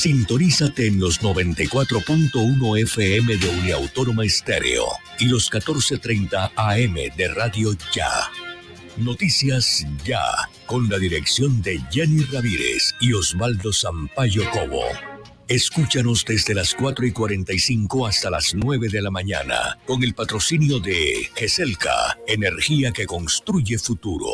Sintonízate 0.00 0.86
en 0.86 0.98
los 0.98 1.20
94.1 1.20 2.82
FM 2.84 3.36
de 3.36 3.48
Uniautónoma 3.50 4.24
Estéreo 4.24 4.86
y 5.18 5.26
los 5.26 5.52
14.30 5.52 6.52
AM 6.56 6.94
de 7.14 7.28
Radio 7.28 7.76
Ya. 7.94 8.08
Noticias 8.96 9.86
Ya, 10.02 10.24
con 10.64 10.88
la 10.88 10.98
dirección 10.98 11.60
de 11.60 11.82
Jenny 11.92 12.22
Ramírez 12.32 12.94
y 12.98 13.12
Osvaldo 13.12 13.74
Sampaio 13.74 14.50
Cobo. 14.50 14.84
Escúchanos 15.46 16.24
desde 16.24 16.54
las 16.54 16.74
4 16.74 17.04
y 17.04 17.12
45 17.12 18.06
hasta 18.06 18.30
las 18.30 18.54
9 18.54 18.88
de 18.88 19.02
la 19.02 19.10
mañana, 19.10 19.76
con 19.84 20.02
el 20.02 20.14
patrocinio 20.14 20.80
de 20.80 21.28
GESELCA, 21.34 22.16
energía 22.26 22.90
que 22.90 23.04
construye 23.04 23.76
futuro. 23.76 24.28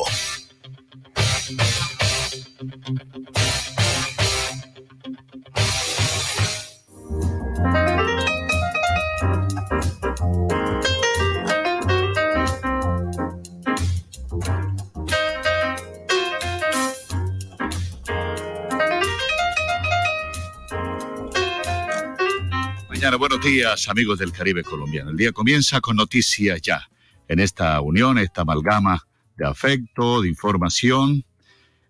Días 23.47 23.89
amigos 23.89 24.19
del 24.19 24.33
Caribe 24.33 24.65
colombiano. 24.65 25.11
El 25.11 25.17
día 25.17 25.31
comienza 25.31 25.81
con 25.81 25.95
noticias 25.95 26.61
ya. 26.61 26.89
En 27.29 27.39
esta 27.39 27.81
unión, 27.81 28.19
esta 28.19 28.43
amalgama 28.43 29.07
de 29.37 29.47
afecto, 29.47 30.21
de 30.23 30.29
información 30.29 31.25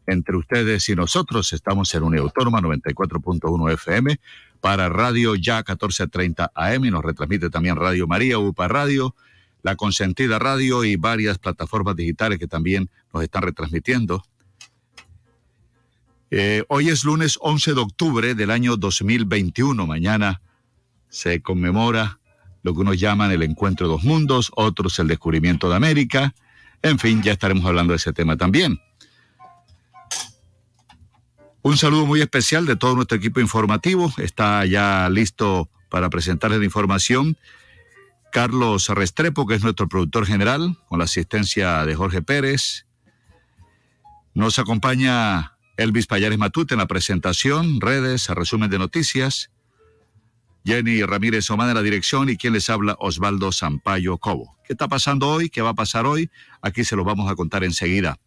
entre 0.06 0.36
ustedes 0.36 0.86
y 0.90 0.94
nosotros, 0.94 1.54
estamos 1.54 1.94
en 1.94 2.02
Unión 2.02 2.24
Autónoma 2.24 2.60
94.1 2.60 3.72
FM 3.72 4.20
para 4.60 4.90
Radio 4.90 5.34
Ya 5.34 5.56
1430 5.56 6.52
AM 6.54 6.84
y 6.84 6.90
nos 6.90 7.02
retransmite 7.02 7.48
también 7.48 7.76
Radio 7.76 8.06
María, 8.06 8.38
UPA 8.38 8.68
Radio, 8.68 9.14
La 9.62 9.76
Consentida 9.76 10.38
Radio 10.38 10.84
y 10.84 10.96
varias 10.96 11.38
plataformas 11.38 11.96
digitales 11.96 12.38
que 12.38 12.46
también 12.46 12.90
nos 13.14 13.22
están 13.22 13.40
retransmitiendo. 13.42 14.22
Eh, 16.30 16.64
hoy 16.68 16.90
es 16.90 17.04
lunes 17.04 17.38
11 17.40 17.72
de 17.72 17.80
octubre 17.80 18.34
del 18.34 18.50
año 18.50 18.76
2021. 18.76 19.86
Mañana 19.86 20.42
se 21.08 21.40
conmemora 21.42 22.18
lo 22.62 22.74
que 22.74 22.80
unos 22.80 22.98
llaman 22.98 23.30
el 23.30 23.42
encuentro 23.42 23.86
de 23.86 23.92
dos 23.92 24.04
mundos, 24.04 24.50
otros 24.56 24.98
el 24.98 25.08
descubrimiento 25.08 25.68
de 25.68 25.76
América. 25.76 26.34
En 26.82 26.98
fin, 26.98 27.22
ya 27.22 27.32
estaremos 27.32 27.64
hablando 27.64 27.92
de 27.92 27.98
ese 27.98 28.12
tema 28.12 28.36
también. 28.36 28.80
Un 31.62 31.76
saludo 31.76 32.06
muy 32.06 32.20
especial 32.20 32.64
de 32.66 32.76
todo 32.76 32.94
nuestro 32.94 33.18
equipo 33.18 33.40
informativo. 33.40 34.12
Está 34.18 34.64
ya 34.66 35.08
listo 35.10 35.68
para 35.88 36.10
presentarles 36.10 36.60
la 36.60 36.64
información. 36.64 37.36
Carlos 38.30 38.88
Restrepo, 38.88 39.46
que 39.46 39.54
es 39.54 39.62
nuestro 39.62 39.88
productor 39.88 40.26
general, 40.26 40.76
con 40.88 40.98
la 40.98 41.06
asistencia 41.06 41.84
de 41.86 41.94
Jorge 41.94 42.22
Pérez. 42.22 42.86
Nos 44.34 44.58
acompaña 44.58 45.56
Elvis 45.76 46.06
Payares 46.06 46.38
Matute 46.38 46.74
en 46.74 46.78
la 46.78 46.86
presentación, 46.86 47.80
redes, 47.80 48.28
resumen 48.28 48.70
de 48.70 48.78
noticias. 48.78 49.50
Jenny 50.66 51.02
Ramírez 51.04 51.48
Omán 51.50 51.68
en 51.68 51.76
la 51.76 51.82
dirección 51.82 52.28
y 52.28 52.36
quien 52.36 52.52
les 52.52 52.68
habla 52.70 52.96
Osvaldo 52.98 53.52
Sampaio 53.52 54.18
Cobo. 54.18 54.58
¿Qué 54.66 54.72
está 54.72 54.88
pasando 54.88 55.28
hoy? 55.28 55.48
¿Qué 55.48 55.62
va 55.62 55.70
a 55.70 55.74
pasar 55.74 56.06
hoy? 56.06 56.28
Aquí 56.60 56.82
se 56.82 56.96
lo 56.96 57.04
vamos 57.04 57.30
a 57.30 57.36
contar 57.36 57.62
enseguida. 57.62 58.18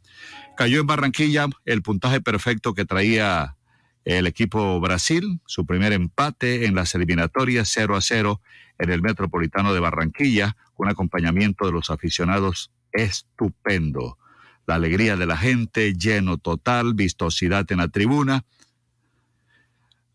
Cayó 0.55 0.79
en 0.79 0.87
Barranquilla 0.87 1.47
el 1.65 1.81
puntaje 1.81 2.21
perfecto 2.21 2.73
que 2.73 2.85
traía 2.85 3.57
el 4.05 4.25
equipo 4.25 4.79
Brasil, 4.79 5.41
su 5.45 5.65
primer 5.65 5.91
empate 5.91 6.65
en 6.65 6.75
las 6.75 6.95
eliminatorias 6.95 7.69
0 7.73 7.97
a 7.97 8.01
0 8.01 8.41
en 8.79 8.89
el 8.89 9.01
Metropolitano 9.01 9.73
de 9.73 9.81
Barranquilla, 9.81 10.55
con 10.75 10.87
acompañamiento 10.87 11.65
de 11.65 11.73
los 11.73 11.89
aficionados 11.89 12.71
estupendo. 12.93 14.17
La 14.65 14.75
alegría 14.75 15.17
de 15.17 15.25
la 15.25 15.35
gente, 15.35 15.93
lleno 15.93 16.37
total, 16.37 16.93
vistosidad 16.93 17.69
en 17.69 17.79
la 17.79 17.89
tribuna 17.89 18.45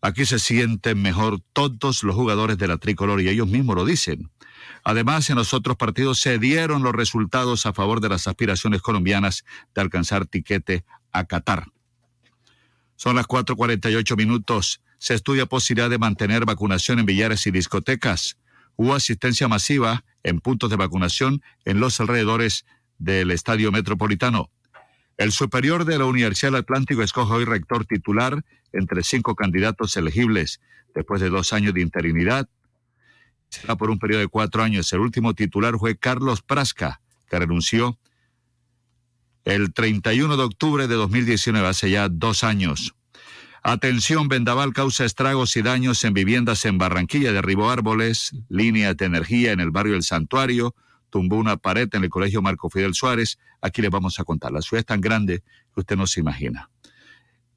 Aquí 0.05 0.23
se 0.27 0.37
sienten 0.37 1.01
mejor 1.01 1.39
todos 1.51 2.03
los 2.03 2.15
jugadores 2.15 2.59
de 2.59 2.67
la 2.67 2.77
tricolor 2.77 3.21
y 3.21 3.27
ellos 3.27 3.47
mismos 3.47 3.75
lo 3.75 3.85
dicen. 3.85 4.29
Además, 4.83 5.31
en 5.31 5.35
los 5.35 5.51
otros 5.55 5.77
partidos 5.77 6.19
se 6.19 6.37
dieron 6.37 6.83
los 6.83 6.93
resultados 6.93 7.65
a 7.65 7.73
favor 7.73 8.01
de 8.01 8.09
las 8.09 8.27
aspiraciones 8.27 8.83
colombianas 8.83 9.45
de 9.73 9.81
alcanzar 9.81 10.27
tiquete 10.27 10.85
a 11.11 11.23
Qatar. 11.25 11.69
Son 12.95 13.15
las 13.15 13.25
4.48 13.25 14.15
minutos. 14.15 14.79
Se 14.99 15.15
estudia 15.15 15.47
posibilidad 15.47 15.89
de 15.89 15.97
mantener 15.97 16.45
vacunación 16.45 16.99
en 16.99 17.07
billares 17.07 17.47
y 17.47 17.49
discotecas. 17.49 18.37
Hubo 18.75 18.93
asistencia 18.93 19.47
masiva 19.47 20.05
en 20.21 20.39
puntos 20.39 20.69
de 20.69 20.75
vacunación 20.75 21.41
en 21.63 21.79
los 21.79 21.99
alrededores 21.99 22.67
del 22.99 23.31
Estadio 23.31 23.71
Metropolitano. 23.71 24.51
El 25.17 25.31
superior 25.31 25.85
de 25.85 25.97
la 25.97 26.05
Universidad 26.05 26.51
del 26.51 26.61
Atlántico 26.61 27.01
escoge 27.01 27.33
hoy 27.33 27.45
rector 27.45 27.85
titular 27.85 28.43
entre 28.75 29.03
cinco 29.03 29.35
candidatos 29.35 29.97
elegibles 29.97 30.61
después 30.93 31.21
de 31.21 31.29
dos 31.29 31.53
años 31.53 31.73
de 31.73 31.81
interinidad. 31.81 32.47
Será 33.49 33.75
por 33.75 33.89
un 33.89 33.99
periodo 33.99 34.21
de 34.21 34.27
cuatro 34.27 34.63
años. 34.63 34.91
El 34.93 34.99
último 34.99 35.33
titular 35.33 35.77
fue 35.77 35.97
Carlos 35.97 36.41
Prasca, 36.41 37.01
que 37.29 37.39
renunció 37.39 37.97
el 39.43 39.73
31 39.73 40.37
de 40.37 40.43
octubre 40.43 40.87
de 40.87 40.95
2019, 40.95 41.67
hace 41.67 41.91
ya 41.91 42.09
dos 42.09 42.43
años. 42.43 42.95
Atención, 43.61 44.27
vendaval 44.27 44.73
causa 44.73 45.05
estragos 45.05 45.55
y 45.57 45.61
daños 45.61 46.03
en 46.03 46.13
viviendas 46.13 46.65
en 46.65 46.77
Barranquilla, 46.77 47.31
derribó 47.31 47.69
árboles, 47.69 48.35
líneas 48.47 48.95
de 48.97 49.05
energía 49.05 49.51
en 49.51 49.59
el 49.59 49.71
barrio 49.71 49.95
El 49.95 50.03
Santuario, 50.03 50.75
tumbó 51.09 51.37
una 51.37 51.57
pared 51.57 51.89
en 51.93 52.03
el 52.03 52.09
colegio 52.09 52.41
Marco 52.41 52.69
Fidel 52.69 52.93
Suárez. 52.93 53.39
Aquí 53.61 53.81
les 53.81 53.89
vamos 53.89 54.19
a 54.19 54.23
contar. 54.23 54.51
La 54.51 54.61
ciudad 54.61 54.81
es 54.81 54.85
tan 54.85 55.01
grande 55.01 55.43
que 55.73 55.79
usted 55.79 55.95
no 55.95 56.05
se 56.07 56.19
imagina. 56.19 56.69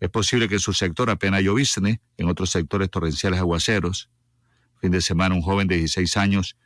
Es 0.01 0.11
posible 0.11 0.49
que 0.49 0.55
en 0.55 0.61
su 0.61 0.73
sector 0.73 1.11
apenas 1.11 1.43
llovizne, 1.43 2.01
en 2.17 2.29
otros 2.29 2.51
sectores 2.51 2.91
torrenciales 2.91 3.41
aguaceros. 3.41 4.11
Fin 4.81 4.93
de 4.93 5.01
semana 5.01 5.35
un 5.35 5.43
joven 5.43 5.67
de 5.67 5.77
16 5.77 6.17
años 6.17 6.57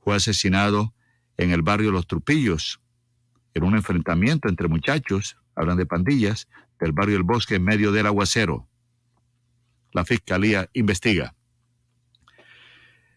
fue 0.00 0.14
asesinado 0.14 0.94
en 1.36 1.50
el 1.50 1.62
barrio 1.62 1.90
Los 1.90 2.06
Trupillos, 2.06 2.80
en 3.54 3.64
un 3.64 3.74
enfrentamiento 3.74 4.48
entre 4.48 4.68
muchachos, 4.68 5.36
hablan 5.56 5.76
de 5.76 5.86
pandillas, 5.86 6.48
del 6.78 6.92
barrio 6.92 7.16
El 7.16 7.24
Bosque 7.24 7.56
en 7.56 7.64
medio 7.64 7.90
del 7.90 8.06
aguacero. 8.06 8.68
La 9.92 10.04
fiscalía 10.04 10.68
investiga. 10.74 11.34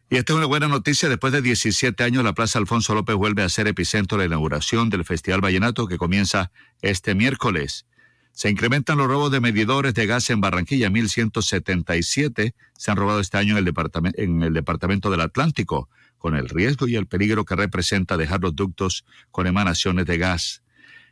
Y 0.10 0.18
esta 0.18 0.34
es 0.34 0.38
una 0.38 0.46
buena 0.46 0.68
noticia. 0.68 1.08
Después 1.08 1.32
de 1.32 1.42
17 1.42 2.04
años, 2.04 2.24
la 2.24 2.34
Plaza 2.34 2.60
Alfonso 2.60 2.94
López 2.96 3.16
vuelve 3.16 3.44
a 3.44 3.50
ser 3.50 3.68
epicentro 3.68 4.18
de 4.18 4.24
la 4.24 4.36
inauguración 4.36 4.90
del 4.90 5.06
Festival 5.06 5.42
Vallenato 5.42 5.88
que 5.88 5.98
comienza 5.98 6.52
este 6.82 7.16
miércoles. 7.16 7.86
Se 8.34 8.50
incrementan 8.50 8.98
los 8.98 9.08
robos 9.08 9.32
de 9.32 9.40
medidores 9.40 9.94
de 9.94 10.06
gas 10.06 10.30
en 10.30 10.42
Barranquilla, 10.42 10.90
1.177 10.90 12.54
se 12.78 12.92
han 12.92 12.98
robado 12.98 13.20
este 13.20 13.38
año 13.38 13.58
en 13.58 13.68
el, 13.68 13.74
en 14.16 14.44
el 14.44 14.54
departamento 14.54 15.12
del 15.12 15.22
Atlántico, 15.22 15.90
con 16.18 16.36
el 16.36 16.50
riesgo 16.50 16.88
y 16.88 16.96
el 16.96 17.08
peligro 17.08 17.46
que 17.46 17.56
representa 17.56 18.18
dejar 18.18 18.42
los 18.42 18.56
ductos 18.56 19.06
con 19.32 19.48
emanaciones 19.48 20.06
de 20.06 20.18
gas. 20.18 20.64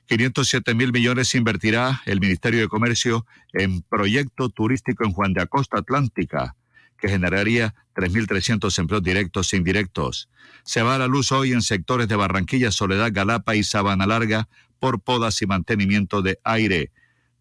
507 0.08 0.74
mil 0.74 0.92
millones 0.92 1.36
invertirá 1.36 2.02
el 2.06 2.20
Ministerio 2.20 2.62
de 2.62 2.68
Comercio 2.68 3.26
en 3.54 3.82
proyecto 3.84 4.50
turístico 4.50 5.04
en 5.06 5.12
Juan 5.12 5.34
de 5.34 5.42
Acosta 5.42 5.78
Atlántica 5.78 6.56
que 7.00 7.10
generaría 7.10 7.74
3.300 7.96 8.78
empleos 8.80 9.04
directos 9.04 9.54
e 9.54 9.58
indirectos. 9.58 10.30
Se 10.64 10.82
va 10.82 10.96
a 10.96 11.00
la 11.00 11.08
luz 11.08 11.32
hoy 11.32 11.54
en 11.54 11.62
sectores 11.62 12.08
de 12.08 12.16
Barranquilla, 12.16 12.72
Soledad, 12.72 13.12
Galapa 13.12 13.56
y 13.56 13.64
Sabana 13.64 14.06
Larga 14.06 14.48
por 14.80 15.02
podas 15.02 15.42
y 15.42 15.46
mantenimiento 15.46 16.22
de 16.22 16.40
aire. 16.44 16.92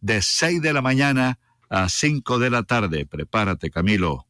De 0.01 0.23
6 0.23 0.63
de 0.63 0.73
la 0.73 0.83
mañana 0.83 1.39
a 1.69 1.89
5 1.89 2.39
de 2.39 2.51
la 2.51 2.63
tarde. 2.63 3.07
Prepárate, 3.07 3.71
Camilo. 3.71 4.27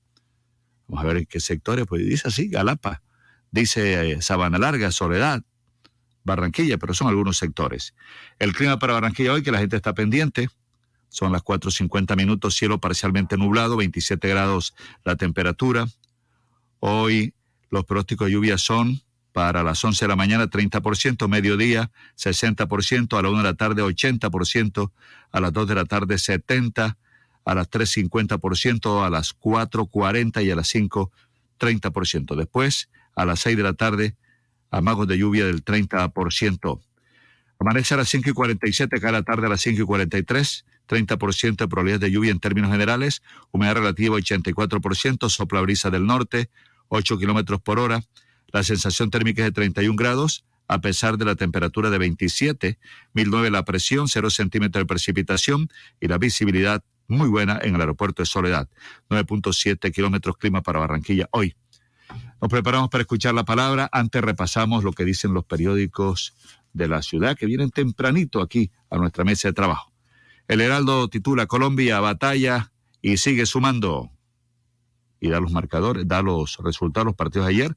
Vamos 0.86 1.04
a 1.04 1.08
ver 1.08 1.16
en 1.18 1.26
qué 1.26 1.40
sectores. 1.40 1.86
Pues 1.86 2.06
dice 2.06 2.28
así, 2.28 2.48
Galapa. 2.48 3.02
Dice 3.50 4.12
eh, 4.12 4.22
Sabana 4.22 4.58
Larga, 4.58 4.90
Soledad, 4.90 5.42
Barranquilla, 6.24 6.78
pero 6.78 6.94
son 6.94 7.08
algunos 7.08 7.38
sectores. 7.38 7.94
El 8.38 8.52
clima 8.54 8.78
para 8.78 8.94
Barranquilla 8.94 9.32
hoy, 9.32 9.42
que 9.42 9.52
la 9.52 9.58
gente 9.58 9.76
está 9.76 9.94
pendiente. 9.94 10.48
Son 11.08 11.32
las 11.32 11.42
4.50 11.42 12.16
minutos, 12.16 12.54
cielo 12.54 12.80
parcialmente 12.80 13.38
nublado, 13.38 13.76
27 13.76 14.28
grados 14.28 14.74
la 15.04 15.16
temperatura. 15.16 15.86
Hoy 16.80 17.34
los 17.70 17.84
pronósticos 17.84 18.26
de 18.26 18.32
lluvia 18.32 18.58
son 18.58 19.00
para 19.38 19.62
las 19.62 19.84
11 19.84 20.04
de 20.04 20.08
la 20.08 20.16
mañana 20.16 20.48
30%, 20.48 21.28
mediodía 21.28 21.92
60%, 22.16 23.16
a 23.16 23.22
la 23.22 23.28
1 23.28 23.38
de 23.38 23.44
la 23.44 23.54
tarde 23.54 23.84
80%, 23.84 24.90
a 25.30 25.40
las 25.40 25.52
2 25.52 25.68
de 25.68 25.74
la 25.76 25.84
tarde 25.84 26.16
70%, 26.16 26.96
a 27.44 27.54
las 27.54 27.70
3.50%, 27.70 29.06
a 29.06 29.10
las 29.10 29.38
4.40 29.38 30.44
y 30.44 30.50
a 30.50 30.56
las 30.56 30.66
5 30.66 31.12
30%. 31.56 32.34
Después, 32.34 32.88
a 33.14 33.24
las 33.24 33.38
6 33.38 33.56
de 33.56 33.62
la 33.62 33.74
tarde, 33.74 34.16
amagos 34.72 35.06
de 35.06 35.16
lluvia 35.16 35.46
del 35.46 35.64
30%. 35.64 36.80
Amanece 37.60 37.94
a 37.94 37.98
las 37.98 38.08
5 38.08 38.30
y 38.30 38.32
47, 38.32 39.00
cada 39.00 39.22
tarde 39.22 39.46
a 39.46 39.50
las 39.50 39.60
5 39.60 39.82
y 39.82 39.84
43, 39.84 40.64
30% 40.88 41.56
de 41.58 41.68
probabilidad 41.68 42.00
de 42.00 42.10
lluvia 42.10 42.32
en 42.32 42.40
términos 42.40 42.72
generales, 42.72 43.22
humedad 43.52 43.74
relativa 43.74 44.16
84%, 44.16 45.28
sopla 45.28 45.60
brisa 45.60 45.90
del 45.90 46.06
norte, 46.06 46.50
8 46.88 47.18
kilómetros 47.18 47.60
por 47.60 47.78
hora, 47.78 48.02
la 48.48 48.62
sensación 48.62 49.10
térmica 49.10 49.42
es 49.42 49.48
de 49.48 49.52
31 49.52 49.96
grados, 49.96 50.44
a 50.66 50.80
pesar 50.80 51.16
de 51.16 51.24
la 51.24 51.34
temperatura 51.34 51.90
de 51.90 51.98
27, 51.98 52.78
1009 53.14 53.50
la 53.50 53.64
presión, 53.64 54.08
0 54.08 54.30
centímetros 54.30 54.82
de 54.82 54.86
precipitación 54.86 55.68
y 56.00 56.08
la 56.08 56.18
visibilidad 56.18 56.84
muy 57.08 57.28
buena 57.28 57.58
en 57.62 57.74
el 57.74 57.80
aeropuerto 57.80 58.22
de 58.22 58.26
Soledad. 58.26 58.68
9.7 59.08 59.92
kilómetros 59.92 60.36
clima 60.36 60.62
para 60.62 60.78
Barranquilla 60.78 61.28
hoy. 61.32 61.56
Nos 62.40 62.50
preparamos 62.50 62.90
para 62.90 63.02
escuchar 63.02 63.34
la 63.34 63.44
palabra. 63.44 63.88
Antes 63.92 64.22
repasamos 64.22 64.84
lo 64.84 64.92
que 64.92 65.04
dicen 65.04 65.34
los 65.34 65.44
periódicos 65.44 66.34
de 66.72 66.86
la 66.86 67.02
ciudad 67.02 67.36
que 67.36 67.46
vienen 67.46 67.70
tempranito 67.70 68.40
aquí 68.42 68.70
a 68.90 68.98
nuestra 68.98 69.24
mesa 69.24 69.48
de 69.48 69.54
trabajo. 69.54 69.92
El 70.46 70.60
Heraldo 70.60 71.08
titula 71.08 71.46
Colombia 71.46 72.00
batalla 72.00 72.72
y 73.02 73.16
sigue 73.16 73.46
sumando. 73.46 74.10
Y 75.20 75.30
da 75.30 75.40
los 75.40 75.50
marcadores, 75.50 76.06
da 76.06 76.22
los 76.22 76.58
resultados 76.58 77.06
los 77.06 77.16
partidos 77.16 77.48
de 77.48 77.54
ayer. 77.54 77.76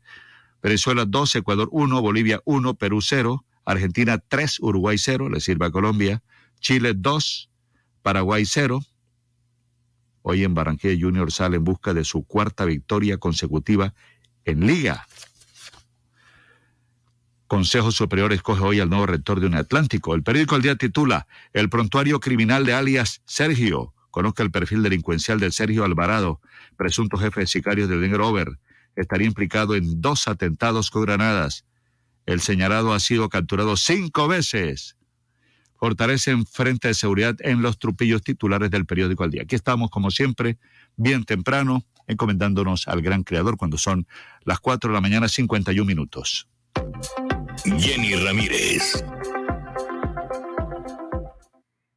Venezuela 0.61 1.05
2, 1.05 1.35
Ecuador 1.37 1.69
1, 1.71 2.01
Bolivia 2.01 2.41
1, 2.45 2.75
Perú 2.75 3.01
0, 3.01 3.43
Argentina 3.65 4.19
3, 4.19 4.59
Uruguay 4.59 4.97
0, 4.97 5.29
le 5.29 5.39
sirve 5.39 5.65
a 5.65 5.71
Colombia, 5.71 6.21
Chile 6.59 6.93
2, 6.95 7.49
Paraguay 8.03 8.45
0. 8.45 8.81
Hoy 10.21 10.43
en 10.43 10.53
Barranquilla 10.53 10.95
Junior 10.99 11.31
sale 11.31 11.57
en 11.57 11.63
busca 11.63 11.93
de 11.93 12.03
su 12.03 12.23
cuarta 12.25 12.65
victoria 12.65 13.17
consecutiva 13.17 13.95
en 14.45 14.67
liga. 14.67 15.07
Consejo 17.47 17.91
Superior 17.91 18.31
escoge 18.31 18.63
hoy 18.63 18.79
al 18.79 18.89
nuevo 18.89 19.07
rector 19.07 19.39
de 19.39 19.47
un 19.47 19.55
Atlántico. 19.55 20.13
El 20.13 20.23
periódico 20.23 20.55
El 20.55 20.61
Día 20.61 20.75
titula 20.75 21.27
El 21.53 21.69
prontuario 21.69 22.19
criminal 22.19 22.65
de 22.65 22.73
alias 22.73 23.21
Sergio. 23.25 23.93
Conozca 24.11 24.43
el 24.43 24.51
perfil 24.51 24.83
delincuencial 24.83 25.39
de 25.39 25.51
Sergio 25.51 25.83
Alvarado, 25.83 26.39
presunto 26.77 27.17
jefe 27.17 27.41
de 27.41 27.47
sicarios 27.47 27.89
del 27.89 28.01
Dinero 28.01 28.27
Over 28.27 28.57
estaría 29.01 29.27
implicado 29.27 29.75
en 29.75 30.01
dos 30.01 30.27
atentados 30.27 30.89
con 30.89 31.03
granadas. 31.03 31.65
El 32.25 32.41
señalado 32.41 32.93
ha 32.93 32.99
sido 32.99 33.29
capturado 33.29 33.75
cinco 33.77 34.27
veces. 34.27 34.95
Fortalecen 35.77 36.45
frente 36.45 36.89
de 36.89 36.93
seguridad 36.93 37.35
en 37.39 37.61
los 37.61 37.79
trupillos 37.79 38.21
titulares 38.21 38.69
del 38.69 38.85
periódico 38.85 39.23
al 39.23 39.31
día. 39.31 39.43
Aquí 39.43 39.55
estamos, 39.55 39.89
como 39.89 40.11
siempre, 40.11 40.57
bien 40.95 41.23
temprano, 41.23 41.83
encomendándonos 42.07 42.87
al 42.87 43.01
gran 43.01 43.23
creador 43.23 43.57
cuando 43.57 43.77
son 43.77 44.07
las 44.43 44.59
4 44.59 44.89
de 44.89 44.93
la 44.93 45.01
mañana, 45.01 45.27
51 45.27 45.85
minutos. 45.85 46.47
Jenny 47.63 48.15
Ramírez. 48.15 49.03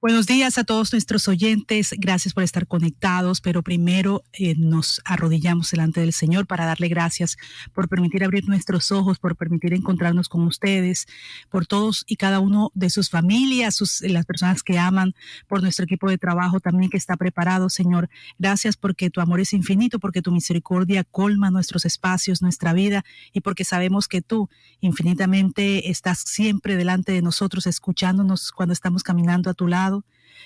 Buenos 0.04 0.26
días 0.26 0.58
a 0.58 0.64
todos 0.64 0.92
nuestros 0.92 1.28
oyentes. 1.28 1.94
Gracias 1.96 2.34
por 2.34 2.44
estar 2.44 2.66
conectados, 2.66 3.40
pero 3.40 3.62
primero 3.62 4.22
eh, 4.34 4.54
nos 4.54 5.00
arrodillamos 5.06 5.70
delante 5.70 6.00
del 6.00 6.12
Señor 6.12 6.46
para 6.46 6.66
darle 6.66 6.88
gracias 6.88 7.38
por 7.72 7.88
permitir 7.88 8.22
abrir 8.22 8.46
nuestros 8.46 8.92
ojos, 8.92 9.18
por 9.18 9.34
permitir 9.34 9.72
encontrarnos 9.72 10.28
con 10.28 10.42
ustedes, 10.42 11.06
por 11.48 11.64
todos 11.64 12.04
y 12.06 12.16
cada 12.16 12.40
uno 12.40 12.70
de 12.74 12.90
sus 12.90 13.08
familias, 13.08 13.76
sus, 13.76 14.02
las 14.02 14.26
personas 14.26 14.62
que 14.62 14.78
aman, 14.78 15.14
por 15.48 15.62
nuestro 15.62 15.86
equipo 15.86 16.10
de 16.10 16.18
trabajo 16.18 16.60
también 16.60 16.90
que 16.90 16.98
está 16.98 17.16
preparado, 17.16 17.70
Señor. 17.70 18.10
Gracias 18.38 18.76
porque 18.76 19.08
tu 19.08 19.22
amor 19.22 19.40
es 19.40 19.54
infinito, 19.54 19.98
porque 20.00 20.20
tu 20.20 20.32
misericordia 20.32 21.04
colma 21.04 21.50
nuestros 21.50 21.86
espacios, 21.86 22.42
nuestra 22.42 22.74
vida 22.74 23.06
y 23.32 23.40
porque 23.40 23.64
sabemos 23.64 24.06
que 24.06 24.20
tú 24.20 24.50
infinitamente 24.80 25.88
estás 25.88 26.18
siempre 26.18 26.76
delante 26.76 27.12
de 27.12 27.22
nosotros, 27.22 27.66
escuchándonos 27.66 28.52
cuando 28.52 28.74
estamos 28.74 29.02
caminando 29.02 29.48
a 29.48 29.54
tu 29.54 29.66
lado 29.66 29.93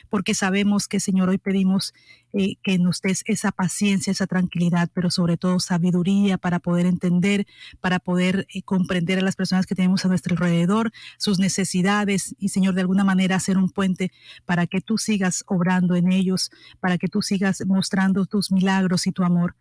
porque 0.08 0.34
sabemos 0.34 0.88
que, 0.88 1.00
Señor, 1.00 1.28
hoy 1.28 1.38
pedimos 1.38 1.94
eh, 2.32 2.56
que 2.62 2.78
nos 2.78 3.00
des 3.00 3.22
esa 3.26 3.52
paciencia, 3.52 4.10
esa 4.10 4.26
tranquilidad, 4.26 4.90
pero 4.92 5.10
sobre 5.10 5.36
todo 5.36 5.60
sabiduría 5.60 6.36
para 6.36 6.58
poder 6.58 6.86
entender, 6.86 7.46
para 7.80 7.98
poder 7.98 8.46
eh, 8.52 8.62
comprender 8.62 9.18
a 9.18 9.22
las 9.22 9.36
personas 9.36 9.66
que 9.66 9.74
tenemos 9.74 10.04
a 10.04 10.08
nuestro 10.08 10.34
alrededor, 10.34 10.92
sus 11.16 11.38
necesidades 11.38 12.34
y, 12.38 12.50
Señor, 12.50 12.74
de 12.74 12.82
alguna 12.82 13.04
manera 13.04 13.36
hacer 13.36 13.56
un 13.56 13.70
puente 13.70 14.12
para 14.44 14.66
que 14.66 14.80
tú 14.80 14.98
sigas 14.98 15.44
obrando 15.46 15.96
en 15.96 16.12
ellos, 16.12 16.50
para 16.80 16.98
que 16.98 17.08
tú 17.08 17.22
sigas 17.22 17.64
mostrando 17.66 18.26
tus 18.26 18.52
milagros 18.52 19.06
y 19.06 19.12
tu 19.12 19.24
amor. 19.24 19.54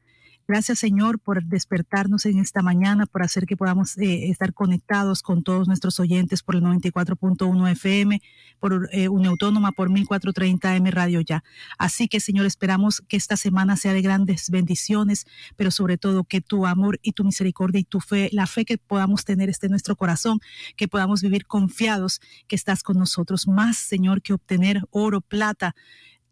Gracias, 0.47 0.79
Señor, 0.79 1.19
por 1.19 1.43
despertarnos 1.43 2.25
en 2.25 2.39
esta 2.39 2.61
mañana, 2.61 3.05
por 3.05 3.21
hacer 3.21 3.45
que 3.45 3.57
podamos 3.57 3.97
eh, 3.97 4.29
estar 4.29 4.53
conectados 4.53 5.21
con 5.21 5.43
todos 5.43 5.67
nuestros 5.67 5.99
oyentes 5.99 6.41
por 6.41 6.55
el 6.55 6.61
94.1 6.61 7.69
FM, 7.71 8.21
por 8.57 8.87
eh, 8.93 9.07
Autónoma, 9.07 9.73
por 9.73 9.89
1430 9.89 10.77
M 10.77 10.89
Radio 10.91 11.19
Ya. 11.19 11.43
Así 11.77 12.07
que, 12.07 12.21
Señor, 12.21 12.45
esperamos 12.45 13.01
que 13.09 13.17
esta 13.17 13.35
semana 13.35 13.75
sea 13.75 13.91
de 13.91 14.01
grandes 14.01 14.49
bendiciones, 14.49 15.25
pero 15.57 15.69
sobre 15.69 15.97
todo 15.97 16.23
que 16.23 16.39
tu 16.39 16.65
amor 16.65 16.97
y 17.01 17.11
tu 17.11 17.25
misericordia 17.25 17.81
y 17.81 17.83
tu 17.83 17.99
fe, 17.99 18.29
la 18.31 18.47
fe 18.47 18.63
que 18.63 18.77
podamos 18.77 19.25
tener 19.25 19.49
esté 19.49 19.65
en 19.65 19.71
nuestro 19.71 19.97
corazón, 19.97 20.39
que 20.77 20.87
podamos 20.87 21.21
vivir 21.21 21.45
confiados 21.45 22.21
que 22.47 22.55
estás 22.55 22.83
con 22.83 22.97
nosotros. 22.97 23.49
Más, 23.49 23.75
Señor, 23.75 24.21
que 24.21 24.31
obtener 24.31 24.83
oro, 24.91 25.19
plata, 25.19 25.75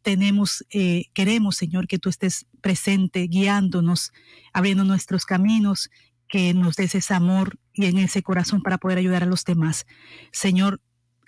tenemos, 0.06 0.64
eh, 0.70 1.06
queremos, 1.16 1.58
Señor, 1.58 1.88
que 1.88 1.98
tú 1.98 2.10
estés 2.10 2.46
presente, 2.62 3.26
guiándonos, 3.26 4.12
abriendo 4.54 4.84
nuestros 4.84 5.26
caminos, 5.26 5.90
que 6.28 6.54
nos 6.54 6.76
des 6.76 6.94
ese 6.94 7.16
amor 7.16 7.58
y 7.74 7.86
en 7.88 7.98
ese 7.98 8.22
corazón 8.22 8.62
para 8.62 8.78
poder 8.78 9.00
ayudar 9.00 9.24
a 9.24 9.26
los 9.26 9.46
demás. 9.46 9.88
Señor, 10.32 10.80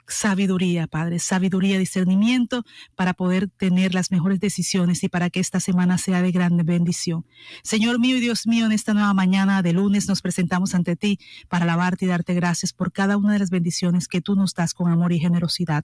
sabiduría, 0.07 0.85
Padre, 0.85 1.17
sabiduría, 1.17 1.79
discernimiento 1.79 2.65
para 2.95 3.15
poder 3.15 3.49
tener 3.49 3.95
las 3.95 4.11
mejores 4.11 4.39
decisiones 4.39 5.03
y 5.03 5.09
para 5.09 5.31
que 5.31 5.39
esta 5.39 5.59
semana 5.59 5.97
sea 5.97 6.21
de 6.21 6.31
grande 6.31 6.61
bendición. 6.61 7.25
Señor 7.63 7.99
mío 7.99 8.17
y 8.17 8.19
Dios 8.19 8.45
mío, 8.45 8.67
en 8.67 8.73
esta 8.73 8.93
nueva 8.93 9.15
mañana 9.15 9.63
de 9.63 9.73
lunes 9.73 10.07
nos 10.07 10.21
presentamos 10.21 10.75
ante 10.75 10.95
ti 10.95 11.17
para 11.49 11.63
alabarte 11.63 12.05
y 12.05 12.09
darte 12.09 12.35
gracias 12.35 12.73
por 12.73 12.91
cada 12.91 13.17
una 13.17 13.33
de 13.33 13.39
las 13.39 13.49
bendiciones 13.49 14.07
que 14.07 14.21
tú 14.21 14.35
nos 14.35 14.53
das 14.53 14.75
con 14.75 14.91
amor 14.91 15.13
y 15.13 15.19
generosidad. 15.19 15.83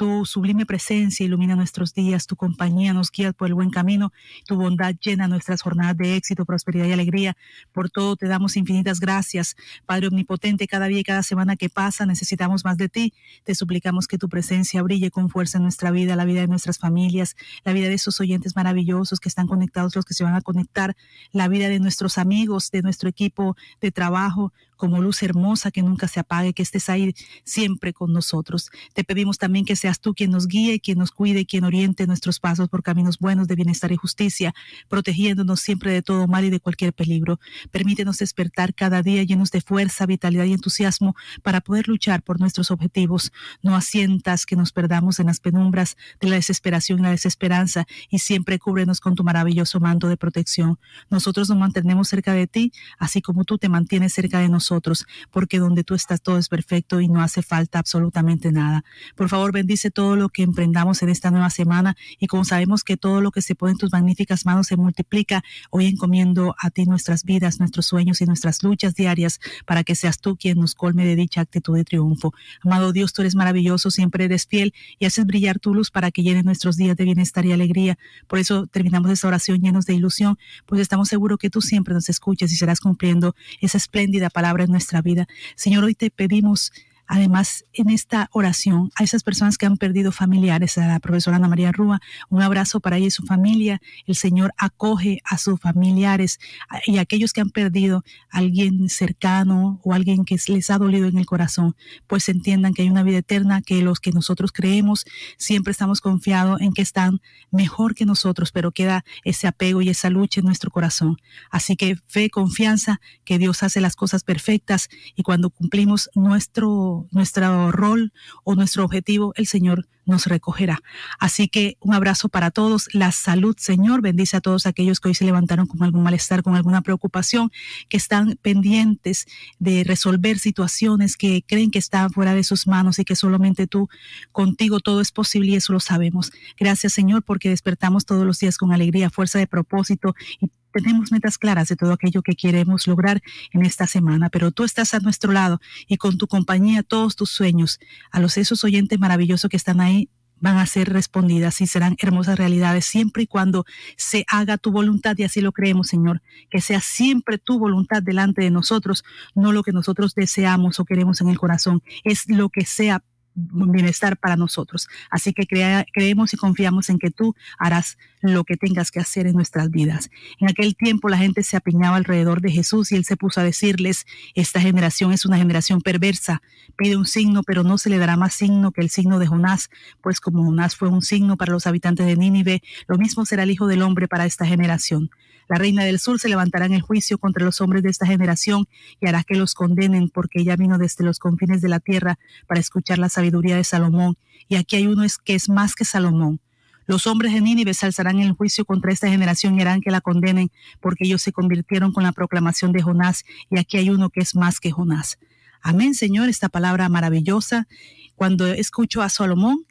Tu 0.00 0.24
sublime 0.24 0.64
presencia 0.64 1.26
ilumina 1.26 1.56
nuestros 1.56 1.92
días, 1.92 2.26
tu 2.26 2.34
compañía 2.34 2.94
nos 2.94 3.10
guía 3.12 3.34
por 3.34 3.48
el 3.48 3.54
buen 3.54 3.68
camino, 3.68 4.14
tu 4.46 4.56
bondad 4.56 4.94
llena 4.98 5.28
nuestras 5.28 5.60
jornadas 5.60 5.94
de 5.98 6.16
éxito, 6.16 6.46
prosperidad 6.46 6.86
y 6.86 6.92
alegría. 6.92 7.36
Por 7.70 7.90
todo 7.90 8.16
te 8.16 8.26
damos 8.26 8.56
infinitas 8.56 8.98
gracias. 8.98 9.56
Padre 9.84 10.08
Omnipotente, 10.08 10.66
cada 10.66 10.86
día 10.86 11.00
y 11.00 11.04
cada 11.04 11.22
semana 11.22 11.54
que 11.54 11.68
pasa 11.68 12.06
necesitamos 12.06 12.64
más 12.64 12.78
de 12.78 12.88
ti. 12.88 13.12
Te 13.44 13.54
suplicamos 13.54 14.08
que 14.08 14.16
tu 14.16 14.30
presencia 14.30 14.82
brille 14.82 15.10
con 15.10 15.28
fuerza 15.28 15.58
en 15.58 15.64
nuestra 15.64 15.90
vida, 15.90 16.16
la 16.16 16.24
vida 16.24 16.40
de 16.40 16.48
nuestras 16.48 16.78
familias, 16.78 17.36
la 17.62 17.74
vida 17.74 17.88
de 17.88 17.94
esos 17.96 18.18
oyentes 18.20 18.56
maravillosos 18.56 19.20
que 19.20 19.28
están 19.28 19.48
conectados, 19.48 19.94
los 19.94 20.06
que 20.06 20.14
se 20.14 20.24
van 20.24 20.32
a 20.34 20.40
conectar, 20.40 20.96
la 21.30 21.46
vida 21.48 21.68
de 21.68 21.78
nuestros 21.78 22.16
amigos, 22.16 22.70
de 22.70 22.80
nuestro 22.80 23.10
equipo 23.10 23.54
de 23.82 23.92
trabajo, 23.92 24.54
como 24.80 25.02
luz 25.02 25.22
hermosa 25.22 25.70
que 25.70 25.82
nunca 25.82 26.08
se 26.08 26.20
apague, 26.20 26.54
que 26.54 26.62
estés 26.62 26.88
ahí 26.88 27.14
siempre 27.44 27.92
con 27.92 28.14
nosotros. 28.14 28.70
Te 28.94 29.04
pedimos 29.04 29.36
también 29.36 29.66
que 29.66 29.76
seas 29.76 30.00
tú 30.00 30.14
quien 30.14 30.30
nos 30.30 30.48
guíe, 30.48 30.80
quien 30.80 30.96
nos 30.96 31.10
cuide, 31.10 31.44
quien 31.44 31.64
oriente 31.64 32.06
nuestros 32.06 32.40
pasos 32.40 32.70
por 32.70 32.82
caminos 32.82 33.18
buenos 33.18 33.46
de 33.46 33.56
bienestar 33.56 33.92
y 33.92 33.96
justicia, 33.96 34.54
protegiéndonos 34.88 35.60
siempre 35.60 35.92
de 35.92 36.00
todo 36.00 36.26
mal 36.26 36.46
y 36.46 36.50
de 36.50 36.60
cualquier 36.60 36.94
peligro. 36.94 37.38
Permítenos 37.70 38.16
despertar 38.16 38.72
cada 38.72 39.02
día 39.02 39.22
llenos 39.22 39.50
de 39.50 39.60
fuerza, 39.60 40.06
vitalidad 40.06 40.46
y 40.46 40.54
entusiasmo 40.54 41.14
para 41.42 41.60
poder 41.60 41.86
luchar 41.86 42.22
por 42.22 42.40
nuestros 42.40 42.70
objetivos. 42.70 43.32
No 43.62 43.76
asientas 43.76 44.46
que 44.46 44.56
nos 44.56 44.72
perdamos 44.72 45.20
en 45.20 45.26
las 45.26 45.40
penumbras 45.40 45.98
de 46.20 46.30
la 46.30 46.36
desesperación 46.36 47.00
y 47.00 47.02
la 47.02 47.10
desesperanza 47.10 47.86
y 48.08 48.20
siempre 48.20 48.58
cúbrenos 48.58 49.00
con 49.00 49.14
tu 49.14 49.24
maravilloso 49.24 49.78
manto 49.78 50.08
de 50.08 50.16
protección. 50.16 50.78
Nosotros 51.10 51.50
nos 51.50 51.58
mantenemos 51.58 52.08
cerca 52.08 52.32
de 52.32 52.46
ti, 52.46 52.72
así 52.98 53.20
como 53.20 53.44
tú 53.44 53.58
te 53.58 53.68
mantienes 53.68 54.14
cerca 54.14 54.40
de 54.40 54.48
nosotros 54.70 55.06
porque 55.30 55.58
donde 55.58 55.82
tú 55.82 55.94
estás 55.94 56.22
todo 56.22 56.38
es 56.38 56.48
perfecto 56.48 57.00
y 57.00 57.08
no 57.08 57.22
hace 57.22 57.42
falta 57.42 57.78
absolutamente 57.78 58.52
nada. 58.52 58.84
Por 59.16 59.28
favor, 59.28 59.52
bendice 59.52 59.90
todo 59.90 60.14
lo 60.14 60.28
que 60.28 60.42
emprendamos 60.42 61.02
en 61.02 61.08
esta 61.08 61.30
nueva 61.30 61.50
semana 61.50 61.96
y 62.18 62.28
como 62.28 62.44
sabemos 62.44 62.84
que 62.84 62.96
todo 62.96 63.20
lo 63.20 63.32
que 63.32 63.42
se 63.42 63.54
pone 63.54 63.72
en 63.72 63.78
tus 63.78 63.92
magníficas 63.92 64.46
manos 64.46 64.68
se 64.68 64.76
multiplica, 64.76 65.42
hoy 65.70 65.86
encomiendo 65.86 66.54
a 66.58 66.70
ti 66.70 66.84
nuestras 66.84 67.24
vidas, 67.24 67.58
nuestros 67.58 67.86
sueños 67.86 68.20
y 68.20 68.26
nuestras 68.26 68.62
luchas 68.62 68.94
diarias 68.94 69.40
para 69.66 69.82
que 69.82 69.94
seas 69.94 70.20
tú 70.20 70.36
quien 70.36 70.58
nos 70.58 70.74
colme 70.74 71.04
de 71.04 71.16
dicha 71.16 71.40
actitud 71.40 71.76
de 71.76 71.84
triunfo. 71.84 72.32
Amado 72.62 72.92
Dios, 72.92 73.12
tú 73.12 73.22
eres 73.22 73.34
maravilloso, 73.34 73.90
siempre 73.90 74.26
eres 74.26 74.46
fiel 74.46 74.72
y 74.98 75.06
haces 75.06 75.26
brillar 75.26 75.58
tu 75.58 75.74
luz 75.74 75.90
para 75.90 76.10
que 76.12 76.22
llene 76.22 76.42
nuestros 76.44 76.76
días 76.76 76.96
de 76.96 77.04
bienestar 77.04 77.44
y 77.44 77.52
alegría. 77.52 77.98
Por 78.28 78.38
eso 78.38 78.66
terminamos 78.68 79.10
esta 79.10 79.26
oración 79.26 79.60
llenos 79.60 79.84
de 79.86 79.94
ilusión, 79.94 80.38
pues 80.66 80.80
estamos 80.80 81.08
seguros 81.08 81.38
que 81.38 81.50
tú 81.50 81.60
siempre 81.60 81.92
nos 81.92 82.08
escuchas 82.08 82.52
y 82.52 82.56
serás 82.56 82.80
cumpliendo 82.80 83.34
esa 83.60 83.78
espléndida 83.78 84.30
palabra 84.30 84.59
en 84.64 84.70
nuestra 84.70 85.02
vida. 85.02 85.26
Señor, 85.56 85.84
hoy 85.84 85.94
te 85.94 86.10
pedimos 86.10 86.72
además 87.10 87.64
en 87.72 87.90
esta 87.90 88.28
oración 88.32 88.92
a 88.94 89.02
esas 89.02 89.24
personas 89.24 89.58
que 89.58 89.66
han 89.66 89.76
perdido 89.76 90.12
familiares, 90.12 90.78
a 90.78 90.86
la 90.86 91.00
profesora 91.00 91.36
Ana 91.36 91.48
María 91.48 91.72
Rúa, 91.72 92.00
un 92.28 92.40
abrazo 92.40 92.78
para 92.78 92.98
ella 92.98 93.08
y 93.08 93.10
su 93.10 93.24
familia. 93.24 93.82
El 94.06 94.14
Señor 94.14 94.54
acoge 94.56 95.20
a 95.24 95.36
sus 95.36 95.58
familiares 95.58 96.38
y 96.86 96.98
a 96.98 97.00
aquellos 97.00 97.32
que 97.32 97.40
han 97.40 97.50
perdido 97.50 98.04
a 98.30 98.38
alguien 98.38 98.88
cercano 98.88 99.80
o 99.82 99.92
alguien 99.92 100.24
que 100.24 100.38
les 100.46 100.70
ha 100.70 100.78
dolido 100.78 101.08
en 101.08 101.18
el 101.18 101.26
corazón, 101.26 101.74
pues 102.06 102.28
entiendan 102.28 102.74
que 102.74 102.82
hay 102.82 102.90
una 102.90 103.02
vida 103.02 103.18
eterna, 103.18 103.60
que 103.60 103.82
los 103.82 103.98
que 103.98 104.12
nosotros 104.12 104.52
creemos 104.52 105.04
siempre 105.36 105.72
estamos 105.72 106.00
confiados 106.00 106.60
en 106.60 106.72
que 106.72 106.82
están 106.82 107.20
mejor 107.50 107.96
que 107.96 108.06
nosotros, 108.06 108.52
pero 108.52 108.70
queda 108.70 109.04
ese 109.24 109.48
apego 109.48 109.82
y 109.82 109.88
esa 109.88 110.10
lucha 110.10 110.40
en 110.40 110.46
nuestro 110.46 110.70
corazón. 110.70 111.16
Así 111.50 111.74
que 111.74 111.96
fe, 112.06 112.30
confianza, 112.30 113.00
que 113.24 113.38
Dios 113.38 113.64
hace 113.64 113.80
las 113.80 113.96
cosas 113.96 114.22
perfectas 114.22 114.88
y 115.16 115.24
cuando 115.24 115.50
cumplimos 115.50 116.08
nuestro, 116.14 116.99
nuestro 117.10 117.72
rol 117.72 118.12
o 118.44 118.54
nuestro 118.54 118.84
objetivo, 118.84 119.32
el 119.36 119.46
Señor 119.46 119.86
nos 120.06 120.26
recogerá. 120.26 120.82
Así 121.18 121.48
que 121.48 121.76
un 121.80 121.94
abrazo 121.94 122.28
para 122.28 122.50
todos. 122.50 122.88
La 122.92 123.12
salud, 123.12 123.56
Señor, 123.58 124.02
bendice 124.02 124.36
a 124.36 124.40
todos 124.40 124.66
aquellos 124.66 125.00
que 125.00 125.08
hoy 125.08 125.14
se 125.14 125.24
levantaron 125.24 125.66
con 125.66 125.82
algún 125.82 126.02
malestar, 126.02 126.42
con 126.42 126.56
alguna 126.56 126.82
preocupación, 126.82 127.50
que 127.88 127.96
están 127.96 128.38
pendientes 128.42 129.26
de 129.58 129.84
resolver 129.84 130.38
situaciones 130.38 131.16
que 131.16 131.42
creen 131.46 131.70
que 131.70 131.78
están 131.78 132.10
fuera 132.10 132.34
de 132.34 132.44
sus 132.44 132.66
manos 132.66 132.98
y 132.98 133.04
que 133.04 133.16
solamente 133.16 133.66
tú, 133.66 133.88
contigo 134.32 134.80
todo 134.80 135.00
es 135.00 135.12
posible 135.12 135.52
y 135.52 135.56
eso 135.56 135.72
lo 135.72 135.80
sabemos. 135.80 136.32
Gracias, 136.58 136.92
Señor, 136.92 137.22
porque 137.22 137.48
despertamos 137.48 138.04
todos 138.04 138.26
los 138.26 138.38
días 138.38 138.58
con 138.58 138.72
alegría, 138.72 139.10
fuerza 139.10 139.38
de 139.38 139.46
propósito 139.46 140.14
y 140.40 140.50
tenemos 140.72 141.12
metas 141.12 141.38
claras 141.38 141.68
de 141.68 141.76
todo 141.76 141.92
aquello 141.92 142.22
que 142.22 142.34
queremos 142.34 142.86
lograr 142.86 143.22
en 143.52 143.64
esta 143.64 143.86
semana, 143.86 144.28
pero 144.30 144.50
tú 144.50 144.64
estás 144.64 144.94
a 144.94 145.00
nuestro 145.00 145.32
lado 145.32 145.60
y 145.88 145.96
con 145.96 146.18
tu 146.18 146.26
compañía 146.26 146.82
todos 146.82 147.16
tus 147.16 147.30
sueños, 147.30 147.80
a 148.10 148.20
los 148.20 148.36
esos 148.36 148.64
oyentes 148.64 148.98
maravillosos 148.98 149.50
que 149.50 149.56
están 149.56 149.80
ahí, 149.80 150.08
van 150.40 150.56
a 150.56 150.66
ser 150.66 150.90
respondidas 150.90 151.60
y 151.60 151.66
serán 151.66 151.96
hermosas 152.00 152.38
realidades 152.38 152.86
siempre 152.86 153.24
y 153.24 153.26
cuando 153.26 153.66
se 153.96 154.24
haga 154.28 154.56
tu 154.56 154.72
voluntad 154.72 155.16
y 155.18 155.24
así 155.24 155.40
lo 155.40 155.52
creemos, 155.52 155.88
Señor, 155.88 156.22
que 156.50 156.60
sea 156.60 156.80
siempre 156.80 157.38
tu 157.38 157.58
voluntad 157.58 158.02
delante 158.02 158.42
de 158.42 158.50
nosotros, 158.50 159.04
no 159.34 159.52
lo 159.52 159.62
que 159.62 159.72
nosotros 159.72 160.14
deseamos 160.14 160.80
o 160.80 160.84
queremos 160.84 161.20
en 161.20 161.28
el 161.28 161.38
corazón, 161.38 161.82
es 162.04 162.28
lo 162.28 162.48
que 162.48 162.64
sea 162.64 163.04
bienestar 163.34 164.16
para 164.16 164.36
nosotros. 164.36 164.88
Así 165.10 165.32
que 165.32 165.46
creemos 165.92 166.34
y 166.34 166.36
confiamos 166.36 166.88
en 166.88 166.98
que 166.98 167.10
tú 167.10 167.34
harás 167.58 167.96
lo 168.22 168.44
que 168.44 168.56
tengas 168.56 168.90
que 168.90 169.00
hacer 169.00 169.26
en 169.26 169.34
nuestras 169.34 169.70
vidas. 169.70 170.10
En 170.38 170.48
aquel 170.48 170.76
tiempo 170.76 171.08
la 171.08 171.18
gente 171.18 171.42
se 171.42 171.56
apiñaba 171.56 171.96
alrededor 171.96 172.40
de 172.40 172.50
Jesús 172.50 172.92
y 172.92 172.96
él 172.96 173.04
se 173.04 173.16
puso 173.16 173.40
a 173.40 173.44
decirles, 173.44 174.06
esta 174.34 174.60
generación 174.60 175.12
es 175.12 175.24
una 175.24 175.38
generación 175.38 175.80
perversa, 175.80 176.42
pide 176.76 176.96
un 176.96 177.06
signo, 177.06 177.42
pero 177.42 177.62
no 177.62 177.78
se 177.78 177.90
le 177.90 177.98
dará 177.98 178.16
más 178.16 178.34
signo 178.34 178.72
que 178.72 178.80
el 178.80 178.90
signo 178.90 179.18
de 179.18 179.26
Jonás, 179.26 179.70
pues 180.02 180.20
como 180.20 180.44
Jonás 180.44 180.76
fue 180.76 180.88
un 180.88 181.02
signo 181.02 181.36
para 181.36 181.52
los 181.52 181.66
habitantes 181.66 182.06
de 182.06 182.16
Nínive, 182.16 182.62
lo 182.86 182.98
mismo 182.98 183.24
será 183.24 183.44
el 183.44 183.50
Hijo 183.50 183.66
del 183.66 183.82
Hombre 183.82 184.08
para 184.08 184.26
esta 184.26 184.46
generación. 184.46 185.10
La 185.50 185.56
reina 185.56 185.82
del 185.82 185.98
sur 185.98 186.20
se 186.20 186.28
levantará 186.28 186.66
en 186.66 186.74
el 186.74 186.80
juicio 186.80 187.18
contra 187.18 187.44
los 187.44 187.60
hombres 187.60 187.82
de 187.82 187.90
esta 187.90 188.06
generación 188.06 188.66
y 189.00 189.08
hará 189.08 189.24
que 189.24 189.34
los 189.34 189.54
condenen 189.54 190.08
porque 190.08 190.42
ella 190.42 190.54
vino 190.54 190.78
desde 190.78 191.04
los 191.04 191.18
confines 191.18 191.60
de 191.60 191.68
la 191.68 191.80
tierra 191.80 192.20
para 192.46 192.60
escuchar 192.60 192.98
la 192.98 193.08
sabiduría 193.08 193.56
de 193.56 193.64
Salomón. 193.64 194.16
Y 194.48 194.54
aquí 194.54 194.76
hay 194.76 194.86
uno 194.86 195.02
que 195.24 195.34
es 195.34 195.48
más 195.48 195.74
que 195.74 195.84
Salomón. 195.84 196.40
Los 196.90 197.06
hombres 197.06 197.32
de 197.32 197.40
Nínive 197.40 197.72
se 197.72 197.86
alzarán 197.86 198.34
juicio 198.34 198.64
contra 198.64 198.90
esta 198.90 199.08
generación 199.08 199.56
y 199.56 199.60
harán 199.60 199.80
que 199.80 199.92
la 199.92 200.00
condenen 200.00 200.50
porque 200.80 201.04
ellos 201.04 201.22
se 201.22 201.30
convirtieron 201.30 201.92
con 201.92 202.02
la 202.02 202.10
proclamación 202.10 202.72
de 202.72 202.82
Jonás 202.82 203.22
y 203.48 203.60
aquí 203.60 203.76
hay 203.76 203.90
uno 203.90 204.10
que 204.10 204.18
es 204.18 204.34
más 204.34 204.58
que 204.58 204.72
Jonás. 204.72 205.16
Amén, 205.62 205.94
Señor, 205.94 206.28
esta 206.28 206.48
palabra 206.48 206.88
maravillosa. 206.88 207.68
Cuando 208.16 208.48
escucho 208.48 209.02
a 209.02 209.08
Salomón, 209.08 209.66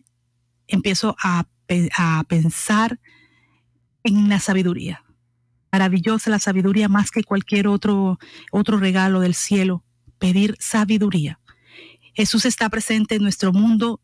empiezo 0.66 1.18
a, 1.22 1.44
a 1.98 2.24
pensar 2.30 3.02
en 4.06 4.30
la 4.30 4.40
sabiduría 4.40 5.04
maravillosa 5.74 6.30
la 6.30 6.40
sabiduría 6.40 6.88
más 6.88 7.12
que 7.12 7.26
cualquier 7.26 7.68
otro, 7.68 8.18
otro 8.54 8.78
regalo 8.78 9.20
del 9.20 9.36
cielo, 9.36 9.84
pedir 10.20 10.56
sabiduría. 10.58 11.42
Jesús 12.14 12.46
está 12.46 12.70
presente 12.70 13.16
en 13.16 13.24
nuestro 13.24 13.52
mundo. 13.52 14.00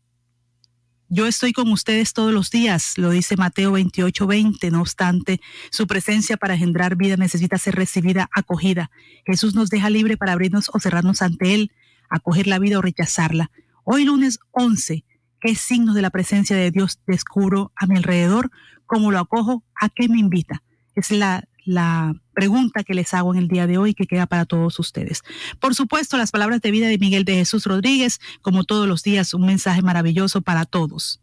Yo 1.08 1.28
estoy 1.28 1.52
con 1.52 1.70
ustedes 1.70 2.12
todos 2.12 2.32
los 2.32 2.50
días, 2.50 2.98
lo 2.98 3.10
dice 3.10 3.36
Mateo 3.36 3.70
28, 3.72 4.26
20. 4.26 4.70
No 4.72 4.80
obstante, 4.80 5.40
su 5.70 5.86
presencia 5.86 6.36
para 6.36 6.54
engendrar 6.54 6.96
vida 6.96 7.16
necesita 7.16 7.58
ser 7.58 7.76
recibida, 7.76 8.28
acogida. 8.34 8.90
Jesús 9.24 9.54
nos 9.54 9.70
deja 9.70 9.88
libre 9.88 10.16
para 10.16 10.32
abrirnos 10.32 10.68
o 10.72 10.80
cerrarnos 10.80 11.22
ante 11.22 11.54
Él, 11.54 11.70
acoger 12.10 12.48
la 12.48 12.58
vida 12.58 12.78
o 12.78 12.82
rechazarla. 12.82 13.52
Hoy 13.84 14.04
lunes 14.04 14.40
11, 14.50 15.04
¿qué 15.40 15.54
signos 15.54 15.94
de 15.94 16.02
la 16.02 16.10
presencia 16.10 16.56
de 16.56 16.72
Dios 16.72 16.98
descubro 17.06 17.72
a 17.76 17.86
mi 17.86 17.96
alrededor? 17.96 18.50
¿Cómo 18.84 19.12
lo 19.12 19.20
acojo? 19.20 19.62
¿A 19.80 19.88
qué 19.88 20.08
me 20.08 20.18
invita? 20.18 20.64
Es 20.96 21.12
la, 21.12 21.48
la 21.64 22.14
pregunta 22.36 22.84
que 22.84 22.92
les 22.92 23.14
hago 23.14 23.34
en 23.34 23.40
el 23.40 23.48
día 23.48 23.66
de 23.66 23.78
hoy 23.78 23.94
que 23.94 24.06
queda 24.06 24.26
para 24.26 24.44
todos 24.44 24.78
ustedes. 24.78 25.22
Por 25.58 25.74
supuesto, 25.74 26.18
las 26.18 26.30
palabras 26.30 26.60
de 26.60 26.70
vida 26.70 26.86
de 26.86 26.98
Miguel 26.98 27.24
de 27.24 27.36
Jesús 27.36 27.64
Rodríguez, 27.64 28.20
como 28.42 28.64
todos 28.64 28.86
los 28.86 29.02
días, 29.02 29.32
un 29.32 29.46
mensaje 29.46 29.80
maravilloso 29.80 30.42
para 30.42 30.66
todos. 30.66 31.22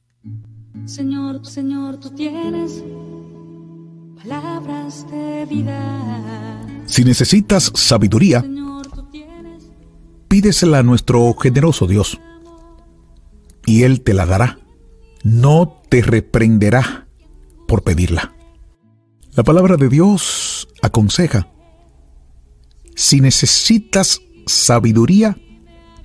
Señor, 0.86 1.46
Señor, 1.46 2.00
tú 2.00 2.10
tienes 2.10 2.84
palabras 4.18 5.06
de 5.12 5.46
vida. 5.46 6.66
Si 6.88 7.04
necesitas 7.04 7.72
sabiduría, 7.76 8.44
pídesela 10.28 10.80
a 10.80 10.84
nuestro 10.84 11.32
generoso 11.36 11.86
Dios, 11.86 12.20
y 13.68 13.84
Él 13.84 14.02
te 14.02 14.16
la 14.16 14.26
dará. 14.26 14.58
No 15.24 15.80
te 15.90 16.02
reprenderá 16.02 17.08
por 17.68 17.84
pedirla. 17.84 18.34
La 19.36 19.44
palabra 19.44 19.78
de 19.78 19.90
Dios 19.90 20.53
aconseja, 20.84 21.48
si 22.96 23.22
necesitas 23.22 24.22
sabiduría, 24.46 25.38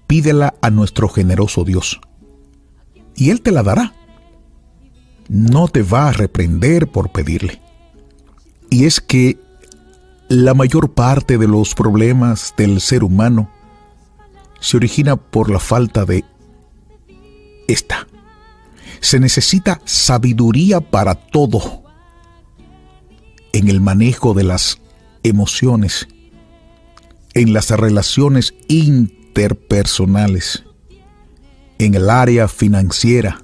pídela 0.07 0.55
a 0.63 0.71
nuestro 0.71 1.09
generoso 1.09 1.65
Dios, 1.65 2.01
y 3.15 3.31
Él 3.31 3.43
te 3.43 3.53
la 3.53 3.63
dará. 3.63 3.95
No 5.29 5.69
te 5.69 5.83
va 5.83 6.09
a 6.09 6.13
reprender 6.13 6.89
por 6.89 7.11
pedirle. 7.11 7.61
Y 8.71 8.87
es 8.87 9.01
que 9.01 9.39
la 10.29 10.55
mayor 10.55 10.95
parte 10.95 11.37
de 11.37 11.49
los 11.49 11.75
problemas 11.75 12.55
del 12.57 12.81
ser 12.81 13.05
humano 13.05 13.51
se 14.61 14.77
origina 14.77 15.17
por 15.17 15.51
la 15.51 15.59
falta 15.59 16.05
de 16.05 16.25
esta. 17.67 18.07
Se 19.01 19.21
necesita 19.21 19.81
sabiduría 19.85 20.81
para 20.81 21.15
todo 21.15 21.88
en 23.53 23.69
el 23.69 23.81
manejo 23.81 24.35
de 24.35 24.45
las 24.45 24.81
emociones, 25.23 26.09
en 27.35 27.53
las 27.53 27.71
relaciones 27.71 28.55
interpersonales, 28.69 30.65
en 31.79 31.95
el 31.95 32.11
área 32.11 32.49
financiera, 32.49 33.43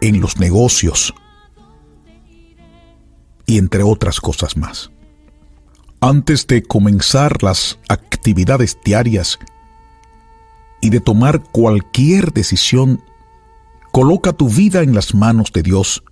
en 0.00 0.20
los 0.20 0.38
negocios 0.38 1.12
y 3.46 3.58
entre 3.58 3.82
otras 3.82 4.20
cosas 4.20 4.56
más. 4.56 4.90
Antes 6.00 6.46
de 6.46 6.62
comenzar 6.62 7.42
las 7.42 7.78
actividades 7.88 8.78
diarias 8.84 9.38
y 10.80 10.90
de 10.90 11.00
tomar 11.00 11.42
cualquier 11.50 12.32
decisión, 12.32 13.02
coloca 13.90 14.32
tu 14.32 14.48
vida 14.48 14.82
en 14.82 14.94
las 14.94 15.14
manos 15.14 15.50
de 15.52 15.62
Dios 15.62 16.04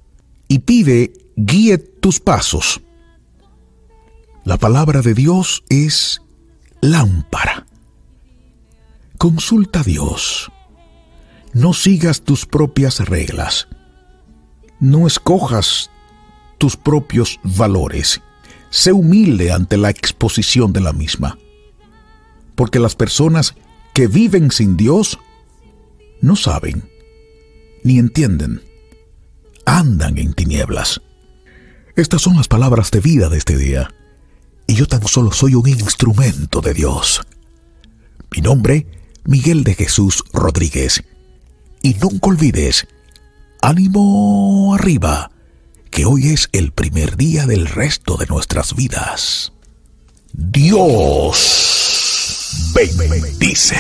y 0.49 0.61
pide 0.61 1.13
guíe 1.37 1.79
tus 1.79 2.19
pasos. 2.19 2.81
La 4.45 4.57
palabra 4.57 5.03
de 5.03 5.15
Dios 5.15 5.65
es 5.69 6.23
lámpara. 6.81 7.67
Consulta 9.19 9.81
a 9.81 9.83
Dios. 9.83 10.51
No 11.53 11.73
sigas 11.73 12.23
tus 12.23 12.47
propias 12.47 13.01
reglas. 13.09 13.69
No 14.81 15.07
escojas 15.07 15.91
tus 16.59 16.77
propios 16.77 17.39
valores. 17.43 18.21
Sé 18.71 18.93
humilde 18.93 19.53
ante 19.53 19.77
la 19.77 19.91
exposición 19.91 20.73
de 20.73 20.81
la 20.81 20.93
misma. 20.93 21.39
Porque 22.55 22.79
las 22.79 22.95
personas 22.95 23.55
que 23.95 24.07
viven 24.07 24.51
sin 24.51 24.77
Dios 24.77 25.19
no 26.21 26.37
saben 26.37 26.91
ni 27.85 27.99
entienden. 27.99 28.63
Andan 29.65 30.19
en 30.19 30.35
tinieblas. 30.35 31.01
Estas 31.97 32.21
son 32.21 32.37
las 32.37 32.47
palabras 32.47 32.91
de 32.91 33.01
vida 33.01 33.31
de 33.31 33.39
este 33.39 33.57
día. 33.57 33.91
Y 34.67 34.75
yo 34.75 34.87
tan 34.87 35.07
solo 35.09 35.33
soy 35.33 35.55
un 35.55 35.67
instrumento 35.67 36.61
de 36.61 36.75
Dios. 36.75 37.23
Mi 38.31 38.43
nombre, 38.43 38.87
Miguel 39.25 39.65
de 39.65 39.75
Jesús 39.75 40.23
Rodríguez. 40.35 41.03
Y 41.83 41.95
nunca 41.95 42.29
olvides, 42.29 42.87
ánimo 43.63 44.75
arriba, 44.75 45.31
que 45.91 46.05
hoy 46.05 46.35
es 46.35 46.51
el 46.53 46.73
primer 46.73 47.17
día 47.17 47.47
del 47.47 47.67
resto 47.67 48.19
de 48.19 48.27
nuestras 48.27 48.77
vidas. 48.77 49.55
Dios 50.35 51.55
bendice. 52.75 53.77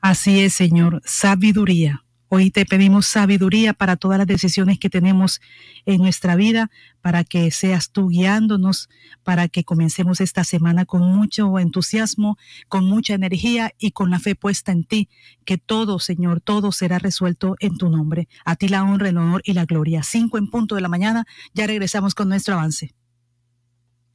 Así 0.00 0.40
es, 0.40 0.54
Señor, 0.54 1.02
sabiduría. 1.04 2.03
Hoy 2.36 2.50
te 2.50 2.66
pedimos 2.66 3.06
sabiduría 3.06 3.74
para 3.74 3.94
todas 3.94 4.18
las 4.18 4.26
decisiones 4.26 4.80
que 4.80 4.90
tenemos 4.90 5.40
en 5.86 5.98
nuestra 5.98 6.34
vida, 6.34 6.68
para 7.00 7.22
que 7.22 7.52
seas 7.52 7.92
tú 7.92 8.08
guiándonos, 8.08 8.88
para 9.22 9.46
que 9.46 9.62
comencemos 9.62 10.20
esta 10.20 10.42
semana 10.42 10.84
con 10.84 11.02
mucho 11.02 11.60
entusiasmo, 11.60 12.36
con 12.66 12.86
mucha 12.86 13.14
energía 13.14 13.70
y 13.78 13.92
con 13.92 14.10
la 14.10 14.18
fe 14.18 14.34
puesta 14.34 14.72
en 14.72 14.82
ti, 14.82 15.08
que 15.44 15.58
todo, 15.58 16.00
Señor, 16.00 16.40
todo 16.40 16.72
será 16.72 16.98
resuelto 16.98 17.54
en 17.60 17.76
tu 17.76 17.88
nombre. 17.88 18.26
A 18.44 18.56
ti 18.56 18.66
la 18.66 18.82
honra, 18.82 19.10
el 19.10 19.18
honor 19.18 19.40
y 19.44 19.52
la 19.52 19.64
gloria. 19.64 20.02
Cinco 20.02 20.36
en 20.36 20.50
punto 20.50 20.74
de 20.74 20.80
la 20.80 20.88
mañana, 20.88 21.26
ya 21.52 21.68
regresamos 21.68 22.16
con 22.16 22.28
nuestro 22.28 22.54
avance. 22.54 22.96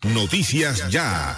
Noticias 0.03 0.91
ya. 0.91 1.38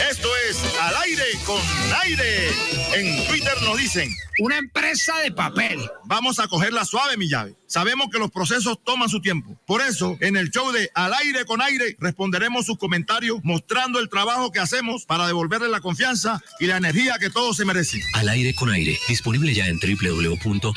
Esto 0.00 0.28
es 0.48 0.62
Al 0.80 0.94
aire 1.02 1.24
con 1.44 1.60
aire. 2.04 2.48
En 2.94 3.26
Twitter 3.26 3.54
nos 3.64 3.76
dicen. 3.76 4.08
Una 4.40 4.56
empresa 4.56 5.18
de 5.18 5.32
papel. 5.32 5.80
Vamos 6.04 6.38
a 6.38 6.46
cogerla 6.46 6.84
suave, 6.84 7.16
mi 7.16 7.28
llave. 7.28 7.56
Sabemos 7.66 8.08
que 8.10 8.20
los 8.20 8.30
procesos 8.30 8.78
toman 8.84 9.08
su 9.08 9.20
tiempo. 9.20 9.60
Por 9.66 9.80
eso, 9.82 10.16
en 10.20 10.36
el 10.36 10.50
show 10.50 10.70
de 10.70 10.90
Al 10.94 11.12
aire 11.14 11.44
con 11.44 11.60
aire, 11.60 11.96
responderemos 11.98 12.66
sus 12.66 12.78
comentarios 12.78 13.40
mostrando 13.42 13.98
el 13.98 14.08
trabajo 14.08 14.52
que 14.52 14.60
hacemos 14.60 15.04
para 15.04 15.26
devolverle 15.26 15.68
la 15.68 15.80
confianza 15.80 16.40
y 16.60 16.66
la 16.66 16.76
energía 16.76 17.18
que 17.18 17.30
todos 17.30 17.56
se 17.56 17.64
merecen. 17.64 18.00
Al 18.14 18.28
aire 18.28 18.54
con 18.54 18.70
aire. 18.70 18.96
Disponible 19.08 19.52
ya 19.52 19.66
en 19.66 19.80
www.aire-e.com. 19.80 20.76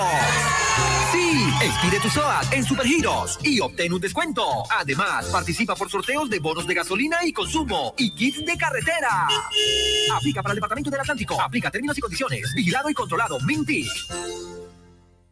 Sí, 1.12 1.50
expide 1.62 2.00
tu 2.00 2.10
SOAT 2.10 2.54
en 2.54 2.64
Supergiros 2.64 3.38
y 3.44 3.60
obtén 3.60 3.94
un 3.94 4.02
descuento. 4.02 4.44
Además, 4.70 5.26
participa 5.28 5.76
por 5.76 5.90
sorteos 5.90 6.30
de 6.30 6.40
bonos 6.40 6.66
de 6.68 6.74
gasolina 6.74 7.18
y 7.26 7.34
consumo 7.34 7.94
y 7.98 8.12
kits 8.12 8.46
de 8.46 8.58
carretera. 8.58 9.28
Aplica 10.14 10.42
para 10.42 10.54
el 10.54 10.58
Departamento 10.58 10.90
del 10.90 11.02
Atlántico. 11.02 11.42
Aplica 11.42 11.70
términos 11.72 11.98
y 11.98 12.02
condiciones. 12.02 12.54
Vigilado 12.56 12.90
y 12.90 12.94
controlado. 12.94 13.40
Minty. 13.42 13.86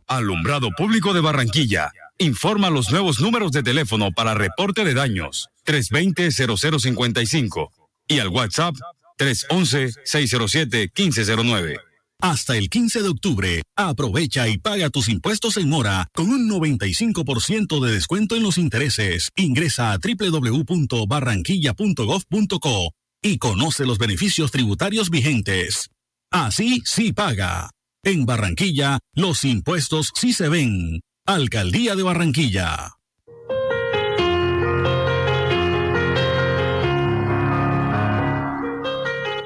Alumbrado 0.07 0.69
Público 0.77 1.13
de 1.13 1.21
Barranquilla. 1.21 1.91
Informa 2.19 2.69
los 2.69 2.91
nuevos 2.91 3.19
números 3.19 3.51
de 3.51 3.63
teléfono 3.63 4.11
para 4.11 4.33
reporte 4.33 4.85
de 4.85 4.93
daños 4.93 5.49
320-0055 5.65 7.69
y 8.07 8.19
al 8.19 8.29
WhatsApp 8.29 8.75
311-607-1509. 9.17 11.79
Hasta 12.23 12.55
el 12.55 12.69
15 12.69 13.03
de 13.03 13.09
octubre, 13.09 13.61
aprovecha 13.75 14.47
y 14.47 14.57
paga 14.57 14.89
tus 14.89 15.09
impuestos 15.09 15.57
en 15.57 15.67
mora 15.67 16.07
con 16.13 16.29
un 16.29 16.49
95% 16.49 17.83
de 17.83 17.91
descuento 17.91 18.37
en 18.37 18.43
los 18.43 18.57
intereses. 18.57 19.27
Ingresa 19.35 19.91
a 19.91 19.97
www.barranquilla.gov.co 19.97 22.91
y 23.21 23.37
conoce 23.39 23.85
los 23.85 23.97
beneficios 23.97 24.51
tributarios 24.51 25.09
vigentes. 25.09 25.89
Así 26.31 26.81
sí 26.85 27.11
paga. 27.11 27.71
En 28.05 28.25
Barranquilla, 28.25 28.99
los 29.13 29.43
impuestos 29.43 30.13
sí 30.15 30.31
se 30.31 30.47
ven. 30.47 31.01
Alcaldía 31.25 31.97
de 31.97 32.03
Barranquilla. 32.03 32.93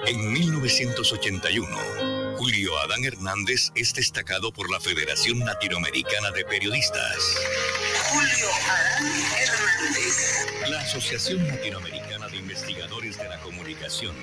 En 0.06 0.32
1981, 0.32 1.97
Julio 2.48 2.80
Adán 2.80 3.04
Hernández 3.04 3.74
es 3.76 3.94
destacado 3.94 4.54
por 4.54 4.72
la 4.72 4.80
Federación 4.80 5.40
Latinoamericana 5.40 6.32
de 6.32 6.46
Periodistas. 6.46 7.18
Julio 8.10 8.48
Adán 8.70 9.12
Hernández. 9.38 10.70
La 10.70 10.80
Asociación 10.80 11.46
Latinoamericana 11.46 12.30
de 12.30 12.38
Investigadores 12.38 13.18
de 13.18 13.28
la 13.28 13.38
Comunicación 13.42 14.16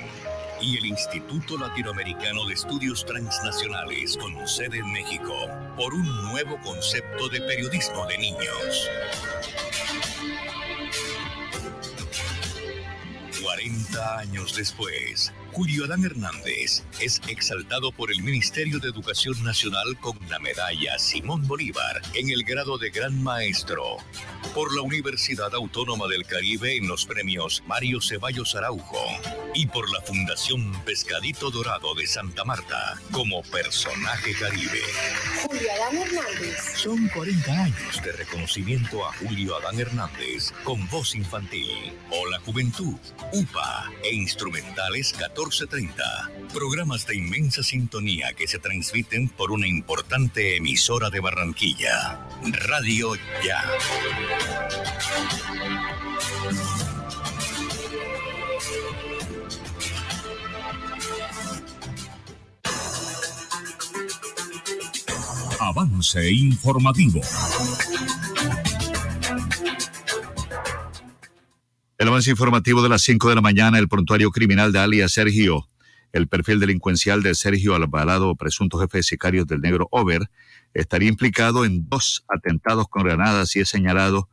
y 0.62 0.78
el 0.78 0.86
Instituto 0.86 1.58
Latinoamericano 1.58 2.46
de 2.46 2.54
Estudios 2.54 3.04
Transnacionales 3.04 4.16
con 4.16 4.48
sede 4.48 4.78
en 4.78 4.90
México 4.90 5.34
por 5.76 5.92
un 5.92 6.06
nuevo 6.30 6.58
concepto 6.62 7.28
de 7.28 7.42
periodismo 7.42 8.06
de 8.06 8.16
niños. 8.16 8.88
40 13.42 14.18
años 14.18 14.56
después, 14.56 15.30
Julio 15.54 15.84
Adán 15.84 16.04
Hernández 16.04 16.82
es 17.00 17.20
exaltado 17.28 17.92
por 17.92 18.10
el 18.10 18.24
Ministerio 18.24 18.80
de 18.80 18.88
Educación 18.88 19.40
Nacional 19.44 19.96
con 20.00 20.18
la 20.28 20.40
medalla 20.40 20.98
Simón 20.98 21.46
Bolívar 21.46 22.02
en 22.14 22.28
el 22.28 22.42
grado 22.42 22.76
de 22.76 22.90
Gran 22.90 23.22
Maestro, 23.22 23.98
por 24.52 24.74
la 24.74 24.82
Universidad 24.82 25.54
Autónoma 25.54 26.08
del 26.08 26.26
Caribe 26.26 26.76
en 26.76 26.88
los 26.88 27.06
premios 27.06 27.62
Mario 27.68 28.00
Ceballos 28.00 28.56
Araujo 28.56 29.06
y 29.54 29.66
por 29.68 29.88
la 29.92 30.00
Fundación 30.00 30.72
Pescadito 30.84 31.52
Dorado 31.52 31.94
de 31.94 32.08
Santa 32.08 32.44
Marta 32.44 33.00
como 33.12 33.42
personaje 33.44 34.34
caribe. 34.34 34.80
Julio 35.44 35.68
Adán 35.72 35.98
Hernández. 35.98 36.78
Son 36.78 37.08
40 37.08 37.52
años 37.52 38.02
de 38.02 38.12
reconocimiento 38.12 39.06
a 39.06 39.12
Julio 39.12 39.56
Adán 39.56 39.78
Hernández 39.78 40.52
con 40.64 40.88
voz 40.88 41.14
infantil 41.14 41.92
o 42.10 42.26
la 42.28 42.40
juventud, 42.40 42.96
UPA 43.32 43.92
e 44.02 44.12
instrumentales 44.12 45.12
1430. 45.44 46.30
Programas 46.52 47.06
de 47.06 47.16
inmensa 47.16 47.62
sintonía 47.62 48.32
que 48.32 48.48
se 48.48 48.58
transmiten 48.58 49.28
por 49.28 49.52
una 49.52 49.66
importante 49.66 50.56
emisora 50.56 51.10
de 51.10 51.20
Barranquilla. 51.20 52.18
Radio 52.66 53.14
Ya. 53.44 53.62
Avance 65.60 66.30
informativo. 66.30 67.20
El 71.96 72.08
avance 72.08 72.28
informativo 72.28 72.82
de 72.82 72.88
las 72.88 73.02
5 73.02 73.28
de 73.28 73.34
la 73.36 73.40
mañana, 73.40 73.78
el 73.78 73.86
prontuario 73.86 74.32
criminal 74.32 74.72
de 74.72 74.80
alias 74.80 75.12
Sergio, 75.12 75.68
el 76.12 76.26
perfil 76.26 76.58
delincuencial 76.58 77.22
de 77.22 77.36
Sergio 77.36 77.76
Alvarado, 77.76 78.34
presunto 78.34 78.80
jefe 78.80 78.98
de 78.98 79.02
sicarios 79.04 79.46
del 79.46 79.60
negro 79.60 79.86
Over, 79.92 80.28
estaría 80.74 81.08
implicado 81.08 81.64
en 81.64 81.88
dos 81.88 82.24
atentados 82.26 82.88
con 82.88 83.04
granadas 83.04 83.54
y 83.54 83.60
es 83.60 83.68
señalado 83.68 84.28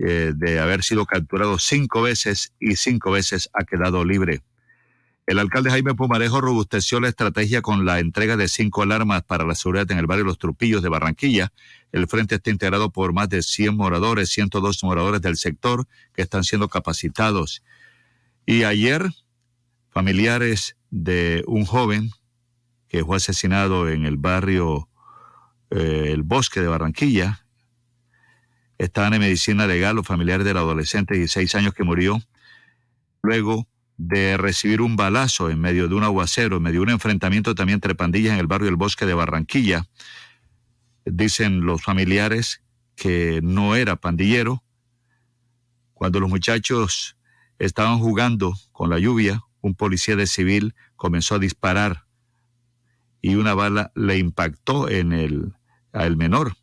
eh, 0.00 0.32
de 0.34 0.58
haber 0.58 0.82
sido 0.82 1.06
capturado 1.06 1.60
cinco 1.60 2.02
veces 2.02 2.54
y 2.58 2.74
cinco 2.74 3.12
veces 3.12 3.50
ha 3.52 3.62
quedado 3.62 4.04
libre. 4.04 4.42
El 5.26 5.38
alcalde 5.38 5.70
Jaime 5.70 5.94
Pumarejo 5.94 6.40
robusteció 6.40 6.98
la 6.98 7.08
estrategia 7.08 7.62
con 7.62 7.84
la 7.86 8.00
entrega 8.00 8.36
de 8.36 8.48
cinco 8.48 8.82
alarmas 8.82 9.22
para 9.22 9.44
la 9.44 9.54
seguridad 9.54 9.88
en 9.92 9.98
el 9.98 10.06
barrio 10.06 10.24
Los 10.24 10.38
Trupillos 10.38 10.82
de 10.82 10.88
Barranquilla. 10.88 11.52
El 11.92 12.06
frente 12.06 12.36
está 12.36 12.50
integrado 12.50 12.90
por 12.90 13.12
más 13.12 13.28
de 13.28 13.42
100 13.42 13.76
moradores, 13.76 14.30
102 14.30 14.82
moradores 14.84 15.20
del 15.20 15.36
sector 15.36 15.86
que 16.14 16.22
están 16.22 16.44
siendo 16.44 16.68
capacitados. 16.68 17.62
Y 18.46 18.64
ayer, 18.64 19.10
familiares 19.90 20.76
de 20.90 21.44
un 21.46 21.64
joven 21.64 22.10
que 22.88 23.04
fue 23.04 23.16
asesinado 23.16 23.88
en 23.88 24.04
el 24.04 24.16
barrio 24.16 24.88
eh, 25.70 26.10
El 26.12 26.22
Bosque 26.22 26.60
de 26.60 26.68
Barranquilla, 26.68 27.44
estaban 28.78 29.14
en 29.14 29.20
medicina 29.20 29.66
legal 29.66 29.96
los 29.96 30.06
familiares 30.06 30.44
del 30.46 30.56
adolescente 30.56 31.14
de 31.14 31.20
16 31.20 31.54
años 31.54 31.74
que 31.74 31.84
murió 31.84 32.20
luego 33.22 33.68
de 33.96 34.38
recibir 34.38 34.80
un 34.80 34.96
balazo 34.96 35.50
en 35.50 35.60
medio 35.60 35.86
de 35.86 35.94
un 35.94 36.04
aguacero, 36.04 36.56
en 36.56 36.62
medio 36.62 36.80
de 36.80 36.84
un 36.84 36.90
enfrentamiento 36.90 37.54
también 37.54 37.76
entre 37.76 37.94
pandillas 37.94 38.32
en 38.32 38.38
el 38.38 38.46
barrio 38.46 38.70
El 38.70 38.76
Bosque 38.76 39.04
de 39.04 39.12
Barranquilla. 39.12 39.86
Dicen 41.04 41.60
los 41.60 41.82
familiares 41.82 42.62
que 42.96 43.40
no 43.42 43.74
era 43.76 43.96
pandillero. 43.96 44.62
Cuando 45.94 46.20
los 46.20 46.30
muchachos 46.30 47.16
estaban 47.58 47.98
jugando 47.98 48.54
con 48.72 48.90
la 48.90 48.98
lluvia, 48.98 49.42
un 49.60 49.74
policía 49.74 50.16
de 50.16 50.26
civil 50.26 50.74
comenzó 50.96 51.36
a 51.36 51.38
disparar 51.38 52.04
y 53.22 53.34
una 53.34 53.54
bala 53.54 53.92
le 53.94 54.18
impactó 54.18 54.88
en 54.88 55.12
el, 55.12 55.54
a 55.92 56.06
el 56.06 56.16
menor, 56.16 56.56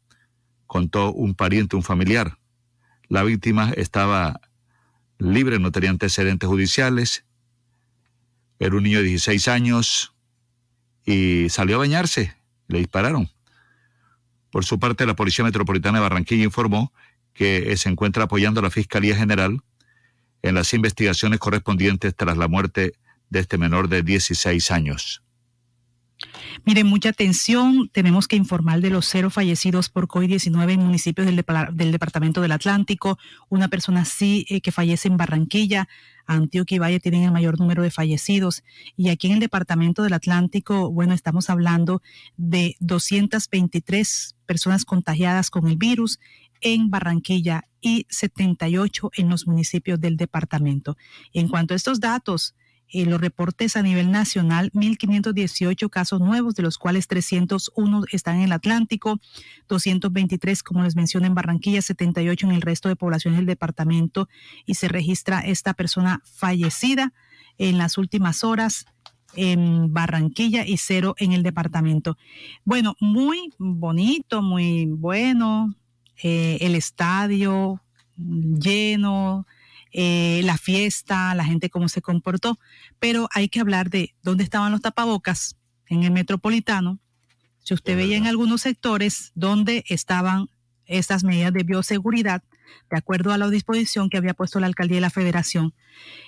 contó 0.65 1.13
un 1.13 1.35
pariente, 1.35 1.75
un 1.75 1.83
familiar. 1.83 2.37
La 3.09 3.23
víctima 3.23 3.71
estaba 3.75 4.41
libre, 5.19 5.59
no 5.59 5.71
tenía 5.71 5.89
antecedentes 5.89 6.49
judiciales, 6.49 7.25
era 8.59 8.75
un 8.75 8.83
niño 8.83 8.99
de 8.99 9.05
16 9.05 9.47
años 9.47 10.13
y 11.05 11.47
salió 11.49 11.75
a 11.75 11.79
bañarse. 11.79 12.35
Le 12.67 12.79
dispararon. 12.79 13.29
Por 14.51 14.65
su 14.65 14.79
parte, 14.79 15.05
la 15.05 15.15
Policía 15.15 15.45
Metropolitana 15.45 15.99
de 15.99 16.03
Barranquilla 16.03 16.43
informó 16.43 16.93
que 17.33 17.75
se 17.77 17.89
encuentra 17.89 18.23
apoyando 18.23 18.59
a 18.59 18.63
la 18.63 18.69
Fiscalía 18.69 19.15
General 19.15 19.61
en 20.41 20.55
las 20.55 20.73
investigaciones 20.73 21.39
correspondientes 21.39 22.15
tras 22.15 22.37
la 22.37 22.47
muerte 22.47 22.93
de 23.29 23.39
este 23.39 23.57
menor 23.57 23.89
de 23.89 24.03
16 24.03 24.71
años. 24.71 25.21
Miren, 26.65 26.87
mucha 26.87 27.09
atención. 27.09 27.89
Tenemos 27.89 28.27
que 28.27 28.35
informar 28.35 28.81
de 28.81 28.89
los 28.89 29.05
cero 29.05 29.29
fallecidos 29.29 29.89
por 29.89 30.07
COVID-19 30.07 30.73
en 30.73 30.79
municipios 30.81 31.25
del, 31.25 31.91
Departamento 31.91 32.41
del 32.41 32.51
Atlántico. 32.51 33.17
Una 33.49 33.67
persona 33.67 34.05
sí 34.05 34.45
eh, 34.49 34.61
que 34.61 34.71
fallece 34.71 35.07
en 35.07 35.17
Barranquilla. 35.17 35.87
Antioquia 36.25 36.75
y 36.75 36.79
Valle 36.79 36.99
tienen 36.99 37.23
el 37.23 37.31
mayor 37.31 37.59
número 37.59 37.83
de 37.83 37.91
fallecidos. 37.91 38.63
Y 38.97 39.09
aquí 39.09 39.27
en 39.27 39.33
el 39.33 39.39
Departamento 39.39 40.03
del 40.03 40.13
Atlántico, 40.13 40.91
bueno, 40.91 41.13
estamos 41.13 41.49
hablando 41.49 42.01
de 42.35 42.75
223 42.81 44.35
personas 44.45 44.83
contagiadas 44.83 45.49
con 45.49 45.67
el 45.67 45.77
virus 45.77 46.19
en 46.59 46.89
Barranquilla 46.89 47.67
y 47.81 48.05
78 48.09 49.11
en 49.15 49.29
los 49.29 49.47
municipios 49.47 50.01
del 50.01 50.17
departamento. 50.17 50.97
En 51.33 51.47
cuanto 51.47 51.73
a 51.73 51.77
estos 51.77 51.99
datos, 51.99 52.55
eh, 52.93 53.05
los 53.05 53.19
reportes 53.19 53.75
a 53.75 53.81
nivel 53.81 54.11
nacional, 54.11 54.71
1.518 54.73 55.89
casos 55.89 56.21
nuevos, 56.21 56.55
de 56.55 56.63
los 56.63 56.77
cuales 56.77 57.07
301 57.07 58.03
están 58.11 58.37
en 58.37 58.43
el 58.43 58.51
Atlántico, 58.51 59.19
223, 59.67 60.63
como 60.63 60.83
les 60.83 60.95
mencioné, 60.95 61.27
en 61.27 61.35
Barranquilla, 61.35 61.81
78 61.81 62.47
en 62.47 62.53
el 62.53 62.61
resto 62.61 62.89
de 62.89 62.95
poblaciones 62.95 63.39
del 63.39 63.45
departamento 63.45 64.29
y 64.65 64.75
se 64.75 64.87
registra 64.87 65.39
esta 65.41 65.73
persona 65.73 66.21
fallecida 66.23 67.13
en 67.57 67.77
las 67.77 67.97
últimas 67.97 68.43
horas 68.43 68.85
en 69.35 69.93
Barranquilla 69.93 70.65
y 70.65 70.77
cero 70.77 71.15
en 71.17 71.33
el 71.33 71.43
departamento. 71.43 72.17
Bueno, 72.63 72.95
muy 72.99 73.53
bonito, 73.57 74.41
muy 74.41 74.85
bueno, 74.85 75.75
eh, 76.23 76.57
el 76.61 76.75
estadio 76.75 77.81
lleno, 78.17 79.45
eh, 79.91 80.41
la 80.43 80.57
fiesta, 80.57 81.33
la 81.35 81.45
gente 81.45 81.69
cómo 81.69 81.89
se 81.89 82.01
comportó, 82.01 82.59
pero 82.99 83.29
hay 83.33 83.49
que 83.49 83.59
hablar 83.59 83.89
de 83.89 84.15
dónde 84.21 84.43
estaban 84.43 84.71
los 84.71 84.81
tapabocas 84.81 85.57
en 85.87 86.03
el 86.03 86.11
metropolitano. 86.11 86.99
Si 87.59 87.73
usted 87.73 87.95
veía 87.95 88.17
en 88.17 88.27
algunos 88.27 88.61
sectores 88.61 89.31
donde 89.35 89.83
estaban 89.87 90.49
estas 90.85 91.23
medidas 91.23 91.53
de 91.53 91.63
bioseguridad, 91.63 92.43
de 92.89 92.97
acuerdo 92.97 93.31
a 93.31 93.37
la 93.37 93.49
disposición 93.49 94.09
que 94.09 94.17
había 94.17 94.33
puesto 94.33 94.59
la 94.59 94.67
alcaldía 94.67 94.97
y 94.97 95.01
la 95.01 95.09
federación, 95.09 95.73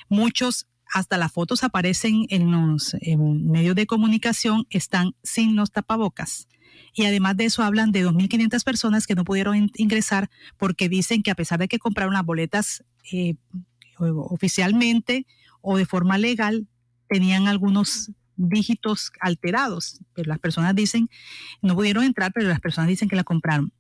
muchos, 0.10 0.68
hasta 0.92 1.18
las 1.18 1.32
fotos 1.32 1.64
aparecen 1.64 2.26
en 2.30 2.52
los 2.52 2.96
medios 3.06 3.76
de 3.76 3.86
comunicación, 3.86 4.66
están 4.70 5.16
sin 5.24 5.56
los 5.56 5.72
tapabocas. 5.72 6.48
Y 6.94 7.06
además 7.06 7.38
de 7.38 7.46
eso 7.46 7.64
hablan 7.64 7.92
de 7.92 8.06
2.500 8.06 8.64
personas 8.64 9.08
que 9.08 9.16
no 9.16 9.24
pudieron 9.24 9.72
ingresar 9.76 10.30
porque 10.58 10.90
dicen 10.90 11.24
que 11.24 11.32
a 11.32 11.36
pesar 11.36 11.60
de 11.60 11.68
que 11.68 11.80
compraron 11.80 12.14
las 12.14 12.26
boletas 12.26 12.84
eh, 13.12 13.36
oficialmente 13.98 15.26
o 15.62 15.78
de 15.78 15.86
forma 15.86 16.18
legal, 16.18 16.68
tenían 17.08 17.48
algunos 17.48 18.12
dígitos 18.36 19.12
alterados, 19.20 20.00
pero 20.14 20.30
las 20.30 20.40
personas 20.40 20.74
dicen, 20.74 21.10
no 21.62 21.76
pudieron 21.76 22.04
entrar, 22.04 22.32
pero 22.34 22.48
las 22.48 22.62
personas 22.62 22.88
dicen 22.88 23.10
que 23.10 23.18
la 23.18 23.24
compraron. 23.24 23.74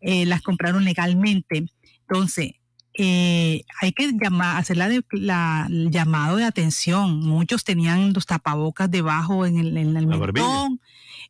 Eh, 0.00 0.26
las 0.26 0.42
compraron 0.42 0.84
legalmente. 0.84 1.66
Entonces, 2.00 2.52
eh, 2.92 3.62
hay 3.80 3.92
que 3.92 4.12
llamar, 4.12 4.58
hacer 4.58 4.76
la, 4.76 5.66
el 5.68 5.90
llamado 5.90 6.36
de 6.36 6.44
atención. 6.44 7.20
Muchos 7.20 7.64
tenían 7.64 8.12
los 8.12 8.26
tapabocas 8.26 8.90
debajo 8.90 9.46
en 9.46 9.58
el, 9.58 9.76
en 9.76 9.96
el 9.96 10.06
mentón. 10.06 10.80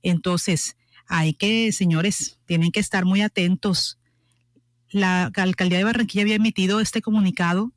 Entonces, 0.02 0.76
hay 1.08 1.34
que, 1.34 1.72
señores, 1.72 2.38
tienen 2.46 2.72
que 2.72 2.80
estar 2.80 3.04
muy 3.04 3.22
atentos. 3.22 3.98
La 4.90 5.30
alcaldía 5.34 5.78
de 5.78 5.84
Barranquilla 5.84 6.22
había 6.22 6.36
emitido 6.36 6.80
este 6.80 7.02
comunicado 7.02 7.72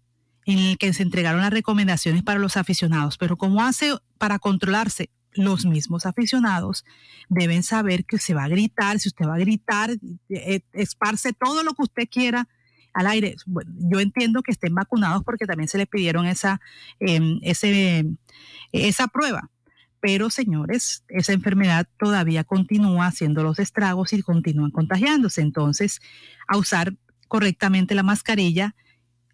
en 0.46 0.60
el 0.60 0.78
que 0.78 0.94
se 0.94 1.04
entregaron 1.04 1.42
las 1.42 1.52
recomendaciones 1.52 2.24
para 2.24 2.40
los 2.40 2.58
aficionados, 2.58 3.18
pero 3.18 3.38
¿cómo 3.38 3.62
hace 3.64 3.94
para 4.18 4.40
controlarse? 4.40 5.10
Los 5.34 5.66
mismos 5.66 6.08
aficionados 6.08 6.86
deben 7.30 7.62
saber 7.62 8.06
que 8.06 8.18
se 8.18 8.34
va 8.34 8.46
a 8.46 8.50
gritar, 8.50 9.00
si 9.00 9.10
usted 9.10 9.28
va 9.28 9.36
a 9.36 9.40
gritar, 9.40 9.92
eh, 10.30 10.62
esparce 10.74 11.34
todo 11.34 11.64
lo 11.64 11.74
que 11.74 11.84
usted 11.84 12.08
quiera 12.10 12.48
al 12.94 13.08
aire. 13.08 13.36
yo 13.46 14.00
entiendo 14.00 14.42
que 14.42 14.52
estén 14.52 14.74
vacunados 14.74 15.24
porque 15.24 15.46
también 15.46 15.68
se 15.68 15.78
les 15.78 15.88
pidieron 15.88 16.26
esa, 16.26 16.60
em, 17.00 17.40
ese, 17.44 18.06
esa 18.72 19.08
prueba, 19.08 19.52
pero 20.02 20.30
señores, 20.30 21.04
esa 21.10 21.34
enfermedad 21.34 21.88
todavía 21.98 22.44
continúa 22.44 23.08
haciendo 23.08 23.44
los 23.44 23.60
estragos 23.60 24.14
y 24.14 24.22
continúan 24.22 24.72
contagiándose. 24.72 25.42
Entonces, 25.42 26.00
a 26.48 26.58
usar 26.58 26.94
correctamente 27.28 27.96
la 27.96 28.04
mascarilla. 28.04 28.76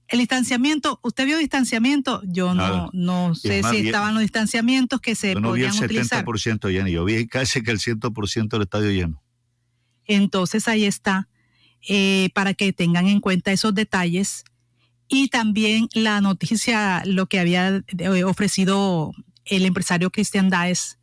El 0.07 0.19
distanciamiento, 0.19 0.99
¿usted 1.01 1.25
vio 1.25 1.39
distanciamiento? 1.39 2.21
Yo 2.25 2.53
no, 2.53 2.89
no 2.93 3.33
sé 3.33 3.63
si 3.63 3.87
estaban 3.87 4.13
los 4.13 4.21
distanciamientos 4.21 5.01
que 5.01 5.15
se 5.15 5.33
yo 5.33 5.39
no 5.39 5.53
vi 5.53 5.63
el 5.63 5.71
70% 5.71 6.69
lleno, 6.69 6.87
yo 6.87 7.05
vi 7.05 7.27
casi 7.27 7.63
que 7.63 7.71
el 7.71 7.79
100% 7.79 8.49
del 8.49 8.61
estadio 8.61 8.91
lleno. 8.91 9.23
Entonces 10.05 10.67
ahí 10.67 10.85
está, 10.85 11.27
eh, 11.87 12.29
para 12.35 12.53
que 12.53 12.71
tengan 12.71 13.07
en 13.07 13.19
cuenta 13.19 13.51
esos 13.51 13.73
detalles. 13.73 14.43
Y 15.07 15.29
también 15.29 15.87
la 15.93 16.21
noticia, 16.21 17.03
lo 17.05 17.25
que 17.25 17.39
había 17.39 17.83
eh, 17.97 18.23
ofrecido 18.23 19.11
el 19.45 19.65
empresario 19.65 20.11
Cristian 20.11 20.49
Daes 20.49 20.97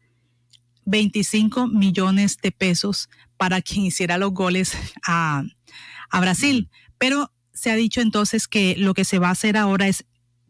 25 0.84 1.68
millones 1.68 2.38
de 2.42 2.52
pesos 2.52 3.08
para 3.36 3.62
quien 3.62 3.86
hiciera 3.86 4.18
los 4.18 4.32
goles 4.32 4.76
a, 5.06 5.44
Brasil. 6.20 6.68
Pero 6.98 7.32
se 7.54 7.70
ha 7.70 7.76
dicho 7.76 8.00
entonces 8.00 8.46
que 8.46 8.74
lo 8.76 8.92
que 8.94 9.04
se 9.04 9.18
va 9.18 9.28
a 9.28 9.32
hacer 9.32 9.56
ahora 9.56 9.88
es 9.88 10.04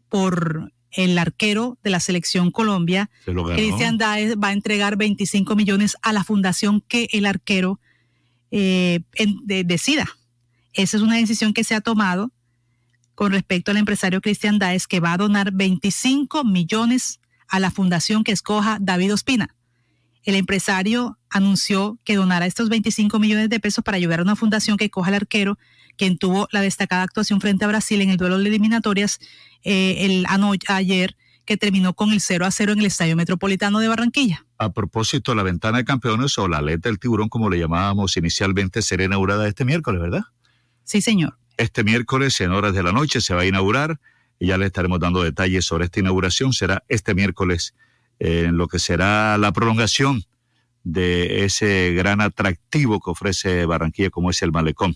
por 0.09 0.73
el 0.91 1.17
arquero 1.17 1.77
de 1.83 1.89
la 1.89 1.99
selección 1.99 2.51
Colombia, 2.51 3.09
Cristian 3.55 3.97
Daes 3.97 4.35
va 4.37 4.49
a 4.49 4.53
entregar 4.53 4.95
25 4.95 5.55
millones 5.55 5.95
a 6.01 6.13
la 6.13 6.23
fundación 6.23 6.81
que 6.81 7.07
el 7.13 7.25
arquero 7.25 7.79
eh, 8.51 8.99
decida. 9.65 10.07
Esa 10.73 10.97
es 10.97 11.03
una 11.03 11.15
decisión 11.15 11.53
que 11.53 11.63
se 11.63 11.73
ha 11.73 11.81
tomado 11.81 12.31
con 13.15 13.31
respecto 13.31 13.71
al 13.71 13.77
empresario 13.77 14.21
Cristian 14.21 14.59
Daes, 14.59 14.85
que 14.85 14.99
va 14.99 15.13
a 15.13 15.17
donar 15.17 15.51
25 15.51 16.43
millones 16.43 17.19
a 17.53 17.59
la 17.59 17.69
fundación 17.69 18.23
que 18.23 18.31
escoja 18.31 18.79
David 18.81 19.13
Ospina. 19.13 19.55
el 20.23 20.33
empresario 20.35 21.19
anunció 21.29 21.99
que 22.03 22.15
donará 22.15 22.47
estos 22.47 22.67
25 22.67 23.19
millones 23.19 23.47
de 23.47 23.59
pesos 23.59 23.83
para 23.83 23.97
ayudar 23.97 24.21
a 24.21 24.23
una 24.23 24.35
fundación 24.35 24.75
que 24.75 24.89
coja 24.89 25.09
al 25.09 25.15
arquero, 25.15 25.59
quien 25.95 26.17
tuvo 26.17 26.47
la 26.51 26.61
destacada 26.61 27.03
actuación 27.03 27.41
frente 27.41 27.63
a 27.63 27.67
Brasil 27.67 28.01
en 28.01 28.09
el 28.09 28.17
duelo 28.17 28.39
de 28.39 28.47
eliminatorias 28.47 29.19
eh, 29.63 29.97
el 29.99 30.25
ayer 30.67 31.15
que 31.45 31.57
terminó 31.57 31.93
con 31.93 32.11
el 32.11 32.21
0 32.21 32.43
a 32.45 32.49
0 32.49 32.71
en 32.71 32.79
el 32.79 32.85
Estadio 32.85 33.15
Metropolitano 33.15 33.79
de 33.79 33.87
Barranquilla. 33.87 34.47
A 34.57 34.71
propósito, 34.71 35.35
la 35.35 35.43
ventana 35.43 35.77
de 35.77 35.85
campeones 35.85 36.35
o 36.39 36.47
la 36.47 36.57
aleta 36.57 36.89
del 36.89 36.97
tiburón, 36.97 37.29
como 37.29 37.51
le 37.51 37.59
llamábamos 37.59 38.17
inicialmente, 38.17 38.81
será 38.81 39.03
inaugurada 39.03 39.47
este 39.47 39.63
miércoles, 39.63 40.01
¿verdad? 40.01 40.23
Sí, 40.85 41.01
señor. 41.01 41.37
Este 41.57 41.83
miércoles, 41.83 42.41
en 42.41 42.51
horas 42.51 42.73
de 42.73 42.81
la 42.81 42.93
noche, 42.93 43.21
se 43.21 43.35
va 43.35 43.41
a 43.41 43.45
inaugurar 43.45 43.99
y 44.39 44.47
ya 44.47 44.57
le 44.57 44.65
estaremos 44.65 44.99
dando 44.99 45.23
detalles 45.23 45.65
sobre 45.65 45.85
esta 45.85 45.99
inauguración. 45.99 46.53
Será 46.53 46.83
este 46.89 47.13
miércoles 47.13 47.73
en 48.19 48.57
lo 48.57 48.67
que 48.67 48.79
será 48.79 49.37
la 49.37 49.51
prolongación 49.51 50.23
de 50.83 51.45
ese 51.45 51.93
gran 51.93 52.19
atractivo 52.21 52.99
que 52.99 53.11
ofrece 53.11 53.65
Barranquilla 53.65 54.09
como 54.09 54.29
es 54.29 54.41
el 54.41 54.51
malecón. 54.51 54.95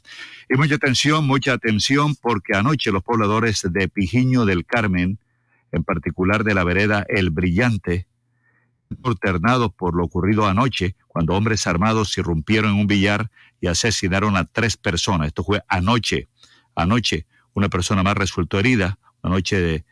Y 0.49 0.57
mucha 0.57 0.75
atención, 0.75 1.25
mucha 1.25 1.53
atención 1.53 2.15
porque 2.15 2.55
anoche 2.55 2.91
los 2.91 3.03
pobladores 3.03 3.65
de 3.69 3.87
Pijiño 3.87 4.45
del 4.45 4.65
Carmen, 4.65 5.17
en 5.71 5.83
particular 5.83 6.43
de 6.43 6.53
la 6.53 6.63
vereda 6.63 7.05
El 7.07 7.29
Brillante, 7.29 8.07
alternados 9.03 9.73
por 9.73 9.95
lo 9.95 10.05
ocurrido 10.05 10.45
anoche, 10.45 10.95
cuando 11.07 11.35
hombres 11.35 11.67
armados 11.67 12.17
irrumpieron 12.17 12.71
en 12.71 12.79
un 12.81 12.87
billar 12.87 13.29
y 13.59 13.67
asesinaron 13.67 14.35
a 14.35 14.45
tres 14.45 14.77
personas. 14.77 15.27
Esto 15.27 15.43
fue 15.43 15.61
anoche. 15.67 16.27
Anoche 16.75 17.25
una 17.53 17.69
persona 17.69 18.03
más 18.03 18.15
resultó 18.15 18.59
herida, 18.59 18.99
noche 19.27 19.59
de, 19.59 19.85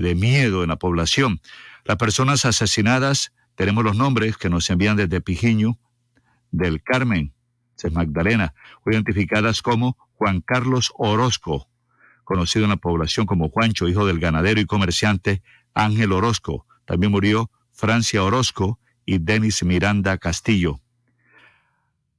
de, 0.00 0.14
miedo 0.14 0.62
en 0.62 0.68
la 0.68 0.76
población. 0.76 1.40
Las 1.84 1.96
personas 1.96 2.44
asesinadas, 2.44 3.32
tenemos 3.54 3.84
los 3.84 3.96
nombres 3.96 4.36
que 4.36 4.50
nos 4.50 4.70
envían 4.70 4.96
desde 4.96 5.20
Pijiño, 5.20 5.78
del 6.50 6.82
Carmen, 6.82 7.32
Magdalena, 7.92 8.54
identificadas 8.86 9.62
como 9.62 9.96
Juan 10.14 10.40
Carlos 10.40 10.92
Orozco, 10.96 11.68
conocido 12.24 12.64
en 12.64 12.70
la 12.70 12.76
población 12.76 13.26
como 13.26 13.50
Juancho, 13.50 13.88
hijo 13.88 14.04
del 14.06 14.18
ganadero 14.18 14.60
y 14.60 14.66
comerciante 14.66 15.42
Ángel 15.74 16.12
Orozco. 16.12 16.66
También 16.84 17.12
murió 17.12 17.50
Francia 17.72 18.24
Orozco 18.24 18.80
y 19.06 19.18
Denis 19.18 19.62
Miranda 19.62 20.18
Castillo. 20.18 20.80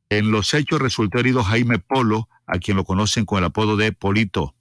En 0.09 0.31
los 0.31 0.53
hechos 0.53 0.79
resultó 0.79 1.19
herido 1.19 1.43
Jaime 1.43 1.77
Polo, 1.77 2.29
a 2.47 2.57
quien 2.57 2.77
lo 2.77 2.83
conocen 2.83 3.25
con 3.25 3.39
el 3.39 3.45
apodo 3.45 3.77
de 3.77 3.91
Polito. 3.91 4.55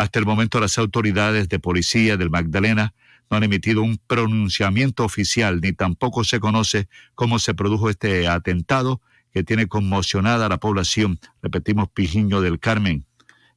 Hasta 0.00 0.18
el 0.18 0.24
momento 0.24 0.60
las 0.60 0.78
autoridades 0.78 1.50
de 1.50 1.58
policía 1.58 2.16
del 2.16 2.30
Magdalena 2.30 2.94
no 3.30 3.36
han 3.36 3.42
emitido 3.42 3.82
un 3.82 3.98
pronunciamiento 4.06 5.04
oficial, 5.04 5.60
ni 5.60 5.74
tampoco 5.74 6.24
se 6.24 6.40
conoce 6.40 6.88
cómo 7.14 7.38
se 7.38 7.52
produjo 7.52 7.90
este 7.90 8.26
atentado 8.26 9.02
que 9.30 9.44
tiene 9.44 9.66
conmocionada 9.66 10.46
a 10.46 10.48
la 10.48 10.56
población, 10.56 11.20
repetimos, 11.42 11.90
Pijiño 11.90 12.40
del 12.40 12.58
Carmen, 12.58 13.04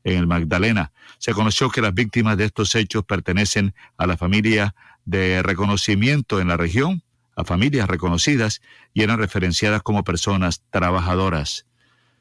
en 0.03 0.17
el 0.17 0.27
Magdalena. 0.27 0.91
Se 1.17 1.32
conoció 1.32 1.69
que 1.69 1.79
las 1.79 1.93
víctimas 1.93 2.36
de 2.36 2.43
estos 2.43 2.75
hechos 2.75 3.06
pertenecen 3.06 3.73
a 3.95 4.06
la 4.06 4.17
familia 4.17 4.75
de 5.06 5.43
reconocimiento 5.43 6.41
en 6.41 6.49
la 6.49 6.58
región, 6.58 7.03
a 7.38 7.45
familias 7.45 7.88
reconocidas 7.88 8.62
y 8.93 9.03
eran 9.03 9.17
referenciadas 9.17 9.82
como 9.82 10.03
personas 10.03 10.62
trabajadoras. 10.71 11.67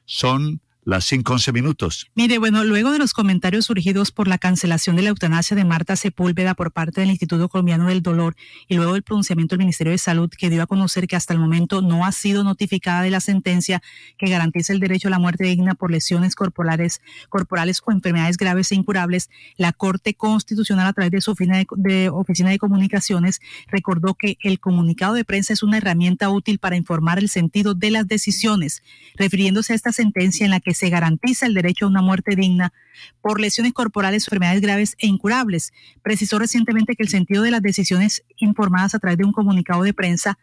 Son 0.04 0.61
las 0.84 1.10
5-11 1.10 1.52
minutos. 1.52 2.10
Mire, 2.14 2.38
bueno, 2.38 2.64
luego 2.64 2.90
de 2.90 2.98
los 2.98 3.12
comentarios 3.12 3.66
surgidos 3.66 4.10
por 4.10 4.26
la 4.26 4.38
cancelación 4.38 4.96
de 4.96 5.02
la 5.02 5.10
eutanasia 5.10 5.56
de 5.56 5.64
Marta 5.64 5.94
Sepúlveda 5.94 6.54
por 6.54 6.72
parte 6.72 7.00
del 7.00 7.10
Instituto 7.10 7.48
Colombiano 7.48 7.86
del 7.86 8.02
Dolor 8.02 8.34
y 8.66 8.76
luego 8.76 8.94
del 8.94 9.02
pronunciamiento 9.02 9.54
del 9.54 9.60
Ministerio 9.60 9.92
de 9.92 9.98
Salud 9.98 10.28
que 10.36 10.50
dio 10.50 10.62
a 10.62 10.66
conocer 10.66 11.06
que 11.06 11.14
hasta 11.14 11.34
el 11.34 11.40
momento 11.40 11.82
no 11.82 12.04
ha 12.04 12.12
sido 12.12 12.42
notificada 12.42 13.02
de 13.02 13.10
la 13.10 13.20
sentencia 13.20 13.80
que 14.18 14.28
garantiza 14.28 14.72
el 14.72 14.80
derecho 14.80 15.08
a 15.08 15.12
la 15.12 15.18
muerte 15.20 15.44
digna 15.44 15.74
por 15.74 15.92
lesiones 15.92 16.34
corporales, 16.34 17.00
corporales 17.28 17.80
o 17.84 17.92
enfermedades 17.92 18.36
graves 18.36 18.72
e 18.72 18.74
incurables, 18.74 19.30
la 19.56 19.72
Corte 19.72 20.14
Constitucional 20.14 20.86
a 20.88 20.92
través 20.92 21.12
de 21.12 21.20
su 21.20 21.30
oficina 21.30 21.62
de, 21.76 22.08
oficina 22.08 22.50
de 22.50 22.58
comunicaciones 22.58 23.40
recordó 23.68 24.14
que 24.14 24.36
el 24.42 24.58
comunicado 24.58 25.14
de 25.14 25.24
prensa 25.24 25.52
es 25.52 25.62
una 25.62 25.76
herramienta 25.76 26.28
útil 26.30 26.58
para 26.58 26.76
informar 26.76 27.18
el 27.18 27.28
sentido 27.28 27.74
de 27.74 27.90
las 27.90 28.08
decisiones, 28.08 28.82
refiriéndose 29.14 29.72
a 29.72 29.76
esta 29.76 29.92
sentencia 29.92 30.44
en 30.44 30.50
la 30.50 30.60
que 30.60 30.71
se 30.74 30.90
garantiza 30.90 31.46
el 31.46 31.54
derecho 31.54 31.86
a 31.86 31.88
una 31.88 32.02
muerte 32.02 32.36
digna 32.36 32.72
por 33.20 33.40
lesiones 33.40 33.72
corporales, 33.72 34.26
enfermedades 34.26 34.60
graves 34.60 34.96
e 34.98 35.06
incurables. 35.06 35.72
Precisó 36.02 36.38
recientemente 36.38 36.94
que 36.94 37.02
el 37.02 37.08
sentido 37.08 37.42
de 37.42 37.50
las 37.50 37.62
decisiones 37.62 38.22
informadas 38.36 38.94
a 38.94 38.98
través 38.98 39.18
de 39.18 39.24
un 39.24 39.32
comunicado 39.32 39.82
de 39.82 39.94
prensa 39.94 40.38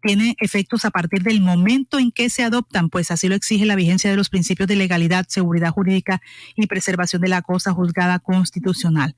tiene 0.00 0.36
efectos 0.40 0.84
a 0.84 0.90
partir 0.90 1.22
del 1.22 1.40
momento 1.40 1.98
en 1.98 2.12
que 2.12 2.30
se 2.30 2.44
adoptan, 2.44 2.88
pues 2.88 3.10
así 3.10 3.28
lo 3.28 3.34
exige 3.34 3.66
la 3.66 3.74
vigencia 3.74 4.10
de 4.10 4.16
los 4.16 4.28
principios 4.28 4.68
de 4.68 4.76
legalidad, 4.76 5.26
seguridad 5.28 5.70
jurídica 5.70 6.20
y 6.56 6.66
preservación 6.66 7.22
de 7.22 7.28
la 7.28 7.42
cosa 7.42 7.72
juzgada 7.72 8.18
constitucional. 8.18 9.16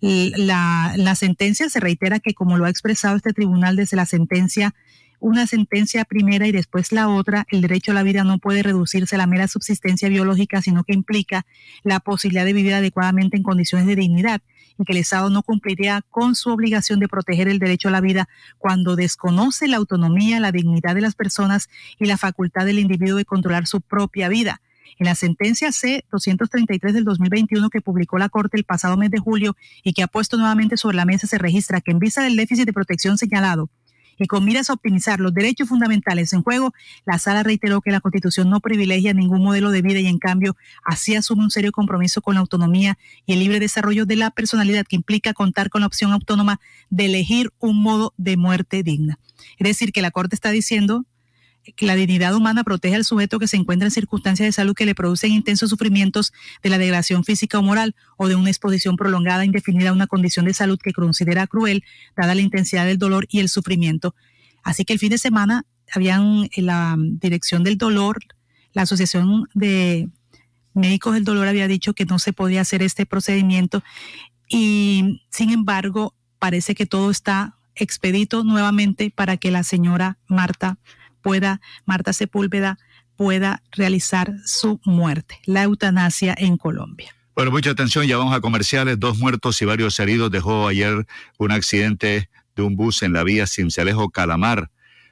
La, 0.00 0.94
la 0.96 1.14
sentencia 1.14 1.68
se 1.68 1.80
reitera 1.80 2.20
que, 2.20 2.32
como 2.32 2.56
lo 2.56 2.64
ha 2.64 2.70
expresado 2.70 3.16
este 3.16 3.32
tribunal 3.32 3.76
desde 3.76 3.96
la 3.96 4.06
sentencia 4.06 4.74
una 5.20 5.46
sentencia 5.46 6.04
primera 6.04 6.46
y 6.46 6.52
después 6.52 6.92
la 6.92 7.08
otra, 7.08 7.46
el 7.50 7.60
derecho 7.60 7.92
a 7.92 7.94
la 7.94 8.02
vida 8.02 8.24
no 8.24 8.38
puede 8.38 8.62
reducirse 8.62 9.14
a 9.14 9.18
la 9.18 9.26
mera 9.26 9.46
subsistencia 9.48 10.08
biológica, 10.08 10.62
sino 10.62 10.82
que 10.82 10.94
implica 10.94 11.46
la 11.82 12.00
posibilidad 12.00 12.44
de 12.44 12.54
vivir 12.54 12.74
adecuadamente 12.74 13.36
en 13.36 13.42
condiciones 13.42 13.86
de 13.86 13.96
dignidad 13.96 14.40
y 14.78 14.84
que 14.84 14.92
el 14.92 14.98
Estado 14.98 15.28
no 15.30 15.42
cumpliría 15.42 16.02
con 16.10 16.34
su 16.34 16.50
obligación 16.50 17.00
de 17.00 17.08
proteger 17.08 17.48
el 17.48 17.58
derecho 17.58 17.88
a 17.88 17.92
la 17.92 18.00
vida 18.00 18.28
cuando 18.58 18.96
desconoce 18.96 19.68
la 19.68 19.76
autonomía, 19.76 20.40
la 20.40 20.52
dignidad 20.52 20.94
de 20.94 21.02
las 21.02 21.14
personas 21.14 21.68
y 21.98 22.06
la 22.06 22.16
facultad 22.16 22.64
del 22.64 22.78
individuo 22.78 23.18
de 23.18 23.26
controlar 23.26 23.66
su 23.66 23.82
propia 23.82 24.28
vida. 24.28 24.62
En 24.98 25.06
la 25.06 25.14
sentencia 25.14 25.72
C-233 25.72 26.92
del 26.92 27.04
2021 27.04 27.70
que 27.70 27.80
publicó 27.80 28.18
la 28.18 28.28
Corte 28.28 28.56
el 28.56 28.64
pasado 28.64 28.96
mes 28.96 29.10
de 29.10 29.18
julio 29.18 29.56
y 29.82 29.92
que 29.92 30.02
ha 30.02 30.08
puesto 30.08 30.36
nuevamente 30.36 30.76
sobre 30.76 30.96
la 30.96 31.04
mesa 31.04 31.26
se 31.26 31.38
registra 31.38 31.80
que 31.80 31.90
en 31.90 31.98
vista 31.98 32.22
del 32.22 32.36
déficit 32.36 32.66
de 32.66 32.72
protección 32.72 33.16
señalado 33.16 33.70
y 34.20 34.26
con 34.26 34.44
miras 34.44 34.70
a 34.70 34.74
optimizar 34.74 35.18
los 35.18 35.34
derechos 35.34 35.68
fundamentales 35.68 36.32
en 36.32 36.42
juego, 36.42 36.72
la 37.06 37.18
sala 37.18 37.42
reiteró 37.42 37.80
que 37.80 37.90
la 37.90 38.00
Constitución 38.00 38.50
no 38.50 38.60
privilegia 38.60 39.14
ningún 39.14 39.42
modelo 39.42 39.70
de 39.70 39.82
vida 39.82 39.98
y 39.98 40.06
en 40.06 40.18
cambio 40.18 40.56
así 40.84 41.16
asume 41.16 41.42
un 41.42 41.50
serio 41.50 41.72
compromiso 41.72 42.20
con 42.20 42.34
la 42.34 42.40
autonomía 42.40 42.98
y 43.26 43.32
el 43.32 43.40
libre 43.40 43.58
desarrollo 43.58 44.06
de 44.06 44.16
la 44.16 44.30
personalidad 44.30 44.84
que 44.86 44.96
implica 44.96 45.32
contar 45.32 45.70
con 45.70 45.80
la 45.80 45.86
opción 45.86 46.12
autónoma 46.12 46.60
de 46.90 47.06
elegir 47.06 47.50
un 47.58 47.82
modo 47.82 48.12
de 48.18 48.36
muerte 48.36 48.82
digna. 48.82 49.18
Es 49.58 49.66
decir, 49.66 49.90
que 49.90 50.02
la 50.02 50.10
Corte 50.10 50.34
está 50.34 50.50
diciendo 50.50 51.06
que 51.76 51.86
la 51.86 51.94
dignidad 51.94 52.34
humana 52.34 52.64
protege 52.64 52.96
al 52.96 53.04
sujeto 53.04 53.38
que 53.38 53.46
se 53.46 53.56
encuentra 53.56 53.86
en 53.86 53.90
circunstancias 53.90 54.46
de 54.46 54.52
salud 54.52 54.74
que 54.74 54.86
le 54.86 54.94
producen 54.94 55.32
intensos 55.32 55.70
sufrimientos 55.70 56.32
de 56.62 56.70
la 56.70 56.78
degradación 56.78 57.24
física 57.24 57.58
o 57.58 57.62
moral 57.62 57.94
o 58.16 58.28
de 58.28 58.34
una 58.34 58.50
exposición 58.50 58.96
prolongada 58.96 59.44
indefinida 59.44 59.90
a 59.90 59.92
una 59.92 60.06
condición 60.06 60.46
de 60.46 60.54
salud 60.54 60.78
que 60.82 60.92
considera 60.92 61.46
cruel, 61.46 61.84
dada 62.16 62.34
la 62.34 62.40
intensidad 62.40 62.86
del 62.86 62.98
dolor 62.98 63.26
y 63.30 63.40
el 63.40 63.48
sufrimiento. 63.48 64.14
Así 64.62 64.84
que 64.84 64.92
el 64.92 64.98
fin 64.98 65.10
de 65.10 65.18
semana 65.18 65.64
habían 65.92 66.48
en 66.52 66.66
la 66.66 66.96
dirección 66.98 67.64
del 67.64 67.78
dolor, 67.78 68.18
la 68.72 68.82
Asociación 68.82 69.48
de 69.54 70.08
Médicos 70.74 71.14
del 71.14 71.24
Dolor 71.24 71.48
había 71.48 71.66
dicho 71.66 71.94
que 71.94 72.04
no 72.04 72.18
se 72.18 72.32
podía 72.32 72.60
hacer 72.60 72.82
este 72.82 73.04
procedimiento 73.06 73.82
y 74.48 75.22
sin 75.30 75.50
embargo 75.50 76.14
parece 76.38 76.74
que 76.74 76.86
todo 76.86 77.10
está 77.10 77.56
expedito 77.74 78.44
nuevamente 78.44 79.10
para 79.10 79.36
que 79.36 79.50
la 79.50 79.64
señora 79.64 80.18
Marta 80.28 80.78
pueda, 81.22 81.60
Marta 81.84 82.12
Sepúlveda, 82.12 82.78
pueda 83.16 83.62
realizar 83.72 84.32
su 84.46 84.80
muerte, 84.84 85.40
la 85.44 85.62
eutanasia 85.62 86.34
en 86.38 86.56
Colombia. 86.56 87.14
Bueno, 87.34 87.50
mucha 87.50 87.70
atención, 87.70 88.06
ya 88.06 88.16
vamos 88.16 88.34
a 88.34 88.40
comerciales. 88.40 88.98
Dos 88.98 89.18
muertos 89.18 89.60
y 89.62 89.64
varios 89.64 89.98
heridos 90.00 90.30
dejó 90.30 90.68
ayer 90.68 91.06
un 91.38 91.52
accidente 91.52 92.28
de 92.56 92.62
un 92.62 92.76
bus 92.76 93.02
en 93.02 93.12
la 93.12 93.24
vía 93.24 93.46
Cincelejo 93.46 94.10
Calamar. 94.10 94.70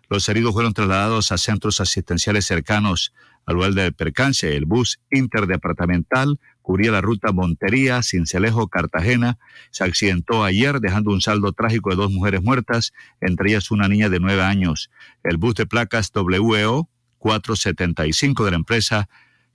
Los 0.08 0.28
heridos 0.28 0.52
fueron 0.52 0.72
trasladados 0.72 1.32
a 1.32 1.38
centros 1.38 1.80
asistenciales 1.80 2.46
cercanos 2.46 3.12
al 3.48 3.54
lugar 3.54 3.72
del 3.72 3.94
percance. 3.94 4.54
El 4.54 4.66
bus 4.66 5.00
interdepartamental 5.10 6.38
cubría 6.60 6.92
la 6.92 7.00
ruta 7.00 7.32
Montería, 7.32 8.02
Cincelejo, 8.02 8.68
Cartagena. 8.68 9.38
Se 9.70 9.84
accidentó 9.84 10.44
ayer 10.44 10.80
dejando 10.80 11.12
un 11.12 11.22
saldo 11.22 11.52
trágico 11.52 11.88
de 11.88 11.96
dos 11.96 12.12
mujeres 12.12 12.42
muertas, 12.42 12.92
entre 13.22 13.48
ellas 13.48 13.70
una 13.70 13.88
niña 13.88 14.10
de 14.10 14.20
nueve 14.20 14.42
años. 14.42 14.90
El 15.24 15.38
bus 15.38 15.54
de 15.54 15.64
placas 15.64 16.12
WEO 16.14 16.90
475 17.16 18.44
de 18.44 18.50
la 18.50 18.56
empresa 18.58 19.08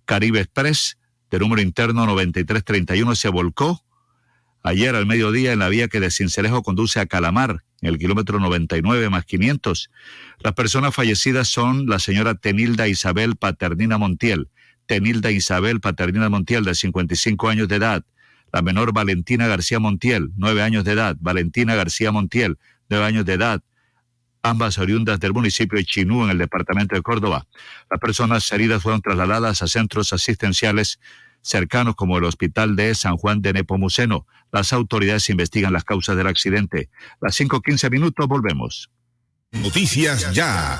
Caribe 0.05 0.39
Express 0.39 0.97
de 1.29 1.37
número 1.37 1.61
interno 1.61 2.07
9331 2.07 3.13
se 3.13 3.29
volcó 3.29 3.85
ayer 4.63 4.95
al 4.95 5.05
mediodía 5.05 5.51
en 5.51 5.59
la 5.59 5.69
vía 5.69 5.89
que 5.89 5.99
de 5.99 6.09
Cincelejo 6.09 6.63
conduce 6.63 6.99
a 6.99 7.05
Calamar, 7.05 7.63
en 7.81 7.89
el 7.89 7.97
kilómetro 7.99 8.39
99 8.39 9.09
más 9.09 9.25
500. 9.25 9.91
Las 10.39 10.53
personas 10.53 10.95
fallecidas 10.95 11.49
son 11.49 11.85
la 11.87 11.99
señora 11.99 12.35
Tenilda 12.35 12.87
Isabel 12.87 13.35
Paternina 13.35 13.97
Montiel, 13.97 14.49
Tenilda 14.85 15.31
Isabel 15.31 15.81
Paternina 15.81 16.29
Montiel, 16.29 16.63
de 16.63 16.75
55 16.75 17.49
años 17.49 17.67
de 17.67 17.75
edad. 17.75 18.03
La 18.51 18.61
menor 18.61 18.93
Valentina 18.93 19.47
García 19.47 19.79
Montiel, 19.79 20.31
9 20.37 20.61
años 20.61 20.83
de 20.85 20.93
edad. 20.93 21.17
Valentina 21.19 21.75
García 21.75 22.11
Montiel, 22.11 22.57
9 22.89 23.05
años 23.05 23.25
de 23.25 23.33
edad. 23.33 23.61
ambas 24.45 24.77
oriundas 24.77 25.21
del 25.21 25.31
municipio 25.31 25.77
de 25.77 25.85
Chinú 25.85 26.25
en 26.25 26.31
el 26.31 26.37
departamento 26.37 26.95
de 26.95 27.01
Córdoba. 27.01 27.47
Las 27.89 27.99
personas 28.01 28.51
heridas 28.51 28.83
fueron 28.83 29.01
trasladadas 29.01 29.61
a 29.61 29.67
centros 29.67 30.11
asistenciales 30.11 30.99
cercanos 31.43 31.95
como 31.95 32.17
el 32.17 32.23
Hospital 32.23 32.75
de 32.75 32.95
San 32.95 33.17
Juan 33.17 33.43
de 33.43 33.53
Nepomuceno. 33.53 34.25
Las 34.51 34.73
autoridades 34.73 35.29
investigan 35.29 35.73
las 35.73 35.83
causas 35.83 36.17
del 36.17 36.27
accidente. 36.27 36.89
Las 37.21 37.39
5.15 37.39 37.91
minutos 37.91 38.27
volvemos. 38.27 38.89
Noticias 39.51 40.33
ya. 40.33 40.79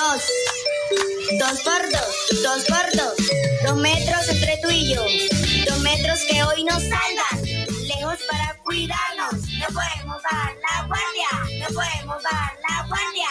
Dos. 0.00 0.22
Dos 1.38 1.60
por 1.60 1.82
dos. 1.90 2.42
Dos 2.42 2.64
por 2.64 2.86
dos. 2.96 3.16
Dos 3.66 3.76
metros 3.76 4.28
entre 4.30 4.56
tú 4.62 4.70
y 4.70 4.94
yo. 4.94 5.04
Dos 5.68 5.78
metros 5.80 6.20
que 6.20 6.42
hoy 6.42 6.64
nos 6.64 6.82
salvan. 6.82 7.42
Lejos 7.86 8.18
para 8.30 8.56
cuidarnos. 8.64 9.34
No 9.34 9.66
podemos 9.66 10.22
bajar 10.22 10.54
la 10.56 10.86
guardia. 10.86 11.28
No 11.58 11.66
podemos 11.66 12.22
bajar 12.22 12.52
la 12.66 12.86
guardia. 12.88 13.28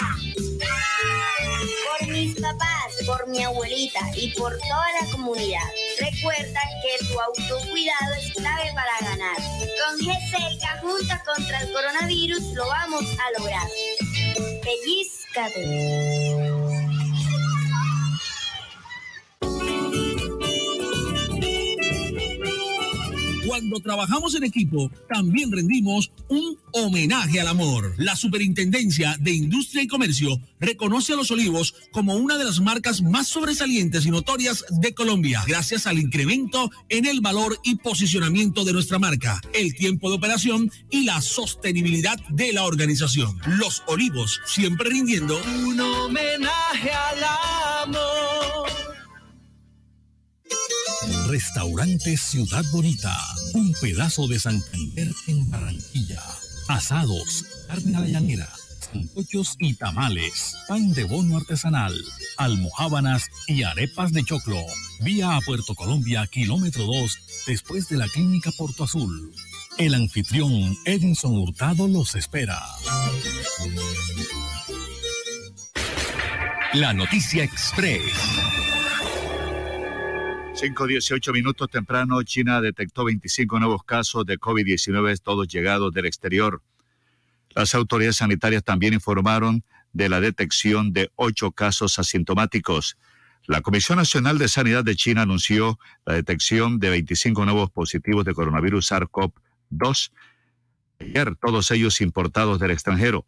Por 1.89 2.08
mis 2.10 2.39
papás, 2.39 2.93
por 3.08 3.27
mi 3.27 3.43
abuelita 3.43 4.01
y 4.15 4.29
por 4.36 4.55
toda 4.60 4.86
la 5.01 5.12
comunidad. 5.12 5.67
Recuerda 5.99 6.62
que 6.84 7.03
tu 7.08 7.19
autocuidado 7.19 8.13
es 8.21 8.32
clave 8.34 8.71
para 8.75 9.10
ganar. 9.10 9.38
Con 9.38 9.97
GESELCA, 9.97 10.77
junta 10.82 11.23
contra 11.25 11.62
el 11.62 11.73
coronavirus, 11.73 12.43
lo 12.53 12.67
vamos 12.67 13.05
a 13.05 13.39
lograr. 13.39 13.67
Pellizcate. 14.62 16.59
Cuando 23.49 23.79
trabajamos 23.79 24.35
en 24.35 24.43
equipo, 24.43 24.91
también 25.12 25.51
rendimos 25.51 26.12
un 26.27 26.55
homenaje 26.71 27.41
al 27.41 27.47
amor. 27.47 27.95
La 27.97 28.15
Superintendencia 28.15 29.17
de 29.19 29.31
Industria 29.31 29.81
y 29.81 29.88
Comercio 29.88 30.39
reconoce 30.59 31.13
a 31.13 31.15
Los 31.15 31.31
Olivos 31.31 31.73
como 31.91 32.13
una 32.13 32.38
de 32.38 32.43
las 32.43 32.59
marcas 32.59 33.01
más 33.01 33.27
sobresalientes 33.27 34.05
y 34.05 34.12
notorias 34.12 34.65
de 34.69 34.93
Colombia, 34.93 35.41
gracias 35.47 35.88
al 35.88 35.97
incremento 35.97 36.69
en 36.89 37.07
el 37.07 37.21
valor 37.21 37.57
y 37.63 37.77
posicionamiento 37.77 38.63
de 38.65 38.73
nuestra 38.73 38.99
marca, 38.99 39.41
el 39.55 39.73
tiempo 39.73 40.12
de 40.12 40.17
operación 40.17 40.71
y 40.91 41.05
la 41.05 41.19
sostenibilidad 41.19 42.19
de 42.29 42.53
la 42.53 42.65
organización. 42.65 43.39
Los 43.47 43.81
Olivos, 43.88 44.41
siempre 44.45 44.91
rindiendo 44.91 45.41
un 45.65 45.81
homenaje 45.81 46.91
al 46.91 47.23
amor. 47.83 48.38
Restaurante 51.29 52.17
Ciudad 52.17 52.65
Bonita, 52.71 53.15
un 53.53 53.71
pedazo 53.79 54.27
de 54.27 54.39
Santander 54.39 55.13
en 55.27 55.47
Barranquilla. 55.51 56.23
Asados, 56.67 57.45
carne 57.67 57.95
a 57.95 57.99
la 57.99 58.07
llanera, 58.07 58.49
sancochos 58.79 59.55
y 59.59 59.75
tamales, 59.75 60.55
pan 60.67 60.91
de 60.93 61.03
bono 61.03 61.37
artesanal, 61.37 61.93
almohábanas 62.37 63.29
y 63.47 63.61
arepas 63.61 64.11
de 64.11 64.23
choclo. 64.23 64.59
Vía 65.01 65.35
a 65.35 65.41
Puerto 65.41 65.75
Colombia, 65.75 66.25
kilómetro 66.25 66.85
2, 66.85 67.19
después 67.45 67.87
de 67.89 67.97
la 67.97 68.07
clínica 68.07 68.49
Porto 68.57 68.85
Azul. 68.85 69.31
El 69.77 69.93
anfitrión 69.93 70.75
Edinson 70.85 71.37
Hurtado 71.37 71.87
los 71.87 72.15
espera. 72.15 72.59
La 76.73 76.93
noticia 76.93 77.43
express. 77.43 78.01
5.18 80.62 81.32
minutos 81.32 81.69
temprano, 81.69 82.22
China 82.24 82.60
detectó 82.60 83.06
25 83.06 83.60
nuevos 83.62 83.82
casos 83.86 84.26
de 84.26 84.38
COVID-19, 84.38 85.22
todos 85.24 85.48
llegados 85.48 85.93
del 85.93 86.06
exterior. 86.06 86.62
Las 87.52 87.74
autoridades 87.76 88.17
sanitarias 88.17 88.65
también 88.65 88.93
informaron 88.93 89.63
de 89.93 90.10
la 90.10 90.19
detección 90.19 90.91
de 90.91 91.12
ocho 91.15 91.54
casos 91.54 91.98
asintomáticos. 91.98 92.98
La 93.45 93.62
Comisión 93.62 94.00
Nacional 94.00 94.38
de 94.38 94.50
Sanidad 94.50 94.84
de 94.84 94.98
China 94.98 95.22
anunció 95.22 95.80
la 96.06 96.15
detección 96.15 96.78
de 96.80 96.89
25 96.89 97.45
nuevos 97.45 97.72
positivos 97.72 98.26
de 98.26 98.34
coronavirus 98.34 98.91
SARS-CoV-2, 98.91 100.12
ayer 101.00 101.38
todos 101.38 101.72
ellos 101.72 102.02
importados 102.02 102.60
del 102.60 102.72
extranjero. 102.72 103.26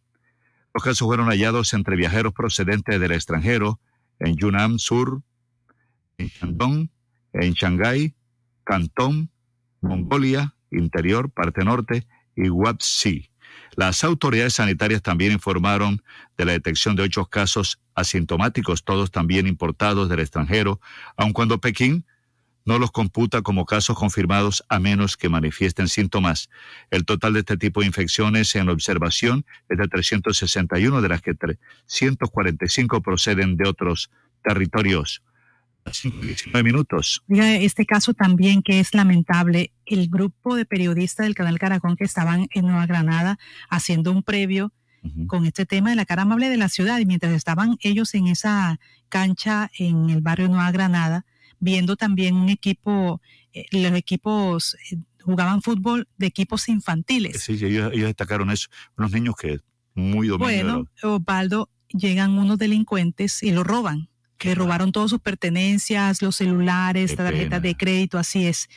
Los 0.73 0.83
casos 0.83 1.07
fueron 1.07 1.29
hallados 1.29 1.73
entre 1.73 1.95
viajeros 1.95 2.33
procedentes 2.33 2.99
del 2.99 3.13
extranjero 3.13 3.79
en 4.19 4.35
Yunnan 4.35 4.79
Sur, 4.79 5.21
en 6.17 6.27
Shandong, 6.27 6.89
en 7.33 7.53
Shanghái, 7.53 8.13
Cantón, 8.63 9.29
Mongolia, 9.81 10.55
Interior, 10.71 11.29
parte 11.29 11.63
norte 11.63 12.07
y 12.35 12.47
Guangxi. 12.47 13.29
Las 13.75 14.03
autoridades 14.03 14.53
sanitarias 14.53 15.01
también 15.01 15.31
informaron 15.31 16.03
de 16.37 16.45
la 16.45 16.51
detección 16.53 16.95
de 16.95 17.03
ocho 17.03 17.25
casos 17.25 17.79
asintomáticos, 17.95 18.83
todos 18.83 19.11
también 19.11 19.47
importados 19.47 20.09
del 20.09 20.19
extranjero, 20.19 20.79
aun 21.17 21.33
cuando 21.33 21.59
Pekín 21.59 22.05
no 22.65 22.77
los 22.77 22.91
computa 22.91 23.41
como 23.41 23.65
casos 23.65 23.97
confirmados 23.97 24.63
a 24.69 24.79
menos 24.79 25.17
que 25.17 25.29
manifiesten 25.29 25.87
síntomas. 25.87 26.49
El 26.91 27.05
total 27.05 27.33
de 27.33 27.39
este 27.39 27.57
tipo 27.57 27.81
de 27.81 27.87
infecciones 27.87 28.53
en 28.55 28.69
observación 28.69 29.45
es 29.69 29.77
de 29.77 29.87
361, 29.87 31.01
de 31.01 31.09
las 31.09 31.21
que 31.21 31.33
345 31.33 33.01
proceden 33.01 33.57
de 33.57 33.67
otros 33.67 34.11
territorios. 34.43 35.23
19 35.85 36.63
minutos. 36.63 37.23
este 37.27 37.85
caso 37.85 38.13
también 38.13 38.61
que 38.61 38.79
es 38.79 38.93
lamentable, 38.93 39.71
el 39.85 40.07
grupo 40.09 40.55
de 40.55 40.65
periodistas 40.65 41.25
del 41.25 41.35
canal 41.35 41.59
Caracol 41.59 41.97
que 41.97 42.03
estaban 42.03 42.47
en 42.51 42.65
Nueva 42.65 42.85
Granada 42.85 43.39
haciendo 43.69 44.11
un 44.11 44.23
previo 44.23 44.71
con 45.27 45.45
este 45.45 45.65
tema 45.65 45.89
de 45.89 45.95
la 45.95 46.05
cara 46.05 46.21
amable 46.21 46.49
de 46.49 46.57
la 46.57 46.69
ciudad 46.69 46.99
y 46.99 47.05
mientras 47.05 47.33
estaban 47.33 47.77
ellos 47.81 48.13
en 48.13 48.27
esa 48.27 48.79
cancha 49.09 49.71
en 49.77 50.11
el 50.11 50.21
barrio 50.21 50.47
Nueva 50.47 50.71
Granada, 50.71 51.25
viendo 51.59 51.95
también 51.95 52.35
un 52.35 52.49
equipo, 52.49 53.19
eh, 53.53 53.65
los 53.71 53.93
equipos 53.93 54.77
eh, 54.91 54.97
jugaban 55.23 55.63
fútbol 55.63 56.07
de 56.17 56.27
equipos 56.27 56.69
infantiles. 56.69 57.41
Sí, 57.41 57.53
ellos, 57.53 57.91
destacaron 57.91 58.51
eso, 58.51 58.69
unos 58.95 59.11
niños 59.11 59.35
que 59.35 59.59
muy 59.95 60.29
Bueno, 60.29 60.85
Osvaldo, 61.01 61.69
llegan 61.89 62.37
unos 62.37 62.57
delincuentes 62.57 63.41
y 63.43 63.51
lo 63.51 63.63
roban 63.63 64.10
que 64.41 64.55
robaron 64.55 64.91
todas 64.91 65.11
sus 65.11 65.19
pertenencias, 65.19 66.23
los 66.23 66.37
celulares, 66.37 67.15
tarjetas 67.15 67.61
de 67.61 67.75
crédito, 67.75 68.17
así 68.17 68.47
es. 68.47 68.69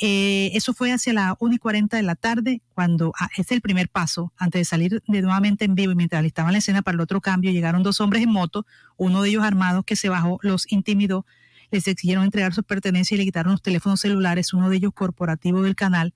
Eh, 0.00 0.50
eso 0.54 0.74
fue 0.74 0.90
hacia 0.90 1.12
las 1.12 1.34
1 1.38 1.54
y 1.54 1.58
40 1.58 1.96
de 1.96 2.02
la 2.02 2.16
tarde, 2.16 2.62
cuando 2.74 3.12
ah, 3.16 3.28
es 3.36 3.52
el 3.52 3.60
primer 3.60 3.88
paso. 3.88 4.32
Antes 4.36 4.62
de 4.62 4.64
salir 4.64 5.02
de 5.06 5.22
nuevamente 5.22 5.64
en 5.64 5.76
vivo 5.76 5.92
y 5.92 5.94
mientras 5.94 6.24
en 6.24 6.52
la 6.52 6.58
escena 6.58 6.82
para 6.82 6.96
el 6.96 7.00
otro 7.00 7.20
cambio, 7.20 7.52
llegaron 7.52 7.84
dos 7.84 8.00
hombres 8.00 8.24
en 8.24 8.32
moto, 8.32 8.66
uno 8.96 9.22
de 9.22 9.28
ellos 9.28 9.44
armado 9.44 9.84
que 9.84 9.94
se 9.94 10.08
bajó, 10.08 10.40
los 10.42 10.66
intimidó, 10.72 11.24
les 11.70 11.86
exigieron 11.86 12.24
entregar 12.24 12.52
sus 12.52 12.64
pertenencias 12.64 13.12
y 13.12 13.18
le 13.18 13.24
quitaron 13.24 13.52
los 13.52 13.62
teléfonos 13.62 14.00
celulares, 14.00 14.52
uno 14.52 14.68
de 14.68 14.78
ellos 14.78 14.90
corporativo 14.92 15.62
del 15.62 15.76
canal 15.76 16.12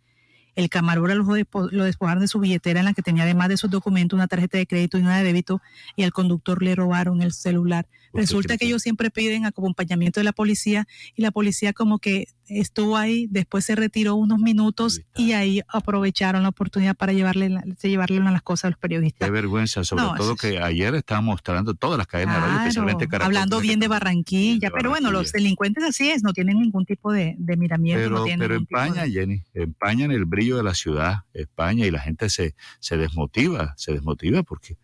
el 0.54 0.68
camarógrafo 0.68 1.36
lo 1.70 1.84
despojaron 1.84 2.20
de 2.20 2.28
su 2.28 2.38
billetera 2.38 2.80
en 2.80 2.86
la 2.86 2.94
que 2.94 3.02
tenía 3.02 3.24
además 3.24 3.48
de 3.48 3.56
sus 3.56 3.70
documentos 3.70 4.16
una 4.16 4.28
tarjeta 4.28 4.58
de 4.58 4.66
crédito 4.66 4.98
y 4.98 5.02
una 5.02 5.18
de 5.18 5.24
débito 5.24 5.60
y 5.96 6.02
al 6.02 6.12
conductor 6.12 6.62
le 6.62 6.74
robaron 6.74 7.22
el 7.22 7.32
celular. 7.32 7.86
Resulta 8.12 8.58
que 8.58 8.66
ellos 8.66 8.82
siempre 8.82 9.10
piden 9.10 9.46
acompañamiento 9.46 10.20
de 10.20 10.24
la 10.24 10.32
policía 10.32 10.86
y 11.16 11.22
la 11.22 11.30
policía 11.30 11.72
como 11.72 11.98
que 11.98 12.26
estuvo 12.46 12.96
ahí, 12.96 13.26
después 13.30 13.64
se 13.64 13.74
retiró 13.74 14.16
unos 14.16 14.38
minutos 14.38 15.00
y 15.16 15.32
ahí 15.32 15.62
aprovecharon 15.68 16.42
la 16.42 16.50
oportunidad 16.50 16.94
para 16.94 17.12
llevarle, 17.12 17.56
llevarle 17.82 18.18
una 18.18 18.30
de 18.30 18.34
las 18.34 18.42
cosas 18.42 18.66
a 18.66 18.70
los 18.70 18.78
periodistas. 18.78 19.26
Qué 19.26 19.32
vergüenza, 19.32 19.84
sobre 19.84 20.04
todo 20.16 20.36
que 20.36 20.58
ayer 20.58 20.94
estaban 20.94 21.24
mostrando 21.24 21.74
todas 21.74 21.96
las 21.96 22.06
cadenas 22.06 22.34
de 22.34 22.40
radio, 22.40 22.58
especialmente 22.58 23.08
Caracol. 23.08 23.26
Hablando 23.26 23.60
bien 23.60 23.80
de 23.80 23.88
Barranquilla, 23.88 24.70
pero 24.70 24.90
bueno, 24.90 25.10
los 25.10 25.32
delincuentes 25.32 25.84
así 25.84 26.10
es, 26.10 26.22
no 26.22 26.32
tienen 26.32 26.58
ningún 26.58 26.84
tipo 26.84 27.12
de, 27.12 27.36
miramiento. 27.56 28.02
Pero, 28.02 28.18
no 28.18 28.38
pero 28.38 28.56
España, 28.56 29.06
Jenny, 29.08 29.42
empañan 29.54 30.10
el 30.10 30.24
brillo 30.24 30.41
de 30.50 30.62
la 30.62 30.74
ciudad, 30.74 31.24
España, 31.32 31.86
y 31.86 31.90
la 31.90 32.00
gente 32.00 32.30
se, 32.30 32.54
se 32.80 32.96
desmotiva, 32.96 33.74
se 33.76 33.92
desmotiva 33.92 34.42
porque 34.42 34.76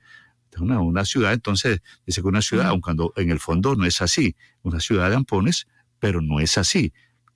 es 0.50 0.58
una, 0.58 0.80
una 0.80 1.04
ciudad, 1.04 1.32
entonces 1.32 1.82
dice 2.06 2.22
que 2.22 2.28
una 2.28 2.42
ciudad, 2.42 2.68
aunque 2.68 2.86
cuando 2.86 3.12
en 3.16 3.30
el 3.30 3.38
fondo 3.38 3.76
no 3.76 3.84
es 3.84 4.00
así, 4.00 4.34
una 4.62 4.80
ciudad 4.80 5.10
de 5.10 5.16
ampones, 5.16 5.66
pero 5.98 6.22
no 6.22 6.40
es 6.40 6.58
así 6.58 6.92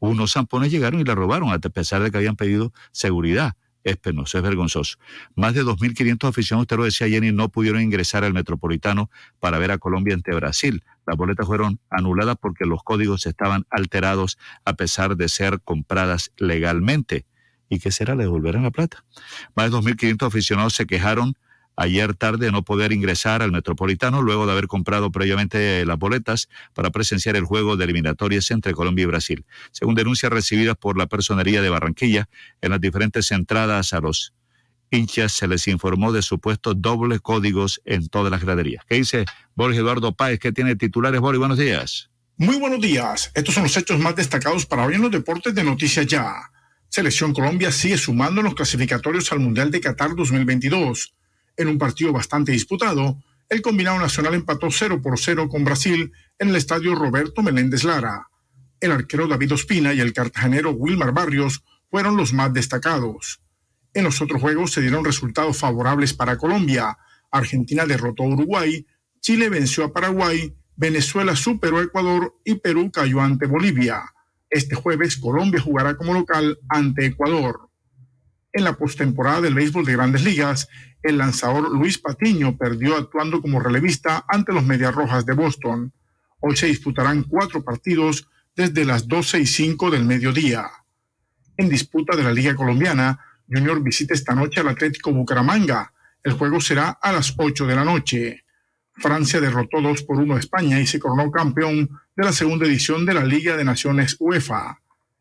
unos 0.09 0.33
zampones 0.33 0.73
llegaron 0.73 1.01
y 1.01 1.05
la 1.05 1.15
robaron, 1.15 1.51
a 1.51 1.59
pesar 1.59 2.03
de 2.03 2.11
que 2.11 2.17
habían 2.17 2.37
pedido 2.37 2.73
seguridad. 2.91 3.55
Es 3.85 3.97
penoso, 3.97 4.39
es 4.39 4.45
vergonzoso. 4.45 4.97
Más 5.35 5.55
de 5.55 5.65
2.500 5.65 6.29
aficionados, 6.29 6.65
usted 6.65 6.77
lo 6.77 6.85
decía 6.85 7.09
Jenny, 7.09 7.33
no 7.33 7.49
pudieron 7.49 7.83
ingresar 7.83 8.23
al 8.23 8.33
Metropolitano 8.33 9.11
para 9.41 9.59
ver 9.59 9.73
a 9.73 9.79
Colombia 9.79 10.15
ante 10.15 10.35
Brasil. 10.35 10.85
Las 11.07 11.17
boletas 11.17 11.47
fueron 11.47 11.81
anuladas 11.91 12.37
porque 12.41 12.65
los 12.65 12.83
códigos 12.85 13.27
estaban 13.27 13.65
alterados 13.71 14.39
a 14.65 14.75
pesar 14.75 15.17
de 15.17 15.29
ser 15.29 15.61
compradas 15.63 16.33
legalmente. 16.37 17.27
¿Y 17.73 17.79
qué 17.79 17.91
será? 17.91 18.15
¿Le 18.15 18.25
devolverán 18.25 18.65
la 18.65 18.71
plata? 18.71 19.03
Más 19.57 19.71
de 19.71 19.79
2.500 19.79 20.27
aficionados 20.27 20.75
se 20.75 20.85
quejaron 20.85 21.39
ayer 21.75 22.13
tarde 22.13 22.53
no 22.53 22.65
poder 22.65 22.93
ingresar 22.93 23.41
al 23.41 23.51
Metropolitano 23.51 24.21
luego 24.21 24.45
de 24.45 24.53
haber 24.53 24.67
comprado 24.67 25.11
previamente 25.11 25.87
las 25.87 25.99
boletas 25.99 26.51
para 26.75 26.91
presenciar 26.91 27.35
el 27.35 27.45
juego 27.45 27.79
de 27.79 27.85
eliminatorias 27.85 28.51
entre 28.51 28.75
Colombia 28.75 29.05
y 29.05 29.07
Brasil. 29.07 29.47
Según 29.71 29.95
denuncias 29.95 30.31
recibidas 30.31 30.77
por 30.77 30.99
la 30.99 31.07
personería 31.07 31.63
de 31.63 31.71
Barranquilla, 31.71 32.29
en 32.61 32.73
las 32.73 32.81
diferentes 32.83 33.31
entradas 33.31 33.95
a 33.95 34.01
los 34.01 34.35
hinchas 34.91 35.33
se 35.33 35.49
les 35.49 35.67
informó 35.67 36.13
de 36.13 36.21
supuestos 36.21 36.75
dobles 36.77 37.23
códigos 37.23 37.81
en 37.87 38.07
todas 38.09 38.31
las 38.31 38.43
graderías. 38.43 38.85
¿Qué 38.85 38.97
dice 38.97 39.25
Boris 39.55 39.79
Eduardo 39.79 40.15
Páez? 40.15 40.39
¿Qué 40.39 40.53
tiene 40.53 40.77
titulares? 40.77 41.23
Boris, 41.23 41.39
buenos 41.39 41.57
días. 41.57 42.11
Muy 42.37 42.57
buenos 42.57 42.83
días. 42.83 43.33
Estos 43.35 43.55
son 43.55 43.63
los 43.63 43.75
hechos 43.79 43.99
más 43.99 44.15
destacados 44.15 44.67
para 44.67 44.85
hoy 44.85 44.97
en 44.97 45.01
los 45.01 45.11
deportes 45.11 45.55
de 45.55 45.65
Noticias 45.65 46.07
Ya. 46.07 46.52
Selección 46.95 47.33
Colombia 47.33 47.73
sigue 47.73 47.97
sumando 47.97 48.43
en 48.43 48.45
los 48.45 48.55
clasificatorios 48.55 49.33
al 49.33 49.41
Mundial 49.41 49.71
de 49.71 49.81
Qatar 49.81 50.15
2022 50.15 51.15
en 51.57 51.69
un 51.69 51.79
partido 51.79 52.13
bastante 52.13 52.53
disputado, 52.53 53.17
el 53.49 53.63
combinado 53.63 53.99
nacional 53.99 54.35
empató 54.35 54.71
0 54.71 55.01
por 55.01 55.19
0 55.19 55.49
con 55.49 55.65
Brasil 55.65 56.13
en 56.39 56.51
el 56.51 56.57
estadio 56.57 56.95
Roberto 56.95 57.43
Meléndez 57.43 57.85
Lara. 57.85 58.29
El 58.79 58.93
arquero 58.93 59.27
David 59.27 59.55
Ospina 59.55 59.95
y 59.95 60.01
el 60.01 60.13
cartagenero 60.13 60.73
Wilmar 60.73 61.15
Barrios 61.15 61.65
fueron 61.91 62.15
los 62.19 62.35
más 62.35 62.53
destacados. 62.53 63.41
En 63.95 64.05
los 64.05 64.21
otros 64.21 64.43
juegos 64.43 64.73
se 64.73 64.83
dieron 64.83 65.03
resultados 65.03 65.57
favorables 65.57 66.13
para 66.13 66.37
Colombia. 66.37 66.99
Argentina 67.31 67.87
derrotó 67.87 68.25
a 68.25 68.29
Uruguay, 68.29 68.87
Chile 69.19 69.49
venció 69.49 69.85
a 69.85 69.93
Paraguay, 69.95 70.55
Venezuela 70.77 71.37
superó 71.37 71.79
a 71.79 71.85
Ecuador 71.85 72.35
y 72.45 72.57
Perú 72.57 72.91
cayó 72.93 73.23
ante 73.23 73.47
Bolivia. 73.47 74.03
Este 74.53 74.75
jueves 74.75 75.17
Colombia 75.17 75.63
jugará 75.63 75.97
como 75.97 76.13
local 76.13 76.59
ante 76.69 77.07
Ecuador. 77.07 77.71
En 78.53 78.65
la 78.65 78.75
postemporada 78.75 79.41
del 79.41 79.55
béisbol 79.55 79.87
de 79.87 79.95
grandes 79.95 80.25
ligas, 80.25 80.69
el 81.03 81.17
lanzador 81.17 81.71
Luis 81.71 81.97
Patiño 81.97 82.59
perdió 82.59 82.99
actuando 82.99 83.41
como 83.41 83.61
relevista 83.61 84.27
ante 84.29 84.53
los 84.53 84.63
Medias 84.63 84.95
Rojas 84.95 85.25
de 85.25 85.33
Boston. 85.33 85.95
Hoy 86.41 86.55
se 86.55 86.67
disputarán 86.67 87.23
cuatro 87.23 87.65
partidos 87.65 88.29
desde 88.55 88.85
las 88.85 89.09
12 89.09 89.41
y 89.41 89.47
5 89.47 89.91
del 89.91 90.05
mediodía. 90.05 90.71
En 91.57 91.71
disputa 91.71 92.15
de 92.15 92.23
la 92.23 92.35
Liga 92.35 92.55
Colombiana, 92.55 93.19
Junior 93.49 93.83
visita 93.83 94.13
esta 94.13 94.35
noche 94.35 94.61
al 94.61 94.69
Atlético 94.69 95.15
Bucaramanga. 95.15 95.95
El 96.23 96.35
juego 96.35 96.61
será 96.61 96.91
a 96.91 97.11
las 97.11 97.33
8 97.39 97.67
de 97.67 97.75
la 97.75 97.87
noche. 97.87 98.45
Francia 98.97 99.41
derrotó 99.41 99.81
2 99.81 100.03
por 100.03 100.19
1 100.19 100.37
a 100.37 100.41
España 100.41 100.79
y 100.79 100.87
se 100.87 100.99
coronó 100.99 101.31
campeón 101.31 101.89
de 102.17 102.25
la 102.25 102.33
segunda 102.33 102.67
edición 102.67 103.07
de 103.07 103.15
la 103.15 103.25
Liga 103.25 103.57
de 103.57 103.65
Naciones 103.65 104.17
UEFA. 104.19 104.79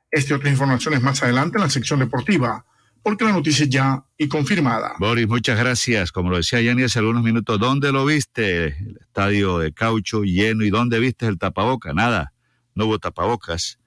Este 0.10 0.34
y 0.34 0.36
otras 0.36 0.52
informaciones 0.52 1.02
más 1.02 1.24
adelante 1.24 1.58
en 1.58 1.64
la 1.64 1.70
sección 1.70 2.00
deportiva 2.00 2.66
porque 3.04 3.26
la 3.26 3.32
noticia 3.32 3.66
ya 3.66 4.04
y 4.18 4.28
confirmada. 4.28 4.94
Boris, 5.00 5.28
muchas 5.28 5.58
gracias. 5.58 6.12
Como 6.12 6.30
lo 6.30 6.38
decía 6.38 6.62
Yanni 6.62 6.84
hace 6.84 7.00
algunos 7.00 7.24
minutos, 7.24 7.60
¿dónde 7.60 7.92
lo 7.92 8.06
viste? 8.06 8.68
El 8.68 8.98
estadio 9.02 9.58
de 9.60 9.74
caucho 9.74 10.24
lleno. 10.24 10.64
¿Y 10.64 10.70
dónde 10.70 11.00
viste 11.00 11.26
el 11.26 11.38
tapaboca? 11.38 11.94
Nada, 11.94 12.34
no 12.76 12.86
hubo 12.86 13.00
tapabocas. 13.00 13.80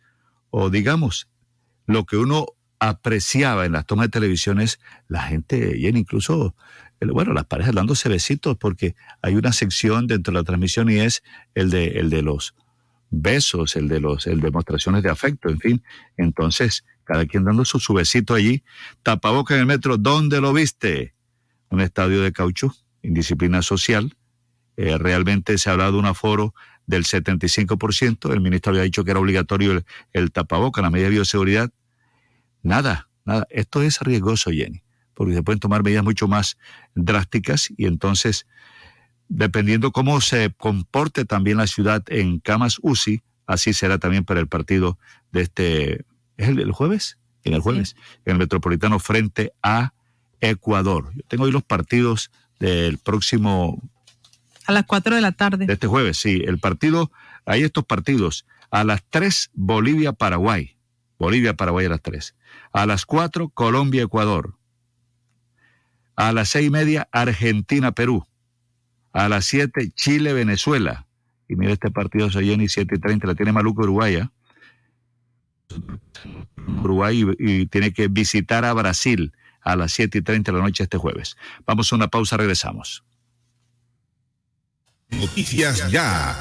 O 0.50 0.70
digamos, 0.70 1.28
lo 1.86 2.04
que 2.04 2.16
uno 2.16 2.46
apreciaba 2.80 3.66
en 3.66 3.72
las 3.72 3.86
tomas 3.86 4.06
de 4.06 4.10
televisiones, 4.10 4.80
la 5.08 5.22
gente, 5.22 5.74
y 5.78 5.86
incluso, 5.86 6.54
bueno, 7.00 7.32
las 7.32 7.46
parejas 7.46 7.74
dándose 7.74 8.08
besitos, 8.08 8.56
porque 8.58 8.94
hay 9.22 9.36
una 9.36 9.52
sección 9.52 10.06
dentro 10.06 10.32
de 10.32 10.40
la 10.40 10.44
transmisión 10.44 10.90
y 10.90 10.96
es 10.96 11.22
el 11.54 11.70
de, 11.70 11.86
el 11.86 12.10
de 12.10 12.22
los 12.22 12.54
besos, 13.22 13.76
el 13.76 13.88
de 13.88 14.00
los 14.00 14.26
el 14.26 14.40
demostraciones 14.40 15.02
de 15.02 15.10
afecto, 15.10 15.48
en 15.48 15.58
fin. 15.58 15.82
Entonces, 16.16 16.84
cada 17.04 17.26
quien 17.26 17.44
dando 17.44 17.64
su, 17.64 17.78
su 17.78 17.94
besito 17.94 18.34
allí. 18.34 18.64
Tapaboca 19.02 19.54
en 19.54 19.60
el 19.60 19.66
metro, 19.66 19.96
¿dónde 19.96 20.40
lo 20.40 20.52
viste? 20.52 21.14
Un 21.68 21.80
estadio 21.80 22.22
de 22.22 22.32
caucho, 22.32 22.74
indisciplina 23.02 23.62
social. 23.62 24.16
Eh, 24.76 24.98
realmente 24.98 25.56
se 25.58 25.70
ha 25.70 25.72
hablado 25.74 25.92
de 25.92 25.98
un 25.98 26.06
aforo 26.06 26.54
del 26.86 27.04
75%. 27.04 28.32
El 28.32 28.40
ministro 28.40 28.70
había 28.70 28.82
dicho 28.82 29.04
que 29.04 29.12
era 29.12 29.20
obligatorio 29.20 29.72
el, 29.72 29.84
el 30.12 30.32
tapaboca, 30.32 30.82
la 30.82 30.90
medida 30.90 31.06
de 31.06 31.14
bioseguridad. 31.14 31.70
Nada, 32.62 33.08
nada. 33.24 33.46
Esto 33.50 33.82
es 33.82 34.00
riesgoso, 34.00 34.50
Jenny, 34.50 34.82
porque 35.14 35.34
se 35.34 35.42
pueden 35.42 35.60
tomar 35.60 35.82
medidas 35.82 36.04
mucho 36.04 36.28
más 36.28 36.56
drásticas 36.94 37.68
y 37.76 37.86
entonces, 37.86 38.46
dependiendo 39.28 39.92
cómo 39.92 40.20
se 40.20 40.52
comporte 40.56 41.24
también 41.24 41.56
la 41.56 41.66
ciudad 41.66 42.02
en 42.08 42.40
camas 42.40 42.78
UCI, 42.82 43.22
así 43.46 43.72
será 43.72 43.98
también 43.98 44.24
para 44.24 44.40
el 44.40 44.48
partido 44.48 44.98
de 45.32 45.42
este 45.42 46.04
¿Es 46.36 46.48
el, 46.48 46.72
jueves? 46.72 47.18
En 47.44 47.54
el 47.54 47.60
jueves, 47.60 47.96
en 48.24 48.32
el 48.32 48.38
Metropolitano 48.38 48.98
frente 48.98 49.52
a 49.62 49.92
Ecuador. 50.40 51.12
Yo 51.14 51.22
tengo 51.28 51.44
hoy 51.44 51.52
los 51.52 51.62
partidos 51.62 52.30
del 52.58 52.98
próximo... 52.98 53.82
A 54.66 54.72
las 54.72 54.84
4 54.84 55.14
de 55.14 55.20
la 55.20 55.32
tarde. 55.32 55.66
De 55.66 55.74
este 55.74 55.86
jueves, 55.86 56.16
sí. 56.16 56.42
El 56.44 56.58
partido, 56.58 57.12
hay 57.44 57.62
estos 57.62 57.84
partidos. 57.84 58.46
A 58.70 58.82
las 58.82 59.04
3, 59.10 59.50
Bolivia-Paraguay. 59.52 60.76
Bolivia-Paraguay 61.18 61.86
a 61.86 61.90
las 61.90 62.02
3. 62.02 62.34
A 62.72 62.86
las 62.86 63.04
4, 63.04 63.50
Colombia-Ecuador. 63.50 64.56
A 66.16 66.32
las 66.32 66.48
seis 66.50 66.68
y 66.68 66.70
media, 66.70 67.08
Argentina-Perú. 67.12 68.26
A 69.14 69.30
las 69.30 69.46
7, 69.46 69.92
Chile-Venezuela. 69.94 71.06
Y 71.48 71.56
mira 71.56 71.72
este 71.72 71.90
partido, 71.90 72.30
se 72.30 72.44
y 72.44 72.68
7 72.68 72.94
y 72.96 72.98
30, 72.98 73.26
la 73.26 73.34
tiene 73.34 73.52
Maluco 73.52 73.82
Uruguaya. 73.82 74.30
Uruguay 76.82 77.24
y, 77.38 77.66
tiene 77.66 77.92
que 77.92 78.08
visitar 78.08 78.64
a 78.64 78.72
Brasil 78.72 79.32
a 79.62 79.76
las 79.76 79.92
7 79.92 80.18
y 80.18 80.22
30 80.22 80.52
de 80.52 80.58
la 80.58 80.64
noche 80.64 80.82
este 80.82 80.98
jueves. 80.98 81.36
Vamos 81.64 81.90
a 81.92 81.96
una 81.96 82.08
pausa, 82.08 82.36
regresamos. 82.36 83.04
Noticias 85.10 85.90
ya. 85.90 86.36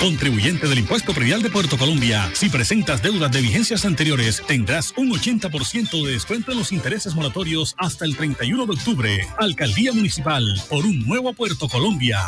Contribuyente 0.00 0.66
del 0.66 0.78
Impuesto 0.78 1.12
Predial 1.12 1.42
de 1.42 1.50
Puerto 1.50 1.76
Colombia, 1.76 2.30
si 2.32 2.48
presentas 2.48 3.02
deudas 3.02 3.30
de 3.30 3.42
vigencias 3.42 3.84
anteriores, 3.84 4.42
tendrás 4.46 4.94
un 4.96 5.10
80% 5.10 6.06
de 6.06 6.12
descuento 6.12 6.52
en 6.52 6.58
los 6.58 6.72
intereses 6.72 7.14
moratorios 7.14 7.74
hasta 7.76 8.06
el 8.06 8.16
31 8.16 8.64
de 8.64 8.72
octubre. 8.72 9.28
Alcaldía 9.36 9.92
Municipal, 9.92 10.42
por 10.70 10.86
un 10.86 11.06
nuevo 11.06 11.34
Puerto 11.34 11.68
Colombia. 11.68 12.18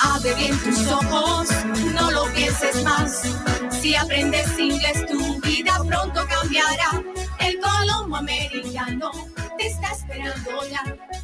Abre 0.00 0.34
bien 0.34 0.58
tus 0.58 0.86
ojos, 0.88 1.48
no 1.94 2.10
lo 2.10 2.32
pienses 2.32 2.82
más. 2.82 3.22
Si 3.80 3.94
aprendes 3.94 4.58
inglés, 4.58 5.06
tu 5.06 5.40
vida 5.42 5.78
pronto 5.86 6.26
cambiará. 6.26 7.04
El 7.38 7.60
Colombo 7.60 8.16
Americano 8.16 9.12
te 9.56 9.66
está 9.66 9.92
esperando 9.92 10.66
ya 10.68 10.82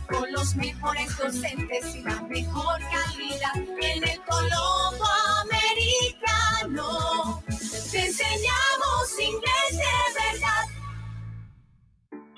con 0.09 0.33
los 0.33 0.55
mejores 0.57 1.17
docentes 1.17 1.95
y 1.95 2.03
la 2.03 2.21
mejor 2.23 2.81
calidad 2.81 3.57
en 3.57 4.09
el 4.09 4.21
Colombo 4.25 5.07
Americano. 5.43 7.43
Te 7.91 8.07
enseñamos 8.07 9.19
inglés 9.19 9.73
de 9.73 10.33
verdad 10.33 10.62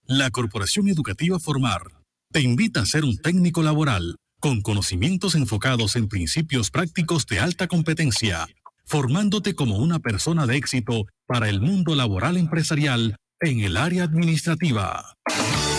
La 0.06 0.30
Corporación 0.32 0.90
Educativa 0.90 1.40
Formar 1.40 1.84
te 2.32 2.42
invita 2.42 2.82
a 2.82 2.86
ser 2.86 3.06
un 3.06 3.18
técnico 3.18 3.64
laboral 3.64 4.18
con 4.40 4.62
conocimientos 4.62 5.36
enfocados 5.36 5.96
en 5.96 6.10
principios 6.10 6.70
prácticos 6.70 7.26
de 7.28 7.40
alta 7.40 7.68
competencia 7.68 8.48
formándote 8.94 9.56
como 9.56 9.78
una 9.78 9.98
persona 9.98 10.46
de 10.46 10.56
éxito 10.56 11.08
para 11.26 11.50
el 11.50 11.62
mundo 11.62 11.96
laboral 11.96 12.38
empresarial 12.38 13.16
en 13.39 13.62
el 13.62 13.76
área 13.76 14.04
administrativa. 14.04 15.16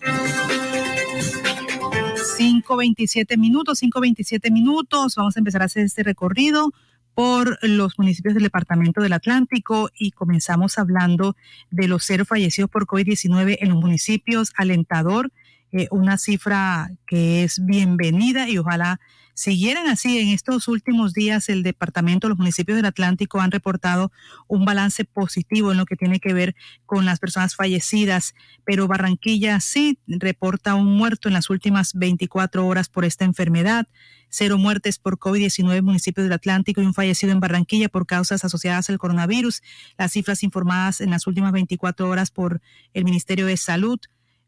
5.27 2.38 3.38
minutos, 3.38 3.82
5.27 3.82 4.50
minutos. 4.50 5.14
Vamos 5.16 5.36
a 5.36 5.40
empezar 5.40 5.62
a 5.62 5.66
hacer 5.66 5.84
este 5.84 6.02
recorrido 6.02 6.72
por 7.16 7.58
los 7.62 7.98
municipios 7.98 8.34
del 8.34 8.42
Departamento 8.42 9.00
del 9.00 9.14
Atlántico 9.14 9.88
y 9.98 10.10
comenzamos 10.10 10.76
hablando 10.76 11.34
de 11.70 11.88
los 11.88 12.04
cero 12.04 12.26
fallecidos 12.26 12.70
por 12.70 12.86
COVID-19 12.86 13.56
en 13.58 13.70
los 13.70 13.78
municipios. 13.78 14.52
Alentador, 14.54 15.32
eh, 15.72 15.88
una 15.90 16.18
cifra 16.18 16.90
que 17.06 17.42
es 17.42 17.64
bienvenida 17.64 18.50
y 18.50 18.58
ojalá 18.58 19.00
siguieran 19.32 19.86
así. 19.86 20.18
En 20.18 20.28
estos 20.28 20.68
últimos 20.68 21.14
días, 21.14 21.48
el 21.48 21.62
departamento, 21.62 22.28
los 22.28 22.36
municipios 22.36 22.76
del 22.76 22.84
Atlántico 22.84 23.40
han 23.40 23.50
reportado 23.50 24.12
un 24.46 24.66
balance 24.66 25.06
positivo 25.06 25.72
en 25.72 25.78
lo 25.78 25.86
que 25.86 25.96
tiene 25.96 26.20
que 26.20 26.34
ver 26.34 26.54
con 26.84 27.06
las 27.06 27.18
personas 27.18 27.56
fallecidas, 27.56 28.34
pero 28.66 28.88
Barranquilla 28.88 29.60
sí 29.60 29.98
reporta 30.06 30.74
un 30.74 30.94
muerto 30.94 31.28
en 31.28 31.34
las 31.34 31.48
últimas 31.48 31.94
24 31.94 32.66
horas 32.66 32.90
por 32.90 33.06
esta 33.06 33.24
enfermedad 33.24 33.88
cero 34.28 34.58
muertes 34.58 34.98
por 34.98 35.18
COVID-19 35.18 35.76
en 35.76 35.84
municipios 35.84 36.24
del 36.24 36.32
Atlántico 36.32 36.82
y 36.82 36.86
un 36.86 36.94
fallecido 36.94 37.32
en 37.32 37.40
Barranquilla 37.40 37.88
por 37.88 38.06
causas 38.06 38.44
asociadas 38.44 38.90
al 38.90 38.98
coronavirus. 38.98 39.62
Las 39.98 40.12
cifras 40.12 40.42
informadas 40.42 41.00
en 41.00 41.10
las 41.10 41.26
últimas 41.26 41.52
24 41.52 42.08
horas 42.08 42.30
por 42.30 42.60
el 42.94 43.04
Ministerio 43.04 43.46
de 43.46 43.56
Salud. 43.56 43.98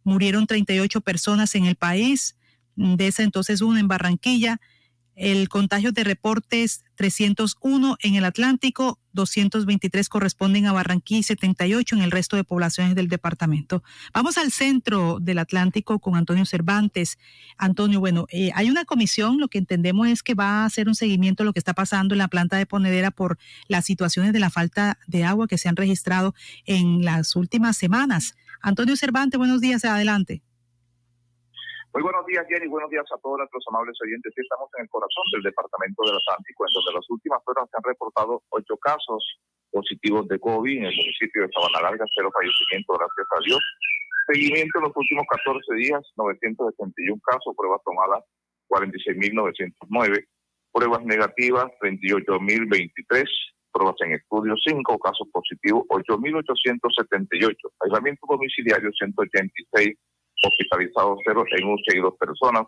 Murieron 0.05 0.47
38 0.47 1.01
personas 1.01 1.55
en 1.55 1.65
el 1.65 1.77
país, 1.77 2.37
de 2.77 3.09
esa 3.09 3.23
entonces 3.23 3.61
uno 3.61 3.79
en 3.79 3.89
Barranquilla 3.89 4.61
el 5.19 5.49
contagio 5.49 5.91
de 5.91 6.05
reportes 6.05 6.85
301 6.95 7.97
en 8.01 8.15
el 8.15 8.25
Atlántico, 8.25 9.01
223 9.13 10.09
corresponden 10.09 10.67
a 10.67 10.73
Barranquilla 10.73 11.21
y 11.21 11.23
78 11.25 11.97
en 11.97 12.03
el 12.03 12.11
resto 12.11 12.37
de 12.37 12.45
poblaciones 12.45 12.95
del 12.95 13.09
departamento. 13.09 13.83
Vamos 14.15 14.39
al 14.39 14.53
centro 14.53 15.19
del 15.21 15.39
Atlántico 15.39 15.99
con 15.99 16.17
Antonio 16.17 16.47
Cervantes. 16.47 17.19
Antonio, 17.57 17.99
bueno, 17.99 18.27
eh, 18.31 18.51
hay 18.55 18.71
una 18.71 18.85
comisión, 18.85 19.39
lo 19.39 19.49
que 19.49 19.59
entendemos 19.59 20.07
es 20.09 20.23
que 20.23 20.35
va 20.35 20.63
a 20.63 20.65
hacer 20.67 20.89
un 20.89 20.95
seguimiento 20.95 21.43
de 21.43 21.47
lo 21.47 21.53
que 21.53 21.61
está 21.61 21.75
pasando 21.75 22.15
en 22.15 22.19
la 22.19 22.29
planta 22.29 22.57
de 22.57 22.67
Ponedera 22.67 23.11
por 23.11 23.39
las 23.67 23.85
situaciones 23.85 24.33
de 24.33 24.39
la 24.39 24.51
falta 24.51 24.99
de 25.09 25.25
agua 25.25 25.49
que 25.49 25.59
se 25.59 25.69
han 25.69 25.77
registrado 25.77 26.35
en 26.65 27.05
las 27.05 27.35
últimas 27.35 27.77
semanas. 27.77 28.35
Antonio 28.61 28.97
Cervantes, 28.97 29.39
buenos 29.39 29.61
días, 29.61 29.85
adelante. 29.85 30.43
Muy 31.95 32.03
buenos 32.03 32.27
días, 32.27 32.45
Jenny. 32.49 32.69
Buenos 32.69 32.91
días 32.91 33.07
a 33.09 33.19
todos 33.19 33.39
nuestros 33.39 33.65
amables 33.69 33.97
oyentes. 34.05 34.33
Sí, 34.37 34.43
estamos 34.43 34.69
en 34.77 34.85
el 34.85 34.91
corazón 34.91 35.25
del 35.33 35.43
Departamento 35.43 36.05
del 36.05 36.21
Atlántico, 36.21 36.69
en 36.69 36.73
donde 36.77 36.93
las 37.01 37.07
últimas 37.09 37.41
horas 37.49 37.65
se 37.71 37.77
han 37.81 37.89
reportado 37.89 38.43
ocho 38.51 38.77
casos 38.77 39.41
positivos 39.73 40.29
de 40.29 40.39
COVID 40.39 40.85
en 40.85 40.85
el 40.85 40.97
municipio 40.97 41.43
de 41.43 41.49
Sabana 41.49 41.89
Larga, 41.89 42.05
cero 42.15 42.29
fallecimientos, 42.29 42.93
gracias 42.93 43.29
a 43.33 43.41
Dios. 43.41 43.63
Seguimiento 44.29 44.79
en 44.79 44.85
los 44.85 44.97
últimos 44.97 45.25
14 45.33 45.75
días, 45.81 46.05
971 46.17 47.21
casos, 47.25 47.57
pruebas 47.57 47.81
tomadas 47.85 48.21
46.909, 48.69 50.29
pruebas 50.73 51.03
negativas 51.09 51.73
38.023, 51.81 53.25
pruebas 53.73 53.97
en 54.05 54.13
estudio 54.13 54.55
5, 54.61 54.99
casos 54.99 55.27
positivos 55.33 55.89
8.878, 55.89 57.57
aislamiento 57.81 58.27
domiciliario 58.29 58.93
186 58.93 59.97
hospitalizados 60.43 61.19
cero 61.25 61.45
en 61.51 61.69
UCI 61.69 62.01
dos 62.01 62.17
personas. 62.19 62.67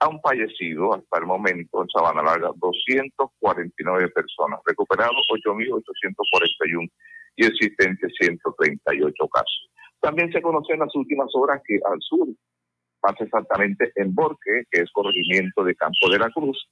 Han 0.00 0.20
fallecido 0.20 0.94
hasta 0.94 1.18
el 1.18 1.26
momento 1.26 1.82
en 1.82 1.88
Sabana 1.90 2.22
Larga 2.22 2.50
249 2.56 4.08
personas, 4.08 4.60
recuperados 4.64 5.26
8.841 5.28 6.90
y 7.36 7.46
existentes 7.46 8.12
138 8.18 9.28
casos. 9.28 9.70
También 10.00 10.32
se 10.32 10.40
conoce 10.40 10.72
en 10.72 10.80
las 10.80 10.94
últimas 10.94 11.28
horas 11.34 11.60
que 11.66 11.78
al 11.84 12.00
sur, 12.00 12.28
más 13.02 13.14
exactamente 13.20 13.92
en 13.96 14.14
Borque, 14.14 14.64
que 14.70 14.80
es 14.82 14.90
corregimiento 14.92 15.62
de 15.64 15.74
Campo 15.74 16.08
de 16.10 16.18
la 16.18 16.30
Cruz, 16.30 16.66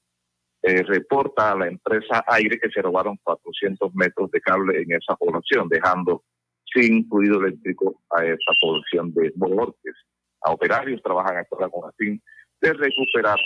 eh, 0.63 0.83
reporta 0.83 1.53
a 1.53 1.57
la 1.57 1.69
empresa 1.69 2.25
Aire 2.27 2.59
que 2.59 2.71
se 2.71 2.83
robaron 2.83 3.19
400 3.23 3.95
metros 3.95 4.31
de 4.31 4.41
cable 4.41 4.83
en 4.83 4.93
esa 4.93 5.15
población, 5.17 5.69
dejando 5.69 6.25
sin 6.65 7.07
fluido 7.09 7.45
eléctrico 7.45 8.03
a 8.11 8.25
esa 8.25 8.53
población 8.61 9.13
de 9.15 9.33
Borques 9.37 9.95
a 10.43 10.53
operarios, 10.53 11.03
trabajan 11.03 11.45
ahora 11.51 11.69
con 11.69 11.93
fin 11.95 12.23
de 12.61 12.73
recuperar 12.73 13.39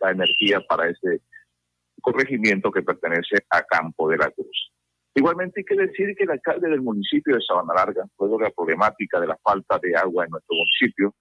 la 0.00 0.10
energía 0.10 0.60
para 0.68 0.88
ese 0.88 1.22
corregimiento 2.00 2.70
que 2.70 2.82
pertenece 2.82 3.36
a 3.50 3.62
Campo 3.62 4.08
de 4.08 4.16
la 4.16 4.30
Cruz. 4.30 4.72
Igualmente 5.14 5.60
hay 5.60 5.64
que 5.64 5.74
decir 5.74 6.14
que 6.16 6.24
el 6.24 6.30
alcalde 6.30 6.68
del 6.68 6.82
municipio 6.82 7.34
de 7.34 7.42
Sabana 7.42 7.74
Larga, 7.74 8.04
luego 8.18 8.38
de 8.38 8.44
la 8.44 8.50
problemática 8.50 9.20
de 9.20 9.26
la 9.26 9.38
falta 9.42 9.78
de 9.82 9.94
agua 9.96 10.24
en 10.24 10.30
nuestro 10.30 10.56
municipio, 10.56 11.14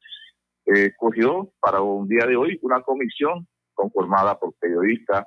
eh, 0.66 0.92
cogió 0.98 1.52
para 1.60 1.82
un 1.82 2.08
día 2.08 2.26
de 2.28 2.36
hoy 2.36 2.60
una 2.62 2.82
comisión 2.82 3.48
conformada 3.74 4.38
por 4.38 4.54
periodistas, 4.60 5.26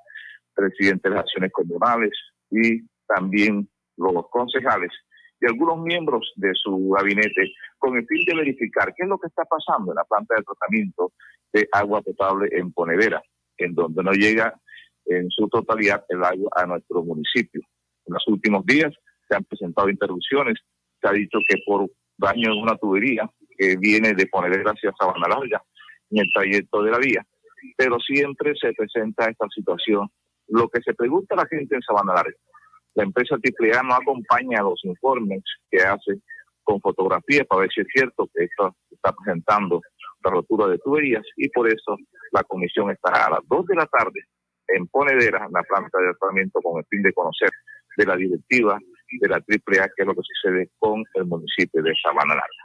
presidentes 0.55 1.12
de 1.12 1.18
acciones 1.18 1.51
comunales 1.53 2.12
y 2.51 2.86
también 3.07 3.68
los 3.97 4.28
concejales 4.30 4.90
y 5.43 5.47
algunos 5.47 5.82
miembros 5.82 6.32
de 6.36 6.53
su 6.55 6.90
gabinete 6.90 7.53
con 7.78 7.97
el 7.97 8.07
fin 8.07 8.24
de 8.26 8.36
verificar 8.36 8.95
qué 8.97 9.03
es 9.03 9.09
lo 9.09 9.18
que 9.18 9.26
está 9.26 9.43
pasando 9.45 9.90
en 9.90 9.97
la 9.97 10.05
planta 10.05 10.36
de 10.36 10.45
tratamiento 10.45 11.12
de 11.53 11.68
agua 11.72 12.01
potable 12.01 12.49
en 12.53 12.72
Ponedera, 12.72 13.20
en 13.59 13.74
donde 13.74 14.05
no 14.05 14.12
llega 14.12 14.55
en 15.07 15.28
su 15.30 15.49
totalidad 15.49 16.05
el 16.09 16.22
agua 16.22 16.49
a 16.55 16.66
nuestro 16.66 17.03
municipio. 17.03 17.61
En 18.07 18.14
los 18.14 18.22
últimos 18.28 18.64
días 18.64 18.95
se 19.28 19.34
han 19.34 19.43
presentado 19.45 19.88
interrupciones, 19.90 20.61
se 21.01 21.09
ha 21.09 21.12
dicho 21.12 21.38
que 21.49 21.59
por 21.66 21.90
daño 22.16 22.53
en 22.53 22.62
una 22.62 22.76
tubería 22.76 23.28
que 23.59 23.76
viene 23.76 24.14
de 24.14 24.26
Ponedera 24.26 24.70
hacia 24.70 24.93
Sabana 24.97 25.26
Larga 25.28 25.61
en 26.11 26.20
el 26.20 26.32
trayecto 26.32 26.84
de 26.84 26.90
la 26.93 26.99
vía, 26.99 27.26
pero 27.76 27.99
siempre 27.99 28.55
se 28.61 28.72
presenta 28.74 29.28
esta 29.28 29.49
situación. 29.53 30.09
Lo 30.47 30.68
que 30.68 30.80
se 30.82 30.95
pregunta 30.95 31.34
la 31.34 31.47
gente 31.47 31.74
en 31.74 31.82
Sabana 31.82 32.14
Larga, 32.14 32.36
la 32.95 33.05
empresa 33.05 33.36
AAA 33.36 33.82
no 33.82 33.95
acompaña 33.95 34.62
los 34.62 34.80
informes 34.84 35.43
que 35.70 35.82
hace 35.82 36.20
con 36.62 36.80
fotografías 36.80 37.47
para 37.47 37.62
ver 37.62 37.70
si 37.72 37.80
es 37.80 37.86
cierto 37.93 38.28
que 38.34 38.45
esto 38.45 38.76
está 38.90 39.12
presentando 39.12 39.80
la 40.24 40.30
rotura 40.30 40.68
de 40.68 40.78
tuberías 40.78 41.24
y 41.36 41.49
por 41.49 41.68
eso 41.68 41.97
la 42.30 42.43
comisión 42.45 42.90
estará 42.90 43.26
a 43.26 43.30
las 43.30 43.40
2 43.49 43.66
de 43.66 43.74
la 43.74 43.86
tarde 43.86 44.20
en 44.68 44.86
Ponedera, 44.86 45.45
en 45.45 45.53
la 45.53 45.62
planta 45.62 45.99
de 45.99 46.14
tratamiento, 46.18 46.61
con 46.62 46.78
el 46.78 46.86
fin 46.88 47.03
de 47.03 47.12
conocer 47.12 47.51
de 47.97 48.07
la 48.07 48.16
directiva 48.16 48.78
de 49.20 49.28
la 49.28 49.36
AAA 49.36 49.88
qué 49.95 50.03
es 50.03 50.07
lo 50.07 50.14
que 50.14 50.22
sucede 50.22 50.70
con 50.78 51.05
el 51.14 51.26
municipio 51.26 51.82
de 51.82 51.93
Sabana 52.03 52.34
Larga. 52.34 52.64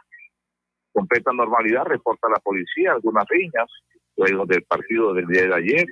Completa 0.93 1.31
normalidad, 1.33 1.85
reporta 1.85 2.27
la 2.29 2.39
policía, 2.39 2.93
algunas 2.93 3.25
riñas, 3.27 3.69
luego 4.15 4.45
del 4.45 4.63
partido 4.63 5.13
del 5.13 5.27
día 5.27 5.47
de 5.47 5.55
ayer, 5.55 5.85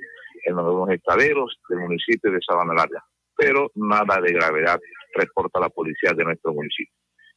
en 0.44 0.56
los 0.56 0.88
estaderos 0.90 1.58
del 1.68 1.80
municipio 1.80 2.30
de 2.30 2.38
Sabana 2.46 2.74
Larga. 2.74 3.04
Pero 3.36 3.70
nada 3.74 4.20
de 4.20 4.32
gravedad, 4.32 4.80
reporta 5.14 5.60
la 5.60 5.68
policía 5.68 6.12
de 6.16 6.24
nuestro 6.24 6.52
municipio. 6.52 6.92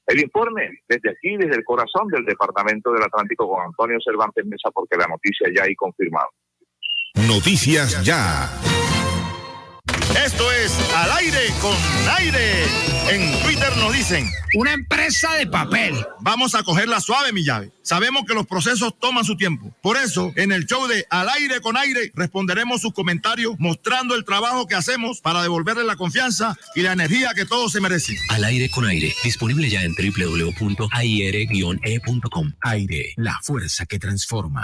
El 0.07 0.21
informe 0.21 0.81
desde 0.87 1.11
aquí, 1.11 1.37
desde 1.37 1.57
el 1.57 1.63
corazón 1.63 2.07
del 2.07 2.25
Departamento 2.25 2.91
del 2.91 3.03
Atlántico 3.03 3.47
con 3.47 3.63
Antonio 3.63 3.99
Cervantes 4.03 4.45
Mesa, 4.45 4.71
porque 4.73 4.97
la 4.97 5.05
noticia 5.05 5.47
ya 5.55 5.63
hay 5.63 5.75
confirmado. 5.75 6.29
Noticias 7.27 8.03
ya. 8.03 8.49
Esto 10.15 10.51
es 10.51 10.77
Al 10.95 11.11
aire 11.17 11.53
con 11.61 11.75
aire. 12.17 12.63
En 13.09 13.41
Twitter 13.43 13.75
nos 13.77 13.93
dicen. 13.93 14.29
Una 14.55 14.73
empresa 14.73 15.33
de 15.35 15.45
papel. 15.47 15.95
Vamos 16.21 16.55
a 16.55 16.63
cogerla 16.63 16.99
suave, 16.99 17.31
mi 17.31 17.43
llave. 17.43 17.71
Sabemos 17.83 18.23
que 18.27 18.33
los 18.33 18.47
procesos 18.47 18.97
toman 18.99 19.23
su 19.25 19.37
tiempo. 19.37 19.71
Por 19.81 19.97
eso, 19.97 20.31
en 20.35 20.51
el 20.51 20.65
show 20.65 20.87
de 20.87 21.05
Al 21.09 21.29
aire 21.29 21.61
con 21.61 21.77
aire, 21.77 22.11
responderemos 22.15 22.81
sus 22.81 22.93
comentarios 22.93 23.55
mostrando 23.59 24.15
el 24.15 24.25
trabajo 24.25 24.67
que 24.67 24.75
hacemos 24.75 25.21
para 25.21 25.41
devolverle 25.43 25.83
la 25.83 25.95
confianza 25.95 26.57
y 26.75 26.81
la 26.81 26.93
energía 26.93 27.31
que 27.35 27.45
todos 27.45 27.71
se 27.71 27.81
merecen. 27.81 28.17
Al 28.29 28.43
aire 28.43 28.69
con 28.69 28.85
aire. 28.85 29.13
Disponible 29.23 29.69
ya 29.69 29.83
en 29.83 29.93
www.aire-e.com. 29.93 30.91
Aire, 32.61 33.13
la 33.17 33.39
fuerza 33.43 33.85
que 33.85 33.99
transforma. 33.99 34.63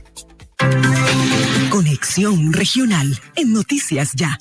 Conexión 1.69 2.53
Regional 2.53 3.19
en 3.35 3.53
Noticias 3.53 4.13
Ya. 4.15 4.37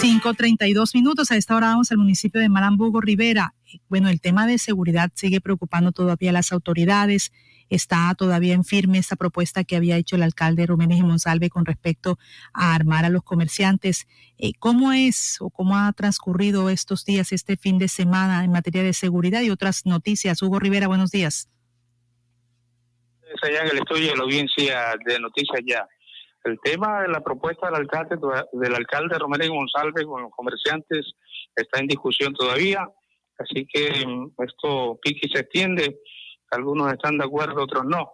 5.32 0.00 0.94
minutos. 0.94 1.30
A 1.30 1.36
esta 1.36 1.54
hora 1.54 1.68
vamos 1.68 1.92
al 1.92 1.98
municipio 1.98 2.40
de 2.40 2.48
Malambugo, 2.48 3.02
Rivera. 3.02 3.54
Bueno, 3.88 4.08
el 4.08 4.20
tema 4.20 4.46
de 4.46 4.56
seguridad 4.58 5.10
sigue 5.14 5.42
preocupando 5.42 5.92
todavía 5.92 6.30
a 6.30 6.32
las 6.32 6.52
autoridades. 6.52 7.32
Está 7.68 8.14
todavía 8.14 8.54
en 8.54 8.64
firme 8.64 8.96
esta 8.96 9.16
propuesta 9.16 9.62
que 9.62 9.76
había 9.76 9.98
hecho 9.98 10.16
el 10.16 10.22
alcalde 10.22 10.64
Ruménez 10.64 11.02
Monsalve 11.02 11.50
con 11.50 11.66
respecto 11.66 12.18
a 12.54 12.74
armar 12.74 13.04
a 13.04 13.10
los 13.10 13.22
comerciantes. 13.22 14.06
Eh, 14.38 14.52
¿Cómo 14.58 14.92
es 14.92 15.36
o 15.40 15.50
cómo 15.50 15.76
ha 15.76 15.92
transcurrido 15.92 16.70
estos 16.70 17.04
días, 17.04 17.32
este 17.32 17.58
fin 17.58 17.76
de 17.76 17.88
semana 17.88 18.42
en 18.42 18.52
materia 18.52 18.82
de 18.82 18.94
seguridad 18.94 19.42
y 19.42 19.50
otras 19.50 19.84
noticias? 19.84 20.40
Hugo 20.40 20.58
Rivera, 20.58 20.88
buenos 20.88 21.10
días 21.10 21.49
allá 23.42 23.62
en 23.62 23.70
el 23.70 23.78
estudio 23.78 24.10
de 24.10 24.16
la 24.16 24.22
audiencia 24.24 24.94
de 25.04 25.18
Noticias 25.18 25.60
Ya. 25.66 25.86
El 26.44 26.58
tema 26.62 27.02
de 27.02 27.08
la 27.08 27.20
propuesta 27.20 27.66
del 27.66 27.76
alcalde, 27.76 28.16
del 28.52 28.74
alcalde 28.74 29.18
Romero 29.18 29.52
González 29.52 30.06
con 30.06 30.22
los 30.22 30.30
comerciantes 30.30 31.12
está 31.54 31.80
en 31.80 31.86
discusión 31.86 32.32
todavía, 32.32 32.88
así 33.38 33.66
que 33.70 34.06
mm, 34.06 34.32
esto 34.38 34.98
pique 35.02 35.26
y 35.28 35.30
se 35.30 35.40
extiende. 35.40 35.98
Algunos 36.50 36.92
están 36.92 37.18
de 37.18 37.24
acuerdo, 37.24 37.62
otros 37.62 37.84
no. 37.84 38.12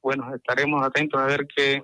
Bueno, 0.00 0.32
estaremos 0.34 0.84
atentos 0.86 1.20
a 1.20 1.26
ver 1.26 1.46
qué, 1.54 1.82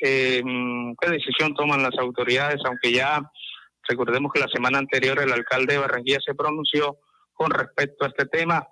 eh, 0.00 0.42
mm, 0.44 0.94
qué 1.00 1.10
decisión 1.10 1.54
toman 1.54 1.82
las 1.82 1.96
autoridades, 1.98 2.60
aunque 2.64 2.92
ya 2.92 3.20
recordemos 3.88 4.32
que 4.32 4.40
la 4.40 4.48
semana 4.48 4.78
anterior 4.78 5.20
el 5.20 5.32
alcalde 5.32 5.74
de 5.74 5.80
Barranquilla 5.80 6.18
se 6.24 6.34
pronunció 6.34 6.98
con 7.32 7.50
respecto 7.50 8.04
a 8.04 8.08
este 8.08 8.26
tema 8.26 8.66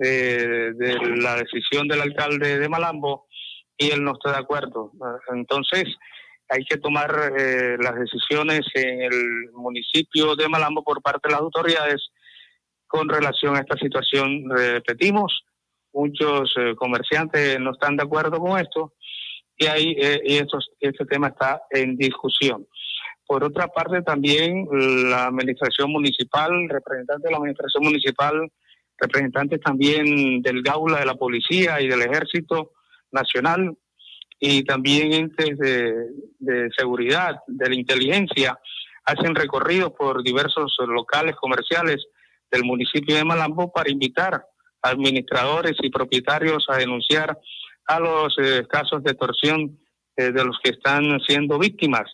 de, 0.00 0.98
la 1.16 1.36
decisión 1.36 1.86
del 1.88 2.00
alcalde 2.00 2.58
de 2.58 2.68
Malambo 2.68 3.26
y 3.76 3.90
él 3.90 4.02
no 4.02 4.12
está 4.12 4.32
de 4.32 4.38
acuerdo. 4.38 4.92
Entonces, 5.32 5.84
hay 6.48 6.64
que 6.64 6.78
tomar 6.78 7.32
eh, 7.38 7.76
las 7.78 7.94
decisiones 7.94 8.60
en 8.74 9.02
el 9.02 9.50
municipio 9.52 10.34
de 10.36 10.48
Malambo 10.48 10.82
por 10.82 11.00
parte 11.02 11.28
de 11.28 11.32
las 11.32 11.42
autoridades 11.42 12.10
con 12.86 13.08
relación 13.08 13.56
a 13.56 13.60
esta 13.60 13.76
situación. 13.76 14.50
Repetimos, 14.50 15.44
muchos 15.92 16.52
eh, 16.58 16.74
comerciantes 16.76 17.60
no 17.60 17.72
están 17.72 17.96
de 17.96 18.02
acuerdo 18.02 18.38
con 18.38 18.58
esto 18.58 18.94
y 19.56 19.66
ahí 19.66 19.94
eh, 19.98 20.20
y 20.24 20.38
este 20.80 21.04
tema 21.04 21.28
está 21.28 21.62
en 21.70 21.96
discusión. 21.96 22.66
Por 23.26 23.44
otra 23.44 23.68
parte, 23.68 24.02
también 24.02 24.66
la 25.08 25.26
administración 25.26 25.92
municipal, 25.92 26.50
representante 26.68 27.28
de 27.28 27.30
la 27.30 27.36
administración 27.36 27.84
municipal, 27.84 28.50
representantes 29.00 29.60
también 29.60 30.42
del 30.42 30.62
Gaula, 30.62 31.00
de 31.00 31.06
la 31.06 31.14
Policía 31.14 31.80
y 31.80 31.88
del 31.88 32.02
Ejército 32.02 32.72
Nacional 33.10 33.76
y 34.38 34.64
también 34.64 35.12
entes 35.12 35.58
de, 35.58 36.68
seguridad, 36.76 37.36
de 37.46 37.68
la 37.68 37.74
inteligencia, 37.74 38.58
hacen 39.04 39.34
recorridos 39.34 39.92
por 39.92 40.22
diversos 40.22 40.74
locales 40.86 41.36
comerciales 41.36 42.06
del 42.50 42.64
municipio 42.64 43.14
de 43.16 43.24
Malambo 43.24 43.70
para 43.70 43.90
invitar 43.90 44.42
a 44.82 44.88
administradores 44.88 45.76
y 45.82 45.90
propietarios 45.90 46.64
a 46.68 46.78
denunciar 46.78 47.38
a 47.86 48.00
los 48.00 48.34
eh, 48.38 48.66
casos 48.68 49.02
de 49.02 49.10
extorsión 49.10 49.78
eh, 50.16 50.32
de 50.32 50.44
los 50.44 50.58
que 50.62 50.70
están 50.70 51.20
siendo 51.20 51.58
víctimas. 51.58 52.10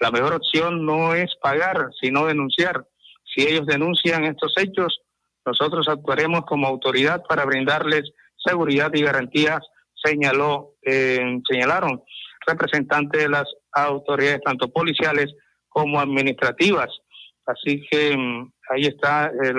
La 0.00 0.10
mejor 0.10 0.34
opción 0.34 0.84
no 0.84 1.14
es 1.14 1.34
pagar, 1.42 1.88
sino 2.00 2.26
denunciar. 2.26 2.86
Si 3.24 3.42
ellos 3.42 3.66
denuncian 3.66 4.24
estos 4.24 4.54
hechos, 4.56 5.00
nosotros 5.46 5.88
actuaremos 5.88 6.44
como 6.44 6.66
autoridad 6.66 7.22
para 7.28 7.44
brindarles 7.44 8.02
seguridad 8.44 8.90
y 8.94 9.02
garantías, 9.02 9.60
señaló, 9.94 10.74
eh, 10.82 11.40
señalaron 11.48 12.02
representantes 12.46 13.22
de 13.22 13.28
las 13.28 13.44
autoridades, 13.72 14.40
tanto 14.44 14.70
policiales 14.70 15.34
como 15.68 16.00
administrativas. 16.00 16.88
Así 17.46 17.84
que 17.90 18.16
mm, 18.16 18.52
ahí 18.70 18.86
está 18.86 19.26
eh, 19.26 19.54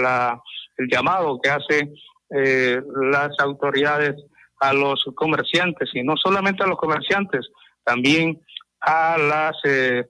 el 0.77 0.87
llamado 0.89 1.39
que 1.41 1.49
hace 1.49 1.91
eh, 2.35 2.81
las 3.11 3.29
autoridades 3.39 4.15
a 4.59 4.73
los 4.73 5.03
comerciantes, 5.15 5.89
y 5.93 6.03
no 6.03 6.15
solamente 6.17 6.63
a 6.63 6.67
los 6.67 6.77
comerciantes, 6.77 7.47
también 7.83 8.41
a 8.81 9.17
las 9.17 9.55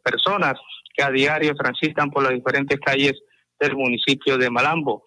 personas 0.03 0.53
que 0.95 1.03
a 1.03 1.11
diario 1.11 1.53
transitan 1.53 2.09
por 2.09 2.23
las 2.23 2.33
diferentes 2.33 2.79
calles 2.79 3.13
del 3.59 3.75
municipio 3.75 4.37
de 4.37 4.49
Malambo. 4.49 5.03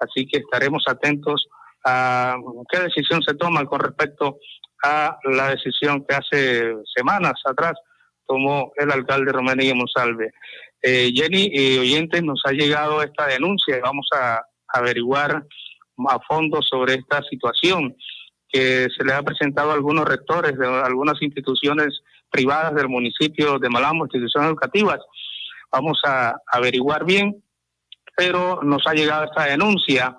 Así 0.00 0.26
que 0.26 0.38
estaremos 0.38 0.84
atentos 0.86 1.46
a 1.84 2.36
qué 2.70 2.80
decisión 2.80 3.22
se 3.22 3.34
toma 3.34 3.64
con 3.64 3.80
respecto 3.80 4.38
a 4.84 5.18
la 5.24 5.50
decisión 5.50 6.04
que 6.06 6.14
hace 6.14 6.74
semanas 6.94 7.34
atrás 7.44 7.74
tomó 8.26 8.72
el 8.76 8.90
alcalde 8.92 9.32
Romelio 9.32 9.74
Monsalve. 9.74 10.32
Eh, 10.82 11.10
Jenny 11.14 11.50
y 11.52 11.78
oyentes, 11.78 12.22
nos 12.22 12.40
ha 12.44 12.52
llegado 12.52 13.02
esta 13.02 13.26
denuncia 13.26 13.80
vamos 13.82 14.08
a 14.14 14.40
averiguar 14.68 15.44
a 16.08 16.18
fondo 16.28 16.60
sobre 16.62 16.94
esta 16.94 17.22
situación 17.22 17.96
que 18.48 18.86
se 18.96 19.04
le 19.04 19.12
ha 19.12 19.22
presentado 19.22 19.70
a 19.70 19.74
algunos 19.74 20.06
rectores 20.06 20.56
de 20.56 20.66
algunas 20.66 21.20
instituciones 21.20 22.00
privadas 22.30 22.74
del 22.74 22.88
municipio 22.88 23.58
de 23.58 23.68
Malambo, 23.68 24.04
instituciones 24.04 24.50
educativas. 24.50 25.00
Vamos 25.72 26.00
a 26.04 26.36
averiguar 26.46 27.04
bien, 27.04 27.42
pero 28.18 28.60
nos 28.64 28.84
ha 28.88 28.94
llegado 28.94 29.26
esta 29.26 29.44
denuncia 29.44 30.16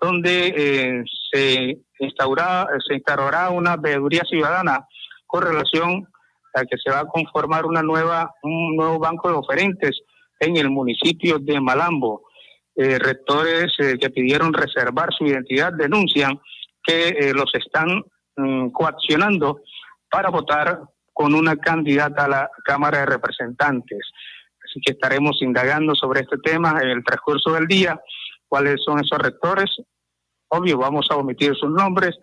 donde 0.00 0.54
eh, 0.56 1.02
se, 1.32 1.78
instaurará, 1.98 2.68
se 2.86 2.94
instaurará 2.94 3.50
una 3.50 3.76
veeduría 3.76 4.22
ciudadana 4.22 4.86
con 5.26 5.42
relación 5.42 6.06
a 6.54 6.62
que 6.62 6.76
se 6.78 6.92
va 6.92 7.00
a 7.00 7.06
conformar 7.06 7.66
una 7.66 7.82
nueva, 7.82 8.32
un 8.44 8.76
nuevo 8.76 9.00
banco 9.00 9.28
de 9.28 9.34
oferentes 9.34 10.00
en 10.38 10.56
el 10.58 10.70
municipio 10.70 11.40
de 11.40 11.60
Malambo. 11.60 12.22
Eh, 12.76 13.00
rectores 13.00 13.72
eh, 13.80 13.98
que 14.00 14.10
pidieron 14.10 14.52
reservar 14.52 15.12
su 15.12 15.26
identidad 15.26 15.72
denuncian 15.72 16.40
que 16.84 17.08
eh, 17.08 17.32
los 17.34 17.52
están 17.52 18.04
mm, 18.36 18.70
coaccionando 18.70 19.62
para 20.08 20.30
votar 20.30 20.80
con 21.12 21.34
una 21.34 21.56
candidata 21.56 22.26
a 22.26 22.28
la 22.28 22.50
Cámara 22.64 23.00
de 23.00 23.06
Representantes. 23.06 23.98
Así 24.70 24.80
que 24.80 24.92
estaremos 24.92 25.42
indagando 25.42 25.94
sobre 25.96 26.20
este 26.20 26.38
tema 26.38 26.78
en 26.80 26.90
el 26.90 27.04
transcurso 27.04 27.52
del 27.52 27.66
día, 27.66 28.00
cuáles 28.46 28.80
son 28.84 29.00
esos 29.00 29.18
rectores. 29.18 29.68
Obvio, 30.48 30.78
vamos 30.78 31.08
a 31.10 31.16
omitir 31.16 31.56
sus 31.56 31.70
nombres 31.70 32.16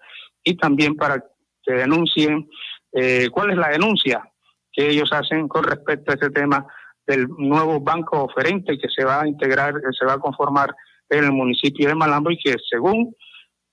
y 0.43 0.55
también 0.55 0.95
para 0.95 1.21
que 1.61 1.73
denuncien 1.73 2.49
eh, 2.93 3.27
cuál 3.31 3.51
es 3.51 3.57
la 3.57 3.69
denuncia 3.69 4.23
que 4.71 4.89
ellos 4.89 5.11
hacen 5.11 5.47
con 5.49 5.65
respecto 5.65 6.11
a 6.11 6.13
este 6.15 6.29
tema 6.29 6.65
del 7.05 7.27
nuevo 7.37 7.81
banco 7.81 8.23
oferente 8.23 8.77
que 8.77 8.87
se 8.89 9.03
va 9.03 9.21
a 9.21 9.27
integrar, 9.27 9.73
que 9.73 9.91
se 9.97 10.05
va 10.05 10.13
a 10.13 10.19
conformar 10.19 10.73
en 11.09 11.25
el 11.25 11.31
municipio 11.31 11.87
de 11.89 11.95
Malambo 11.95 12.31
y 12.31 12.37
que 12.37 12.55
según 12.69 13.13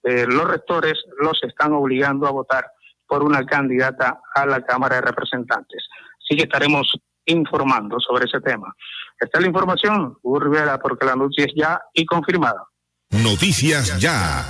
eh, 0.02 0.26
los 0.26 0.48
rectores 0.48 0.94
los 1.20 1.42
están 1.44 1.72
obligando 1.72 2.26
a 2.26 2.32
votar 2.32 2.66
por 3.06 3.22
una 3.22 3.44
candidata 3.44 4.20
a 4.34 4.46
la 4.46 4.62
Cámara 4.62 4.96
de 4.96 5.02
Representantes. 5.02 5.86
Así 6.18 6.36
que 6.36 6.44
estaremos 6.44 6.90
informando 7.26 7.98
sobre 8.00 8.26
ese 8.26 8.40
tema. 8.40 8.74
Esta 9.18 9.38
es 9.38 9.42
la 9.42 9.48
información, 9.48 10.16
Hugo 10.22 10.40
Rivera, 10.40 10.78
porque 10.78 11.06
la 11.06 11.16
noticia 11.16 11.46
es 11.46 11.52
ya 11.56 11.80
y 11.92 12.04
confirmada. 12.04 12.68
Noticias 13.10 14.00
ya. 14.00 14.44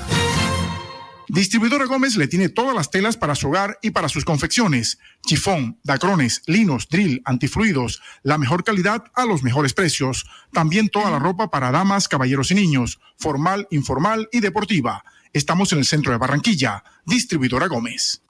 Distribuidora 1.29 1.87
Gómez 1.87 2.16
le 2.16 2.29
tiene 2.29 2.49
todas 2.49 2.75
las 2.75 2.91
telas 2.91 3.16
para 3.16 3.35
su 3.35 3.49
hogar 3.49 3.79
y 3.83 3.91
para 3.91 4.09
sus 4.09 4.25
confecciones. 4.25 4.99
Chifón, 5.27 5.81
dacrones, 5.83 6.43
linos, 6.47 6.89
drill, 6.89 7.22
antifluidos, 7.25 8.03
la 8.22 8.39
mejor 8.39 8.62
calidad 8.62 9.05
a 9.14 9.25
los 9.25 9.43
mejores 9.43 9.75
precios. 9.75 10.27
También 10.53 10.89
toda 10.89 11.11
la 11.11 11.18
ropa 11.18 11.51
para 11.51 11.70
damas, 11.70 12.09
caballeros 12.09 12.51
y 12.51 12.55
niños, 12.55 13.01
formal, 13.16 13.66
informal 13.70 14.29
y 14.33 14.41
deportiva. 14.41 15.05
Estamos 15.33 15.72
en 15.72 15.79
el 15.79 15.85
centro 15.85 16.12
de 16.12 16.18
Barranquilla. 16.18 16.85
Distribuidora 17.07 17.67
Gómez. 17.67 18.23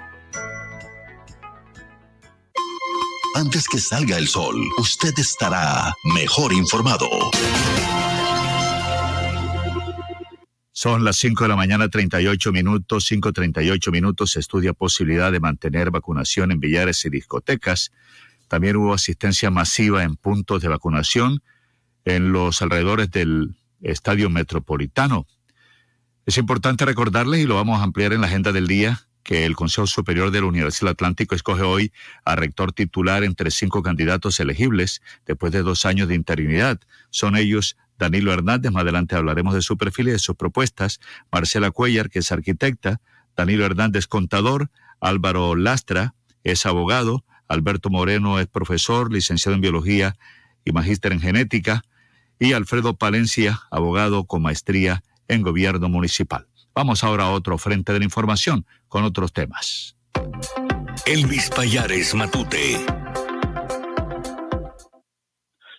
Antes 3.33 3.67
que 3.69 3.79
salga 3.79 4.17
el 4.17 4.27
sol, 4.27 4.55
usted 4.77 5.17
estará 5.17 5.93
mejor 6.03 6.51
informado. 6.51 7.07
Son 10.73 11.05
las 11.05 11.15
5 11.17 11.45
de 11.45 11.47
la 11.47 11.55
mañana, 11.55 11.87
38 11.87 12.51
minutos, 12.51 13.09
5.38 13.09 13.91
minutos. 13.91 14.31
Se 14.31 14.41
estudia 14.41 14.73
posibilidad 14.73 15.31
de 15.31 15.39
mantener 15.39 15.91
vacunación 15.91 16.51
en 16.51 16.59
billares 16.59 17.05
y 17.05 17.09
discotecas. 17.09 17.91
También 18.49 18.75
hubo 18.75 18.93
asistencia 18.93 19.49
masiva 19.49 20.03
en 20.03 20.17
puntos 20.17 20.61
de 20.61 20.67
vacunación 20.67 21.41
en 22.03 22.33
los 22.33 22.61
alrededores 22.61 23.11
del 23.11 23.55
Estadio 23.81 24.29
Metropolitano. 24.29 25.25
Es 26.25 26.37
importante 26.37 26.83
recordarles, 26.83 27.39
y 27.39 27.45
lo 27.45 27.55
vamos 27.55 27.79
a 27.79 27.83
ampliar 27.83 28.11
en 28.11 28.21
la 28.21 28.27
agenda 28.27 28.51
del 28.51 28.67
día, 28.67 29.07
que 29.23 29.45
el 29.45 29.55
Consejo 29.55 29.87
Superior 29.87 30.31
de 30.31 30.41
la 30.41 30.47
Universidad 30.47 30.87
del 30.87 30.93
Atlántico 30.93 31.35
escoge 31.35 31.63
hoy 31.63 31.91
a 32.25 32.35
rector 32.35 32.71
titular 32.73 33.23
entre 33.23 33.51
cinco 33.51 33.83
candidatos 33.83 34.39
elegibles 34.39 35.01
después 35.25 35.51
de 35.51 35.61
dos 35.61 35.85
años 35.85 36.07
de 36.07 36.15
interinidad. 36.15 36.79
Son 37.09 37.35
ellos 37.35 37.77
Danilo 37.97 38.33
Hernández, 38.33 38.71
más 38.71 38.81
adelante 38.81 39.15
hablaremos 39.15 39.53
de 39.53 39.61
su 39.61 39.77
perfil 39.77 40.07
y 40.07 40.11
de 40.11 40.19
sus 40.19 40.35
propuestas, 40.35 40.99
Marcela 41.31 41.69
Cuellar, 41.69 42.09
que 42.09 42.19
es 42.19 42.31
arquitecta, 42.31 42.99
Danilo 43.35 43.63
Hernández, 43.63 44.07
contador, 44.07 44.71
Álvaro 44.99 45.55
Lastra, 45.55 46.15
es 46.43 46.65
abogado, 46.65 47.23
Alberto 47.47 47.91
Moreno 47.91 48.39
es 48.39 48.47
profesor, 48.47 49.13
licenciado 49.13 49.53
en 49.55 49.61
biología 49.61 50.15
y 50.65 50.71
magíster 50.71 51.11
en 51.11 51.21
genética, 51.21 51.83
y 52.39 52.53
Alfredo 52.53 52.95
Palencia, 52.95 53.61
abogado 53.69 54.25
con 54.25 54.41
maestría 54.41 55.03
en 55.27 55.43
gobierno 55.43 55.87
municipal. 55.87 56.47
Vamos 56.73 57.03
ahora 57.03 57.25
a 57.25 57.29
otro 57.29 57.59
frente 57.59 57.93
de 57.93 57.99
la 57.99 58.05
información 58.05 58.65
con 58.91 59.05
otros 59.05 59.31
temas. 59.31 59.95
Elvis 61.05 61.49
Payares 61.49 62.13
Matute. 62.13 62.77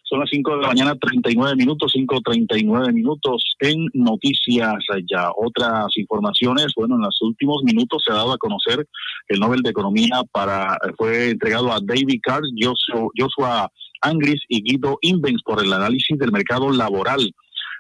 Son 0.03 0.21
las 0.21 0.31
5 0.31 0.57
de 0.57 0.63
la 0.63 0.69
mañana, 0.69 0.95
39 0.99 1.57
minutos, 1.57 1.93
5.39 1.95 2.93
minutos 2.93 3.45
en 3.61 3.87
Noticias 3.93 4.75
Ya. 5.11 5.29
Otras 5.37 5.87
informaciones, 5.97 6.69
bueno, 6.75 6.95
en 6.97 7.03
los 7.03 7.21
últimos 7.21 7.63
minutos 7.65 8.03
se 8.05 8.13
ha 8.13 8.17
dado 8.17 8.33
a 8.33 8.39
conocer 8.39 8.87
el 9.29 9.41
Nobel 9.41 9.61
de 9.61 9.71
Economía 9.71 10.23
para 10.33 10.79
fue 10.97 11.31
entregado 11.31 11.71
a 11.71 11.81
David 11.83 12.21
Carr, 12.23 12.43
Joshua, 12.59 13.09
Joshua 13.17 13.71
Angris 14.01 14.41
y 14.49 14.63
Guido 14.63 14.97
Invens 15.03 15.43
por 15.45 15.63
el 15.63 15.73
análisis 15.73 16.19
del 16.19 16.33
mercado 16.33 16.71
laboral. 16.71 17.31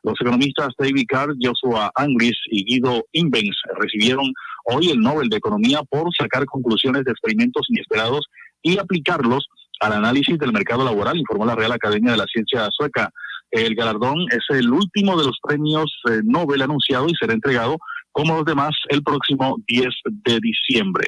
Los 0.02 0.20
economistas 0.20 0.70
David 0.78 1.04
Carr, 1.08 1.34
Joshua 1.40 1.90
Angris 1.94 2.36
y 2.50 2.64
Guido 2.64 3.06
Invens 3.12 3.56
recibieron 3.78 4.32
hoy 4.64 4.90
el 4.90 5.00
Nobel 5.00 5.28
de 5.28 5.36
Economía 5.36 5.82
por 5.88 6.08
sacar 6.16 6.44
conclusiones 6.46 7.04
de 7.04 7.12
experimentos 7.12 7.66
inesperados 7.68 8.26
y 8.62 8.78
aplicarlos 8.78 9.46
al 9.80 9.94
análisis 9.94 10.38
del 10.38 10.52
mercado 10.52 10.84
laboral, 10.84 11.18
informó 11.18 11.44
la 11.44 11.56
Real 11.56 11.72
Academia 11.72 12.12
de 12.12 12.18
la 12.18 12.26
Ciencia 12.26 12.68
Sueca. 12.70 13.10
El 13.50 13.74
galardón 13.74 14.18
es 14.30 14.44
el 14.56 14.70
último 14.70 15.18
de 15.18 15.26
los 15.26 15.38
premios 15.42 15.92
eh, 16.08 16.20
Nobel 16.24 16.62
anunciado 16.62 17.08
y 17.08 17.14
será 17.14 17.32
entregado, 17.32 17.76
como 18.12 18.36
los 18.36 18.44
demás, 18.44 18.70
el 18.88 19.02
próximo 19.02 19.56
10 19.66 19.88
de 20.04 20.38
diciembre. 20.40 21.06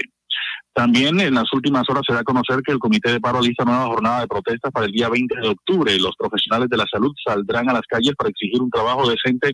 También 0.75 1.21
en 1.21 1.35
las 1.35 1.53
últimas 1.53 1.89
horas 1.89 2.03
se 2.05 2.13
da 2.13 2.21
a 2.21 2.25
conocer 2.25 2.61
que 2.67 2.73
el 2.73 2.81
Comité 2.81 3.13
de 3.13 3.21
Paro 3.21 3.39
alista 3.39 3.65
nueva 3.65 3.87
jornada 3.87 4.23
de 4.23 4.27
protestas 4.27 4.73
para 4.73 4.87
el 4.87 4.93
día 4.93 5.09
20 5.09 5.41
de 5.41 5.49
octubre. 5.49 5.97
Los 6.01 6.17
profesionales 6.17 6.69
de 6.69 6.77
la 6.77 6.87
salud 6.91 7.13
saldrán 7.25 7.71
a 7.71 7.75
las 7.75 7.87
calles 7.89 8.15
para 8.19 8.31
exigir 8.31 8.61
un 8.61 8.71
trabajo 8.71 9.09
decente 9.09 9.53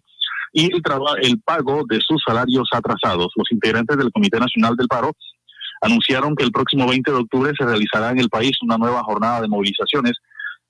y 0.53 0.67
el, 0.67 0.83
el 1.23 1.41
pago 1.41 1.83
de 1.89 2.01
sus 2.01 2.23
salarios 2.27 2.69
atrasados. 2.73 3.29
Los 3.37 3.51
integrantes 3.51 3.97
del 3.97 4.13
Comité 4.13 4.39
Nacional 4.39 4.77
del 4.77 4.89
Paro 4.89 5.13
anunciaron 5.83 6.35
que 6.37 6.45
el 6.45 6.53
próximo 6.53 6.89
20 6.89 7.11
de 7.11 7.17
octubre 7.17 7.53
se 7.57 7.65
realizará 7.65 8.11
en 8.11 8.19
el 8.19 8.29
país 8.29 8.53
una 8.63 8.77
nueva 8.77 9.03
jornada 9.03 9.41
de 9.41 9.49
movilizaciones 9.49 10.13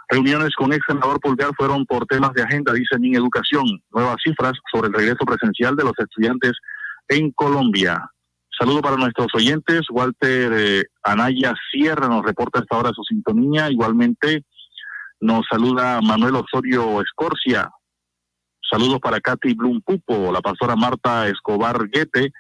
Reuniones 0.09 0.55
con 0.55 0.73
ex 0.73 0.84
senador 0.88 1.19
Pulgar 1.19 1.51
fueron 1.55 1.86
por 1.86 2.05
temas 2.05 2.34
de 2.34 2.41
agenda, 2.41 2.73
dice 2.73 2.97
Mi 2.99 3.15
Educación. 3.15 3.65
Nuevas 3.91 4.15
cifras 4.23 4.53
sobre 4.71 4.88
el 4.88 4.93
regreso 4.93 5.25
presencial 5.25 5.75
de 5.75 5.84
los 5.84 5.93
estudiantes 5.97 6.53
en 7.09 7.32
Colombia. 7.32 8.09
Saludo 8.59 8.81
para 8.81 8.97
nuestros 8.97 9.27
oyentes. 9.35 9.81
Walter 9.91 10.51
eh, 10.53 10.83
Anaya 11.03 11.53
Sierra 11.71 12.07
nos 12.07 12.25
reporta 12.25 12.59
esta 12.59 12.77
hora 12.77 12.91
su 12.93 13.03
sintonía. 13.03 13.69
Igualmente 13.69 14.43
nos 15.19 15.45
saluda 15.49 15.99
Manuel 16.01 16.35
Osorio 16.35 17.01
Escorcia. 17.01 17.69
Saludos 18.69 18.99
para 18.99 19.19
Katy 19.19 19.53
Blum 19.53 19.81
Pupo, 19.81 20.31
la 20.31 20.41
pastora 20.41 20.75
Marta 20.75 21.27
Escobar 21.27 21.87
Guete, 21.89 22.31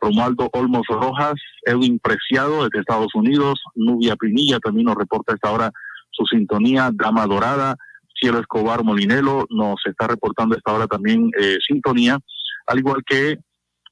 Romualdo 0.00 0.48
Olmos 0.52 0.86
Rojas, 0.88 1.34
Edwin 1.64 1.98
Preciado 1.98 2.64
desde 2.64 2.80
Estados 2.80 3.14
Unidos, 3.14 3.60
Nubia 3.74 4.14
Pinilla 4.16 4.60
también 4.60 4.86
nos 4.86 4.96
reporta 4.96 5.34
esta 5.34 5.50
hora 5.50 5.70
su 6.10 6.24
sintonía, 6.26 6.90
Dama 6.92 7.26
Dorada, 7.26 7.76
Cielo 8.14 8.38
Escobar 8.38 8.84
Molinelo 8.84 9.46
nos 9.50 9.80
está 9.86 10.06
reportando 10.06 10.56
esta 10.56 10.72
hora 10.72 10.86
también 10.86 11.30
eh, 11.40 11.58
sintonía, 11.66 12.18
al 12.66 12.78
igual 12.78 13.02
que 13.04 13.38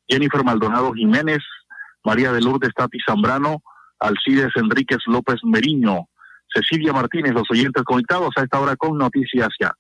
Jennifer 0.09 0.45
Maldonado 0.45 0.93
Jiménez, 0.93 1.41
María 2.05 2.33
de 2.33 2.41
Lourdes 2.41 2.73
Tati 2.75 2.99
Zambrano, 3.07 3.63
Alcides 3.99 4.51
Enríquez 4.57 4.99
López 5.07 5.37
Meriño, 5.45 6.07
Cecilia 6.53 6.93
Martínez, 6.93 7.33
los 7.33 7.51
oyentes 7.51 7.83
conectados 7.85 8.31
a 8.37 8.43
esta 8.43 8.61
hora 8.61 8.77
con 8.77 8.99
Noticias 8.99 9.49
Ya. 9.61 9.73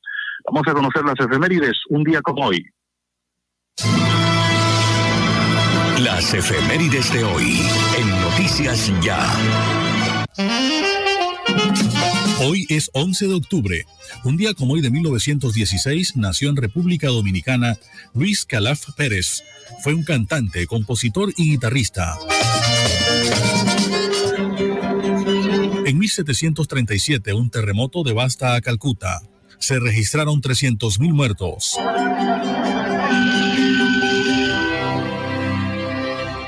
Vamos 0.47 0.67
a 0.69 0.73
conocer 0.73 1.05
las 1.05 1.19
efemérides 1.19 1.79
un 1.89 2.05
día 2.05 2.21
como 2.23 2.47
hoy. 2.47 2.65
Las 5.99 6.33
efemérides 6.33 7.13
de 7.13 7.25
hoy 7.25 7.61
en 7.99 8.11
Noticias 8.23 8.93
Ya. 9.03 9.21
Hoy 12.43 12.65
es 12.71 12.91
11 12.95 13.29
de 13.29 13.35
octubre. 13.35 13.87
Un 14.25 14.39
día 14.39 14.55
como 14.55 14.73
hoy 14.73 14.81
de 14.81 14.91
1916 14.91 16.17
nació 16.17 16.49
en 16.49 16.57
República 16.57 17.09
Dominicana 17.09 17.79
Luis 18.15 18.47
Calaf 18.47 18.95
Pérez. 18.97 19.43
Fue 19.83 19.93
un 19.93 20.05
cantante, 20.05 20.67
compositor 20.67 21.35
y 21.37 21.51
guitarrista. 21.51 22.17
En 25.85 25.99
1737 25.99 27.35
un 27.35 27.51
terremoto 27.51 28.03
devasta 28.05 28.55
a 28.55 28.63
Calcuta. 28.63 29.21
Se 29.59 29.79
registraron 29.79 30.41
300.000 30.41 31.13
muertos. 31.13 31.77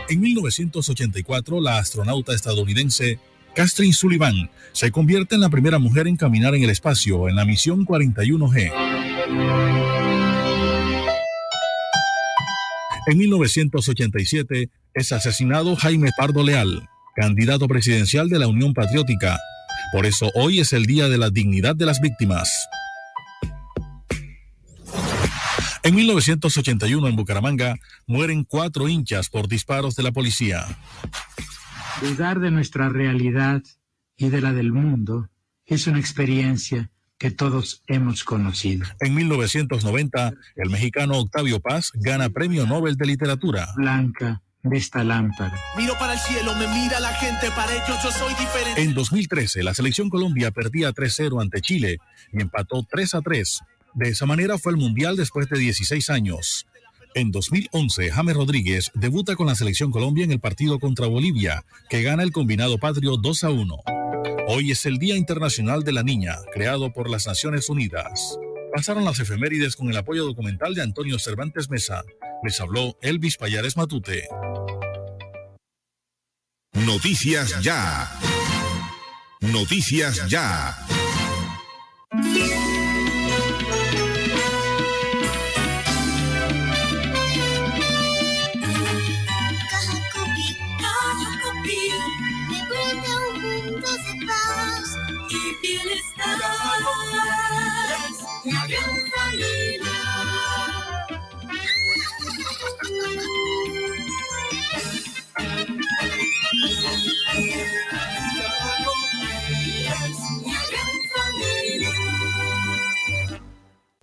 En 0.09 0.21
1984, 0.21 1.61
la 1.61 1.79
astronauta 1.79 2.35
estadounidense 2.35 3.19
Catherine 3.55 3.93
Sullivan 3.93 4.51
se 4.73 4.91
convierte 4.91 5.35
en 5.35 5.43
la 5.43 5.51
primera 5.51 5.79
mujer 5.79 6.07
en 6.07 6.17
caminar 6.17 6.55
en 6.55 6.63
el 6.63 6.71
espacio 6.71 7.29
en 7.29 7.37
la 7.37 7.45
misión 7.45 7.85
41G. 7.85 8.73
En 13.07 13.19
1987 13.19 14.71
es 14.95 15.13
asesinado 15.13 15.77
Jaime 15.77 16.11
Pardo 16.17 16.43
Leal, 16.43 16.89
candidato 17.15 17.69
presidencial 17.69 18.31
de 18.31 18.39
la 18.39 18.47
Unión 18.47 18.73
Patriótica. 18.73 19.39
Por 19.93 20.07
eso 20.07 20.31
hoy 20.35 20.61
es 20.61 20.73
el 20.73 20.87
Día 20.87 21.09
de 21.09 21.19
la 21.19 21.29
Dignidad 21.29 21.77
de 21.77 21.85
las 21.85 22.01
Víctimas. 22.01 22.69
En 25.83 25.95
1981 25.95 27.09
en 27.09 27.17
Bucaramanga 27.17 27.77
mueren 28.07 28.45
cuatro 28.45 28.89
hinchas 28.89 29.29
por 29.29 29.49
disparos 29.49 29.97
de 29.97 30.05
la 30.05 30.13
policía. 30.13 30.65
Dudar 32.03 32.41
de 32.41 32.51
nuestra 32.51 32.89
realidad 32.89 33.63
y 34.17 34.29
de 34.29 34.41
la 34.41 34.53
del 34.53 34.73
mundo 34.73 35.31
es 35.65 35.87
una 35.87 36.01
experiencia 36.01 36.91
que 37.17 37.31
todos 37.31 37.85
hemos 37.87 38.25
conocido. 38.25 38.85
En 38.99 39.15
1990, 39.15 40.33
el 40.57 40.71
mexicano 40.71 41.19
Octavio 41.19 41.61
Paz 41.61 41.93
gana 41.95 42.29
Premio 42.29 42.67
Nobel 42.67 42.97
de 42.97 43.07
Literatura. 43.07 43.69
Blanca 43.77 44.43
de 44.65 44.77
esta 44.77 45.05
lámpara. 45.05 45.57
Miro 45.77 45.95
para 45.99 46.15
el 46.15 46.19
cielo, 46.19 46.53
me 46.57 46.67
mira 46.67 46.99
la 46.99 47.13
gente, 47.15 47.49
para 47.55 47.73
ellos 47.73 48.03
yo 48.03 48.11
soy 48.11 48.35
diferente. 48.35 48.83
En 48.83 48.95
2013, 48.95 49.63
la 49.63 49.73
selección 49.73 50.11
Colombia 50.11 50.51
perdía 50.51 50.93
3-0 50.93 51.41
ante 51.41 51.61
Chile 51.61 51.99
y 52.33 52.43
empató 52.43 52.83
3-3 52.83 53.61
de 53.95 54.09
esa 54.09 54.27
manera 54.27 54.59
fue 54.59 54.73
el 54.73 54.79
Mundial 54.79 55.17
después 55.17 55.49
de 55.49 55.59
16 55.59 56.09
años. 56.11 56.67
En 57.15 57.31
2011, 57.31 58.11
James 58.11 58.37
Rodríguez 58.37 58.91
debuta 58.95 59.37
con 59.37 59.47
la 59.47 59.55
selección 59.55 59.91
Colombia 59.91 60.25
en 60.25 60.33
el 60.33 60.41
partido 60.41 60.79
contra 60.79 61.07
Bolivia, 61.07 61.65
que 61.91 62.03
gana 62.03 62.23
el 62.23 62.33
combinado 62.33 62.79
patrio 62.79 63.19
2 63.19 63.45
a 63.45 63.51
1. 63.51 63.77
Hoy 64.49 64.71
es 64.71 64.87
el 64.87 64.99
Día 64.99 65.17
Internacional 65.17 65.83
de 65.83 65.93
la 65.93 66.03
Niña, 66.03 66.37
creado 66.55 66.93
por 66.93 67.11
las 67.11 67.27
Naciones 67.27 67.69
Unidas. 67.69 68.39
Pasaron 68.75 69.05
las 69.05 69.21
efemérides 69.21 69.77
con 69.77 69.91
el 69.91 69.97
apoyo 69.97 70.25
documental 70.25 70.75
de 70.75 70.83
Antonio 70.83 71.19
Cervantes 71.19 71.69
Mesa. 71.69 72.03
Les 72.43 72.59
habló 72.61 72.97
Elvis 73.03 73.37
Payares 73.37 73.77
Matute. 73.77 74.27
Noticias 76.73 77.63
ya. 77.63 78.11
Noticias 79.41 80.29
ya. 80.31 80.75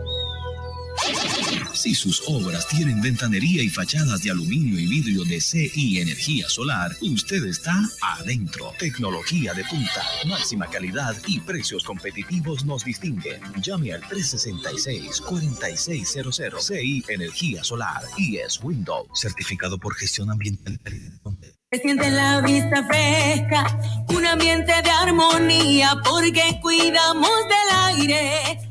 Si 1.73 1.95
sus 1.95 2.21
obras 2.27 2.67
tienen 2.67 3.01
ventanería 3.01 3.63
y 3.63 3.69
fachadas 3.69 4.21
de 4.21 4.29
aluminio 4.31 4.77
y 4.77 4.85
vidrio 4.85 5.23
de 5.23 5.39
CI 5.41 5.99
Energía 5.99 6.47
Solar, 6.47 6.95
usted 7.01 7.43
está 7.45 7.73
adentro. 8.01 8.71
Tecnología 8.77 9.53
de 9.53 9.63
punta, 9.63 10.05
máxima 10.27 10.67
calidad 10.67 11.15
y 11.27 11.39
precios 11.39 11.83
competitivos 11.83 12.65
nos 12.65 12.85
distinguen. 12.85 13.41
Llame 13.61 13.93
al 13.93 14.03
366-4600 14.03 16.61
CI 16.61 17.03
Energía 17.07 17.63
Solar 17.63 18.03
y 18.17 18.37
es 18.37 18.61
Windows, 18.61 19.07
certificado 19.15 19.79
por 19.79 19.95
gestión 19.95 20.29
ambiental. 20.29 20.79
Se 21.71 21.79
siente 21.79 22.11
la 22.11 22.41
vista 22.41 22.85
fresca, 22.85 23.79
un 24.09 24.23
ambiente 24.25 24.73
de 24.83 24.89
armonía, 24.89 25.95
porque 26.03 26.59
cuidamos 26.61 27.31
del 27.47 27.69
aire 27.87 28.70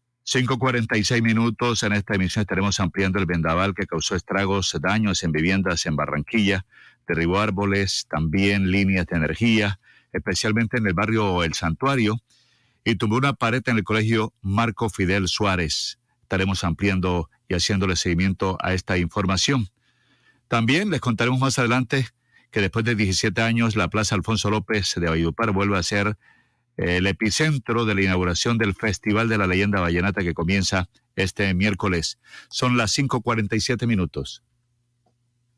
5.46 0.25 1.21
minutos 1.23 1.81
en 1.83 1.93
esta 1.93 2.13
emisión 2.13 2.41
estaremos 2.41 2.79
ampliando 2.79 3.19
el 3.19 3.25
vendaval 3.25 3.73
que 3.73 3.87
causó 3.87 4.15
estragos, 4.15 4.77
daños 4.79 5.23
en 5.23 5.31
viviendas 5.31 5.85
en 5.87 5.95
Barranquilla, 5.95 6.65
derribó 7.07 7.39
árboles, 7.39 8.05
también 8.07 8.69
líneas 8.69 9.07
de 9.07 9.17
energía, 9.17 9.79
especialmente 10.13 10.77
en 10.77 10.85
el 10.85 10.93
barrio 10.93 11.43
El 11.43 11.53
Santuario, 11.55 12.21
y 12.83 12.95
tumbó 12.95 13.17
una 13.17 13.33
pared 13.33 13.63
en 13.65 13.77
el 13.77 13.83
colegio 13.83 14.33
Marco 14.41 14.89
Fidel 14.89 15.27
Suárez. 15.27 15.99
Estaremos 16.21 16.63
ampliando 16.63 17.29
y 17.49 17.55
haciéndole 17.55 17.95
seguimiento 17.95 18.57
a 18.61 18.73
esta 18.73 18.97
información. 18.97 19.69
También 20.47 20.91
les 20.91 21.01
contaremos 21.01 21.39
más 21.39 21.57
adelante 21.59 22.07
que 22.51 22.61
después 22.61 22.85
de 22.85 22.95
17 22.95 23.41
años 23.41 23.75
la 23.75 23.89
Plaza 23.89 24.15
Alfonso 24.15 24.49
López 24.49 24.93
de 24.95 25.09
Valledupar 25.09 25.51
vuelve 25.51 25.77
a 25.77 25.83
ser 25.83 26.17
el 26.77 27.07
epicentro 27.07 27.85
de 27.85 27.95
la 27.95 28.01
inauguración 28.01 28.57
del 28.57 28.73
Festival 28.73 29.29
de 29.29 29.37
la 29.37 29.47
Leyenda 29.47 29.81
Vallenata 29.81 30.21
que 30.21 30.33
comienza 30.33 30.89
este 31.15 31.53
miércoles. 31.53 32.19
Son 32.49 32.77
las 32.77 32.97
5.47 32.97 33.87
minutos. 33.87 34.43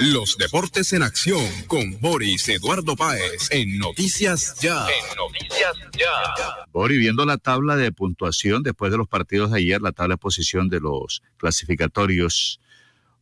Los 0.00 0.36
deportes 0.38 0.92
en 0.92 1.02
acción 1.02 1.44
con 1.66 1.98
Boris 2.00 2.48
Eduardo 2.48 2.94
Páez 2.94 3.48
en 3.50 3.78
Noticias 3.78 4.54
Ya. 4.60 4.86
En 4.86 5.16
Noticias 5.16 5.76
Ya. 5.98 6.66
Boris, 6.72 7.00
viendo 7.00 7.26
la 7.26 7.36
tabla 7.36 7.74
de 7.74 7.90
puntuación 7.90 8.62
después 8.62 8.92
de 8.92 8.98
los 8.98 9.08
partidos 9.08 9.50
de 9.50 9.58
ayer, 9.58 9.82
la 9.82 9.90
tabla 9.90 10.14
de 10.14 10.18
posición 10.18 10.68
de 10.68 10.78
los 10.78 11.24
clasificatorios, 11.36 12.60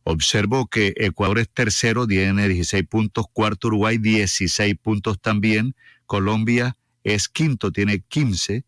observo 0.03 0.67
que 0.67 0.93
Ecuador 0.97 1.39
es 1.39 1.49
tercero, 1.49 2.05
tiene 2.05 2.47
16 2.47 2.85
puntos, 2.87 3.25
cuarto 3.33 3.69
Uruguay 3.69 3.97
16 3.97 4.75
puntos 4.79 5.19
también, 5.19 5.75
Colombia 6.05 6.77
es 7.03 7.27
quinto, 7.27 7.71
tiene 7.71 8.01
15, 8.01 8.65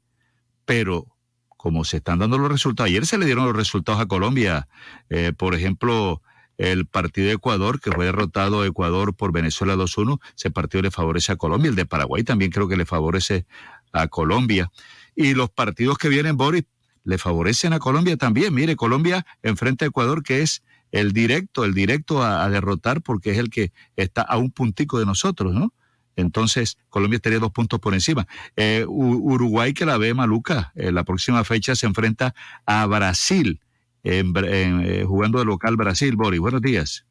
pero 0.65 1.05
como 1.47 1.83
se 1.83 1.97
están 1.97 2.17
dando 2.17 2.39
los 2.39 2.51
resultados, 2.51 2.89
ayer 2.89 3.05
se 3.05 3.19
le 3.19 3.27
dieron 3.27 3.45
los 3.45 3.55
resultados 3.55 4.01
a 4.01 4.07
Colombia, 4.07 4.67
eh, 5.11 5.31
por 5.37 5.53
ejemplo, 5.53 6.23
el 6.59 6.85
partido 6.85 7.27
de 7.27 7.33
Ecuador, 7.35 7.79
que 7.79 7.89
fue 7.89 8.05
derrotado 8.05 8.65
Ecuador 8.65 9.15
por 9.15 9.31
Venezuela 9.31 9.75
2-1, 9.75 10.19
ese 10.37 10.51
partido 10.51 10.81
le 10.83 10.91
favorece 10.91 11.31
a 11.31 11.37
Colombia, 11.37 11.69
el 11.69 11.75
de 11.75 11.85
Paraguay 11.85 12.23
también 12.23 12.51
creo 12.51 12.67
que 12.67 12.75
le 12.75 12.85
favorece 12.85 13.45
a 13.93 14.07
Colombia. 14.09 14.69
Y 15.15 15.33
los 15.33 15.49
partidos 15.49 15.97
que 15.97 16.09
vienen, 16.09 16.35
Boris, 16.35 16.65
le 17.05 17.17
favorecen 17.17 17.71
a 17.71 17.79
Colombia 17.79 18.17
también. 18.17 18.53
Mire, 18.53 18.75
Colombia 18.75 19.25
enfrente 19.41 19.85
a 19.85 19.87
Ecuador, 19.87 20.21
que 20.21 20.41
es 20.41 20.61
el 20.91 21.13
directo, 21.13 21.63
el 21.63 21.73
directo 21.73 22.23
a, 22.23 22.49
derrotar, 22.49 23.01
porque 23.01 23.31
es 23.31 23.37
el 23.37 23.49
que 23.49 23.71
está 23.95 24.21
a 24.21 24.37
un 24.37 24.51
puntico 24.51 24.99
de 24.99 25.05
nosotros, 25.05 25.53
¿no? 25.53 25.73
Entonces, 26.17 26.77
Colombia 26.89 27.15
estaría 27.15 27.39
dos 27.39 27.51
puntos 27.51 27.79
por 27.79 27.93
encima. 27.93 28.27
Eh, 28.57 28.83
Uruguay, 28.85 29.73
que 29.73 29.85
la 29.85 29.97
ve 29.97 30.13
maluca, 30.13 30.73
la 30.75 31.05
próxima 31.05 31.45
fecha 31.45 31.73
se 31.73 31.85
enfrenta 31.85 32.35
a 32.65 32.85
Brasil 32.85 33.61
en, 34.03 34.33
eh, 34.37 35.03
jugando 35.05 35.39
de 35.39 35.45
local 35.45 35.75
Brasil. 35.75 36.15
Boris, 36.15 36.39
buenos 36.39 36.61
días. 36.61 37.05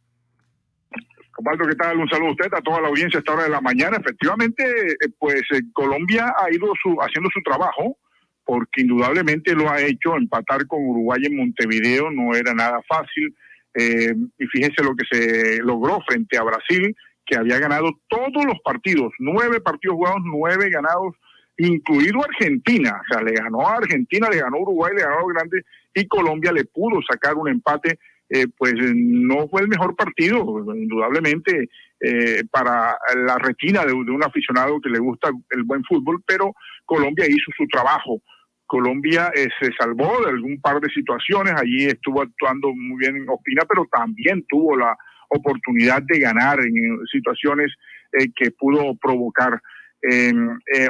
Osvaldo, 1.37 1.67
¿qué 1.69 1.77
tal? 1.77 1.99
Un 1.99 2.09
saludo 2.09 2.29
a 2.29 2.33
usted, 2.33 2.53
a 2.53 2.61
toda 2.61 2.81
la 2.81 2.89
audiencia 2.89 3.19
a 3.19 3.21
esta 3.21 3.33
hora 3.33 3.45
de 3.45 3.51
la 3.51 3.61
mañana. 3.61 3.99
Efectivamente, 3.99 4.65
eh, 4.65 5.09
pues 5.19 5.43
eh, 5.53 5.61
Colombia 5.73 6.35
ha 6.37 6.53
ido 6.53 6.73
su, 6.83 6.97
haciendo 7.01 7.31
su 7.33 7.41
trabajo, 7.43 7.97
porque 8.45 8.83
indudablemente 8.83 9.55
lo 9.55 9.71
ha 9.71 9.81
hecho. 9.81 10.17
Empatar 10.17 10.67
con 10.67 10.85
Uruguay 10.85 11.21
en 11.25 11.37
Montevideo 11.37 12.11
no 12.11 12.35
era 12.35 12.55
nada 12.55 12.81
fácil. 12.89 13.35
y 13.75 14.47
fíjese 14.47 14.83
lo 14.83 14.97
que 14.97 15.05
se 15.09 15.59
logró 15.63 16.01
frente 16.09 16.37
a 16.37 16.43
Brasil, 16.43 16.97
que 17.25 17.37
había 17.37 17.61
ganado 17.61 17.91
todos 18.09 18.45
los 18.45 18.59
partidos, 18.65 19.13
nueve 19.21 19.61
partidos 19.61 19.97
jugados, 19.97 20.23
nueve 20.25 20.71
ganados 20.71 21.15
incluido 21.59 22.25
Argentina. 22.25 23.01
O 23.01 23.13
sea, 23.13 23.23
le 23.23 23.33
ganó 23.33 23.67
a 23.67 23.77
Argentina, 23.77 24.29
le 24.31 24.39
ganó 24.39 24.57
a 24.57 24.63
Uruguay, 24.63 24.93
le 24.97 25.03
ganó 25.03 25.19
a 25.19 25.21
los 25.21 25.33
grandes 25.35 25.65
y 25.99 26.07
Colombia 26.07 26.53
le 26.53 26.65
pudo 26.65 27.01
sacar 27.09 27.35
un 27.35 27.49
empate. 27.49 27.99
Eh, 28.31 28.47
pues 28.59 28.75
no 28.77 29.49
fue 29.49 29.63
el 29.63 29.69
mejor 29.69 29.97
partido, 29.97 30.45
indudablemente, 30.75 31.71
eh, 31.99 32.43
para 32.51 32.99
la 33.17 33.39
retina 33.39 33.87
de, 33.87 33.95
un 33.95 34.23
aficionado 34.23 34.79
que 34.83 34.91
le 34.91 34.99
gusta 34.99 35.31
el 35.51 35.63
buen 35.63 35.83
fútbol, 35.85 36.23
pero 36.27 36.55
Colombia 36.85 37.25
hizo 37.27 37.51
su 37.57 37.67
trabajo. 37.69 38.21
Colombia 38.67 39.33
eh, 39.35 39.49
se 39.59 39.71
salvó 39.79 40.21
de 40.23 40.31
algún 40.31 40.61
par 40.61 40.79
de 40.79 40.91
situaciones, 40.91 41.55
allí 41.55 41.87
estuvo 41.87 42.21
actuando 42.21 42.69
muy 42.75 42.99
bien 42.99 43.27
Opina, 43.31 43.65
pero 43.67 43.87
también 43.91 44.45
tuvo 44.47 44.77
la 44.77 44.95
oportunidad 45.31 46.03
de 46.03 46.19
ganar 46.21 46.61
en 46.61 46.99
situaciones 47.11 47.73
que 48.11 48.51
pudo 48.53 48.95
provocar 48.97 49.61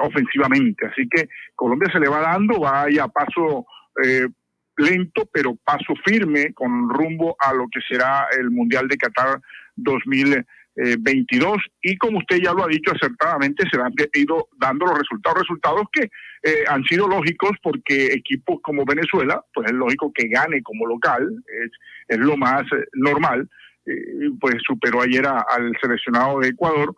ofensivamente. 0.01 0.87
Así 0.87 1.09
que 1.09 1.29
Colombia 1.57 1.91
se 1.93 1.99
le 1.99 2.09
va 2.09 2.21
dando, 2.21 2.61
vaya 2.61 3.05
a 3.05 3.09
paso 3.09 3.67
lento, 4.79 5.29
pero 5.33 5.57
paso 5.57 5.95
firme 6.05 6.53
con 6.55 6.89
rumbo 6.89 7.37
a 7.39 7.53
lo 7.53 7.67
que 7.69 7.81
será 7.89 8.27
el 8.39 8.51
Mundial 8.51 8.89
de 8.89 8.97
Qatar 8.97 9.41
2022 9.77 11.57
y 11.83 11.97
como 11.97 12.19
usted 12.19 12.39
ya 12.43 12.53
lo 12.53 12.65
ha 12.65 12.69
dicho 12.69 12.93
acertadamente, 12.93 13.65
se 13.71 13.81
han 13.81 13.93
ido 14.15 14.49
dando 14.57 14.87
los 14.87 14.99
resultados, 14.99 15.41
resultados 15.41 15.87
que 15.93 16.09
eh, 16.43 16.65
han 16.69 16.85
sido 16.85 17.09
lógicos 17.09 17.53
porque 17.63 18.13
equipos 18.13 18.59
como 18.63 18.85
Venezuela, 18.85 19.45
pues 19.53 19.71
es 19.71 19.77
lógico 19.77 20.13
que 20.15 20.29
gane 20.29 20.63
como 20.63 20.87
local, 20.87 21.29
es, 21.65 21.71
es 22.09 22.19
lo 22.19 22.37
más 22.37 22.63
eh, 22.73 22.85
normal, 22.95 23.49
eh, 23.87 24.31
pues 24.41 24.57
superó 24.67 25.03
ayer 25.03 25.27
al 25.27 25.73
seleccionado 25.81 26.41
de 26.41 26.49
Ecuador, 26.49 26.95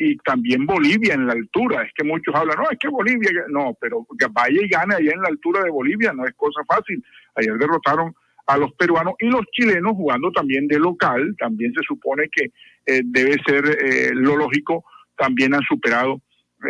y 0.00 0.16
también 0.18 0.64
Bolivia 0.64 1.14
en 1.14 1.26
la 1.26 1.34
altura. 1.34 1.82
Es 1.82 1.92
que 1.94 2.04
muchos 2.04 2.34
hablan, 2.34 2.56
no, 2.56 2.70
es 2.70 2.78
que 2.78 2.88
Bolivia, 2.88 3.30
no, 3.48 3.76
pero 3.78 4.06
que 4.18 4.26
vaya 4.32 4.58
y 4.60 4.68
gane 4.68 4.94
allá 4.94 5.12
en 5.12 5.20
la 5.20 5.28
altura 5.28 5.62
de 5.62 5.70
Bolivia 5.70 6.12
no 6.12 6.24
es 6.24 6.32
cosa 6.34 6.62
fácil. 6.66 7.04
Ayer 7.36 7.56
derrotaron 7.58 8.14
a 8.46 8.56
los 8.56 8.72
peruanos 8.72 9.14
y 9.18 9.26
los 9.26 9.42
chilenos 9.52 9.92
jugando 9.92 10.30
también 10.32 10.66
de 10.66 10.78
local, 10.78 11.34
también 11.38 11.72
se 11.72 11.82
supone 11.86 12.28
que 12.30 12.50
eh, 12.86 13.02
debe 13.04 13.36
ser 13.46 13.64
eh, 13.66 14.10
lo 14.12 14.36
lógico, 14.36 14.84
también 15.16 15.54
han 15.54 15.62
superado, 15.62 16.20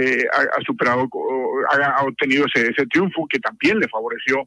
eh, 0.01 0.25
ha, 0.33 0.61
superado, 0.65 1.09
ha, 1.71 2.05
obtenido 2.05 2.45
ese, 2.53 2.71
ese, 2.71 2.87
triunfo 2.87 3.27
que 3.29 3.39
también 3.39 3.79
le 3.79 3.89
favoreció 3.89 4.47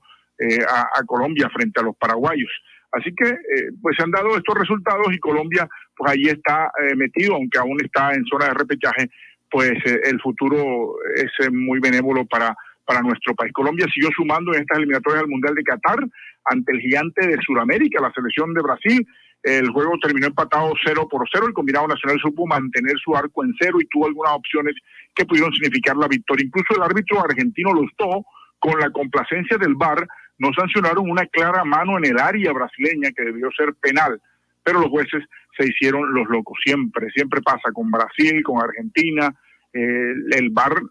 a, 0.68 0.82
a 1.00 1.04
Colombia 1.06 1.50
frente 1.50 1.80
a 1.80 1.84
los 1.84 1.96
paraguayos. 1.96 2.50
Así 2.94 3.12
que 3.16 3.28
eh, 3.28 3.72
pues 3.82 3.96
se 3.98 4.04
han 4.04 4.12
dado 4.12 4.38
estos 4.38 4.56
resultados 4.56 5.08
y 5.12 5.20
Colombia 5.20 5.68
pues 5.98 6.12
ahí 6.12 6.26
está 6.26 6.72
eh, 6.82 6.96
metido, 6.96 7.36
aunque 7.36 7.58
aún 7.58 7.78
está 7.84 8.14
en 8.14 8.24
zona 8.26 8.48
de 8.48 8.54
repechaje, 8.54 9.10
pues 9.50 9.72
eh, 9.86 10.00
el 10.04 10.22
futuro 10.22 10.96
es 11.16 11.52
muy 11.52 11.80
benévolo 11.80 12.26
para, 12.26 12.56
para 12.86 13.02
nuestro 13.02 13.34
país. 13.36 13.52
Colombia 13.54 13.88
siguió 13.94 14.10
sumando 14.16 14.54
en 14.54 14.62
estas 14.62 14.78
eliminatorias 14.78 15.24
al 15.24 15.30
Mundial 15.30 15.56
de 15.56 15.64
Qatar 15.64 16.00
ante 16.46 16.72
el 16.74 16.82
gigante 16.82 17.28
de 17.28 17.38
Sudamérica, 17.46 18.02
la 18.02 18.12
selección 18.12 18.54
de 18.54 18.62
Brasil. 18.62 19.08
El 19.44 19.70
juego 19.72 19.98
terminó 20.02 20.28
empatado 20.28 20.74
0 20.86 21.08
por 21.10 21.28
0. 21.32 21.48
El 21.48 21.54
combinado 21.54 21.88
nacional 21.88 22.20
supo 22.22 22.48
mantener 22.48 22.96
su 23.04 23.16
arco 23.16 23.44
en 23.44 23.54
cero 23.60 23.78
y 23.82 23.88
tuvo 23.88 24.08
algunas 24.08 24.34
opciones 24.34 24.76
que 25.14 25.26
pudieron 25.26 25.52
significar 25.54 25.98
la 25.98 26.08
victoria. 26.08 26.46
Incluso 26.46 26.76
el 26.76 26.84
árbitro 26.84 27.22
argentino 27.22 27.72
estuvo 27.84 28.26
con 28.60 28.80
la 28.80 28.90
complacencia 28.90 29.58
del 29.58 29.76
VAR 29.76 30.08
no 30.38 30.50
sancionaron 30.54 31.10
una 31.10 31.26
clara 31.28 31.64
mano 31.64 31.98
en 31.98 32.06
el 32.06 32.20
área 32.20 32.52
brasileña 32.54 33.12
que 33.16 33.24
debió 33.24 33.52
ser 33.52 33.74
penal, 33.76 34.20
pero 34.64 34.80
los 34.80 34.90
jueces 34.90 35.24
se 35.58 35.68
hicieron 35.68 36.14
los 36.14 36.28
locos. 36.28 36.58
Siempre, 36.64 37.10
siempre 37.12 37.42
pasa 37.42 37.72
con 37.74 37.92
Brasil, 37.92 38.42
con 38.44 38.62
Argentina. 38.62 39.34
Eh, 39.74 40.14
el 40.32 40.50
VAR 40.52 40.82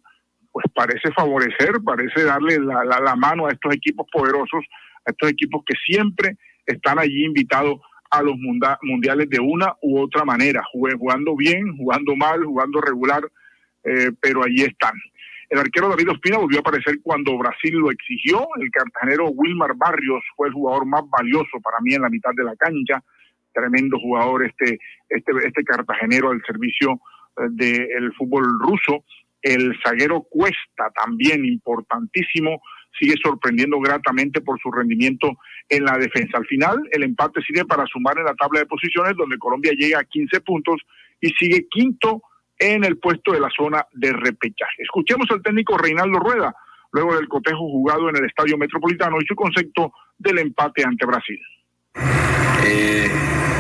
pues 0.53 0.67
parece 0.75 1.11
favorecer, 1.13 1.81
parece 1.85 2.25
darle 2.25 2.59
la, 2.59 2.85
la, 2.85 3.17
mano 3.17 3.47
a 3.47 3.53
estos 3.53 3.75
equipos 3.75 4.07
poderosos, 4.13 4.65
a 5.07 5.11
estos 5.11 5.31
equipos 5.31 5.63
que 5.67 5.75
siempre 5.85 6.37
están 6.67 6.99
allí 6.99 7.25
invitados 7.25 7.81
a 8.11 8.23
los 8.23 8.35
mundiales 8.83 9.29
de 9.31 9.41
una 9.41 9.75
u 9.81 9.99
otra 9.99 10.25
manera, 10.25 10.63
jugando 10.71 11.35
bien, 11.35 11.75
jugando 11.79 12.15
mal, 12.15 12.45
jugando 12.45 12.83
regular, 12.83 13.23
eh, 13.85 14.11
pero 14.21 14.45
allí 14.45 14.61
están. 14.63 14.93
El 15.49 15.59
arquero 15.59 15.89
David 15.89 16.11
Ospina 16.11 16.39
volvió 16.39 16.59
a 16.59 16.61
aparecer 16.61 17.01
cuando 17.03 17.37
Brasil 17.37 17.75
lo 17.75 17.91
exigió. 17.91 18.49
El 18.59 18.71
cartagenero 18.71 19.29
Wilmar 19.29 19.75
Barrios 19.77 20.23
fue 20.35 20.49
el 20.49 20.55
jugador 20.55 20.87
más 20.87 21.03
valioso 21.11 21.61
para 21.63 21.77
mí 21.83 21.95
en 21.95 22.03
la 22.03 22.09
mitad 22.09 22.31
de 22.35 22.45
la 22.45 22.57
cancha. 22.57 23.03
Tremendo 23.53 23.99
jugador 23.99 24.47
este, 24.47 24.79
este, 25.11 25.33
este 25.47 25.65
cartagenero 25.65 26.31
al 26.31 26.43
servicio 26.47 27.01
eh, 27.37 27.49
del 27.51 28.15
fútbol 28.15 28.45
ruso. 28.61 29.05
El 29.43 29.77
zaguero 29.85 30.23
Cuesta, 30.23 30.91
también 30.95 31.45
importantísimo, 31.45 32.63
sigue 32.99 33.15
sorprendiendo 33.23 33.79
gratamente 33.81 34.41
por 34.41 34.61
su 34.61 34.71
rendimiento 34.71 35.37
en 35.69 35.85
la 35.85 35.99
defensa. 35.99 36.39
Al 36.39 36.47
final, 36.47 36.79
el 36.91 37.03
empate 37.03 37.43
sirve 37.43 37.65
para 37.65 37.85
sumar 37.87 38.19
en 38.19 38.25
la 38.25 38.35
tabla 38.35 38.61
de 38.61 38.67
posiciones, 38.67 39.17
donde 39.17 39.39
Colombia 39.39 39.73
llega 39.77 40.01
a 40.01 40.05
15 40.05 40.41
puntos 40.43 40.81
y 41.21 41.31
sigue 41.31 41.67
quinto 41.71 42.23
en 42.59 42.85
el 42.85 42.99
puesto 42.99 43.33
de 43.33 43.41
la 43.41 43.51
zona 43.57 43.87
de 43.93 44.13
repechaje. 44.13 44.83
Escuchemos 44.83 45.27
al 45.31 45.43
técnico 45.43 45.77
Reinaldo 45.77 46.19
Rueda, 46.19 46.55
luego 46.93 47.17
del 47.17 47.29
cotejo 47.29 47.59
jugado 47.59 48.09
en 48.09 48.17
el 48.17 48.27
Estadio 48.27 48.57
Metropolitano 48.57 49.17
y 49.21 49.27
su 49.27 49.35
concepto 49.35 49.93
del 50.19 50.39
empate 50.39 50.85
ante 50.85 51.07
Brasil. 51.07 51.41
Eh, 52.65 53.11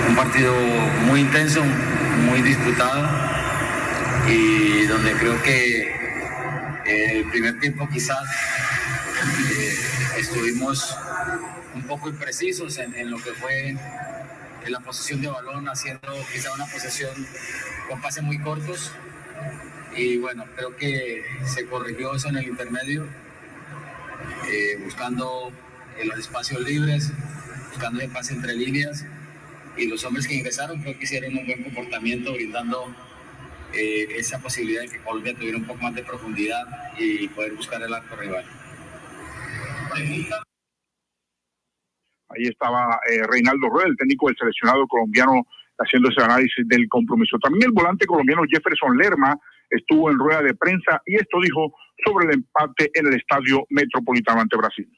un 0.09 0.15
partido 0.15 0.55
muy 1.07 1.21
intenso, 1.21 1.63
muy 2.29 2.43
disputado 2.43 3.32
y 4.29 4.87
donde 4.87 5.13
creo 5.15 5.43
que 5.43 5.93
el 6.87 7.29
primer 7.31 7.59
tiempo 7.61 7.89
quizás 7.93 8.23
eh, 9.51 9.75
estuvimos 10.19 10.97
un 11.75 11.83
poco 11.85 12.09
imprecisos 12.09 12.79
en, 12.79 12.95
en 12.95 13.11
lo 13.11 13.19
que 13.19 13.33
fue 13.33 13.77
en 14.65 14.73
la 14.73 14.81
posesión 14.81 15.21
de 15.21 15.29
balón, 15.29 15.69
haciendo 15.69 16.09
quizá 16.33 16.53
una 16.53 16.67
posesión 16.67 17.11
con 17.89 18.01
pases 18.01 18.23
muy 18.23 18.39
cortos. 18.39 18.93
Y 19.97 20.19
bueno, 20.19 20.45
creo 20.57 20.77
que 20.77 21.25
se 21.45 21.67
corrigió 21.67 22.15
eso 22.15 22.29
en 22.29 22.37
el 22.37 22.49
intermedio, 22.49 23.07
eh, 24.49 24.79
buscando 24.83 25.53
los 26.05 26.19
espacios 26.19 26.63
libres, 26.63 27.13
buscando 27.71 28.01
el 28.01 28.11
pase 28.11 28.35
entre 28.35 28.55
líneas. 28.55 29.05
Y 29.77 29.87
los 29.89 30.05
hombres 30.05 30.27
que 30.27 30.35
ingresaron 30.35 30.81
creo 30.83 30.99
que 30.99 31.05
hicieron 31.05 31.37
un 31.37 31.47
buen 31.47 31.63
comportamiento, 31.65 32.33
brindando 32.35 32.95
eh, 33.75 34.07
esa 34.17 34.39
posibilidad 34.41 34.83
de 34.83 34.89
que 34.89 34.99
Colombia 34.99 35.35
tuviera 35.35 35.59
un 35.59 35.65
poco 35.65 35.83
más 35.83 35.95
de 35.95 36.03
profundidad 36.03 36.65
y 36.99 37.29
poder 37.29 37.53
buscar 37.53 37.83
el 37.83 37.93
arco 37.93 38.17
rival. 38.17 38.45
Ahí 42.29 42.47
estaba 42.47 43.01
eh, 43.11 43.23
Reinaldo 43.29 43.69
Rueda, 43.69 43.89
el 43.89 43.97
técnico 43.97 44.29
del 44.29 44.37
seleccionado 44.37 44.87
colombiano, 44.87 45.47
haciendo 45.79 46.09
ese 46.09 46.23
análisis 46.23 46.67
del 46.67 46.89
compromiso. 46.89 47.39
También 47.39 47.65
el 47.65 47.73
volante 47.73 48.07
colombiano 48.07 48.43
Jefferson 48.49 48.97
Lerma 48.97 49.37
estuvo 49.71 50.11
en 50.11 50.19
rueda 50.19 50.43
de 50.43 50.55
prensa 50.55 51.03
y 51.07 51.17
esto 51.17 51.39
dijo 51.43 51.73
sobre 52.05 52.27
el 52.27 52.35
empate 52.35 52.91
en 52.95 53.07
el 53.07 53.15
estadio 53.15 53.65
metropolitano 53.71 54.41
ante 54.41 54.57
Brasil. 54.57 54.89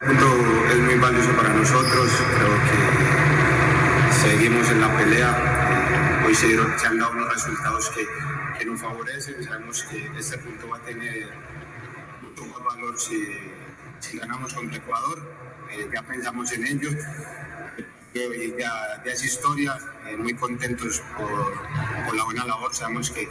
es 0.00 0.78
muy 0.78 0.98
valioso 0.98 1.32
para 1.36 1.54
nosotros, 1.54 2.24
creo 2.36 2.56
que 2.64 4.12
seguimos 4.12 4.70
en 4.70 4.80
la 4.80 4.96
pelea, 4.96 5.59
hoy 6.26 6.34
se, 6.34 6.86
han 6.86 6.98
dado 6.98 7.12
unos 7.12 7.32
resultados 7.32 7.90
que, 7.90 8.64
nos 8.64 8.80
favorecen, 8.80 9.42
sabemos 9.42 9.82
que 9.84 10.10
este 10.18 10.38
punto 10.38 10.68
va 10.68 10.76
a 10.76 10.80
tener 10.82 11.28
mucho 12.20 12.44
más 12.46 12.62
valor 12.62 12.98
si, 12.98 14.18
ganamos 14.18 14.52
contra 14.52 14.78
Ecuador 14.78 15.18
eh, 15.72 15.88
ya 15.92 16.02
pensamos 16.02 16.52
en 16.52 16.66
ello. 16.66 16.90
Eh, 18.12 18.56
ya, 18.58 19.02
es 19.04 19.24
historia, 19.24 19.78
eh, 20.08 20.16
muy 20.16 20.34
contentos 20.34 21.00
por, 21.16 22.16
la 22.16 22.24
buena 22.24 22.44
labor. 22.44 22.74
Sabemos 22.74 23.10
que 23.10 23.28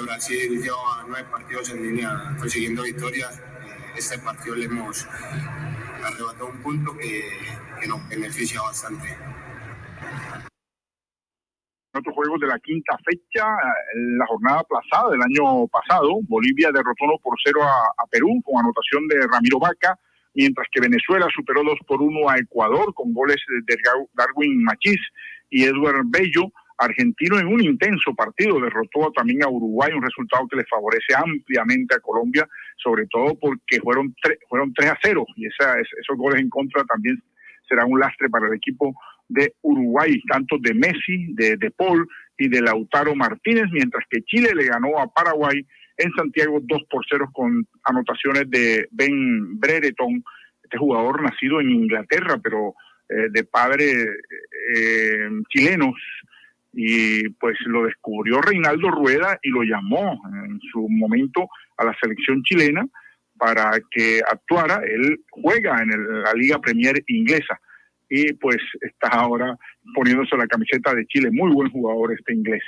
Brasil 0.00 0.62
lleva 0.62 1.04
nueve 1.08 1.28
partidos 1.30 1.70
en 1.70 1.82
línea 1.82 2.36
consiguiendo 2.38 2.82
victorias. 2.84 3.40
este 3.96 4.18
partido 4.18 4.54
le 4.54 4.66
hemos 4.66 5.06
arrebatado 6.04 6.46
un 6.46 6.58
punto 6.62 6.96
que 6.96 7.88
nos 7.88 8.08
beneficia 8.08 8.62
bastante. 8.62 9.16
En 11.94 12.00
otros 12.00 12.14
juegos 12.14 12.40
de 12.40 12.46
la 12.46 12.58
quinta 12.58 12.96
fecha, 13.04 13.44
la 13.94 14.26
jornada 14.26 14.60
aplazada 14.60 15.10
del 15.10 15.20
año 15.20 15.66
pasado, 15.68 16.20
Bolivia 16.22 16.70
derrotó 16.72 17.04
1 17.04 17.18
por 17.22 17.36
0 17.44 17.60
a, 17.62 18.06
Perú 18.10 18.40
con 18.44 18.64
anotación 18.64 19.06
de 19.08 19.26
Ramiro 19.26 19.58
Vaca 19.58 19.98
mientras 20.34 20.66
que 20.72 20.80
Venezuela 20.80 21.26
superó 21.34 21.62
2 21.62 21.78
por 21.86 22.00
1 22.00 22.30
a 22.30 22.38
Ecuador 22.38 22.94
con 22.94 23.12
goles 23.12 23.36
de 23.66 23.76
Darwin 24.14 24.62
Machís 24.62 25.00
y 25.50 25.64
Edward 25.64 26.04
Bello. 26.06 26.50
Argentino 26.78 27.38
en 27.38 27.46
un 27.46 27.62
intenso 27.62 28.12
partido 28.14 28.58
derrotó 28.58 29.12
también 29.12 29.44
a 29.44 29.48
Uruguay, 29.48 29.92
un 29.92 30.02
resultado 30.02 30.48
que 30.48 30.56
le 30.56 30.64
favorece 30.64 31.14
ampliamente 31.14 31.94
a 31.94 32.00
Colombia, 32.00 32.48
sobre 32.82 33.06
todo 33.06 33.38
porque 33.38 33.78
fueron, 33.80 34.16
fueron 34.48 34.72
3 34.72 34.90
a 34.90 34.98
0 35.00 35.24
y 35.36 35.46
esa, 35.46 35.78
esos 35.78 36.16
goles 36.16 36.40
en 36.40 36.48
contra 36.48 36.82
también 36.84 37.22
será 37.68 37.84
un 37.84 38.00
lastre 38.00 38.28
para 38.30 38.48
el 38.48 38.54
equipo 38.54 38.92
de 39.32 39.54
Uruguay, 39.62 40.20
tanto 40.28 40.56
de 40.60 40.74
Messi, 40.74 41.32
de, 41.34 41.56
de 41.56 41.70
Paul 41.70 42.06
y 42.38 42.48
de 42.48 42.60
Lautaro 42.60 43.14
Martínez, 43.14 43.64
mientras 43.72 44.04
que 44.10 44.22
Chile 44.22 44.50
le 44.54 44.64
ganó 44.64 44.98
a 44.98 45.12
Paraguay 45.12 45.66
en 45.96 46.12
Santiago 46.12 46.58
2 46.62 46.82
por 46.90 47.04
0 47.08 47.30
con 47.32 47.66
anotaciones 47.84 48.48
de 48.50 48.88
Ben 48.90 49.58
Brereton, 49.58 50.22
este 50.62 50.78
jugador 50.78 51.22
nacido 51.22 51.60
en 51.60 51.70
Inglaterra, 51.70 52.38
pero 52.42 52.74
eh, 53.08 53.28
de 53.30 53.44
padres 53.44 53.94
eh, 54.74 55.28
chilenos, 55.48 55.94
y 56.74 57.28
pues 57.30 57.58
lo 57.66 57.84
descubrió 57.84 58.40
Reinaldo 58.40 58.90
Rueda 58.90 59.38
y 59.42 59.50
lo 59.50 59.62
llamó 59.62 60.18
en 60.46 60.58
su 60.72 60.88
momento 60.88 61.46
a 61.76 61.84
la 61.84 61.96
selección 62.00 62.42
chilena 62.42 62.86
para 63.36 63.72
que 63.90 64.20
actuara. 64.26 64.80
Él 64.86 65.20
juega 65.30 65.82
en 65.82 66.22
la 66.22 66.32
Liga 66.32 66.58
Premier 66.60 67.02
inglesa 67.08 67.60
y 68.14 68.30
pues 68.34 68.58
está 68.82 69.08
ahora 69.08 69.56
poniéndose 69.94 70.36
la 70.36 70.46
camiseta 70.46 70.94
de 70.94 71.06
Chile. 71.06 71.30
Muy 71.32 71.50
buen 71.50 71.70
jugador 71.70 72.12
este 72.12 72.34
inglés. 72.34 72.62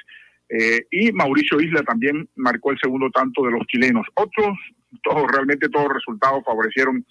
Eh, 0.48 0.86
y 0.90 1.12
Mauricio 1.12 1.60
Isla 1.60 1.82
también 1.82 2.26
marcó 2.34 2.70
el 2.70 2.78
segundo 2.82 3.10
tanto 3.10 3.44
de 3.44 3.50
los 3.50 3.66
chilenos. 3.66 4.06
Otros, 4.14 4.56
todos, 5.02 5.30
realmente 5.30 5.68
todos 5.68 5.88
los 5.88 5.96
resultados 5.96 6.42
favorecieron 6.46 7.04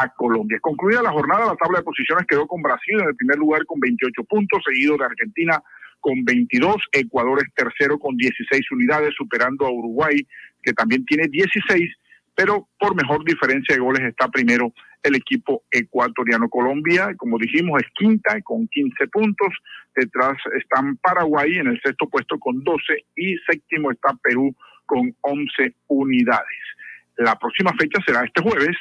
a 0.00 0.08
Colombia. 0.14 0.58
Concluida 0.62 1.02
la 1.02 1.12
jornada, 1.12 1.44
la 1.44 1.56
tabla 1.56 1.80
de 1.80 1.84
posiciones 1.84 2.24
quedó 2.26 2.46
con 2.46 2.62
Brasil 2.62 2.98
en 3.00 3.08
el 3.08 3.16
primer 3.16 3.36
lugar 3.36 3.66
con 3.66 3.78
28 3.80 4.24
puntos, 4.24 4.62
seguido 4.64 4.96
de 4.96 5.04
Argentina 5.04 5.60
con 6.00 6.24
22, 6.24 6.76
Ecuador 6.92 7.38
es 7.42 7.52
tercero 7.54 7.98
con 7.98 8.16
16 8.16 8.70
unidades, 8.72 9.14
superando 9.14 9.66
a 9.66 9.70
Uruguay, 9.70 10.16
que 10.62 10.72
también 10.72 11.04
tiene 11.04 11.28
16, 11.28 11.82
pero 12.34 12.68
por 12.78 12.94
mejor 12.94 13.24
diferencia 13.24 13.74
de 13.74 13.80
goles 13.80 14.02
está 14.02 14.28
primero 14.28 14.72
el 15.02 15.14
equipo 15.14 15.62
ecuatoriano. 15.70 16.48
Colombia, 16.48 17.14
como 17.16 17.38
dijimos, 17.38 17.80
es 17.82 17.88
quinta 17.94 18.40
con 18.42 18.66
15 18.68 19.06
puntos, 19.08 19.54
detrás 19.94 20.36
están 20.58 20.96
Paraguay 20.96 21.58
en 21.58 21.68
el 21.68 21.80
sexto 21.82 22.08
puesto 22.08 22.38
con 22.38 22.64
12 22.64 23.06
y 23.16 23.36
séptimo 23.48 23.90
está 23.90 24.14
Perú 24.22 24.54
con 24.86 25.14
11 25.20 25.74
unidades. 25.88 26.62
La 27.16 27.38
próxima 27.38 27.72
fecha 27.78 28.00
será 28.04 28.24
este 28.24 28.42
jueves, 28.42 28.76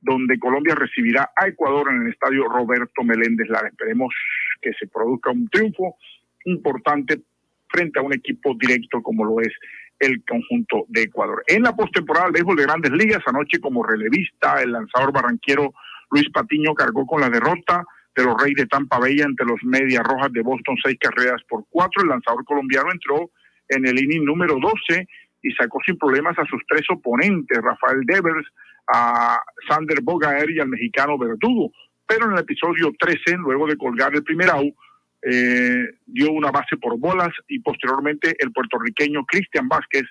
donde 0.00 0.38
Colombia 0.38 0.74
recibirá 0.74 1.30
a 1.36 1.48
Ecuador 1.48 1.88
en 1.90 2.02
el 2.02 2.12
estadio 2.12 2.48
Roberto 2.48 3.02
Meléndez 3.02 3.48
Lara. 3.48 3.68
Esperemos 3.68 4.14
que 4.62 4.72
se 4.78 4.86
produzca 4.86 5.30
un 5.30 5.48
triunfo 5.48 5.96
importante 6.44 7.20
frente 7.68 7.98
a 7.98 8.02
un 8.02 8.14
equipo 8.14 8.54
directo 8.58 9.02
como 9.02 9.24
lo 9.24 9.40
es 9.40 9.52
el 9.98 10.22
conjunto 10.24 10.84
de 10.88 11.02
Ecuador. 11.02 11.42
En 11.46 11.62
la 11.62 11.74
postemporada 11.74 12.30
del 12.30 12.44
de 12.44 12.62
grandes 12.62 12.92
ligas, 12.92 13.22
anoche 13.26 13.60
como 13.60 13.82
relevista, 13.82 14.62
el 14.62 14.72
lanzador 14.72 15.12
barranquero 15.12 15.72
Luis 16.10 16.28
Patiño 16.30 16.74
cargó 16.74 17.06
con 17.06 17.20
la 17.20 17.28
derrota 17.28 17.84
de 18.14 18.24
los 18.24 18.40
Reyes 18.40 18.56
de 18.56 18.66
Tampa 18.66 18.98
Bay 18.98 19.20
ante 19.20 19.44
los 19.44 19.62
Medias 19.62 20.02
Rojas 20.04 20.32
de 20.32 20.42
Boston, 20.42 20.76
seis 20.82 20.96
carreras 21.00 21.42
por 21.48 21.64
cuatro. 21.68 22.02
El 22.02 22.08
lanzador 22.08 22.44
colombiano 22.44 22.90
entró 22.90 23.30
en 23.68 23.86
el 23.86 23.98
inning 23.98 24.24
número 24.24 24.56
12 24.60 25.06
y 25.42 25.52
sacó 25.52 25.78
sin 25.84 25.96
problemas 25.98 26.38
a 26.38 26.46
sus 26.46 26.60
tres 26.68 26.82
oponentes, 26.90 27.58
Rafael 27.62 28.00
Devers, 28.04 28.46
a 28.88 29.40
Sander 29.68 30.00
Bogaer 30.02 30.50
y 30.50 30.60
al 30.60 30.68
mexicano 30.68 31.18
Verdugo. 31.18 31.70
Pero 32.06 32.26
en 32.26 32.32
el 32.32 32.38
episodio 32.38 32.90
13, 32.98 33.36
luego 33.38 33.66
de 33.66 33.76
colgar 33.76 34.14
el 34.14 34.24
primer 34.24 34.50
out, 34.50 34.74
eh, 35.22 35.88
dio 36.06 36.32
una 36.32 36.50
base 36.50 36.76
por 36.76 36.98
bolas 36.98 37.30
y 37.48 37.58
posteriormente 37.60 38.36
el 38.38 38.52
puertorriqueño 38.52 39.24
Cristian 39.24 39.68
Vázquez 39.68 40.04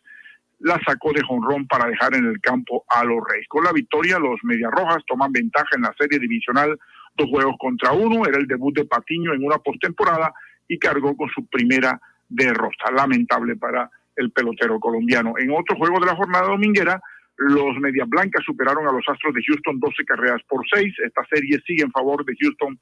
la 0.59 0.79
sacó 0.85 1.13
de 1.13 1.21
jonrón 1.21 1.67
para 1.67 1.87
dejar 1.89 2.15
en 2.15 2.25
el 2.25 2.41
campo 2.41 2.83
a 2.89 3.03
los 3.03 3.19
Reyes. 3.29 3.47
Con 3.47 3.63
la 3.63 3.71
victoria, 3.71 4.19
los 4.19 4.39
Medias 4.43 4.71
Rojas 4.71 5.03
toman 5.05 5.31
ventaja 5.31 5.69
en 5.75 5.83
la 5.83 5.93
serie 5.97 6.19
divisional 6.19 6.77
dos 7.15 7.29
juegos 7.29 7.55
contra 7.59 7.91
uno. 7.91 8.25
Era 8.25 8.37
el 8.37 8.47
debut 8.47 8.75
de 8.75 8.85
Patiño 8.85 9.33
en 9.33 9.45
una 9.45 9.57
postemporada 9.59 10.33
y 10.67 10.79
cargó 10.79 11.15
con 11.15 11.29
su 11.29 11.45
primera 11.47 11.99
derrota. 12.27 12.91
Lamentable 12.91 13.55
para 13.55 13.89
el 14.15 14.31
pelotero 14.31 14.79
colombiano. 14.79 15.35
En 15.37 15.51
otro 15.51 15.77
juego 15.77 15.99
de 15.99 16.07
la 16.07 16.15
jornada 16.15 16.47
dominguera, 16.47 16.99
los 17.37 17.77
Medias 17.79 18.09
Blancas 18.09 18.43
superaron 18.43 18.87
a 18.87 18.91
los 18.91 19.07
Astros 19.07 19.33
de 19.35 19.43
Houston 19.43 19.79
12 19.79 20.03
carreras 20.05 20.41
por 20.49 20.61
6. 20.73 20.91
Esta 21.05 21.21
serie 21.31 21.59
sigue 21.67 21.83
en 21.83 21.91
favor 21.91 22.25
de 22.25 22.35
Houston 22.39 22.79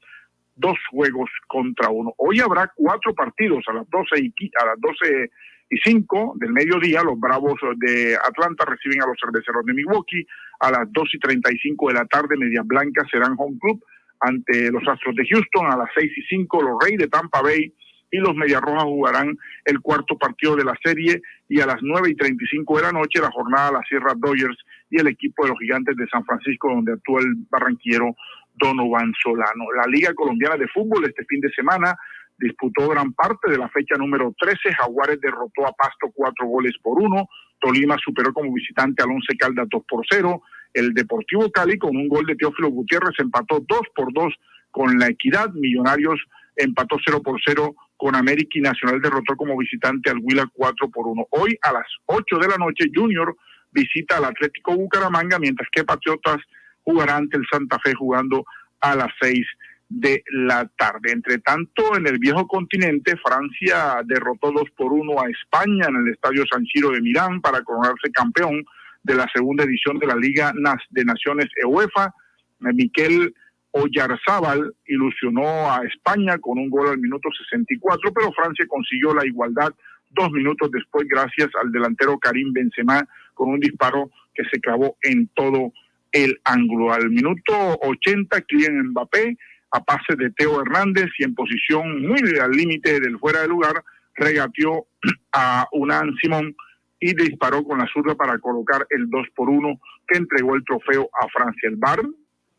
dos 0.56 0.78
juegos 0.90 1.30
contra 1.46 1.90
uno. 1.90 2.12
Hoy 2.16 2.40
habrá 2.40 2.72
cuatro 2.74 3.14
partidos 3.14 3.64
a 3.68 3.74
las 3.74 3.88
12 3.90 4.20
y, 4.20 4.50
a 4.60 4.66
las 4.66 4.80
12 4.80 5.30
y 5.70 5.76
5 5.78 6.34
del 6.36 6.52
mediodía. 6.52 7.02
Los 7.02 7.20
Bravos 7.20 7.60
de 7.76 8.16
Atlanta 8.16 8.64
reciben 8.64 9.02
a 9.02 9.06
los 9.06 9.16
Cerveceros 9.20 9.64
de 9.64 9.74
Milwaukee. 9.74 10.26
A 10.60 10.70
las 10.70 10.92
2 10.92 11.08
y 11.14 11.18
35 11.18 11.88
de 11.88 11.94
la 11.94 12.06
tarde, 12.06 12.36
Medias 12.36 12.66
Blancas 12.66 13.06
serán 13.10 13.34
home 13.36 13.58
club 13.60 13.84
ante 14.20 14.70
los 14.70 14.82
Astros 14.88 15.14
de 15.14 15.26
Houston. 15.28 15.66
A 15.66 15.76
las 15.76 15.90
6 15.96 16.10
y 16.16 16.22
5, 16.22 16.62
los 16.62 16.78
Reyes 16.82 17.00
de 17.00 17.08
Tampa 17.08 17.42
Bay 17.42 17.72
y 18.10 18.18
los 18.18 18.34
Medias 18.34 18.62
Rojas 18.62 18.84
jugarán 18.84 19.36
el 19.64 19.80
cuarto 19.80 20.16
partido 20.16 20.56
de 20.56 20.64
la 20.64 20.74
serie. 20.82 21.20
Y 21.48 21.60
a 21.60 21.66
las 21.66 21.78
9 21.82 22.10
y 22.10 22.14
35 22.14 22.76
de 22.76 22.82
la 22.82 22.92
noche, 22.92 23.20
la 23.20 23.30
jornada 23.30 23.72
la 23.72 23.82
Sierra 23.88 24.14
Dodgers 24.16 24.56
y 24.88 25.00
el 25.00 25.08
equipo 25.08 25.42
de 25.44 25.50
los 25.50 25.58
Gigantes 25.58 25.96
de 25.96 26.06
San 26.08 26.24
Francisco, 26.24 26.68
donde 26.68 26.94
actúa 26.94 27.20
el 27.20 27.34
barranquero 27.50 28.14
Donovan 28.56 29.12
Solano. 29.22 29.64
La 29.76 29.86
Liga 29.86 30.14
Colombiana 30.14 30.56
de 30.56 30.68
Fútbol 30.68 31.04
este 31.04 31.24
fin 31.24 31.40
de 31.40 31.50
semana 31.50 31.96
disputó 32.38 32.88
gran 32.88 33.12
parte 33.12 33.50
de 33.50 33.58
la 33.58 33.68
fecha 33.68 33.96
número 33.96 34.34
13. 34.38 34.74
Jaguares 34.74 35.20
derrotó 35.20 35.66
a 35.66 35.72
Pasto 35.72 36.10
cuatro 36.14 36.46
goles 36.46 36.74
por 36.82 37.00
uno. 37.00 37.28
Tolima 37.60 37.96
superó 38.02 38.32
como 38.32 38.52
visitante 38.52 39.02
al 39.02 39.10
Once 39.10 39.36
Caldas 39.38 39.68
dos 39.70 39.82
por 39.88 40.04
cero. 40.08 40.42
El 40.72 40.92
Deportivo 40.92 41.50
Cali 41.50 41.78
con 41.78 41.96
un 41.96 42.08
gol 42.08 42.26
de 42.26 42.36
Teófilo 42.36 42.68
Gutiérrez 42.68 43.14
empató 43.18 43.64
dos 43.66 43.82
por 43.94 44.12
dos 44.12 44.34
con 44.70 44.98
la 44.98 45.08
Equidad. 45.08 45.50
Millonarios 45.54 46.20
empató 46.54 46.96
cero 47.04 47.22
por 47.22 47.40
cero 47.44 47.74
con 47.96 48.14
América 48.14 48.58
y 48.58 48.60
Nacional 48.60 49.00
derrotó 49.00 49.36
como 49.36 49.56
visitante 49.56 50.10
al 50.10 50.18
Huila 50.20 50.46
cuatro 50.52 50.90
por 50.90 51.06
uno. 51.06 51.26
Hoy 51.30 51.58
a 51.62 51.72
las 51.72 51.86
ocho 52.06 52.36
de 52.38 52.48
la 52.48 52.56
noche 52.56 52.90
Junior 52.94 53.34
visita 53.72 54.18
al 54.18 54.26
Atlético 54.26 54.76
Bucaramanga 54.76 55.38
mientras 55.38 55.68
que 55.72 55.84
Patriotas 55.84 56.38
jugará 56.86 57.16
ante 57.16 57.36
el 57.36 57.44
Santa 57.50 57.78
Fe 57.80 57.94
jugando 57.94 58.44
a 58.80 58.94
las 58.94 59.12
seis 59.20 59.44
de 59.88 60.22
la 60.30 60.68
tarde. 60.76 61.12
Entre 61.12 61.38
tanto, 61.38 61.96
en 61.96 62.06
el 62.06 62.18
viejo 62.18 62.46
continente, 62.46 63.16
Francia 63.16 64.02
derrotó 64.04 64.52
dos 64.52 64.70
por 64.76 64.92
uno 64.92 65.20
a 65.20 65.28
España 65.28 65.86
en 65.88 65.96
el 65.96 66.08
Estadio 66.12 66.44
San 66.50 66.64
Siro 66.66 66.90
de 66.90 67.00
Milán 67.00 67.40
para 67.40 67.62
coronarse 67.62 68.10
campeón 68.12 68.64
de 69.02 69.14
la 69.14 69.26
segunda 69.34 69.64
edición 69.64 69.98
de 69.98 70.06
la 70.06 70.16
Liga 70.16 70.52
de 70.90 71.04
Naciones 71.04 71.46
UEFA. 71.64 72.14
Miquel 72.60 73.34
Oyarzábal 73.72 74.74
ilusionó 74.86 75.70
a 75.70 75.82
España 75.84 76.38
con 76.38 76.58
un 76.58 76.70
gol 76.70 76.88
al 76.88 76.98
minuto 76.98 77.28
64, 77.36 78.12
pero 78.12 78.32
Francia 78.32 78.64
consiguió 78.68 79.12
la 79.12 79.26
igualdad 79.26 79.72
dos 80.10 80.30
minutos 80.30 80.70
después 80.70 81.06
gracias 81.08 81.50
al 81.60 81.70
delantero 81.72 82.18
Karim 82.18 82.52
Benzema 82.52 83.06
con 83.34 83.50
un 83.50 83.60
disparo 83.60 84.10
que 84.34 84.44
se 84.50 84.60
clavó 84.60 84.96
en 85.02 85.28
todo 85.34 85.72
el 86.16 86.40
ángulo. 86.44 86.92
Al 86.92 87.10
minuto 87.10 87.52
80, 87.82 88.40
Kylian 88.42 88.88
Mbappé, 88.88 89.36
a 89.72 89.84
pase 89.84 90.16
de 90.16 90.30
Teo 90.30 90.62
Hernández 90.62 91.08
y 91.18 91.24
en 91.24 91.34
posición 91.34 92.06
muy 92.06 92.20
al 92.40 92.52
límite 92.52 93.00
del 93.00 93.18
fuera 93.18 93.42
de 93.42 93.48
lugar, 93.48 93.84
regateó 94.14 94.86
a 95.32 95.66
Unan 95.72 96.14
Simón 96.20 96.56
y 96.98 97.14
disparó 97.14 97.62
con 97.64 97.78
la 97.78 97.86
zurda 97.92 98.14
para 98.14 98.38
colocar 98.38 98.86
el 98.88 99.10
2 99.10 99.26
por 99.34 99.50
1 99.50 99.78
que 100.08 100.18
entregó 100.18 100.54
el 100.54 100.64
trofeo 100.64 101.10
a 101.20 101.28
Francia. 101.28 101.68
El 101.68 101.76
VAR 101.76 102.00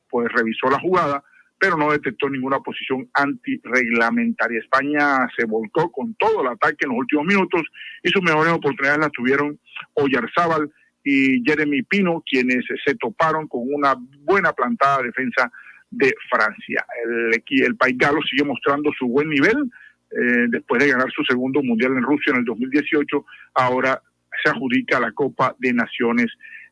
pues 0.10 0.32
revisó 0.32 0.70
la 0.70 0.80
jugada, 0.80 1.24
pero 1.58 1.76
no 1.78 1.92
detectó 1.92 2.30
ninguna 2.30 2.60
posición 2.60 3.10
antirreglamentaria. 3.16 4.60
España 4.60 5.28
se 5.36 5.46
volcó 5.46 5.92
con 5.92 6.14
todo 6.16 6.42
el 6.42 6.48
ataque 6.48 6.86
en 6.86 6.90
los 6.90 7.00
últimos 7.00 7.26
minutos 7.26 7.64
y 8.04 8.10
sus 8.10 8.22
mejores 8.22 8.54
oportunidades 8.54 9.00
las 9.00 9.12
tuvieron 9.12 9.60
Oyarzábal 9.96 10.72
y 11.10 11.42
Jeremy 11.42 11.84
Pino, 11.84 12.22
quienes 12.30 12.66
se 12.86 12.96
toparon 12.96 13.48
con 13.48 13.62
una 13.64 13.96
buena 14.26 14.52
plantada 14.52 15.04
defensa 15.04 15.50
de 15.90 16.14
Francia. 16.30 16.86
El, 17.06 17.42
el 17.64 17.76
país 17.78 17.98
galo 17.98 18.20
sigue 18.30 18.44
mostrando 18.44 18.92
su 19.00 19.08
buen 19.08 19.30
nivel 19.30 19.56
eh, 20.12 20.48
después 20.50 20.84
de 20.84 20.92
ganar 20.92 21.10
su 21.16 21.24
segundo 21.24 21.64
mundial 21.64 21.94
en 21.94 22.04
Rusia 22.04 22.32
en 22.32 22.40
el 22.40 22.46
2018. 22.46 23.26
Ahora 23.56 24.02
se 24.44 24.50
adjudica 24.50 25.00
la 25.00 25.14
Copa 25.14 25.56
de 25.60 25.72
Naciones 25.72 26.28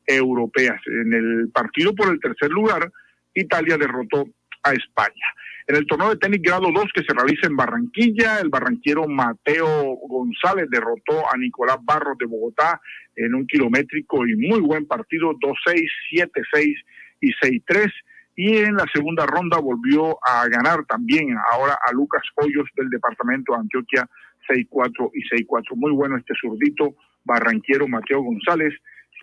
Europeas. 0.06 0.82
En 0.86 1.14
el 1.14 1.49
partido 1.53 1.95
por 1.95 2.12
el 2.12 2.20
tercer 2.20 2.49
lugar, 2.49 2.91
Italia 3.34 3.78
derrotó 3.78 4.28
a 4.64 4.74
España. 4.74 5.28
En 5.67 5.75
el 5.75 5.87
torneo 5.87 6.11
de 6.11 6.17
tenis 6.17 6.41
grado 6.43 6.67
2 6.71 6.85
que 6.93 7.01
se 7.01 7.13
realiza 7.13 7.47
en 7.47 7.55
Barranquilla, 7.55 8.39
el 8.39 8.49
barranquero 8.49 9.07
Mateo 9.07 9.95
González 10.07 10.67
derrotó 10.69 11.25
a 11.27 11.35
Nicolás 11.37 11.77
Barros 11.83 12.19
de 12.19 12.27
Bogotá 12.27 12.79
en 13.15 13.33
un 13.33 13.47
kilométrico 13.47 14.27
y 14.27 14.35
muy 14.35 14.59
buen 14.59 14.85
partido, 14.85 15.31
2-6, 15.33 15.87
7-6 16.11 16.75
y 17.21 17.31
6-3. 17.31 17.91
Y 18.35 18.57
en 18.57 18.75
la 18.75 18.85
segunda 18.93 19.25
ronda 19.25 19.57
volvió 19.57 20.19
a 20.23 20.47
ganar 20.49 20.85
también 20.85 21.35
ahora 21.51 21.75
a 21.83 21.91
Lucas 21.93 22.21
Hoyos 22.35 22.69
del 22.75 22.89
departamento 22.89 23.53
de 23.53 23.59
Antioquia 23.61 24.07
6-4 24.47 25.11
y 25.15 25.45
6-4. 25.45 25.75
Muy 25.77 25.93
bueno 25.93 26.17
este 26.17 26.35
zurdito 26.39 26.95
barranquero 27.23 27.87
Mateo 27.87 28.21
González 28.21 28.71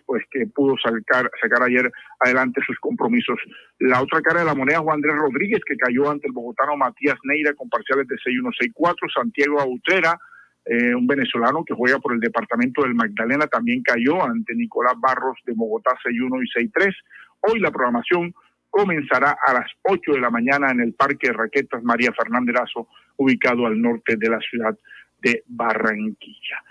pues 0.05 0.23
que 0.31 0.47
pudo 0.47 0.75
sacar, 0.83 1.29
sacar 1.41 1.63
ayer 1.63 1.91
adelante 2.19 2.61
sus 2.65 2.79
compromisos. 2.79 3.39
La 3.79 4.01
otra 4.01 4.21
cara 4.21 4.41
de 4.41 4.45
la 4.45 4.55
moneda, 4.55 4.79
Juan 4.79 4.95
Andrés 4.95 5.15
Rodríguez, 5.15 5.61
que 5.65 5.77
cayó 5.77 6.09
ante 6.09 6.27
el 6.27 6.33
bogotano 6.33 6.77
Matías 6.77 7.17
Neira 7.23 7.53
con 7.53 7.69
parciales 7.69 8.07
de 8.07 8.15
6-1-6-4, 8.15 8.95
Santiago 9.13 9.59
Autrera 9.59 10.17
eh, 10.65 10.95
un 10.95 11.05
venezolano 11.05 11.65
que 11.65 11.73
juega 11.73 11.99
por 11.99 12.13
el 12.13 12.21
departamento 12.21 12.83
del 12.83 12.95
Magdalena, 12.95 13.47
también 13.47 13.83
cayó 13.83 14.23
ante 14.23 14.55
Nicolás 14.55 14.93
Barros 14.97 15.37
de 15.45 15.53
Bogotá 15.53 15.91
6-1 16.05 16.41
y 16.41 16.67
6-3. 16.69 16.95
Hoy 17.41 17.59
la 17.59 17.69
programación 17.69 18.33
comenzará 18.69 19.37
a 19.45 19.53
las 19.53 19.69
8 19.83 20.13
de 20.13 20.21
la 20.21 20.29
mañana 20.29 20.71
en 20.71 20.79
el 20.79 20.93
Parque 20.93 21.27
de 21.27 21.33
Raquetas 21.33 21.83
María 21.83 22.13
Fernández 22.13 22.55
Lazo, 22.55 22.87
ubicado 23.17 23.65
al 23.65 23.79
norte 23.81 24.15
de 24.15 24.29
la 24.29 24.39
ciudad 24.39 24.77
de 25.21 25.43
Barranquilla. 25.47 26.63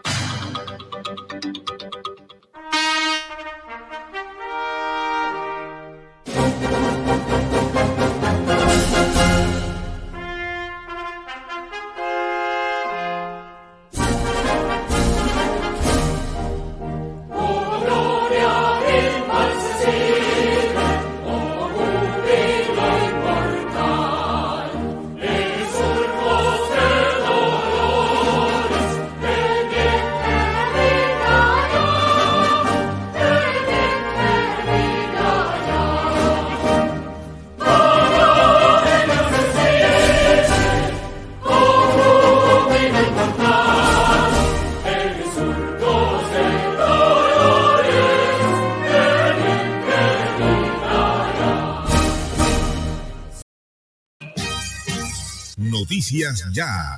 Noticias 56.10 56.46
Ya. 56.52 56.97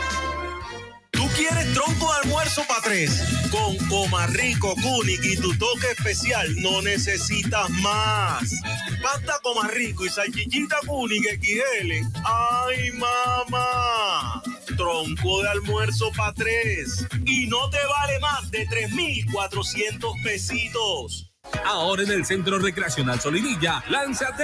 Quieres 1.41 1.73
tronco 1.73 2.05
de 2.05 2.19
almuerzo 2.21 2.63
para 2.67 2.81
tres. 2.81 3.23
Con 3.49 3.75
Comarrico, 3.87 4.75
Kunik 4.75 5.25
y 5.25 5.37
tu 5.37 5.57
toque 5.57 5.89
especial, 5.97 6.47
no 6.61 6.83
necesitas 6.83 7.67
más. 7.81 8.43
Pasta 9.01 9.39
Comarrico 9.41 10.05
y 10.05 10.09
salchichita 10.09 10.75
Kunik 10.85 11.23
XL. 11.41 11.91
¡Ay, 12.23 12.91
mamá! 12.91 14.43
Tronco 14.77 15.41
de 15.41 15.49
almuerzo 15.49 16.11
para 16.15 16.31
tres. 16.35 17.07
Y 17.25 17.47
no 17.47 17.71
te 17.71 17.79
vale 17.87 18.19
más 18.19 18.51
de 18.51 18.67
3,400 18.67 20.13
pesitos. 20.23 21.31
Ahora 21.65 22.03
en 22.03 22.11
el 22.11 22.23
Centro 22.23 22.59
Recreacional 22.59 23.19
Solinilla, 23.19 23.83
lánzate 23.89 24.43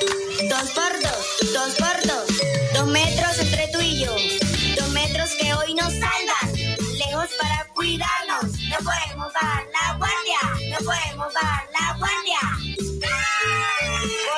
Dos 0.00 0.70
por 0.70 0.92
dos. 1.00 1.52
Dos 1.52 1.74
por 1.74 2.06
dos. 2.06 2.26
Dos 2.74 2.86
metros 2.88 3.38
entre 3.38 3.68
tú 3.68 3.80
y 3.80 4.04
yo. 4.04 4.14
Dos 4.78 4.90
metros 4.90 5.30
que 5.40 5.54
hoy 5.54 5.74
nos 5.74 5.92
salvan. 5.92 6.52
Lejos 6.98 7.28
para 7.40 7.66
cuidarnos. 7.74 8.52
No 8.68 8.76
podemos 8.78 9.32
bajar 9.32 9.64
la 9.72 9.96
guardia. 9.96 10.40
No 10.70 10.78
podemos 10.84 11.34
bajar 11.34 11.68
la 11.72 11.96
guardia. 11.98 12.40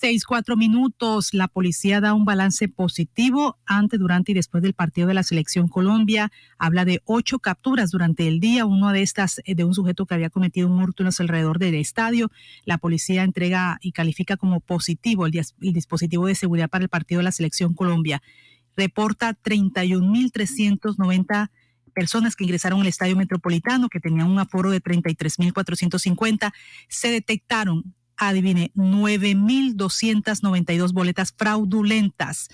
Seis, 0.00 0.24
cuatro 0.24 0.56
minutos. 0.56 1.34
La 1.34 1.46
policía 1.46 2.00
da 2.00 2.14
un 2.14 2.24
balance 2.24 2.68
positivo 2.68 3.58
antes, 3.66 4.00
durante 4.00 4.32
y 4.32 4.34
después 4.34 4.62
del 4.62 4.72
partido 4.72 5.06
de 5.06 5.12
la 5.12 5.22
selección 5.22 5.68
Colombia. 5.68 6.32
Habla 6.56 6.86
de 6.86 7.02
ocho 7.04 7.38
capturas 7.38 7.90
durante 7.90 8.26
el 8.26 8.40
día. 8.40 8.64
Uno 8.64 8.92
de 8.92 9.02
estas 9.02 9.42
eh, 9.44 9.54
de 9.54 9.64
un 9.64 9.74
sujeto 9.74 10.06
que 10.06 10.14
había 10.14 10.30
cometido 10.30 10.68
un 10.68 10.82
hurto 10.82 11.02
en 11.02 11.08
los 11.08 11.20
alrededor 11.20 11.58
del 11.58 11.74
estadio. 11.74 12.30
La 12.64 12.78
policía 12.78 13.24
entrega 13.24 13.76
y 13.82 13.92
califica 13.92 14.38
como 14.38 14.60
positivo 14.60 15.26
el, 15.26 15.36
el 15.36 15.72
dispositivo 15.74 16.26
de 16.26 16.34
seguridad 16.34 16.70
para 16.70 16.84
el 16.84 16.88
partido 16.88 17.18
de 17.18 17.24
la 17.24 17.32
selección 17.32 17.74
Colombia. 17.74 18.22
Reporta 18.78 19.34
31.390 19.34 21.50
personas 21.92 22.36
que 22.36 22.44
ingresaron 22.44 22.80
al 22.80 22.86
estadio 22.86 23.16
metropolitano, 23.16 23.90
que 23.90 24.00
tenían 24.00 24.30
un 24.30 24.38
aforo 24.38 24.70
de 24.70 24.82
33.450, 24.82 26.54
se 26.88 27.10
detectaron 27.10 27.94
adivine, 28.20 28.70
9.292 28.76 30.92
boletas 30.92 31.34
fraudulentas. 31.36 32.48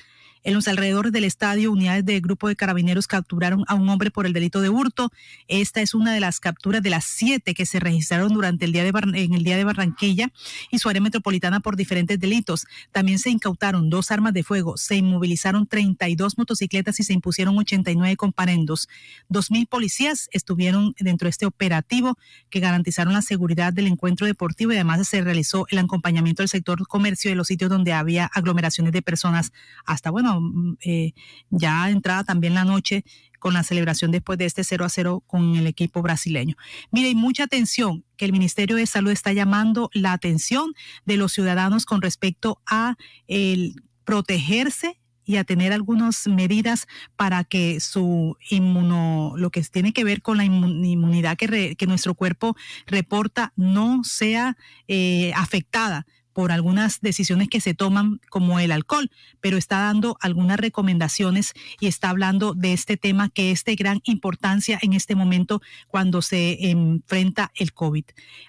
En 0.47 0.55
los 0.55 0.69
alrededores 0.69 1.11
del 1.11 1.25
estadio, 1.25 1.73
unidades 1.73 2.05
del 2.05 2.21
grupo 2.21 2.47
de 2.47 2.55
carabineros 2.55 3.09
capturaron 3.09 3.65
a 3.67 3.75
un 3.75 3.89
hombre 3.89 4.13
por 4.13 4.27
el 4.27 4.33
delito 4.33 4.61
de 4.61 4.69
hurto. 4.69 5.11
Esta 5.49 5.81
es 5.81 5.93
una 5.93 6.15
de 6.15 6.21
las 6.21 6.39
capturas 6.39 6.85
de 6.85 6.91
las 6.91 7.05
siete 7.05 7.53
que 7.53 7.67
se 7.67 7.81
registraron 7.81 8.33
durante 8.33 8.65
el 8.65 8.71
día 8.71 8.85
de 8.85 8.93
en 8.97 9.35
el 9.35 9.43
día 9.43 9.57
de 9.57 9.65
Barranquilla 9.65 10.31
y 10.71 10.79
su 10.79 10.89
área 10.89 11.03
metropolitana 11.03 11.59
por 11.59 11.75
diferentes 11.75 12.21
delitos. 12.21 12.65
También 12.93 13.19
se 13.19 13.31
incautaron 13.31 13.91
dos 13.91 14.13
armas 14.13 14.35
de 14.35 14.45
fuego, 14.45 14.77
se 14.77 14.95
inmovilizaron 14.95 15.67
32 15.67 16.39
motocicletas 16.39 17.01
y 17.01 17.03
se 17.03 17.13
impusieron 17.13 17.59
89 17.59 18.15
comparendos. 18.15 18.89
Dos 19.29 19.51
mil 19.51 19.67
policías 19.67 20.29
estuvieron 20.31 20.95
dentro 21.01 21.27
de 21.27 21.31
este 21.31 21.47
operativo 21.47 22.19
que 22.51 22.61
garantizaron 22.61 23.15
la 23.15 23.23
seguridad 23.23 23.73
del 23.73 23.89
encuentro 23.89 24.29
deportivo 24.29 24.71
y 24.71 24.77
además 24.77 25.09
se 25.09 25.23
realizó 25.23 25.67
el 25.71 25.79
acompañamiento 25.79 26.45
del 26.45 26.49
sector 26.49 26.87
comercio 26.87 27.33
de 27.33 27.35
los 27.35 27.49
sitios 27.49 27.69
donde 27.69 27.93
había 27.93 28.27
aglomeraciones 28.27 28.93
de 28.93 29.03
personas 29.03 29.53
hasta, 29.85 30.13
bueno, 30.13 30.36
Mm, 30.41 30.77
eh, 30.85 31.13
ya 31.51 31.91
entrada 31.91 32.25
también 32.25 32.55
la 32.55 32.65
noche 32.65 33.05
con 33.39 33.55
la 33.55 33.63
celebración 33.63 34.11
después 34.11 34.39
de 34.39 34.47
este 34.47 34.65
0 34.65 34.85
a 34.85 34.89
0 34.89 35.23
con 35.27 35.57
el 35.57 35.67
equipo 35.67 36.03
brasileño. 36.03 36.57
Mire, 36.91 37.11
y 37.11 37.15
mucha 37.15 37.45
atención 37.45 38.05
que 38.17 38.25
el 38.25 38.33
Ministerio 38.33 38.77
de 38.77 38.87
Salud 38.87 39.11
está 39.11 39.33
llamando 39.33 39.91
la 39.93 40.13
atención 40.13 40.75
de 41.05 41.17
los 41.17 41.33
ciudadanos 41.33 41.85
con 41.85 42.03
respecto 42.03 42.61
a 42.67 42.97
el 43.29 43.75
protegerse 44.05 44.99
y 45.27 45.37
a 45.37 45.45
tener 45.45 45.73
algunas 45.73 46.27
medidas 46.29 46.87
para 47.17 47.45
que 47.45 47.81
su 47.81 48.37
inmuno, 48.49 49.35
lo 49.37 49.51
que 49.51 49.61
tiene 49.63 49.93
que 49.93 50.05
ver 50.05 50.23
con 50.23 50.37
la 50.37 50.45
inmunidad 50.45 51.37
que, 51.37 51.75
que 51.77 51.87
nuestro 51.87 52.15
cuerpo 52.15 52.57
reporta 52.87 53.53
no 53.57 54.05
sea 54.05 54.57
eh, 54.87 55.33
afectada 55.35 56.07
por 56.37 56.53
algunas 56.53 57.01
decisiones 57.01 57.49
que 57.49 57.63
se 57.63 57.73
toman 57.73 58.21
como 58.29 58.61
el 58.61 58.71
alcohol, 58.71 59.11
pero 59.41 59.57
está 59.57 59.79
dando 59.79 60.19
algunas 60.21 60.61
recomendaciones 60.61 61.55
y 61.81 61.87
está 61.87 62.11
hablando 62.11 62.53
de 62.53 62.75
este 62.75 62.99
tema 62.99 63.31
que 63.31 63.53
es 63.53 63.65
de 63.65 63.75
gran 63.75 64.03
importancia 64.05 64.79
en 64.83 64.93
este 64.93 65.15
momento 65.15 65.63
cuando 65.89 66.21
se 66.21 66.69
enfrenta 66.69 67.53
el 67.55 67.73
COVID. 67.73 68.05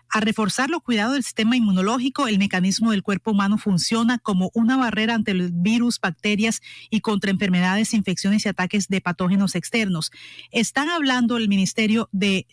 A 0.09 0.19
reforzar 0.19 0.69
los 0.69 0.83
cuidados 0.83 1.13
del 1.13 1.23
sistema 1.23 1.55
inmunológico, 1.55 2.27
el 2.27 2.39
mecanismo 2.39 2.91
del 2.91 3.03
cuerpo 3.03 3.31
humano 3.31 3.57
funciona 3.57 4.17
como 4.17 4.51
una 4.53 4.75
barrera 4.75 5.15
ante 5.15 5.31
el 5.31 5.53
virus, 5.53 6.01
bacterias 6.01 6.59
y 6.89 6.99
contra 6.99 7.31
enfermedades, 7.31 7.93
infecciones 7.93 8.45
y 8.45 8.49
ataques 8.49 8.89
de 8.89 8.99
patógenos 8.99 9.55
externos. 9.55 10.11
Están 10.51 10.89
hablando 10.89 11.37
el 11.37 11.47
ministerio 11.47 12.09
de 12.11 12.47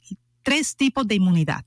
tres 0.44 0.76
tipos 0.76 1.08
de 1.08 1.16
inmunidad 1.16 1.64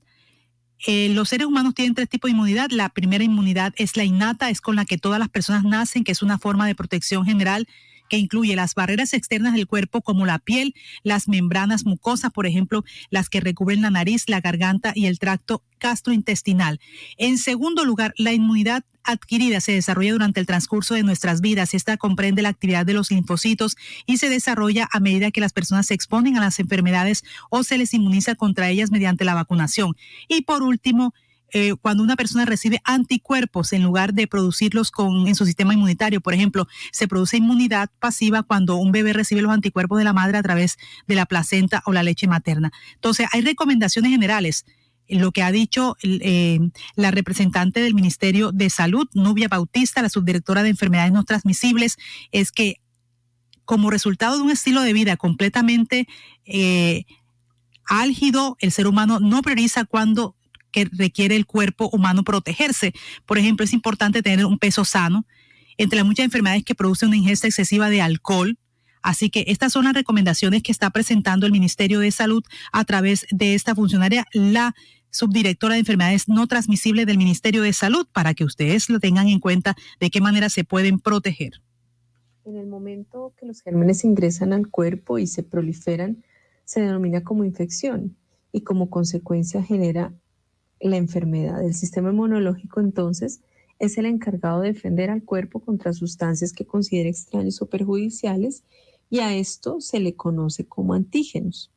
eh, 0.86 1.08
los 1.10 1.28
seres 1.28 1.46
humanos 1.46 1.74
tienen 1.74 1.94
tres 1.94 2.08
tipos 2.08 2.28
de 2.28 2.32
inmunidad. 2.32 2.70
La 2.70 2.88
primera 2.88 3.24
inmunidad 3.24 3.74
es 3.76 3.96
la 3.96 4.04
innata, 4.04 4.50
es 4.50 4.60
con 4.60 4.76
la 4.76 4.84
que 4.84 4.98
todas 4.98 5.18
las 5.18 5.28
personas 5.28 5.64
nacen, 5.64 6.04
que 6.04 6.12
es 6.12 6.22
una 6.22 6.38
forma 6.38 6.66
de 6.66 6.74
protección 6.74 7.24
general 7.24 7.66
que 8.08 8.18
incluye 8.18 8.56
las 8.56 8.74
barreras 8.74 9.14
externas 9.14 9.54
del 9.54 9.66
cuerpo 9.66 10.02
como 10.02 10.26
la 10.26 10.38
piel, 10.38 10.74
las 11.02 11.28
membranas 11.28 11.84
mucosas, 11.84 12.32
por 12.32 12.46
ejemplo, 12.46 12.84
las 13.10 13.28
que 13.28 13.40
recubren 13.40 13.82
la 13.82 13.90
nariz, 13.90 14.24
la 14.28 14.40
garganta 14.40 14.92
y 14.94 15.06
el 15.06 15.18
tracto 15.18 15.62
gastrointestinal. 15.80 16.80
En 17.16 17.38
segundo 17.38 17.84
lugar, 17.84 18.14
la 18.16 18.32
inmunidad 18.32 18.84
adquirida 19.04 19.60
se 19.60 19.72
desarrolla 19.72 20.12
durante 20.12 20.40
el 20.40 20.46
transcurso 20.46 20.94
de 20.94 21.02
nuestras 21.02 21.40
vidas. 21.40 21.74
Esta 21.74 21.96
comprende 21.96 22.42
la 22.42 22.50
actividad 22.50 22.84
de 22.84 22.92
los 22.92 23.10
linfocitos 23.10 23.76
y 24.06 24.18
se 24.18 24.28
desarrolla 24.28 24.88
a 24.92 25.00
medida 25.00 25.30
que 25.30 25.40
las 25.40 25.52
personas 25.52 25.86
se 25.86 25.94
exponen 25.94 26.36
a 26.36 26.40
las 26.40 26.58
enfermedades 26.58 27.24
o 27.50 27.62
se 27.62 27.78
les 27.78 27.94
inmuniza 27.94 28.34
contra 28.34 28.68
ellas 28.68 28.90
mediante 28.90 29.24
la 29.24 29.34
vacunación. 29.34 29.96
Y 30.28 30.42
por 30.42 30.62
último, 30.62 31.14
eh, 31.52 31.74
cuando 31.80 32.02
una 32.02 32.16
persona 32.16 32.44
recibe 32.44 32.80
anticuerpos 32.84 33.72
en 33.72 33.82
lugar 33.82 34.14
de 34.14 34.26
producirlos 34.26 34.90
con, 34.90 35.28
en 35.28 35.34
su 35.34 35.46
sistema 35.46 35.74
inmunitario. 35.74 36.20
Por 36.20 36.34
ejemplo, 36.34 36.68
se 36.92 37.08
produce 37.08 37.38
inmunidad 37.38 37.90
pasiva 37.98 38.42
cuando 38.42 38.76
un 38.76 38.92
bebé 38.92 39.12
recibe 39.12 39.42
los 39.42 39.52
anticuerpos 39.52 39.98
de 39.98 40.04
la 40.04 40.12
madre 40.12 40.38
a 40.38 40.42
través 40.42 40.76
de 41.06 41.14
la 41.14 41.26
placenta 41.26 41.82
o 41.86 41.92
la 41.92 42.02
leche 42.02 42.26
materna. 42.26 42.72
Entonces, 42.94 43.26
hay 43.32 43.40
recomendaciones 43.40 44.10
generales 44.10 44.64
lo 45.08 45.32
que 45.32 45.42
ha 45.42 45.50
dicho 45.50 45.96
eh, 46.02 46.60
la 46.94 47.10
representante 47.10 47.80
del 47.80 47.94
Ministerio 47.94 48.52
de 48.52 48.68
Salud, 48.68 49.08
Nubia 49.14 49.48
Bautista, 49.48 50.02
la 50.02 50.10
subdirectora 50.10 50.62
de 50.62 50.68
enfermedades 50.68 51.12
no 51.12 51.24
transmisibles, 51.24 51.96
es 52.30 52.52
que 52.52 52.80
como 53.64 53.90
resultado 53.90 54.36
de 54.36 54.42
un 54.42 54.50
estilo 54.50 54.82
de 54.82 54.92
vida 54.92 55.16
completamente 55.16 56.06
eh, 56.44 57.04
álgido, 57.86 58.56
el 58.60 58.72
ser 58.72 58.86
humano 58.86 59.18
no 59.18 59.42
prioriza 59.42 59.84
cuando 59.84 60.36
que 60.70 60.88
requiere 60.92 61.36
el 61.36 61.46
cuerpo 61.46 61.88
humano 61.92 62.22
protegerse. 62.24 62.92
Por 63.26 63.38
ejemplo, 63.38 63.64
es 63.64 63.72
importante 63.72 64.22
tener 64.22 64.46
un 64.46 64.58
peso 64.58 64.84
sano. 64.84 65.26
Entre 65.76 65.96
las 65.96 66.06
muchas 66.06 66.24
enfermedades 66.24 66.64
que 66.64 66.74
producen 66.74 67.08
una 67.08 67.18
ingesta 67.18 67.46
excesiva 67.46 67.88
de 67.88 68.02
alcohol, 68.02 68.58
Así 69.02 69.30
que 69.30 69.44
estas 69.46 69.72
son 69.72 69.84
las 69.84 69.94
recomendaciones 69.94 70.62
que 70.62 70.72
está 70.72 70.90
presentando 70.90 71.46
el 71.46 71.52
Ministerio 71.52 72.00
de 72.00 72.10
Salud 72.10 72.42
a 72.72 72.84
través 72.84 73.26
de 73.30 73.54
esta 73.54 73.74
funcionaria, 73.74 74.26
la 74.32 74.74
subdirectora 75.10 75.74
de 75.74 75.80
enfermedades 75.80 76.28
no 76.28 76.46
transmisibles 76.46 77.06
del 77.06 77.18
Ministerio 77.18 77.62
de 77.62 77.72
Salud, 77.72 78.06
para 78.12 78.34
que 78.34 78.44
ustedes 78.44 78.90
lo 78.90 79.00
tengan 79.00 79.28
en 79.28 79.40
cuenta 79.40 79.76
de 80.00 80.10
qué 80.10 80.20
manera 80.20 80.48
se 80.48 80.64
pueden 80.64 80.98
proteger. 80.98 81.62
En 82.44 82.56
el 82.56 82.66
momento 82.66 83.34
que 83.38 83.46
los 83.46 83.62
gérmenes 83.62 84.04
ingresan 84.04 84.52
al 84.52 84.68
cuerpo 84.68 85.18
y 85.18 85.26
se 85.26 85.42
proliferan, 85.42 86.24
se 86.64 86.80
denomina 86.80 87.22
como 87.22 87.44
infección 87.44 88.16
y 88.52 88.62
como 88.62 88.90
consecuencia 88.90 89.62
genera 89.62 90.12
la 90.80 90.96
enfermedad. 90.96 91.64
El 91.64 91.74
sistema 91.74 92.10
inmunológico 92.10 92.80
entonces 92.80 93.40
es 93.78 93.98
el 93.98 94.06
encargado 94.06 94.60
de 94.60 94.72
defender 94.72 95.10
al 95.10 95.24
cuerpo 95.24 95.60
contra 95.60 95.92
sustancias 95.92 96.52
que 96.52 96.66
considera 96.66 97.08
extrañas 97.08 97.62
o 97.62 97.66
perjudiciales 97.66 98.64
y 99.10 99.20
a 99.20 99.34
esto 99.34 99.80
se 99.80 100.00
le 100.00 100.14
conoce 100.14 100.66
como 100.66 100.94
antígenos. 100.94 101.70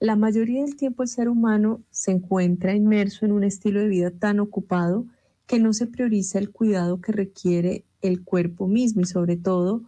La 0.00 0.16
mayoría 0.16 0.62
del 0.62 0.76
tiempo 0.76 1.02
el 1.02 1.08
ser 1.08 1.28
humano 1.28 1.82
se 1.90 2.12
encuentra 2.12 2.74
inmerso 2.74 3.26
en 3.26 3.32
un 3.32 3.44
estilo 3.44 3.80
de 3.80 3.88
vida 3.88 4.10
tan 4.10 4.40
ocupado 4.40 5.06
que 5.46 5.58
no 5.58 5.72
se 5.72 5.86
prioriza 5.86 6.38
el 6.38 6.50
cuidado 6.50 7.00
que 7.00 7.12
requiere 7.12 7.84
el 8.00 8.22
cuerpo 8.22 8.68
mismo 8.68 9.00
y 9.00 9.06
sobre 9.06 9.36
todo 9.36 9.82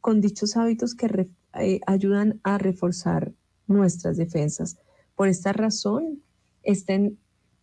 con 0.00 0.20
dichos 0.20 0.56
hábitos 0.56 0.94
que 0.94 1.28
eh, 1.54 1.80
ayudan 1.86 2.40
a 2.44 2.58
reforzar 2.58 3.32
nuestras 3.66 4.16
defensas. 4.16 4.76
Por 5.16 5.28
esta 5.28 5.52
razón, 5.52 6.22
esta 6.62 6.94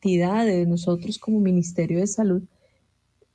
de 0.03 0.65
nosotros 0.65 1.17
como 1.17 1.39
Ministerio 1.39 1.99
de 1.99 2.07
Salud 2.07 2.43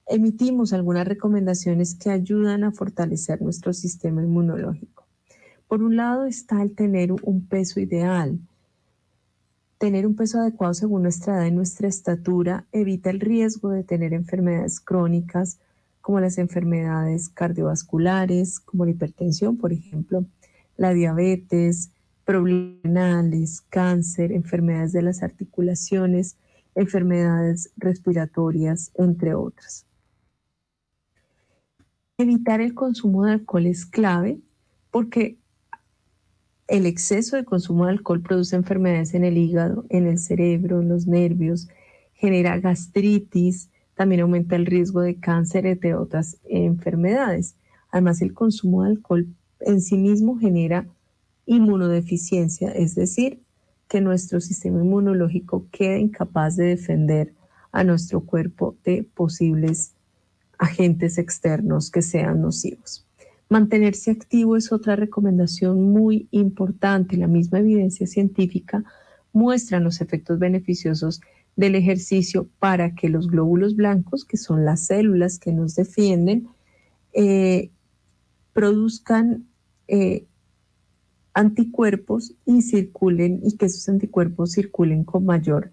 emitimos 0.06 0.72
algunas 0.72 1.06
recomendaciones 1.06 1.94
que 1.94 2.10
ayudan 2.10 2.64
a 2.64 2.72
fortalecer 2.72 3.40
nuestro 3.42 3.72
sistema 3.72 4.22
inmunológico. 4.22 5.06
Por 5.66 5.82
un 5.82 5.96
lado 5.96 6.24
está 6.26 6.62
el 6.62 6.74
tener 6.74 7.12
un 7.12 7.46
peso 7.46 7.80
ideal, 7.80 8.38
Tener 9.78 10.08
un 10.08 10.16
peso 10.16 10.40
adecuado 10.40 10.74
según 10.74 11.04
nuestra 11.04 11.36
edad 11.36 11.46
y 11.46 11.52
nuestra 11.52 11.86
estatura 11.86 12.64
evita 12.72 13.10
el 13.10 13.20
riesgo 13.20 13.70
de 13.70 13.84
tener 13.84 14.12
enfermedades 14.12 14.80
crónicas 14.80 15.60
como 16.00 16.18
las 16.18 16.36
enfermedades 16.38 17.28
cardiovasculares, 17.28 18.58
como 18.58 18.84
la 18.84 18.90
hipertensión, 18.90 19.56
por 19.56 19.72
ejemplo, 19.72 20.24
la 20.76 20.92
diabetes, 20.92 21.90
problemas 22.24 23.62
cáncer, 23.70 24.32
enfermedades 24.32 24.92
de 24.92 25.02
las 25.02 25.22
articulaciones, 25.22 26.36
enfermedades 26.78 27.70
respiratorias, 27.76 28.92
entre 28.94 29.34
otras. 29.34 29.84
Evitar 32.16 32.60
el 32.60 32.74
consumo 32.74 33.24
de 33.24 33.32
alcohol 33.32 33.66
es 33.66 33.84
clave 33.84 34.38
porque 34.90 35.38
el 36.68 36.86
exceso 36.86 37.36
de 37.36 37.44
consumo 37.44 37.86
de 37.86 37.92
alcohol 37.92 38.22
produce 38.22 38.54
enfermedades 38.54 39.14
en 39.14 39.24
el 39.24 39.38
hígado, 39.38 39.86
en 39.88 40.06
el 40.06 40.18
cerebro, 40.18 40.80
en 40.80 40.88
los 40.88 41.06
nervios, 41.06 41.68
genera 42.14 42.58
gastritis, 42.58 43.70
también 43.94 44.20
aumenta 44.20 44.54
el 44.54 44.66
riesgo 44.66 45.00
de 45.00 45.18
cáncer, 45.18 45.66
entre 45.66 45.94
otras 45.94 46.38
enfermedades. 46.44 47.56
Además, 47.90 48.22
el 48.22 48.34
consumo 48.34 48.84
de 48.84 48.90
alcohol 48.90 49.26
en 49.60 49.80
sí 49.80 49.96
mismo 49.96 50.38
genera 50.38 50.86
inmunodeficiencia, 51.46 52.70
es 52.70 52.94
decir, 52.94 53.40
que 53.88 54.00
nuestro 54.00 54.40
sistema 54.40 54.80
inmunológico 54.82 55.66
queda 55.70 55.98
incapaz 55.98 56.56
de 56.56 56.66
defender 56.66 57.32
a 57.72 57.84
nuestro 57.84 58.20
cuerpo 58.20 58.76
de 58.84 59.02
posibles 59.02 59.94
agentes 60.58 61.18
externos 61.18 61.90
que 61.90 62.02
sean 62.02 62.42
nocivos. 62.42 63.06
Mantenerse 63.48 64.10
activo 64.10 64.56
es 64.56 64.72
otra 64.72 64.94
recomendación 64.94 65.90
muy 65.90 66.28
importante. 66.32 67.16
La 67.16 67.28
misma 67.28 67.60
evidencia 67.60 68.06
científica 68.06 68.84
muestra 69.32 69.80
los 69.80 70.00
efectos 70.00 70.38
beneficiosos 70.38 71.20
del 71.56 71.74
ejercicio 71.74 72.48
para 72.58 72.94
que 72.94 73.08
los 73.08 73.28
glóbulos 73.28 73.74
blancos, 73.74 74.24
que 74.24 74.36
son 74.36 74.64
las 74.64 74.86
células 74.86 75.38
que 75.38 75.52
nos 75.52 75.74
defienden, 75.74 76.48
eh, 77.14 77.70
produzcan 78.52 79.46
eh, 79.88 80.26
anticuerpos 81.38 82.34
y 82.44 82.62
circulen 82.62 83.38
y 83.44 83.56
que 83.56 83.66
esos 83.66 83.88
anticuerpos 83.88 84.54
circulen 84.54 85.04
con 85.04 85.24
mayor 85.24 85.70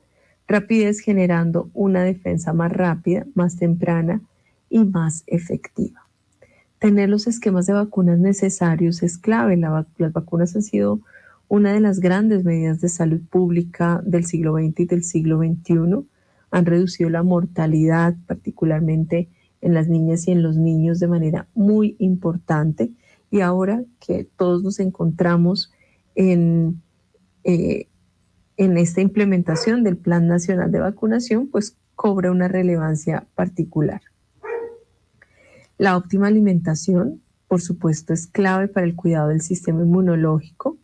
rapidez, 0.48 1.00
generando 1.00 1.72
una 1.74 2.04
defensa 2.04 2.54
más 2.54 2.72
rápida, 2.72 3.26
más 3.34 3.58
temprana 3.58 4.22
y 4.70 4.86
más 4.86 5.24
efectiva. 5.26 6.08
tener 6.78 7.10
los 7.10 7.26
esquemas 7.26 7.66
de 7.66 7.74
vacunas 7.74 8.20
necesarios 8.20 9.02
es 9.02 9.18
clave. 9.18 9.58
las 9.58 10.14
vacunas 10.14 10.56
han 10.56 10.62
sido 10.62 11.00
una 11.48 11.74
de 11.74 11.80
las 11.80 12.00
grandes 12.00 12.44
medidas 12.44 12.80
de 12.80 12.90
salud 12.90 13.22
pública 13.28 14.04
del 14.06 14.26
siglo 14.26 14.54
XX 14.54 14.82
y 14.82 14.86
del 14.86 15.04
siglo 15.04 15.40
XXI. 15.40 16.06
Han 16.52 16.66
reducido 16.68 17.10
la 17.10 17.24
mortalidad, 17.24 18.16
particularmente 18.28 19.30
en 19.62 19.74
las 19.74 19.88
niñas 19.88 20.28
y 20.28 20.32
en 20.32 20.44
los 20.44 20.58
niños, 20.58 21.00
de 21.00 21.08
manera 21.08 21.48
muy 21.56 21.96
importante. 21.98 22.92
Y 23.32 23.42
ahora 23.42 23.84
que 24.00 24.28
todos 24.38 24.64
nos 24.64 24.80
encontramos 24.80 25.72
en, 26.16 26.82
eh, 27.44 27.88
en 28.58 28.78
esta 28.78 29.02
implementación 29.02 29.84
del 29.84 29.98
Plan 29.98 30.28
Nacional 30.28 30.72
de 30.72 30.80
Vacunación, 30.80 31.48
pues 31.48 31.78
cobra 31.96 32.32
una 32.32 32.48
relevancia 32.48 33.28
particular. 33.36 34.02
La 35.78 35.98
óptima 35.98 36.28
alimentación, 36.28 37.22
por 37.48 37.62
supuesto, 37.62 38.14
es 38.14 38.28
clave 38.28 38.68
para 38.68 38.86
el 38.86 38.96
cuidado 38.96 39.30
del 39.30 39.42
sistema 39.42 39.82
inmunológico 39.82 40.78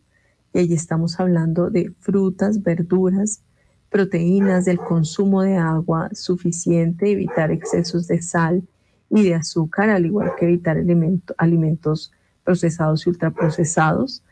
y 0.52 0.58
allí 0.58 0.74
estamos 0.74 1.18
hablando 1.18 1.70
de 1.70 1.94
frutas, 2.00 2.62
verduras, 2.62 3.42
proteínas, 3.88 4.64
del 4.64 4.78
consumo 4.78 5.42
de 5.42 5.56
agua 5.56 6.10
suficiente, 6.12 7.10
evitar 7.10 7.50
excesos 7.50 8.06
de 8.06 8.20
sal 8.20 8.62
y 9.08 9.22
de 9.22 9.34
azúcar, 9.34 9.90
al 9.90 10.06
igual 10.06 10.32
que 10.38 10.46
evitar 10.46 10.76
alimentos 11.38 12.12
procesados 12.44 13.06
y 13.06 13.10
ultraprocesados. 13.10 14.22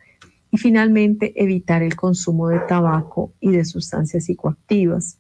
Y 0.51 0.59
finalmente, 0.59 1.33
evitar 1.41 1.83
el 1.83 1.97
consumo 1.97 2.49
de 2.49 2.59
tabaco 2.61 3.33
y 3.41 3.51
de 3.53 3.65
sustancias 3.65 4.25
psicoactivas. 4.25 5.19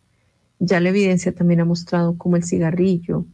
Ya 0.58 0.80
la 0.80 0.88
evidencia 0.88 1.32
también 1.32 1.60
ha 1.60 1.64
mostrado 1.64 2.18
cómo 2.18 2.36
el 2.36 2.44
cigarrillo, 2.44 3.24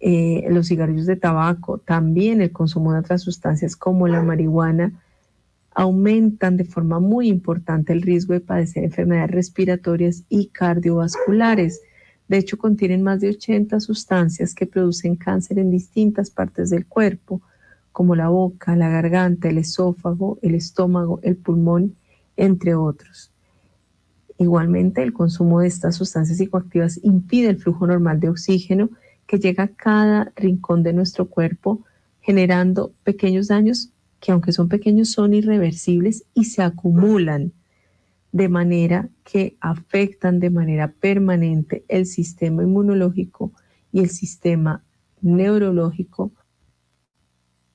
eh, 0.00 0.46
los 0.50 0.68
cigarrillos 0.68 1.06
de 1.06 1.16
tabaco, 1.16 1.78
también 1.78 2.40
el 2.40 2.50
consumo 2.50 2.92
de 2.92 3.00
otras 3.00 3.22
sustancias 3.22 3.76
como 3.76 4.08
la 4.08 4.22
marihuana, 4.22 4.92
aumentan 5.74 6.56
de 6.56 6.64
forma 6.64 7.00
muy 7.00 7.28
importante 7.28 7.92
el 7.92 8.02
riesgo 8.02 8.34
de 8.34 8.40
padecer 8.40 8.84
enfermedades 8.84 9.30
respiratorias 9.30 10.24
y 10.28 10.48
cardiovasculares. 10.48 11.80
De 12.28 12.38
hecho, 12.38 12.58
contienen 12.58 13.02
más 13.02 13.20
de 13.20 13.30
80 13.30 13.80
sustancias 13.80 14.54
que 14.54 14.66
producen 14.66 15.16
cáncer 15.16 15.58
en 15.58 15.70
distintas 15.70 16.30
partes 16.30 16.70
del 16.70 16.86
cuerpo, 16.86 17.42
como 17.92 18.16
la 18.16 18.28
boca, 18.28 18.74
la 18.76 18.88
garganta, 18.88 19.48
el 19.48 19.58
esófago, 19.58 20.38
el 20.42 20.54
estómago, 20.54 21.20
el 21.22 21.36
pulmón, 21.36 21.94
entre 22.36 22.74
otros. 22.74 23.30
Igualmente, 24.38 25.02
el 25.02 25.12
consumo 25.12 25.60
de 25.60 25.68
estas 25.68 25.96
sustancias 25.96 26.38
psicoactivas 26.38 26.98
impide 27.02 27.50
el 27.50 27.58
flujo 27.58 27.86
normal 27.86 28.18
de 28.18 28.30
oxígeno 28.30 28.90
que 29.26 29.38
llega 29.38 29.64
a 29.64 29.68
cada 29.68 30.32
rincón 30.36 30.82
de 30.82 30.92
nuestro 30.92 31.28
cuerpo, 31.28 31.84
generando 32.20 32.92
pequeños 33.04 33.48
daños 33.48 33.90
que 34.22 34.30
aunque 34.30 34.52
son 34.52 34.68
pequeños 34.68 35.10
son 35.10 35.34
irreversibles 35.34 36.24
y 36.32 36.44
se 36.44 36.62
acumulan 36.62 37.52
de 38.30 38.48
manera 38.48 39.08
que 39.24 39.56
afectan 39.60 40.38
de 40.38 40.48
manera 40.48 40.92
permanente 40.92 41.84
el 41.88 42.06
sistema 42.06 42.62
inmunológico 42.62 43.52
y 43.92 43.98
el 43.98 44.10
sistema 44.10 44.84
neurológico 45.20 46.30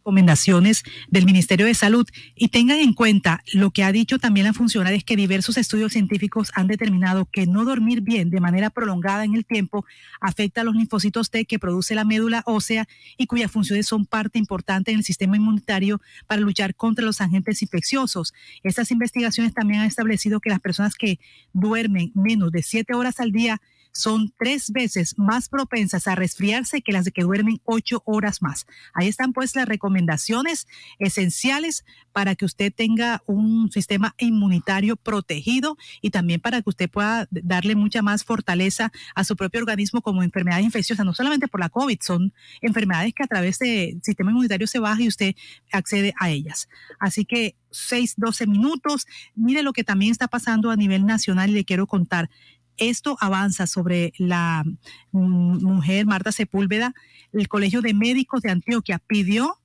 recomendaciones 0.07 0.83
del 1.09 1.25
Ministerio 1.25 1.65
de 1.65 1.73
Salud 1.73 2.07
y 2.33 2.47
tengan 2.47 2.79
en 2.79 2.93
cuenta 2.93 3.43
lo 3.51 3.71
que 3.71 3.83
ha 3.83 3.91
dicho 3.91 4.19
también 4.19 4.45
la 4.45 4.53
funcionaria 4.53 4.95
es 4.95 5.03
que 5.03 5.17
diversos 5.17 5.57
estudios 5.57 5.91
científicos 5.91 6.49
han 6.55 6.67
determinado 6.67 7.25
que 7.25 7.45
no 7.45 7.65
dormir 7.65 7.99
bien 7.99 8.29
de 8.29 8.39
manera 8.39 8.69
prolongada 8.69 9.25
en 9.25 9.35
el 9.35 9.45
tiempo 9.45 9.85
afecta 10.21 10.61
a 10.61 10.63
los 10.63 10.75
linfocitos 10.75 11.29
T 11.29 11.43
que 11.43 11.59
produce 11.59 11.93
la 11.93 12.05
médula 12.05 12.41
ósea 12.45 12.87
y 13.17 13.25
cuyas 13.25 13.51
funciones 13.51 13.85
son 13.85 14.05
parte 14.05 14.39
importante 14.39 14.91
en 14.91 14.99
el 14.99 15.03
sistema 15.03 15.35
inmunitario 15.35 15.99
para 16.25 16.39
luchar 16.39 16.73
contra 16.73 17.03
los 17.03 17.19
agentes 17.19 17.61
infecciosos. 17.61 18.33
Estas 18.63 18.91
investigaciones 18.91 19.53
también 19.53 19.81
han 19.81 19.87
establecido 19.87 20.39
que 20.39 20.49
las 20.49 20.61
personas 20.61 20.95
que 20.95 21.19
duermen 21.51 22.13
menos 22.15 22.53
de 22.53 22.63
siete 22.63 22.93
horas 22.93 23.19
al 23.19 23.33
día 23.33 23.59
son 23.97 24.31
tres 24.37 24.71
veces 24.71 25.15
más 25.17 25.49
propensas 25.49 26.07
a 26.07 26.15
resfriarse 26.15 26.81
que 26.81 26.91
las 26.91 27.05
de 27.05 27.11
que 27.11 27.23
duermen 27.23 27.59
ocho 27.65 28.03
horas 28.05 28.41
más. 28.41 28.67
Ahí 28.93 29.07
están 29.07 29.33
pues 29.33 29.55
las 29.55 29.67
recomendaciones 29.67 30.67
esenciales 30.99 31.83
para 32.13 32.35
que 32.35 32.45
usted 32.45 32.71
tenga 32.73 33.23
un 33.25 33.71
sistema 33.71 34.13
inmunitario 34.19 34.97
protegido 34.97 35.77
y 36.01 36.11
también 36.11 36.39
para 36.39 36.61
que 36.61 36.69
usted 36.69 36.89
pueda 36.89 37.27
darle 37.31 37.75
mucha 37.75 38.03
más 38.03 38.23
fortaleza 38.23 38.91
a 39.15 39.23
su 39.23 39.35
propio 39.35 39.61
organismo 39.61 40.01
como 40.01 40.21
enfermedades 40.21 40.65
infecciosas, 40.65 41.05
no 41.05 41.15
solamente 41.15 41.47
por 41.47 41.59
la 41.59 41.69
COVID, 41.69 41.99
son 42.01 42.33
enfermedades 42.61 43.13
que 43.15 43.23
a 43.23 43.27
través 43.27 43.57
del 43.57 43.99
sistema 44.03 44.29
inmunitario 44.29 44.67
se 44.67 44.79
baja 44.79 45.01
y 45.01 45.07
usted 45.07 45.35
accede 45.71 46.13
a 46.19 46.29
ellas. 46.29 46.69
Así 46.99 47.25
que 47.25 47.55
6, 47.71 48.15
12 48.17 48.47
minutos. 48.47 49.07
Mire 49.35 49.63
lo 49.63 49.73
que 49.73 49.83
también 49.83 50.11
está 50.11 50.27
pasando 50.27 50.71
a 50.71 50.75
nivel 50.75 51.05
nacional 51.05 51.49
y 51.49 51.53
le 51.53 51.65
quiero 51.65 51.87
contar. 51.87 52.29
Esto 52.77 53.17
avanza 53.19 53.67
sobre 53.67 54.13
la 54.17 54.63
mm, 55.11 55.63
mujer 55.63 56.05
Marta 56.05 56.31
Sepúlveda. 56.31 56.93
El 57.33 57.47
Colegio 57.47 57.81
de 57.81 57.93
Médicos 57.93 58.41
de 58.41 58.51
Antioquia 58.51 58.99
pidió 58.99 59.59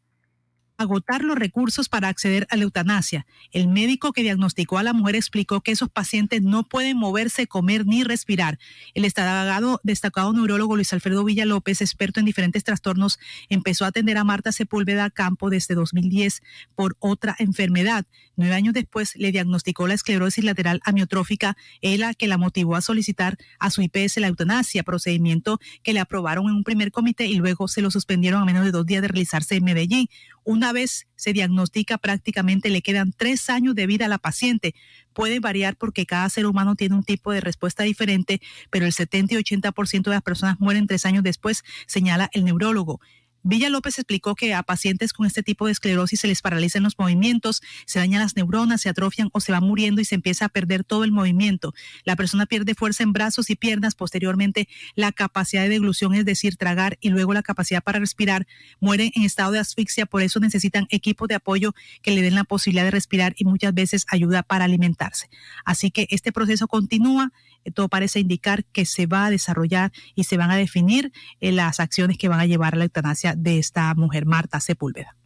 agotar 0.76 1.22
los 1.22 1.36
recursos 1.36 1.88
para 1.88 2.08
acceder 2.08 2.46
a 2.50 2.56
la 2.56 2.64
eutanasia. 2.64 3.26
El 3.50 3.68
médico 3.68 4.12
que 4.12 4.22
diagnosticó 4.22 4.78
a 4.78 4.82
la 4.82 4.92
mujer 4.92 5.16
explicó 5.16 5.60
que 5.60 5.72
esos 5.72 5.88
pacientes 5.88 6.42
no 6.42 6.64
pueden 6.64 6.96
moverse, 6.96 7.46
comer 7.46 7.86
ni 7.86 8.04
respirar. 8.04 8.58
El 8.94 9.02
destacado, 9.02 9.80
destacado 9.82 10.32
neurólogo 10.32 10.76
Luis 10.76 10.92
Alfredo 10.92 11.24
Villa 11.24 11.44
López, 11.44 11.80
experto 11.80 12.20
en 12.20 12.26
diferentes 12.26 12.64
trastornos, 12.64 13.18
empezó 13.48 13.84
a 13.84 13.88
atender 13.88 14.16
a 14.18 14.24
Marta 14.24 14.52
Sepúlveda 14.52 15.10
Campo 15.10 15.50
desde 15.50 15.74
2010 15.74 16.42
por 16.74 16.96
otra 16.98 17.36
enfermedad. 17.38 18.06
Nueve 18.36 18.54
años 18.54 18.74
después 18.74 19.14
le 19.16 19.30
diagnosticó 19.32 19.86
la 19.86 19.94
esclerosis 19.94 20.44
lateral 20.44 20.80
amiotrófica, 20.84 21.56
la 21.82 22.14
que 22.14 22.26
la 22.26 22.38
motivó 22.38 22.76
a 22.76 22.80
solicitar 22.80 23.36
a 23.58 23.70
su 23.70 23.82
IPS 23.82 24.18
la 24.18 24.28
eutanasia, 24.28 24.82
procedimiento 24.82 25.60
que 25.82 25.92
le 25.92 26.00
aprobaron 26.00 26.48
en 26.48 26.54
un 26.54 26.64
primer 26.64 26.90
comité 26.90 27.26
y 27.26 27.34
luego 27.34 27.68
se 27.68 27.82
lo 27.82 27.90
suspendieron 27.90 28.42
a 28.42 28.44
menos 28.44 28.64
de 28.64 28.70
dos 28.70 28.86
días 28.86 29.02
de 29.02 29.08
realizarse 29.08 29.56
en 29.56 29.64
Medellín. 29.64 30.08
Una 30.44 30.71
vez 30.72 31.06
se 31.16 31.32
diagnostica, 31.32 31.98
prácticamente 31.98 32.68
le 32.68 32.82
quedan 32.82 33.12
tres 33.12 33.48
años 33.50 33.74
de 33.74 33.86
vida 33.86 34.06
a 34.06 34.08
la 34.08 34.18
paciente. 34.18 34.74
Puede 35.12 35.40
variar 35.40 35.76
porque 35.76 36.06
cada 36.06 36.28
ser 36.28 36.46
humano 36.46 36.74
tiene 36.74 36.94
un 36.94 37.04
tipo 37.04 37.32
de 37.32 37.40
respuesta 37.40 37.84
diferente, 37.84 38.40
pero 38.70 38.86
el 38.86 38.92
70 38.92 39.34
y 39.34 39.38
80% 39.38 40.02
de 40.04 40.10
las 40.10 40.22
personas 40.22 40.58
mueren 40.60 40.86
tres 40.86 41.06
años 41.06 41.22
después, 41.22 41.62
señala 41.86 42.28
el 42.32 42.44
neurólogo. 42.44 43.00
Villa 43.42 43.70
López 43.70 43.98
explicó 43.98 44.34
que 44.34 44.54
a 44.54 44.62
pacientes 44.62 45.12
con 45.12 45.26
este 45.26 45.42
tipo 45.42 45.66
de 45.66 45.72
esclerosis 45.72 46.20
se 46.20 46.28
les 46.28 46.42
paralizan 46.42 46.82
los 46.82 46.98
movimientos, 46.98 47.62
se 47.86 47.98
dañan 47.98 48.20
las 48.20 48.36
neuronas, 48.36 48.80
se 48.80 48.88
atrofian 48.88 49.30
o 49.32 49.40
se 49.40 49.52
va 49.52 49.60
muriendo 49.60 50.00
y 50.00 50.04
se 50.04 50.14
empieza 50.14 50.44
a 50.44 50.48
perder 50.48 50.84
todo 50.84 51.04
el 51.04 51.12
movimiento. 51.12 51.74
La 52.04 52.16
persona 52.16 52.46
pierde 52.46 52.74
fuerza 52.74 53.02
en 53.02 53.12
brazos 53.12 53.50
y 53.50 53.56
piernas, 53.56 53.94
posteriormente 53.94 54.68
la 54.94 55.12
capacidad 55.12 55.62
de 55.62 55.68
deglución, 55.70 56.14
es 56.14 56.24
decir, 56.24 56.56
tragar, 56.56 56.98
y 57.00 57.10
luego 57.10 57.32
la 57.34 57.42
capacidad 57.42 57.82
para 57.82 57.98
respirar. 57.98 58.46
Mueren 58.80 59.10
en 59.14 59.22
estado 59.22 59.52
de 59.52 59.58
asfixia, 59.58 60.06
por 60.06 60.22
eso 60.22 60.40
necesitan 60.40 60.86
equipos 60.90 61.28
de 61.28 61.34
apoyo 61.34 61.74
que 62.02 62.12
le 62.12 62.22
den 62.22 62.34
la 62.34 62.44
posibilidad 62.44 62.84
de 62.84 62.90
respirar 62.90 63.34
y 63.36 63.44
muchas 63.44 63.74
veces 63.74 64.06
ayuda 64.08 64.42
para 64.42 64.64
alimentarse. 64.64 65.28
Así 65.64 65.90
que 65.90 66.06
este 66.10 66.32
proceso 66.32 66.68
continúa 66.68 67.32
todo 67.70 67.88
parece 67.88 68.20
indicar 68.20 68.64
que 68.64 68.84
se 68.84 69.06
va 69.06 69.26
a 69.26 69.30
desarrollar 69.30 69.92
y 70.14 70.24
se 70.24 70.36
van 70.36 70.50
a 70.50 70.56
definir 70.56 71.12
eh, 71.40 71.52
las 71.52 71.80
acciones 71.80 72.18
que 72.18 72.28
van 72.28 72.40
a 72.40 72.46
llevar 72.46 72.74
a 72.74 72.78
la 72.78 72.84
eutanasia 72.84 73.34
de 73.36 73.58
esta 73.58 73.94
mujer, 73.94 74.26
Marta 74.26 74.60
Sepúlveda. 74.60 75.16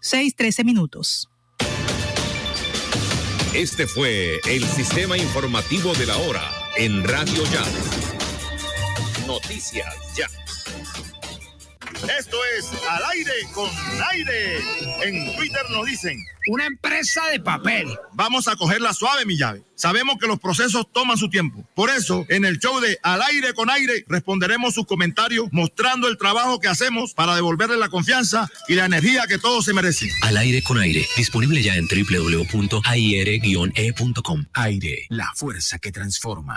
6, 0.00 0.36
13 0.36 0.64
minutos. 0.64 1.28
Este 3.54 3.86
fue 3.86 4.38
el 4.48 4.64
sistema 4.64 5.16
informativo 5.16 5.92
de 5.94 6.06
la 6.06 6.16
hora 6.18 6.44
en 6.76 7.02
Radio 7.02 7.42
Ya. 7.44 7.64
Noticias 9.26 9.94
Ya. 10.16 10.28
Esto 12.18 12.36
es 12.56 12.70
Al 12.88 13.02
aire 13.12 13.32
con 13.52 13.68
aire. 14.12 14.58
En 15.04 15.36
Twitter 15.36 15.62
nos 15.70 15.86
dicen. 15.86 16.18
Una 16.48 16.66
empresa 16.66 17.26
de 17.28 17.40
papel. 17.40 17.86
Vamos 18.12 18.48
a 18.48 18.56
cogerla 18.56 18.92
suave, 18.94 19.24
mi 19.26 19.36
llave. 19.36 19.62
Sabemos 19.74 20.16
que 20.18 20.26
los 20.26 20.38
procesos 20.40 20.90
toman 20.92 21.18
su 21.18 21.28
tiempo. 21.28 21.66
Por 21.74 21.90
eso, 21.90 22.24
en 22.28 22.44
el 22.44 22.58
show 22.58 22.80
de 22.80 22.98
Al 23.02 23.22
aire 23.22 23.52
con 23.54 23.70
aire, 23.70 24.04
responderemos 24.08 24.74
sus 24.74 24.86
comentarios 24.86 25.48
mostrando 25.52 26.08
el 26.08 26.18
trabajo 26.18 26.58
que 26.60 26.68
hacemos 26.68 27.14
para 27.14 27.34
devolverle 27.34 27.76
la 27.76 27.88
confianza 27.88 28.48
y 28.66 28.74
la 28.74 28.86
energía 28.86 29.26
que 29.26 29.38
todos 29.38 29.64
se 29.64 29.74
merecen. 29.74 30.10
Al 30.22 30.36
aire 30.36 30.62
con 30.62 30.78
aire. 30.78 31.06
Disponible 31.16 31.62
ya 31.62 31.76
en 31.76 31.86
www.aire-e.com. 31.86 32.84
Aire, 34.54 35.06
la 35.08 35.32
fuerza 35.34 35.78
que 35.78 35.92
transforma. 35.92 36.56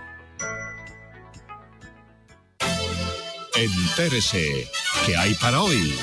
Entérese, 3.55 4.69
¿qué 5.05 5.17
hay 5.17 5.33
para 5.35 5.61
hoy? 5.61 5.93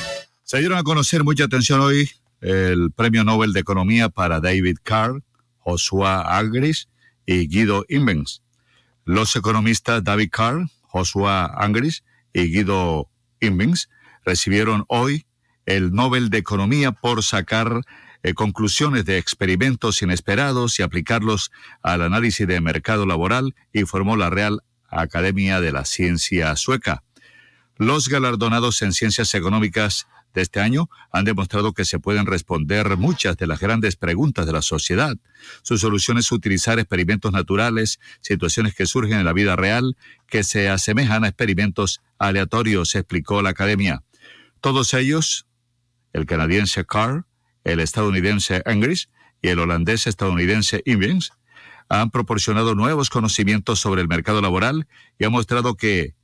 Se 0.45 0.59
dieron 0.59 0.77
a 0.77 0.83
conocer 0.83 1.25
mucha 1.25 1.45
atención 1.45 1.81
hoy 1.81 2.11
el 2.43 2.93
Premio 2.93 3.25
Nobel 3.25 3.55
de 3.55 3.61
Economía 3.61 4.11
para 4.11 4.41
David 4.41 4.77
Carr, 4.83 5.23
Joshua 5.59 6.39
Angris 6.39 6.89
y 7.25 7.49
Guido 7.49 7.87
Imbens. 7.89 8.43
Los 9.05 9.35
economistas 9.35 10.05
David 10.05 10.29
Carr, 10.31 10.66
Joshua 10.83 11.47
Angris 11.57 12.05
y 12.35 12.53
Guido 12.53 13.09
Imbens 13.41 13.89
recibieron 14.27 14.85
hoy 14.89 15.27
el 15.65 15.93
Nobel 15.93 16.29
de 16.29 16.39
Economía 16.39 16.93
por 16.93 17.23
sacar 17.23 17.81
eh, 18.23 18.35
conclusiones 18.35 19.07
de 19.07 19.16
experimentos 19.16 20.03
inesperados 20.03 20.79
y 20.79 20.83
aplicarlos 20.83 21.51
al 21.83 22.03
análisis 22.03 22.47
de 22.47 22.61
mercado 22.61 23.07
laboral, 23.07 23.55
informó 23.73 24.16
la 24.16 24.29
Real 24.29 24.62
Academia 24.91 25.61
de 25.61 25.73
la 25.73 25.87
Ciencia 25.87 26.55
Sueca. 26.57 27.05
Los 27.79 28.09
galardonados 28.09 28.83
en 28.83 28.93
ciencias 28.93 29.33
económicas 29.37 30.09
de 30.35 30.43
este 30.43 30.59
año 30.59 30.91
han 31.13 31.25
demostrado 31.25 31.73
que 31.73 31.85
se 31.85 32.01
pueden 32.01 32.27
responder 32.27 32.97
muchas 32.97 33.37
de 33.37 33.47
las 33.47 33.61
grandes 33.61 33.95
preguntas 33.95 34.47
de 34.47 34.53
la 34.53 34.63
sociedad. 34.63 35.17
Su 35.63 35.79
solución 35.79 36.19
es 36.19 36.33
utilizar 36.33 36.81
experimentos 36.81 37.31
naturales, 37.31 38.01
situaciones 38.21 38.75
que 38.75 38.87
surgen 38.87 39.21
en 39.21 39.25
la 39.25 39.33
vida 39.33 39.55
real, 39.55 39.97
que 40.27 40.43
se 40.43 40.69
asemejan 40.69 41.23
a 41.23 41.29
experimentos 41.29 42.01
aleatorios, 42.19 42.97
explicó 42.97 43.43
la 43.43 43.51
academia. 43.51 44.03
Todos 44.61 44.93
ellos, 44.93 45.47
el 46.13 46.27
canadiense 46.27 46.85
Carr, 46.85 47.27
el 47.63 47.79
estadounidense 47.79 48.61
Engris 48.67 49.09
y 49.41 49.51
el 49.51 49.61
holandés 49.61 50.09
estadounidense 50.09 50.83
Invens, 50.85 51.31
han 51.89 52.11
proporcionado 52.11 52.75
nuevos 52.75 53.09
conocimientos 53.09 53.79
sobre 53.79 54.03
el 54.03 54.09
mercado 54.09 54.43
laboral 54.43 54.89
y 55.17 55.25
han 55.25 55.33
mostrado 55.33 55.77
que 55.77 56.15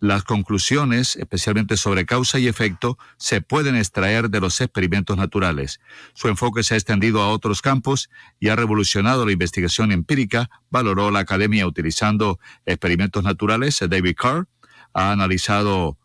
las 0.00 0.24
conclusiones, 0.24 1.16
especialmente 1.16 1.76
sobre 1.76 2.04
causa 2.04 2.38
y 2.38 2.48
efecto, 2.48 2.98
se 3.16 3.40
pueden 3.40 3.76
extraer 3.76 4.28
de 4.28 4.40
los 4.40 4.60
experimentos 4.60 5.16
naturales. 5.16 5.80
Su 6.14 6.28
enfoque 6.28 6.62
se 6.62 6.74
ha 6.74 6.76
extendido 6.76 7.22
a 7.22 7.28
otros 7.28 7.62
campos 7.62 8.10
y 8.38 8.48
ha 8.48 8.56
revolucionado 8.56 9.24
la 9.24 9.32
investigación 9.32 9.92
empírica, 9.92 10.50
valoró 10.70 11.10
la 11.10 11.20
academia 11.20 11.66
utilizando 11.66 12.38
experimentos 12.66 13.24
naturales. 13.24 13.78
David 13.88 14.16
Carr 14.16 14.46
ha 14.92 15.12
analizado 15.12 15.98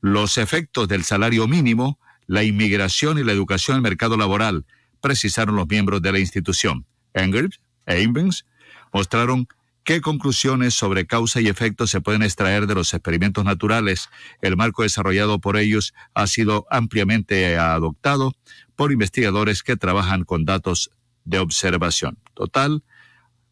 los 0.00 0.38
efectos 0.38 0.88
del 0.88 1.04
salario 1.04 1.46
mínimo, 1.48 1.98
la 2.26 2.44
inmigración 2.44 3.18
y 3.18 3.24
la 3.24 3.32
educación 3.32 3.74
en 3.74 3.78
el 3.78 3.90
mercado 3.90 4.16
laboral, 4.16 4.64
precisaron 5.00 5.56
los 5.56 5.68
miembros 5.68 6.02
de 6.02 6.12
la 6.12 6.18
institución. 6.18 6.86
Engels 7.14 7.60
e 7.86 8.02
Invens 8.02 8.44
mostraron 8.92 9.48
¿Qué 9.88 10.02
conclusiones 10.02 10.74
sobre 10.74 11.06
causa 11.06 11.40
y 11.40 11.48
efecto 11.48 11.86
se 11.86 12.02
pueden 12.02 12.22
extraer 12.22 12.66
de 12.66 12.74
los 12.74 12.92
experimentos 12.92 13.42
naturales? 13.46 14.10
El 14.42 14.54
marco 14.54 14.82
desarrollado 14.82 15.38
por 15.38 15.56
ellos 15.56 15.94
ha 16.12 16.26
sido 16.26 16.66
ampliamente 16.70 17.56
adoptado 17.56 18.34
por 18.76 18.92
investigadores 18.92 19.62
que 19.62 19.78
trabajan 19.78 20.24
con 20.24 20.44
datos 20.44 20.90
de 21.24 21.38
observación. 21.38 22.18
Total, 22.34 22.84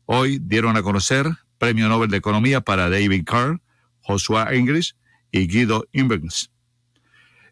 hoy 0.04 0.38
dieron 0.42 0.76
a 0.76 0.82
conocer 0.82 1.26
Premio 1.56 1.88
Nobel 1.88 2.10
de 2.10 2.18
Economía 2.18 2.60
para 2.60 2.90
David 2.90 3.24
Carr, 3.24 3.62
Joshua 4.02 4.54
Ingris 4.54 4.94
y 5.32 5.46
Guido 5.46 5.86
Imbens. 5.92 6.50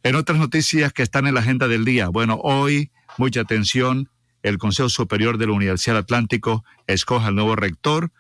En 0.03 0.15
otras 0.15 0.39
noticias 0.39 0.93
que 0.93 1.03
están 1.03 1.27
en 1.27 1.33
la 1.33 1.41
agenda 1.41 1.69
del 1.69 1.87
día, 1.87 2.09
bueno, 2.09 2.39
hoy, 2.43 2.91
mucha 3.17 3.41
atención, 3.41 4.11
el 4.43 4.59
Consejo 4.59 4.91
Superior 4.91 5.39
de 5.39 5.47
la 5.47 5.55
Universidad 5.55 5.97
Atlántico 5.97 6.67
escoge 6.87 7.29
al 7.29 7.35
nuevo 7.35 7.57
rector, 7.57 8.13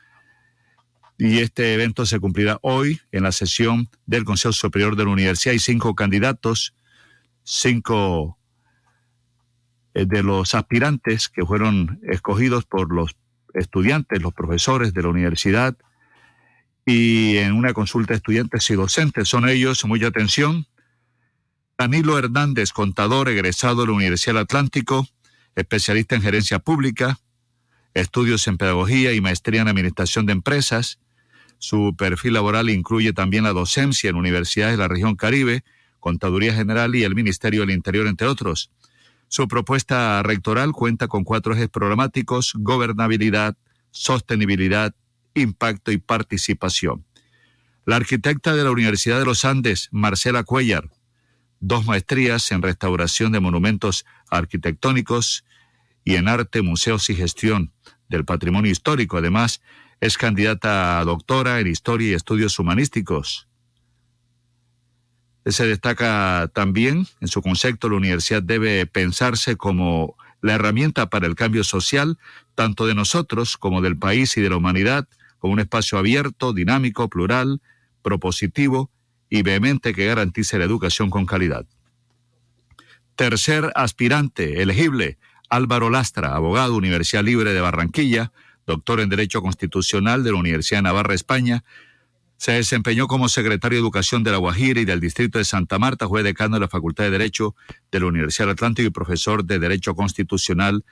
y 1.16 1.38
este 1.38 1.74
evento 1.74 2.06
se 2.06 2.18
cumplirá 2.18 2.58
hoy 2.62 3.00
en 3.12 3.22
la 3.22 3.32
sesión 3.32 3.88
del 4.06 4.24
Consejo 4.24 4.52
Superior 4.52 4.96
de 4.96 5.04
la 5.04 5.10
Universidad. 5.10 5.52
Hay 5.52 5.58
cinco 5.60 5.94
candidatos, 5.94 6.74
cinco 7.44 8.38
eh, 9.94 10.06
de 10.06 10.22
los 10.22 10.54
aspirantes 10.54 11.28
que 11.28 11.44
fueron 11.44 12.00
escogidos 12.02 12.64
por 12.64 12.92
los 12.92 13.16
estudiantes, 13.54 14.20
los 14.20 14.34
profesores 14.34 14.92
de 14.92 15.02
la 15.02 15.08
universidad 15.08 15.76
y 16.84 17.36
en 17.38 17.52
una 17.52 17.72
consulta 17.72 18.12
de 18.12 18.16
estudiantes 18.16 18.68
y 18.70 18.74
docentes. 18.74 19.28
Son 19.28 19.48
ellos, 19.48 19.84
mucha 19.84 20.08
atención, 20.08 20.66
Danilo 21.78 22.18
Hernández, 22.18 22.72
contador 22.72 23.28
egresado 23.28 23.82
de 23.82 23.86
la 23.86 23.92
Universidad 23.92 24.34
del 24.34 24.42
Atlántico, 24.42 25.06
especialista 25.54 26.16
en 26.16 26.22
gerencia 26.22 26.58
pública, 26.58 27.18
estudios 27.94 28.46
en 28.48 28.58
pedagogía 28.58 29.12
y 29.12 29.20
maestría 29.20 29.62
en 29.62 29.68
administración 29.68 30.26
de 30.26 30.32
empresas, 30.32 30.98
su 31.64 31.96
perfil 31.96 32.34
laboral 32.34 32.68
incluye 32.68 33.14
también 33.14 33.44
la 33.44 33.54
docencia 33.54 34.10
en 34.10 34.16
universidades 34.16 34.74
de 34.74 34.82
la 34.82 34.86
región 34.86 35.16
Caribe, 35.16 35.64
Contaduría 35.98 36.52
General 36.52 36.94
y 36.94 37.04
el 37.04 37.14
Ministerio 37.14 37.62
del 37.62 37.70
Interior, 37.70 38.06
entre 38.06 38.26
otros. 38.26 38.70
Su 39.28 39.48
propuesta 39.48 40.22
rectoral 40.22 40.72
cuenta 40.72 41.08
con 41.08 41.24
cuatro 41.24 41.54
ejes 41.54 41.70
programáticos, 41.70 42.52
gobernabilidad, 42.58 43.56
sostenibilidad, 43.90 44.94
impacto 45.32 45.90
y 45.90 45.96
participación. 45.96 47.06
La 47.86 47.96
arquitecta 47.96 48.54
de 48.54 48.64
la 48.64 48.70
Universidad 48.70 49.18
de 49.18 49.24
los 49.24 49.46
Andes, 49.46 49.88
Marcela 49.90 50.44
Cuellar, 50.44 50.90
dos 51.60 51.86
maestrías 51.86 52.52
en 52.52 52.60
restauración 52.60 53.32
de 53.32 53.40
monumentos 53.40 54.04
arquitectónicos 54.28 55.46
y 56.04 56.16
en 56.16 56.28
arte, 56.28 56.60
museos 56.60 57.08
y 57.08 57.14
gestión 57.14 57.72
del 58.10 58.26
patrimonio 58.26 58.70
histórico. 58.70 59.16
Además, 59.16 59.62
es 60.00 60.18
candidata 60.18 61.00
a 61.00 61.04
doctora 61.04 61.60
en 61.60 61.66
Historia 61.66 62.10
y 62.10 62.14
Estudios 62.14 62.58
Humanísticos. 62.58 63.48
Se 65.46 65.66
destaca 65.66 66.50
también 66.54 67.06
en 67.20 67.28
su 67.28 67.42
concepto, 67.42 67.88
la 67.88 67.96
universidad 67.96 68.42
debe 68.42 68.86
pensarse 68.86 69.56
como 69.56 70.16
la 70.40 70.54
herramienta 70.54 71.08
para 71.08 71.26
el 71.26 71.34
cambio 71.34 71.64
social, 71.64 72.18
tanto 72.54 72.86
de 72.86 72.94
nosotros 72.94 73.56
como 73.56 73.80
del 73.82 73.98
país 73.98 74.36
y 74.36 74.40
de 74.40 74.50
la 74.50 74.56
humanidad, 74.56 75.08
como 75.38 75.52
un 75.52 75.60
espacio 75.60 75.98
abierto, 75.98 76.52
dinámico, 76.52 77.08
plural, 77.08 77.60
propositivo 78.02 78.90
y 79.28 79.42
vehemente 79.42 79.94
que 79.94 80.06
garantice 80.06 80.58
la 80.58 80.64
educación 80.64 81.10
con 81.10 81.26
calidad. 81.26 81.66
Tercer 83.16 83.72
aspirante 83.74 84.62
elegible, 84.62 85.18
Álvaro 85.48 85.90
Lastra, 85.90 86.34
abogado, 86.34 86.76
Universidad 86.76 87.24
Libre 87.24 87.52
de 87.52 87.60
Barranquilla, 87.60 88.32
doctor 88.66 89.00
en 89.00 89.08
Derecho 89.08 89.42
Constitucional 89.42 90.24
de 90.24 90.32
la 90.32 90.38
Universidad 90.38 90.78
de 90.78 90.82
Navarra, 90.84 91.14
España. 91.14 91.64
Se 92.36 92.52
desempeñó 92.52 93.06
como 93.06 93.28
secretario 93.28 93.78
de 93.78 93.82
Educación 93.82 94.24
de 94.24 94.32
La 94.32 94.38
Guajira 94.38 94.80
y 94.80 94.84
del 94.84 95.00
Distrito 95.00 95.38
de 95.38 95.44
Santa 95.44 95.78
Marta, 95.78 96.08
fue 96.08 96.22
decano 96.22 96.56
de 96.56 96.60
la 96.60 96.68
Facultad 96.68 97.04
de 97.04 97.10
Derecho 97.10 97.54
de 97.90 98.00
la 98.00 98.06
Universidad 98.06 98.46
del 98.46 98.54
Atlántico 98.54 98.88
y 98.88 98.90
profesor 98.90 99.44
de 99.44 99.58
Derecho 99.58 99.94
Constitucional 99.94 100.84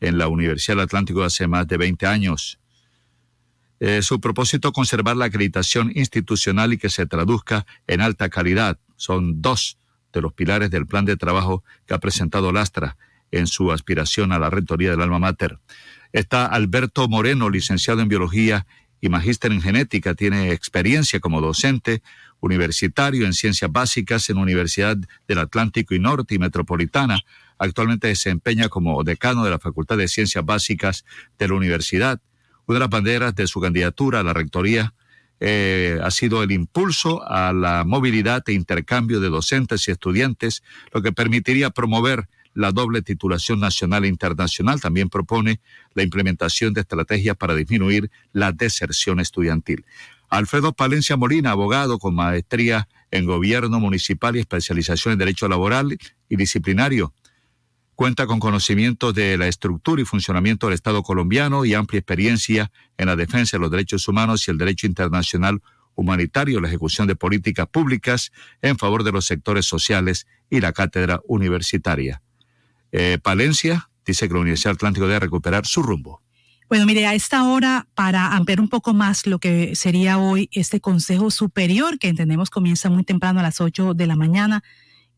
en 0.00 0.18
la 0.18 0.28
Universidad 0.28 0.76
del 0.76 0.84
Atlántico 0.84 1.22
hace 1.22 1.46
más 1.46 1.66
de 1.68 1.76
20 1.76 2.06
años. 2.06 2.58
Eh, 3.78 4.00
su 4.00 4.20
propósito, 4.20 4.72
conservar 4.72 5.16
la 5.16 5.26
acreditación 5.26 5.92
institucional 5.94 6.72
y 6.72 6.78
que 6.78 6.88
se 6.88 7.06
traduzca 7.06 7.66
en 7.86 8.00
alta 8.00 8.30
calidad. 8.30 8.78
Son 8.96 9.42
dos 9.42 9.78
de 10.12 10.22
los 10.22 10.32
pilares 10.32 10.70
del 10.70 10.86
plan 10.86 11.04
de 11.04 11.16
trabajo 11.16 11.62
que 11.86 11.92
ha 11.92 12.00
presentado 12.00 12.52
Lastra 12.52 12.96
en 13.30 13.46
su 13.46 13.70
aspiración 13.72 14.32
a 14.32 14.38
la 14.38 14.48
rectoría 14.48 14.90
del 14.90 15.02
alma 15.02 15.18
mater. 15.18 15.58
Está 16.16 16.46
Alberto 16.46 17.06
Moreno, 17.10 17.50
licenciado 17.50 18.00
en 18.00 18.08
biología 18.08 18.66
y 19.02 19.10
magíster 19.10 19.52
en 19.52 19.60
genética. 19.60 20.14
Tiene 20.14 20.50
experiencia 20.52 21.20
como 21.20 21.42
docente 21.42 22.02
universitario 22.40 23.26
en 23.26 23.34
ciencias 23.34 23.70
básicas 23.70 24.30
en 24.30 24.38
Universidad 24.38 24.96
del 25.28 25.38
Atlántico 25.38 25.94
y 25.94 25.98
Norte 25.98 26.34
y 26.34 26.38
Metropolitana. 26.38 27.20
Actualmente 27.58 28.08
desempeña 28.08 28.70
como 28.70 29.04
decano 29.04 29.44
de 29.44 29.50
la 29.50 29.58
Facultad 29.58 29.98
de 29.98 30.08
Ciencias 30.08 30.42
Básicas 30.42 31.04
de 31.38 31.48
la 31.48 31.54
universidad. 31.54 32.18
Una 32.64 32.76
de 32.76 32.80
las 32.80 32.88
banderas 32.88 33.34
de 33.34 33.46
su 33.46 33.60
candidatura 33.60 34.20
a 34.20 34.22
la 34.22 34.32
rectoría 34.32 34.94
eh, 35.40 35.98
ha 36.02 36.10
sido 36.10 36.42
el 36.42 36.50
impulso 36.50 37.28
a 37.28 37.52
la 37.52 37.84
movilidad 37.84 38.42
e 38.46 38.54
intercambio 38.54 39.20
de 39.20 39.28
docentes 39.28 39.86
y 39.86 39.90
estudiantes, 39.90 40.62
lo 40.94 41.02
que 41.02 41.12
permitiría 41.12 41.68
promover 41.68 42.26
la 42.56 42.72
doble 42.72 43.02
titulación 43.02 43.60
nacional 43.60 44.04
e 44.04 44.08
internacional. 44.08 44.80
También 44.80 45.08
propone 45.08 45.60
la 45.94 46.02
implementación 46.02 46.72
de 46.72 46.80
estrategias 46.80 47.36
para 47.36 47.54
disminuir 47.54 48.10
la 48.32 48.50
deserción 48.50 49.20
estudiantil. 49.20 49.84
Alfredo 50.28 50.72
Palencia 50.72 51.16
Molina, 51.16 51.52
abogado 51.52 51.98
con 51.98 52.14
maestría 52.14 52.88
en 53.10 53.26
gobierno 53.26 53.78
municipal 53.78 54.34
y 54.34 54.40
especialización 54.40 55.12
en 55.12 55.18
derecho 55.18 55.48
laboral 55.48 55.96
y 56.28 56.36
disciplinario. 56.36 57.12
Cuenta 57.94 58.26
con 58.26 58.40
conocimiento 58.40 59.12
de 59.12 59.38
la 59.38 59.46
estructura 59.46 60.02
y 60.02 60.04
funcionamiento 60.04 60.66
del 60.66 60.74
Estado 60.74 61.02
colombiano 61.02 61.64
y 61.64 61.74
amplia 61.74 62.00
experiencia 62.00 62.70
en 62.98 63.06
la 63.06 63.16
defensa 63.16 63.56
de 63.56 63.60
los 63.60 63.70
derechos 63.70 64.08
humanos 64.08 64.46
y 64.46 64.50
el 64.50 64.58
derecho 64.58 64.86
internacional 64.86 65.62
humanitario, 65.94 66.60
la 66.60 66.68
ejecución 66.68 67.06
de 67.06 67.16
políticas 67.16 67.66
públicas 67.68 68.32
en 68.62 68.76
favor 68.76 69.02
de 69.02 69.12
los 69.12 69.24
sectores 69.24 69.66
sociales 69.66 70.26
y 70.50 70.60
la 70.60 70.72
cátedra 70.72 71.20
universitaria. 71.26 72.22
Eh, 72.92 73.18
Palencia 73.22 73.90
dice 74.04 74.28
que 74.28 74.34
la 74.34 74.40
Universidad 74.40 74.74
Atlántico 74.74 75.06
debe 75.06 75.20
recuperar 75.20 75.66
su 75.66 75.82
rumbo. 75.82 76.22
Bueno, 76.68 76.84
mire, 76.84 77.06
a 77.06 77.14
esta 77.14 77.44
hora, 77.44 77.86
para 77.94 78.34
ampliar 78.34 78.60
un 78.60 78.68
poco 78.68 78.92
más 78.92 79.26
lo 79.26 79.38
que 79.38 79.76
sería 79.76 80.18
hoy 80.18 80.48
este 80.52 80.80
Consejo 80.80 81.30
Superior, 81.30 81.98
que 81.98 82.08
entendemos 82.08 82.50
comienza 82.50 82.90
muy 82.90 83.04
temprano 83.04 83.38
a 83.38 83.44
las 83.44 83.60
8 83.60 83.94
de 83.94 84.06
la 84.06 84.16
mañana, 84.16 84.64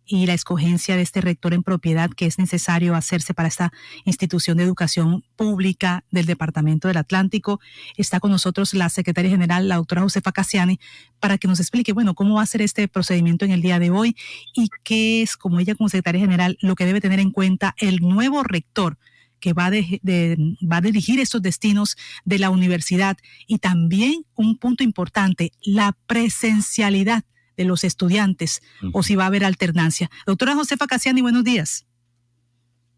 y 0.09 0.26
la 0.26 0.35
escogencia 0.35 0.97
de 0.97 1.02
este 1.02 1.20
rector 1.20 1.52
en 1.52 1.62
propiedad 1.62 2.10
que 2.10 2.26
es 2.26 2.39
necesario 2.39 2.94
hacerse 2.94 3.35
para 3.35 3.48
esta 3.48 3.72
institución 4.05 4.56
de 4.56 4.64
educación 4.64 5.22
pública 5.36 6.05
del 6.10 6.26
Departamento 6.26 6.89
del 6.89 6.97
Atlántico. 6.97 7.60
Está 7.97 8.18
con 8.18 8.30
nosotros 8.30 8.72
la 8.72 8.89
secretaria 8.89 9.30
general, 9.30 9.68
la 9.68 9.76
doctora 9.76 10.02
Josefa 10.02 10.32
Cassiani, 10.32 10.80
para 11.20 11.36
que 11.36 11.47
nos 11.47 11.60
explique, 11.60 11.93
bueno, 11.93 12.14
cómo 12.14 12.36
va 12.36 12.43
a 12.43 12.47
ser 12.47 12.62
este 12.62 12.89
procedimiento 12.89 13.44
en 13.44 13.51
el 13.51 13.60
día 13.60 13.78
de 13.78 13.90
hoy 13.90 14.16
y 14.55 14.70
qué 14.82 15.22
es, 15.22 15.36
como 15.36 15.60
ella 15.60 15.74
como 15.74 15.90
secretaria 15.90 16.22
general, 16.22 16.56
lo 16.62 16.74
que 16.74 16.86
debe 16.86 17.02
tener 17.02 17.20
en 17.20 17.30
cuenta 17.30 17.74
el 17.78 18.01
nuevo 18.01 18.43
rector 18.43 18.98
que 19.40 19.52
va, 19.52 19.70
va 19.70 20.76
a 20.76 20.80
dirigir 20.80 21.20
estos 21.20 21.43
destinos 21.43 21.97
de 22.24 22.39
la 22.39 22.51
universidad 22.51 23.16
y 23.47 23.59
también 23.59 24.24
un 24.35 24.59
punto 24.59 24.82
importante, 24.82 25.52
la 25.62 25.97
presencialidad 26.06 27.24
de 27.59 27.64
los 27.64 27.85
estudiantes 27.85 28.62
o 28.93 29.02
si 29.02 29.16
va 29.16 29.24
a 29.24 29.26
haber 29.26 29.44
alternancia. 29.44 30.09
Doctora 30.26 30.55
Josefa 30.55 30.86
Casiani, 30.86 31.20
buenos 31.20 31.44
días. 31.44 31.85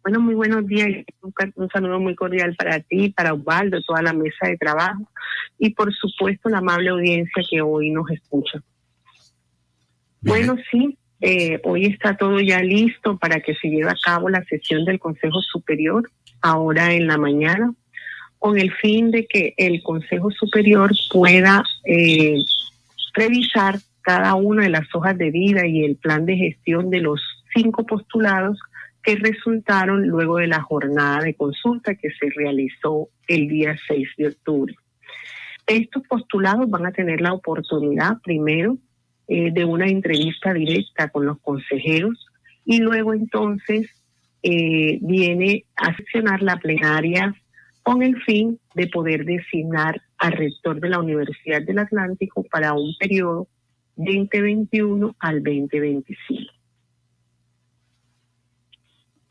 Bueno, 0.03 0.21
muy 0.21 0.35
buenos 0.35 0.65
días. 0.65 1.03
Un 1.55 1.69
saludo 1.69 1.99
muy 1.99 2.15
cordial 2.15 2.55
para 2.55 2.79
ti, 2.79 3.09
para 3.09 3.33
Osvaldo, 3.33 3.81
toda 3.81 4.01
la 4.01 4.13
mesa 4.13 4.47
de 4.47 4.57
trabajo 4.57 5.03
y 5.59 5.71
por 5.71 5.93
supuesto 5.93 6.49
la 6.49 6.59
amable 6.59 6.89
audiencia 6.89 7.43
que 7.49 7.61
hoy 7.61 7.89
nos 7.89 8.09
escucha. 8.09 8.63
Bueno, 10.21 10.55
sí, 10.71 10.97
eh, 11.19 11.59
hoy 11.63 11.85
está 11.85 12.15
todo 12.15 12.39
ya 12.39 12.61
listo 12.61 13.17
para 13.17 13.41
que 13.41 13.55
se 13.55 13.67
lleve 13.67 13.89
a 13.89 13.95
cabo 14.03 14.29
la 14.29 14.43
sesión 14.45 14.85
del 14.85 14.99
Consejo 14.99 15.41
Superior, 15.41 16.09
ahora 16.41 16.93
en 16.93 17.07
la 17.07 17.17
mañana, 17.17 17.73
con 18.37 18.59
el 18.59 18.71
fin 18.73 19.11
de 19.11 19.25
que 19.25 19.53
el 19.57 19.81
Consejo 19.81 20.29
Superior 20.31 20.91
pueda 21.11 21.63
eh, 21.85 22.37
revisar 23.13 23.79
cada 24.01 24.35
una 24.35 24.63
de 24.63 24.69
las 24.69 24.93
hojas 24.93 25.17
de 25.17 25.31
vida 25.31 25.65
y 25.65 25.83
el 25.83 25.95
plan 25.95 26.25
de 26.25 26.37
gestión 26.37 26.89
de 26.89 27.01
los 27.01 27.21
cinco 27.53 27.85
postulados 27.85 28.59
que 29.03 29.15
resultaron 29.15 30.07
luego 30.07 30.37
de 30.37 30.47
la 30.47 30.61
jornada 30.61 31.21
de 31.21 31.33
consulta 31.33 31.95
que 31.95 32.09
se 32.11 32.29
realizó 32.35 33.09
el 33.27 33.47
día 33.47 33.75
6 33.87 34.09
de 34.17 34.27
octubre. 34.27 34.75
Estos 35.65 36.03
postulados 36.07 36.69
van 36.69 36.85
a 36.85 36.91
tener 36.91 37.21
la 37.21 37.33
oportunidad 37.33 38.17
primero 38.23 38.77
eh, 39.27 39.51
de 39.51 39.65
una 39.65 39.87
entrevista 39.87 40.53
directa 40.53 41.09
con 41.09 41.25
los 41.25 41.39
consejeros 41.39 42.27
y 42.65 42.79
luego 42.79 43.13
entonces 43.13 43.89
eh, 44.43 44.99
viene 45.01 45.65
a 45.75 45.95
sesionar 45.95 46.41
la 46.41 46.57
plenaria 46.57 47.33
con 47.83 48.03
el 48.03 48.21
fin 48.23 48.59
de 48.75 48.87
poder 48.87 49.25
designar 49.25 50.01
al 50.17 50.33
rector 50.33 50.79
de 50.79 50.89
la 50.89 50.99
Universidad 50.99 51.61
del 51.63 51.79
Atlántico 51.79 52.43
para 52.43 52.73
un 52.73 52.95
periodo 52.99 53.47
2021 54.05 55.15
al 55.19 55.43
2025. 55.43 56.61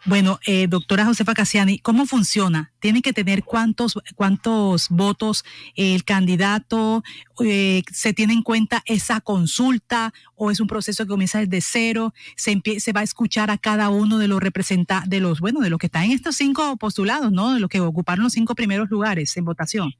Bueno, 0.06 0.40
eh, 0.46 0.66
doctora 0.66 1.04
Josefa 1.04 1.34
Cassiani, 1.34 1.78
¿cómo 1.78 2.06
funciona? 2.06 2.72
¿Tiene 2.80 3.02
que 3.02 3.12
tener 3.12 3.44
cuántos, 3.44 3.98
cuántos 4.16 4.88
votos 4.88 5.44
el 5.76 6.04
candidato? 6.04 7.02
Eh, 7.44 7.82
¿Se 7.92 8.14
tiene 8.14 8.32
en 8.32 8.42
cuenta 8.42 8.82
esa 8.86 9.20
consulta 9.20 10.14
o 10.36 10.50
es 10.50 10.58
un 10.58 10.68
proceso 10.68 11.04
que 11.04 11.10
comienza 11.10 11.40
desde 11.40 11.60
cero? 11.60 12.14
¿Se, 12.34 12.62
se 12.78 12.92
va 12.92 13.00
a 13.00 13.04
escuchar 13.04 13.50
a 13.50 13.58
cada 13.58 13.90
uno 13.90 14.16
de 14.16 14.28
los 14.28 14.40
representantes, 14.40 15.10
de 15.10 15.20
los, 15.20 15.40
bueno, 15.40 15.60
de 15.60 15.68
los 15.68 15.78
que 15.78 15.86
están 15.86 16.04
en 16.04 16.12
estos 16.12 16.34
cinco 16.34 16.78
postulados, 16.78 17.30
¿no? 17.30 17.52
De 17.52 17.60
los 17.60 17.68
que 17.68 17.80
ocuparon 17.80 18.24
los 18.24 18.32
cinco 18.32 18.54
primeros 18.54 18.88
lugares 18.88 19.36
en 19.36 19.44
votación. 19.44 19.92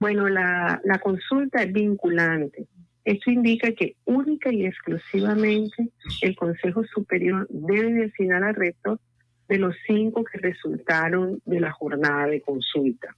Bueno, 0.00 0.28
la, 0.28 0.82
la 0.84 0.98
consulta 0.98 1.62
es 1.62 1.72
vinculante. 1.72 2.68
Esto 3.08 3.30
indica 3.30 3.72
que 3.72 3.96
única 4.04 4.52
y 4.52 4.66
exclusivamente 4.66 5.88
el 6.20 6.36
Consejo 6.36 6.84
Superior 6.84 7.46
debe 7.48 7.90
designar 7.90 8.44
al 8.44 8.54
rector 8.54 9.00
de 9.48 9.56
los 9.56 9.74
cinco 9.86 10.24
que 10.24 10.36
resultaron 10.36 11.40
de 11.46 11.58
la 11.58 11.72
jornada 11.72 12.26
de 12.26 12.42
consulta. 12.42 13.16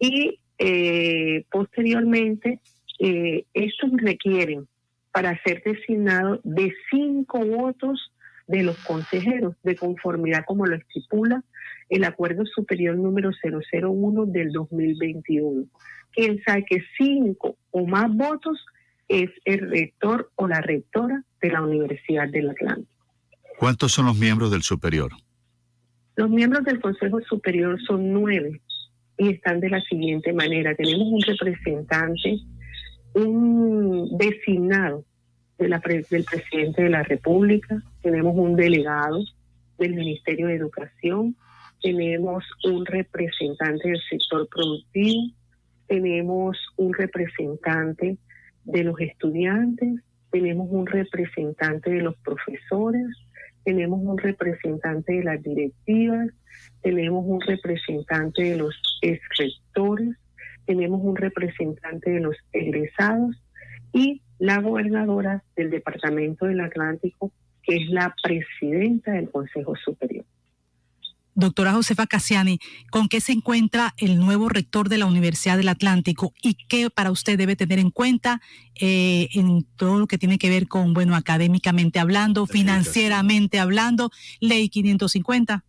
Y 0.00 0.40
eh, 0.58 1.44
posteriormente, 1.48 2.58
eh, 2.98 3.44
estos 3.54 3.92
requieren 3.98 4.66
para 5.12 5.40
ser 5.44 5.62
designado 5.62 6.40
de 6.42 6.74
cinco 6.90 7.38
votos 7.38 8.12
de 8.48 8.64
los 8.64 8.78
consejeros, 8.78 9.54
de 9.62 9.76
conformidad 9.76 10.44
como 10.44 10.66
lo 10.66 10.74
estipula 10.74 11.44
el 11.88 12.02
Acuerdo 12.02 12.44
Superior 12.46 12.96
número 12.96 13.30
001 13.30 14.26
del 14.26 14.50
2021. 14.50 15.66
Quien 16.10 16.42
sabe 16.42 16.64
que 16.64 16.82
cinco 16.98 17.56
o 17.70 17.86
más 17.86 18.12
votos 18.12 18.58
es 19.08 19.30
el 19.44 19.70
rector 19.70 20.30
o 20.36 20.46
la 20.46 20.60
rectora 20.60 21.24
de 21.40 21.50
la 21.50 21.62
Universidad 21.62 22.28
del 22.28 22.50
Atlántico. 22.50 22.92
¿Cuántos 23.58 23.92
son 23.92 24.06
los 24.06 24.16
miembros 24.16 24.50
del 24.50 24.62
superior? 24.62 25.12
Los 26.14 26.30
miembros 26.30 26.64
del 26.64 26.80
Consejo 26.80 27.20
Superior 27.22 27.80
son 27.82 28.12
nueve 28.12 28.60
y 29.16 29.30
están 29.30 29.60
de 29.60 29.70
la 29.70 29.80
siguiente 29.82 30.32
manera. 30.32 30.74
Tenemos 30.74 31.08
un 31.08 31.22
representante, 31.22 32.38
un 33.14 34.16
designado 34.18 35.04
de 35.58 35.68
la, 35.68 35.80
del 35.80 36.24
presidente 36.24 36.84
de 36.84 36.90
la 36.90 37.02
República, 37.02 37.82
tenemos 38.02 38.34
un 38.36 38.54
delegado 38.54 39.24
del 39.78 39.94
Ministerio 39.94 40.46
de 40.46 40.54
Educación, 40.54 41.36
tenemos 41.82 42.44
un 42.64 42.86
representante 42.86 43.88
del 43.88 44.00
sector 44.08 44.48
productivo, 44.48 45.32
tenemos 45.88 46.56
un 46.76 46.94
representante 46.94 48.18
de 48.68 48.84
los 48.84 49.00
estudiantes, 49.00 50.00
tenemos 50.30 50.68
un 50.70 50.86
representante 50.86 51.90
de 51.90 52.02
los 52.02 52.16
profesores, 52.18 53.06
tenemos 53.64 54.00
un 54.02 54.18
representante 54.18 55.14
de 55.14 55.24
las 55.24 55.42
directivas, 55.42 56.28
tenemos 56.82 57.24
un 57.26 57.40
representante 57.40 58.42
de 58.42 58.56
los 58.56 58.74
rectores, 59.02 60.16
tenemos 60.66 61.00
un 61.02 61.16
representante 61.16 62.10
de 62.10 62.20
los 62.20 62.36
egresados 62.52 63.42
y 63.92 64.20
la 64.38 64.60
gobernadora 64.60 65.42
del 65.56 65.70
Departamento 65.70 66.44
del 66.46 66.60
Atlántico, 66.60 67.32
que 67.62 67.76
es 67.76 67.88
la 67.88 68.14
presidenta 68.22 69.12
del 69.12 69.30
Consejo 69.30 69.76
Superior. 69.76 70.26
Doctora 71.38 71.72
Josefa 71.72 72.08
Cassiani, 72.08 72.58
¿con 72.90 73.08
qué 73.08 73.20
se 73.20 73.30
encuentra 73.30 73.94
el 73.96 74.18
nuevo 74.18 74.48
rector 74.48 74.88
de 74.88 74.98
la 74.98 75.06
Universidad 75.06 75.56
del 75.56 75.68
Atlántico 75.68 76.32
y 76.42 76.56
qué 76.66 76.90
para 76.90 77.12
usted 77.12 77.38
debe 77.38 77.54
tener 77.54 77.78
en 77.78 77.92
cuenta 77.92 78.40
eh, 78.74 79.28
en 79.34 79.64
todo 79.76 80.00
lo 80.00 80.08
que 80.08 80.18
tiene 80.18 80.38
que 80.38 80.50
ver 80.50 80.66
con, 80.66 80.94
bueno, 80.94 81.14
académicamente 81.14 82.00
hablando, 82.00 82.46
financieramente 82.46 83.60
hablando, 83.60 84.10
ley 84.40 84.68
550? 84.68 85.62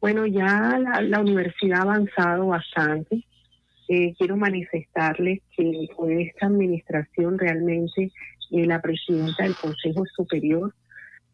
Bueno, 0.00 0.24
ya 0.24 0.78
la, 0.78 1.20
universidad 1.20 1.80
ha 1.80 1.82
avanzado 1.82 2.46
bastante. 2.46 3.26
Eh, 3.88 4.14
quiero 4.16 4.38
manifestarles 4.38 5.42
que 5.54 5.86
con 5.94 6.18
esta 6.18 6.46
administración 6.46 7.38
realmente 7.38 8.10
eh, 8.52 8.64
la 8.64 8.80
presidenta 8.80 9.44
del 9.44 9.54
Consejo 9.54 10.02
Superior 10.16 10.72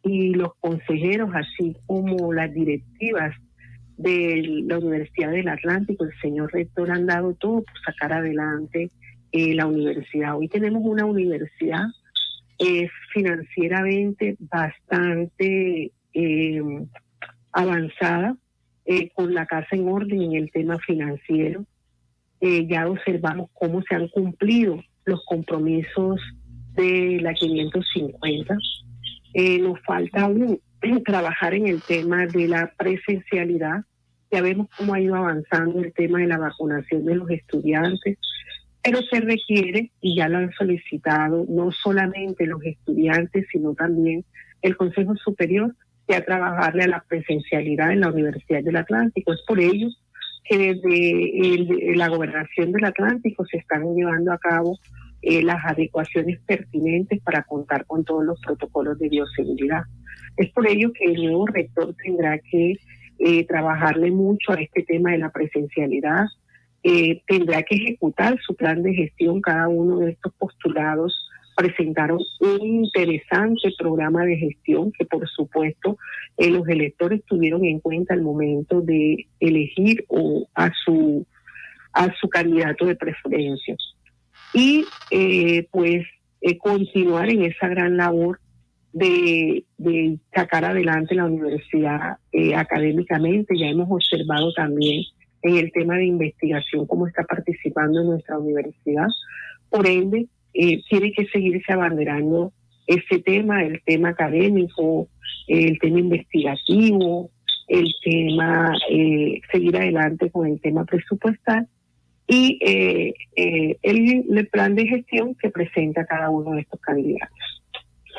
y 0.03 0.35
los 0.35 0.55
consejeros, 0.57 1.31
así 1.35 1.77
como 1.87 2.33
las 2.33 2.53
directivas 2.53 3.35
de 3.97 4.62
la 4.66 4.79
Universidad 4.79 5.31
del 5.31 5.49
Atlántico, 5.49 6.05
el 6.05 6.12
señor 6.20 6.53
rector 6.53 6.91
han 6.91 7.07
dado 7.07 7.35
todo 7.35 7.62
por 7.62 7.81
sacar 7.85 8.12
adelante 8.12 8.91
eh, 9.31 9.55
la 9.55 9.66
universidad. 9.66 10.37
Hoy 10.37 10.49
tenemos 10.49 10.83
una 10.85 11.05
universidad 11.05 11.85
eh, 12.59 12.89
financieramente 13.12 14.37
bastante 14.41 15.93
eh, 16.15 16.62
avanzada, 17.53 18.37
con 19.15 19.33
la 19.33 19.47
casa 19.47 19.69
en 19.77 19.89
orden 19.89 20.20
en 20.20 20.33
el 20.35 20.51
tema 20.51 20.77
financiero. 20.81 21.65
ya 22.41 22.89
observamos 22.89 23.49
cómo 23.55 23.81
se 23.83 23.95
han 23.95 24.09
cumplido 24.09 24.83
los 25.05 25.24
compromisos 25.24 26.20
de 26.74 27.20
la 27.23 27.33
550 27.33 28.59
eh, 29.35 29.59
nos 29.59 29.81
falta 29.81 30.23
aún 30.23 30.61
trabajar 31.05 31.55
en 31.55 31.67
el 31.67 31.83
tema 31.83 32.27
de 32.27 32.49
la 32.49 32.73
presencialidad. 32.77 33.83
Ya 34.31 34.41
vemos 34.43 34.69
cómo 34.77 34.95
ha 34.95 35.01
ido 35.01 35.15
avanzando 35.15 35.81
el 35.81 35.93
tema 35.93 36.21
de 36.21 36.27
la 36.27 36.39
vacunación 36.39 37.05
de 37.05 37.17
los 37.17 37.31
estudiantes. 37.31 38.19
Pero 38.83 39.01
se 39.03 39.21
requiere, 39.21 39.93
y 40.01 40.17
ya 40.17 40.29
lo 40.29 40.39
han 40.39 40.53
solicitado, 40.53 41.47
no 41.49 41.71
solamente 41.71 42.47
los 42.47 42.63
estudiantes, 42.65 43.47
sino 43.53 43.75
también 43.75 44.25
el 44.61 44.77
Consejo 44.77 45.15
Superior, 45.17 45.75
que 46.09 46.17
a 46.17 46.25
trabajarle 46.25 46.85
a 46.85 46.89
la 46.89 47.05
presencialidad 47.07 47.93
en 47.93 48.01
la 48.01 48.11
Universidad 48.11 48.63
del 48.63 48.77
Atlántico. 48.77 49.33
Es 49.33 49.43
por 49.47 49.61
ello 49.61 49.89
que 50.45 50.59
desde 50.59 51.95
la 51.97 52.09
gobernación 52.09 52.73
del 52.73 52.85
Atlántico 52.85 53.45
se 53.47 53.59
están 53.59 53.95
llevando 53.95 54.33
a 54.33 54.39
cabo 54.39 54.79
eh, 55.23 55.43
las 55.43 55.65
adecuaciones 55.65 56.40
pertinentes 56.47 57.20
para 57.23 57.44
contar 57.44 57.86
con 57.86 58.05
todos 58.05 58.24
los 58.24 58.40
protocolos 58.40 58.99
de 58.99 59.09
bioseguridad. 59.09 59.82
Es 60.36 60.51
por 60.51 60.69
ello 60.69 60.93
que 60.93 61.05
el 61.05 61.24
nuevo 61.24 61.47
rector 61.47 61.94
tendrá 62.03 62.39
que 62.39 62.74
eh, 63.19 63.47
trabajarle 63.47 64.11
mucho 64.11 64.53
a 64.53 64.61
este 64.61 64.82
tema 64.82 65.12
de 65.12 65.19
la 65.19 65.31
presencialidad, 65.31 66.27
eh, 66.82 67.23
tendrá 67.28 67.62
que 67.62 67.77
ejecutar 67.77 68.36
su 68.44 68.57
plan 68.57 68.82
de 68.82 68.94
gestión. 68.94 69.40
Cada 69.40 69.69
uno 69.69 69.99
de 69.99 70.11
estos 70.11 70.32
postulados 70.35 71.16
presentaron 71.55 72.19
un 72.40 72.85
interesante 72.85 73.73
programa 73.78 74.24
de 74.24 74.36
gestión 74.36 74.90
que 74.90 75.05
por 75.05 75.28
supuesto 75.28 75.99
eh, 76.36 76.51
los 76.51 76.66
electores 76.66 77.23
tuvieron 77.27 77.65
en 77.65 77.78
cuenta 77.78 78.15
al 78.15 78.23
momento 78.23 78.81
de 78.81 79.28
elegir 79.39 80.05
a 80.55 80.73
su 80.85 81.27
a 81.93 82.12
su 82.15 82.28
candidato 82.28 82.86
de 82.86 82.97
preferencia 82.97 83.77
y 84.53 84.85
pues 85.70 86.05
continuar 86.61 87.31
en 87.31 87.45
esa 87.45 87.69
gran 87.69 87.97
labor 87.97 88.41
de, 88.93 89.65
sacar 90.35 90.65
adelante 90.65 91.15
la 91.15 91.27
universidad 91.27 92.19
eh, 92.33 92.55
académicamente. 92.55 93.59
Ya 93.59 93.66
hemos 93.66 93.91
observado 93.91 94.53
también 94.53 95.05
en 95.43 95.57
el 95.57 95.73
tema 95.73 95.97
de 95.97 96.07
investigación 96.07 96.87
cómo 96.87 97.07
está 97.07 97.24
participando 97.24 98.05
nuestra 98.05 98.39
universidad. 98.39 99.09
Por 99.69 99.87
ende, 99.87 100.27
eh, 100.55 100.83
tiene 100.89 101.12
que 101.12 101.27
seguirse 101.27 101.73
abanderando 101.73 102.53
ese 102.87 103.20
tema, 103.20 103.65
el 103.65 103.81
tema 103.85 104.11
académico, 104.11 105.09
el 105.49 105.79
tema 105.79 106.01
investigativo, 106.01 107.31
el 107.69 107.89
tema, 108.05 108.73
eh, 108.91 109.41
seguir 109.51 109.77
adelante 109.77 110.31
con 110.31 110.47
el 110.47 110.61
tema 110.61 110.85
presupuestal 110.85 111.66
y 112.35 112.59
el, 113.35 114.25
el 114.37 114.49
plan 114.49 114.75
de 114.75 114.87
gestión 114.87 115.35
que 115.35 115.51
presenta 115.51 116.07
cada 116.07 116.31
uno 116.31 116.53
de 116.53 116.63
estos 116.63 116.81
candidatos. 116.81 117.63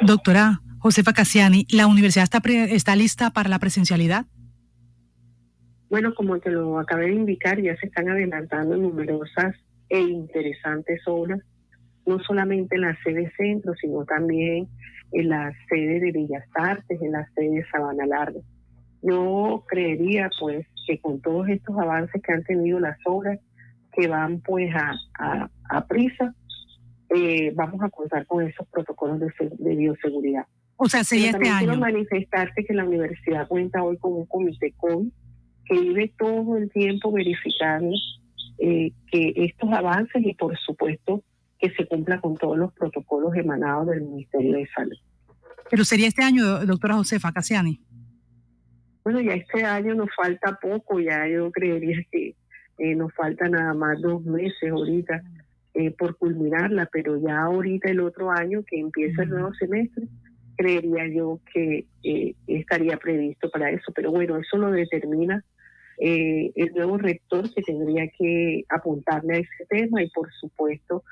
Doctora 0.01 0.61
Josefa 0.77 1.13
Cassiani, 1.13 1.65
¿la 1.71 1.87
universidad 1.87 2.23
está, 2.23 2.39
está 2.65 2.95
lista 2.95 3.31
para 3.31 3.49
la 3.49 3.57
presencialidad? 3.57 4.25
Bueno, 5.89 6.13
como 6.13 6.39
te 6.39 6.51
lo 6.51 6.77
acabé 6.77 7.07
de 7.07 7.15
indicar, 7.15 7.59
ya 7.59 7.75
se 7.77 7.87
están 7.87 8.07
adelantando 8.09 8.77
numerosas 8.77 9.55
e 9.89 9.99
interesantes 9.99 11.01
obras, 11.07 11.39
no 12.05 12.19
solamente 12.19 12.75
en 12.75 12.81
la 12.81 12.97
sede 13.03 13.31
centro, 13.35 13.73
sino 13.81 14.05
también 14.05 14.67
en 15.11 15.29
la 15.29 15.51
sede 15.69 15.99
de 15.99 16.11
Bellas 16.11 16.45
Artes, 16.53 17.01
en 17.01 17.13
la 17.13 17.27
sede 17.33 17.49
de 17.49 17.65
Sabana 17.71 18.05
Larga. 18.05 18.41
Yo 19.01 19.63
creería, 19.67 20.29
pues, 20.39 20.67
que 20.85 20.99
con 20.99 21.19
todos 21.21 21.49
estos 21.49 21.77
avances 21.79 22.21
que 22.21 22.31
han 22.31 22.43
tenido 22.43 22.79
las 22.79 22.97
obras, 23.05 23.39
que 23.95 24.07
van, 24.07 24.41
pues, 24.41 24.73
a, 24.75 25.49
a 25.69 25.87
prisa, 25.87 26.33
eh, 27.15 27.51
vamos 27.53 27.79
a 27.83 27.89
contar 27.89 28.25
con 28.25 28.47
esos 28.47 28.67
protocolos 28.69 29.19
de, 29.19 29.75
bioseguridad. 29.75 30.45
O 30.77 30.89
sea, 30.89 31.03
sería 31.03 31.29
este 31.29 31.47
año. 31.47 31.59
Quiero 31.59 31.79
manifestarte 31.79 32.65
que 32.65 32.73
la 32.73 32.85
universidad 32.85 33.47
cuenta 33.47 33.83
hoy 33.83 33.97
con 33.97 34.13
un 34.13 34.25
comité 34.25 34.73
COVID 34.77 35.09
que 35.65 35.79
vive 35.79 36.13
todo 36.17 36.57
el 36.57 36.71
tiempo 36.71 37.11
verificando 37.11 37.95
eh, 38.57 38.91
que 39.11 39.33
estos 39.35 39.71
avances 39.71 40.23
y, 40.25 40.33
por 40.33 40.57
supuesto, 40.57 41.23
que 41.59 41.69
se 41.71 41.85
cumpla 41.85 42.19
con 42.19 42.35
todos 42.35 42.57
los 42.57 42.73
protocolos 42.73 43.35
emanados 43.35 43.87
del 43.87 44.01
Ministerio 44.01 44.57
de 44.57 44.67
Salud. 44.75 44.97
Pero 45.69 45.85
sería 45.85 46.07
este 46.07 46.23
año, 46.23 46.65
doctora 46.65 46.95
Josefa 46.95 47.31
Casiani. 47.31 47.79
Bueno, 49.03 49.21
ya 49.21 49.33
este 49.33 49.63
año 49.63 49.93
nos 49.93 50.09
falta 50.15 50.57
poco, 50.59 50.99
ya 50.99 51.27
yo 51.27 51.51
creería 51.51 51.97
que 52.11 52.35
eh, 52.83 52.95
nos 52.95 53.13
falta 53.13 53.47
nada 53.47 53.73
más 53.73 54.01
dos 54.01 54.23
meses 54.25 54.69
ahorita 54.69 55.23
eh, 55.75 55.89
por 55.89 56.17
culminarla, 56.17 56.87
pero 56.91 57.17
ya 57.17 57.41
ahorita 57.41 57.89
el 57.89 58.01
otro 58.01 58.29
año 58.29 58.63
que 58.63 58.79
empieza 58.79 59.23
el 59.23 59.29
nuevo 59.29 59.51
semestre, 59.55 60.05
creería 60.55 61.07
yo 61.07 61.39
que 61.51 61.87
eh, 62.03 62.35
estaría 62.45 62.97
previsto 62.97 63.49
para 63.49 63.71
eso. 63.71 63.91
Pero 63.95 64.11
bueno, 64.11 64.37
eso 64.37 64.57
lo 64.57 64.69
determina 64.69 65.43
eh, 65.97 66.51
el 66.55 66.73
nuevo 66.75 66.99
rector 66.99 67.51
que 67.51 67.63
tendría 67.63 68.07
que 68.19 68.65
apuntarle 68.69 69.33
a 69.33 69.39
ese 69.39 69.65
tema 69.67 70.03
y 70.03 70.09
por 70.11 70.31
supuesto 70.33 71.03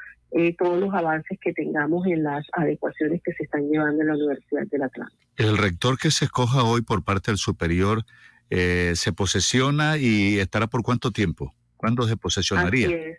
todos 0.57 0.80
los 0.80 0.93
avances 0.93 1.38
que 1.41 1.52
tengamos 1.52 2.07
en 2.07 2.23
las 2.23 2.45
adecuaciones 2.53 3.22
que 3.22 3.34
se 3.34 3.43
están 3.43 3.68
llevando 3.69 4.02
en 4.02 4.07
la 4.07 4.15
Universidad 4.15 4.65
del 4.68 4.84
Atlántico. 4.84 5.22
El 5.35 5.57
rector 5.57 5.98
que 5.98 6.10
se 6.10 6.23
escoja 6.23 6.64
hoy 6.64 6.84
por 6.84 7.03
parte 7.03 7.31
del 7.31 7.38
superior 7.38 8.03
se 8.49 9.11
posesiona 9.11 9.98
y 9.98 10.39
estará 10.39 10.68
por 10.68 10.84
cuánto 10.84 11.11
tiempo? 11.11 11.53
¿Cuándo 11.82 12.03
se 12.03 12.16
posesionaría? 12.16 12.86
Así 12.86 12.94
es. 12.94 13.18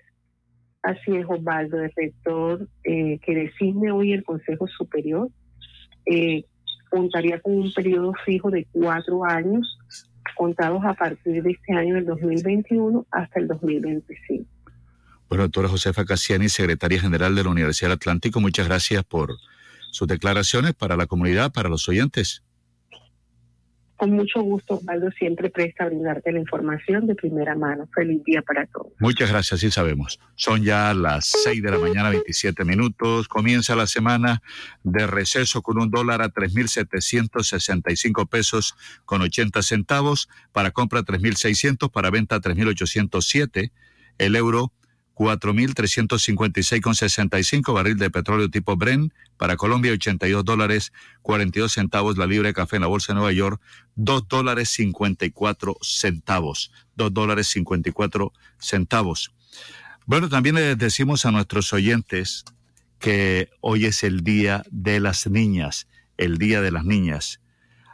Así 0.83 1.17
es, 1.17 1.27
Osvaldo, 1.29 1.81
el 1.81 1.93
rector 1.95 2.69
eh, 2.85 3.19
que 3.25 3.35
designe 3.35 3.93
hoy 3.93 4.13
el 4.13 4.25
Consejo 4.25 4.67
Superior 4.67 5.29
eh, 6.07 6.45
contaría 6.91 7.41
con 7.41 7.55
un 7.55 7.73
periodo 7.73 8.13
fijo 8.25 8.51
de 8.51 8.67
cuatro 8.71 9.25
años, 9.25 9.79
contados 10.37 10.85
a 10.85 10.95
partir 10.95 11.43
de 11.43 11.51
este 11.51 11.73
año 11.75 11.95
del 11.95 12.07
2021 12.07 13.07
hasta 13.11 13.41
el 13.41 13.49
2025. 13.49 14.45
Bueno, 15.29 15.45
doctora 15.45 15.69
Josefa 15.69 16.05
Cassiani, 16.05 16.49
secretaria 16.49 17.01
general 17.01 17.35
de 17.35 17.45
la 17.45 17.51
Universidad 17.51 17.91
del 17.91 17.97
Atlántico, 17.97 18.41
muchas 18.41 18.69
gracias 18.69 19.05
por 19.05 19.37
sus 19.91 20.07
declaraciones 20.07 20.75
para 20.75 20.97
la 20.97 21.07
comunidad, 21.07 21.53
para 21.53 21.69
los 21.69 21.89
oyentes. 21.89 22.43
Con 24.03 24.15
mucho 24.15 24.43
gusto, 24.43 24.75
Osvaldo, 24.75 25.13
siempre 25.13 25.49
presta 25.49 25.85
a 25.85 25.87
brindarte 25.87 26.33
la 26.33 26.41
información 26.41 27.07
de 27.07 27.15
primera 27.15 27.55
mano. 27.55 27.89
Feliz 27.95 28.21
día 28.25 28.43
para 28.43 28.67
todos. 28.67 28.89
Muchas 28.99 29.31
gracias, 29.31 29.61
sí 29.61 29.71
sabemos. 29.71 30.19
Son 30.35 30.65
ya 30.65 30.93
las 30.93 31.27
6 31.45 31.63
de 31.63 31.71
la 31.71 31.79
mañana, 31.79 32.11
27 32.11 32.65
minutos. 32.65 33.29
Comienza 33.29 33.77
la 33.77 33.87
semana 33.87 34.43
de 34.83 35.07
receso 35.07 35.63
con 35.63 35.81
un 35.81 35.89
dólar 35.89 36.21
a 36.21 36.31
3.765 36.31 38.29
pesos 38.29 38.75
con 39.05 39.23
80 39.23 39.63
centavos. 39.63 40.29
Para 40.51 40.73
compra 40.73 41.03
3.600, 41.03 41.89
para 41.89 42.11
venta 42.11 42.41
3.807. 42.41 43.71
El 44.19 44.35
euro 44.35 44.73
4.356,65 45.23 47.73
barril 47.73 47.97
de 47.97 48.11
petróleo 48.11 48.51
tipo 48.51 48.77
Bren. 48.77 49.15
Para 49.37 49.57
Colombia, 49.57 49.93
82 49.93 50.45
dólares 50.45 50.93
42 51.23 51.73
centavos 51.73 52.19
la 52.19 52.27
libra 52.27 52.49
de 52.49 52.55
café 52.55 52.75
en 52.77 52.83
la 52.83 52.89
bolsa 52.89 53.13
de 53.13 53.19
Nueva 53.19 53.31
York, 53.33 53.63
2 53.95 54.27
dólares 54.27 54.69
54 54.71 55.77
centavos. 55.81 56.73
2 56.97 57.15
dólares 57.15 57.47
54 57.49 58.33
centavos. 58.59 59.33
Bueno, 60.07 60.29
también 60.29 60.57
les 60.57 60.77
decimos 60.77 61.25
a 61.25 61.31
nuestros 61.31 61.73
oyentes 61.73 62.45
que 62.99 63.49
hoy 63.61 63.87
es 63.87 64.03
el 64.03 64.25
Día 64.25 64.65
de 64.73 64.99
las 64.99 65.29
Niñas, 65.29 65.87
el 66.17 66.39
Día 66.39 66.61
de 66.61 66.73
las 66.73 66.85
Niñas. 66.85 67.41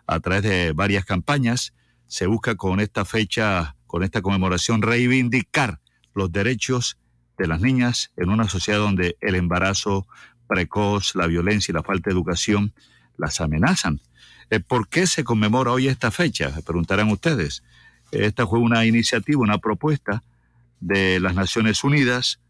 A 0.06 0.18
través 0.20 0.44
de 0.44 0.72
varias 0.72 1.04
campañas 1.04 1.74
se 2.06 2.24
busca 2.26 2.54
con 2.54 2.80
esta 2.80 3.04
fecha, 3.04 3.76
con 3.86 4.02
esta 4.02 4.22
conmemoración, 4.22 4.80
reivindicar 4.80 5.82
los 6.14 6.32
derechos 6.32 6.96
de 7.38 7.46
las 7.46 7.60
niñas 7.60 8.10
en 8.16 8.30
una 8.30 8.48
sociedad 8.48 8.80
donde 8.80 9.16
el 9.20 9.34
embarazo 9.34 10.06
precoz, 10.48 11.14
la 11.14 11.26
violencia 11.26 11.72
y 11.72 11.74
la 11.74 11.82
falta 11.82 12.10
de 12.10 12.14
educación 12.14 12.72
las 13.16 13.40
amenazan. 13.40 14.00
Eh, 14.50 14.60
¿Por 14.60 14.88
qué 14.88 15.06
se 15.06 15.24
conmemora 15.24 15.72
hoy 15.72 15.88
esta 15.88 16.10
fecha? 16.10 16.52
Preguntarán 16.64 17.10
ustedes. 17.10 17.62
Esta 18.10 18.46
fue 18.46 18.58
una 18.58 18.86
iniciativa, 18.86 19.40
una 19.40 19.58
propuesta 19.58 20.22
de 20.80 21.20
las 21.20 21.34
Naciones 21.34 21.84
Unidas 21.84 22.40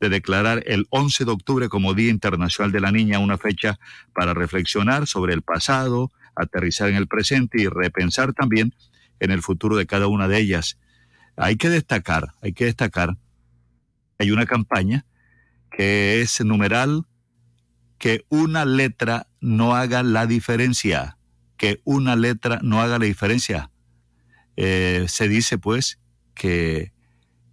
de 0.00 0.10
declarar 0.10 0.62
el 0.66 0.86
11 0.90 1.24
de 1.24 1.30
octubre 1.30 1.68
como 1.68 1.94
Día 1.94 2.10
Internacional 2.10 2.70
de 2.70 2.80
la 2.80 2.92
Niña, 2.92 3.18
una 3.18 3.38
fecha 3.38 3.78
para 4.14 4.34
reflexionar 4.34 5.06
sobre 5.06 5.32
el 5.32 5.42
pasado, 5.42 6.12
aterrizar 6.34 6.90
en 6.90 6.96
el 6.96 7.06
presente 7.06 7.62
y 7.62 7.66
repensar 7.66 8.34
también 8.34 8.74
en 9.20 9.30
el 9.30 9.40
futuro 9.40 9.76
de 9.76 9.86
cada 9.86 10.06
una 10.06 10.28
de 10.28 10.38
ellas. 10.38 10.78
Hay 11.36 11.56
que 11.56 11.70
destacar, 11.70 12.34
hay 12.42 12.52
que 12.52 12.66
destacar 12.66 13.16
hay 14.18 14.30
una 14.30 14.46
campaña 14.46 15.06
que 15.70 16.22
es 16.22 16.40
numeral 16.44 17.04
que 17.98 18.24
una 18.28 18.64
letra 18.64 19.26
no 19.40 19.74
haga 19.74 20.02
la 20.02 20.26
diferencia, 20.26 21.18
que 21.56 21.80
una 21.84 22.16
letra 22.16 22.60
no 22.62 22.80
haga 22.80 22.98
la 22.98 23.06
diferencia. 23.06 23.70
Eh, 24.56 25.06
se 25.08 25.28
dice 25.28 25.58
pues 25.58 25.98
que, 26.34 26.92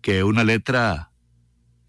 que 0.01 0.23
una 0.23 0.43
letra, 0.43 1.11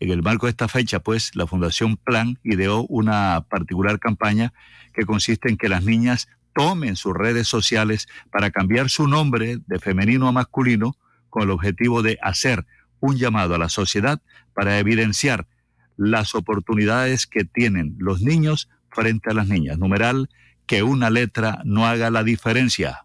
en 0.01 0.11
el 0.11 0.23
marco 0.23 0.47
de 0.47 0.51
esta 0.51 0.69
fecha, 0.69 1.01
pues 1.01 1.35
la 1.35 1.47
Fundación 1.47 1.97
Plan 1.97 2.39
ideó 2.45 2.85
una 2.89 3.47
particular 3.49 3.99
campaña 3.99 4.53
que 4.93 5.05
consiste 5.05 5.49
en 5.49 5.57
que 5.57 5.69
las 5.69 5.85
niñas 5.85 6.29
tomen 6.55 6.95
sus 6.95 7.15
redes 7.15 7.49
sociales 7.49 8.07
para 8.31 8.51
cambiar 8.51 8.89
su 8.89 9.09
nombre 9.09 9.59
de 9.67 9.79
femenino 9.81 10.29
a 10.29 10.33
masculino 10.33 10.97
con 11.29 11.43
el 11.43 11.51
objetivo 11.51 12.03
de 12.03 12.19
hacer 12.23 12.65
un 13.05 13.19
llamado 13.19 13.55
a 13.55 13.59
la 13.59 13.69
sociedad 13.69 14.23
para 14.55 14.79
evidenciar 14.79 15.47
las 15.97 16.35
oportunidades 16.35 17.27
que 17.27 17.45
tienen 17.45 17.97
los 17.99 18.23
niños 18.23 18.71
frente 18.89 19.31
a 19.31 19.35
las 19.35 19.47
niñas. 19.47 19.79
Numeral, 19.79 20.31
que 20.67 20.83
una 20.83 21.11
letra 21.11 21.61
no 21.65 21.87
haga 21.87 22.11
la 22.11 22.25
diferencia. 22.25 23.05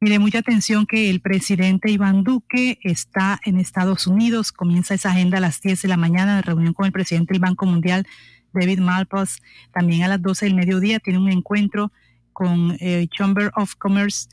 Mire, 0.00 0.18
mucha 0.18 0.40
atención 0.40 0.86
que 0.86 1.08
el 1.08 1.20
presidente 1.20 1.90
Iván 1.90 2.24
Duque 2.24 2.78
está 2.82 3.40
en 3.44 3.58
Estados 3.58 4.06
Unidos. 4.06 4.52
Comienza 4.52 4.94
esa 4.94 5.12
agenda 5.12 5.38
a 5.38 5.40
las 5.40 5.62
10 5.62 5.82
de 5.82 5.88
la 5.88 5.96
mañana 5.96 6.36
de 6.36 6.42
reunión 6.42 6.74
con 6.74 6.84
el 6.84 6.92
presidente 6.92 7.32
del 7.32 7.40
Banco 7.40 7.64
Mundial, 7.64 8.06
David 8.52 8.80
Malpass. 8.80 9.40
También 9.72 10.02
a 10.02 10.08
las 10.08 10.20
12 10.20 10.44
del 10.44 10.54
mediodía 10.54 11.00
tiene 11.00 11.18
un 11.18 11.30
encuentro 11.30 11.90
con 12.34 12.76
eh, 12.80 13.08
Chamber 13.16 13.50
of 13.56 13.74
Commerce, 13.76 14.28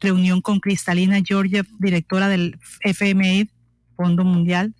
reunión 0.00 0.40
con 0.40 0.58
Cristalina 0.58 1.20
Georgia, 1.22 1.64
directora 1.78 2.28
del 2.28 2.58
FMI, 2.80 3.50
Fondo 3.96 4.24
Mundial. 4.24 4.74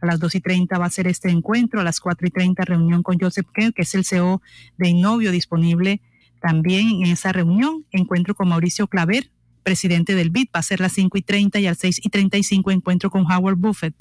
A 0.00 0.06
las 0.06 0.20
2 0.20 0.34
y 0.34 0.40
30 0.40 0.78
va 0.78 0.86
a 0.86 0.90
ser 0.90 1.06
este 1.06 1.30
encuentro. 1.30 1.80
A 1.80 1.84
las 1.84 2.00
4 2.00 2.26
y 2.26 2.30
30 2.30 2.64
reunión 2.64 3.02
con 3.02 3.18
Joseph 3.18 3.46
Kerr, 3.54 3.72
que 3.72 3.82
es 3.82 3.94
el 3.94 4.04
CEO 4.04 4.42
de 4.76 4.88
Innovio, 4.88 5.30
disponible 5.30 6.00
también 6.40 7.02
en 7.02 7.06
esa 7.06 7.32
reunión. 7.32 7.86
Encuentro 7.90 8.34
con 8.34 8.48
Mauricio 8.48 8.86
Claver, 8.86 9.30
presidente 9.62 10.14
del 10.14 10.30
BID, 10.30 10.48
va 10.54 10.60
a 10.60 10.62
ser 10.62 10.78
las 10.78 10.92
5 10.92 11.16
y 11.18 11.22
30 11.22 11.58
y 11.58 11.66
a 11.66 11.70
las 11.70 11.78
6 11.78 12.00
y 12.04 12.10
35 12.10 12.70
encuentro 12.70 13.10
con 13.10 13.24
Howard 13.24 13.56
Buffett. 13.56 13.94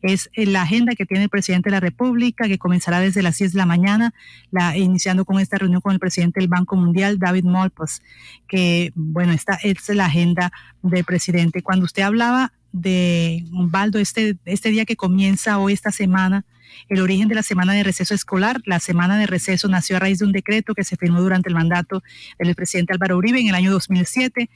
Es 0.00 0.30
eh, 0.32 0.46
la 0.46 0.62
agenda 0.62 0.94
que 0.94 1.04
tiene 1.04 1.24
el 1.24 1.28
presidente 1.28 1.68
de 1.68 1.72
la 1.72 1.80
República, 1.80 2.48
que 2.48 2.58
comenzará 2.58 3.00
desde 3.00 3.22
las 3.22 3.38
10 3.38 3.52
de 3.52 3.58
la 3.58 3.66
mañana, 3.66 4.14
la, 4.50 4.76
iniciando 4.76 5.24
con 5.24 5.38
esta 5.38 5.58
reunión 5.58 5.82
con 5.82 5.92
el 5.92 6.00
presidente 6.00 6.40
del 6.40 6.48
Banco 6.48 6.74
Mundial, 6.74 7.18
David 7.18 7.44
Malpass, 7.44 8.02
que, 8.48 8.92
bueno, 8.94 9.32
esta 9.32 9.58
es 9.62 9.88
la 9.90 10.06
agenda 10.06 10.52
del 10.82 11.04
presidente. 11.04 11.62
Cuando 11.62 11.84
usted 11.84 12.02
hablaba 12.02 12.52
de 12.74 13.44
Baldo, 13.50 13.98
este, 13.98 14.36
este 14.44 14.70
día 14.70 14.84
que 14.84 14.96
comienza 14.96 15.58
hoy, 15.58 15.72
esta 15.72 15.90
semana, 15.90 16.44
el 16.88 17.00
origen 17.00 17.28
de 17.28 17.36
la 17.36 17.42
semana 17.42 17.72
de 17.72 17.82
receso 17.82 18.14
escolar. 18.14 18.60
La 18.66 18.80
semana 18.80 19.16
de 19.16 19.26
receso 19.26 19.68
nació 19.68 19.96
a 19.96 20.00
raíz 20.00 20.18
de 20.18 20.26
un 20.26 20.32
decreto 20.32 20.74
que 20.74 20.84
se 20.84 20.96
firmó 20.96 21.20
durante 21.22 21.48
el 21.48 21.54
mandato 21.54 22.02
del 22.38 22.54
presidente 22.54 22.92
Álvaro 22.92 23.16
Uribe 23.16 23.40
en 23.40 23.48
el 23.48 23.54
año 23.54 23.70
2007 23.70 24.50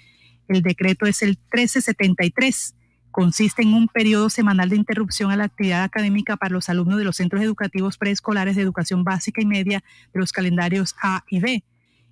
el 0.49 0.63
decreto 0.63 1.07
es 1.07 1.23
el 1.23 1.39
1373. 1.53 2.75
Consiste 3.11 3.63
en 3.63 3.75
un 3.75 3.89
periodo 3.89 4.31
semanal 4.31 4.69
de 4.71 4.77
interrupción 4.77 5.31
a 5.31 5.37
la 5.37 5.45
actividad 5.45 5.83
académica 5.83 6.37
para 6.37 6.53
los 6.53 6.69
alumnos 6.69 6.99
de 6.99 7.05
los 7.05 7.17
centros 7.17 7.43
educativos 7.43 7.99
preescolares 7.99 8.57
de 8.57 8.63
educación 8.63 9.05
básica 9.05 9.43
y 9.43 9.47
media 9.47 9.85
de 10.13 10.21
los 10.21 10.33
calendarios 10.33 10.95
A 11.03 11.25
y 11.29 11.41
B. 11.41 11.65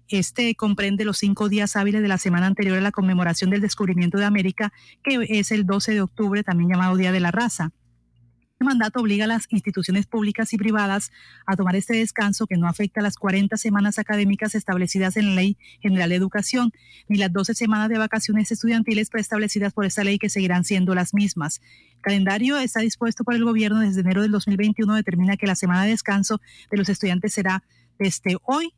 Este 0.09 0.55
comprende 0.55 1.05
los 1.05 1.19
cinco 1.19 1.49
días 1.49 1.75
hábiles 1.75 2.01
de 2.01 2.09
la 2.09 2.19
semana 2.19 2.47
anterior 2.47 2.79
a 2.79 2.81
la 2.81 2.93
conmemoración 2.93 3.51
del 3.51 3.61
descubrimiento 3.61 4.19
de 4.19 4.25
América, 4.25 4.73
que 5.03 5.27
es 5.29 5.51
el 5.51 5.67
12 5.67 5.95
de 5.95 6.01
octubre, 6.01 6.45
también 6.45 6.71
llamado 6.71 6.97
Día 6.97 7.11
de 7.11 7.21
la 7.21 7.33
Raza. 7.33 7.73
Este 8.53 8.65
mandato 8.65 9.01
obliga 9.01 9.25
a 9.27 9.29
las 9.29 9.47
instituciones 9.51 10.07
públicas 10.07 10.55
y 10.55 10.57
privadas 10.57 11.11
a 11.45 11.57
tomar 11.57 11.77
este 11.77 11.95
descanso 11.97 12.47
que 12.47 12.57
no 12.57 12.67
afecta 12.67 13.01
a 13.01 13.03
las 13.03 13.17
40 13.17 13.55
semanas 13.59 13.99
académicas 13.99 14.55
establecidas 14.55 15.19
en 15.19 15.27
la 15.27 15.35
Ley 15.35 15.59
General 15.83 16.09
de 16.09 16.15
Educación, 16.15 16.73
ni 17.07 17.19
las 17.19 17.31
12 17.31 17.53
semanas 17.53 17.91
de 17.91 17.99
vacaciones 17.99 18.51
estudiantiles 18.51 19.11
preestablecidas 19.11 19.75
por 19.75 19.85
esta 19.85 20.05
ley 20.05 20.19
que 20.19 20.31
seguirán 20.31 20.65
siendo 20.65 20.95
las 20.95 21.13
mismas. 21.13 21.61
El 21.97 22.01
calendario 22.01 22.57
está 22.57 22.81
dispuesto 22.81 23.25
por 23.25 23.35
el 23.35 23.45
gobierno 23.45 23.81
desde 23.81 24.01
enero 24.01 24.23
del 24.23 24.31
2021, 24.31 24.95
determina 24.95 25.37
que 25.37 25.47
la 25.47 25.55
semana 25.55 25.85
de 25.85 25.91
descanso 25.91 26.41
de 26.71 26.79
los 26.79 26.89
estudiantes 26.89 27.35
será 27.35 27.63
desde 27.99 28.39
hoy 28.45 28.73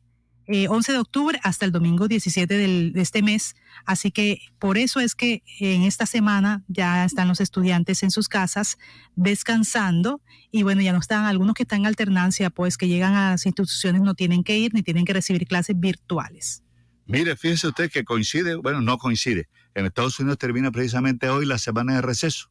11 0.49 0.91
eh, 0.91 0.93
de 0.93 0.99
octubre 0.99 1.39
hasta 1.43 1.65
el 1.65 1.71
domingo 1.71 2.07
17 2.07 2.57
de 2.57 3.01
este 3.01 3.21
mes. 3.21 3.55
Así 3.85 4.09
que 4.11 4.41
por 4.57 4.77
eso 4.77 4.99
es 4.99 5.13
que 5.13 5.43
en 5.59 5.83
esta 5.83 6.07
semana 6.07 6.63
ya 6.67 7.05
están 7.05 7.27
los 7.27 7.39
estudiantes 7.39 8.01
en 8.01 8.09
sus 8.09 8.27
casas 8.27 8.77
descansando 9.15 10.21
y 10.51 10.63
bueno, 10.63 10.81
ya 10.81 10.91
no 10.91 10.99
están, 10.99 11.25
algunos 11.25 11.53
que 11.53 11.63
están 11.63 11.81
en 11.81 11.85
alternancia, 11.85 12.49
pues 12.49 12.77
que 12.77 12.87
llegan 12.87 13.13
a 13.13 13.31
las 13.31 13.45
instituciones 13.45 14.01
no 14.01 14.15
tienen 14.15 14.43
que 14.43 14.57
ir 14.57 14.73
ni 14.73 14.81
tienen 14.81 15.05
que 15.05 15.13
recibir 15.13 15.45
clases 15.45 15.79
virtuales. 15.79 16.63
Mire, 17.05 17.35
fíjese 17.35 17.67
usted 17.67 17.91
que 17.91 18.03
coincide, 18.03 18.55
bueno, 18.55 18.81
no 18.81 18.97
coincide. 18.97 19.49
En 19.75 19.85
Estados 19.85 20.19
Unidos 20.19 20.39
termina 20.39 20.71
precisamente 20.71 21.29
hoy 21.29 21.45
la 21.45 21.59
semana 21.59 21.95
de 21.95 22.01
receso. 22.01 22.49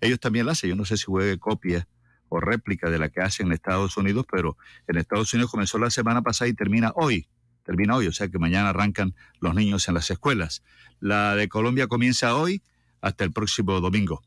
Ellos 0.00 0.18
también 0.18 0.46
la 0.46 0.52
hacen, 0.52 0.70
yo 0.70 0.76
no 0.76 0.84
sé 0.84 0.96
si 0.96 1.04
juegue 1.04 1.38
copia 1.38 1.86
o 2.28 2.40
réplica 2.40 2.90
de 2.90 2.98
la 2.98 3.08
que 3.08 3.20
hacen 3.20 3.46
en 3.46 3.52
Estados 3.52 3.96
Unidos, 3.96 4.26
pero 4.30 4.56
en 4.88 4.98
Estados 4.98 5.32
Unidos 5.32 5.50
comenzó 5.50 5.78
la 5.78 5.90
semana 5.90 6.22
pasada 6.22 6.48
y 6.48 6.54
termina 6.54 6.92
hoy 6.96 7.28
termina 7.66 7.96
hoy, 7.96 8.06
o 8.06 8.12
sea 8.12 8.28
que 8.28 8.38
mañana 8.38 8.70
arrancan 8.70 9.14
los 9.40 9.54
niños 9.54 9.88
en 9.88 9.94
las 9.94 10.10
escuelas. 10.10 10.62
La 11.00 11.34
de 11.34 11.48
Colombia 11.48 11.88
comienza 11.88 12.36
hoy 12.36 12.62
hasta 13.00 13.24
el 13.24 13.32
próximo 13.32 13.80
domingo. 13.80 14.22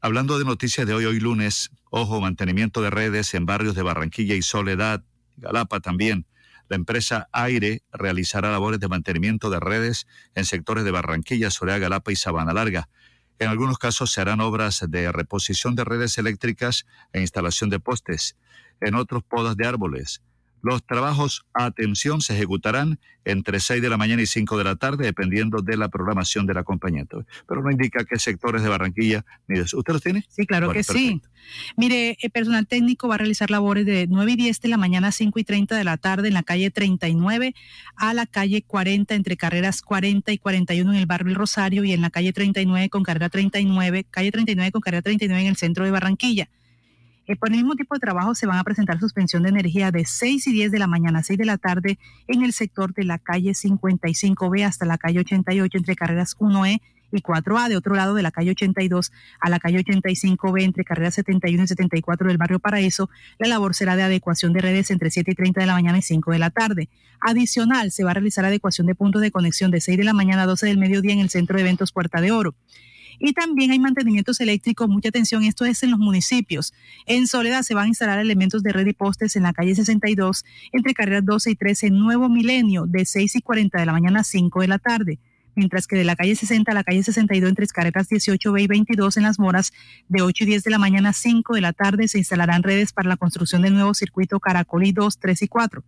Hablando 0.00 0.38
de 0.38 0.44
noticias 0.44 0.86
de 0.86 0.94
hoy, 0.94 1.04
hoy 1.04 1.20
lunes, 1.20 1.70
ojo, 1.90 2.20
mantenimiento 2.20 2.80
de 2.80 2.90
redes 2.90 3.34
en 3.34 3.46
barrios 3.46 3.74
de 3.74 3.82
Barranquilla 3.82 4.34
y 4.34 4.42
Soledad, 4.42 5.04
Galapa 5.36 5.80
también. 5.80 6.26
La 6.68 6.76
empresa 6.76 7.28
Aire 7.32 7.82
realizará 7.92 8.50
labores 8.50 8.80
de 8.80 8.88
mantenimiento 8.88 9.50
de 9.50 9.60
redes 9.60 10.06
en 10.34 10.44
sectores 10.44 10.84
de 10.84 10.90
Barranquilla, 10.90 11.50
Soledad, 11.50 11.80
Galapa 11.80 12.12
y 12.12 12.16
Sabana 12.16 12.52
Larga. 12.52 12.88
En 13.38 13.48
algunos 13.48 13.78
casos 13.78 14.12
se 14.12 14.20
harán 14.20 14.40
obras 14.40 14.84
de 14.88 15.10
reposición 15.10 15.74
de 15.74 15.84
redes 15.84 16.16
eléctricas 16.16 16.86
e 17.12 17.20
instalación 17.20 17.70
de 17.70 17.80
postes. 17.80 18.36
En 18.80 18.94
otros, 18.94 19.22
podas 19.24 19.56
de 19.56 19.66
árboles. 19.66 20.22
Los 20.62 20.84
trabajos, 20.86 21.44
atención, 21.52 22.20
se 22.20 22.34
ejecutarán 22.34 22.98
entre 23.24 23.60
6 23.60 23.82
de 23.82 23.88
la 23.88 23.96
mañana 23.96 24.22
y 24.22 24.26
5 24.26 24.58
de 24.58 24.64
la 24.64 24.76
tarde, 24.76 25.04
dependiendo 25.04 25.60
de 25.60 25.76
la 25.76 25.88
programación 25.88 26.46
del 26.46 26.58
acompañante. 26.58 27.16
Pero 27.46 27.62
no 27.62 27.70
indica 27.70 28.04
qué 28.04 28.18
sectores 28.18 28.62
de 28.62 28.68
Barranquilla 28.68 29.24
ni 29.48 29.58
de 29.58 29.62
¿Usted 29.62 29.92
los 29.92 30.02
tiene? 30.02 30.24
Sí, 30.28 30.46
claro 30.46 30.72
que 30.72 30.82
sí. 30.82 31.20
Mire, 31.76 32.16
el 32.20 32.30
personal 32.30 32.66
técnico 32.66 33.08
va 33.08 33.16
a 33.16 33.18
realizar 33.18 33.50
labores 33.50 33.84
de 33.86 34.06
9 34.08 34.32
y 34.32 34.36
10 34.36 34.60
de 34.60 34.68
la 34.68 34.76
mañana 34.76 35.08
a 35.08 35.12
5 35.12 35.38
y 35.38 35.44
30 35.44 35.76
de 35.76 35.84
la 35.84 35.96
tarde 35.96 36.28
en 36.28 36.34
la 36.34 36.42
calle 36.42 36.70
39 36.70 37.54
a 37.96 38.14
la 38.14 38.26
calle 38.26 38.62
40, 38.62 39.14
entre 39.14 39.36
carreras 39.36 39.82
40 39.82 40.32
y 40.32 40.38
41 40.38 40.92
en 40.92 40.98
el 40.98 41.06
barrio 41.06 41.30
El 41.30 41.34
Rosario 41.34 41.84
y 41.84 41.92
en 41.92 42.00
la 42.00 42.10
calle 42.10 42.32
39 42.32 42.88
con 42.88 43.02
carrera 43.02 43.28
39, 43.28 44.06
calle 44.10 44.30
39 44.30 44.72
con 44.72 44.80
carrera 44.80 45.02
39 45.02 45.42
en 45.42 45.48
el 45.48 45.56
centro 45.56 45.84
de 45.84 45.90
Barranquilla. 45.90 46.48
Eh, 47.26 47.36
por 47.36 47.50
el 47.50 47.56
mismo 47.56 47.74
tipo 47.76 47.94
de 47.94 48.00
trabajo 48.00 48.34
se 48.34 48.46
van 48.46 48.58
a 48.58 48.64
presentar 48.64 48.98
suspensión 48.98 49.44
de 49.44 49.50
energía 49.50 49.90
de 49.90 50.04
6 50.04 50.46
y 50.48 50.52
10 50.52 50.72
de 50.72 50.78
la 50.78 50.88
mañana 50.88 51.20
a 51.20 51.22
6 51.22 51.38
de 51.38 51.44
la 51.44 51.56
tarde 51.56 51.98
en 52.26 52.42
el 52.42 52.52
sector 52.52 52.92
de 52.94 53.04
la 53.04 53.18
calle 53.18 53.52
55B 53.52 54.64
hasta 54.64 54.86
la 54.86 54.98
calle 54.98 55.20
88 55.20 55.78
entre 55.78 55.94
carreras 55.94 56.36
1E 56.38 56.80
y 57.12 57.20
4A, 57.20 57.68
de 57.68 57.76
otro 57.76 57.94
lado 57.94 58.14
de 58.14 58.22
la 58.22 58.30
calle 58.30 58.50
82 58.52 59.12
a 59.40 59.50
la 59.50 59.60
calle 59.60 59.84
85B 59.84 60.62
entre 60.62 60.84
carreras 60.84 61.14
71 61.14 61.64
y 61.64 61.68
74 61.68 62.28
del 62.28 62.38
barrio 62.38 62.58
Paraíso, 62.58 63.10
la 63.38 63.48
labor 63.48 63.74
será 63.74 63.96
de 63.96 64.02
adecuación 64.02 64.52
de 64.52 64.62
redes 64.62 64.90
entre 64.90 65.10
7 65.10 65.30
y 65.30 65.34
30 65.34 65.60
de 65.60 65.66
la 65.66 65.74
mañana 65.74 65.98
y 65.98 66.02
5 66.02 66.32
de 66.32 66.38
la 66.38 66.50
tarde. 66.50 66.88
Adicional, 67.20 67.92
se 67.92 68.04
va 68.04 68.12
a 68.12 68.14
realizar 68.14 68.44
adecuación 68.44 68.86
de 68.86 68.94
puntos 68.94 69.20
de 69.22 69.30
conexión 69.30 69.70
de 69.70 69.80
6 69.80 69.98
de 69.98 70.04
la 70.04 70.14
mañana 70.14 70.42
a 70.42 70.46
12 70.46 70.66
del 70.66 70.78
mediodía 70.78 71.12
en 71.12 71.20
el 71.20 71.30
centro 71.30 71.56
de 71.56 71.62
eventos 71.62 71.92
Puerta 71.92 72.20
de 72.20 72.32
Oro. 72.32 72.54
Y 73.18 73.32
también 73.32 73.70
hay 73.70 73.78
mantenimientos 73.78 74.40
eléctricos, 74.40 74.88
mucha 74.88 75.10
atención, 75.10 75.44
esto 75.44 75.64
es 75.64 75.82
en 75.82 75.90
los 75.90 75.98
municipios. 75.98 76.72
En 77.06 77.26
Soledad 77.26 77.62
se 77.62 77.74
van 77.74 77.86
a 77.86 77.88
instalar 77.88 78.18
elementos 78.18 78.62
de 78.62 78.72
red 78.72 78.86
y 78.86 78.92
postes 78.92 79.36
en 79.36 79.44
la 79.44 79.52
calle 79.52 79.74
62, 79.74 80.44
entre 80.72 80.94
carreras 80.94 81.24
12 81.24 81.50
y 81.50 81.54
13, 81.54 81.86
en 81.88 81.98
Nuevo 81.98 82.28
Milenio, 82.28 82.86
de 82.86 83.04
6 83.04 83.36
y 83.36 83.40
40 83.40 83.78
de 83.78 83.86
la 83.86 83.92
mañana 83.92 84.20
a 84.20 84.24
5 84.24 84.60
de 84.60 84.68
la 84.68 84.78
tarde 84.78 85.18
mientras 85.54 85.86
que 85.86 85.96
de 85.96 86.04
la 86.04 86.16
calle 86.16 86.34
60 86.34 86.70
a 86.70 86.74
la 86.74 86.84
calle 86.84 87.02
62 87.02 87.48
entre 87.48 87.66
carreras 87.66 88.08
18B 88.08 88.62
y 88.62 88.66
22 88.66 89.16
en 89.16 89.22
Las 89.24 89.38
Moras, 89.38 89.72
de 90.08 90.22
8 90.22 90.44
y 90.44 90.46
10 90.46 90.64
de 90.64 90.70
la 90.70 90.78
mañana 90.78 91.10
a 91.10 91.12
5 91.12 91.54
de 91.54 91.60
la 91.60 91.72
tarde 91.72 92.08
se 92.08 92.18
instalarán 92.18 92.62
redes 92.62 92.92
para 92.92 93.08
la 93.08 93.16
construcción 93.16 93.62
del 93.62 93.74
nuevo 93.74 93.94
circuito 93.94 94.40
Caracolí 94.40 94.92
2, 94.92 95.18
3 95.18 95.42
y 95.42 95.48
4. 95.48 95.84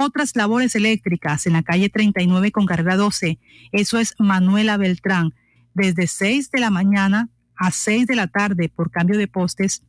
Otras 0.00 0.36
labores 0.36 0.74
eléctricas 0.74 1.46
en 1.46 1.54
la 1.54 1.62
calle 1.62 1.88
39 1.88 2.52
con 2.52 2.66
carrera 2.66 2.96
12, 2.96 3.38
eso 3.72 3.98
es 3.98 4.14
Manuela 4.18 4.76
Beltrán, 4.76 5.34
desde 5.78 6.06
6 6.06 6.50
de 6.50 6.60
la 6.60 6.70
mañana 6.70 7.28
a 7.56 7.70
6 7.70 8.06
de 8.06 8.16
la 8.16 8.26
tarde 8.26 8.68
por 8.68 8.90
cambio 8.90 9.18
de 9.18 9.28
postes 9.28 9.82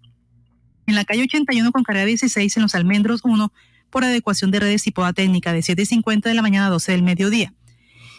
en 0.88 0.96
la 0.96 1.06
calle 1.06 1.24
81 1.24 1.72
con 1.72 1.84
carrera 1.84 2.06
16 2.06 2.58
en 2.58 2.64
los 2.64 2.76
Almendros 2.76 3.22
1 3.24 3.54
por 3.90 4.04
adecuación 4.04 4.52
de 4.52 4.60
redes 4.60 4.88
y 4.88 4.92
poda 4.92 5.14
técnica 5.14 5.54
de 5.54 5.60
7.50 5.60 6.24
de 6.24 6.34
la 6.34 6.42
mañana 6.42 6.68
a 6.68 6.70
12 6.70 6.92
del 6.92 7.04
mediodía. 7.04 7.54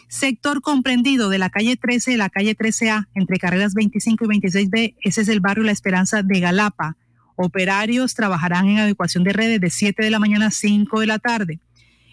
Sector 0.08 0.60
comprendido 0.60 1.28
de 1.28 1.38
la 1.38 1.50
calle 1.50 1.76
13 1.76 2.12
de 2.12 2.16
la 2.16 2.30
calle 2.30 2.56
13A 2.56 3.08
entre 3.14 3.38
carreras 3.38 3.74
25 3.74 4.24
y 4.24 4.28
26B, 4.28 4.94
ese 5.02 5.20
es 5.20 5.28
el 5.28 5.40
barrio 5.40 5.64
La 5.64 5.72
Esperanza 5.72 6.22
de 6.22 6.40
Galapa. 6.40 6.96
Operarios 7.36 8.14
trabajarán 8.14 8.68
en 8.68 8.78
adecuación 8.78 9.24
de 9.24 9.32
redes 9.32 9.60
de 9.60 9.70
7 9.70 10.02
de 10.02 10.10
la 10.10 10.18
mañana 10.18 10.46
a 10.46 10.50
5 10.50 11.00
de 11.00 11.06
la 11.06 11.18
tarde. 11.18 11.60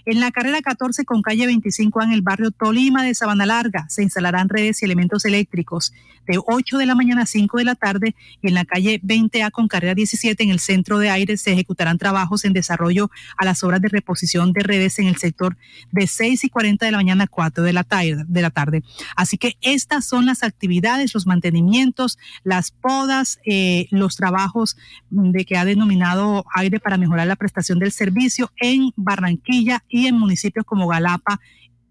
En 0.10 0.22
la 0.22 0.32
carrera 0.32 0.62
14 0.62 1.04
con 1.04 1.22
calle 1.22 1.46
25 1.48 2.02
en 2.02 2.14
el 2.14 2.22
barrio 2.22 2.52
Tolima 2.52 3.04
de 3.04 3.14
Sabana 3.14 3.46
Larga 3.46 3.88
se 3.90 4.04
instalarán 4.04 4.48
redes 4.48 4.82
y 4.82 4.86
elementos 4.86 5.26
eléctricos 5.26 5.92
de 6.26 6.40
8 6.46 6.78
de 6.78 6.86
la 6.86 6.96
mañana 6.96 7.24
a 7.24 7.26
5 7.26 7.58
de 7.58 7.66
la 7.66 7.76
tarde 7.76 8.16
y 8.42 8.48
en 8.48 8.54
la 8.54 8.64
calle 8.64 9.02
20A 9.02 9.52
con 9.52 9.68
carrera 9.68 9.96
17 9.96 10.42
en 10.44 10.50
el 10.50 10.60
centro 10.60 11.00
de 11.00 11.10
aire 11.10 11.36
se 11.36 11.52
ejecutarán 11.52 11.98
trabajos 11.98 12.46
en 12.46 12.54
desarrollo 12.54 13.10
a 13.38 13.44
las 13.44 13.66
obras 13.66 13.82
de 13.82 13.90
reposición 13.90 14.54
de 14.54 14.62
redes 14.62 14.98
en 15.00 15.08
el 15.08 15.18
sector 15.18 15.58
de 15.92 16.08
6 16.08 16.42
y 16.46 16.50
40 16.50 16.86
de 16.86 16.92
la 16.94 17.00
mañana 17.00 17.26
a 17.26 17.28
4 17.28 17.64
de 17.66 17.74
la 17.74 17.84
tarde. 17.84 18.24
De 18.28 18.42
la 18.42 18.50
tarde. 18.50 18.84
Así 19.18 19.38
que 19.38 19.58
estas 19.60 20.06
son 20.06 20.26
las 20.26 20.42
actividades, 20.44 21.14
los 21.14 21.28
mantenimientos, 21.28 22.18
las 22.44 22.72
podas, 22.72 23.40
eh, 23.46 23.88
los 23.92 24.16
trabajos 24.16 24.78
de 25.10 25.44
que 25.44 25.58
ha 25.58 25.66
denominado 25.66 26.46
aire 26.56 26.80
para 26.80 26.98
mejorar 26.98 27.28
la 27.28 27.36
prestación 27.36 27.80
del 27.80 27.92
servicio 27.92 28.52
en 28.62 28.92
Barranquilla 28.96 29.84
y 29.90 29.97
en 30.06 30.20
municipios 30.20 30.66
como 30.66 30.88
Galapa, 30.88 31.40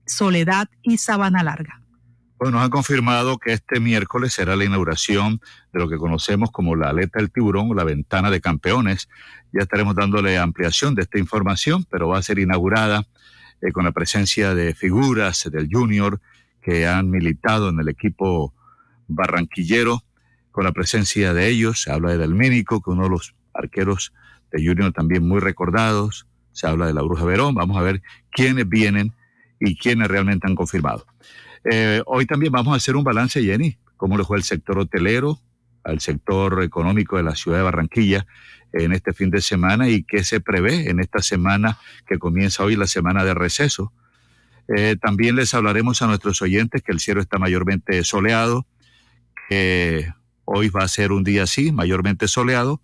Soledad 0.06 0.68
y 0.82 0.98
Sabana 0.98 1.42
Larga. 1.42 1.80
Bueno, 2.38 2.58
nos 2.58 2.64
han 2.64 2.70
confirmado 2.70 3.38
que 3.38 3.54
este 3.54 3.80
miércoles 3.80 4.34
será 4.34 4.56
la 4.56 4.64
inauguración 4.64 5.40
de 5.72 5.80
lo 5.80 5.88
que 5.88 5.96
conocemos 5.96 6.50
como 6.50 6.76
la 6.76 6.90
aleta 6.90 7.18
del 7.18 7.32
tiburón 7.32 7.74
la 7.74 7.82
ventana 7.82 8.30
de 8.30 8.42
campeones. 8.42 9.08
Ya 9.52 9.62
estaremos 9.62 9.94
dándole 9.94 10.36
ampliación 10.36 10.94
de 10.94 11.02
esta 11.02 11.18
información, 11.18 11.86
pero 11.90 12.08
va 12.08 12.18
a 12.18 12.22
ser 12.22 12.38
inaugurada 12.38 13.04
eh, 13.62 13.72
con 13.72 13.84
la 13.84 13.92
presencia 13.92 14.54
de 14.54 14.74
figuras 14.74 15.48
del 15.50 15.68
Junior 15.72 16.20
que 16.60 16.86
han 16.86 17.08
militado 17.10 17.70
en 17.70 17.80
el 17.80 17.88
equipo 17.88 18.52
barranquillero, 19.08 20.02
con 20.50 20.64
la 20.64 20.72
presencia 20.72 21.32
de 21.32 21.48
ellos. 21.48 21.82
Se 21.82 21.92
habla 21.92 22.10
de 22.10 22.18
Delmínico, 22.18 22.82
que 22.82 22.90
uno 22.90 23.04
de 23.04 23.10
los 23.10 23.34
arqueros 23.54 24.12
de 24.52 24.66
Junior 24.66 24.92
también 24.92 25.26
muy 25.26 25.40
recordados, 25.40 26.26
se 26.56 26.66
habla 26.66 26.86
de 26.86 26.94
la 26.94 27.02
Bruja 27.02 27.26
Verón, 27.26 27.54
vamos 27.54 27.76
a 27.76 27.82
ver 27.82 28.00
quiénes 28.32 28.66
vienen 28.66 29.12
y 29.60 29.76
quiénes 29.76 30.08
realmente 30.08 30.46
han 30.46 30.54
confirmado. 30.54 31.04
Eh, 31.70 32.00
hoy 32.06 32.24
también 32.24 32.50
vamos 32.50 32.72
a 32.72 32.78
hacer 32.78 32.96
un 32.96 33.04
balance, 33.04 33.42
Jenny, 33.42 33.76
cómo 33.98 34.16
le 34.16 34.24
fue 34.24 34.38
el 34.38 34.42
sector 34.42 34.78
hotelero, 34.78 35.38
al 35.84 36.00
sector 36.00 36.62
económico 36.62 37.18
de 37.18 37.24
la 37.24 37.34
ciudad 37.34 37.58
de 37.58 37.64
Barranquilla 37.64 38.26
en 38.72 38.92
este 38.92 39.12
fin 39.12 39.28
de 39.30 39.42
semana 39.42 39.90
y 39.90 40.02
qué 40.04 40.24
se 40.24 40.40
prevé 40.40 40.88
en 40.88 40.98
esta 40.98 41.20
semana 41.20 41.78
que 42.06 42.18
comienza 42.18 42.64
hoy, 42.64 42.74
la 42.74 42.86
semana 42.86 43.22
de 43.22 43.34
receso. 43.34 43.92
Eh, 44.74 44.96
también 44.98 45.36
les 45.36 45.52
hablaremos 45.52 46.00
a 46.00 46.06
nuestros 46.06 46.40
oyentes 46.40 46.82
que 46.82 46.92
el 46.92 47.00
cielo 47.00 47.20
está 47.20 47.38
mayormente 47.38 48.02
soleado, 48.02 48.66
que 49.50 50.10
hoy 50.46 50.70
va 50.70 50.84
a 50.84 50.88
ser 50.88 51.12
un 51.12 51.22
día 51.22 51.42
así, 51.42 51.70
mayormente 51.70 52.28
soleado, 52.28 52.80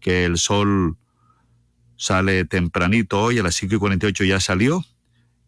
que 0.00 0.24
el 0.24 0.38
sol 0.38 0.96
sale 1.96 2.44
tempranito 2.44 3.20
hoy, 3.20 3.38
a 3.38 3.42
las 3.42 3.54
5 3.54 3.74
y 3.74 3.78
48 3.78 4.24
ya 4.24 4.40
salió, 4.40 4.84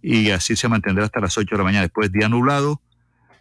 y 0.03 0.31
así 0.31 0.57
se 0.57 0.69
mantendrá 0.69 1.05
hasta 1.05 1.21
las 1.21 1.37
8 1.37 1.49
de 1.51 1.59
la 1.59 1.65
mañana. 1.65 1.83
Después 1.83 2.13
día 2.13 2.29
nublado, 2.29 2.81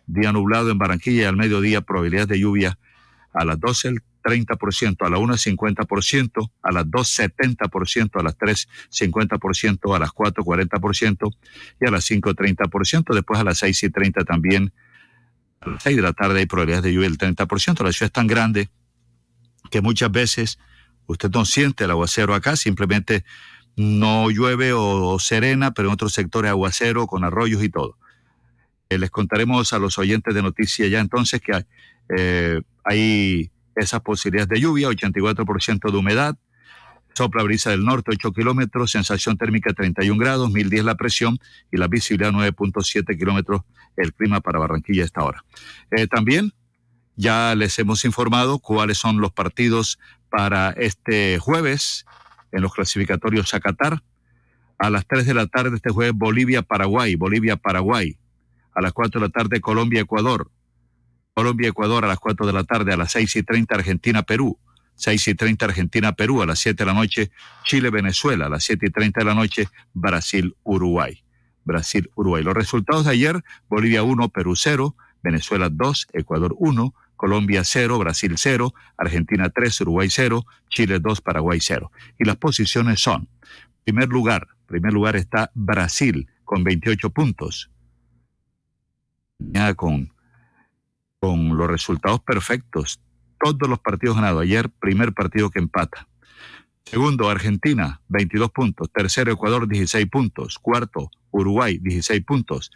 día 0.05 0.31
nublado 0.31 0.71
en 0.71 0.77
Barranquilla 0.77 1.21
y 1.21 1.25
al 1.25 1.38
mediodía 1.38 1.81
probabilidad 1.81 2.27
de 2.27 2.39
lluvia 2.39 2.77
a 3.34 3.45
las 3.45 3.59
12 3.59 3.89
el 3.89 4.01
30%, 4.23 5.05
a 5.05 5.09
las 5.09 5.19
1 5.19 5.34
50%, 5.35 6.51
a 6.61 6.71
las 6.71 6.91
2 6.91 7.19
70%, 7.19 8.19
a 8.19 8.23
las 8.23 8.38
3 8.38 8.67
50%, 8.89 9.95
a 9.95 9.99
las 9.99 10.11
4 10.11 10.43
40% 10.43 11.35
y 11.79 11.88
a 11.88 11.91
las 11.91 12.03
5 12.05 12.34
30%. 12.34 13.13
Después 13.13 13.39
a 13.39 13.43
las 13.43 13.59
6 13.59 13.84
y 13.84 13.89
30 13.89 14.25
también, 14.25 14.73
a 15.61 15.69
las 15.69 15.84
6 15.84 15.95
de 15.95 16.01
la 16.01 16.13
tarde 16.13 16.39
hay 16.39 16.45
probabilidad 16.45 16.84
de 16.84 16.93
lluvia 16.93 17.09
del 17.09 17.17
30%. 17.17 17.84
La 17.84 17.91
ciudad 17.93 18.07
es 18.07 18.11
tan 18.11 18.27
grande 18.27 18.69
que 19.71 19.81
muchas 19.81 20.11
veces 20.11 20.59
Usted 21.07 21.31
no 21.31 21.45
siente 21.45 21.85
el 21.85 21.91
aguacero 21.91 22.34
acá, 22.34 22.55
simplemente 22.55 23.23
no 23.75 24.29
llueve 24.29 24.73
o, 24.73 25.17
serena, 25.19 25.71
pero 25.71 25.88
en 25.88 25.93
otros 25.93 26.13
sectores 26.13 26.49
aguacero 26.49 27.07
con 27.07 27.23
arroyos 27.23 27.63
y 27.63 27.69
todo. 27.69 27.97
Eh, 28.89 28.97
les 28.97 29.11
contaremos 29.11 29.73
a 29.73 29.79
los 29.79 29.97
oyentes 29.97 30.34
de 30.34 30.41
noticias 30.41 30.89
ya 30.89 30.99
entonces 30.99 31.41
que 31.41 31.65
eh, 32.17 32.61
hay 32.84 33.51
esas 33.75 34.01
posibilidades 34.01 34.49
de 34.49 34.61
lluvia, 34.61 34.89
84% 34.89 35.91
de 35.91 35.97
humedad, 35.97 36.38
sopla 37.13 37.43
brisa 37.43 37.71
del 37.71 37.84
norte 37.84 38.11
8 38.13 38.31
kilómetros, 38.31 38.91
sensación 38.91 39.38
térmica 39.38 39.73
31 39.73 40.19
grados, 40.19 40.51
1010 40.51 40.85
la 40.85 40.95
presión 40.95 41.38
y 41.71 41.77
la 41.77 41.88
visibilidad 41.88 42.31
9.7 42.31 43.17
kilómetros 43.17 43.61
el 43.95 44.13
clima 44.13 44.41
para 44.41 44.59
Barranquilla 44.59 45.03
a 45.03 45.05
esta 45.05 45.23
hora. 45.23 45.43
Eh, 45.91 46.07
también 46.07 46.53
ya 47.18 47.56
les 47.56 47.77
hemos 47.80 48.06
informado 48.06 48.60
cuáles 48.60 48.99
son 48.99 49.19
los 49.19 49.34
partidos 49.34 49.99
para 50.30 50.69
este 50.72 51.39
jueves 51.39 52.06
en 52.52 52.61
los 52.61 52.73
clasificatorios 52.73 53.53
a 53.53 53.60
Qatar. 53.60 54.03
A 54.77 54.91
las 54.91 55.07
3 55.07 55.26
de 55.26 55.34
la 55.34 55.48
tarde 55.48 55.76
este 55.76 55.89
jueves 55.89 56.14
Bolivia-Paraguay, 56.15 57.15
Bolivia-Paraguay. 57.15 58.18
A 58.76 58.81
las 58.81 58.94
4 58.94 59.19
de 59.19 59.27
la 59.27 59.31
tarde 59.31 59.60
Colombia-Ecuador. 59.60 60.52
Colombia-Ecuador 61.34 62.06
a 62.06 62.07
las 62.07 62.19
4 62.19 62.45
de 62.45 62.53
la 62.53 62.64
tarde. 62.64 62.94
A 62.94 62.98
las 62.98 63.11
6 63.14 63.35
y 63.38 63.44
30 63.44 63.73
Argentina-Perú. 63.73 64.60
6 64.95 65.27
y 65.30 65.35
30 65.35 65.65
Argentina-Perú. 65.65 66.44
A 66.44 66.45
las 66.45 66.60
7 66.60 66.84
de 66.84 66.85
la 66.85 66.94
noche 66.94 67.31
Chile-Venezuela. 67.64 68.45
A 68.45 68.49
las 68.49 68.64
7 68.65 68.85
y 68.88 68.91
30 68.91 69.22
de 69.22 69.26
la 69.26 69.34
noche 69.34 69.68
Brasil-Uruguay. 69.95 71.23
Brasil-Uruguay. 71.65 72.44
Los 72.44 72.53
resultados 72.53 73.06
de 73.06 73.11
ayer, 73.11 73.44
Bolivia 73.68 74.03
1, 74.03 74.30
Perú 74.30 74.56
0, 74.56 74.95
Venezuela 75.23 75.69
2, 75.69 76.07
Ecuador 76.14 76.56
1, 76.57 76.94
Colombia 77.18 77.64
0, 77.65 77.99
Brasil 77.99 78.34
0, 78.38 78.73
Argentina 78.98 79.49
3, 79.49 79.81
Uruguay 79.81 80.07
0, 80.10 80.45
Chile 80.69 80.99
2, 80.99 81.22
Paraguay 81.22 81.60
0. 81.60 81.91
Y 82.18 82.23
las 82.23 82.38
posiciones 82.38 83.02
son, 83.02 83.27
primer 83.84 84.07
lugar, 84.07 84.48
primer 84.68 84.94
lugar 84.94 85.15
está 85.15 85.52
Brasil 85.53 86.30
con 86.45 86.64
28 86.64 87.10
puntos. 87.10 87.69
Con, 89.76 90.14
con 91.19 91.57
los 91.57 91.68
resultados 91.68 92.22
perfectos, 92.22 92.99
todos 93.39 93.68
los 93.69 93.80
partidos 93.80 94.15
ganados. 94.15 94.44
Ayer, 94.44 94.69
primer 94.69 95.14
partido 95.14 95.49
que 95.49 95.60
empata. 95.60 96.07
Segundo, 96.85 97.30
Argentina, 97.30 98.02
22 98.07 98.52
puntos. 98.52 98.89
Tercero, 98.91 99.31
Ecuador, 99.31 99.68
16 99.68 100.07
puntos. 100.07 100.57
Cuarto, 100.57 101.11
Uruguay, 101.31 101.80
16 101.80 102.23
puntos. 102.23 102.72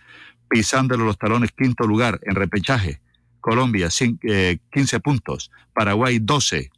Pisándole 0.49 1.05
los 1.05 1.17
talones, 1.17 1.51
quinto 1.53 1.87
lugar 1.87 2.19
en 2.23 2.35
repechaje. 2.35 3.01
Colombia 3.41 3.89
15 3.89 4.17
eh, 4.23 4.99
puntos, 5.03 5.51
Paraguay 5.73 6.19
12, 6.19 6.71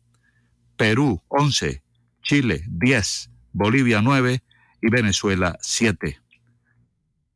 Perú 0.77 1.21
11, 1.27 1.83
Chile 2.23 2.63
10, 2.67 3.29
Bolivia 3.51 4.01
9 4.01 4.41
y 4.81 4.89
Venezuela 4.89 5.57
7. 5.61 6.19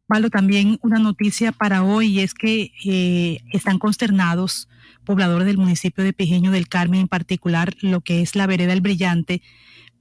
Malo, 0.09 0.29
también 0.29 0.79
una 0.81 0.99
noticia 0.99 1.51
para 1.51 1.83
hoy 1.83 2.21
es 2.21 2.33
que 2.33 2.71
eh, 2.85 3.41
están 3.51 3.77
consternados 3.77 4.69
pobladores 5.03 5.45
del 5.45 5.57
municipio 5.57 6.03
de 6.03 6.13
Pejeño 6.13 6.51
del 6.51 6.69
Carmen, 6.69 7.01
en 7.01 7.07
particular 7.07 7.75
lo 7.81 8.01
que 8.01 8.21
es 8.21 8.35
la 8.35 8.47
vereda 8.47 8.73
El 8.73 8.81
Brillante, 8.81 9.41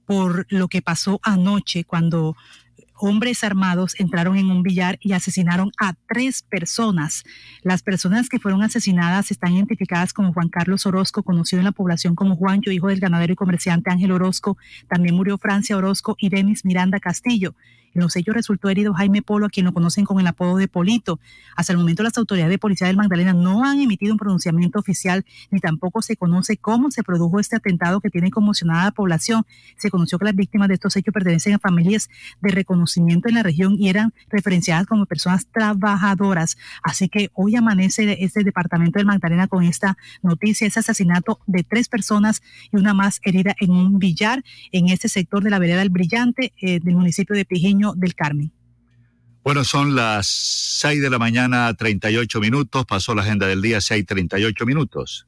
por 0.05 0.47
lo 0.49 0.69
que 0.69 0.81
pasó 0.81 1.19
anoche 1.23 1.83
cuando 1.83 2.37
hombres 2.99 3.43
armados 3.43 3.99
entraron 3.99 4.37
en 4.37 4.49
un 4.49 4.63
billar 4.63 4.97
y 5.01 5.13
asesinaron 5.13 5.71
a 5.79 5.93
tres 6.07 6.43
personas. 6.43 7.23
Las 7.61 7.83
personas 7.83 8.29
que 8.29 8.39
fueron 8.39 8.63
asesinadas 8.63 9.31
están 9.31 9.53
identificadas 9.53 10.13
como 10.13 10.33
Juan 10.33 10.49
Carlos 10.49 10.85
Orozco, 10.85 11.23
conocido 11.23 11.59
en 11.59 11.65
la 11.65 11.71
población 11.71 12.15
como 12.15 12.35
Juancho, 12.35 12.71
hijo 12.71 12.87
del 12.87 12.99
ganadero 12.99 13.33
y 13.33 13.35
comerciante 13.35 13.91
Ángel 13.91 14.11
Orozco. 14.11 14.57
También 14.87 15.15
murió 15.15 15.37
Francia 15.37 15.77
Orozco 15.77 16.15
y 16.19 16.29
Denis 16.29 16.65
Miranda 16.65 16.99
Castillo. 16.99 17.55
En 17.93 18.01
los 18.01 18.15
hechos 18.15 18.35
resultó 18.35 18.69
herido 18.69 18.93
Jaime 18.93 19.21
Polo, 19.21 19.47
a 19.47 19.49
quien 19.49 19.65
lo 19.65 19.73
conocen 19.73 20.05
con 20.05 20.19
el 20.19 20.27
apodo 20.27 20.57
de 20.57 20.67
Polito. 20.67 21.19
Hasta 21.55 21.73
el 21.73 21.79
momento 21.79 22.03
las 22.03 22.17
autoridades 22.17 22.51
de 22.51 22.57
policía 22.57 22.87
del 22.87 22.97
Magdalena 22.97 23.33
no 23.33 23.65
han 23.65 23.79
emitido 23.79 24.13
un 24.13 24.19
pronunciamiento 24.19 24.79
oficial 24.79 25.25
ni 25.51 25.59
tampoco 25.59 26.01
se 26.01 26.15
conoce 26.15 26.57
cómo 26.57 26.91
se 26.91 27.03
produjo 27.03 27.39
este 27.39 27.55
atentado 27.55 28.01
que 28.01 28.09
tiene 28.09 28.31
conmocionada 28.31 28.81
a 28.81 28.85
la 28.85 28.91
población. 28.91 29.45
Se 29.77 29.89
conoció 29.89 30.19
que 30.19 30.25
las 30.25 30.35
víctimas 30.35 30.67
de 30.67 30.75
estos 30.75 30.95
hechos 30.95 31.13
pertenecen 31.13 31.53
a 31.53 31.59
familias 31.59 32.09
de 32.41 32.51
reconocimiento 32.51 33.29
en 33.29 33.35
la 33.35 33.43
región 33.43 33.75
y 33.79 33.89
eran 33.89 34.13
referenciadas 34.29 34.85
como 34.85 35.05
personas 35.05 35.47
trabajadoras. 35.47 36.57
Así 36.83 37.09
que 37.09 37.29
hoy 37.33 37.55
amanece 37.55 38.17
este 38.23 38.43
departamento 38.43 38.99
del 38.99 39.05
Magdalena 39.05 39.47
con 39.47 39.63
esta 39.63 39.97
noticia, 40.21 40.67
ese 40.67 40.79
asesinato 40.79 41.39
de 41.47 41.63
tres 41.63 41.87
personas 41.87 42.41
y 42.71 42.77
una 42.77 42.93
más 42.93 43.19
herida 43.23 43.55
en 43.59 43.71
un 43.71 43.99
billar 43.99 44.43
en 44.71 44.89
este 44.89 45.09
sector 45.09 45.43
de 45.43 45.49
la 45.49 45.59
vereda 45.59 45.81
El 45.81 45.89
Brillante 45.89 46.53
eh, 46.61 46.79
del 46.79 46.95
municipio 46.95 47.35
de 47.35 47.45
Pijeño 47.77 47.93
del 47.95 48.15
Carmen. 48.15 48.51
Bueno, 49.43 49.63
son 49.63 49.95
las 49.95 50.27
6 50.27 51.01
de 51.01 51.09
la 51.09 51.19
mañana, 51.19 51.73
38 51.73 52.41
minutos. 52.41 52.85
Pasó 52.85 53.15
la 53.15 53.21
agenda 53.21 53.47
del 53.47 53.61
día, 53.61 53.79
6, 53.79 54.05
38 54.05 54.65
minutos. 54.65 55.25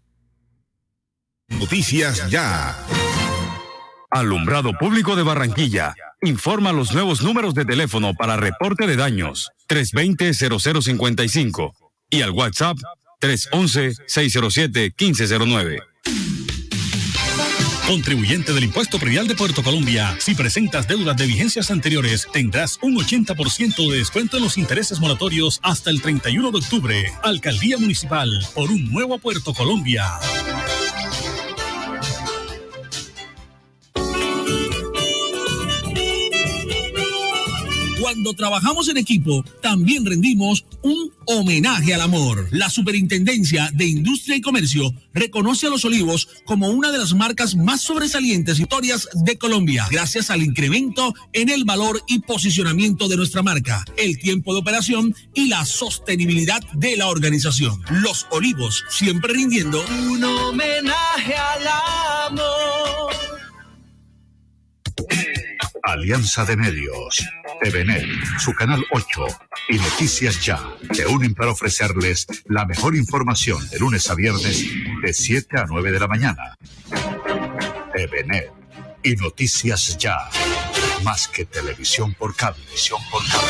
Noticias 1.48 2.30
ya. 2.30 2.76
Alumbrado 4.12 4.74
Público 4.74 5.16
de 5.16 5.24
Barranquilla. 5.24 5.96
Informa 6.22 6.74
los 6.74 6.94
nuevos 6.94 7.24
números 7.24 7.54
de 7.54 7.64
teléfono 7.64 8.14
para 8.14 8.36
reporte 8.36 8.88
de 8.88 8.98
daños. 8.98 9.52
320-0055. 9.70 11.72
Y 12.10 12.22
al 12.22 12.32
WhatsApp 12.32 12.78
311-607-1509. 13.22 15.80
Contribuyente 17.90 18.53
del 18.53 18.66
impuesto 18.66 18.99
predial 18.99 19.28
de 19.28 19.34
Puerto 19.34 19.64
Colombia. 19.64 20.16
Si 20.20 20.36
presentas 20.36 20.88
deudas 20.88 21.18
de 21.18 21.26
vigencias 21.26 21.72
anteriores, 21.72 22.28
tendrás 22.32 22.78
un 22.84 22.95
80% 22.95 23.90
de 23.90 23.98
descuento 23.98 24.38
en 24.38 24.44
los 24.44 24.60
intereses 24.60 24.99
moratorios 24.99 25.60
hasta 25.64 25.90
el 25.90 25.99
31 25.99 26.52
de 26.52 26.57
octubre. 26.60 27.11
Alcaldía 27.24 27.80
Municipal 27.80 28.30
por 28.53 28.70
un 28.70 28.91
nuevo 28.91 29.18
Puerto 29.18 29.56
Colombia. 29.56 30.06
Cuando 38.00 38.34
trabajamos 38.34 38.88
en 38.88 38.98
equipo, 38.98 39.44
también 39.62 40.06
rendimos 40.06 40.66
un 40.82 41.12
homenaje 41.26 41.94
al 41.94 42.02
amor. 42.02 42.48
La 42.52 42.70
Superintendencia 42.70 43.70
de 43.74 43.86
Industria 43.86 44.38
y 44.38 44.42
Comercio 44.42 44.94
reconoce 45.14 45.68
a 45.68 45.70
Los 45.70 45.84
Olivos 45.84 46.30
como 46.46 46.70
una 46.70 46.92
de 46.92 46.98
las 46.98 47.14
marcas 47.14 47.56
más 47.56 47.82
sobresalientes 47.82 48.60
historias 48.60 49.10
de 49.14 49.38
Colombia, 49.38 49.86
gracias 49.92 50.30
al 50.30 50.44
incremento 50.44 51.14
en 51.34 51.50
el 51.50 51.66
valor 51.66 52.02
y 52.08 52.20
posicionamiento 52.20 53.10
de 53.10 53.18
nuestra 53.18 53.42
marca, 53.42 53.84
el 53.98 54.18
tiempo 54.18 54.54
de 54.54 54.60
operación 54.60 55.14
y 55.34 55.48
la 55.48 55.66
sostenibilidad 55.66 56.62
de 56.74 56.96
la 56.96 57.08
organización. 57.08 57.82
Los 57.90 58.28
Olivos, 58.32 58.86
siempre 58.90 59.34
rindiendo 59.34 59.84
un 60.08 60.24
homenaje 60.24 61.36
al 61.36 61.68
amor. 62.28 63.14
Alianza 65.84 66.46
de 66.46 66.56
Medios, 66.56 67.26
TVNet, 67.61 68.06
su 68.40 68.53
canal 68.53 68.86
8 68.91 69.26
y 69.69 69.77
Noticias 69.77 70.44
Ya 70.44 70.60
se 70.91 71.06
unen 71.07 71.34
para 71.36 71.52
ofrecerles 71.52 72.26
la 72.45 72.65
mejor 72.65 72.95
información 72.95 73.68
de 73.69 73.80
lunes 73.80 74.10
a 74.10 74.15
viernes 74.15 74.65
de 75.02 75.14
7 75.14 75.60
a 75.60 75.65
9 75.68 75.91
de 75.91 75.99
la 75.99 76.07
mañana. 76.07 76.57
TVNet 77.94 78.52
y 79.03 79.15
Noticias 79.15 79.98
Ya, 79.98 80.18
más 81.03 81.27
que 81.27 81.45
televisión 81.45 82.14
por 82.14 82.36
cable. 82.36 82.61
Televisión 82.61 83.02
por 83.11 83.22
cable. 83.27 83.49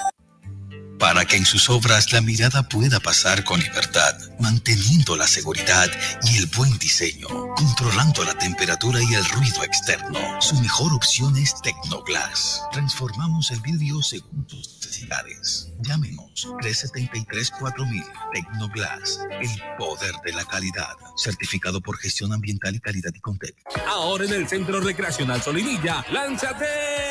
para 1.01 1.25
que 1.25 1.35
en 1.35 1.47
sus 1.47 1.67
obras 1.71 2.13
la 2.13 2.21
mirada 2.21 2.61
pueda 2.69 2.99
pasar 2.99 3.43
con 3.43 3.59
libertad, 3.59 4.15
manteniendo 4.39 5.17
la 5.17 5.25
seguridad 5.25 5.89
y 6.25 6.37
el 6.37 6.45
buen 6.55 6.77
diseño, 6.77 7.27
controlando 7.55 8.23
la 8.23 8.35
temperatura 8.35 8.99
y 9.01 9.15
el 9.15 9.25
ruido 9.25 9.63
externo. 9.63 10.19
Su 10.39 10.55
mejor 10.61 10.93
opción 10.93 11.35
es 11.37 11.59
Tecnoglass. 11.63 12.61
Transformamos 12.71 13.49
el 13.49 13.61
vidrio 13.61 13.99
según 14.03 14.45
tus 14.45 14.75
necesidades. 14.75 15.73
Llámenos 15.79 16.47
373-4000 16.61 18.05
Tecnoglass, 18.33 19.21
el 19.41 19.49
poder 19.79 20.13
de 20.23 20.33
la 20.33 20.45
calidad. 20.45 20.93
Certificado 21.17 21.81
por 21.81 21.97
gestión 21.97 22.31
ambiental 22.31 22.75
y 22.75 22.79
calidad 22.79 23.11
y 23.15 23.19
Contec. 23.19 23.55
Ahora 23.87 24.25
en 24.25 24.33
el 24.33 24.47
Centro 24.47 24.79
Recreacional 24.79 25.41
Solinilla, 25.41 26.05
lánzate 26.11 27.10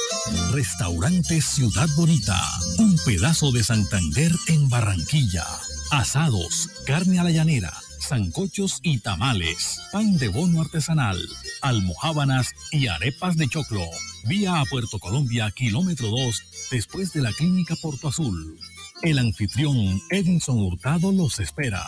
Restaurante 0.51 1.41
Ciudad 1.41 1.89
Bonita, 1.95 2.39
un 2.77 2.97
pedazo 3.05 3.51
de 3.51 3.63
Santander 3.63 4.31
en 4.47 4.69
Barranquilla. 4.69 5.45
Asados, 5.91 6.69
carne 6.85 7.19
a 7.19 7.23
la 7.23 7.31
llanera, 7.31 7.73
zancochos 7.99 8.79
y 8.83 8.99
tamales, 8.99 9.81
pan 9.91 10.17
de 10.17 10.27
bono 10.27 10.61
artesanal, 10.61 11.19
almohábanas 11.61 12.51
y 12.71 12.87
arepas 12.87 13.35
de 13.35 13.47
choclo. 13.47 13.85
Vía 14.25 14.59
a 14.59 14.65
Puerto 14.65 14.99
Colombia, 14.99 15.49
kilómetro 15.51 16.07
2, 16.09 16.43
después 16.69 17.13
de 17.13 17.21
la 17.21 17.33
clínica 17.33 17.75
Porto 17.81 18.09
Azul. 18.09 18.59
El 19.01 19.17
anfitrión 19.17 20.01
Edinson 20.11 20.59
Hurtado 20.59 21.11
los 21.11 21.39
espera. 21.39 21.83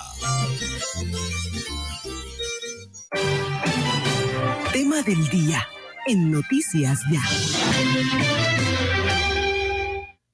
Tema 4.71 5.03
del 5.03 5.29
día 5.29 5.67
en 6.07 6.31
Noticias 6.31 7.01
Ya. 7.11 7.21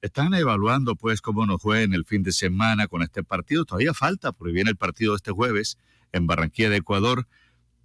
Están 0.00 0.34
evaluando 0.34 0.96
pues 0.96 1.20
cómo 1.20 1.46
nos 1.46 1.60
fue 1.60 1.82
en 1.82 1.92
el 1.92 2.04
fin 2.04 2.22
de 2.22 2.32
semana 2.32 2.88
con 2.88 3.02
este 3.02 3.22
partido. 3.22 3.64
Todavía 3.64 3.94
falta 3.94 4.32
porque 4.32 4.52
viene 4.52 4.70
el 4.70 4.76
partido 4.76 5.14
este 5.14 5.30
jueves 5.30 5.78
en 6.12 6.26
Barranquilla 6.26 6.70
de 6.70 6.78
Ecuador. 6.78 7.26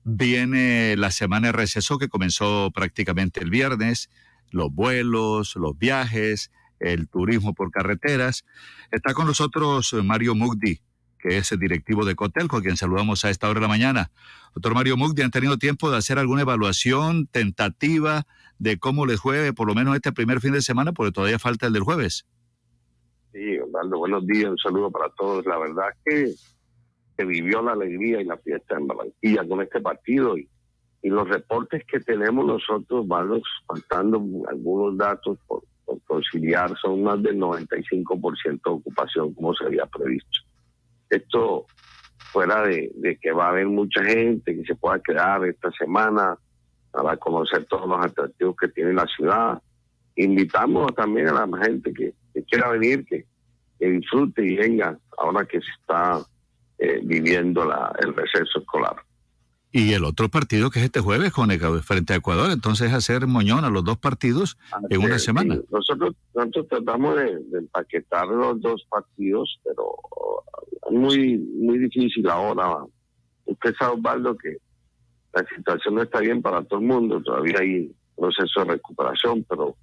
Viene 0.03 0.95
la 0.97 1.11
semana 1.11 1.47
de 1.47 1.53
receso 1.53 1.97
que 1.97 2.09
comenzó 2.09 2.71
prácticamente 2.73 3.41
el 3.41 3.49
viernes, 3.49 4.09
los 4.51 4.71
vuelos, 4.73 5.55
los 5.55 5.77
viajes, 5.77 6.51
el 6.79 7.07
turismo 7.09 7.53
por 7.53 7.71
carreteras. 7.71 8.45
Está 8.91 9.13
con 9.13 9.27
nosotros 9.27 9.93
Mario 10.03 10.35
Mugdi, 10.35 10.81
que 11.27 11.37
es 11.37 11.51
el 11.51 11.59
directivo 11.59 12.05
de 12.05 12.15
Cotelco, 12.15 12.57
a 12.57 12.61
quien 12.61 12.77
saludamos 12.77 13.25
a 13.25 13.31
esta 13.31 13.49
hora 13.49 13.59
de 13.59 13.63
la 13.63 13.67
mañana. 13.67 14.11
Doctor 14.53 14.75
Mario 14.75 14.95
Mugdi, 14.95 15.23
¿han 15.23 15.31
tenido 15.31 15.57
tiempo 15.57 15.89
de 15.89 15.97
hacer 15.97 16.19
alguna 16.19 16.41
evaluación 16.41 17.25
tentativa 17.25 18.25
de 18.59 18.77
cómo 18.77 19.07
les 19.07 19.21
fue, 19.21 19.51
por 19.51 19.67
lo 19.67 19.73
menos 19.73 19.95
este 19.95 20.11
primer 20.11 20.39
fin 20.39 20.53
de 20.53 20.61
semana, 20.61 20.93
porque 20.93 21.11
todavía 21.11 21.39
falta 21.39 21.65
el 21.65 21.73
del 21.73 21.81
jueves? 21.81 22.27
Sí, 23.33 23.57
Osvaldo, 23.57 23.97
buenos 23.97 24.27
días, 24.27 24.51
un 24.51 24.57
saludo 24.57 24.91
para 24.91 25.09
todos. 25.17 25.45
La 25.47 25.57
verdad 25.57 25.87
que 26.05 26.31
se 27.17 27.25
vivió 27.25 27.61
la 27.63 27.71
alegría 27.71 28.21
y 28.21 28.25
la 28.25 28.37
fiesta 28.37 28.77
en 28.77 28.85
Barranquilla 28.85 29.47
con 29.47 29.61
este 29.61 29.81
partido 29.81 30.37
y, 30.37 30.47
y 31.01 31.09
los 31.09 31.27
reportes 31.27 31.83
que 31.87 31.99
tenemos 32.01 32.45
nosotros, 32.45 33.07
van 33.07 33.41
faltando 33.65 34.23
algunos 34.47 34.95
datos 34.95 35.39
por, 35.47 35.63
por 35.85 35.99
conciliar, 36.03 36.77
son 36.79 37.01
más 37.01 37.21
del 37.23 37.39
95% 37.39 38.43
de 38.43 38.59
ocupación 38.63 39.33
como 39.33 39.55
se 39.55 39.65
había 39.65 39.87
previsto 39.87 40.45
esto 41.09 41.65
fuera 42.31 42.63
de, 42.63 43.17
que 43.21 43.31
va 43.31 43.45
a 43.45 43.49
haber 43.49 43.67
mucha 43.67 44.03
gente 44.03 44.55
que 44.55 44.63
se 44.63 44.75
pueda 44.75 44.99
quedar 44.99 45.45
esta 45.45 45.71
semana 45.71 46.37
para 46.91 47.17
conocer 47.17 47.65
todos 47.65 47.87
los 47.87 48.05
atractivos 48.05 48.55
que 48.57 48.67
tiene 48.69 48.93
la 48.93 49.05
ciudad. 49.05 49.61
Invitamos 50.15 50.93
también 50.95 51.29
a 51.29 51.45
la 51.45 51.57
gente 51.63 51.93
que, 51.93 52.13
quiera 52.43 52.69
venir, 52.69 53.05
que, 53.05 53.25
disfrute 53.79 54.43
y 54.43 54.55
venga 54.55 54.97
ahora 55.17 55.45
que 55.45 55.59
se 55.59 55.71
está 55.79 56.25
eh, 56.79 56.99
viviendo 57.03 57.65
la, 57.65 57.93
el 57.99 58.13
receso 58.15 58.59
escolar. 58.59 58.95
Y 59.77 59.91
el 59.91 60.05
otro 60.05 60.29
partido 60.29 60.69
que 60.69 60.79
es 60.79 60.85
este 60.85 61.01
jueves 61.01 61.33
con 61.33 61.51
el, 61.51 61.59
frente 61.59 62.13
a 62.13 62.15
Ecuador, 62.15 62.49
entonces 62.49 62.93
hacer 62.93 63.27
moñón 63.27 63.65
a 63.65 63.69
los 63.69 63.83
dos 63.83 63.97
partidos 63.97 64.57
en 64.89 65.03
una 65.03 65.19
semana. 65.19 65.59
nosotros, 65.69 66.15
nosotros 66.33 66.67
tratamos 66.69 67.17
de, 67.17 67.25
de, 67.25 67.57
empaquetar 67.57 68.25
los 68.25 68.61
dos 68.61 68.87
partidos, 68.89 69.59
pero 69.65 69.97
es 70.89 70.97
muy, 70.97 71.37
muy 71.37 71.77
difícil 71.77 72.25
ahora. 72.29 72.85
Usted 73.43 73.75
sabe, 73.77 73.95
Osvaldo, 73.95 74.37
que 74.37 74.55
la 75.33 75.45
situación 75.53 75.95
no 75.95 76.03
está 76.03 76.21
bien 76.21 76.41
para 76.41 76.63
todo 76.63 76.79
el 76.79 76.85
mundo, 76.85 77.21
todavía 77.21 77.57
hay 77.59 77.93
proceso 78.15 78.61
de 78.61 78.71
recuperación, 78.75 79.45
pero 79.49 79.75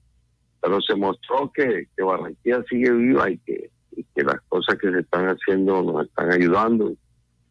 pero 0.63 0.81
se 0.81 0.95
mostró 0.95 1.53
que, 1.53 1.89
que 1.95 2.03
Barranquilla 2.03 2.65
sigue 2.71 2.93
viva 2.93 3.31
y 3.31 3.37
que, 3.41 3.71
y 3.91 4.05
que 4.15 4.23
las 4.23 4.41
cosas 4.49 4.79
que 4.81 4.91
se 4.91 5.01
están 5.01 5.27
haciendo 5.27 5.83
nos 5.83 6.07
están 6.07 6.33
ayudando 6.33 6.95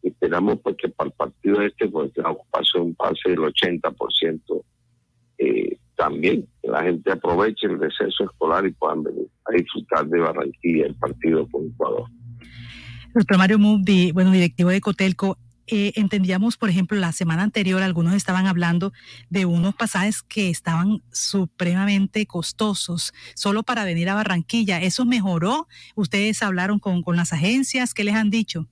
esperamos 0.02 0.58
pues 0.62 0.76
que 0.76 0.88
para 0.88 1.08
el 1.08 1.14
partido 1.14 1.62
este 1.62 1.88
pues 1.88 2.10
la 2.16 2.30
ocupación 2.30 2.94
pase 2.94 3.30
del 3.30 3.38
80% 3.38 4.62
eh, 5.38 5.78
también 5.96 6.46
que 6.60 6.68
la 6.68 6.82
gente 6.82 7.12
aproveche 7.12 7.66
el 7.66 7.78
receso 7.78 8.24
escolar 8.24 8.66
y 8.66 8.72
puedan 8.72 9.02
venir 9.02 9.28
a 9.44 9.52
disfrutar 9.52 10.06
de 10.06 10.20
Barranquilla 10.20 10.86
el 10.86 10.94
partido 10.96 11.48
con 11.48 11.66
Ecuador. 11.66 12.08
Doctor 13.14 13.38
Mario 13.38 13.58
Mubdi, 13.58 14.10
bueno, 14.12 14.30
directivo 14.32 14.70
de 14.70 14.80
Cotelco, 14.80 15.38
eh, 15.66 15.92
entendíamos, 15.96 16.56
por 16.56 16.70
ejemplo, 16.70 16.98
la 16.98 17.12
semana 17.12 17.42
anterior 17.42 17.82
algunos 17.82 18.14
estaban 18.14 18.46
hablando 18.46 18.92
de 19.30 19.46
unos 19.46 19.74
pasajes 19.74 20.22
que 20.22 20.50
estaban 20.50 21.02
supremamente 21.12 22.26
costosos 22.26 23.12
solo 23.34 23.62
para 23.62 23.84
venir 23.84 24.08
a 24.08 24.14
Barranquilla. 24.14 24.80
¿Eso 24.80 25.04
mejoró? 25.04 25.68
¿Ustedes 25.94 26.42
hablaron 26.42 26.78
con, 26.78 27.02
con 27.02 27.16
las 27.16 27.32
agencias? 27.32 27.94
¿Qué 27.94 28.02
les 28.02 28.14
han 28.14 28.30
dicho? 28.30 28.66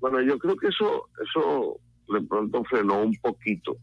Bueno, 0.00 0.20
yo 0.22 0.38
creo 0.38 0.56
que 0.56 0.68
eso, 0.68 1.08
eso 1.22 1.80
de 2.08 2.22
pronto 2.22 2.64
frenó 2.64 3.02
un 3.02 3.14
poquito, 3.16 3.76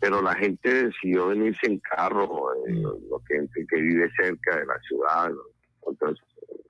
pero 0.00 0.22
la 0.22 0.34
gente 0.34 0.86
decidió 0.86 1.28
venirse 1.28 1.66
en 1.66 1.78
carro, 1.80 2.54
eh, 2.66 2.72
mm. 2.72 2.82
lo 2.82 3.22
que, 3.26 3.46
que 3.68 3.80
vive 3.80 4.10
cerca 4.16 4.56
de 4.58 4.66
la 4.66 4.78
ciudad, 4.80 5.32
otros 5.80 6.20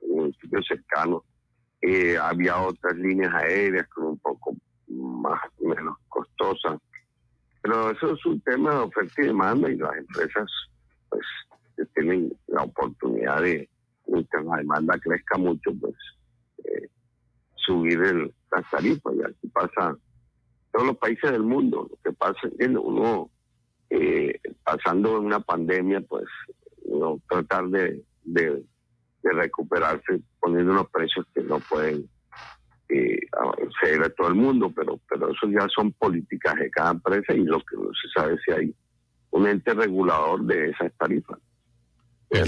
municipios 0.07 0.67
cercanos. 0.67 1.23
Eh, 1.83 2.17
había 2.17 2.61
otras 2.61 2.97
líneas 2.97 3.35
aéreas 3.35 3.87
con 3.89 4.07
un 4.07 4.19
poco 4.19 4.57
más 4.89 5.41
menos 5.61 5.97
costosas. 6.09 6.81
Pero 7.63 7.91
eso 7.91 8.15
es 8.15 8.27
un 8.27 8.41
tema 8.43 8.71
de 8.71 8.79
oferta 8.79 9.23
y 9.23 9.27
demanda 9.27 9.71
y 9.71 9.77
las 9.77 9.97
empresas 9.97 10.51
pues 11.09 11.25
tienen 11.95 12.33
la 12.47 12.63
oportunidad 12.63 13.43
de, 13.43 13.69
mientras 14.07 14.45
la 14.45 14.57
demanda 14.57 14.99
crezca 14.99 15.39
mucho, 15.39 15.71
pues 15.81 15.95
eh, 16.65 16.89
subir 17.57 18.01
el, 18.03 18.35
las 18.55 18.71
tarifas. 18.71 19.15
Y 19.15 19.23
aquí 19.23 19.49
pasa 19.49 19.91
en 19.91 19.99
todos 20.73 20.87
los 20.87 20.97
países 20.99 21.31
del 21.31 21.43
mundo. 21.43 21.89
Lo 21.91 21.97
que 22.03 22.17
pasa 22.17 22.39
es 22.43 22.53
que 22.59 22.67
uno, 22.67 23.31
eh, 23.91 24.41
pasando 24.63 25.21
una 25.21 25.41
pandemia, 25.41 26.01
pues 26.03 26.25
uno 26.85 27.21
tratar 27.29 27.69
de, 27.69 28.03
de, 28.25 28.65
de 29.23 29.33
recuperarse 29.33 30.21
poniendo 30.41 30.73
unos 30.73 30.91
precios 30.91 31.27
que 31.35 31.43
no 31.43 31.59
pueden 31.61 32.09
eh, 32.89 33.19
a 33.33 34.09
todo 34.11 34.29
el 34.29 34.35
mundo, 34.35 34.73
pero, 34.75 35.01
pero 35.09 35.31
eso 35.31 35.49
ya 35.49 35.67
son 35.75 35.93
políticas 35.93 36.55
de 36.57 36.71
cada 36.71 36.93
empresa 36.93 37.35
y 37.35 37.45
lo 37.45 37.59
que 37.61 37.77
no 37.77 37.89
se 37.93 38.09
sabe 38.15 38.37
si 38.45 38.53
hay 38.53 38.75
un 39.31 39.47
ente 39.47 39.75
regulador 39.75 40.43
de 40.45 40.71
esas 40.71 40.93
tarifas. 40.99 41.39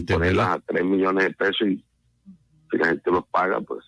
Ponerlas 0.06 0.56
a 0.56 0.60
3 0.60 0.84
millones 0.84 1.24
de 1.24 1.34
pesos 1.34 1.68
y 1.68 1.84
si 2.70 2.78
la 2.78 2.88
gente 2.88 3.10
los 3.10 3.26
paga, 3.28 3.60
pues 3.60 3.84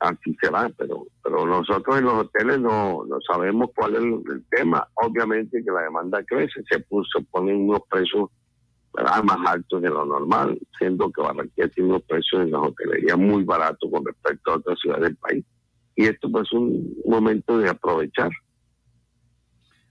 así 0.00 0.36
se 0.40 0.50
va, 0.50 0.70
pero 0.76 1.06
pero 1.22 1.46
nosotros 1.46 1.98
en 1.98 2.04
los 2.04 2.14
hoteles 2.14 2.58
no, 2.58 3.04
no 3.04 3.18
sabemos 3.30 3.70
cuál 3.74 3.96
es 3.96 4.00
el, 4.02 4.44
tema. 4.50 4.86
Obviamente 4.94 5.62
que 5.62 5.70
la 5.70 5.82
demanda 5.82 6.22
crece, 6.24 6.62
se, 6.70 6.80
puso, 6.80 7.22
ponen 7.30 7.68
unos 7.68 7.80
precios 7.90 8.30
más 8.94 9.38
altos 9.46 9.82
de 9.82 9.90
lo 9.90 10.06
normal, 10.06 10.58
siendo 10.78 11.10
que 11.12 11.20
Barranquilla 11.20 11.68
tiene 11.68 11.90
unos 11.90 12.02
precios 12.04 12.42
en 12.42 12.50
la 12.50 12.60
hotelería 12.60 13.16
muy 13.16 13.44
baratos 13.44 13.90
con 13.92 14.04
respecto 14.04 14.50
a 14.50 14.56
otras 14.56 14.78
ciudades 14.80 15.04
del 15.04 15.16
país. 15.16 15.44
Y 15.96 16.06
esto 16.06 16.30
pues 16.30 16.46
es 16.46 16.52
un 16.52 16.96
momento 17.04 17.58
de 17.58 17.68
aprovechar, 17.68 18.30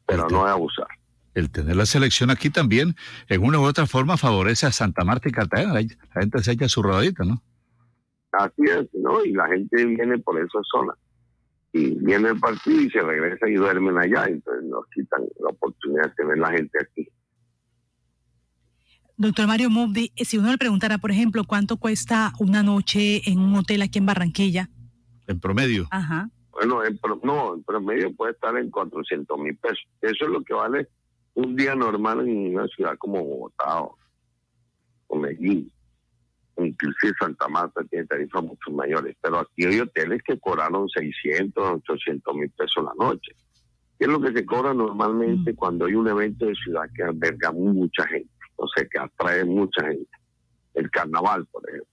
pero 0.05 0.27
no 0.29 0.45
de 0.45 0.51
abusar. 0.51 0.87
El 1.35 1.51
tener 1.51 1.75
la 1.75 1.85
selección 1.85 2.31
aquí 2.31 2.49
también, 2.49 2.95
en 3.29 3.43
una 3.43 3.59
u 3.59 3.63
otra 3.63 3.85
forma, 3.85 4.17
favorece 4.17 4.65
a 4.65 4.71
Santa 4.71 5.03
Marta 5.03 5.29
y 5.29 5.31
Cartagena. 5.31 5.73
La 5.73 5.81
gente 6.19 6.39
se 6.39 6.53
echa 6.53 6.67
su 6.67 6.81
rodadita, 6.81 7.23
¿no? 7.23 7.43
Así 8.31 8.63
es, 8.63 8.87
¿no? 8.93 9.23
Y 9.23 9.33
la 9.33 9.47
gente 9.47 9.85
viene 9.85 10.17
por 10.19 10.37
esa 10.39 10.59
zona. 10.71 10.93
Y 11.73 11.95
viene 12.03 12.29
el 12.29 12.39
partido 12.39 12.81
y 12.81 12.89
se 12.89 13.01
regresa 13.01 13.49
y 13.49 13.55
duermen 13.55 13.97
allá. 13.97 14.25
Entonces 14.25 14.63
nos 14.69 14.85
quitan 14.93 15.21
la 15.39 15.49
oportunidad 15.49 16.03
de 16.03 16.15
tener 16.15 16.37
la 16.37 16.51
gente 16.51 16.77
aquí. 16.81 17.07
Doctor 19.19 19.47
Mario 19.47 19.71
Mubdi, 19.71 20.11
si 20.15 20.37
uno 20.37 20.51
le 20.51 20.59
preguntara, 20.59 20.99
por 20.99 21.09
ejemplo, 21.09 21.43
cuánto 21.43 21.77
cuesta 21.77 22.33
una 22.39 22.61
noche 22.61 23.27
en 23.29 23.39
un 23.39 23.55
hotel 23.55 23.81
aquí 23.81 23.97
en 23.97 24.05
Barranquilla. 24.05 24.69
En 25.25 25.39
promedio. 25.39 25.87
Ajá. 25.89 26.29
Bueno, 26.51 26.83
en 26.83 26.99
no, 27.23 27.55
en 27.55 27.63
promedio 27.63 28.15
puede 28.15 28.33
estar 28.33 28.55
en 28.57 28.69
400 28.69 29.39
mil 29.39 29.55
pesos. 29.57 29.87
Eso 30.01 30.25
es 30.25 30.31
lo 30.31 30.43
que 30.43 30.53
vale 30.53 30.87
un 31.33 31.55
día 31.55 31.75
normal 31.75 32.27
en 32.27 32.55
una 32.55 32.67
ciudad 32.67 32.95
como 32.97 33.23
Bogotá 33.23 33.81
o, 33.81 35.15
Medellín. 35.19 35.71
Inclusive 36.57 37.13
Santa 37.19 37.47
Marta 37.47 37.83
tiene 37.89 38.05
tarifas 38.05 38.43
mucho 38.43 38.71
mayores. 38.71 39.15
Pero 39.21 39.39
aquí 39.39 39.65
hay 39.65 39.79
hoteles 39.79 40.21
que 40.23 40.39
cobraron 40.39 40.89
600, 40.89 41.81
800 41.87 42.35
mil 42.35 42.49
pesos 42.51 42.83
la 42.83 43.05
noche. 43.05 43.33
¿Qué 43.99 44.05
es 44.05 44.11
lo 44.11 44.21
que 44.21 44.31
se 44.31 44.45
cobra 44.45 44.73
normalmente 44.73 45.53
mm. 45.53 45.55
cuando 45.55 45.85
hay 45.85 45.95
un 45.95 46.07
evento 46.07 46.45
de 46.45 46.55
ciudad 46.55 46.89
que 46.95 47.03
alberga 47.03 47.51
mucha 47.51 48.07
gente? 48.07 48.29
o 48.57 48.67
sea, 48.67 48.85
que 48.85 48.99
atrae 48.99 49.45
mucha 49.45 49.81
gente. 49.83 50.09
El 50.73 50.91
carnaval, 50.91 51.45
por 51.47 51.67
ejemplo. 51.67 51.89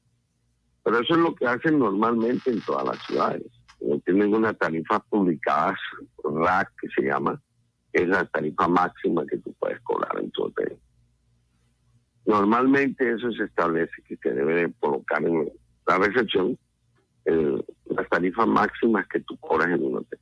Pero 0.82 1.00
eso 1.00 1.14
es 1.14 1.20
lo 1.20 1.34
que 1.34 1.46
hacen 1.46 1.78
normalmente 1.78 2.50
en 2.50 2.60
todas 2.62 2.84
las 2.84 2.98
ciudades. 3.06 3.46
No 3.80 3.98
tienen 4.00 4.34
una 4.34 4.52
tarifa 4.52 4.98
publicada, 4.98 5.76
RAC, 6.22 6.70
que 6.80 6.88
se 6.88 7.02
llama, 7.08 7.40
es 7.92 8.08
la 8.08 8.24
tarifa 8.26 8.68
máxima 8.68 9.24
que 9.26 9.38
tú 9.38 9.54
puedes 9.58 9.80
cobrar 9.80 10.18
en 10.18 10.30
tu 10.32 10.44
hotel. 10.44 10.76
Normalmente 12.26 13.12
eso 13.12 13.30
se 13.32 13.44
establece 13.44 14.02
que 14.06 14.16
se 14.16 14.30
debe 14.30 14.54
de 14.54 14.72
colocar 14.80 15.22
en 15.24 15.50
la 15.86 15.98
recepción 15.98 16.58
las 17.24 18.08
tarifas 18.08 18.46
máximas 18.46 19.06
que 19.08 19.20
tú 19.20 19.36
cobras 19.38 19.68
en 19.68 19.82
un 19.82 19.96
hotel. 19.98 20.18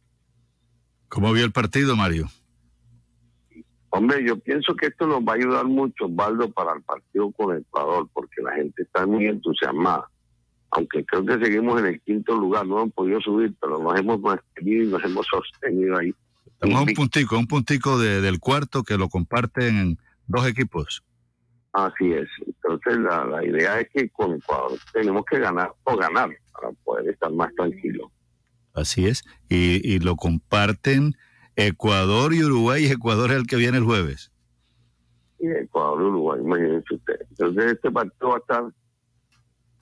¿Cómo 1.09 1.33
vio 1.33 1.45
el 1.45 1.53
partido, 1.53 1.97
Mario? 1.97 2.27
Hombre, 3.91 4.24
yo 4.27 4.39
pienso 4.39 4.74
que 4.74 4.87
esto 4.87 5.07
nos 5.07 5.20
va 5.20 5.33
a 5.33 5.37
ayudar 5.37 5.66
mucho, 5.66 6.07
Osvaldo, 6.07 6.51
para 6.51 6.73
el 6.74 6.83
partido 6.83 7.31
con 7.33 7.57
Ecuador, 7.57 8.09
porque 8.12 8.41
la 8.43 8.55
gente 8.55 8.83
está 8.83 9.07
muy 9.07 9.27
entusiasmada. 9.27 10.09
Aunque 10.70 11.05
creo 11.05 11.27
que 11.27 11.45
seguimos 11.45 11.79
en 11.81 11.87
el 11.89 12.01
quinto 12.01 12.35
lugar, 12.35 12.66
no 12.66 12.81
han 12.81 12.91
podido 12.91 13.20
subir, 13.20 13.55
pero 13.61 13.79
nos 13.79 14.01
hemos 14.01 14.19
mantenido 14.20 14.85
y 14.85 14.87
nos 14.87 15.05
hemos 15.05 15.27
sostenido 15.27 15.99
ahí. 15.99 16.15
Estamos 16.47 16.89
un 16.89 16.95
puntico, 16.95 17.39
un 17.39 17.47
puntico 17.47 17.99
del 17.99 18.41
cuarto 18.41 18.83
que 18.83 18.97
lo 18.97 19.11
comparten 19.11 19.99
dos 20.27 20.47
equipos. 20.47 21.03
Así 21.73 22.12
es. 22.12 22.28
Entonces 22.47 22.99
la, 22.99 23.24
la 23.24 23.44
idea 23.44 23.81
es 23.81 23.89
que 23.90 24.09
con 24.11 24.35
Ecuador 24.35 24.78
tenemos 24.93 25.24
que 25.24 25.39
ganar 25.39 25.73
o 25.85 25.97
ganar 25.97 26.31
para 26.53 26.73
poder 26.85 27.09
estar 27.09 27.32
más 27.32 27.55
tranquilos. 27.55 28.11
Así 28.74 29.07
es. 29.07 29.24
Y, 29.49 29.81
y 29.86 29.99
lo 29.99 30.16
comparten 30.16 31.15
Ecuador 31.57 32.32
y 32.35 32.43
Uruguay, 32.44 32.85
y 32.85 32.90
Ecuador 32.90 33.31
es 33.31 33.36
el 33.36 33.47
que 33.47 33.57
viene 33.57 33.78
el 33.78 33.85
jueves. 33.85 34.32
Y 35.39 35.49
Ecuador 35.49 36.03
y 36.03 36.05
Uruguay, 36.05 36.40
imagínense 36.40 36.94
usted. 36.94 37.20
Entonces 37.31 37.73
este 37.73 37.90
partido 37.90 38.28
va 38.28 38.36
a 38.36 38.39
estar 38.39 38.65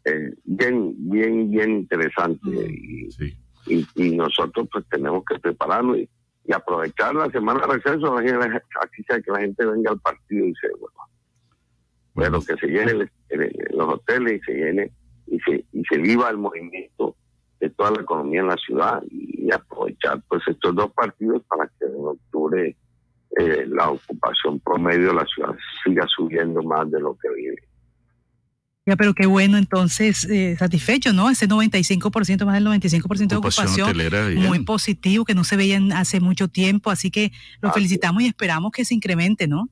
eh, 0.05 0.35
bien, 0.45 0.95
bien, 1.11 1.51
bien 1.51 1.71
interesante. 1.71 2.49
Mm. 2.49 3.25
Y, 3.67 3.87
y, 3.95 4.17
nosotros 4.17 4.69
pues 4.73 4.85
tenemos 4.91 5.23
que 5.25 5.39
prepararnos 5.39 5.99
y, 5.99 6.09
aprovechar 6.53 7.15
la 7.15 7.31
semana 7.31 7.61
de 7.61 7.75
receso, 7.75 8.17
así 8.17 9.03
sea 9.07 9.21
que 9.21 9.31
la 9.31 9.39
gente 9.39 9.65
venga 9.65 9.93
al 9.93 10.01
partido 10.01 10.47
y 10.47 10.55
se 10.55 10.69
bueno, 10.71 10.97
bueno. 10.97 11.20
Pero 12.21 12.41
que 12.43 12.55
se 12.57 12.67
llene 12.67 13.09
los 13.73 13.89
hoteles 13.95 14.41
y 14.41 14.45
se 14.45 14.53
llene 14.53 14.93
y 15.27 15.39
se, 15.41 15.65
y 15.73 15.83
se 15.89 15.99
viva 15.99 16.29
el 16.29 16.37
movimiento 16.37 17.17
de 17.61 17.71
toda 17.71 17.93
la 17.93 18.03
economía 18.03 18.41
en 18.41 18.49
la 18.49 18.57
ciudad 18.57 19.03
y 19.11 19.51
aprovechar 19.51 20.23
pues 20.29 20.43
estos 20.47 20.75
dos 20.75 20.93
partidos 20.93 21.43
para 21.49 21.67
que 21.79 21.87
en 21.87 21.95
octubre 21.97 22.77
eh, 23.39 23.65
la 23.69 23.91
ocupación 23.91 24.61
promedio 24.61 25.09
de 25.09 25.15
la 25.15 25.27
ciudad 25.27 25.55
siga 25.85 26.07
subiendo 26.15 26.63
más 26.63 26.91
de 26.91 27.01
lo 27.01 27.17
que 27.17 27.29
vive. 27.35 27.57
Ya, 28.87 28.97
pero 28.97 29.15
qué 29.15 29.27
bueno, 29.27 29.57
entonces, 29.57 30.25
eh, 30.25 30.57
satisfecho, 30.59 31.13
¿no? 31.13 31.31
Ese 31.31 31.47
95%, 31.47 32.45
más 32.45 32.55
del 32.55 32.67
95% 32.67 33.29
de 33.29 33.37
ocupación, 33.37 33.97
muy 34.37 34.65
positivo, 34.65 35.25
que 35.25 35.35
no 35.35 35.45
se 35.45 35.57
veían 35.57 35.93
hace 35.93 36.19
mucho 36.19 36.49
tiempo, 36.49 36.91
así 36.91 37.11
que 37.11 37.31
lo 37.61 37.73
felicitamos 37.73 38.23
y 38.23 38.27
esperamos 38.27 38.73
que 38.73 38.85
se 38.85 38.95
incremente, 38.95 39.47
¿no? 39.47 39.69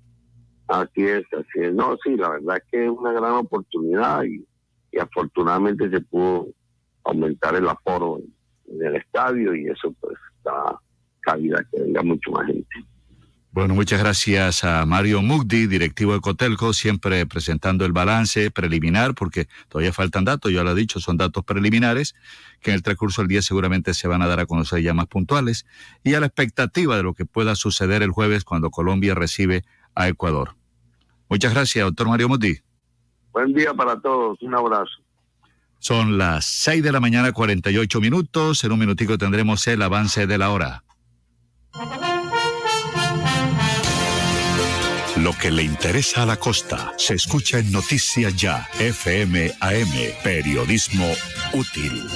Así 0.68 1.02
es, 1.02 1.24
así 1.32 1.60
es. 1.60 1.74
No, 1.74 1.96
sí, 2.04 2.16
la 2.16 2.28
verdad 2.30 2.58
es 2.58 2.62
que 2.70 2.84
es 2.84 2.90
una 2.90 3.12
gran 3.12 3.32
oportunidad 3.32 4.24
y, 4.24 4.44
afortunadamente 4.98 5.88
se 5.90 6.00
pudo 6.00 6.48
aumentar 7.04 7.54
el 7.54 7.68
aforo 7.68 8.18
en 8.66 8.86
el 8.86 8.96
estadio 8.96 9.54
y 9.54 9.68
eso 9.68 9.94
pues 10.00 10.16
da 10.42 10.76
cabida 11.20 11.64
que 11.70 11.82
venga 11.82 12.02
mucho 12.02 12.32
más 12.32 12.46
gente. 12.46 12.66
Bueno, 13.50 13.74
muchas 13.74 14.00
gracias 14.00 14.62
a 14.64 14.84
Mario 14.86 15.22
Mugdi, 15.22 15.66
directivo 15.66 16.12
de 16.14 16.20
Cotelco, 16.20 16.72
siempre 16.72 17.24
presentando 17.26 17.84
el 17.86 17.92
balance 17.92 18.50
preliminar, 18.50 19.14
porque 19.14 19.48
todavía 19.68 19.92
faltan 19.92 20.24
datos, 20.24 20.52
ya 20.52 20.62
lo 20.62 20.72
he 20.72 20.74
dicho, 20.74 21.00
son 21.00 21.16
datos 21.16 21.44
preliminares, 21.44 22.14
que 22.60 22.70
en 22.70 22.76
el 22.76 22.82
transcurso 22.82 23.22
del 23.22 23.28
día 23.28 23.42
seguramente 23.42 23.94
se 23.94 24.06
van 24.06 24.22
a 24.22 24.26
dar 24.26 24.40
a 24.40 24.46
conocer 24.46 24.82
ya 24.82 24.94
más 24.94 25.06
puntuales, 25.06 25.64
y 26.04 26.14
a 26.14 26.20
la 26.20 26.26
expectativa 26.26 26.96
de 26.96 27.02
lo 27.02 27.14
que 27.14 27.24
pueda 27.24 27.54
suceder 27.54 28.02
el 28.02 28.10
jueves 28.10 28.44
cuando 28.44 28.70
Colombia 28.70 29.14
recibe 29.14 29.64
a 29.94 30.08
Ecuador. 30.08 30.57
Muchas 31.28 31.52
gracias, 31.52 31.84
doctor 31.84 32.08
Mario 32.08 32.28
Mugdi. 32.28 32.58
Buen 33.32 33.52
día 33.52 33.74
para 33.74 34.00
todos, 34.00 34.40
un 34.42 34.54
abrazo. 34.54 34.90
Son 35.78 36.18
las 36.18 36.44
6 36.44 36.82
de 36.82 36.92
la 36.92 37.00
mañana, 37.00 37.32
48 37.32 38.00
minutos. 38.00 38.64
En 38.64 38.72
un 38.72 38.80
minutico 38.80 39.16
tendremos 39.16 39.66
el 39.68 39.82
avance 39.82 40.26
de 40.26 40.38
la 40.38 40.50
hora. 40.50 40.84
Lo 45.16 45.32
que 45.32 45.50
le 45.50 45.62
interesa 45.62 46.22
a 46.22 46.26
la 46.26 46.36
costa 46.36 46.92
se 46.96 47.14
escucha 47.14 47.58
en 47.58 47.72
Noticias 47.72 48.36
Ya, 48.36 48.68
FM 48.78 49.52
AM, 49.60 50.22
periodismo 50.22 51.06
útil. 51.52 52.08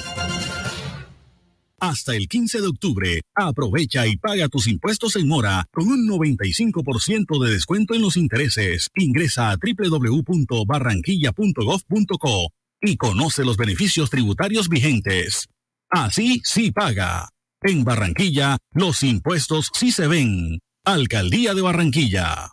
Hasta 1.82 2.14
el 2.14 2.28
15 2.28 2.60
de 2.60 2.68
octubre, 2.68 3.22
aprovecha 3.34 4.06
y 4.06 4.16
paga 4.16 4.48
tus 4.48 4.68
impuestos 4.68 5.16
en 5.16 5.26
mora 5.26 5.66
con 5.72 5.88
un 5.88 6.06
95% 6.06 7.44
de 7.44 7.50
descuento 7.50 7.94
en 7.94 8.02
los 8.02 8.16
intereses. 8.16 8.88
Ingresa 8.94 9.50
a 9.50 9.56
www.barranquilla.gov.co 9.56 12.52
y 12.82 12.96
conoce 12.96 13.44
los 13.44 13.56
beneficios 13.56 14.10
tributarios 14.10 14.68
vigentes. 14.68 15.48
Así 15.90 16.40
sí 16.44 16.70
paga. 16.70 17.30
En 17.62 17.82
Barranquilla, 17.82 18.58
los 18.74 19.02
impuestos 19.02 19.72
sí 19.74 19.90
se 19.90 20.06
ven. 20.06 20.60
Alcaldía 20.84 21.52
de 21.52 21.62
Barranquilla. 21.62 22.52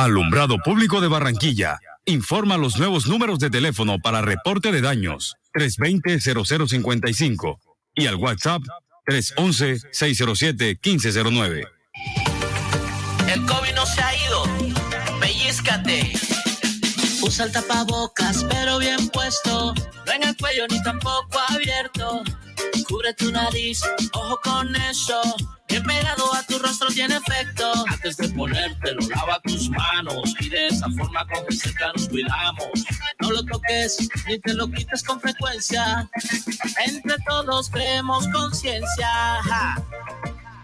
Alumbrado 0.00 0.56
Público 0.64 1.00
de 1.02 1.08
Barranquilla. 1.08 1.78
Informa 2.06 2.56
los 2.56 2.78
nuevos 2.78 3.06
números 3.06 3.38
de 3.38 3.50
teléfono 3.50 3.98
para 3.98 4.22
reporte 4.22 4.72
de 4.72 4.80
daños 4.80 5.36
320-0055 5.52 7.58
y 7.96 8.06
al 8.06 8.14
WhatsApp 8.14 8.62
311-607-1509. 9.06 11.68
El 13.28 13.44
COVID 13.44 13.74
no 13.74 13.84
se 13.84 14.00
ha 14.00 14.26
ido. 14.26 14.44
Pellizcate. 15.20 16.14
Usa 17.20 17.44
el 17.44 17.52
tapabocas, 17.52 18.42
pero 18.44 18.78
bien 18.78 19.06
puesto. 19.10 19.74
No 20.06 20.12
en 20.12 20.22
el 20.22 20.34
cuello 20.34 20.66
ni 20.70 20.82
tampoco 20.82 21.38
abierto. 21.50 22.22
Cubre 22.90 23.14
tu 23.14 23.30
nariz, 23.30 23.82
ojo 24.14 24.40
con 24.42 24.74
eso. 24.74 25.22
Bien 25.68 25.84
pegado 25.84 26.34
a 26.34 26.42
tu 26.42 26.58
rostro 26.58 26.88
tiene 26.88 27.14
efecto. 27.18 27.72
Antes 27.86 28.16
de 28.16 28.28
ponértelo, 28.30 29.00
lava 29.14 29.40
tus 29.44 29.70
manos. 29.70 30.34
Y 30.40 30.48
de 30.48 30.66
esa 30.66 30.88
forma 30.98 31.24
con 31.28 31.46
que 31.46 31.56
nos 31.94 32.08
cuidamos. 32.08 32.66
No 33.20 33.30
lo 33.30 33.44
toques 33.44 34.08
ni 34.26 34.40
te 34.40 34.54
lo 34.54 34.68
quites 34.68 35.04
con 35.04 35.20
frecuencia. 35.20 36.10
Entre 36.84 37.16
todos 37.28 37.70
creemos 37.70 38.26
conciencia. 38.32 39.08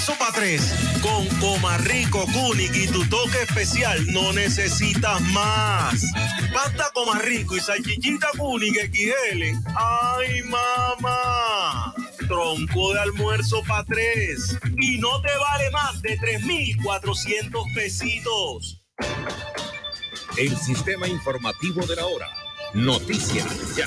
Almuerzo 0.00 0.14
para 0.18 0.32
tres? 0.32 0.74
Con 1.02 1.26
Comarrico, 1.40 2.24
Kunik 2.26 2.74
y 2.74 2.86
tu 2.88 3.04
toque 3.08 3.42
especial 3.42 4.06
no 4.12 4.32
necesitas 4.32 5.20
más. 5.20 6.02
Pasta 6.54 6.90
Comarrico 6.94 7.56
y 7.56 7.60
salchichita 7.60 8.28
Kunik 8.38 8.76
XL. 8.76 9.42
¡Ay, 9.76 10.42
mamá! 10.44 11.94
Tronco 12.28 12.94
de 12.94 13.00
almuerzo 13.00 13.62
para 13.66 13.84
tres. 13.84 14.56
Y 14.78 14.98
no 14.98 15.20
te 15.20 15.36
vale 15.36 15.70
más 15.70 16.00
de 16.00 16.16
3,400 16.16 17.64
pesitos. 17.74 18.82
El 20.36 20.56
sistema 20.56 21.08
informativo 21.08 21.84
de 21.86 21.96
la 21.96 22.06
hora. 22.06 22.28
Noticias 22.72 23.76
ya. 23.76 23.86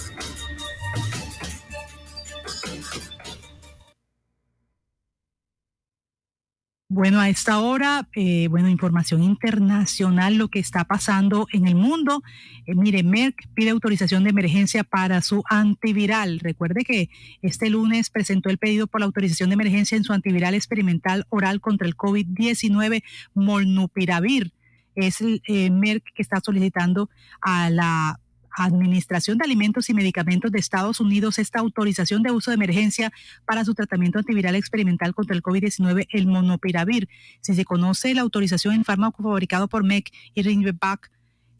Bueno, 6.95 7.19
a 7.19 7.27
esta 7.27 7.59
hora, 7.59 8.07
eh, 8.13 8.47
bueno, 8.49 8.69
información 8.69 9.23
internacional, 9.23 10.35
lo 10.35 10.49
que 10.49 10.59
está 10.59 10.83
pasando 10.83 11.47
en 11.51 11.67
el 11.67 11.73
mundo. 11.73 12.21
Eh, 12.67 12.75
mire, 12.75 13.01
Merck 13.01 13.47
pide 13.55 13.71
autorización 13.71 14.23
de 14.23 14.29
emergencia 14.29 14.83
para 14.83 15.23
su 15.23 15.41
antiviral. 15.49 16.39
Recuerde 16.39 16.83
que 16.83 17.09
este 17.41 17.71
lunes 17.71 18.11
presentó 18.11 18.51
el 18.51 18.59
pedido 18.59 18.85
por 18.85 18.99
la 18.99 19.07
autorización 19.07 19.49
de 19.49 19.55
emergencia 19.55 19.97
en 19.97 20.03
su 20.03 20.13
antiviral 20.13 20.53
experimental 20.53 21.25
oral 21.29 21.61
contra 21.61 21.87
el 21.87 21.97
COVID-19, 21.97 23.01
Molnupiravir. 23.33 24.53
Es 24.93 25.19
el 25.21 25.41
eh, 25.47 25.71
Merck 25.71 26.03
que 26.13 26.21
está 26.21 26.41
solicitando 26.41 27.09
a 27.41 27.71
la 27.71 28.19
Administración 28.55 29.37
de 29.37 29.45
Alimentos 29.45 29.89
y 29.89 29.93
Medicamentos 29.93 30.51
de 30.51 30.59
Estados 30.59 30.99
Unidos 30.99 31.39
esta 31.39 31.59
autorización 31.59 32.23
de 32.23 32.31
uso 32.31 32.51
de 32.51 32.55
emergencia 32.55 33.11
para 33.45 33.65
su 33.65 33.73
tratamiento 33.73 34.19
antiviral 34.19 34.55
experimental 34.55 35.13
contra 35.13 35.35
el 35.35 35.43
COVID-19, 35.43 36.07
el 36.11 36.27
monopiravir. 36.27 37.09
Si 37.41 37.53
se 37.53 37.65
conoce 37.65 38.13
la 38.13 38.21
autorización 38.21 38.75
en 38.75 38.85
fármaco 38.85 39.23
fabricado 39.23 39.67
por 39.67 39.83
Merck 39.83 40.11
y 40.33 40.41
Ringelbach, 40.41 41.09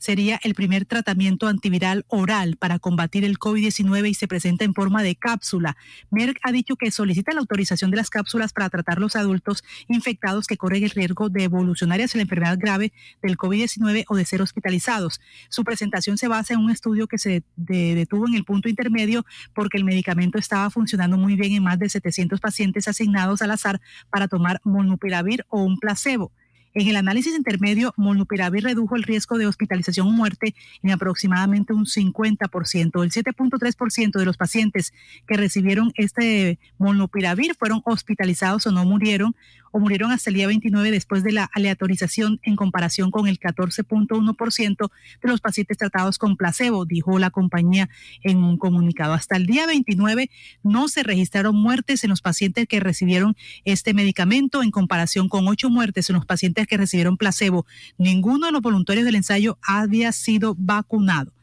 sería 0.04 0.38
el 0.44 0.54
primer 0.54 0.84
tratamiento 0.84 1.48
antiviral 1.48 2.04
oral 2.10 2.58
para 2.58 2.78
combatir 2.78 3.24
el 3.24 3.40
COVID-19 3.40 4.10
y 4.10 4.14
se 4.14 4.28
presenta 4.28 4.66
en 4.66 4.74
forma 4.74 5.02
de 5.02 5.16
cápsula. 5.16 5.78
Merck 6.12 6.40
ha 6.44 6.52
dicho 6.52 6.76
que 6.76 6.92
solicita 6.92 7.32
la 7.32 7.40
autorización 7.40 7.90
de 7.90 7.96
las 7.96 8.10
cápsulas 8.10 8.52
para 8.52 8.70
tratar 8.70 9.00
los 9.00 9.16
adultos 9.16 9.64
infectados 9.88 10.46
que 10.46 10.58
corren 10.58 10.84
el 10.84 10.90
riesgo 10.90 11.30
de 11.30 11.46
evolucionar 11.46 12.02
hacia 12.02 12.18
la 12.18 12.24
enfermedad 12.24 12.58
grave 12.60 12.92
del 13.22 13.38
COVID-19 13.38 14.04
o 14.10 14.18
de 14.18 14.26
ser 14.26 14.42
hospitalizados. 14.42 15.22
Su 15.48 15.64
presentación 15.64 16.18
se 16.18 16.28
basa 16.28 16.54
en 16.54 16.60
un 16.60 16.72
estudio 16.72 17.08
que 17.08 17.18
se 17.18 17.44
detuvo 17.56 18.28
en 18.28 18.34
el 18.34 18.44
punto 18.44 18.68
intermedio 18.68 19.26
porque 19.56 19.78
el 19.78 19.86
medicamento 19.86 20.38
estaba 20.38 20.70
funcionando 20.70 21.18
muy 21.18 21.38
bien 21.38 21.54
en 21.54 21.64
más 21.64 21.80
de 21.80 21.88
700 21.88 22.42
pacientes 22.42 22.90
asignados 22.90 23.42
al 23.42 23.52
azar 23.52 23.80
para 24.10 24.28
tomar 24.28 24.60
molnupiravir 24.66 25.46
o 25.48 25.64
un 25.64 25.78
placebo. 25.78 26.34
En 26.76 26.88
el 26.88 26.95
análisis 26.95 27.36
intermedio, 27.36 27.94
molnupiravir 27.98 28.64
redujo 28.64 28.95
el 28.95 29.04
riesgo 29.04 29.38
de 29.38 29.45
hospitalización 29.45 30.08
o 30.08 30.12
muerte 30.12 30.56
en 30.82 30.91
aproximadamente 30.91 31.72
un 31.72 31.86
50%. 31.86 33.04
El 33.04 33.12
7.3% 33.12 34.12
de 34.18 34.26
los 34.26 34.38
pacientes 34.38 34.91
que 35.28 35.38
recibieron 35.38 35.91
este 35.95 36.58
molnupiravir 36.80 37.56
fueron 37.56 37.82
hospitalizados 37.86 38.66
o 38.66 38.72
no 38.72 38.86
murieron 38.86 39.36
o 39.74 39.80
murieron 39.80 40.12
hasta 40.12 40.30
el 40.30 40.36
día 40.36 40.48
29 40.48 40.91
después 40.91 41.24
de 41.24 41.32
la 41.32 41.50
aleatorización 41.52 42.40
en 42.44 42.56
comparación 42.56 43.12
con 43.12 43.28
el 43.28 43.40
14.1% 43.40 44.91
de 45.22 45.30
los 45.30 45.41
pacientes 45.41 45.78
tratados 45.78 46.20
con 46.20 46.38
placebo, 46.38 46.86
dijo 46.86 47.18
la 47.18 47.32
compañía 47.32 47.90
en 48.22 48.38
un 48.38 48.58
comunicado. 48.58 49.14
Hasta 49.14 49.36
el 49.36 49.48
día 49.48 49.66
29 49.66 50.30
no 50.62 50.88
se 50.88 51.02
registraron 51.02 51.56
muertes 51.56 52.04
en 52.04 52.12
los 52.12 52.22
pacientes 52.22 52.68
que 52.68 52.80
recibieron 52.80 53.36
este 53.66 53.95
medicamento 53.95 54.62
en 54.62 54.70
comparación 54.70 55.28
con 55.28 55.48
ocho 55.48 55.72
muertes 55.72 56.10
en 56.10 56.16
los 56.16 56.26
pacientes 56.26 56.68
que 56.68 56.78
recibieron 56.78 57.18
placebo. 57.18 57.66
Ninguno 57.98 58.45
de 58.45 58.52
los 58.52 58.62
voluntarios 58.62 59.06
del 59.06 59.16
ensayo 59.16 59.58
había 59.64 60.12
sido 60.12 60.56
vacunado. 60.58 61.34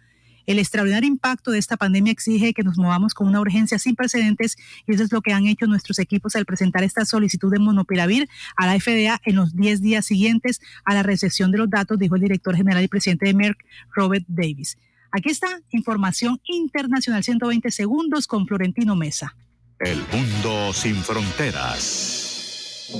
El 0.50 0.58
extraordinario 0.58 1.06
impacto 1.06 1.52
de 1.52 1.60
esta 1.60 1.76
pandemia 1.76 2.10
exige 2.10 2.52
que 2.52 2.64
nos 2.64 2.76
movamos 2.76 3.14
con 3.14 3.28
una 3.28 3.40
urgencia 3.40 3.78
sin 3.78 3.94
precedentes 3.94 4.56
y 4.84 4.92
eso 4.92 5.04
es 5.04 5.12
lo 5.12 5.22
que 5.22 5.32
han 5.32 5.46
hecho 5.46 5.68
nuestros 5.68 6.00
equipos 6.00 6.34
al 6.34 6.44
presentar 6.44 6.82
esta 6.82 7.04
solicitud 7.04 7.52
de 7.52 7.60
monopiravir 7.60 8.28
a 8.56 8.66
la 8.66 8.74
FDA 8.80 9.20
en 9.24 9.36
los 9.36 9.54
10 9.54 9.80
días 9.80 10.06
siguientes 10.06 10.60
a 10.84 10.94
la 10.94 11.04
recepción 11.04 11.52
de 11.52 11.58
los 11.58 11.70
datos, 11.70 12.00
dijo 12.00 12.16
el 12.16 12.22
director 12.22 12.56
general 12.56 12.82
y 12.82 12.88
presidente 12.88 13.26
de 13.26 13.34
Merck, 13.34 13.64
Robert 13.94 14.24
Davis. 14.26 14.76
Aquí 15.12 15.30
está 15.30 15.46
información 15.70 16.40
internacional 16.48 17.22
120 17.22 17.70
segundos 17.70 18.26
con 18.26 18.48
Florentino 18.48 18.96
Mesa. 18.96 19.36
El 19.78 20.02
mundo 20.12 20.72
sin 20.72 20.96
fronteras. 20.96 22.90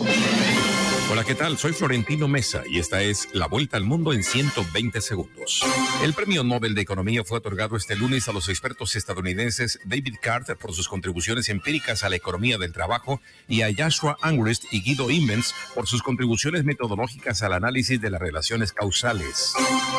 Hola, 1.13 1.25
¿qué 1.25 1.35
tal? 1.35 1.59
Soy 1.59 1.73
Florentino 1.73 2.29
Mesa 2.29 2.63
y 2.71 2.79
esta 2.79 3.03
es 3.03 3.29
La 3.33 3.49
Vuelta 3.49 3.77
al 3.77 3.83
Mundo 3.83 4.13
en 4.13 4.23
120 4.23 5.01
segundos. 5.01 5.61
El 6.05 6.15
Premio 6.15 6.45
Nobel 6.45 6.77
de 6.77 6.83
Economía 6.83 7.25
fue 7.25 7.39
otorgado 7.39 7.77
este 7.77 7.97
lunes 7.97 8.29
a 8.29 8.33
los 8.33 8.49
expertos 8.49 8.95
estadounidenses 8.95 9.81
David 9.85 10.19
Carter 10.23 10.57
por 10.57 10.73
sus 10.73 10.89
contribuciones 10.89 11.49
empíricas 11.49 12.05
a 12.05 12.11
la 12.11 12.15
economía 12.15 12.59
del 12.59 12.73
trabajo 12.73 13.21
y 13.49 13.63
a 13.63 13.75
Joshua 13.77 14.19
Angrist 14.23 14.67
y 14.71 14.83
Guido 14.83 15.11
Immens 15.11 15.53
por 15.75 15.89
sus 15.89 16.01
contribuciones 16.01 16.63
metodológicas 16.63 17.43
al 17.43 17.55
análisis 17.55 18.01
de 18.01 18.11
las 18.11 18.21
relaciones 18.21 18.73
causales. 18.73 19.53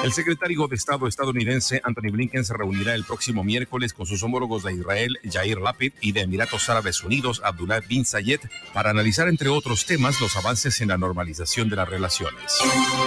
El 0.05 0.13
secretario 0.13 0.69
de 0.69 0.77
Estado 0.77 1.07
estadounidense 1.07 1.81
Anthony 1.83 2.11
Blinken 2.11 2.45
se 2.45 2.53
reunirá 2.53 2.95
el 2.95 3.03
próximo 3.03 3.43
miércoles 3.43 3.91
con 3.91 4.05
sus 4.05 4.23
homólogos 4.23 4.63
de 4.63 4.73
Israel, 4.73 5.19
Jair 5.29 5.59
Lapid, 5.59 5.91
y 5.99 6.13
de 6.13 6.21
Emiratos 6.21 6.69
Árabes 6.69 7.03
Unidos, 7.03 7.41
Abdullah 7.43 7.81
bin 7.81 8.05
Zayed, 8.05 8.39
para 8.73 8.91
analizar, 8.91 9.27
entre 9.27 9.49
otros 9.49 9.85
temas, 9.85 10.21
los 10.21 10.37
avances 10.37 10.79
en 10.79 10.87
la 10.87 11.00
normalización 11.01 11.67
de 11.67 11.75
las 11.75 11.89
relaciones. 11.89 12.59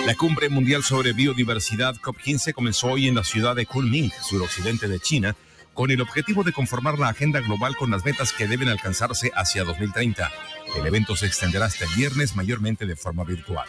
La 0.04 0.14
Cumbre 0.14 0.50
Mundial 0.50 0.82
sobre 0.82 1.14
Biodiversidad 1.14 1.96
COP15 1.96 2.52
comenzó 2.52 2.88
hoy 2.88 3.08
en 3.08 3.14
la 3.14 3.24
ciudad 3.24 3.56
de 3.56 3.64
Kunming, 3.64 4.12
suroccidente 4.22 4.86
de 4.88 5.00
China, 5.00 5.34
con 5.72 5.90
el 5.90 6.02
objetivo 6.02 6.44
de 6.44 6.52
conformar 6.52 6.98
la 6.98 7.08
agenda 7.08 7.40
global 7.40 7.76
con 7.76 7.90
las 7.90 8.04
metas 8.04 8.32
que 8.32 8.46
deben 8.46 8.68
alcanzarse 8.68 9.30
hacia 9.34 9.64
2030. 9.64 10.30
El 10.76 10.86
evento 10.86 11.16
se 11.16 11.26
extenderá 11.26 11.66
hasta 11.66 11.84
el 11.84 11.94
viernes, 11.94 12.36
mayormente 12.36 12.86
de 12.86 12.96
forma 12.96 13.24
virtual. 13.24 13.66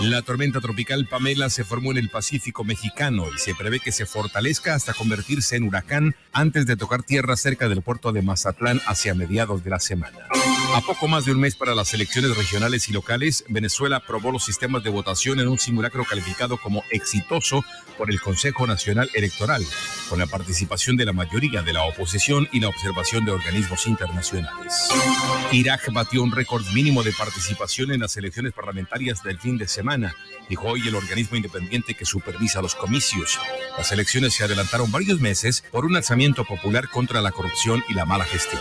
La 0.00 0.22
tormenta 0.22 0.60
tropical 0.60 1.06
Pamela 1.06 1.50
se 1.50 1.64
formó 1.64 1.90
en 1.90 1.98
el 1.98 2.08
Pacífico 2.08 2.64
mexicano 2.64 3.26
y 3.34 3.38
se 3.38 3.54
prevé 3.54 3.80
que 3.80 3.92
se 3.92 4.06
fortalezca 4.06 4.74
hasta 4.74 4.94
convertirse 4.94 5.56
en 5.56 5.64
huracán 5.64 6.16
antes 6.32 6.64
de 6.66 6.76
tocar 6.76 7.02
tierra 7.02 7.36
cerca 7.36 7.68
del 7.68 7.82
puerto 7.82 8.12
de 8.12 8.22
Mazatlán 8.22 8.80
hacia 8.86 9.14
mediados 9.14 9.62
de 9.62 9.70
la 9.70 9.80
semana. 9.80 10.18
A 10.74 10.80
poco 10.82 11.08
más 11.08 11.24
de 11.24 11.32
un 11.32 11.40
mes 11.40 11.56
para 11.56 11.74
las 11.74 11.92
elecciones 11.94 12.36
regionales 12.36 12.88
y 12.88 12.92
locales, 12.92 13.44
Venezuela 13.48 13.96
aprobó 13.96 14.30
los 14.30 14.44
sistemas 14.44 14.84
de 14.84 14.90
votación 14.90 15.40
en 15.40 15.48
un 15.48 15.58
simulacro 15.58 16.04
calificado 16.04 16.58
como 16.58 16.84
exitoso 16.90 17.64
por 17.98 18.10
el 18.10 18.20
Consejo 18.20 18.66
Nacional 18.66 19.10
Electoral, 19.14 19.64
con 20.08 20.20
la 20.20 20.26
participación 20.26 20.96
de 20.96 21.06
la 21.06 21.12
mayoría 21.12 21.62
de 21.62 21.72
la 21.72 21.82
oposición 21.82 22.48
y 22.52 22.60
la 22.60 22.68
observación 22.68 23.24
de 23.24 23.32
organismos 23.32 23.86
internacionales. 23.86 24.88
Irak 25.50 25.92
batió 25.92 26.22
un 26.22 26.29
récord 26.32 26.64
mínimo 26.72 27.02
de 27.02 27.12
participación 27.12 27.92
en 27.92 28.00
las 28.00 28.16
elecciones 28.16 28.52
parlamentarias 28.52 29.22
del 29.22 29.38
fin 29.38 29.58
de 29.58 29.68
semana, 29.68 30.14
dijo 30.48 30.68
hoy 30.68 30.86
el 30.86 30.94
organismo 30.94 31.36
independiente 31.36 31.94
que 31.94 32.04
supervisa 32.04 32.62
los 32.62 32.74
comicios. 32.74 33.38
Las 33.76 33.92
elecciones 33.92 34.34
se 34.34 34.44
adelantaron 34.44 34.90
varios 34.90 35.20
meses 35.20 35.64
por 35.70 35.84
un 35.84 35.96
alzamiento 35.96 36.44
popular 36.44 36.88
contra 36.88 37.20
la 37.20 37.32
corrupción 37.32 37.82
y 37.88 37.94
la 37.94 38.04
mala 38.04 38.24
gestión. 38.24 38.60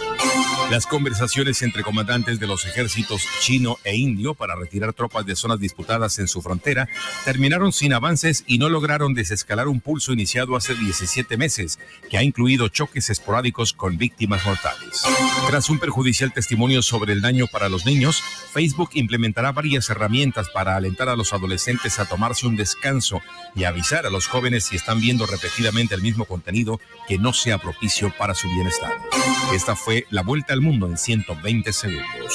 Las 0.70 0.86
conversaciones 0.86 1.64
entre 1.64 1.82
comandantes 1.82 2.40
de 2.40 2.46
los 2.46 2.64
ejércitos 2.64 3.24
chino 3.42 3.80
e 3.84 3.98
indio 3.98 4.36
para 4.36 4.56
retirar 4.56 4.94
tropas 4.94 5.26
de 5.26 5.36
zonas 5.36 5.60
disputadas 5.60 6.20
en 6.20 6.28
su 6.28 6.44
frontera 6.44 6.88
terminaron 7.26 7.74
sin 7.74 7.92
avances 7.92 8.44
y 8.46 8.60
no 8.60 8.70
lograron 8.70 9.16
desescalar 9.16 9.68
un 9.68 9.82
pulso 9.82 10.14
iniciado 10.14 10.56
hace 10.56 10.76
17 10.76 11.38
meses, 11.38 11.80
que 12.08 12.20
ha 12.20 12.24
incluido 12.24 12.68
choques 12.68 13.10
esporádicos 13.10 13.74
con 13.74 13.98
víctimas 13.98 14.46
mortales. 14.46 15.02
Tras 15.48 15.72
un 15.72 15.80
perjudicial 15.80 16.32
testimonio 16.34 16.84
sobre 16.84 17.14
el 17.14 17.22
daño 17.22 17.48
para 17.48 17.59
los 17.68 17.86
niños, 17.86 18.24
Facebook 18.54 18.92
implementará 18.94 19.52
varias 19.52 19.90
herramientas 19.90 20.48
para 20.50 20.78
alentar 20.78 21.10
a 21.10 21.18
los 21.18 21.34
adolescentes 21.34 22.00
a 22.00 22.06
tomarse 22.06 22.48
un 22.48 22.56
descanso 22.56 23.22
y 23.56 23.66
avisar 23.66 24.06
a 24.06 24.10
los 24.10 24.28
jóvenes 24.28 24.66
si 24.66 24.78
están 24.78 25.02
viendo 25.02 25.26
repetidamente 25.26 25.96
el 25.96 26.02
mismo 26.02 26.26
contenido 26.26 26.80
que 27.08 27.18
no 27.18 27.34
sea 27.34 27.58
propicio 27.58 28.14
para 28.18 28.36
su 28.36 28.48
bienestar. 28.50 28.94
Esta 29.54 29.76
fue 29.76 30.06
la 30.12 30.24
vuelta 30.24 30.54
al 30.54 30.62
mundo 30.62 30.88
en 30.88 30.98
120 30.98 31.74
segundos. 31.74 32.34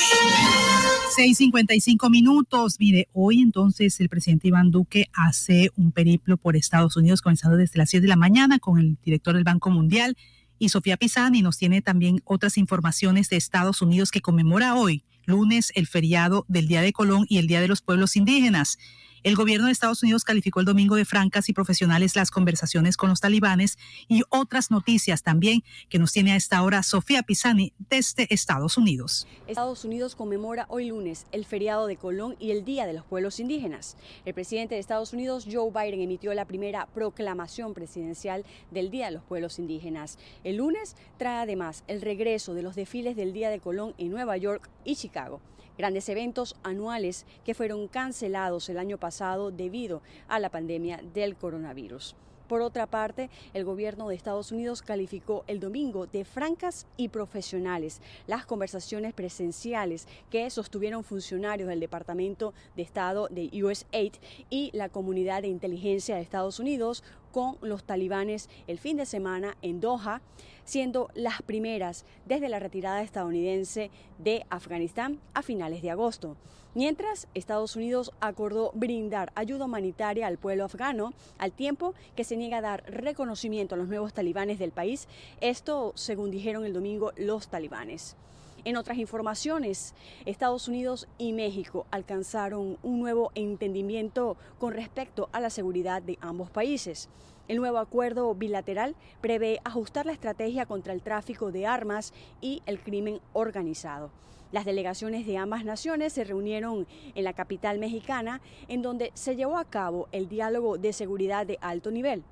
6.55 1.17 2.11
minutos. 2.11 2.77
Mire, 2.81 3.09
hoy 3.13 3.41
entonces 3.41 4.01
el 4.01 4.09
presidente 4.09 4.49
Iván 4.49 4.73
Duque 4.73 5.09
hace 5.13 5.71
un 5.77 5.93
periplo 5.93 6.37
por 6.37 6.57
Estados 6.57 6.97
Unidos, 6.97 7.23
comenzando 7.23 7.57
desde 7.57 7.79
las 7.79 7.91
10 7.91 8.03
de 8.03 8.09
la 8.09 8.17
mañana 8.17 8.59
con 8.59 8.79
el 8.79 8.99
director 9.03 9.35
del 9.35 9.45
Banco 9.45 9.71
Mundial 9.71 10.17
y 10.59 10.69
Sofía 10.69 10.97
Pisani 10.97 11.43
nos 11.43 11.59
tiene 11.59 11.83
también 11.83 12.21
otras 12.25 12.59
informaciones 12.59 13.29
de 13.29 13.37
Estados 13.37 13.83
Unidos 13.83 14.11
que 14.11 14.21
conmemora 14.21 14.75
hoy, 14.75 15.05
lunes, 15.27 15.73
el 15.75 15.87
feriado 15.87 16.45
del 16.49 16.69
Día 16.69 16.83
de 16.83 16.93
Colón 16.93 17.27
y 17.29 17.39
el 17.39 17.47
Día 17.47 17.61
de 17.61 17.69
los 17.69 17.83
Pueblos 17.83 18.17
Indígenas. 18.17 18.79
El 19.25 19.37
gobierno 19.37 19.69
de 19.69 19.73
Estados 19.73 20.03
Unidos 20.03 20.23
calificó 20.23 20.61
el 20.61 20.67
domingo 20.67 20.97
de 20.97 21.07
francas 21.07 21.49
y 21.49 21.55
profesionales 21.55 22.15
las 22.15 22.31
conversaciones 22.31 22.99
con 22.99 23.09
los 23.09 23.23
talibanes 23.23 23.79
y 24.07 24.23
otras 24.29 24.71
noticias 24.71 25.23
también 25.23 25.63
que 25.89 25.99
nos 25.99 26.13
tiene 26.13 26.33
a 26.33 26.37
esta 26.37 26.63
hora 26.63 26.83
Sofía 26.83 27.23
Pisani 27.23 27.73
desde 27.89 28.27
Estados 28.29 28.77
Unidos. 28.77 29.27
Estados 29.47 29.87
Unidos 29.87 30.15
conmemora 30.15 30.67
hoy 30.69 30.89
lunes 30.89 31.25
el 31.33 31.47
feriado 31.47 31.87
de 31.87 31.97
Colón 31.97 32.37
y 32.39 32.51
el 32.51 32.67
Día 32.67 32.85
de 32.85 32.93
los 32.93 33.07
Pueblos 33.07 33.41
Indígenas. 33.41 33.97
El 34.27 34.35
presidente 34.35 34.75
de 34.75 34.83
Estados 34.83 35.15
Unidos, 35.15 35.47
Joe 35.51 35.71
Biden, 35.71 36.03
emitió 36.03 36.35
la 36.35 36.45
primera 36.45 36.85
proclamación 36.93 37.73
presidencial 37.73 38.45
del 38.73 38.91
Día 38.91 39.07
de 39.07 39.13
los 39.13 39.23
Pueblos 39.23 39.59
Indígenas. 39.59 40.19
El 40.45 40.57
lunes 40.57 40.97
trae 41.17 41.45
además 41.45 41.83
el 41.89 42.03
regreso 42.03 42.53
de 42.53 42.63
los 42.63 42.77
desfiles 42.77 43.17
del 43.17 43.33
Día 43.33 43.49
de 43.49 43.61
Colón 43.61 43.95
en 43.97 44.11
Nueva 44.11 44.37
York 44.37 44.69
y 44.85 44.97
Chicago 44.97 45.41
grandes 45.77 46.09
eventos 46.09 46.57
anuales 46.63 47.27
que 47.45 47.55
fueron 47.55 47.89
cancelados 47.89 48.69
el 48.69 48.79
año 48.79 48.99
pasado 48.99 49.51
debido 49.51 50.03
a 50.29 50.39
la 50.39 50.51
pandemia 50.51 51.01
del 51.15 51.37
coronavirus. 51.37 52.17
Por 52.49 52.61
otra 52.61 52.87
parte, 52.87 53.31
el 53.55 53.65
gobierno 53.65 54.09
de 54.09 54.15
Estados 54.15 54.53
Unidos 54.53 54.83
calificó 54.83 55.45
el 55.47 55.61
domingo 55.61 56.07
de 56.07 56.27
francas 56.27 56.87
y 56.99 57.09
profesionales 57.09 58.03
las 58.27 58.45
conversaciones 58.45 59.15
presenciales 59.15 60.07
que 60.31 60.51
sostuvieron 60.51 61.05
funcionarios 61.05 61.69
del 61.69 61.81
Departamento 61.81 62.53
de 62.77 62.83
Estado 62.83 63.29
de 63.29 63.51
USAID 63.63 64.13
y 64.51 64.71
la 64.75 64.91
Comunidad 64.91 65.43
de 65.43 65.49
Inteligencia 65.49 66.17
de 66.17 66.23
Estados 66.23 66.61
Unidos 66.61 67.03
con 67.35 67.59
los 67.63 67.83
talibanes 67.83 68.49
el 68.69 68.79
fin 68.79 68.97
de 68.97 69.07
semana 69.07 69.57
en 69.61 69.81
Doha 69.81 70.23
siendo 70.65 71.11
las 71.15 71.43
primeras 71.43 72.05
desde 72.27 72.49
la 72.49 72.61
retirada 72.61 73.03
estadounidense 73.03 73.91
de 74.19 74.47
Afganistán 74.51 75.19
a 75.35 75.43
finales 75.43 75.83
de 75.83 75.91
agosto. 75.91 76.37
Mientras, 76.75 77.27
Estados 77.35 77.75
Unidos 77.75 78.13
acordó 78.21 78.71
brindar 78.75 79.33
ayuda 79.35 79.65
humanitaria 79.65 80.29
al 80.29 80.39
pueblo 80.39 80.65
afgano 80.65 81.13
al 81.37 81.51
tiempo 81.51 81.95
que 82.15 82.23
se 82.23 82.37
niega 82.37 82.59
a 82.59 82.63
dar 82.63 82.85
reconocimiento 82.87 83.75
a 83.75 83.79
los 83.79 83.89
nuevos 83.89 84.15
talibanes 84.15 84.61
del 84.61 84.71
país, 84.71 85.09
esto 85.41 85.91
según 85.97 86.31
dijeron 86.31 86.65
el 86.65 86.73
domingo 86.73 87.11
los 87.17 87.49
talibanes. 87.49 88.17
En 88.65 88.79
otras 88.79 88.97
informaciones, 88.97 89.95
Estados 90.25 90.69
Unidos 90.69 91.07
y 91.19 91.35
México 91.35 91.87
alcanzaron 91.91 92.79
un 92.83 92.99
nuevo 92.99 93.31
entendimiento 93.35 94.39
con 94.59 94.73
respecto 94.73 95.29
a 95.33 95.41
la 95.41 95.51
seguridad 95.51 96.01
de 96.01 96.17
ambos 96.23 96.51
países. 96.51 97.11
El 97.47 97.59
nuevo 97.59 97.77
acuerdo 97.77 98.35
bilateral 98.35 98.97
prevé 99.21 99.61
ajustar 99.65 100.07
la 100.07 100.13
estrategia 100.13 100.65
contra 100.65 100.95
el 100.95 101.03
tráfico 101.03 101.53
de 101.53 101.67
armas 101.67 102.15
y 102.41 102.63
el 102.65 102.81
crimen 102.81 103.21
organizado. 103.35 104.11
Las 104.51 104.65
delegaciones 104.65 105.27
de 105.27 105.37
ambas 105.37 105.67
naciones 105.67 106.15
se 106.15 106.25
reunieron 106.25 106.87
en 107.15 107.25
la 107.25 107.35
capital 107.35 107.79
mexicana, 107.79 108.41
en 108.69 108.81
donde 108.81 109.11
se 109.13 109.37
llevó 109.37 109.59
a 109.59 109.67
cabo 109.67 110.09
el 110.11 110.27
diálogo 110.27 110.79
de 110.79 110.95
seguridad 110.95 111.45
de 111.45 111.59
alto 111.61 111.91
nivel. 111.91 112.25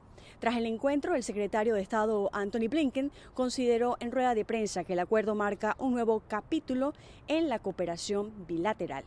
Tras 0.42 0.56
el 0.56 0.66
encuentro, 0.66 1.14
el 1.14 1.22
secretario 1.22 1.76
de 1.76 1.82
Estado 1.82 2.28
Anthony 2.32 2.68
Blinken 2.68 3.12
consideró 3.32 3.96
en 4.00 4.10
rueda 4.10 4.34
de 4.34 4.44
prensa 4.44 4.82
que 4.82 4.94
el 4.94 4.98
acuerdo 4.98 5.36
marca 5.36 5.76
un 5.78 5.92
nuevo 5.92 6.20
capítulo 6.26 6.94
en 7.28 7.48
la 7.48 7.60
cooperación 7.60 8.32
bilateral. 8.48 9.04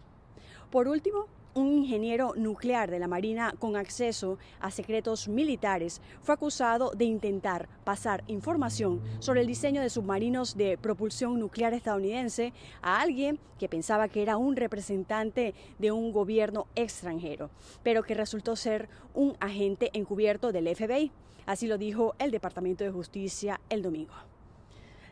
Por 0.71 0.87
último, 0.87 1.27
un 1.55 1.71
ingeniero 1.71 2.33
nuclear 2.35 2.91
de 2.91 2.99
la 2.99 3.07
Marina 3.07 3.55
con 3.57 3.77
acceso 3.77 4.37
a 4.59 4.71
secretos 4.71 5.29
militares 5.29 6.01
fue 6.21 6.35
acusado 6.35 6.91
de 6.91 7.05
intentar 7.05 7.69
pasar 7.85 8.23
información 8.27 9.01
sobre 9.19 9.41
el 9.41 9.47
diseño 9.47 9.81
de 9.81 9.89
submarinos 9.89 10.57
de 10.57 10.77
propulsión 10.77 11.39
nuclear 11.39 11.73
estadounidense 11.73 12.53
a 12.81 13.01
alguien 13.01 13.39
que 13.57 13.69
pensaba 13.69 14.09
que 14.09 14.21
era 14.21 14.35
un 14.35 14.57
representante 14.57 15.55
de 15.79 15.91
un 15.91 16.11
gobierno 16.11 16.67
extranjero, 16.75 17.49
pero 17.83 18.03
que 18.03 18.15
resultó 18.15 18.57
ser 18.57 18.89
un 19.13 19.37
agente 19.39 19.91
encubierto 19.93 20.51
del 20.51 20.75
FBI. 20.75 21.11
Así 21.45 21.67
lo 21.67 21.77
dijo 21.77 22.15
el 22.19 22.31
Departamento 22.31 22.83
de 22.83 22.91
Justicia 22.91 23.61
el 23.69 23.81
domingo. 23.81 24.13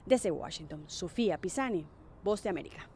Desde 0.05 0.31
Washington, 0.31 0.83
Sofía 0.87 1.37
Pisani, 1.37 1.85
Voz 2.21 2.43
de 2.43 2.49
América 2.49 2.89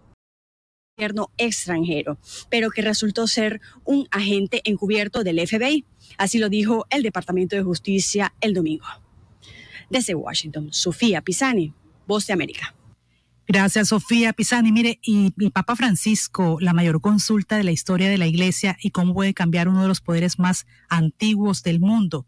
extranjero, 1.37 2.17
pero 2.49 2.71
que 2.71 2.81
resultó 2.81 3.27
ser 3.27 3.61
un 3.83 4.07
agente 4.11 4.61
encubierto 4.63 5.23
del 5.23 5.45
FBI. 5.45 5.85
Así 6.17 6.39
lo 6.39 6.49
dijo 6.49 6.85
el 6.89 7.03
Departamento 7.03 7.55
de 7.55 7.63
Justicia 7.63 8.33
el 8.41 8.53
domingo. 8.53 8.85
Desde 9.89 10.15
Washington, 10.15 10.69
Sofía 10.71 11.21
Pisani, 11.21 11.73
Voz 12.07 12.27
de 12.27 12.33
América. 12.33 12.73
Gracias, 13.47 13.89
Sofía 13.89 14.33
Pisani. 14.33 14.71
Mire, 14.71 14.99
y 15.01 15.33
el 15.39 15.51
Papa 15.51 15.75
Francisco, 15.75 16.57
la 16.59 16.73
mayor 16.73 16.99
consulta 16.99 17.55
de 17.57 17.63
la 17.63 17.71
historia 17.71 18.09
de 18.09 18.17
la 18.17 18.27
Iglesia 18.27 18.77
y 18.81 18.89
cómo 18.89 19.13
puede 19.13 19.33
cambiar 19.33 19.69
uno 19.69 19.83
de 19.83 19.87
los 19.87 20.01
poderes 20.01 20.37
más 20.39 20.65
antiguos 20.89 21.63
del 21.63 21.79
mundo. 21.79 22.25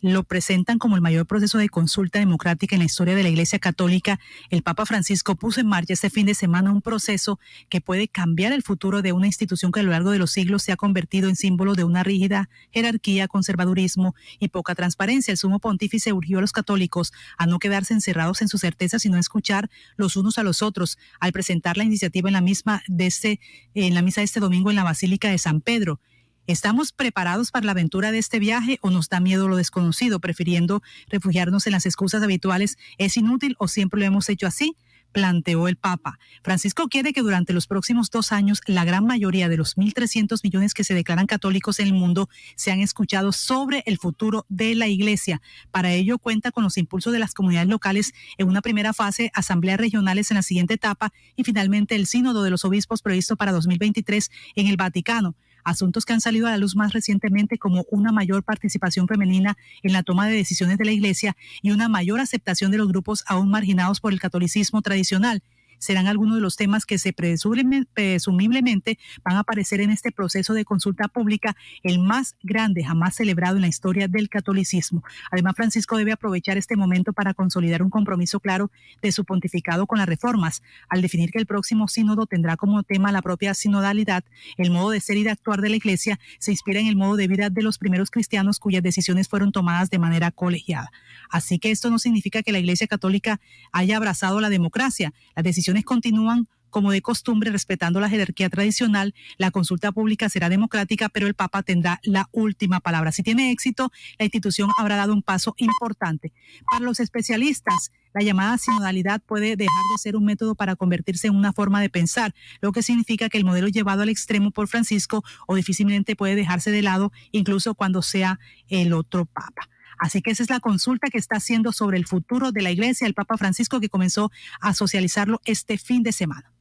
Lo 0.00 0.24
presentan 0.24 0.78
como 0.78 0.96
el 0.96 1.02
mayor 1.02 1.26
proceso 1.26 1.58
de 1.58 1.68
consulta 1.68 2.18
democrática 2.18 2.74
en 2.74 2.80
la 2.80 2.86
historia 2.86 3.14
de 3.14 3.22
la 3.22 3.28
Iglesia 3.28 3.58
Católica, 3.58 4.18
el 4.48 4.62
Papa 4.62 4.86
Francisco 4.86 5.34
puso 5.34 5.60
en 5.60 5.66
marcha 5.66 5.92
este 5.92 6.10
fin 6.10 6.26
de 6.26 6.34
semana 6.34 6.70
un 6.70 6.82
proceso 6.82 7.38
que 7.68 7.80
puede 7.80 8.08
cambiar 8.08 8.52
el 8.52 8.62
futuro 8.62 9.02
de 9.02 9.12
una 9.12 9.26
institución 9.26 9.72
que 9.72 9.80
a 9.80 9.82
lo 9.82 9.90
largo 9.90 10.10
de 10.10 10.18
los 10.18 10.30
siglos 10.30 10.62
se 10.62 10.72
ha 10.72 10.76
convertido 10.76 11.28
en 11.28 11.36
símbolo 11.36 11.74
de 11.74 11.84
una 11.84 12.02
rígida 12.02 12.48
jerarquía, 12.70 13.28
conservadurismo 13.28 14.14
y 14.38 14.48
poca 14.48 14.74
transparencia. 14.74 15.32
El 15.32 15.38
sumo 15.38 15.58
pontífice 15.58 16.12
urgió 16.12 16.38
a 16.38 16.40
los 16.40 16.52
católicos 16.52 17.12
a 17.36 17.46
no 17.46 17.58
quedarse 17.58 17.94
encerrados 17.94 18.42
en 18.42 18.48
sus 18.48 18.60
certezas, 18.60 19.02
sino 19.02 19.16
a 19.16 19.20
escuchar 19.20 19.70
los 19.96 20.16
unos 20.16 20.38
a 20.38 20.42
los 20.42 20.62
otros 20.62 20.98
al 21.20 21.32
presentar 21.32 21.76
la 21.76 21.84
iniciativa 21.84 22.28
en 22.28 22.34
la 22.34 22.40
misma 22.40 22.82
de 22.86 23.06
este, 23.06 23.40
en 23.74 23.94
la 23.94 24.02
misa 24.02 24.20
de 24.20 24.26
este 24.26 24.40
domingo 24.40 24.70
en 24.70 24.76
la 24.76 24.84
Basílica 24.84 25.30
de 25.30 25.38
San 25.38 25.60
Pedro. 25.60 26.00
¿Estamos 26.46 26.92
preparados 26.92 27.50
para 27.50 27.66
la 27.66 27.72
aventura 27.72 28.12
de 28.12 28.18
este 28.18 28.38
viaje 28.38 28.78
o 28.82 28.90
nos 28.90 29.08
da 29.08 29.20
miedo 29.20 29.48
lo 29.48 29.56
desconocido, 29.56 30.20
prefiriendo 30.20 30.82
refugiarnos 31.08 31.66
en 31.66 31.72
las 31.72 31.86
excusas 31.86 32.22
habituales? 32.22 32.76
¿Es 32.98 33.16
inútil 33.16 33.54
o 33.58 33.68
siempre 33.68 34.00
lo 34.00 34.06
hemos 34.06 34.28
hecho 34.28 34.46
así? 34.46 34.76
planteó 35.12 35.68
el 35.68 35.76
Papa. 35.76 36.18
Francisco 36.42 36.88
quiere 36.88 37.12
que 37.12 37.22
durante 37.22 37.52
los 37.52 37.66
próximos 37.66 38.10
dos 38.10 38.32
años 38.32 38.60
la 38.66 38.84
gran 38.84 39.04
mayoría 39.04 39.48
de 39.48 39.56
los 39.56 39.76
1.300 39.76 40.40
millones 40.42 40.74
que 40.74 40.84
se 40.84 40.94
declaran 40.94 41.26
católicos 41.26 41.80
en 41.80 41.88
el 41.88 41.94
mundo 41.94 42.28
sean 42.56 42.80
escuchados 42.80 43.36
sobre 43.36 43.82
el 43.86 43.98
futuro 43.98 44.46
de 44.48 44.74
la 44.74 44.88
Iglesia. 44.88 45.42
Para 45.70 45.92
ello 45.92 46.18
cuenta 46.18 46.52
con 46.52 46.64
los 46.64 46.78
impulsos 46.78 47.12
de 47.12 47.18
las 47.18 47.34
comunidades 47.34 47.68
locales 47.68 48.12
en 48.38 48.48
una 48.48 48.62
primera 48.62 48.92
fase, 48.92 49.30
asambleas 49.34 49.80
regionales 49.80 50.30
en 50.30 50.36
la 50.36 50.42
siguiente 50.42 50.74
etapa 50.74 51.12
y 51.36 51.44
finalmente 51.44 51.96
el 51.96 52.06
sínodo 52.06 52.42
de 52.42 52.50
los 52.50 52.64
obispos 52.64 53.02
previsto 53.02 53.36
para 53.36 53.52
2023 53.52 54.30
en 54.54 54.66
el 54.66 54.76
Vaticano 54.76 55.34
asuntos 55.64 56.04
que 56.04 56.12
han 56.12 56.20
salido 56.20 56.46
a 56.46 56.50
la 56.50 56.58
luz 56.58 56.76
más 56.76 56.92
recientemente 56.92 57.58
como 57.58 57.84
una 57.90 58.12
mayor 58.12 58.42
participación 58.42 59.06
femenina 59.06 59.56
en 59.82 59.92
la 59.92 60.02
toma 60.02 60.26
de 60.26 60.34
decisiones 60.34 60.78
de 60.78 60.84
la 60.84 60.92
Iglesia 60.92 61.36
y 61.62 61.70
una 61.70 61.88
mayor 61.88 62.20
aceptación 62.20 62.70
de 62.70 62.78
los 62.78 62.88
grupos 62.88 63.24
aún 63.26 63.50
marginados 63.50 64.00
por 64.00 64.12
el 64.12 64.20
catolicismo 64.20 64.82
tradicional 64.82 65.42
serán 65.80 66.06
algunos 66.06 66.36
de 66.36 66.40
los 66.40 66.54
temas 66.54 66.86
que 66.86 66.98
se 66.98 67.12
presumiblemente 67.12 68.98
van 69.24 69.36
a 69.36 69.40
aparecer 69.40 69.80
en 69.80 69.90
este 69.90 70.12
proceso 70.12 70.54
de 70.54 70.64
consulta 70.64 71.08
pública, 71.08 71.56
el 71.82 71.98
más 71.98 72.36
grande 72.44 72.84
jamás 72.84 73.16
celebrado 73.16 73.56
en 73.56 73.62
la 73.62 73.68
historia 73.68 74.06
del 74.06 74.28
catolicismo. 74.28 75.02
Además, 75.32 75.54
Francisco 75.56 75.96
debe 75.96 76.12
aprovechar 76.12 76.56
este 76.56 76.76
momento 76.76 77.12
para 77.12 77.34
consolidar 77.34 77.82
un 77.82 77.90
compromiso 77.90 78.38
claro 78.38 78.70
de 79.02 79.10
su 79.10 79.24
pontificado 79.24 79.86
con 79.86 79.98
las 79.98 80.06
reformas, 80.06 80.62
al 80.88 81.02
definir 81.02 81.32
que 81.32 81.38
el 81.38 81.46
próximo 81.46 81.88
sínodo 81.88 82.26
tendrá 82.26 82.56
como 82.56 82.82
tema 82.82 83.10
la 83.10 83.22
propia 83.22 83.54
sinodalidad, 83.54 84.22
el 84.56 84.70
modo 84.70 84.90
de 84.90 85.00
ser 85.00 85.16
y 85.16 85.24
de 85.24 85.30
actuar 85.30 85.60
de 85.60 85.70
la 85.70 85.76
Iglesia 85.76 86.20
se 86.38 86.52
inspira 86.52 86.80
en 86.80 86.86
el 86.86 86.96
modo 86.96 87.16
de 87.16 87.26
vida 87.26 87.50
de 87.50 87.62
los 87.62 87.78
primeros 87.78 88.10
cristianos 88.10 88.58
cuyas 88.58 88.82
decisiones 88.82 89.28
fueron 89.28 89.52
tomadas 89.52 89.90
de 89.90 89.98
manera 89.98 90.30
colegiada. 90.30 90.92
Así 91.30 91.58
que 91.58 91.70
esto 91.70 91.90
no 91.90 91.98
significa 91.98 92.42
que 92.42 92.52
la 92.52 92.58
Iglesia 92.58 92.86
Católica 92.86 93.40
haya 93.72 93.96
abrazado 93.96 94.40
la 94.40 94.50
democracia. 94.50 95.12
Las 95.34 95.44
decisiones 95.44 95.69
continúan 95.84 96.48
como 96.70 96.92
de 96.92 97.02
costumbre, 97.02 97.50
respetando 97.50 98.00
la 98.00 98.08
jerarquía 98.08 98.48
tradicional, 98.48 99.14
la 99.36 99.50
consulta 99.50 99.92
pública 99.92 100.28
será 100.28 100.48
democrática, 100.48 101.08
pero 101.08 101.26
el 101.26 101.34
Papa 101.34 101.62
tendrá 101.62 102.00
la 102.04 102.28
última 102.32 102.80
palabra. 102.80 103.12
Si 103.12 103.22
tiene 103.22 103.50
éxito, 103.50 103.92
la 104.18 104.24
institución 104.24 104.70
habrá 104.78 104.96
dado 104.96 105.12
un 105.12 105.22
paso 105.22 105.54
importante. 105.58 106.32
Para 106.70 106.84
los 106.84 107.00
especialistas, 107.00 107.90
la 108.14 108.22
llamada 108.22 108.56
sinodalidad 108.58 109.20
puede 109.20 109.56
dejar 109.56 109.82
de 109.92 109.98
ser 109.98 110.16
un 110.16 110.24
método 110.24 110.54
para 110.54 110.76
convertirse 110.76 111.26
en 111.26 111.36
una 111.36 111.52
forma 111.52 111.80
de 111.80 111.90
pensar, 111.90 112.34
lo 112.60 112.72
que 112.72 112.82
significa 112.82 113.28
que 113.28 113.38
el 113.38 113.44
modelo 113.44 113.68
llevado 113.68 114.02
al 114.02 114.08
extremo 114.08 114.50
por 114.50 114.68
Francisco 114.68 115.22
o 115.46 115.54
difícilmente 115.54 116.16
puede 116.16 116.34
dejarse 116.34 116.70
de 116.70 116.82
lado, 116.82 117.12
incluso 117.32 117.74
cuando 117.74 118.02
sea 118.02 118.38
el 118.68 118.92
otro 118.92 119.26
Papa. 119.26 119.68
Así 120.00 120.22
que 120.22 120.30
esa 120.30 120.42
es 120.42 120.48
la 120.48 120.60
consulta 120.60 121.08
que 121.10 121.18
está 121.18 121.36
haciendo 121.36 121.72
sobre 121.72 121.98
el 121.98 122.06
futuro 122.06 122.52
de 122.52 122.62
la 122.62 122.70
iglesia 122.70 123.06
el 123.06 123.12
Papa 123.12 123.36
Francisco 123.36 123.80
que 123.80 123.90
comenzó 123.90 124.32
a 124.58 124.72
socializarlo 124.72 125.42
este 125.44 125.76
fin 125.76 126.02
de 126.02 126.12
semana. 126.12 126.54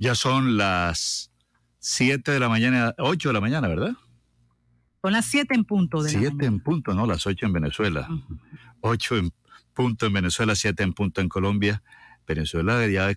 Ya 0.00 0.16
son 0.16 0.56
las 0.56 1.30
7 1.78 2.32
de 2.32 2.40
la 2.40 2.48
mañana, 2.48 2.94
8 2.98 3.28
de 3.28 3.32
la 3.32 3.40
mañana, 3.40 3.68
¿verdad? 3.68 3.92
Son 5.02 5.12
las 5.12 5.24
7 5.26 5.54
en 5.54 5.64
punto. 5.64 6.02
De 6.02 6.10
7 6.10 6.44
en 6.44 6.58
punto, 6.58 6.94
¿no? 6.94 7.06
Las 7.06 7.28
8 7.28 7.46
en 7.46 7.52
Venezuela. 7.52 8.08
8 8.80 9.16
en 9.16 9.32
punto 9.72 10.06
en 10.06 10.14
Venezuela, 10.14 10.56
7 10.56 10.82
en 10.82 10.94
punto 10.94 11.20
en 11.20 11.28
Colombia. 11.28 11.80
Venezuela 12.26 12.84
ya 12.88 13.12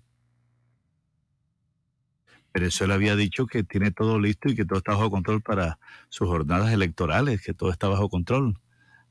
Venezuela 2.54 2.94
había 2.94 3.16
dicho 3.16 3.48
que 3.48 3.64
tiene 3.64 3.90
todo 3.90 4.20
listo 4.20 4.50
y 4.50 4.56
que 4.56 4.66
todo 4.66 4.78
está 4.78 4.92
bajo 4.92 5.10
control 5.10 5.42
para 5.42 5.80
sus 6.10 6.28
jornadas 6.28 6.72
electorales, 6.72 7.42
que 7.42 7.56
todo 7.56 7.72
está 7.72 7.88
bajo 7.88 8.08
control. 8.10 8.60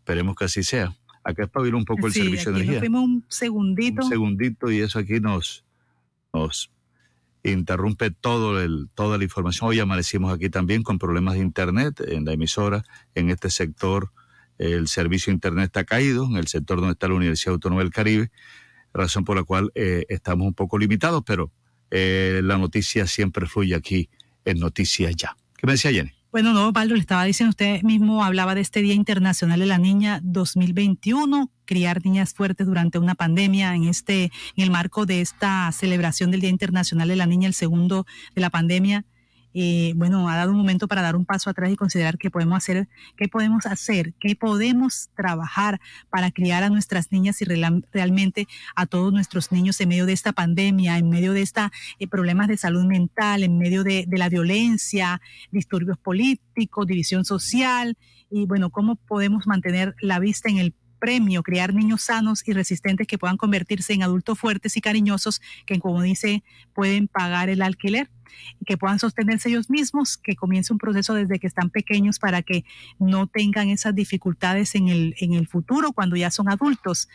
Esperemos 0.06 0.36
que 0.36 0.44
así 0.44 0.62
sea. 0.62 0.96
Acá 1.24 1.42
espabila 1.42 1.76
un 1.76 1.84
poco 1.84 2.06
el 2.06 2.12
servicio 2.12 2.52
de 2.52 2.62
energía. 2.62 2.88
Nos 2.88 3.02
un 3.02 3.24
segundito. 3.26 4.04
Un 4.04 4.08
segundito 4.08 4.70
y 4.70 4.78
eso 4.78 5.00
aquí 5.00 5.18
nos, 5.18 5.64
nos 6.32 6.70
interrumpe 7.42 8.12
todo 8.12 8.62
el, 8.62 8.88
toda 8.94 9.18
la 9.18 9.24
información. 9.24 9.68
Hoy 9.68 9.80
amanecimos 9.80 10.32
aquí 10.32 10.48
también 10.48 10.84
con 10.84 11.00
problemas 11.00 11.34
de 11.34 11.40
internet 11.40 12.00
en 12.06 12.24
la 12.24 12.34
emisora, 12.34 12.84
en 13.16 13.30
este 13.30 13.50
sector 13.50 14.12
el 14.58 14.86
servicio 14.86 15.32
de 15.32 15.34
internet 15.34 15.64
está 15.64 15.82
caído, 15.82 16.24
en 16.26 16.36
el 16.36 16.46
sector 16.46 16.78
donde 16.78 16.92
está 16.92 17.08
la 17.08 17.14
Universidad 17.14 17.54
Autónoma 17.54 17.82
del 17.82 17.90
Caribe, 17.90 18.30
razón 18.94 19.24
por 19.24 19.36
la 19.36 19.42
cual 19.42 19.72
eh, 19.74 20.06
estamos 20.08 20.46
un 20.46 20.54
poco 20.54 20.78
limitados, 20.78 21.24
pero 21.26 21.50
eh, 21.90 22.42
la 22.44 22.58
noticia 22.58 23.08
siempre 23.08 23.46
fluye 23.46 23.74
aquí 23.74 24.08
en 24.44 24.60
Noticias 24.60 25.16
Ya. 25.16 25.36
¿Qué 25.56 25.66
me 25.66 25.72
decía 25.72 25.90
Jenny? 25.90 26.15
Bueno, 26.36 26.52
no, 26.52 26.70
Valdo, 26.70 26.94
le 26.94 27.00
estaba 27.00 27.24
diciendo, 27.24 27.48
usted 27.48 27.80
mismo 27.80 28.22
hablaba 28.22 28.54
de 28.54 28.60
este 28.60 28.82
Día 28.82 28.92
Internacional 28.92 29.58
de 29.58 29.64
la 29.64 29.78
Niña 29.78 30.20
2021, 30.22 31.50
criar 31.64 32.04
niñas 32.04 32.34
fuertes 32.34 32.66
durante 32.66 32.98
una 32.98 33.14
pandemia, 33.14 33.74
en 33.74 33.84
este, 33.84 34.24
en 34.24 34.64
el 34.64 34.70
marco 34.70 35.06
de 35.06 35.22
esta 35.22 35.72
celebración 35.72 36.30
del 36.30 36.42
Día 36.42 36.50
Internacional 36.50 37.08
de 37.08 37.16
la 37.16 37.24
Niña, 37.24 37.48
el 37.48 37.54
segundo 37.54 38.04
de 38.34 38.42
la 38.42 38.50
pandemia. 38.50 39.06
Eh, 39.58 39.94
bueno, 39.96 40.28
ha 40.28 40.36
dado 40.36 40.50
un 40.50 40.58
momento 40.58 40.86
para 40.86 41.00
dar 41.00 41.16
un 41.16 41.24
paso 41.24 41.48
atrás 41.48 41.70
y 41.70 41.76
considerar 41.76 42.18
qué 42.18 42.30
podemos 42.30 42.58
hacer, 42.58 42.88
qué 43.16 43.26
podemos 43.26 43.64
hacer, 43.64 44.12
qué 44.20 44.36
podemos 44.36 45.08
trabajar 45.16 45.80
para 46.10 46.30
criar 46.30 46.62
a 46.62 46.68
nuestras 46.68 47.10
niñas 47.10 47.40
y 47.40 47.46
realmente 47.46 48.46
a 48.74 48.84
todos 48.84 49.14
nuestros 49.14 49.52
niños 49.52 49.80
en 49.80 49.88
medio 49.88 50.04
de 50.04 50.12
esta 50.12 50.34
pandemia, 50.34 50.98
en 50.98 51.08
medio 51.08 51.32
de 51.32 51.40
estos 51.40 51.70
eh, 51.98 52.06
problemas 52.06 52.48
de 52.48 52.58
salud 52.58 52.84
mental, 52.84 53.44
en 53.44 53.56
medio 53.56 53.82
de 53.82 54.06
la 54.10 54.28
violencia, 54.28 55.22
disturbios 55.50 55.96
políticos, 55.96 56.86
división 56.86 57.24
social 57.24 57.96
y 58.30 58.44
bueno, 58.44 58.68
cómo 58.68 58.96
podemos 58.96 59.46
mantener 59.46 59.94
la 60.02 60.18
vista 60.18 60.50
en 60.50 60.58
el 60.58 60.74
premio, 60.98 61.42
criar 61.42 61.74
niños 61.74 62.02
sanos 62.02 62.46
y 62.46 62.52
resistentes 62.52 63.06
que 63.06 63.18
puedan 63.18 63.36
convertirse 63.36 63.92
en 63.92 64.02
adultos 64.02 64.38
fuertes 64.38 64.76
y 64.76 64.80
cariñosos 64.80 65.40
que, 65.66 65.78
como 65.78 66.02
dice, 66.02 66.42
pueden 66.74 67.08
pagar 67.08 67.48
el 67.48 67.62
alquiler 67.62 68.08
que 68.66 68.76
puedan 68.76 68.98
sostenerse 68.98 69.48
ellos 69.48 69.70
mismos, 69.70 70.16
que 70.16 70.36
comience 70.36 70.72
un 70.72 70.78
proceso 70.78 71.14
desde 71.14 71.38
que 71.38 71.46
están 71.46 71.70
pequeños 71.70 72.18
para 72.18 72.42
que 72.42 72.64
no 72.98 73.26
tengan 73.26 73.68
esas 73.68 73.94
dificultades 73.94 74.74
en 74.74 74.88
el, 74.88 75.14
en 75.18 75.34
el 75.34 75.46
futuro 75.46 75.92
cuando 75.92 76.16
ya 76.16 76.30
son 76.30 76.48
adultos. 76.48 77.08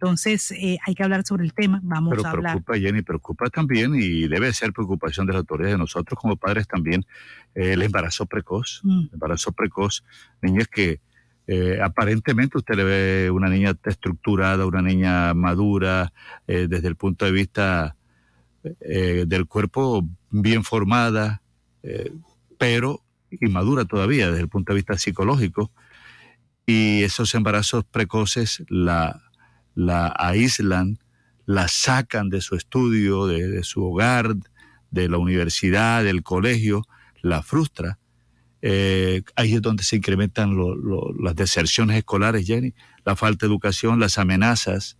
Entonces, 0.00 0.52
eh, 0.52 0.78
hay 0.86 0.94
que 0.94 1.02
hablar 1.02 1.24
sobre 1.26 1.44
el 1.44 1.52
tema. 1.52 1.80
Vamos 1.82 2.24
a 2.24 2.30
hablar. 2.30 2.52
preocupa, 2.52 2.78
Jenny, 2.78 3.02
preocupa 3.02 3.50
también 3.50 3.96
y 3.96 4.28
debe 4.28 4.52
ser 4.52 4.72
preocupación 4.72 5.26
de 5.26 5.32
las 5.32 5.40
autoridades 5.40 5.74
de 5.74 5.78
nosotros 5.78 6.16
como 6.20 6.36
padres 6.36 6.68
también 6.68 7.04
eh, 7.56 7.72
el 7.72 7.82
embarazo 7.82 8.24
precoz. 8.26 8.80
Mm. 8.84 9.00
El 9.00 9.10
embarazo 9.14 9.50
precoz, 9.50 10.04
niñas 10.40 10.68
que 10.68 11.00
eh, 11.48 11.80
aparentemente 11.82 12.58
usted 12.58 12.76
le 12.76 12.84
ve 12.84 13.30
una 13.30 13.48
niña 13.48 13.74
estructurada, 13.84 14.66
una 14.66 14.82
niña 14.82 15.34
madura, 15.34 16.12
desde 16.46 16.86
el 16.86 16.94
punto 16.94 17.24
de 17.24 17.32
vista 17.32 17.96
del 18.80 19.46
cuerpo 19.46 20.06
bien 20.30 20.64
formada, 20.64 21.42
eh, 21.82 22.12
pero 22.58 23.02
inmadura 23.30 23.84
todavía 23.84 24.28
desde 24.28 24.42
el 24.42 24.48
punto 24.48 24.72
de 24.72 24.76
vista 24.76 24.98
psicológico. 24.98 25.70
Y 26.66 27.02
esos 27.02 27.34
embarazos 27.34 27.84
precoces 27.84 28.62
la, 28.68 29.22
la 29.74 30.14
aíslan, 30.18 30.98
la 31.46 31.68
sacan 31.68 32.28
de 32.28 32.40
su 32.42 32.56
estudio, 32.56 33.26
de, 33.26 33.62
su 33.64 33.82
hogar, 33.84 34.34
de 34.90 35.08
la 35.08 35.16
universidad, 35.18 36.04
del 36.04 36.22
colegio, 36.22 36.84
la 37.22 37.42
frustra. 37.42 37.98
Eh, 38.60 39.22
ahí 39.36 39.54
es 39.54 39.62
donde 39.62 39.84
se 39.84 39.96
incrementan 39.96 40.56
las 41.20 41.36
deserciones 41.36 41.96
escolares, 41.96 42.46
Jenny, 42.46 42.74
la 43.04 43.14
falta 43.16 43.46
de 43.46 43.50
educación, 43.50 44.00
las 44.00 44.18
amenazas, 44.18 44.96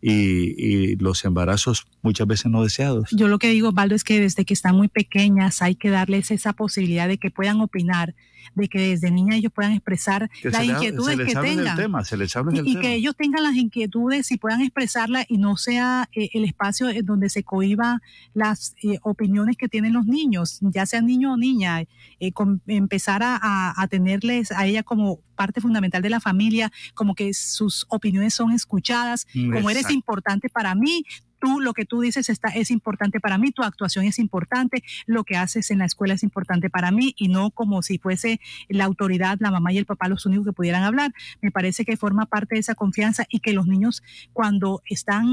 y, 0.00 0.96
los 0.96 1.24
embarazos 1.24 1.86
muchas 2.02 2.26
veces 2.26 2.50
no 2.50 2.62
deseados. 2.62 3.10
Yo 3.12 3.28
lo 3.28 3.38
que 3.38 3.50
digo, 3.50 3.72
Valdo, 3.72 3.94
es 3.94 4.04
que 4.04 4.20
desde 4.20 4.44
que 4.44 4.54
están 4.54 4.76
muy 4.76 4.88
pequeñas 4.88 5.62
hay 5.62 5.74
que 5.74 5.90
darles 5.90 6.30
esa 6.30 6.52
posibilidad 6.52 7.08
de 7.08 7.18
que 7.18 7.30
puedan 7.30 7.60
opinar, 7.60 8.14
de 8.54 8.68
que 8.68 8.80
desde 8.80 9.10
niña 9.10 9.36
ellos 9.36 9.52
puedan 9.52 9.72
expresar 9.72 10.30
las 10.42 10.64
inquietudes 10.64 11.16
que 11.16 11.34
tengan. 11.34 12.04
se 12.04 12.16
les 12.16 12.34
y, 12.64 12.78
que 12.80 12.94
ellos 12.94 13.14
tengan 13.16 13.42
las 13.42 13.56
inquietudes 13.56 14.30
y 14.30 14.36
puedan 14.36 14.60
expresarlas 14.60 15.26
y 15.28 15.38
no 15.38 15.56
sea 15.56 16.08
eh, 16.14 16.30
el 16.32 16.44
espacio 16.44 16.88
en 16.88 17.04
donde 17.04 17.28
se 17.28 17.42
cohiba 17.42 18.00
las 18.34 18.74
eh, 18.82 18.98
opiniones 19.02 19.56
que 19.56 19.68
tienen 19.68 19.92
los 19.92 20.06
niños, 20.06 20.58
ya 20.60 20.86
sean 20.86 21.06
niño 21.06 21.34
o 21.34 21.36
niña, 21.36 21.80
eh, 21.80 22.32
empezar 22.66 23.22
a, 23.22 23.74
a 23.76 23.88
tenerles 23.88 24.52
a 24.52 24.66
ella 24.66 24.82
como 24.82 25.20
parte 25.38 25.60
fundamental 25.60 26.02
de 26.02 26.10
la 26.10 26.20
familia, 26.20 26.72
como 26.94 27.14
que 27.14 27.32
sus 27.32 27.86
opiniones 27.88 28.34
son 28.34 28.52
escuchadas, 28.52 29.26
como 29.32 29.70
eres 29.70 29.88
importante 29.90 30.48
para 30.48 30.74
mí, 30.74 31.04
tú 31.38 31.60
lo 31.60 31.72
que 31.72 31.84
tú 31.84 32.00
dices 32.00 32.28
está, 32.28 32.48
es 32.48 32.70
importante 32.70 33.20
para 33.20 33.38
mí, 33.38 33.50
tu 33.52 33.62
actuación 33.62 34.04
es 34.04 34.18
importante, 34.18 34.82
lo 35.06 35.24
que 35.24 35.36
haces 35.36 35.70
en 35.70 35.78
la 35.78 35.84
escuela 35.84 36.14
es 36.14 36.22
importante 36.22 36.70
para 36.70 36.90
mí 36.90 37.14
y 37.16 37.28
no 37.28 37.50
como 37.50 37.82
si 37.82 37.98
fuese 37.98 38.40
la 38.68 38.84
autoridad, 38.84 39.38
la 39.40 39.50
mamá 39.50 39.72
y 39.72 39.78
el 39.78 39.86
papá 39.86 40.08
los 40.08 40.26
únicos 40.26 40.46
que 40.46 40.52
pudieran 40.52 40.82
hablar. 40.82 41.12
Me 41.40 41.50
parece 41.50 41.84
que 41.84 41.96
forma 41.96 42.26
parte 42.26 42.56
de 42.56 42.60
esa 42.60 42.74
confianza 42.74 43.26
y 43.30 43.40
que 43.40 43.52
los 43.52 43.66
niños 43.66 44.02
cuando 44.32 44.82
están 44.88 45.26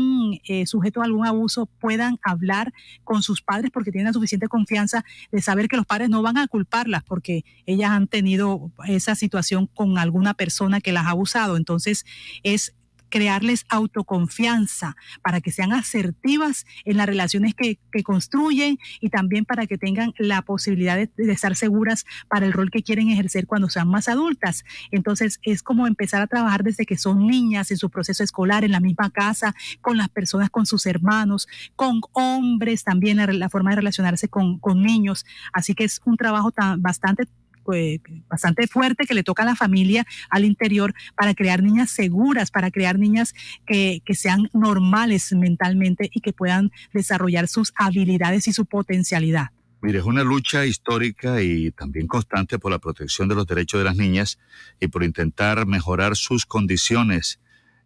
eh, 0.47 0.65
sujetos 0.65 1.01
a 1.01 1.05
algún 1.05 1.25
abuso 1.25 1.67
puedan 1.79 2.19
hablar 2.23 2.73
con 3.03 3.23
sus 3.23 3.41
padres 3.41 3.71
porque 3.71 3.91
tienen 3.91 4.07
la 4.07 4.13
suficiente 4.13 4.47
confianza 4.47 5.05
de 5.31 5.41
saber 5.41 5.67
que 5.67 5.77
los 5.77 5.85
padres 5.85 6.09
no 6.09 6.21
van 6.21 6.37
a 6.37 6.47
culparlas 6.47 7.03
porque 7.03 7.43
ellas 7.65 7.91
han 7.91 8.07
tenido 8.07 8.71
esa 8.87 9.15
situación 9.15 9.67
con 9.67 9.97
alguna 9.97 10.33
persona 10.33 10.81
que 10.81 10.91
las 10.91 11.05
ha 11.05 11.11
abusado. 11.11 11.57
Entonces 11.57 12.05
es 12.43 12.73
crearles 13.09 13.65
autoconfianza 13.69 14.95
para 15.21 15.41
que 15.41 15.51
sean 15.51 15.73
asertivas 15.73 16.65
en 16.85 16.97
las 16.97 17.07
relaciones 17.07 17.53
que, 17.53 17.79
construyen 18.03 18.77
y 18.99 19.09
también 19.09 19.45
para 19.45 19.67
que 19.67 19.77
tengan 19.77 20.13
la 20.17 20.41
posibilidad 20.41 20.97
de, 20.97 21.09
estar 21.31 21.55
seguras 21.55 22.05
para 22.27 22.45
el 22.45 22.51
rol 22.51 22.69
que 22.69 22.83
quieren 22.83 23.09
ejercer 23.09 23.47
cuando 23.47 23.69
sean 23.69 23.87
más 23.87 24.09
adultas. 24.09 24.65
Entonces 24.91 25.39
es 25.43 25.63
como 25.63 25.87
empezar 25.87 26.21
a 26.21 26.27
trabajar 26.27 26.63
desde 26.63 26.85
que 26.85 26.97
son 26.97 27.25
niñas 27.25 27.71
en 27.71 27.77
su 27.77 27.89
proceso 27.89 28.23
escolar, 28.23 28.63
en 28.65 28.71
la 28.71 28.81
misma 28.81 29.09
casa, 29.11 29.55
con 29.81 29.97
las 29.97 30.09
personas, 30.09 30.49
con 30.49 30.65
sus 30.65 30.85
hermanos, 30.85 31.47
con 31.75 32.01
hombres 32.11 32.83
también, 32.83 33.17
la, 33.39 33.49
forma 33.49 33.71
de 33.71 33.77
relacionarse 33.77 34.27
con, 34.27 34.59
con 34.59 34.81
niños. 34.81 35.25
Así 35.53 35.73
que 35.73 35.85
es 35.85 36.01
un 36.05 36.17
trabajo 36.17 36.51
tan, 36.51 36.81
bastante 36.81 37.27
pues, 37.65 37.99
bastante 38.29 38.67
fuerte 38.67 39.05
que 39.05 39.13
le 39.13 39.23
toca 39.23 39.43
a 39.43 39.45
la 39.45 39.55
familia 39.55 40.05
al 40.29 40.45
interior 40.45 40.93
para 41.17 41.33
crear 41.33 41.63
niñas 41.63 41.89
seguras, 41.89 42.51
para 42.51 42.71
crear 42.71 42.99
niñas 42.99 43.33
que, 43.65 44.01
que 44.05 44.13
sean 44.13 44.49
normales 44.53 45.33
mentalmente 45.33 46.09
y 46.13 46.21
que 46.21 46.31
puedan 46.31 46.71
desarrollar 46.93 47.47
sus 47.47 47.73
habilidades 47.75 48.47
y 48.47 48.53
su 48.53 48.65
potencialidad. 48.65 49.49
Mire, 49.81 49.99
es 49.99 50.05
una 50.05 50.23
lucha 50.23 50.65
histórica 50.65 51.41
y 51.41 51.71
también 51.71 52.07
constante 52.07 52.57
por 52.57 52.71
la 52.71 52.79
protección 52.79 53.27
de 53.27 53.35
los 53.35 53.45
derechos 53.45 53.79
de 53.79 53.83
las 53.83 53.95
niñas 53.95 54.39
y 54.79 54.87
por 54.87 55.03
intentar 55.03 55.65
mejorar 55.65 56.15
sus 56.15 56.45
condiciones. 56.45 57.39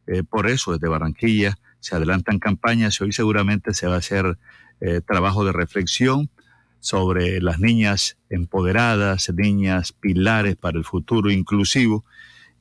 Eh, 0.07 0.23
por 0.23 0.47
eso, 0.47 0.71
desde 0.71 0.87
Barranquilla 0.87 1.57
se 1.79 1.95
adelantan 1.95 2.39
campañas 2.39 2.99
y 2.99 3.03
hoy 3.03 3.11
seguramente 3.11 3.73
se 3.73 3.87
va 3.87 3.95
a 3.95 3.99
hacer 3.99 4.37
eh, 4.81 5.01
trabajo 5.05 5.43
de 5.43 5.51
reflexión 5.51 6.29
sobre 6.79 7.41
las 7.41 7.59
niñas 7.59 8.17
empoderadas, 8.29 9.31
niñas 9.35 9.91
pilares 9.93 10.55
para 10.55 10.77
el 10.77 10.85
futuro 10.85 11.31
inclusivo, 11.31 12.05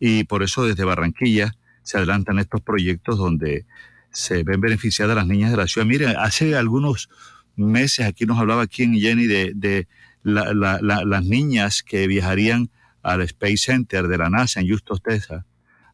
y 0.00 0.24
por 0.24 0.42
eso 0.42 0.64
desde 0.64 0.84
Barranquilla 0.84 1.54
se 1.82 1.98
adelantan 1.98 2.38
estos 2.38 2.60
proyectos 2.60 3.18
donde 3.18 3.66
se 4.10 4.42
ven 4.42 4.60
beneficiadas 4.60 5.16
las 5.16 5.26
niñas 5.26 5.50
de 5.50 5.56
la 5.56 5.66
ciudad. 5.66 5.86
Miren, 5.86 6.16
hace 6.18 6.56
algunos 6.56 7.08
meses 7.56 8.06
aquí 8.06 8.26
nos 8.26 8.38
hablaba 8.38 8.66
en 8.78 8.94
Jenny 8.94 9.26
de, 9.26 9.86
las 10.22 11.24
niñas 11.24 11.82
que 11.82 12.06
viajarían 12.06 12.70
al 13.02 13.22
Space 13.22 13.58
Center 13.58 14.08
de 14.08 14.18
la 14.18 14.30
NASA 14.30 14.60
en 14.60 14.68
Justo 14.68 14.96
Texas, 14.96 15.44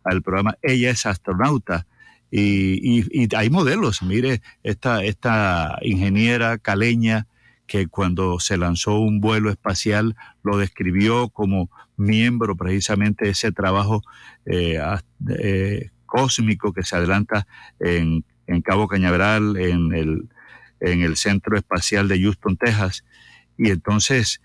al 0.02 0.22
programa 0.22 0.56
Ella 0.62 0.90
es 0.90 1.06
astronauta. 1.06 1.86
Y, 2.30 3.04
y, 3.12 3.28
hay 3.36 3.48
modelos, 3.48 4.02
mire, 4.02 4.42
esta, 4.64 5.04
esta 5.04 5.78
ingeniera 5.82 6.58
caleña 6.58 7.28
que 7.66 7.86
cuando 7.86 8.38
se 8.40 8.56
lanzó 8.56 8.98
un 8.98 9.20
vuelo 9.20 9.50
espacial 9.50 10.16
lo 10.42 10.58
describió 10.58 11.28
como 11.30 11.70
miembro 11.96 12.56
precisamente 12.56 13.26
de 13.26 13.30
ese 13.30 13.52
trabajo 13.52 14.02
eh, 14.44 14.78
eh, 15.38 15.90
cósmico 16.06 16.72
que 16.72 16.82
se 16.82 16.96
adelanta 16.96 17.46
en, 17.80 18.24
Cabo 18.62 18.88
Cañaveral, 18.88 19.56
en 19.56 19.94
el, 19.94 20.28
en 20.80 21.00
el 21.00 21.16
Centro 21.16 21.56
Espacial 21.56 22.08
de 22.08 22.20
Houston, 22.20 22.58
Texas. 22.58 23.04
Y 23.56 23.70
entonces, 23.70 24.42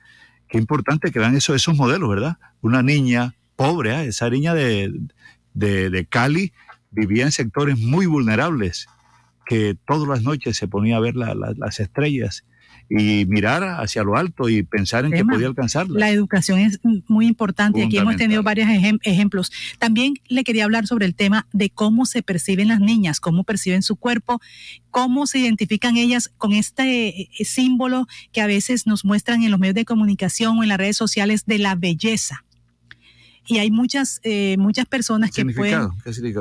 qué 0.47 0.57
importante 0.57 1.11
que 1.11 1.19
vean 1.19 1.35
eso, 1.35 1.53
esos 1.53 1.75
modelos, 1.75 2.09
¿verdad? 2.09 2.37
Una 2.61 2.81
niña 2.81 3.35
pobre, 3.57 3.91
¿eh? 3.91 4.05
esa 4.07 4.29
niña 4.29 4.53
de, 4.53 4.89
de 5.53 6.07
Cali 6.09 6.53
vivía 6.91 7.25
en 7.25 7.33
sectores 7.33 7.77
muy 7.77 8.05
vulnerables, 8.05 8.87
que 9.45 9.75
todas 9.85 10.07
las 10.07 10.23
noches 10.23 10.55
se 10.55 10.69
ponía 10.69 10.95
a 10.95 11.01
ver 11.01 11.15
las 11.15 11.79
estrellas 11.81 12.45
y 12.89 13.25
mirar 13.25 13.63
hacia 13.63 14.03
lo 14.03 14.17
alto 14.17 14.49
y 14.49 14.63
pensar 14.63 15.05
en 15.05 15.11
que 15.11 15.23
podía 15.23 15.47
alcanzarlo. 15.47 15.97
La 15.97 16.09
educación 16.09 16.59
es 16.59 16.79
muy 17.07 17.27
importante 17.27 17.79
y 17.79 17.83
aquí 17.83 17.97
hemos 17.97 18.15
tenido 18.15 18.41
varios 18.41 18.67
ejemplos. 19.03 19.51
También 19.77 20.15
le 20.27 20.43
quería 20.43 20.63
hablar 20.63 20.87
sobre 20.87 21.05
el 21.05 21.13
tema 21.13 21.47
de 21.53 21.69
cómo 21.69 22.05
se 22.05 22.23
perciben 22.23 22.67
las 22.67 22.79
niñas, 22.79 23.19
cómo 23.19 23.43
perciben 23.43 23.83
su 23.83 23.95
cuerpo, 23.95 24.41
cómo 24.89 25.27
se 25.27 25.39
identifican 25.39 25.97
ellas 25.97 26.31
con 26.37 26.53
este 26.53 27.09
eh, 27.09 27.29
símbolo 27.45 28.07
que 28.31 28.41
a 28.41 28.47
veces 28.47 28.87
nos 28.87 29.05
muestran 29.05 29.43
en 29.43 29.51
los 29.51 29.59
medios 29.59 29.75
de 29.75 29.85
comunicación 29.85 30.57
o 30.57 30.63
en 30.63 30.69
las 30.69 30.77
redes 30.79 30.97
sociales 30.97 31.45
de 31.45 31.59
la 31.59 31.75
belleza 31.75 32.43
y 33.47 33.57
hay 33.57 33.71
muchas, 33.71 34.19
eh, 34.23 34.55
muchas 34.57 34.85
personas 34.85 35.31
que 35.31 35.45
pueden... 35.45 35.89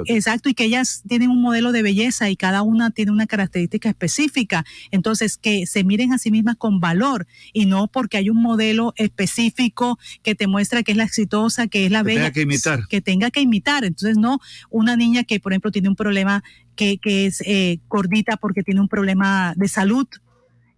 Exacto, 0.07 0.49
y 0.49 0.55
que 0.55 0.65
ellas 0.65 1.03
tienen 1.09 1.31
un 1.31 1.41
modelo 1.41 1.73
de 1.73 1.83
belleza 1.83 2.29
y 2.31 2.37
cada 2.37 2.63
una 2.63 2.91
tiene 2.91 3.13
una 3.13 3.27
característica 3.27 3.89
específica. 3.89 4.65
Entonces, 4.91 5.37
que 5.37 5.67
se 5.67 5.85
miren 5.85 6.13
a 6.13 6.19
sí 6.19 6.31
mismas 6.31 6.57
con 6.57 6.81
valor 6.81 7.27
y 7.53 7.67
no 7.67 7.89
porque 7.89 8.19
hay 8.19 8.31
un 8.31 8.43
modelo 8.43 8.93
específico 8.97 9.99
que 10.23 10.35
te 10.35 10.47
muestra 10.47 10.83
que 10.83 10.93
es 10.93 10.99
la 10.99 11.05
exitosa, 11.05 11.67
que 11.67 11.87
es 11.87 11.91
la 11.91 12.03
bella. 12.03 12.21
Tenga 12.21 12.33
que 12.33 12.43
imitar. 12.43 12.87
Que 12.89 13.01
tenga 13.01 13.31
que 13.31 13.41
imitar. 13.41 13.85
Entonces, 13.85 14.19
no 14.19 14.39
una 14.71 14.97
niña 14.97 15.25
que, 15.25 15.41
por 15.41 15.53
ejemplo, 15.53 15.71
tiene 15.71 15.89
un 15.89 15.97
problema 15.97 16.43
que, 16.77 16.99
que 16.99 17.27
es 17.27 17.43
eh, 17.47 17.81
gordita 17.89 18.37
porque 18.37 18.63
tiene 18.63 18.81
un 18.81 18.89
problema 18.89 19.55
de 19.57 19.69
salud. 19.69 20.07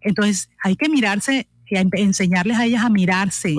Entonces, 0.01 0.49
hay 0.63 0.77
que 0.77 0.89
mirarse 0.89 1.49
enseñarles 1.71 2.59
a 2.59 2.67
ellas 2.67 2.85
a 2.85 2.91
mirarse 2.91 3.55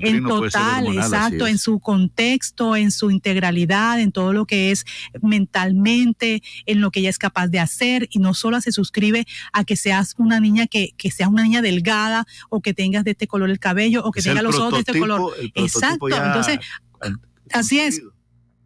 en 0.00 0.24
total, 0.24 0.88
exacto, 0.88 1.46
en 1.46 1.58
su 1.58 1.80
contexto, 1.80 2.76
en 2.76 2.90
su 2.90 3.10
integralidad, 3.10 4.00
en 4.00 4.12
todo 4.12 4.32
lo 4.32 4.46
que 4.46 4.70
es 4.70 4.84
mentalmente, 5.22 6.42
en 6.66 6.80
lo 6.80 6.90
que 6.90 7.00
ella 7.00 7.10
es 7.10 7.18
capaz 7.18 7.48
de 7.48 7.60
hacer 7.60 8.08
y 8.10 8.18
no 8.18 8.34
solo 8.34 8.60
se 8.60 8.72
suscribe 8.72 9.26
a 9.52 9.64
que 9.64 9.76
seas 9.76 10.14
una 10.18 10.40
niña 10.40 10.66
que, 10.66 10.90
que 10.96 11.10
seas 11.10 11.28
una 11.28 11.42
niña 11.42 11.62
delgada 11.62 12.26
o 12.50 12.60
que 12.60 12.74
tengas 12.74 13.04
de 13.04 13.12
este 13.12 13.26
color 13.26 13.50
el 13.50 13.58
cabello 13.58 14.04
o 14.04 14.12
que 14.12 14.22
tengas 14.22 14.42
los 14.42 14.56
ojos 14.56 14.74
de 14.74 14.78
este 14.80 14.98
color. 14.98 15.34
Exacto, 15.54 16.08
entonces 16.08 16.58
así 17.52 17.80
es. 17.80 18.02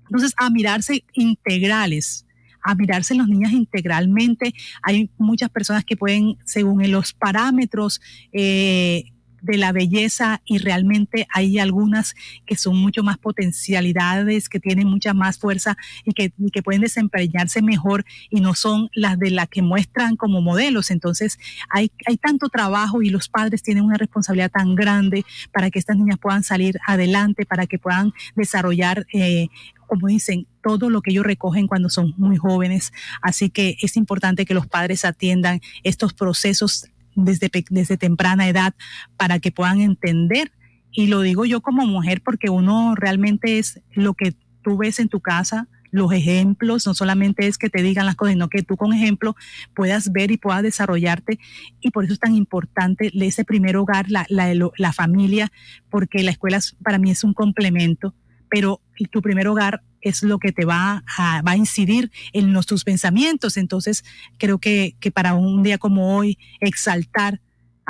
Entonces, 0.07 0.33
a 0.37 0.51
mirarse 0.51 1.05
integrales 1.13 2.27
a 2.63 2.75
mirarse 2.75 3.15
los 3.15 3.29
niñas 3.29 3.53
integralmente. 3.53 4.55
Hay 4.83 5.11
muchas 5.19 5.51
personas 5.51 5.85
que 5.85 5.97
pueden, 5.97 6.37
según 6.45 6.91
los 6.91 7.13
parámetros, 7.13 8.01
eh, 8.33 9.05
de 9.43 9.57
la 9.57 9.73
belleza 9.73 10.41
y 10.45 10.59
realmente 10.59 11.27
hay 11.33 11.59
algunas 11.59 12.15
que 12.47 12.57
son 12.57 12.77
mucho 12.77 13.03
más 13.03 13.19
potencialidades, 13.19 14.49
que 14.49 14.61
tienen 14.61 14.89
mucha 14.89 15.15
más 15.15 15.39
fuerza 15.39 15.77
y 16.05 16.13
que, 16.13 16.33
que, 16.53 16.63
pueden 16.63 16.83
desempeñarse 16.83 17.63
mejor 17.63 18.05
y 18.29 18.41
no 18.41 18.55
son 18.55 18.91
las 18.95 19.19
de 19.19 19.31
las 19.31 19.49
que 19.49 19.63
muestran 19.63 20.17
como 20.17 20.41
modelos. 20.41 20.91
Entonces 20.91 21.39
hay, 21.71 21.91
hay 22.07 22.17
tanto 22.17 22.49
trabajo 22.49 23.03
y 23.03 23.11
los 23.11 23.29
padres 23.29 23.63
tienen 23.63 23.85
una 23.85 23.97
responsabilidad 23.97 24.51
tan 24.51 24.75
grande 24.75 25.25
para 25.53 25.71
que 25.71 25.79
estas 25.79 25.97
niñas 25.97 26.19
puedan 26.19 26.45
salir 26.45 26.79
adelante, 26.87 27.47
para 27.47 27.67
que 27.67 27.79
puedan 27.79 28.13
desarrollar 28.37 29.07
eh, 29.13 29.49
como 29.91 30.07
dicen, 30.07 30.47
todo 30.63 30.91
lo 30.91 31.03
que 31.03 31.11
ellos 31.11 31.25
recogen 31.25 31.67
cuando 31.67 31.89
son 31.89 32.15
muy 32.17 32.37
jóvenes. 32.37 32.93
Así 33.23 33.51
que 33.51 33.77
es 33.81 33.97
importante 33.97 34.47
que 34.47 34.55
los 34.55 34.67
padres 34.67 35.05
atiendan 35.05 35.61
estos 35.83 36.13
procesos 36.13 36.87
desde, 37.15 37.51
desde 37.71 37.97
temprana 37.97 38.49
edad 38.49 38.75
para 39.17 39.39
que 39.39 39.53
puedan 39.53 39.81
entender. 39.81 40.53
Y 40.93 41.07
lo 41.07 41.21
digo 41.21 41.45
yo 41.45 41.61
como 41.61 41.87
mujer 41.87 42.23
porque 42.23 42.51
uno 42.51 42.95
realmente 42.95 43.59
es 43.59 43.81
lo 43.93 44.15
que 44.15 44.35
tú 44.63 44.77
ves 44.77 44.99
en 44.99 45.09
tu 45.09 45.21
casa, 45.21 45.69
los 45.93 46.13
ejemplos, 46.13 46.87
no 46.87 46.95
solamente 46.95 47.49
es 47.49 47.59
que 47.59 47.69
te 47.69 47.83
digan 47.83 48.07
las 48.07 48.15
cosas, 48.15 48.35
sino 48.35 48.49
que 48.49 48.63
tú 48.63 48.77
con 48.77 48.93
ejemplo 48.93 49.35
puedas 49.75 50.13
ver 50.13 50.31
y 50.31 50.37
puedas 50.37 50.63
desarrollarte. 50.63 51.41
Y 51.81 51.91
por 51.91 52.05
eso 52.05 52.13
es 52.13 52.21
tan 52.21 52.35
importante 52.35 53.11
ese 53.13 53.45
primer 53.45 53.77
hogar, 53.77 54.09
la, 54.09 54.25
la, 54.29 54.53
la 54.77 54.93
familia, 54.93 55.51
porque 55.89 56.23
la 56.23 56.31
escuela 56.31 56.61
para 56.85 56.99
mí 56.99 57.11
es 57.11 57.25
un 57.25 57.35
complemento 57.35 58.15
pero 58.51 58.81
tu 59.11 59.23
primer 59.23 59.49
hogar 59.49 59.83
es 60.01 60.23
lo 60.23 60.39
que 60.39 60.53
te 60.53 60.65
va 60.65 61.05
a, 61.17 61.43
va 61.43 61.53
a 61.53 61.57
incidir 61.57 62.11
en 62.33 62.59
tus 62.63 62.85
pensamientos. 62.85 63.57
Entonces, 63.57 64.05
creo 64.39 64.59
que, 64.59 64.97
que 65.01 65.11
para 65.11 65.35
un 65.35 65.63
día 65.63 65.79
como 65.79 66.17
hoy, 66.17 66.39
exaltar 66.61 67.41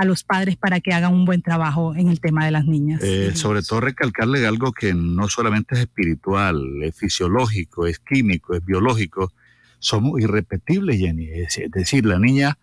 a 0.00 0.04
los 0.06 0.24
padres 0.24 0.56
para 0.56 0.80
que 0.80 0.94
hagan 0.94 1.12
un 1.12 1.26
buen 1.26 1.42
trabajo 1.42 1.94
en 1.94 2.08
el 2.08 2.20
tema 2.20 2.46
de 2.46 2.50
las 2.50 2.64
niñas. 2.64 3.02
Eh, 3.02 3.32
sobre 3.34 3.62
todo 3.62 3.80
recalcarle 3.80 4.46
algo 4.46 4.72
que 4.72 4.94
no 4.94 5.28
solamente 5.28 5.74
es 5.74 5.82
espiritual, 5.82 6.82
es 6.82 6.96
fisiológico, 6.96 7.86
es 7.86 7.98
químico, 7.98 8.54
es 8.54 8.64
biológico. 8.64 9.32
Somos 9.78 10.18
irrepetibles, 10.20 10.98
Jenny. 10.98 11.28
Es 11.28 11.60
decir, 11.70 12.06
la 12.06 12.18
niña 12.18 12.56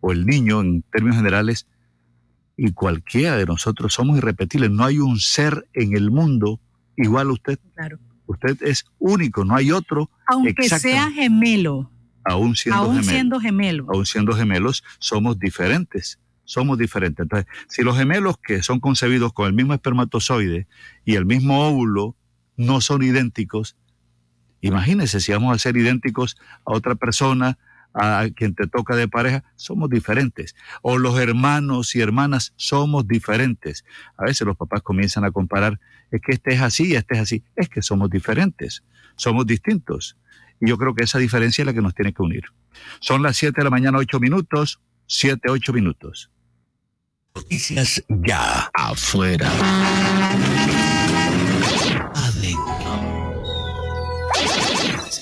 o 0.00 0.12
el 0.12 0.24
niño, 0.24 0.60
en 0.60 0.82
términos 0.82 1.16
generales, 1.16 1.66
y 2.56 2.70
cualquiera 2.70 3.36
de 3.36 3.46
nosotros 3.46 3.92
somos 3.92 4.18
irrepetibles. 4.18 4.70
No 4.70 4.84
hay 4.84 4.98
un 4.98 5.18
ser 5.18 5.66
en 5.72 5.96
el 5.96 6.12
mundo 6.12 6.60
igual 6.96 7.28
a 7.28 7.32
usted. 7.32 7.58
Claro. 7.74 7.98
Usted 8.26 8.56
es 8.62 8.84
único, 8.98 9.44
no 9.44 9.54
hay 9.54 9.72
otro. 9.72 10.10
Aunque 10.26 10.68
sea 10.68 11.10
gemelo. 11.10 11.90
Aún 12.24 12.56
siendo 12.56 12.80
aún 12.80 12.96
gemelo. 12.96 13.10
siendo 13.10 13.40
gemelo. 13.40 13.86
Aún 13.92 14.06
siendo 14.06 14.34
gemelos, 14.34 14.82
somos 14.98 15.38
diferentes. 15.38 16.18
Somos 16.44 16.78
diferentes. 16.78 17.22
Entonces, 17.22 17.46
si 17.68 17.82
los 17.82 17.96
gemelos 17.96 18.36
que 18.38 18.62
son 18.62 18.80
concebidos 18.80 19.32
con 19.32 19.46
el 19.46 19.52
mismo 19.52 19.74
espermatozoide 19.74 20.66
y 21.04 21.16
el 21.16 21.26
mismo 21.26 21.66
óvulo 21.66 22.16
no 22.56 22.80
son 22.80 23.02
idénticos, 23.02 23.76
imagínese 24.60 25.20
si 25.20 25.32
vamos 25.32 25.54
a 25.54 25.58
ser 25.58 25.76
idénticos 25.76 26.36
a 26.64 26.72
otra 26.72 26.94
persona, 26.94 27.58
a 27.94 28.26
quien 28.34 28.54
te 28.54 28.66
toca 28.66 28.96
de 28.96 29.08
pareja, 29.08 29.44
somos 29.54 29.88
diferentes. 29.88 30.54
O 30.82 30.98
los 30.98 31.18
hermanos 31.18 31.94
y 31.94 32.00
hermanas 32.00 32.52
somos 32.56 33.06
diferentes. 33.06 33.84
A 34.16 34.24
veces 34.24 34.46
los 34.46 34.56
papás 34.56 34.82
comienzan 34.82 35.24
a 35.24 35.30
comparar, 35.30 35.80
es 36.10 36.20
que 36.20 36.32
este 36.32 36.54
es 36.54 36.60
así, 36.60 36.94
este 36.94 37.14
es 37.14 37.20
así. 37.20 37.44
Es 37.56 37.68
que 37.68 37.82
somos 37.82 38.10
diferentes, 38.10 38.84
somos 39.16 39.46
distintos. 39.46 40.16
Y 40.60 40.68
yo 40.68 40.78
creo 40.78 40.94
que 40.94 41.04
esa 41.04 41.18
diferencia 41.18 41.62
es 41.62 41.66
la 41.66 41.74
que 41.74 41.82
nos 41.82 41.94
tiene 41.94 42.12
que 42.12 42.22
unir. 42.22 42.44
Son 43.00 43.22
las 43.22 43.36
7 43.36 43.54
de 43.56 43.64
la 43.64 43.70
mañana, 43.70 43.98
8 43.98 44.20
minutos, 44.20 44.80
7, 45.06 45.50
8 45.50 45.72
minutos. 45.72 46.30
Noticias 47.34 48.04
ya 48.08 48.70
afuera. 48.74 49.50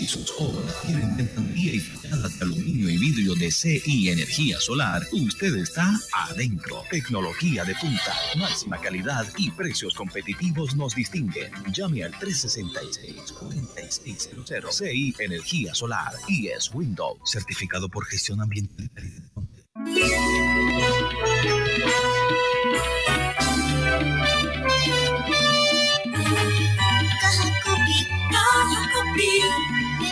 Si 0.03 0.09
sus 0.09 0.35
obras 0.37 0.83
tienen 0.85 1.17
ventanilla 1.17 1.75
y 1.75 1.79
fachadas 1.79 2.37
de 2.37 2.45
aluminio 2.45 2.91
y 2.91 2.99
vidrio 2.99 3.37
de 3.37 3.53
CI 3.53 4.09
Energía 4.09 4.59
Solar, 4.59 5.07
usted 5.13 5.55
está 5.55 5.97
adentro. 6.13 6.83
Tecnología 6.91 7.65
de 7.65 7.77
punta, 7.77 8.13
máxima 8.37 8.79
calidad 8.79 9.25
y 9.37 9.53
precios 9.53 9.95
competitivos 9.95 10.75
nos 10.75 10.97
distinguen. 10.97 11.53
Llame 11.73 12.03
al 12.03 12.11
366-4600 12.15 14.73
CI 14.73 15.15
Energía 15.21 15.73
Solar 15.73 16.15
y 16.27 16.49
es 16.49 16.75
Windows, 16.75 17.21
certificado 17.25 17.89
por 17.89 18.05
gestión 18.05 18.41
ambiental. 18.41 18.91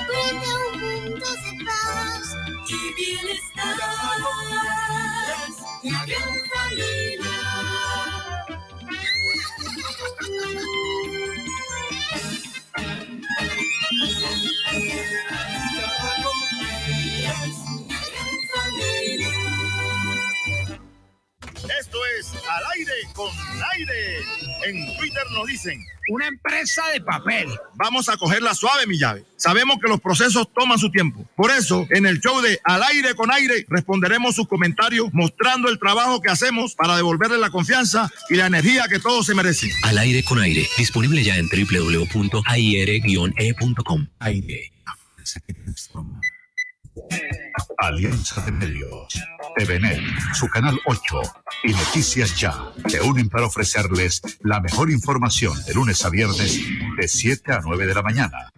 Brinda 0.07 0.51
un 0.73 0.81
mundo 0.81 1.27
de 1.27 1.65
paz 1.65 2.35
y 2.69 2.95
bienestar. 2.95 3.77
La 5.83 6.05
gran 6.07 6.33
familia. 6.53 7.31
La 17.89 18.01
gran 18.11 18.35
familia. 18.55 19.40
Esto 21.81 21.99
es 22.19 22.33
Al 22.47 22.63
aire 22.77 22.93
con 23.15 23.31
aire. 23.73 24.19
En 24.67 24.97
Twitter 24.99 25.23
nos 25.33 25.47
dicen. 25.47 25.83
Una 26.11 26.27
empresa 26.27 26.87
de 26.93 27.01
papel. 27.01 27.49
Vamos 27.77 28.11
a 28.11 28.19
cogerla 28.19 28.55
suave, 28.55 28.87
mi 28.87 28.99
llave. 28.99 29.25
Sabemos 29.37 29.79
que 29.81 29.89
los 29.89 29.99
procesos 30.01 30.53
toman 30.53 30.79
su 30.79 30.91
tiempo. 30.91 31.25
Por 31.37 31.51
eso, 31.51 31.87
en 31.91 32.05
el 32.05 32.21
show 32.21 32.43
de 32.43 32.61
Al 32.65 32.83
aire 32.83 33.15
con 33.15 33.33
aire, 33.33 33.65
responderemos 33.69 34.35
sus 34.35 34.47
comentarios 34.47 35.09
mostrando 35.13 35.71
el 35.71 35.79
trabajo 35.79 36.21
que 36.21 36.29
hacemos 36.31 36.75
para 36.75 36.97
devolverle 36.97 37.39
la 37.39 37.49
confianza 37.49 38.11
y 38.29 38.35
la 38.35 38.47
energía 38.47 38.85
que 38.89 38.99
todos 38.99 39.25
se 39.25 39.35
merecen. 39.35 39.71
Al 39.85 39.97
aire 39.97 40.23
con 40.23 40.39
aire, 40.39 40.69
disponible 40.77 41.25
ya 41.25 41.39
en 41.39 41.49
www.air-e.com. 41.49 42.47
Aire. 44.19 44.73
Alianza 47.79 48.41
de 48.43 48.53
Medios, 48.53 49.21
TVNet, 49.57 50.01
su 50.35 50.49
canal 50.49 50.79
8 50.87 51.21
y 51.65 51.73
Noticias 51.73 52.39
Ya 52.39 52.55
se 52.87 53.01
unen 53.01 53.29
para 53.29 53.47
ofrecerles 53.47 54.23
la 54.43 54.61
mejor 54.61 54.91
información 54.91 55.55
de 55.65 55.75
lunes 55.75 56.05
a 56.05 56.11
viernes 56.11 56.61
de 56.99 57.09
7 57.09 57.53
a 57.53 57.61
9 57.63 57.87
de 57.87 57.95
la 57.95 58.03
mañana. 58.03 58.53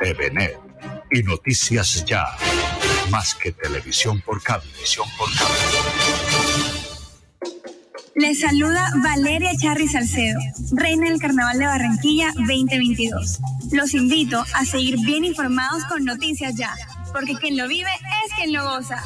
TVNet 0.00 0.58
y 1.10 1.22
Noticias 1.22 2.04
Ya, 2.04 2.26
más 3.10 3.34
que 3.34 3.52
televisión 3.52 4.20
por 4.22 4.42
cable. 4.42 4.68
Televisión 4.70 5.08
por 5.18 5.28
cable. 5.36 6.62
Les 8.14 8.40
saluda 8.40 8.90
Valeria 9.02 9.52
Charri 9.56 9.88
Salcedo, 9.88 10.38
reina 10.72 11.08
del 11.08 11.18
Carnaval 11.18 11.58
de 11.58 11.66
Barranquilla 11.66 12.30
2022. 12.36 13.40
Los 13.72 13.94
invito 13.94 14.44
a 14.54 14.64
seguir 14.66 14.98
bien 15.04 15.24
informados 15.24 15.82
con 15.86 16.04
Noticias 16.04 16.54
Ya, 16.54 16.74
porque 17.12 17.36
quien 17.36 17.56
lo 17.56 17.68
vive 17.68 17.90
es 18.24 18.32
quien 18.34 18.52
lo 18.52 18.64
goza. 18.64 19.00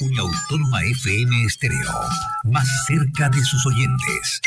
Una 0.00 0.20
Autónoma 0.20 0.82
FM 0.82 1.44
Estéreo, 1.44 1.92
más 2.44 2.66
cerca 2.86 3.28
de 3.28 3.44
sus 3.44 3.64
oyentes. 3.66 4.40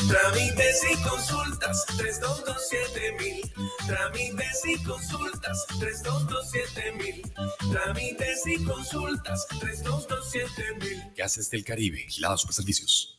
Trámites 0.08 0.84
y 0.92 0.96
consultas, 1.02 1.88
322-7000. 1.98 3.52
Trámites 3.88 4.62
y 4.66 4.78
consultas, 4.84 5.66
322-7000. 5.80 7.34
Trámites 7.72 8.46
y 8.46 8.64
consultas, 8.64 9.48
322-7000. 9.60 11.16
Gases 11.16 11.50
del 11.50 11.64
Caribe, 11.64 12.06
Gilados 12.08 12.42
Superservicios. 12.42 13.19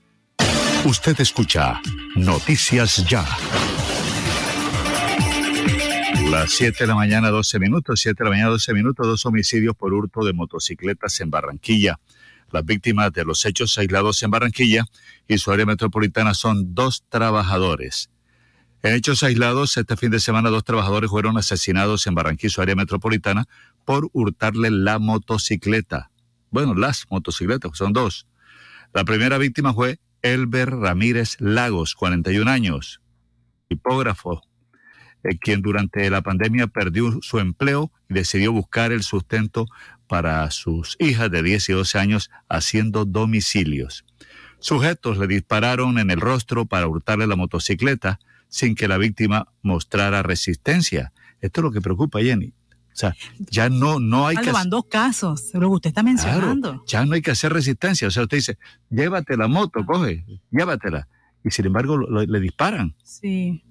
Usted 0.84 1.20
escucha 1.20 1.80
Noticias 2.14 3.04
Ya. 3.08 3.26
Las 6.30 6.52
7 6.52 6.76
de 6.78 6.86
la 6.86 6.94
mañana, 6.94 7.30
12 7.30 7.58
minutos, 7.58 8.00
7 8.00 8.16
de 8.16 8.24
la 8.24 8.30
mañana, 8.30 8.50
12 8.50 8.74
minutos, 8.74 9.06
dos 9.06 9.26
homicidios 9.26 9.74
por 9.74 9.92
hurto 9.92 10.24
de 10.24 10.32
motocicletas 10.32 11.20
en 11.20 11.30
Barranquilla. 11.30 11.98
Las 12.52 12.64
víctimas 12.64 13.12
de 13.12 13.24
los 13.24 13.44
hechos 13.44 13.76
aislados 13.76 14.22
en 14.22 14.30
Barranquilla 14.30 14.84
y 15.26 15.38
su 15.38 15.50
área 15.50 15.66
metropolitana 15.66 16.32
son 16.32 16.74
dos 16.74 17.04
trabajadores. 17.08 18.10
En 18.82 18.94
hechos 18.94 19.24
aislados, 19.24 19.76
este 19.76 19.96
fin 19.96 20.10
de 20.10 20.20
semana 20.20 20.48
dos 20.48 20.64
trabajadores 20.64 21.10
fueron 21.10 21.36
asesinados 21.36 22.06
en 22.06 22.14
Barranquilla 22.14 22.50
su 22.50 22.62
área 22.62 22.76
metropolitana 22.76 23.46
por 23.84 24.08
hurtarle 24.12 24.70
la 24.70 25.00
motocicleta. 25.00 26.10
Bueno, 26.50 26.74
las 26.74 27.06
motocicletas, 27.10 27.72
son 27.74 27.92
dos. 27.92 28.26
La 28.94 29.04
primera 29.04 29.36
víctima 29.38 29.74
fue 29.74 29.98
Elber 30.34 30.70
Ramírez 30.70 31.36
Lagos, 31.40 31.94
41 31.94 32.50
años, 32.50 33.00
tipógrafo, 33.68 34.42
eh, 35.24 35.38
quien 35.38 35.62
durante 35.62 36.08
la 36.10 36.22
pandemia 36.22 36.66
perdió 36.66 37.18
su 37.22 37.38
empleo 37.38 37.90
y 38.08 38.14
decidió 38.14 38.52
buscar 38.52 38.92
el 38.92 39.02
sustento 39.02 39.66
para 40.06 40.50
sus 40.50 40.96
hijas 40.98 41.30
de 41.30 41.42
10 41.42 41.68
y 41.68 41.72
12 41.72 41.98
años 41.98 42.30
haciendo 42.48 43.04
domicilios. 43.04 44.04
Sujetos 44.60 45.18
le 45.18 45.26
dispararon 45.26 45.98
en 45.98 46.10
el 46.10 46.20
rostro 46.20 46.66
para 46.66 46.88
hurtarle 46.88 47.26
la 47.26 47.36
motocicleta 47.36 48.18
sin 48.48 48.74
que 48.74 48.88
la 48.88 48.98
víctima 48.98 49.48
mostrara 49.62 50.22
resistencia. 50.22 51.12
Esto 51.40 51.60
es 51.60 51.64
lo 51.64 51.72
que 51.72 51.80
preocupa, 51.80 52.20
Jenny. 52.20 52.52
O 52.98 53.00
sea, 53.00 53.14
ya 53.48 53.68
no, 53.68 54.00
no 54.00 54.26
hay 54.26 54.36
que... 54.36 54.50
Van 54.50 54.68
dos 54.68 54.86
casos, 54.90 55.50
lo 55.54 55.60
que 55.60 55.66
usted 55.66 55.88
está 55.90 56.02
mencionando. 56.02 56.82
ya 56.84 57.06
no 57.06 57.14
hay 57.14 57.22
que 57.22 57.30
hacer 57.30 57.52
resistencia. 57.52 58.08
O 58.08 58.10
sea, 58.10 58.24
usted 58.24 58.38
dice, 58.38 58.58
llévate 58.90 59.36
la 59.36 59.46
moto, 59.46 59.86
coge, 59.86 60.24
llévatela. 60.50 61.06
Y 61.44 61.52
sin 61.52 61.66
embargo, 61.66 61.96
le 61.96 62.40
disparan. 62.40 62.96
Sí. 63.04 63.62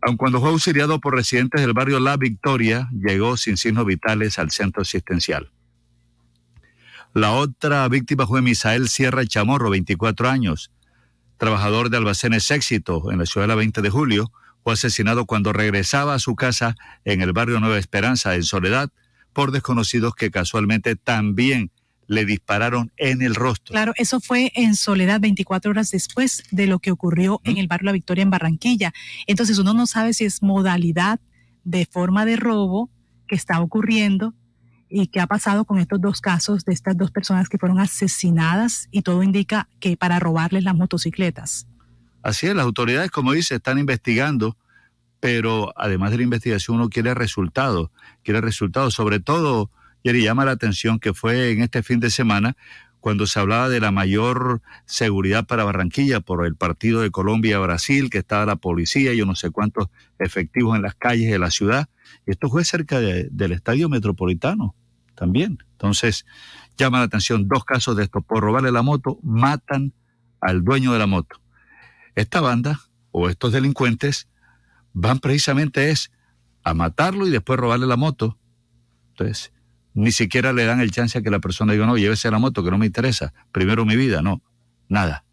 Aun 0.00 0.16
cuando 0.16 0.40
fue 0.40 0.48
auxiliado 0.48 1.00
por 1.00 1.14
residentes 1.14 1.60
del 1.60 1.74
barrio 1.74 2.00
La 2.00 2.16
Victoria, 2.16 2.88
llegó 2.92 3.36
sin 3.36 3.58
signos 3.58 3.84
vitales 3.84 4.38
al 4.38 4.50
centro 4.50 4.80
asistencial. 4.80 5.50
La 7.12 7.32
otra 7.32 7.86
víctima 7.88 8.26
fue 8.26 8.40
Misael 8.40 8.88
Sierra 8.88 9.26
Chamorro, 9.26 9.68
24 9.68 10.30
años, 10.30 10.72
trabajador 11.36 11.90
de 11.90 11.98
Albacenes 11.98 12.50
Éxito 12.50 13.12
en 13.12 13.18
la 13.18 13.26
ciudad 13.26 13.44
de 13.44 13.48
la 13.48 13.54
20 13.54 13.82
de 13.82 13.90
julio, 13.90 14.32
fue 14.64 14.72
asesinado 14.72 15.26
cuando 15.26 15.52
regresaba 15.52 16.14
a 16.14 16.18
su 16.18 16.34
casa 16.34 16.74
en 17.04 17.20
el 17.20 17.34
barrio 17.34 17.60
Nueva 17.60 17.78
Esperanza, 17.78 18.34
en 18.34 18.44
Soledad, 18.44 18.88
por 19.34 19.52
desconocidos 19.52 20.14
que 20.14 20.30
casualmente 20.30 20.96
también 20.96 21.70
le 22.06 22.24
dispararon 22.24 22.90
en 22.96 23.20
el 23.20 23.34
rostro. 23.34 23.72
Claro, 23.72 23.92
eso 23.96 24.20
fue 24.20 24.52
en 24.54 24.74
Soledad 24.74 25.20
24 25.20 25.70
horas 25.70 25.90
después 25.90 26.44
de 26.50 26.66
lo 26.66 26.78
que 26.78 26.90
ocurrió 26.90 27.42
en 27.44 27.58
el 27.58 27.66
barrio 27.66 27.86
La 27.86 27.92
Victoria 27.92 28.22
en 28.22 28.30
Barranquilla. 28.30 28.94
Entonces 29.26 29.58
uno 29.58 29.74
no 29.74 29.86
sabe 29.86 30.14
si 30.14 30.24
es 30.24 30.42
modalidad 30.42 31.20
de 31.64 31.84
forma 31.84 32.24
de 32.24 32.36
robo 32.36 32.90
que 33.26 33.34
está 33.34 33.60
ocurriendo 33.60 34.34
y 34.88 35.08
qué 35.08 35.20
ha 35.20 35.26
pasado 35.26 35.66
con 35.66 35.78
estos 35.78 36.00
dos 36.00 36.22
casos 36.22 36.64
de 36.64 36.72
estas 36.72 36.96
dos 36.96 37.10
personas 37.10 37.48
que 37.50 37.58
fueron 37.58 37.80
asesinadas 37.80 38.88
y 38.90 39.02
todo 39.02 39.22
indica 39.22 39.68
que 39.78 39.96
para 39.98 40.20
robarles 40.20 40.64
las 40.64 40.74
motocicletas. 40.74 41.66
Así 42.24 42.46
es, 42.46 42.54
las 42.54 42.64
autoridades, 42.64 43.10
como 43.10 43.32
dice, 43.32 43.56
están 43.56 43.78
investigando, 43.78 44.56
pero 45.20 45.74
además 45.76 46.10
de 46.10 46.16
la 46.16 46.22
investigación 46.22 46.78
uno 46.78 46.88
quiere 46.88 47.12
resultados, 47.12 47.90
quiere 48.22 48.40
resultados, 48.40 48.94
sobre 48.94 49.20
todo, 49.20 49.70
y 50.02 50.22
llama 50.22 50.46
la 50.46 50.52
atención 50.52 50.98
que 50.98 51.12
fue 51.12 51.50
en 51.50 51.60
este 51.60 51.82
fin 51.82 52.00
de 52.00 52.08
semana 52.08 52.56
cuando 53.00 53.26
se 53.26 53.38
hablaba 53.40 53.68
de 53.68 53.78
la 53.78 53.90
mayor 53.90 54.62
seguridad 54.86 55.46
para 55.46 55.64
Barranquilla 55.64 56.20
por 56.20 56.46
el 56.46 56.56
partido 56.56 57.02
de 57.02 57.10
Colombia-Brasil, 57.10 58.08
que 58.08 58.18
estaba 58.18 58.46
la 58.46 58.56
policía 58.56 59.12
y 59.12 59.18
yo 59.18 59.26
no 59.26 59.34
sé 59.34 59.50
cuántos 59.50 59.88
efectivos 60.18 60.76
en 60.76 60.82
las 60.82 60.94
calles 60.94 61.30
de 61.30 61.38
la 61.38 61.50
ciudad. 61.50 61.90
Esto 62.24 62.48
fue 62.48 62.64
cerca 62.64 63.00
del 63.00 63.52
estadio 63.52 63.90
metropolitano 63.90 64.74
también. 65.14 65.58
Entonces, 65.72 66.24
llama 66.78 67.00
la 67.00 67.04
atención 67.04 67.48
dos 67.48 67.66
casos 67.66 67.96
de 67.98 68.04
esto. 68.04 68.22
Por 68.22 68.42
robarle 68.42 68.72
la 68.72 68.80
moto, 68.80 69.18
matan 69.22 69.92
al 70.40 70.64
dueño 70.64 70.94
de 70.94 70.98
la 70.98 71.06
moto 71.06 71.43
esta 72.14 72.40
banda 72.40 72.80
o 73.10 73.28
estos 73.28 73.52
delincuentes 73.52 74.28
van 74.92 75.18
precisamente 75.18 75.90
es 75.90 76.10
a 76.62 76.74
matarlo 76.74 77.26
y 77.26 77.30
después 77.30 77.58
robarle 77.58 77.86
la 77.86 77.96
moto. 77.96 78.38
Entonces, 79.10 79.52
ni 79.92 80.10
siquiera 80.12 80.52
le 80.52 80.64
dan 80.64 80.80
el 80.80 80.90
chance 80.90 81.18
a 81.18 81.22
que 81.22 81.30
la 81.30 81.38
persona 81.38 81.72
diga, 81.72 81.86
no, 81.86 81.96
llévese 81.96 82.30
la 82.30 82.38
moto, 82.38 82.64
que 82.64 82.70
no 82.70 82.78
me 82.78 82.86
interesa, 82.86 83.32
primero 83.52 83.84
mi 83.84 83.96
vida, 83.96 84.22
no, 84.22 84.42
nada. 84.88 85.24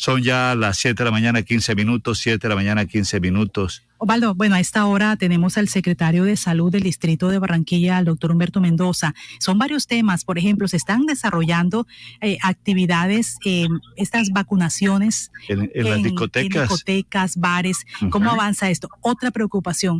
Son 0.00 0.22
ya 0.22 0.54
las 0.54 0.78
7 0.78 0.96
de 0.96 1.04
la 1.04 1.10
mañana, 1.10 1.42
15 1.42 1.74
minutos, 1.74 2.20
7 2.20 2.38
de 2.40 2.48
la 2.48 2.54
mañana, 2.54 2.86
15 2.86 3.20
minutos. 3.20 3.82
Osvaldo, 3.98 4.34
bueno, 4.34 4.54
a 4.54 4.60
esta 4.60 4.86
hora 4.86 5.14
tenemos 5.16 5.58
al 5.58 5.68
secretario 5.68 6.24
de 6.24 6.38
Salud 6.38 6.72
del 6.72 6.84
Distrito 6.84 7.28
de 7.28 7.38
Barranquilla, 7.38 7.98
el 7.98 8.06
doctor 8.06 8.30
Humberto 8.30 8.62
Mendoza. 8.62 9.14
Son 9.40 9.58
varios 9.58 9.86
temas, 9.86 10.24
por 10.24 10.38
ejemplo, 10.38 10.68
se 10.68 10.78
están 10.78 11.04
desarrollando 11.04 11.86
eh, 12.22 12.38
actividades, 12.42 13.36
eh, 13.44 13.66
estas 13.96 14.30
vacunaciones 14.30 15.32
en, 15.48 15.70
las 15.74 16.02
discotecas. 16.02 16.62
discotecas, 16.62 17.36
bares. 17.36 17.84
¿Cómo 18.08 18.30
avanza 18.30 18.70
esto? 18.70 18.88
Otra 19.02 19.30
preocupación, 19.30 19.98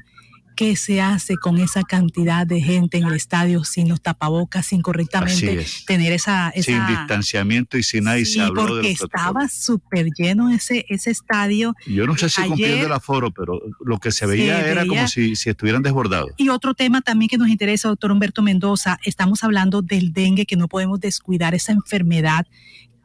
¿Qué 0.61 0.77
se 0.77 1.01
hace 1.01 1.39
con 1.39 1.57
esa 1.57 1.83
cantidad 1.85 2.47
de 2.47 2.61
gente 2.61 2.99
en 2.99 3.07
el 3.07 3.15
estadio 3.15 3.65
sin 3.65 3.89
los 3.89 4.03
tapabocas, 4.03 4.67
sin 4.67 4.83
correctamente 4.83 5.65
tener 5.87 6.13
esa, 6.13 6.53
Sin 6.55 6.87
distanciamiento 6.87 7.79
y 7.79 7.83
sin 7.83 8.05
nadie 8.05 8.27
se 8.27 8.43
habló 8.43 8.67
porque 8.67 8.91
estaba 8.91 9.49
súper 9.49 10.09
lleno 10.15 10.51
ese, 10.51 10.85
ese 10.91 11.13
estadio. 11.13 11.75
Yo 11.87 12.07
no 12.07 12.15
sé 12.15 12.29
si 12.29 12.43
cumpliendo 12.43 12.89
el 12.89 12.93
aforo, 12.93 13.31
pero 13.31 13.59
lo 13.83 13.99
que 14.01 14.13
se 14.13 14.27
veía 14.27 14.61
era 14.71 14.85
como 14.85 15.09
si, 15.09 15.35
si 15.35 15.49
estuvieran 15.49 15.81
desbordados. 15.81 16.33
Y 16.37 16.51
otro 16.51 16.75
tema 16.75 17.01
también 17.01 17.31
que 17.31 17.39
nos 17.39 17.49
interesa, 17.49 17.89
doctor 17.89 18.13
Humberto 18.13 18.43
Mendoza, 18.43 18.99
estamos 19.07 19.43
hablando 19.43 19.81
del 19.81 20.13
dengue, 20.13 20.45
que 20.45 20.57
no 20.57 20.69
podemos 20.69 21.01
descuidar 21.01 21.55
esa 21.55 21.73
enfermedad 21.73 22.47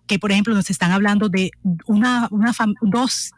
que 0.08 0.20
por 0.20 0.32
ejemplo 0.32 0.54
nos 0.54 0.70
están 0.70 0.92
hablando 0.92 1.30
de 1.30 1.52
una, 1.86 2.28
una 2.32 2.54
dos 2.82 3.32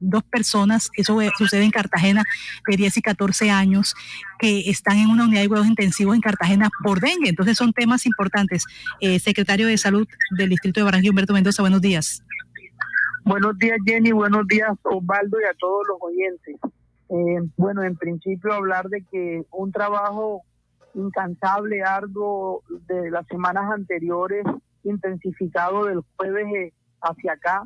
dos 0.00 0.22
personas, 0.24 0.90
eso 0.96 1.18
sucede 1.36 1.64
en 1.64 1.70
Cartagena, 1.70 2.24
de 2.68 2.76
10 2.76 2.96
y 2.98 3.02
14 3.02 3.50
años, 3.50 3.94
que 4.38 4.70
están 4.70 4.98
en 4.98 5.10
una 5.10 5.24
unidad 5.24 5.42
de 5.42 5.48
cuidados 5.48 5.68
intensivos 5.68 6.14
en 6.14 6.20
Cartagena 6.20 6.70
por 6.82 7.00
dengue. 7.00 7.28
Entonces 7.28 7.56
son 7.56 7.72
temas 7.72 8.06
importantes. 8.06 8.64
Eh, 9.00 9.18
secretario 9.18 9.66
de 9.66 9.78
Salud 9.78 10.06
del 10.36 10.50
Distrito 10.50 10.80
de 10.80 10.84
Barranquilla, 10.84 11.10
Humberto 11.10 11.32
Mendoza, 11.32 11.62
buenos 11.62 11.80
días. 11.80 12.22
Buenos 13.24 13.58
días, 13.58 13.78
Jenny. 13.84 14.12
Buenos 14.12 14.46
días, 14.46 14.70
Osvaldo, 14.82 15.38
y 15.40 15.44
a 15.44 15.54
todos 15.58 15.86
los 15.86 15.98
oyentes. 16.00 16.56
Eh, 17.10 17.50
bueno, 17.56 17.82
en 17.82 17.96
principio 17.96 18.52
hablar 18.52 18.88
de 18.88 19.02
que 19.10 19.42
un 19.50 19.72
trabajo 19.72 20.42
incansable, 20.94 21.82
arduo 21.82 22.62
de 22.86 23.10
las 23.10 23.26
semanas 23.26 23.70
anteriores, 23.70 24.44
intensificado 24.82 25.86
del 25.86 26.00
jueves 26.16 26.46
eh, 26.54 26.72
hacia 27.00 27.32
acá, 27.32 27.62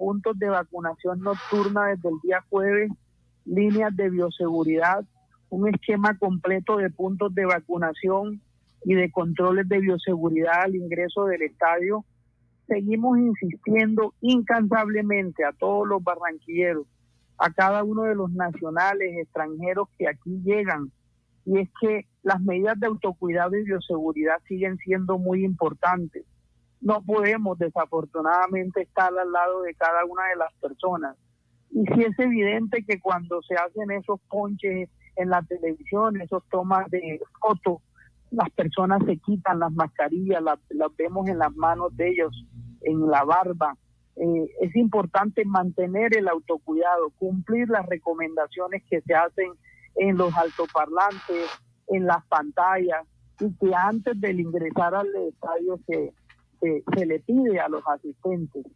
puntos 0.00 0.38
de 0.38 0.48
vacunación 0.48 1.20
nocturna 1.20 1.88
desde 1.88 2.08
el 2.08 2.14
día 2.22 2.42
jueves, 2.48 2.90
líneas 3.44 3.94
de 3.94 4.08
bioseguridad, 4.08 5.04
un 5.50 5.68
esquema 5.68 6.16
completo 6.16 6.78
de 6.78 6.88
puntos 6.88 7.34
de 7.34 7.44
vacunación 7.44 8.40
y 8.82 8.94
de 8.94 9.10
controles 9.10 9.68
de 9.68 9.78
bioseguridad 9.78 10.62
al 10.62 10.74
ingreso 10.74 11.26
del 11.26 11.42
estadio. 11.42 12.06
Seguimos 12.66 13.18
insistiendo 13.18 14.14
incansablemente 14.22 15.44
a 15.44 15.52
todos 15.52 15.86
los 15.86 16.02
barranquilleros, 16.02 16.86
a 17.36 17.52
cada 17.52 17.84
uno 17.84 18.04
de 18.04 18.14
los 18.14 18.32
nacionales, 18.32 19.18
extranjeros 19.18 19.86
que 19.98 20.08
aquí 20.08 20.40
llegan, 20.42 20.90
y 21.44 21.58
es 21.58 21.68
que 21.78 22.06
las 22.22 22.40
medidas 22.40 22.80
de 22.80 22.86
autocuidado 22.86 23.54
y 23.54 23.64
bioseguridad 23.64 24.36
siguen 24.48 24.78
siendo 24.78 25.18
muy 25.18 25.44
importantes 25.44 26.24
no 26.80 27.02
podemos 27.02 27.58
desafortunadamente 27.58 28.82
estar 28.82 29.12
al 29.16 29.32
lado 29.32 29.62
de 29.62 29.74
cada 29.74 30.04
una 30.04 30.26
de 30.28 30.36
las 30.36 30.52
personas. 30.54 31.16
Y 31.70 31.84
sí 31.86 32.02
es 32.02 32.18
evidente 32.18 32.84
que 32.84 33.00
cuando 33.00 33.42
se 33.42 33.54
hacen 33.54 33.90
esos 33.90 34.20
ponches 34.28 34.88
en 35.16 35.28
la 35.28 35.42
televisión, 35.42 36.20
esos 36.20 36.42
tomas 36.50 36.90
de 36.90 37.20
fotos, 37.40 37.82
las 38.30 38.50
personas 38.50 39.02
se 39.06 39.18
quitan 39.18 39.58
las 39.58 39.72
mascarillas, 39.72 40.42
las, 40.42 40.58
vemos 40.96 41.28
en 41.28 41.38
las 41.38 41.54
manos 41.54 41.96
de 41.96 42.10
ellos, 42.10 42.46
en 42.82 43.06
la 43.08 43.24
barba, 43.24 43.76
eh, 44.16 44.50
es 44.60 44.74
importante 44.76 45.44
mantener 45.44 46.16
el 46.16 46.28
autocuidado, 46.28 47.10
cumplir 47.18 47.68
las 47.68 47.86
recomendaciones 47.86 48.82
que 48.88 49.00
se 49.02 49.14
hacen 49.14 49.52
en 49.96 50.16
los 50.16 50.34
altoparlantes, 50.36 51.48
en 51.88 52.06
las 52.06 52.24
pantallas, 52.26 53.06
y 53.40 53.52
que 53.56 53.74
antes 53.74 54.20
del 54.20 54.40
ingresar 54.40 54.94
al 54.94 55.08
estadio 55.28 55.78
se, 55.86 56.12
se, 56.60 57.06
le 57.06 57.20
pide 57.20 57.60
a 57.60 57.68
los 57.68 57.82
asistentes. 57.86 58.66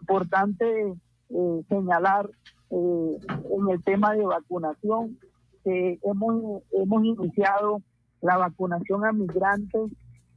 Importante 0.00 0.94
eh, 1.30 1.62
señalar 1.68 2.30
eh, 2.70 3.18
en 3.58 3.68
el 3.70 3.82
tema 3.84 4.14
de 4.14 4.24
vacunación 4.24 5.18
que 5.64 5.98
hemos, 6.02 6.62
hemos 6.72 7.04
iniciado 7.04 7.82
la 8.20 8.36
vacunación 8.36 9.04
a 9.04 9.12
migrantes, 9.12 9.90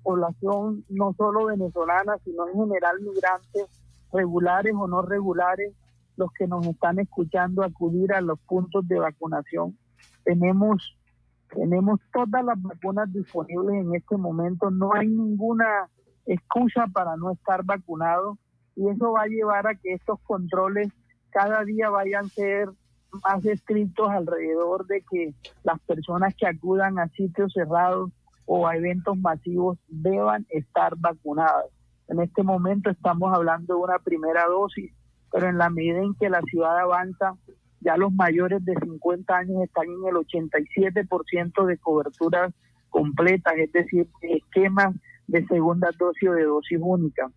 población 0.04 0.84
no 0.90 1.14
solo 1.18 1.46
venezolana, 1.46 2.18
sino 2.24 2.48
en 2.48 2.54
general 2.54 3.00
migrantes 3.02 3.68
regulares 4.12 4.74
o 4.78 4.88
no 4.88 5.02
regulares, 5.02 5.74
los 6.18 6.32
que 6.34 6.48
nos 6.48 6.66
están 6.68 7.00
escuchando 7.00 7.64
acudir 7.64 8.14
a 8.14 8.22
los 8.22 8.40
puntos 8.42 8.88
de 8.88 9.00
vacunación. 9.00 9.78
Tenemos, 10.24 10.98
tenemos 11.54 12.00
todas 12.14 12.44
las 12.44 12.62
vacunas 12.62 13.12
disponibles 13.14 13.86
en 13.86 13.96
este 13.96 14.18
momento, 14.18 14.70
no 14.70 14.94
hay 14.94 15.08
ninguna 15.08 15.90
excusa 16.25 16.88
para 16.88 17.16
no 17.17 17.32
estar 17.32 17.64
vacunado 17.64 18.38
y 18.75 18.88
eso 18.90 19.11
va 19.11 19.24
a 19.24 19.27
llevar 19.27 19.67
a 19.67 19.75
que 19.75 19.93
estos 19.93 20.19
controles 20.22 20.90
cada 21.32 21.64
día 21.64 21.90
vayan 21.90 22.25
a 22.25 22.30
ser 22.30 22.69
más 23.24 23.45
estrictos 23.45 24.09
alrededor 24.09 24.85
de 24.88 25.03
que 25.09 25.33
las 25.64 25.80
personas 25.82 26.33
que 26.35 26.48
acudan 26.48 27.00
a 27.00 27.08
sitios 27.09 27.51
cerrados 27.53 28.11
o 28.45 28.67
a 28.67 28.75
eventos 28.75 29.17
masivos 29.17 29.77
deban 29.88 30.45
estar 30.50 30.95
vacunadas. 30.98 31.66
En 32.08 32.19
este 32.19 32.43
momento 32.43 32.90
estamos 32.90 33.33
hablando 33.33 33.75
de 33.75 33.82
una 33.82 34.00
primera 34.00 34.45
dosis, 34.45 34.91
pero 35.32 35.48
en 35.48 35.58
la 35.58 35.69
medida 35.69 36.00
en 36.00 36.14
que 36.16 36.30
la 36.30 36.41
ciudad 36.41 36.77
avanza, 36.77 37.35
ya 37.80 37.98
los 37.98 38.14
mayores 38.14 38.64
de 38.66 38.75
50 38.75 39.35
años 39.35 39.64
están 39.64 39.85
en 39.85 40.08
el 40.08 40.16
87% 40.16 41.66
de 41.66 41.77
cobertura 41.77 42.51
completa, 42.90 43.51
es 43.51 43.72
decir, 43.72 44.08
esquemas 44.22 44.95
de 45.32 45.45
segunda 45.48 45.90
dosis 45.98 46.30
o 46.30 46.34
de 46.34 46.43
dosis 46.43 46.80
única. 46.82 47.32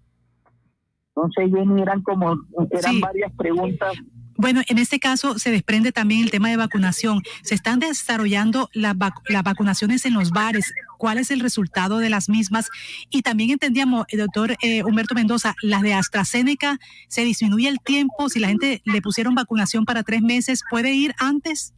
Entonces, 1.14 1.50
Jenny, 1.54 1.82
eran 1.82 2.02
como, 2.02 2.36
eran 2.70 3.00
varias 3.00 3.32
preguntas 3.34 3.94
bueno, 4.36 4.62
en 4.68 4.78
este 4.78 4.98
caso 4.98 5.38
se 5.38 5.50
desprende 5.50 5.92
también 5.92 6.22
el 6.22 6.30
tema 6.30 6.48
de 6.48 6.56
vacunación. 6.56 7.22
Se 7.42 7.54
están 7.54 7.78
desarrollando 7.78 8.68
las, 8.72 8.96
vacunaciones 9.44 10.04
en 10.06 10.14
los 10.14 10.30
bares. 10.30 10.72
¿Cuál 10.98 11.18
es 11.18 11.30
el 11.30 11.40
resultado 11.40 11.98
de 11.98 12.10
las 12.10 12.28
mismas? 12.28 12.68
Y 13.10 13.22
también 13.22 13.50
entendíamos, 13.50 14.06
el 14.08 14.18
eh, 14.18 14.22
doctor 14.22 14.56
eh, 14.62 14.82
Humberto 14.82 15.14
Mendoza, 15.14 15.54
las 15.62 15.82
de 15.82 15.94
AstraZeneca, 15.94 16.78
¿se 17.08 17.24
disminuye 17.24 17.68
el 17.68 17.80
tiempo? 17.80 18.28
Si 18.28 18.40
la 18.40 18.48
gente 18.48 18.82
le 18.84 19.02
pusieron 19.02 19.34
vacunación 19.34 19.84
para 19.84 20.02
tres 20.02 20.22
meses, 20.22 20.62
¿puede 20.68 20.92
ir 20.92 21.14
antes? 21.18 21.72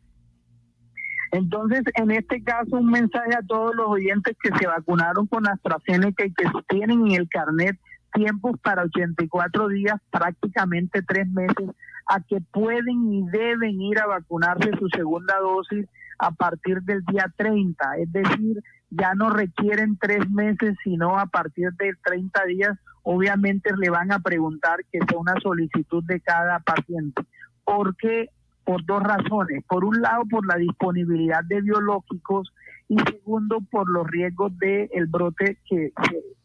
Entonces, 1.36 1.82
en 1.96 2.10
este 2.12 2.42
caso, 2.42 2.76
un 2.76 2.90
mensaje 2.90 3.34
a 3.34 3.46
todos 3.46 3.74
los 3.74 3.88
oyentes 3.88 4.34
que 4.42 4.48
se 4.58 4.66
vacunaron 4.66 5.26
con 5.26 5.46
AstraZeneca 5.46 6.24
y 6.24 6.32
que 6.32 6.44
tienen 6.66 7.06
en 7.08 7.12
el 7.12 7.28
carnet 7.28 7.78
tiempos 8.14 8.58
para 8.62 8.84
84 8.84 9.68
días, 9.68 10.00
prácticamente 10.10 11.02
tres 11.02 11.28
meses 11.28 11.68
a 12.06 12.20
que 12.20 12.40
pueden 12.40 13.12
y 13.12 13.26
deben 13.28 13.82
ir 13.82 13.98
a 13.98 14.06
vacunarse 14.06 14.70
su 14.78 14.88
segunda 14.88 15.38
dosis 15.40 15.86
a 16.18 16.30
partir 16.30 16.80
del 16.82 17.04
día 17.04 17.30
30, 17.36 17.96
es 17.98 18.10
decir, 18.12 18.62
ya 18.88 19.14
no 19.14 19.28
requieren 19.28 19.98
tres 20.00 20.30
meses, 20.30 20.74
sino 20.82 21.18
a 21.18 21.26
partir 21.26 21.70
de 21.72 21.92
30 22.02 22.44
días, 22.46 22.78
obviamente 23.02 23.76
le 23.76 23.90
van 23.90 24.10
a 24.10 24.20
preguntar 24.20 24.78
que 24.90 25.00
sea 25.06 25.18
una 25.18 25.34
solicitud 25.42 26.02
de 26.04 26.18
cada 26.20 26.60
paciente. 26.60 27.22
¿Por 27.62 27.94
qué? 27.96 28.30
Por 28.66 28.84
dos 28.84 29.02
razones. 29.02 29.64
Por 29.66 29.84
un 29.86 30.02
lado, 30.02 30.24
por 30.28 30.46
la 30.46 30.56
disponibilidad 30.56 31.42
de 31.44 31.62
biológicos 31.62 32.52
y 32.88 32.98
segundo, 32.98 33.60
por 33.70 33.88
los 33.88 34.06
riesgos 34.06 34.56
del 34.58 34.90
el 34.92 35.06
brote 35.06 35.58
que, 35.68 35.92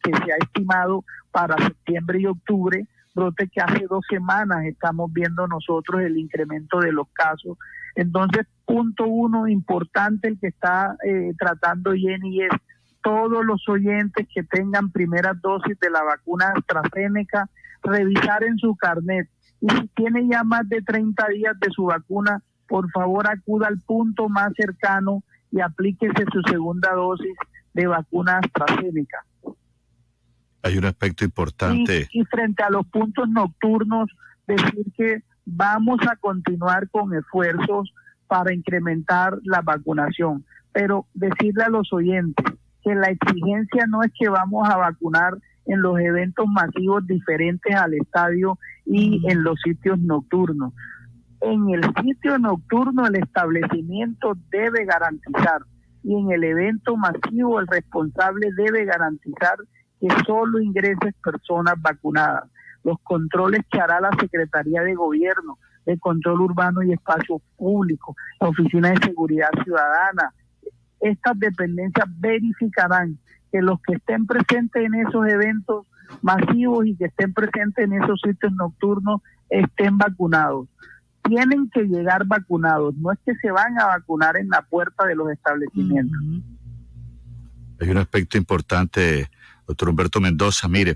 se 0.04 0.32
ha 0.32 0.38
estimado 0.38 1.04
para 1.32 1.58
septiembre 1.58 2.22
y 2.22 2.26
octubre 2.28 2.88
brote 3.14 3.50
que 3.50 3.62
hace 3.62 3.86
dos 3.90 4.06
semanas 4.10 4.66
estamos 4.66 5.12
viendo 5.12 5.48
nosotros 5.48 6.02
el 6.02 6.18
incremento 6.18 6.80
de 6.80 6.92
los 6.92 7.08
casos. 7.14 7.58
Entonces, 7.96 8.48
punto 8.66 9.06
uno 9.06 9.48
importante 9.48 10.30
el 10.30 10.40
que 10.40 10.48
está 10.48 10.96
eh, 11.06 11.34
tratando 11.38 11.92
Jenny 11.92 12.44
es 12.44 12.52
todos 13.04 13.44
los 13.44 13.68
oyentes 13.68 14.28
que 14.34 14.44
tengan 14.44 14.92
primera 14.92 15.34
dosis 15.34 15.78
de 15.80 15.90
la 15.90 16.04
vacuna 16.04 16.54
AstraZeneca, 16.56 17.50
revisar 17.84 18.44
en 18.44 18.58
su 18.58 18.76
carnet. 18.76 19.28
Y 19.62 19.70
si 19.70 19.88
tiene 19.96 20.28
ya 20.28 20.44
más 20.44 20.68
de 20.68 20.82
30 20.82 21.28
días 21.30 21.60
de 21.60 21.70
su 21.72 21.86
vacuna, 21.86 22.42
por 22.68 22.90
favor 22.92 23.28
acuda 23.30 23.68
al 23.68 23.80
punto 23.80 24.28
más 24.28 24.54
cercano 24.56 25.24
y 25.52 25.60
aplíquese 25.62 26.26
su 26.32 26.42
segunda 26.50 26.94
dosis 26.94 27.36
de 27.74 27.88
vacuna 27.88 28.40
AstraZeneca. 28.40 29.26
Hay 30.64 30.78
un 30.78 30.86
aspecto 30.86 31.26
importante. 31.26 32.08
Y, 32.12 32.24
frente 32.26 32.64
a 32.64 32.70
los 32.70 32.86
puntos 32.88 33.28
nocturnos, 33.30 34.10
decir 34.48 34.86
que 34.96 35.24
vamos 35.46 36.00
a 36.10 36.16
continuar 36.18 36.90
con 36.90 37.14
esfuerzos 37.14 37.94
para 38.28 38.54
incrementar 38.54 39.38
la 39.44 39.62
vacunación, 39.62 40.46
pero 40.72 41.08
decirle 41.14 41.64
a 41.64 41.70
los 41.70 41.92
oyentes 41.92 42.46
que 42.84 42.96
la 42.96 43.08
exigencia 43.08 43.86
no 43.88 44.04
es 44.04 44.12
que 44.18 44.30
vamos 44.30 44.68
a 44.70 44.78
vacunar 44.78 45.38
en 45.72 45.82
los 45.82 45.98
eventos 46.00 46.46
masivos 46.48 47.08
diferentes 47.08 47.74
al 47.74 47.94
estadio 47.94 48.60
y 48.86 49.22
en 49.32 49.42
los 49.42 49.58
sitios 49.64 49.98
nocturnos. 50.00 50.74
En 51.40 51.70
el 51.70 51.82
sitio 52.04 52.38
nocturno 52.38 53.08
el 53.08 53.16
establecimiento 53.16 54.34
debe 54.52 54.84
garantizar 54.84 55.62
y 56.04 56.14
en 56.14 56.32
el 56.32 56.44
evento 56.44 56.98
masivo 56.98 57.60
el 57.60 57.68
responsable 57.68 58.50
debe 58.58 58.84
garantizar 58.84 59.56
que 60.02 60.08
solo 60.26 60.60
ingreses 60.60 61.14
personas 61.24 61.76
vacunadas. 61.80 62.50
Los 62.84 62.98
controles 63.04 63.62
que 63.72 63.80
hará 63.80 64.02
la 64.02 64.12
Secretaría 64.20 64.82
de 64.82 64.96
Gobierno 64.96 65.58
de 65.86 65.98
Control 66.00 66.42
Urbano 66.42 66.84
y 66.84 66.92
Espacio 66.92 67.42
Público, 67.56 68.16
la 68.42 68.50
Oficina 68.50 68.90
de 68.90 69.06
Seguridad 69.06 69.50
Ciudadana, 69.64 70.34
estas 71.00 71.40
dependencias 71.40 72.08
verificarán 72.20 73.18
que 73.52 73.62
los 73.62 73.80
que 73.82 73.96
estén 73.96 74.26
presentes 74.26 74.84
en 74.84 74.96
esos 74.96 75.28
eventos 75.28 75.86
masivos 76.22 76.86
y 76.86 76.96
que 76.96 77.06
estén 77.06 77.34
presentes 77.34 77.86
en 77.86 77.94
esos 77.94 78.20
sitios 78.24 78.52
nocturnos 78.54 79.22
estén 79.50 79.98
vacunados. 79.98 80.68
Tienen 81.24 81.70
que 81.70 81.84
llegar 81.84 82.26
vacunados, 82.26 82.96
no 82.96 83.12
es 83.12 83.20
que 83.26 83.36
se 83.36 83.52
van 83.52 83.80
a 83.80 83.86
vacunar 83.88 84.38
en 84.38 84.50
la 84.50 84.64
puerta 84.64 85.06
de 85.06 85.16
los 85.16 85.30
establecimientos. 85.32 86.20
Hay 87.80 87.90
un 87.90 87.98
aspecto 87.98 88.38
importante 88.38 89.30
Doctor 89.68 89.90
Humberto 89.90 90.20
Mendoza, 90.20 90.68
mire, 90.68 90.94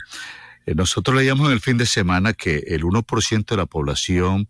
eh, 0.65 0.75
nosotros 0.75 1.15
leíamos 1.15 1.47
en 1.47 1.53
el 1.53 1.61
fin 1.61 1.77
de 1.77 1.85
semana 1.85 2.33
que 2.33 2.57
el 2.67 2.83
1% 2.83 3.45
de 3.45 3.57
la 3.57 3.65
población 3.65 4.47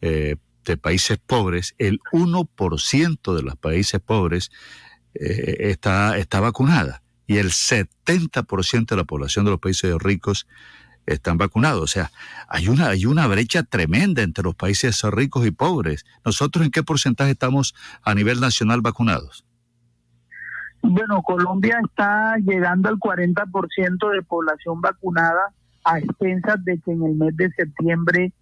eh, 0.00 0.36
de 0.64 0.76
países 0.76 1.18
pobres, 1.18 1.74
el 1.78 2.00
1% 2.12 3.36
de 3.36 3.42
los 3.42 3.56
países 3.56 4.00
pobres 4.00 4.50
eh, 5.14 5.56
está, 5.70 6.16
está 6.16 6.40
vacunada 6.40 7.02
y 7.28 7.36
el 7.36 7.50
70% 7.50 8.86
de 8.86 8.96
la 8.96 9.04
población 9.04 9.44
de 9.44 9.52
los 9.52 9.60
países 9.60 9.94
ricos 9.98 10.48
están 11.06 11.38
vacunados. 11.38 11.82
O 11.82 11.86
sea, 11.86 12.10
hay 12.48 12.68
una, 12.68 12.88
hay 12.88 13.06
una 13.06 13.26
brecha 13.28 13.62
tremenda 13.62 14.22
entre 14.22 14.42
los 14.42 14.56
países 14.56 15.02
ricos 15.04 15.46
y 15.46 15.52
pobres. 15.52 16.04
¿Nosotros 16.24 16.64
en 16.64 16.72
qué 16.72 16.82
porcentaje 16.82 17.30
estamos 17.30 17.74
a 18.02 18.14
nivel 18.14 18.40
nacional 18.40 18.80
vacunados? 18.80 19.44
Bueno, 20.82 21.22
Colombia 21.22 21.80
está 21.84 22.36
llegando 22.38 22.88
al 22.88 22.96
40% 22.96 24.12
de 24.12 24.22
población 24.22 24.80
vacunada 24.80 25.52
a 25.84 25.98
expensas 25.98 26.64
de 26.64 26.78
que 26.80 26.92
en 26.92 27.02
el 27.04 27.14
mes 27.14 27.36
de 27.36 27.50
septiembre 27.50 28.32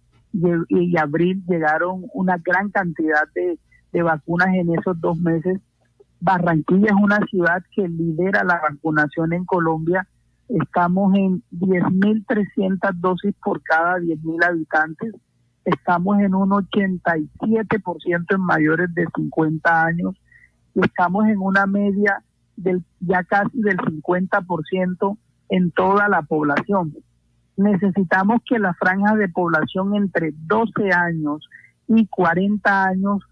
y 0.69 0.97
abril 0.97 1.43
llegaron 1.47 2.05
una 2.13 2.37
gran 2.37 2.69
cantidad 2.69 3.23
de, 3.33 3.59
vacunas 4.03 4.49
en 4.53 4.77
esos 4.77 4.99
dos 5.01 5.17
meses. 5.17 5.59
Barranquilla 6.19 6.87
es 6.87 7.01
una 7.01 7.19
ciudad 7.29 7.63
que 7.71 7.87
lidera 7.87 8.43
la 8.43 8.59
vacunación 8.59 9.33
en 9.33 9.45
Colombia. 9.45 10.07
Estamos 10.49 11.13
en 11.15 11.43
10.300 11.51 12.91
dosis 12.95 13.35
por 13.43 13.61
cada 13.63 13.97
10.000 13.97 14.45
habitantes. 14.45 15.13
Estamos 15.65 16.19
en 16.19 16.33
un 16.33 16.49
87% 16.49 18.35
en 18.35 18.41
mayores 18.41 18.93
de 18.95 19.05
50 19.15 19.83
años. 19.83 20.15
Estamos 20.75 21.25
en 21.27 21.39
una 21.39 21.65
media 21.65 22.23
del 22.55 22.83
ya 22.99 23.23
casi 23.23 23.61
del 23.61 23.77
50% 23.77 25.17
en 25.49 25.71
toda 25.71 26.07
la 26.07 26.21
población. 26.21 26.95
Necesitamos 27.57 28.41
que 28.47 28.59
la 28.59 28.73
franja 28.75 29.15
de 29.15 29.29
población 29.29 29.95
entre 29.95 30.31
12 30.33 30.91
años 30.91 31.47
y 31.87 32.07
40 32.07 32.85
años 32.85 33.23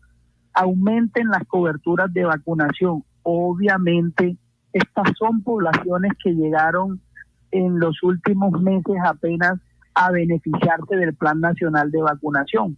aumenten 0.55 1.27
las 1.27 1.45
coberturas 1.47 2.11
de 2.13 2.23
vacunación. 2.23 3.03
Obviamente, 3.23 4.37
estas 4.73 5.11
son 5.17 5.43
poblaciones 5.43 6.11
que 6.23 6.33
llegaron 6.33 7.01
en 7.51 7.79
los 7.79 8.01
últimos 8.03 8.61
meses 8.61 8.95
apenas 9.05 9.59
a 9.93 10.11
beneficiarse 10.11 10.95
del 10.95 11.15
Plan 11.15 11.39
Nacional 11.39 11.91
de 11.91 12.01
Vacunación. 12.01 12.77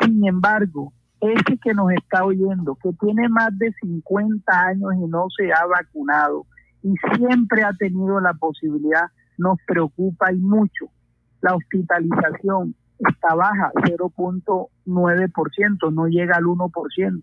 Sin 0.00 0.26
embargo, 0.26 0.92
ese 1.20 1.58
que 1.58 1.74
nos 1.74 1.90
está 1.92 2.24
oyendo, 2.24 2.76
que 2.82 2.90
tiene 3.00 3.28
más 3.28 3.56
de 3.58 3.72
50 3.80 4.52
años 4.52 4.92
y 4.96 5.06
no 5.06 5.26
se 5.36 5.52
ha 5.52 5.66
vacunado 5.66 6.46
y 6.82 6.94
siempre 7.16 7.62
ha 7.62 7.72
tenido 7.72 8.20
la 8.20 8.34
posibilidad, 8.34 9.06
nos 9.38 9.58
preocupa 9.66 10.32
y 10.32 10.36
mucho. 10.36 10.86
La 11.40 11.54
hospitalización 11.54 12.74
está 13.08 13.34
baja, 13.34 13.70
0.9%, 13.74 15.92
no 15.92 16.06
llega 16.06 16.36
al 16.36 16.44
1%. 16.44 17.20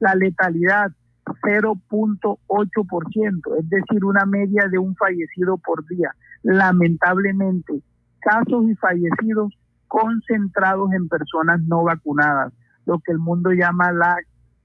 La 0.00 0.14
letalidad, 0.14 0.92
0.8%, 1.24 3.58
es 3.58 3.70
decir, 3.70 4.04
una 4.04 4.26
media 4.26 4.68
de 4.68 4.78
un 4.78 4.94
fallecido 4.96 5.56
por 5.58 5.86
día. 5.86 6.14
Lamentablemente, 6.42 7.80
casos 8.20 8.68
y 8.68 8.74
fallecidos 8.76 9.56
concentrados 9.88 10.92
en 10.92 11.08
personas 11.08 11.60
no 11.62 11.82
vacunadas, 11.84 12.52
lo 12.86 12.98
que 13.00 13.12
el 13.12 13.18
mundo 13.18 13.52
llama 13.52 13.92
la 13.92 14.16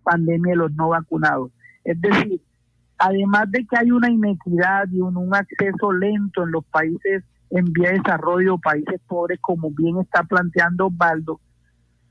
pandemia 0.03 0.51
de 0.51 0.57
los 0.57 0.71
no 0.73 0.89
vacunados. 0.89 1.51
Es 1.83 1.99
decir, 2.01 2.41
además 2.97 3.51
de 3.51 3.65
que 3.65 3.77
hay 3.77 3.91
una 3.91 4.09
inequidad 4.09 4.87
y 4.89 5.01
un, 5.01 5.17
un 5.17 5.35
acceso 5.35 5.91
lento 5.91 6.43
en 6.43 6.51
los 6.51 6.65
países 6.65 7.23
en 7.49 7.71
vía 7.73 7.89
de 7.89 7.99
desarrollo, 7.99 8.57
países 8.57 8.99
pobres, 9.07 9.39
como 9.41 9.71
bien 9.71 9.97
está 9.99 10.23
planteando 10.23 10.87
Osvaldo, 10.87 11.39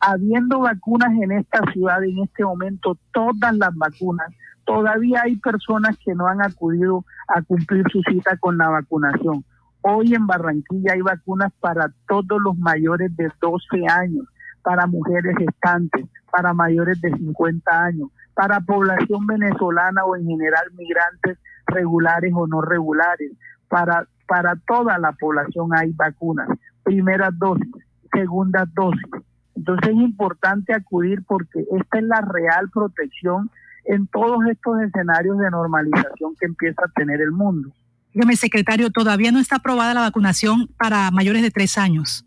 habiendo 0.01 0.61
vacunas 0.61 1.13
en 1.21 1.33
esta 1.33 1.61
ciudad 1.73 2.03
en 2.05 2.19
este 2.21 2.45
momento, 2.45 2.99
todas 3.13 3.57
las 3.57 3.75
vacunas, 3.75 4.29
todavía 4.65 5.23
hay 5.25 5.37
personas 5.37 5.97
que 6.05 6.15
no 6.15 6.27
han 6.27 6.43
acudido 6.43 7.05
a 7.29 7.43
cumplir 7.43 7.85
su 7.91 8.03
cita 8.03 8.37
con 8.39 8.59
la 8.59 8.69
vacunación. 8.69 9.45
Hoy 9.83 10.15
en 10.15 10.27
Barranquilla 10.27 10.95
hay 10.95 11.01
vacunas 11.01 11.53
para 11.61 11.93
todos 12.09 12.41
los 12.43 12.57
mayores 12.59 13.17
de 13.17 13.31
12 13.41 13.87
años, 13.89 14.27
para 14.63 14.87
mujeres 14.87 15.37
gestantes, 15.39 16.07
para 16.31 16.53
mayores 16.53 17.01
de 17.01 17.13
50 17.13 17.85
años, 17.85 18.09
para 18.35 18.61
población 18.61 19.27
venezolana 19.27 20.05
o 20.05 20.17
en 20.17 20.27
general 20.27 20.65
migrantes 20.77 21.39
regulares 21.67 22.33
o 22.35 22.47
no 22.47 22.61
regulares. 22.63 23.33
Para, 23.69 24.07
para 24.27 24.57
toda 24.67 24.99
la 24.99 25.13
población 25.13 25.71
hay 25.75 25.93
vacunas, 25.93 26.49
primeras 26.83 27.37
dosis, 27.39 27.71
segundas 28.13 28.69
dosis. 28.75 29.25
Entonces 29.55 29.91
es 29.91 29.97
importante 29.97 30.75
acudir 30.75 31.23
porque 31.27 31.65
esta 31.73 31.99
es 31.99 32.05
la 32.05 32.21
real 32.21 32.69
protección 32.71 33.51
en 33.85 34.07
todos 34.09 34.39
estos 34.51 34.81
escenarios 34.83 35.39
de 35.39 35.51
normalización 35.51 36.35
que 36.39 36.47
empieza 36.47 36.83
a 36.85 36.93
tener 36.93 37.21
el 37.21 37.33
mundo. 37.33 37.71
Dígame, 38.13 38.37
secretario, 38.37 38.91
todavía 38.91 39.33
no 39.33 39.39
está 39.39 39.57
aprobada 39.57 39.95
la 39.95 40.01
vacunación 40.01 40.69
para 40.79 41.11
mayores 41.11 41.43
de 41.43 41.51
tres 41.51 41.79
años. 41.79 42.25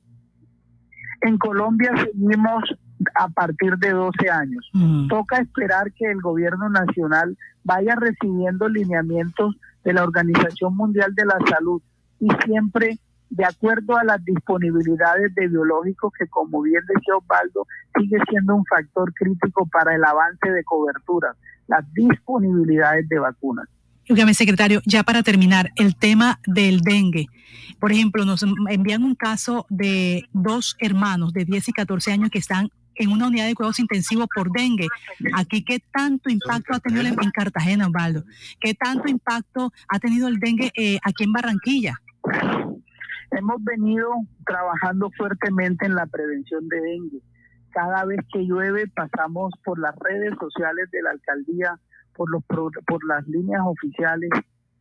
En 1.21 1.37
Colombia 1.37 1.91
seguimos 1.97 2.63
a 3.15 3.27
partir 3.29 3.77
de 3.77 3.91
12 3.91 4.29
años. 4.29 4.69
Mm. 4.73 5.07
Toca 5.07 5.39
esperar 5.39 5.91
que 5.93 6.05
el 6.05 6.21
gobierno 6.21 6.69
nacional 6.69 7.37
vaya 7.63 7.95
recibiendo 7.95 8.67
lineamientos 8.69 9.55
de 9.83 9.93
la 9.93 10.03
Organización 10.03 10.75
Mundial 10.75 11.13
de 11.15 11.25
la 11.25 11.37
Salud 11.49 11.81
y 12.19 12.27
siempre 12.45 12.99
de 13.29 13.45
acuerdo 13.45 13.95
a 13.95 14.03
las 14.03 14.23
disponibilidades 14.25 15.33
de 15.35 15.47
biológicos 15.47 16.11
que 16.17 16.27
como 16.27 16.61
bien 16.63 16.81
decía 16.87 17.15
Osvaldo 17.15 17.67
sigue 17.97 18.17
siendo 18.29 18.55
un 18.55 18.65
factor 18.65 19.13
crítico 19.13 19.67
para 19.67 19.95
el 19.95 20.03
avance 20.03 20.49
de 20.49 20.63
cobertura, 20.63 21.35
las 21.67 21.85
disponibilidades 21.93 23.07
de 23.07 23.19
vacunas. 23.19 23.67
Dígame, 24.07 24.33
secretario, 24.33 24.81
ya 24.87 25.03
para 25.03 25.21
terminar, 25.21 25.69
el 25.75 25.95
tema 25.95 26.39
del 26.47 26.81
dengue. 26.81 27.27
Por 27.79 27.91
ejemplo, 27.91 28.25
nos 28.25 28.43
envían 28.67 29.03
un 29.03 29.13
caso 29.13 29.67
de 29.69 30.23
dos 30.33 30.75
hermanos 30.79 31.31
de 31.31 31.45
10 31.45 31.69
y 31.69 31.73
14 31.73 32.13
años 32.13 32.31
que 32.31 32.39
están 32.39 32.69
en 32.99 33.11
una 33.11 33.27
unidad 33.27 33.47
de 33.47 33.55
cuidados 33.55 33.79
intensivos 33.79 34.27
por 34.33 34.51
dengue. 34.51 34.87
Aquí, 35.35 35.63
¿qué 35.63 35.79
tanto 35.91 36.29
impacto 36.29 36.73
ha 36.75 36.79
tenido 36.79 37.01
en 37.01 37.15
en 37.19 37.31
Cartagena, 37.31 37.87
Osvaldo? 37.87 38.23
¿Qué 38.59 38.73
tanto 38.75 39.07
impacto 39.07 39.71
ha 39.87 39.99
tenido 39.99 40.27
el 40.27 40.37
dengue 40.39 40.71
eh, 40.75 40.99
aquí 41.03 41.23
en 41.23 41.31
Barranquilla? 41.33 41.95
Hemos 43.31 43.63
venido 43.63 44.09
trabajando 44.45 45.11
fuertemente 45.17 45.85
en 45.85 45.95
la 45.95 46.05
prevención 46.07 46.67
de 46.67 46.81
dengue. 46.81 47.19
Cada 47.71 48.03
vez 48.05 48.19
que 48.33 48.39
llueve 48.45 48.87
pasamos 48.87 49.53
por 49.63 49.79
las 49.79 49.95
redes 49.99 50.33
sociales 50.39 50.89
de 50.91 51.01
la 51.03 51.11
alcaldía, 51.11 51.79
por, 52.15 52.29
los, 52.31 52.43
por 52.45 53.05
las 53.07 53.25
líneas 53.27 53.61
oficiales, 53.63 54.29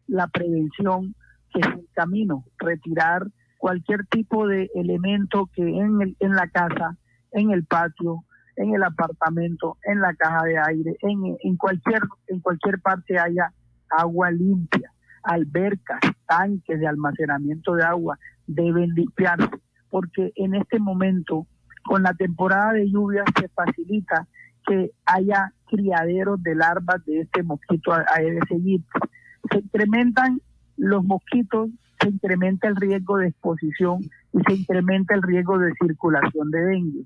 la 0.06 0.26
prevención 0.28 1.14
que 1.52 1.60
es 1.60 1.66
el 1.66 1.88
camino, 1.94 2.44
retirar 2.58 3.26
cualquier 3.58 4.06
tipo 4.06 4.46
de 4.46 4.70
elemento 4.74 5.50
que 5.54 5.62
en, 5.62 6.00
el- 6.00 6.16
en 6.20 6.32
la 6.34 6.48
casa, 6.48 6.96
en 7.32 7.50
el 7.50 7.64
patio, 7.64 8.24
en 8.56 8.74
el 8.74 8.82
apartamento, 8.82 9.76
en 9.84 10.00
la 10.00 10.14
caja 10.14 10.44
de 10.44 10.58
aire, 10.58 10.96
en, 11.02 11.36
en 11.42 11.56
cualquier 11.56 12.02
en 12.26 12.40
cualquier 12.40 12.80
parte 12.80 13.18
haya 13.18 13.52
agua 13.90 14.30
limpia, 14.30 14.92
albercas, 15.22 16.00
tanques 16.26 16.78
de 16.80 16.86
almacenamiento 16.86 17.74
de 17.74 17.84
agua 17.84 18.18
deben 18.46 18.90
limpiarse, 18.94 19.50
porque 19.90 20.32
en 20.36 20.54
este 20.54 20.78
momento, 20.78 21.46
con 21.84 22.02
la 22.02 22.14
temporada 22.14 22.72
de 22.72 22.90
lluvias, 22.90 23.26
se 23.38 23.48
facilita 23.48 24.26
que 24.66 24.90
haya 25.06 25.52
criaderos 25.66 26.42
de 26.42 26.54
larvas 26.54 27.04
de 27.06 27.20
este 27.20 27.42
mosquito 27.42 27.92
Aedes 27.92 28.42
aegypti. 28.50 29.00
Se 29.50 29.58
incrementan 29.58 30.40
los 30.76 31.04
mosquitos, 31.04 31.70
se 32.00 32.08
incrementa 32.08 32.68
el 32.68 32.76
riesgo 32.76 33.18
de 33.18 33.28
exposición 33.28 34.00
y 34.32 34.40
se 34.46 34.54
incrementa 34.54 35.14
el 35.14 35.22
riesgo 35.22 35.58
de 35.58 35.72
circulación 35.80 36.50
de 36.50 36.60
dengue. 36.60 37.04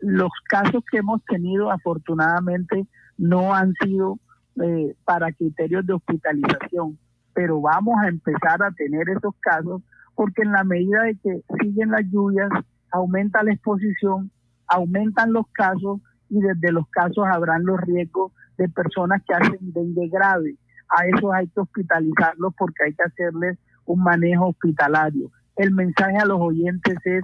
Los 0.00 0.30
casos 0.48 0.82
que 0.90 0.98
hemos 0.98 1.22
tenido, 1.24 1.70
afortunadamente, 1.70 2.86
no 3.18 3.54
han 3.54 3.74
sido 3.84 4.18
eh, 4.62 4.94
para 5.04 5.32
criterios 5.32 5.86
de 5.86 5.94
hospitalización, 5.94 6.98
pero 7.34 7.60
vamos 7.60 7.94
a 8.02 8.08
empezar 8.08 8.62
a 8.62 8.72
tener 8.72 9.08
esos 9.10 9.34
casos 9.40 9.82
porque 10.14 10.42
en 10.42 10.52
la 10.52 10.64
medida 10.64 11.02
de 11.04 11.16
que 11.16 11.42
siguen 11.60 11.90
las 11.90 12.04
lluvias, 12.10 12.50
aumenta 12.92 13.42
la 13.42 13.52
exposición, 13.52 14.30
aumentan 14.66 15.32
los 15.32 15.46
casos 15.52 16.00
y 16.28 16.40
desde 16.40 16.72
los 16.72 16.88
casos 16.90 17.24
habrán 17.30 17.64
los 17.64 17.80
riesgos 17.80 18.32
de 18.58 18.68
personas 18.68 19.22
que 19.26 19.34
hacen 19.34 19.72
dengue 19.72 20.08
grave. 20.08 20.56
A 20.88 21.06
esos 21.06 21.32
hay 21.32 21.48
que 21.48 21.60
hospitalizarlos 21.60 22.52
porque 22.58 22.84
hay 22.84 22.94
que 22.94 23.02
hacerles 23.02 23.58
un 23.92 24.02
manejo 24.02 24.48
hospitalario. 24.48 25.30
El 25.56 25.72
mensaje 25.72 26.16
a 26.16 26.24
los 26.24 26.40
oyentes 26.40 26.96
es 27.04 27.22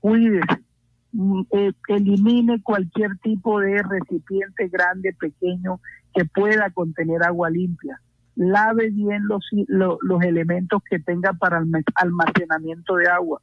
cuídese, 0.00 0.62
mm, 1.12 1.42
eh, 1.52 1.72
elimine 1.88 2.62
cualquier 2.62 3.16
tipo 3.18 3.60
de 3.60 3.82
recipiente 3.82 4.68
grande, 4.68 5.14
pequeño, 5.18 5.80
que 6.14 6.24
pueda 6.24 6.70
contener 6.70 7.22
agua 7.24 7.50
limpia. 7.50 8.00
Lave 8.36 8.90
bien 8.90 9.26
los, 9.26 9.44
lo- 9.68 9.98
los 10.02 10.22
elementos 10.22 10.82
que 10.88 10.98
tenga 10.98 11.32
para 11.32 11.58
alma- 11.58 11.80
almacenamiento 11.94 12.96
de 12.96 13.08
agua. 13.08 13.40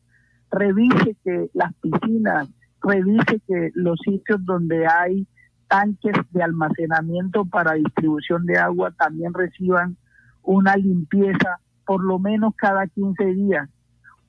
Revise 0.51 1.15
que 1.23 1.49
las 1.53 1.73
piscinas, 1.81 2.47
revise 2.81 3.39
que 3.47 3.71
los 3.73 3.99
sitios 4.05 4.43
donde 4.45 4.85
hay 4.87 5.27
tanques 5.67 6.13
de 6.31 6.43
almacenamiento 6.43 7.45
para 7.45 7.73
distribución 7.73 8.45
de 8.45 8.57
agua 8.59 8.91
también 8.91 9.33
reciban 9.33 9.97
una 10.43 10.75
limpieza 10.75 11.59
por 11.85 12.03
lo 12.03 12.19
menos 12.19 12.53
cada 12.55 12.87
15 12.87 13.25
días. 13.25 13.69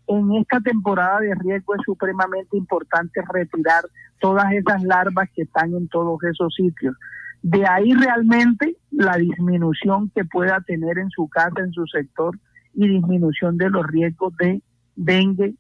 En 0.07 0.33
esta 0.37 0.61
temporada 0.61 1.21
de 1.21 1.35
riesgo 1.35 1.75
es 1.75 1.83
supremamente 1.85 2.57
importante 2.57 3.23
retirar 3.33 3.85
todas 4.21 4.53
esas 4.53 4.83
larvas 4.83 5.29
que 5.35 5.43
están 5.43 5.75
en 5.75 5.89
todos 5.89 6.23
esos 6.25 6.55
sitios. 6.55 6.95
De 7.43 7.67
ahí 7.67 7.93
realmente 7.93 8.77
la 8.91 9.17
disminución 9.17 10.11
que 10.15 10.25
pueda 10.25 10.61
tener 10.61 10.99
en 10.99 11.11
su 11.11 11.29
casa, 11.29 11.61
en 11.61 11.73
su 11.73 11.87
sector, 11.87 12.39
y 12.75 12.89
disminución 12.89 13.57
de 13.57 13.71
los 13.71 13.87
riesgos 13.87 14.37
de 14.37 14.63
dengue, 14.97 15.55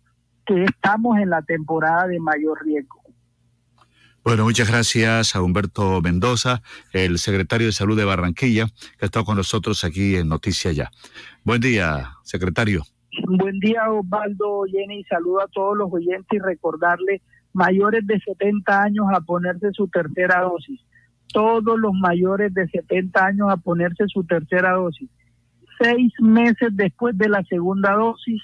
que 0.46 0.64
estamos 0.64 1.18
en 1.18 1.30
la 1.30 1.42
temporada 1.42 2.06
de 2.06 2.20
mayor 2.20 2.62
riesgo. 2.64 3.03
Bueno, 4.24 4.44
muchas 4.44 4.70
gracias 4.70 5.36
a 5.36 5.42
Humberto 5.42 6.00
Mendoza, 6.00 6.62
el 6.94 7.18
secretario 7.18 7.66
de 7.66 7.72
Salud 7.72 7.94
de 7.94 8.06
Barranquilla, 8.06 8.68
que 8.98 9.04
ha 9.04 9.04
estado 9.04 9.26
con 9.26 9.36
nosotros 9.36 9.84
aquí 9.84 10.16
en 10.16 10.28
Noticia 10.28 10.72
Ya. 10.72 10.90
Buen 11.44 11.60
día, 11.60 12.14
secretario. 12.22 12.84
Buen 13.28 13.58
día, 13.58 13.82
Osvaldo, 13.90 14.62
Jenny, 14.72 15.04
saludo 15.04 15.42
a 15.42 15.48
todos 15.48 15.76
los 15.76 15.92
oyentes 15.92 16.26
y 16.32 16.38
recordarle 16.38 17.20
mayores 17.52 18.06
de 18.06 18.18
70 18.18 18.82
años 18.82 19.06
a 19.14 19.20
ponerse 19.20 19.68
su 19.72 19.88
tercera 19.88 20.40
dosis. 20.40 20.80
Todos 21.30 21.78
los 21.78 21.92
mayores 21.92 22.54
de 22.54 22.66
70 22.66 23.26
años 23.26 23.48
a 23.50 23.58
ponerse 23.58 24.04
su 24.08 24.24
tercera 24.24 24.72
dosis. 24.72 25.10
Seis 25.78 26.14
meses 26.18 26.70
después 26.72 27.18
de 27.18 27.28
la 27.28 27.44
segunda 27.44 27.92
dosis 27.92 28.40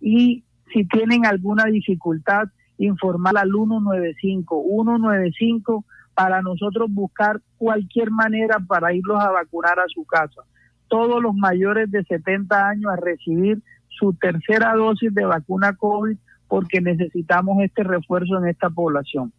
y 0.00 0.42
si 0.72 0.84
tienen 0.88 1.26
alguna 1.26 1.66
dificultad, 1.66 2.48
informar 2.78 3.36
al 3.38 3.50
195. 3.50 4.64
195 4.68 5.84
para 6.14 6.42
nosotros 6.42 6.88
buscar 6.90 7.40
cualquier 7.58 8.10
manera 8.10 8.58
para 8.60 8.92
irlos 8.92 9.20
a 9.20 9.30
vacunar 9.30 9.78
a 9.78 9.88
su 9.88 10.04
casa. 10.04 10.42
Todos 10.88 11.22
los 11.22 11.34
mayores 11.34 11.90
de 11.90 12.04
70 12.04 12.68
años 12.68 12.92
a 12.92 12.96
recibir 12.96 13.62
su 13.88 14.12
tercera 14.14 14.74
dosis 14.74 15.14
de 15.14 15.24
vacuna 15.24 15.74
COVID 15.74 16.16
porque 16.48 16.80
necesitamos 16.80 17.62
este 17.62 17.82
refuerzo 17.82 18.38
en 18.38 18.48
esta 18.48 18.68
población. 18.68 19.32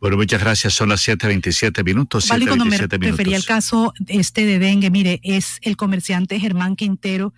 Bueno, 0.00 0.16
muchas 0.16 0.40
gracias. 0.40 0.74
Son 0.74 0.88
las 0.88 1.06
7.27 1.06 1.84
minutos. 1.84 2.28
Vale, 2.28 2.46
cuando 2.46 2.64
me 2.64 2.78
refería 2.78 3.36
al 3.36 3.44
caso 3.44 3.92
este 4.08 4.44
de 4.44 4.58
dengue, 4.58 4.90
mire, 4.90 5.20
es 5.22 5.58
el 5.62 5.76
comerciante 5.76 6.38
Germán 6.38 6.76
Quintero 6.76 7.32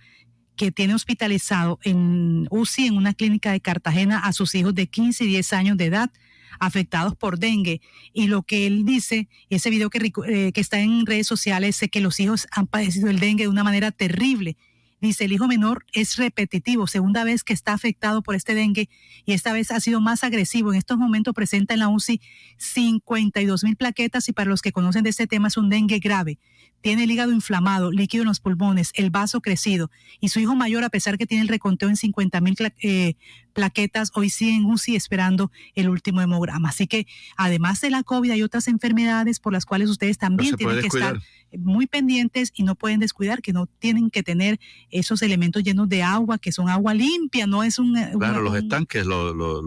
que 0.59 0.73
tiene 0.73 0.93
hospitalizado 0.93 1.79
en 1.83 2.45
UCI, 2.51 2.87
en 2.87 2.97
una 2.97 3.13
clínica 3.13 3.53
de 3.53 3.61
Cartagena, 3.61 4.19
a 4.19 4.33
sus 4.33 4.53
hijos 4.55 4.75
de 4.75 4.87
15 4.87 5.23
y 5.23 5.27
10 5.27 5.53
años 5.53 5.77
de 5.77 5.85
edad 5.85 6.11
afectados 6.59 7.15
por 7.15 7.39
dengue. 7.39 7.79
Y 8.11 8.27
lo 8.27 8.43
que 8.43 8.67
él 8.67 8.83
dice, 8.83 9.29
ese 9.49 9.69
video 9.69 9.89
que, 9.89 10.11
eh, 10.27 10.51
que 10.51 10.59
está 10.59 10.81
en 10.81 11.05
redes 11.05 11.27
sociales, 11.27 11.81
es 11.81 11.89
que 11.89 12.01
los 12.01 12.19
hijos 12.19 12.45
han 12.51 12.67
padecido 12.67 13.09
el 13.09 13.21
dengue 13.21 13.45
de 13.45 13.47
una 13.47 13.63
manera 13.63 13.91
terrible 13.91 14.57
Dice, 15.01 15.25
el 15.25 15.31
hijo 15.31 15.47
menor 15.47 15.85
es 15.93 16.17
repetitivo, 16.17 16.85
segunda 16.85 17.23
vez 17.23 17.45
que 17.45 17.53
está 17.53 17.71
afectado 17.71 18.21
por 18.21 18.35
este 18.35 18.53
dengue 18.53 18.89
y 19.25 19.31
esta 19.31 19.53
vez 19.53 19.71
ha 19.71 19.79
sido 19.79 20.01
más 20.01 20.25
agresivo. 20.25 20.73
En 20.73 20.77
estos 20.77 20.97
momentos 20.97 21.33
presenta 21.33 21.73
en 21.73 21.79
la 21.79 21.87
UCI 21.87 22.19
52 22.57 23.63
mil 23.63 23.77
plaquetas 23.77 24.27
y 24.27 24.33
para 24.33 24.49
los 24.49 24.61
que 24.61 24.73
conocen 24.73 25.03
de 25.03 25.11
este 25.11 25.25
tema 25.25 25.47
es 25.47 25.55
un 25.55 25.69
dengue 25.69 25.99
grave. 25.99 26.37
Tiene 26.81 27.05
el 27.05 27.11
hígado 27.11 27.31
inflamado, 27.31 27.91
líquido 27.91 28.23
en 28.23 28.27
los 28.27 28.41
pulmones, 28.41 28.91
el 28.93 29.09
vaso 29.09 29.39
crecido 29.39 29.89
y 30.19 30.29
su 30.29 30.41
hijo 30.41 30.55
mayor, 30.55 30.83
a 30.83 30.89
pesar 30.89 31.17
que 31.17 31.25
tiene 31.25 31.43
el 31.43 31.49
reconteo 31.49 31.87
en 31.87 31.95
50 31.95 32.41
mil 32.41 32.55
eh, 32.81 33.15
plaquetas, 33.59 34.11
hoy 34.15 34.29
sigue 34.29 34.55
en 34.55 34.65
UCI 34.65 34.95
esperando 34.95 35.51
el 35.75 35.89
último 35.89 36.21
hemograma. 36.21 36.69
Así 36.69 36.87
que 36.87 37.07
además 37.35 37.81
de 37.81 37.89
la 37.89 38.03
COVID 38.03 38.31
hay 38.31 38.41
otras 38.41 38.69
enfermedades 38.69 39.41
por 39.41 39.51
las 39.51 39.65
cuales 39.65 39.89
ustedes 39.89 40.17
también 40.17 40.55
tienen 40.55 40.79
que 40.79 40.87
estar 40.87 41.19
muy 41.57 41.87
pendientes 41.87 42.53
y 42.55 42.63
no 42.63 42.75
pueden 42.75 43.01
descuidar, 43.01 43.41
que 43.41 43.51
no 43.51 43.65
tienen 43.65 44.09
que 44.11 44.23
tener 44.23 44.61
esos 44.91 45.21
elementos 45.21 45.61
llenos 45.63 45.89
de 45.89 46.03
agua, 46.03 46.37
que 46.37 46.53
son 46.53 46.69
agua 46.69 46.93
limpia, 46.93 47.47
no 47.47 47.63
es 47.63 47.79
un... 47.79 47.95
Claro, 48.17 48.41
los 48.41 48.55
estanques, 48.55 49.05
los, 49.05 49.35
los, 49.35 49.61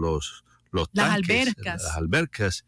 los, 0.71 0.89
las 0.91 1.11
albercas. 1.11 1.83
Las 1.83 1.95
albercas. 1.95 2.65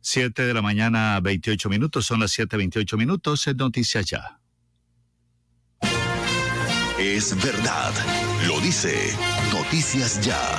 7 0.00 0.44
de 0.44 0.54
la 0.54 0.62
mañana, 0.62 1.18
28 1.20 1.68
minutos, 1.70 2.04
son 2.04 2.20
las 2.20 2.32
7, 2.32 2.56
28 2.56 2.96
minutos, 2.98 3.46
en 3.46 3.56
Noticias 3.56 4.04
Ya. 4.06 4.37
Es 6.98 7.32
verdad, 7.40 7.92
lo 8.48 8.60
dice 8.60 9.16
Noticias 9.52 10.20
Ya. 10.20 10.58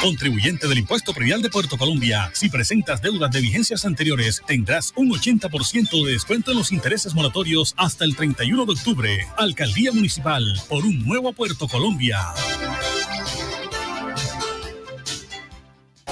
Contribuyente 0.00 0.68
del 0.68 0.78
Impuesto 0.78 1.12
Predial 1.12 1.42
de 1.42 1.50
Puerto 1.50 1.76
Colombia, 1.76 2.30
si 2.34 2.48
presentas 2.48 3.00
deudas 3.00 3.30
de 3.30 3.40
vigencias 3.40 3.84
anteriores, 3.84 4.42
tendrás 4.46 4.92
un 4.94 5.10
80% 5.10 6.04
de 6.04 6.12
descuento 6.12 6.52
en 6.52 6.58
los 6.58 6.70
intereses 6.70 7.14
moratorios 7.14 7.74
hasta 7.76 8.04
el 8.04 8.14
31 8.14 8.66
de 8.66 8.72
octubre. 8.72 9.26
Alcaldía 9.36 9.92
Municipal, 9.92 10.44
por 10.68 10.84
un 10.84 11.04
nuevo 11.04 11.32
Puerto 11.32 11.66
Colombia. 11.66 12.20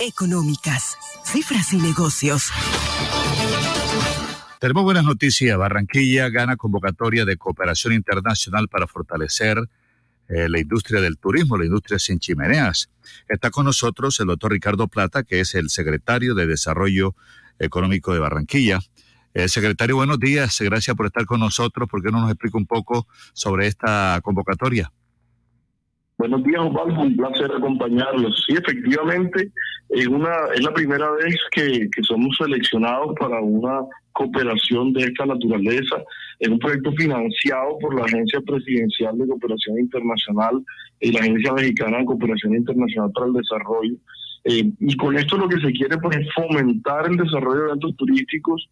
Económicas, 0.00 0.96
cifras 1.24 1.72
y 1.72 1.78
negocios. 1.78 2.50
Tenemos 4.60 4.82
buenas 4.84 5.04
noticias. 5.04 5.56
Barranquilla 5.58 6.28
gana 6.28 6.56
convocatoria 6.56 7.24
de 7.24 7.36
cooperación 7.36 7.92
internacional 7.92 8.68
para 8.68 8.86
fortalecer 8.86 9.58
eh, 10.28 10.48
la 10.48 10.58
industria 10.58 11.00
del 11.00 11.18
turismo, 11.18 11.56
la 11.56 11.64
industria 11.64 11.98
sin 11.98 12.18
chimeneas. 12.18 12.90
Está 13.28 13.50
con 13.50 13.64
nosotros 13.64 14.18
el 14.20 14.26
doctor 14.26 14.52
Ricardo 14.52 14.88
Plata, 14.88 15.22
que 15.22 15.40
es 15.40 15.54
el 15.54 15.70
secretario 15.70 16.34
de 16.34 16.46
Desarrollo 16.46 17.14
Económico 17.58 18.12
de 18.12 18.20
Barranquilla. 18.20 18.80
Eh, 19.34 19.48
secretario, 19.48 19.96
buenos 19.96 20.18
días. 20.18 20.56
Gracias 20.60 20.96
por 20.96 21.06
estar 21.06 21.24
con 21.26 21.40
nosotros. 21.40 21.88
¿Por 21.88 22.02
qué 22.02 22.10
no 22.10 22.20
nos 22.20 22.30
explica 22.30 22.58
un 22.58 22.66
poco 22.66 23.06
sobre 23.32 23.66
esta 23.66 24.20
convocatoria? 24.22 24.92
Buenos 26.18 26.42
días, 26.42 26.60
Osvaldo. 26.60 27.00
Un 27.00 27.16
placer 27.16 27.48
acompañarlos. 27.52 28.44
Sí, 28.44 28.54
efectivamente, 28.54 29.52
es, 29.90 30.08
una, 30.08 30.34
es 30.52 30.62
la 30.64 30.74
primera 30.74 31.08
vez 31.12 31.36
que, 31.52 31.88
que 31.94 32.02
somos 32.02 32.36
seleccionados 32.36 33.14
para 33.20 33.40
una 33.40 33.82
cooperación 34.10 34.92
de 34.94 35.04
esta 35.04 35.26
naturaleza. 35.26 36.02
Es 36.40 36.48
un 36.48 36.58
proyecto 36.58 36.90
financiado 36.94 37.78
por 37.78 37.94
la 37.94 38.04
Agencia 38.04 38.40
Presidencial 38.40 39.16
de 39.16 39.28
Cooperación 39.28 39.78
Internacional 39.78 40.60
y 40.98 41.12
la 41.12 41.20
Agencia 41.20 41.52
Mexicana 41.52 41.98
de 41.98 42.06
Cooperación 42.06 42.56
Internacional 42.56 43.12
para 43.14 43.26
el 43.26 43.32
Desarrollo. 43.34 43.94
Eh, 44.42 44.72
y 44.80 44.96
con 44.96 45.16
esto 45.16 45.36
lo 45.36 45.48
que 45.48 45.60
se 45.60 45.70
quiere 45.70 45.98
pues, 45.98 46.16
es 46.16 46.26
fomentar 46.34 47.06
el 47.06 47.16
desarrollo 47.16 47.60
de 47.60 47.66
eventos 47.68 47.96
turísticos 47.96 48.68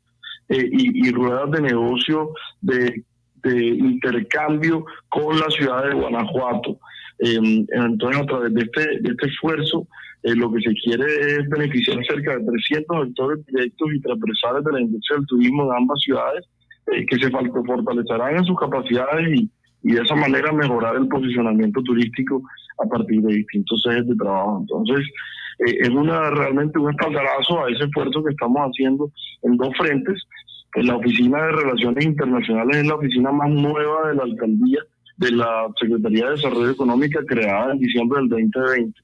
eh, 0.49 0.69
y, 0.73 1.09
y, 1.09 1.13
ruedas 1.13 1.51
de 1.53 1.61
negocio 1.61 2.31
de, 2.61 3.05
de 3.43 3.67
intercambio 3.67 4.85
con 5.09 5.39
la 5.39 5.49
ciudad 5.51 5.85
de 5.85 5.95
Guanajuato. 5.95 6.81
Eh, 7.19 7.65
entonces, 7.71 8.23
a 8.23 8.27
través 8.27 8.55
de 8.55 8.63
este, 8.63 8.95
este 9.03 9.27
esfuerzo, 9.27 9.87
eh, 10.23 10.35
lo 10.35 10.53
que 10.53 10.61
se 10.61 10.75
quiere 10.75 11.05
es 11.05 11.49
beneficiar 11.49 12.05
cerca 12.05 12.37
de 12.37 12.45
300 12.45 13.07
sectores 13.07 13.47
directos 13.47 13.89
y 13.95 14.01
transversales 14.01 14.65
de 14.65 14.73
la 14.73 14.81
industria 14.81 15.17
del 15.19 15.27
turismo 15.27 15.71
de 15.71 15.77
ambas 15.77 16.01
ciudades, 16.01 16.45
eh, 16.93 17.07
que 17.07 17.17
se 17.17 17.31
fortalecerán 17.31 18.37
en 18.37 18.45
sus 18.45 18.59
capacidades 18.59 19.29
y, 19.35 19.51
y 19.83 19.93
de 19.93 20.03
esa 20.03 20.15
manera 20.15 20.53
mejorar 20.53 20.97
el 20.97 21.09
posicionamiento 21.09 21.83
turístico 21.83 22.43
a 22.85 22.89
partir 22.89 23.23
de 23.23 23.35
distintos 23.35 23.85
ejes 23.87 24.07
de 24.07 24.17
trabajo. 24.17 24.59
Entonces, 24.61 25.07
es 25.59 25.89
una 25.89 26.29
realmente 26.31 26.79
un 26.79 26.91
espaldarazo 26.91 27.65
a 27.65 27.71
ese 27.71 27.85
esfuerzo 27.85 28.23
que 28.23 28.33
estamos 28.33 28.61
haciendo 28.61 29.11
en 29.43 29.57
dos 29.57 29.75
frentes. 29.79 30.23
En 30.75 30.89
la 30.89 30.97
Oficina 30.97 31.43
de 31.47 31.53
Relaciones 31.53 32.05
Internacionales 32.05 32.77
es 32.77 32.87
la 32.87 32.97
oficina 32.97 33.33
más 33.33 33.49
nueva 33.49 34.09
de 34.09 34.17
la 34.17 34.25
alcaldía 34.25 34.81
de 35.17 35.31
la 35.33 35.69
Secretaría 35.81 36.27
de 36.27 36.31
Desarrollo 36.33 36.71
Económico 36.71 37.21
creada 37.27 37.73
en 37.73 37.79
diciembre 37.79 38.21
del 38.21 38.29
2020 38.29 39.01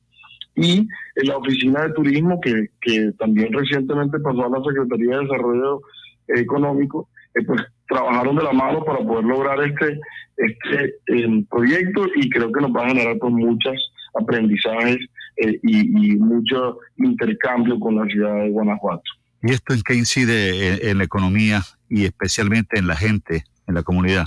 y 0.54 0.86
en 1.16 1.28
la 1.28 1.38
Oficina 1.38 1.82
de 1.82 1.94
Turismo 1.94 2.40
que, 2.40 2.68
que 2.80 3.12
también 3.18 3.52
recientemente 3.52 4.18
pasó 4.20 4.44
a 4.44 4.58
la 4.58 4.64
Secretaría 4.64 5.16
de 5.16 5.22
Desarrollo 5.22 5.80
Económico, 6.28 7.08
eh, 7.34 7.44
pues 7.44 7.62
trabajaron 7.88 8.36
de 8.36 8.42
la 8.42 8.52
mano 8.52 8.84
para 8.84 8.98
poder 8.98 9.24
lograr 9.24 9.62
este, 9.62 9.98
este 10.36 10.94
eh, 11.06 11.44
proyecto 11.50 12.06
y 12.16 12.28
creo 12.30 12.52
que 12.52 12.60
nos 12.60 12.70
va 12.70 12.84
a 12.84 12.88
generar 12.88 13.16
pues 13.18 13.32
muchos 13.32 13.92
aprendizajes 14.14 14.98
eh, 15.36 15.58
y, 15.62 16.16
mucho 16.16 16.78
intercambio 16.98 17.78
con 17.80 17.96
la 17.96 18.04
ciudad 18.06 18.34
de 18.34 18.50
Guanajuato. 18.50 19.02
¿Y 19.42 19.52
esto 19.52 19.72
en 19.72 19.82
qué 19.82 19.94
incide 19.94 20.90
en 20.90 20.98
la 20.98 21.04
economía 21.04 21.62
y 21.88 22.04
especialmente 22.04 22.78
en 22.78 22.86
la 22.86 22.96
gente, 22.96 23.44
en 23.66 23.74
la 23.74 23.82
comunidad? 23.82 24.26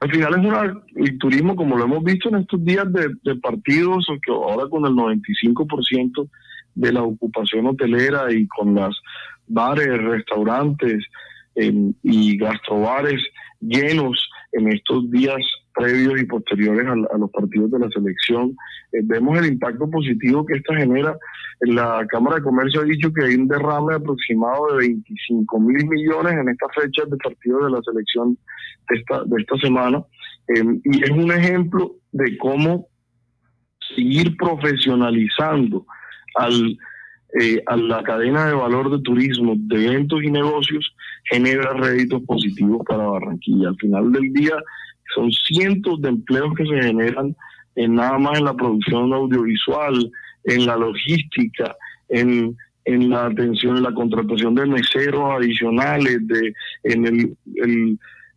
Al 0.00 0.10
final 0.10 0.34
es 0.34 0.46
una, 0.46 0.82
el 0.96 1.18
turismo, 1.18 1.56
como 1.56 1.76
lo 1.76 1.84
hemos 1.84 2.04
visto 2.04 2.28
en 2.28 2.36
estos 2.36 2.62
días 2.64 2.86
de, 2.92 3.36
partidos, 3.36 4.06
que 4.24 4.32
ahora 4.32 4.68
con 4.68 4.84
el 4.84 4.92
95% 4.92 6.28
de 6.74 6.92
la 6.92 7.02
ocupación 7.02 7.66
hotelera 7.66 8.32
y 8.32 8.46
con 8.46 8.74
las 8.74 8.94
bares, 9.46 10.02
restaurantes 10.02 11.04
em, 11.54 11.94
y 12.02 12.36
gastrobares 12.36 13.22
llenos 13.60 14.28
en 14.52 14.72
estos 14.72 15.10
días 15.10 15.40
previos 15.74 16.20
y 16.20 16.24
posteriores 16.24 16.86
a, 16.86 17.18
los 17.18 17.30
partidos 17.30 17.70
de 17.70 17.78
la 17.80 17.88
selección. 17.90 18.56
Eh, 18.92 19.00
vemos 19.02 19.38
el 19.38 19.46
impacto 19.46 19.90
positivo 19.90 20.46
que 20.46 20.54
esta 20.54 20.76
genera. 20.76 21.16
La 21.60 22.06
Cámara 22.08 22.36
de 22.36 22.42
Comercio 22.42 22.80
ha 22.80 22.84
dicho 22.84 23.12
que 23.12 23.24
hay 23.24 23.34
un 23.34 23.48
derrame 23.48 23.94
aproximado 23.94 24.72
de 24.72 24.88
25 24.88 25.60
mil 25.60 25.86
millones 25.86 26.34
en 26.34 26.48
esta 26.48 26.66
fecha 26.68 27.04
de 27.06 27.16
partidos 27.16 27.64
de 27.64 27.70
la 27.70 27.82
selección 27.82 28.38
de 28.88 28.96
esta, 28.98 29.24
de 29.24 29.40
esta 29.40 29.56
semana. 29.58 30.04
Em, 30.48 30.80
y 30.84 31.02
es 31.02 31.10
un 31.10 31.30
ejemplo 31.32 31.96
de 32.12 32.36
cómo 32.38 32.88
seguir 33.94 34.36
profesionalizando 34.36 35.86
al, 36.36 36.76
eh, 37.40 37.62
a 37.66 37.76
la 37.76 38.02
cadena 38.02 38.46
de 38.46 38.54
valor 38.54 38.90
de 38.90 39.02
turismo, 39.02 39.54
de 39.56 39.86
eventos 39.86 40.22
y 40.22 40.30
negocios, 40.30 40.94
genera 41.30 41.72
réditos 41.74 42.22
positivos 42.22 42.82
para 42.86 43.06
Barranquilla. 43.06 43.68
Al 43.68 43.76
final 43.76 44.12
del 44.12 44.32
día, 44.32 44.54
son 45.14 45.30
cientos 45.30 46.00
de 46.00 46.10
empleos 46.10 46.54
que 46.54 46.64
se 46.66 46.82
generan 46.82 47.36
en 47.76 47.94
nada 47.94 48.18
más 48.18 48.38
en 48.38 48.44
la 48.44 48.54
producción 48.54 49.12
audiovisual, 49.12 50.10
en 50.44 50.66
la 50.66 50.76
logística, 50.76 51.76
en, 52.08 52.56
en 52.84 53.10
la 53.10 53.26
atención, 53.26 53.76
en 53.76 53.82
la 53.82 53.94
contratación 53.94 54.54
de 54.54 54.66
meseros 54.66 55.30
adicionales, 55.32 56.26
de, 56.26 56.52
en 56.84 57.06
el, 57.06 57.36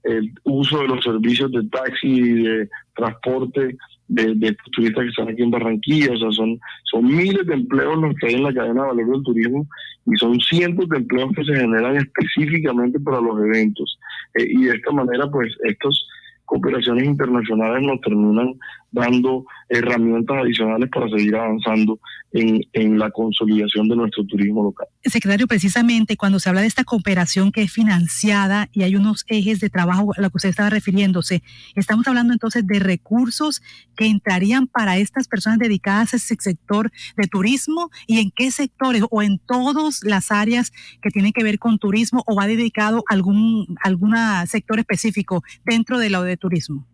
el, 0.03 0.31
uso 0.43 0.81
de 0.81 0.87
los 0.87 1.03
servicios 1.03 1.51
de 1.51 1.67
taxi 1.67 2.07
y 2.07 2.43
de 2.43 2.69
transporte 2.95 3.75
de, 4.07 4.55
turistas 4.71 5.03
que 5.03 5.09
están 5.09 5.27
aquí 5.27 5.43
en 5.43 5.51
Barranquilla. 5.51 6.13
O 6.13 6.17
sea, 6.17 6.31
son, 6.31 6.59
son 6.85 7.05
miles 7.05 7.45
de 7.45 7.55
empleos 7.55 7.97
los 7.97 8.15
que 8.15 8.27
hay 8.27 8.35
en 8.35 8.43
la 8.43 8.53
cadena 8.53 8.83
de 8.83 8.87
valor 8.87 9.11
del 9.11 9.23
turismo 9.23 9.67
y 10.05 10.15
son 10.17 10.39
cientos 10.39 10.87
de 10.87 10.97
empleos 10.97 11.31
que 11.35 11.43
se 11.43 11.55
generan 11.55 11.97
específicamente 11.97 12.99
para 13.01 13.19
los 13.19 13.37
eventos. 13.41 13.99
Eh, 14.35 14.47
y 14.49 14.63
de 14.63 14.75
esta 14.75 14.91
manera, 14.91 15.29
pues, 15.29 15.53
estos 15.65 16.07
cooperaciones 16.47 17.05
internacionales 17.05 17.83
nos 17.83 18.01
terminan 18.01 18.55
dando 18.89 19.45
herramientas 19.69 20.37
adicionales 20.37 20.89
para 20.89 21.09
seguir 21.09 21.35
avanzando 21.35 21.99
en, 22.31 22.61
en, 22.71 22.97
la 22.97 23.11
consolidación 23.11 23.89
de 23.89 23.97
nuestro 23.97 24.25
turismo 24.25 24.63
local. 24.63 24.87
Secretario, 25.03 25.45
precisamente 25.45 26.15
cuando 26.15 26.39
se 26.39 26.49
habla 26.49 26.61
de 26.61 26.67
esta 26.67 26.85
cooperación 26.85 27.51
que 27.51 27.63
es 27.63 27.71
financiada 27.71 28.69
y 28.71 28.83
hay 28.83 28.95
unos 28.95 29.25
ejes 29.27 29.59
de 29.59 29.69
trabajo 29.69 30.13
a 30.17 30.21
lo 30.21 30.29
que 30.29 30.37
usted 30.37 30.49
estaba 30.49 30.69
refiriéndose, 30.69 31.43
estamos 31.75 32.07
hablando 32.07 32.31
entonces 32.31 32.65
de 32.65 32.79
recursos 32.79 33.61
que 33.97 34.07
entrarían 34.07 34.67
para 34.67 34.97
estas 34.97 35.27
personas 35.27 35.59
dedicadas 35.59 36.13
a 36.13 36.17
ese 36.17 36.35
sector 36.39 36.91
de 37.17 37.27
turismo 37.27 37.89
y 38.07 38.19
en 38.19 38.31
qué 38.31 38.51
sectores 38.51 39.03
o 39.09 39.21
en 39.21 39.39
todas 39.39 40.01
las 40.03 40.31
áreas 40.31 40.71
que 41.01 41.09
tienen 41.09 41.33
que 41.33 41.43
ver 41.43 41.59
con 41.59 41.77
turismo 41.77 42.23
o 42.25 42.35
va 42.35 42.47
dedicado 42.47 43.03
algún 43.09 43.75
alguna 43.83 44.45
sector 44.45 44.79
específico 44.79 45.43
dentro 45.65 45.99
de 45.99 46.09
lo 46.09 46.23
de 46.23 46.36
turismo. 46.37 46.87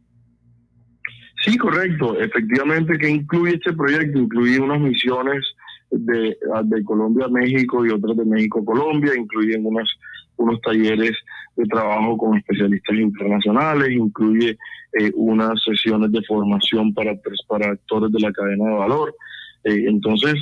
Sí, 1.44 1.58
correcto. 1.58 2.18
Efectivamente, 2.20 2.98
que 2.98 3.10
incluye 3.10 3.56
este 3.56 3.74
proyecto? 3.74 4.20
Incluye 4.20 4.60
unas 4.60 4.80
misiones 4.80 5.44
de, 5.92 6.38
Colombia 6.86 7.26
a 7.26 7.30
México 7.30 7.86
y 7.86 7.90
otras 7.90 8.18
de 8.18 8.26
México 8.26 8.62
a 8.62 8.66
Colombia, 8.66 9.14
incluyen 9.16 9.66
unas, 9.66 9.90
unos 10.38 10.60
talleres 10.62 11.12
de 11.56 11.66
trabajo 11.66 12.18
con 12.18 12.38
especialistas 12.38 12.96
internacionales, 12.96 13.92
incluye 13.92 14.58
eh, 15.00 15.12
unas 15.16 15.62
sesiones 15.64 16.12
de 16.12 16.24
formación 16.24 16.94
para, 16.94 17.14
para 17.48 17.72
actores 17.72 18.12
de 18.12 18.20
la 18.20 18.32
cadena 18.32 18.66
de 18.66 18.76
valor. 18.76 19.16
Eh, 19.66 19.86
entonces, 19.88 20.36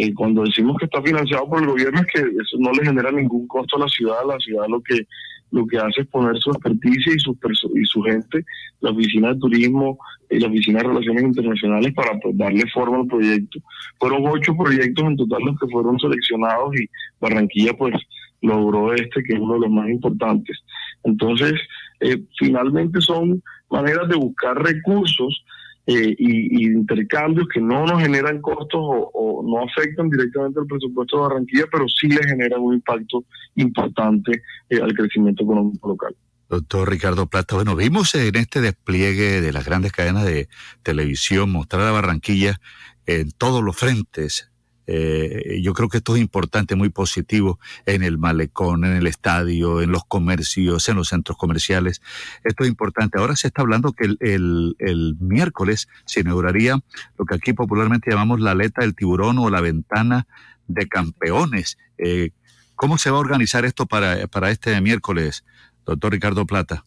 eh, 0.00 0.14
cuando 0.14 0.44
decimos 0.44 0.78
que 0.78 0.86
está 0.86 1.02
financiado 1.02 1.46
por 1.46 1.60
el 1.60 1.68
gobierno 1.68 2.00
es 2.00 2.06
que 2.06 2.20
eso 2.20 2.56
no 2.58 2.72
le 2.72 2.86
genera 2.86 3.12
ningún 3.12 3.46
costo 3.46 3.76
a 3.76 3.80
la 3.80 3.88
ciudad, 3.88 4.16
la 4.26 4.38
ciudad 4.38 4.64
lo 4.66 4.80
que 4.80 5.06
lo 5.50 5.66
que 5.66 5.76
hace 5.76 6.02
es 6.02 6.06
poner 6.06 6.38
su 6.38 6.50
experticia 6.50 7.12
y 7.12 7.18
su, 7.18 7.36
y 7.74 7.84
su 7.84 8.00
gente, 8.02 8.44
la 8.80 8.92
Oficina 8.92 9.34
de 9.34 9.40
Turismo 9.40 9.98
y 10.30 10.38
la 10.38 10.48
Oficina 10.48 10.78
de 10.78 10.88
Relaciones 10.88 11.24
Internacionales 11.24 11.92
para 11.92 12.18
pues, 12.20 12.38
darle 12.38 12.64
forma 12.72 12.98
al 12.98 13.06
proyecto. 13.08 13.58
Fueron 13.98 14.26
ocho 14.26 14.56
proyectos 14.56 15.04
en 15.04 15.16
total 15.16 15.42
los 15.44 15.58
que 15.58 15.66
fueron 15.66 15.98
seleccionados 15.98 16.74
y 16.76 16.88
Barranquilla 17.20 17.72
pues 17.74 17.94
logró 18.42 18.94
este 18.94 19.22
que 19.24 19.34
es 19.34 19.40
uno 19.40 19.54
de 19.54 19.60
los 19.60 19.70
más 19.70 19.88
importantes. 19.88 20.56
Entonces, 21.02 21.54
eh, 21.98 22.22
finalmente 22.38 23.00
son 23.00 23.42
maneras 23.70 24.08
de 24.08 24.16
buscar 24.16 24.56
recursos 24.56 25.44
eh, 25.86 26.14
y, 26.18 26.66
intercambios 26.66 27.48
que 27.48 27.60
no 27.60 27.86
nos 27.86 28.02
generan 28.02 28.40
costos 28.40 28.80
o, 28.80 29.42
no 29.42 29.64
afectan 29.64 30.08
directamente 30.08 30.60
al 30.60 30.66
presupuesto 30.66 31.16
de 31.16 31.22
Barranquilla, 31.22 31.64
pero 31.72 31.86
sí 31.88 32.08
le 32.08 32.22
generan 32.22 32.60
un 32.60 32.74
impacto 32.74 33.24
importante 33.56 34.42
eh, 34.68 34.80
al 34.80 34.92
crecimiento 34.94 35.42
económico 35.42 35.88
local. 35.88 36.14
Doctor 36.48 36.90
Ricardo 36.90 37.26
Plata, 37.26 37.54
bueno, 37.54 37.76
vimos 37.76 38.14
en 38.14 38.36
este 38.36 38.60
despliegue 38.60 39.40
de 39.40 39.52
las 39.52 39.64
grandes 39.64 39.92
cadenas 39.92 40.24
de 40.24 40.48
televisión 40.82 41.50
mostrar 41.50 41.86
a 41.86 41.92
Barranquilla 41.92 42.60
en 43.06 43.30
todos 43.30 43.62
los 43.62 43.76
frentes, 43.76 44.50
eh, 44.86 45.60
yo 45.62 45.72
creo 45.72 45.88
que 45.88 45.98
esto 45.98 46.16
es 46.16 46.20
importante, 46.20 46.74
muy 46.74 46.88
positivo 46.88 47.60
en 47.86 48.02
el 48.02 48.18
malecón, 48.18 48.84
en 48.84 48.92
el 48.92 49.06
estadio, 49.06 49.80
en 49.82 49.92
los 49.92 50.04
comercios, 50.04 50.88
en 50.88 50.96
los 50.96 51.08
centros 51.08 51.38
comerciales. 51.38 52.02
Esto 52.44 52.64
es 52.64 52.70
importante. 52.70 53.18
Ahora 53.18 53.36
se 53.36 53.48
está 53.48 53.62
hablando 53.62 53.92
que 53.92 54.04
el, 54.20 54.76
el, 54.78 55.16
miércoles 55.20 55.88
se 56.06 56.20
inauguraría 56.20 56.80
lo 57.18 57.24
que 57.24 57.34
aquí 57.34 57.52
popularmente 57.52 58.10
llamamos 58.10 58.40
la 58.40 58.52
aleta 58.52 58.82
del 58.82 58.94
tiburón 58.94 59.38
o 59.38 59.50
la 59.50 59.60
ventana 59.60 60.26
de 60.66 60.88
campeones. 60.88 61.78
Eh, 61.98 62.30
¿Cómo 62.74 62.98
se 62.98 63.10
va 63.10 63.18
a 63.18 63.20
organizar 63.20 63.64
esto 63.64 63.86
para, 63.86 64.26
para 64.26 64.50
este 64.50 64.80
miércoles, 64.80 65.44
doctor 65.84 66.12
Ricardo 66.12 66.46
Plata? 66.46 66.84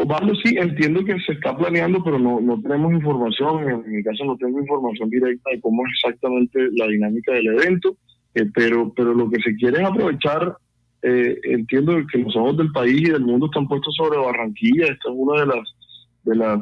Osvaldo, 0.00 0.32
sí, 0.36 0.54
entiendo 0.56 1.04
que 1.04 1.18
se 1.18 1.32
está 1.32 1.56
planeando, 1.56 2.04
pero 2.04 2.20
no, 2.20 2.40
no 2.40 2.62
tenemos 2.62 2.92
información. 2.92 3.68
En 3.68 3.96
mi 3.96 4.00
caso 4.04 4.24
no 4.24 4.36
tengo 4.36 4.60
información 4.60 5.10
directa 5.10 5.50
de 5.50 5.60
cómo 5.60 5.84
es 5.84 5.92
exactamente 5.94 6.68
la 6.76 6.86
dinámica 6.86 7.32
del 7.32 7.48
evento, 7.48 7.96
eh, 8.36 8.48
pero, 8.54 8.92
pero 8.94 9.12
lo 9.12 9.28
que 9.28 9.42
se 9.42 9.56
quiere 9.56 9.82
es 9.82 9.88
aprovechar. 9.88 10.56
Eh, 11.02 11.40
entiendo 11.42 11.96
que 12.12 12.18
los 12.18 12.36
ojos 12.36 12.58
del 12.58 12.70
país 12.70 13.00
y 13.00 13.10
del 13.10 13.24
mundo 13.24 13.46
están 13.46 13.66
puestos 13.66 13.92
sobre 13.96 14.18
Barranquilla. 14.18 14.84
Esta 14.84 15.10
es 15.10 15.16
una 15.16 15.40
de 15.40 15.46
las 15.46 15.74
de 16.22 16.36
las 16.36 16.60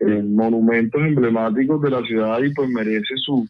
eh, 0.00 0.22
monumentos 0.24 1.00
emblemáticos 1.02 1.80
de 1.82 1.90
la 1.90 2.02
ciudad 2.02 2.42
y 2.42 2.52
pues 2.52 2.68
merece 2.68 3.14
su, 3.16 3.46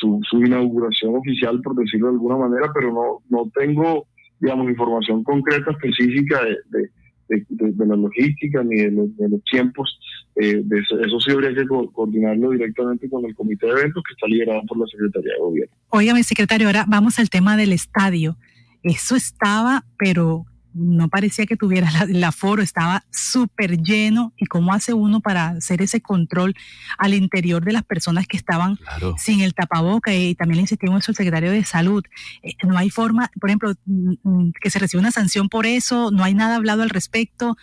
su, 0.00 0.20
su 0.28 0.44
inauguración 0.44 1.14
oficial, 1.14 1.60
por 1.62 1.76
decirlo 1.76 2.08
de 2.08 2.14
alguna 2.14 2.38
manera, 2.38 2.72
pero 2.74 2.92
no 2.92 3.20
no 3.28 3.48
tengo 3.54 4.08
digamos 4.40 4.68
información 4.68 5.22
concreta 5.22 5.70
específica 5.70 6.40
de, 6.70 6.90
la 7.28 7.96
logística 7.96 8.62
ni 8.64 8.76
de 8.76 8.90
los, 8.90 9.42
tiempos. 9.50 9.98
Eh, 10.36 10.62
de 10.64 10.80
eso, 10.80 11.20
sí 11.20 11.32
habría 11.32 11.54
que 11.54 11.66
coordinarlo 11.66 12.50
directamente 12.50 13.08
con 13.08 13.24
el 13.24 13.34
comité 13.34 13.66
de 13.66 13.72
eventos 13.72 14.02
que 14.06 14.12
está 14.14 14.26
liderado 14.26 14.62
por 14.66 14.78
la 14.78 14.86
Secretaría 14.86 15.32
de 15.32 15.40
Gobierno. 15.40 15.74
Óigame, 15.90 16.22
secretario, 16.22 16.66
ahora 16.66 16.84
vamos 16.88 17.18
al 17.18 17.30
tema 17.30 17.56
del 17.56 17.72
estadio. 17.72 18.36
Eso 18.82 19.16
estaba, 19.16 19.84
pero 19.98 20.46
no 20.74 21.08
parecía 21.08 21.46
que 21.46 21.56
tuviera 21.56 21.88
el 22.08 22.22
aforo, 22.24 22.62
estaba 22.62 23.04
súper 23.10 23.82
lleno. 23.82 24.32
¿Y 24.36 24.46
cómo 24.46 24.72
hace 24.72 24.92
uno 24.92 25.20
para 25.20 25.48
hacer 25.48 25.82
ese 25.82 26.00
control 26.00 26.54
al 26.98 27.14
interior 27.14 27.64
de 27.64 27.72
las 27.72 27.84
personas 27.84 28.26
que 28.26 28.36
estaban 28.36 28.78
sin 29.16 29.40
el 29.40 29.54
tapaboca? 29.54 30.14
Y 30.14 30.34
también 30.34 30.56
le 30.56 30.62
insistimos 30.62 31.02
eso 31.02 31.12
al 31.12 31.16
secretario 31.16 31.50
de 31.50 31.64
Salud. 31.64 32.04
Eh, 32.42 32.54
no 32.66 32.76
hay 32.76 32.90
forma, 32.90 33.30
por 33.40 33.50
ejemplo, 33.50 33.72
mm, 33.86 34.12
mm, 34.22 34.52
que 34.60 34.70
se 34.70 34.78
reciba 34.78 35.00
una 35.00 35.10
sanción 35.10 35.48
por 35.48 35.66
eso, 35.66 36.10
no 36.10 36.24
hay 36.24 36.34
nada 36.34 36.56
hablado 36.56 36.82
al 36.82 36.90
respecto. 36.90 37.56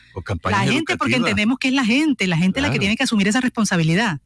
La 0.43 0.59
gente, 0.59 0.97
porque 0.97 1.15
entendemos 1.15 1.57
que 1.59 1.69
es 1.69 1.73
la 1.73 1.85
gente, 1.85 2.27
la 2.27 2.37
gente 2.37 2.61
la 2.61 2.71
que 2.71 2.79
tiene 2.79 2.95
que 2.95 3.03
asumir 3.03 3.27
esa 3.27 3.41
responsabilidad. 3.41 4.19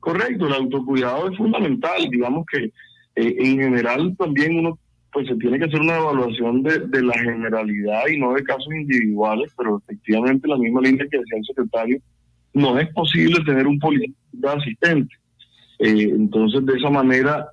Correcto, 0.00 0.46
el 0.46 0.54
autocuidado 0.54 1.30
es 1.30 1.36
fundamental. 1.36 2.08
Digamos 2.10 2.46
que 2.50 2.72
eh, 3.16 3.36
en 3.38 3.58
general 3.58 4.16
también 4.16 4.58
uno 4.58 4.78
pues 5.12 5.26
se 5.26 5.36
tiene 5.36 5.58
que 5.58 5.64
hacer 5.64 5.80
una 5.80 5.96
evaluación 5.96 6.62
de, 6.62 6.78
de, 6.80 7.02
la 7.02 7.18
generalidad 7.18 8.06
y 8.08 8.18
no 8.18 8.34
de 8.34 8.44
casos 8.44 8.68
individuales, 8.74 9.52
pero 9.56 9.78
efectivamente 9.78 10.48
la 10.48 10.58
misma 10.58 10.82
línea 10.82 11.06
que 11.10 11.18
decía 11.18 11.38
el 11.38 11.44
secretario, 11.44 11.98
no 12.52 12.78
es 12.78 12.88
posible 12.92 13.42
tener 13.44 13.66
un 13.66 13.78
policía 13.78 14.12
asistente. 14.44 15.14
Eh, 15.78 16.08
entonces, 16.10 16.64
de 16.66 16.76
esa 16.76 16.90
manera, 16.90 17.48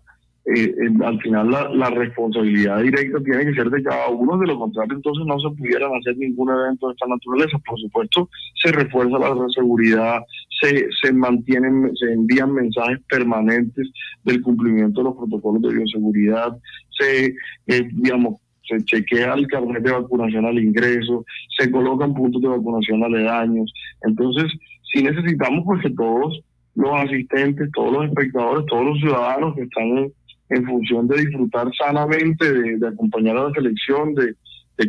eh, 0.46 0.74
al 1.04 1.20
final 1.22 1.50
la, 1.50 1.90
responsabilidad 1.90 2.80
directa 2.82 3.20
tiene 3.24 3.46
que 3.46 3.56
ser 3.56 3.70
de 3.70 3.82
cada 3.82 4.10
uno, 4.10 4.38
de 4.38 4.46
lo 4.46 4.60
contrario 4.60 4.96
entonces 4.96 5.26
no 5.26 5.40
se 5.40 5.50
pudieran 5.58 5.92
hacer 5.96 6.16
ningún 6.18 6.52
evento 6.52 6.88
de 6.88 6.94
esta 6.94 7.08
naturaleza. 7.08 7.58
Por 7.66 7.80
supuesto, 7.80 8.30
se 8.62 8.72
refuerza 8.72 9.18
la 9.18 9.34
seguridad, 9.50 10.20
se, 10.62 10.88
se 11.02 11.14
mantienen, 11.14 11.96
se 11.96 12.14
envían 12.14 12.54
mensajes 12.54 13.00
permanentes 13.10 13.88
del 14.24 14.42
cumplimiento 14.42 15.02
de 15.02 15.06
los 15.06 15.16
protocolos 15.16 15.62
de 15.62 15.74
bioseguridad, 15.74 16.58
se, 16.98 17.36
eh, 17.68 17.90
digamos, 17.94 18.40
se 18.68 18.84
chequea 18.84 19.34
el 19.34 19.48
carnet 19.48 19.84
de 19.84 19.92
vacunación 19.92 20.46
al 20.46 20.58
ingreso, 20.58 21.26
se 21.58 21.70
colocan 21.70 22.14
puntos 22.14 22.42
de 22.42 22.48
vacunación 22.48 23.04
aledaños. 23.04 23.72
Entonces, 24.02 24.52
si 24.92 25.04
necesitamos 25.04 25.64
pues 25.66 25.82
que 25.82 25.92
todos 25.92 26.42
los 26.76 26.94
asistentes, 26.94 27.70
todos 27.74 27.94
los 27.94 28.06
espectadores, 28.06 28.66
todos 28.66 28.86
los 28.86 29.00
ciudadanos 29.00 29.56
que 29.56 29.64
están 29.64 30.12
en 30.50 30.66
función 30.66 31.08
de 31.08 31.26
disfrutar 31.26 31.68
sanamente, 31.78 32.52
de, 32.78 32.88
acompañar 32.88 33.38
a 33.38 33.48
la 33.50 33.54
selección, 33.54 34.14
de, 34.16 34.36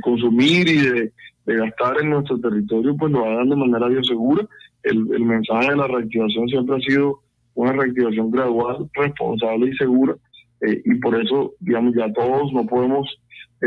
consumir 0.01 0.69
y 0.69 0.79
de, 0.79 1.13
de 1.47 1.57
gastar 1.57 2.01
en 2.03 2.11
nuestro 2.11 2.39
territorio, 2.41 2.97
pues 2.97 3.13
lo 3.13 3.25
hagan 3.25 3.49
de 3.49 3.57
manera 3.57 3.89
biosegura. 3.89 4.47
El, 4.91 5.25
mensaje 5.25 5.71
de 5.71 5.77
la 5.77 5.87
reactivación 5.87 6.49
siempre 6.49 6.77
ha 6.77 6.81
sido 6.81 7.21
una 7.55 7.73
reactivación 7.73 8.31
gradual, 8.31 8.89
responsable 8.95 9.71
y 9.71 9.77
segura, 9.77 10.15
eh, 10.61 10.83
y 10.85 10.95
por 10.97 11.21
eso, 11.21 11.53
digamos, 11.61 11.95
ya 11.95 12.13
todos 12.13 12.53
no 12.53 12.67
podemos 12.67 13.09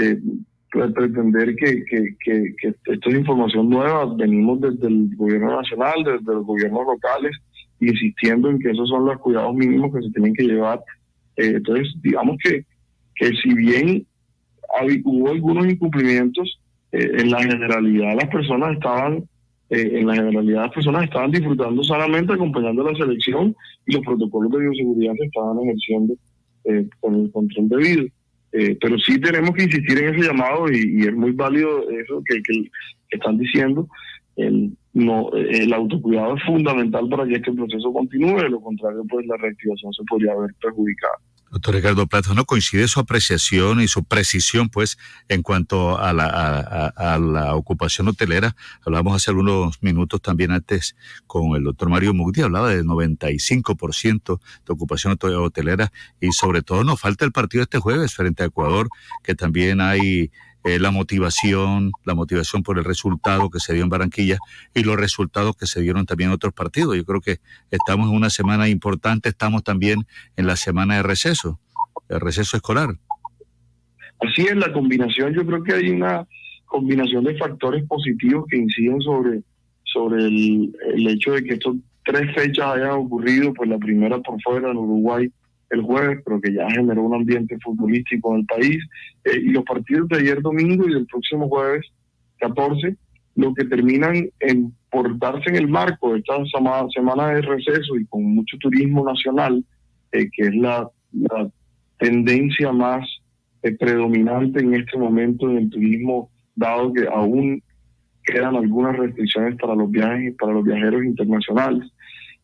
eh, 0.02 0.20
pretender 0.72 1.56
que, 1.56 1.84
que, 1.86 2.56
esto 2.86 3.10
es 3.10 3.16
información 3.16 3.70
nueva, 3.70 4.14
venimos 4.16 4.62
desde 4.62 4.88
el 4.88 5.16
gobierno 5.16 5.58
nacional, 5.58 6.04
desde 6.04 6.34
los 6.34 6.46
gobiernos 6.46 6.86
locales, 6.86 7.36
insistiendo 7.80 8.50
en 8.50 8.60
que 8.60 8.72
esos 8.72 8.90
son 8.90 9.06
los 9.06 9.18
cuidados 9.20 9.56
mínimos 9.56 9.94
que 9.94 10.02
se 10.02 10.12
tienen 10.12 10.34
que 10.34 10.44
llevar. 10.44 10.80
Eh, 11.38 11.54
entonces, 11.56 11.94
digamos 12.02 12.38
que, 12.44 12.66
que 13.16 13.30
si 13.42 13.54
bien 13.54 14.06
hubo 15.04 15.30
algunos 15.30 15.68
incumplimientos, 15.68 16.60
eh, 16.92 17.12
en 17.20 17.32
la 17.32 17.40
generalidad 17.44 18.16
las 18.16 18.30
personas 18.30 18.74
estaban, 18.74 19.24
eh, 19.70 20.00
en 20.00 20.08
la 20.08 20.16
generalidad 20.16 20.64
las 20.64 20.74
personas 20.74 21.04
estaban 21.04 21.32
disfrutando 21.32 21.84
sanamente, 21.84 22.34
acompañando 22.34 22.84
la 22.84 22.98
selección 22.98 23.56
y 23.86 23.94
los 23.94 24.04
protocolos 24.04 24.52
de 24.52 24.60
bioseguridad 24.60 25.14
se 25.18 25.26
estaban 25.26 25.60
ejerciendo 25.60 26.16
con 27.00 27.16
el 27.16 27.32
control 27.32 27.70
debido. 27.70 28.06
pero 28.52 29.00
sí 29.00 29.20
tenemos 29.20 29.52
que 29.52 29.64
insistir 29.64 29.98
en 29.98 30.14
ese 30.14 30.28
llamado 30.28 30.72
y, 30.72 31.02
es 31.02 31.16
muy 31.16 31.32
válido 31.32 31.90
eso 31.90 32.22
que, 32.26 32.42
que, 32.44 32.70
están 33.12 33.38
diciendo. 33.38 33.88
El, 34.36 34.72
no, 34.94 35.32
el 35.34 35.74
autocuidado 35.74 36.36
es 36.36 36.44
fundamental 36.44 37.10
para 37.10 37.26
que 37.26 37.36
este 37.36 37.52
proceso 37.52 37.92
continúe, 37.92 38.42
de 38.42 38.50
lo 38.50 38.62
contrario, 38.62 39.04
pues 39.10 39.26
la 39.26 39.38
reactivación 39.38 39.94
se 39.94 40.04
podría 40.04 40.34
haber 40.34 40.52
perjudicado. 40.62 41.16
Doctor 41.52 41.74
Ricardo 41.74 42.06
Plato, 42.06 42.36
¿no 42.36 42.46
coincide 42.46 42.88
su 42.88 43.00
apreciación 43.00 43.82
y 43.82 43.88
su 43.88 44.04
precisión, 44.04 44.70
pues, 44.70 45.00
en 45.30 45.42
cuanto 45.42 45.98
a 45.98 46.14
la, 46.14 46.92
a, 46.96 47.18
la 47.18 47.56
ocupación 47.56 48.08
hotelera? 48.08 48.56
Hablamos 48.86 49.16
hace 49.16 49.32
algunos 49.32 49.82
minutos 49.82 50.22
también 50.22 50.52
antes 50.52 50.96
con 51.26 51.56
el 51.56 51.64
doctor 51.64 51.90
Mario 51.90 52.14
Mugdi, 52.14 52.42
hablaba 52.42 52.70
del 52.70 52.86
95% 52.86 54.40
de 54.66 54.74
ocupación 54.74 55.18
hotelera 55.20 55.92
y 56.22 56.32
sobre 56.34 56.62
todo 56.62 56.84
nos 56.84 57.00
falta 57.00 57.26
el 57.26 57.32
partido 57.32 57.64
este 57.64 57.80
jueves 57.80 58.14
frente 58.14 58.44
a 58.44 58.48
Ecuador, 58.48 58.88
que 59.24 59.34
también 59.34 59.82
hay 59.82 60.32
eh, 60.66 60.80
la 60.80 60.92
motivación, 60.92 61.92
la 62.06 62.16
motivación 62.16 62.64
por 62.64 62.78
el 62.78 62.84
resultado 62.84 63.50
que 63.50 63.60
se 63.60 63.74
dio 63.74 63.84
en 63.84 63.90
Barranquilla 63.90 64.38
y 64.74 64.84
los 64.84 64.98
resultados 64.98 65.56
que 65.56 65.66
se 65.66 65.82
dieron 65.82 66.06
también 66.06 66.30
en 66.30 66.36
otros 66.36 66.54
partidos. 66.54 66.98
Yo 66.98 67.06
creo 67.06 67.22
que 67.22 67.38
estamos 67.72 68.10
en 68.10 68.16
una 68.16 68.30
semana 68.30 68.68
importante, 68.68 69.30
estamos 69.30 69.64
también 69.64 70.06
en 70.36 70.48
la 70.48 70.58
semana 70.58 70.98
de 70.98 71.04
receso, 71.04 71.60
el 72.10 72.20
receso 72.20 72.58
escolar. 72.58 72.90
Así 74.20 74.42
es, 74.42 74.56
la 74.58 74.74
combinación, 74.74 75.34
yo 75.34 75.46
creo 75.46 75.64
que 75.64 75.74
hay 75.74 75.90
una 75.92 76.28
combinación 76.66 77.24
de 77.24 77.38
factores 77.38 77.86
positivos 77.88 78.46
que 78.50 78.58
inciden 78.58 79.02
sobre, 79.02 79.42
sobre 79.86 80.26
el, 80.26 81.08
hecho 81.08 81.32
de 81.32 81.44
que 81.44 81.54
estos 81.54 81.78
tres 82.04 82.34
fechas 82.36 82.76
hayan 82.76 82.92
ocurrido, 82.92 83.54
pues 83.54 83.70
la 83.70 83.78
primera 83.78 84.20
por 84.20 84.42
fuera 84.42 84.72
en 84.72 84.78
Uruguay 84.78 85.32
el 85.70 85.82
jueves, 85.84 86.20
pero 86.26 86.42
que 86.42 86.54
ya 86.54 86.70
generó 86.70 87.04
un 87.04 87.16
ambiente 87.16 87.58
futbolístico 87.64 88.34
en 88.34 88.42
el 88.42 88.46
país. 88.46 88.78
Eh, 89.26 89.40
y 89.44 89.50
los 89.50 89.64
partidos 89.64 90.08
de 90.10 90.18
ayer 90.18 90.42
domingo 90.42 90.88
y 90.88 90.94
del 90.94 91.06
próximo 91.06 91.48
jueves 91.48 91.86
14, 92.40 92.96
lo 93.36 93.54
que 93.54 93.66
terminan 93.66 94.30
en 94.40 94.74
portarse 94.92 95.50
en 95.50 95.56
el 95.56 95.68
marco 95.68 96.14
de 96.14 96.20
esta 96.20 96.36
semana, 96.94 97.28
de 97.30 97.42
receso 97.42 97.96
y 97.98 98.06
con 98.08 98.24
mucho 98.24 98.58
turismo 98.58 99.06
nacional, 99.06 99.64
eh, 100.12 100.30
que 100.32 100.48
es 100.48 100.56
la, 100.56 100.90
tendencia 101.98 102.72
más 102.72 103.06
eh, 103.62 103.76
predominante 103.76 104.62
en 104.62 104.74
este 104.74 104.98
momento 104.98 105.50
en 105.50 105.58
el 105.58 105.70
turismo, 105.70 106.30
dado 106.56 106.94
que 106.94 107.06
aún 107.08 107.62
quedan 108.24 108.56
algunas 108.56 108.96
restricciones 108.96 109.56
para 109.58 109.76
los 109.76 109.92
viajes 109.92 110.30
y 110.30 110.32
para 110.32 110.54
los 110.54 110.64
viajeros 110.64 111.04
internacionales. 111.04 111.92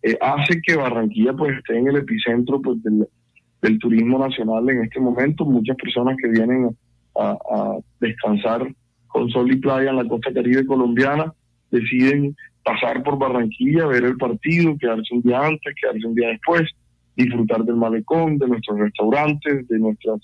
Eh, 0.07 0.15
hace 0.21 0.61
que 0.61 0.75
Barranquilla 0.75 1.33
pues 1.33 1.57
esté 1.57 1.79
en 1.79 1.87
el 1.87 1.95
epicentro 1.95 2.61
pues 2.61 2.77
del, 2.83 3.79
turismo 3.79 4.19
nacional 4.19 4.69
en 4.69 4.83
este 4.83 4.99
momento. 4.99 5.45
Muchas 5.45 5.75
personas 5.77 6.15
que 6.21 6.29
vienen 6.29 6.77
a, 7.15 7.77
descansar 7.99 8.71
con 9.07 9.27
sol 9.31 9.51
y 9.51 9.55
playa 9.55 9.89
en 9.89 9.95
la 9.95 10.07
costa 10.07 10.31
caribe 10.31 10.63
colombiana 10.67 11.33
deciden 11.71 12.35
pasar 12.63 13.01
por 13.01 13.17
Barranquilla, 13.17 13.87
ver 13.87 14.03
el 14.03 14.17
partido, 14.17 14.77
quedarse 14.77 15.15
un 15.15 15.23
día 15.23 15.43
antes, 15.43 15.73
quedarse 15.81 16.05
un 16.05 16.13
día 16.13 16.27
después, 16.27 16.69
disfrutar 17.15 17.63
del 17.63 17.77
malecón, 17.77 18.37
de 18.37 18.47
nuestros 18.47 18.77
restaurantes, 18.77 19.67
de 19.67 19.79
nuestras 19.79 20.21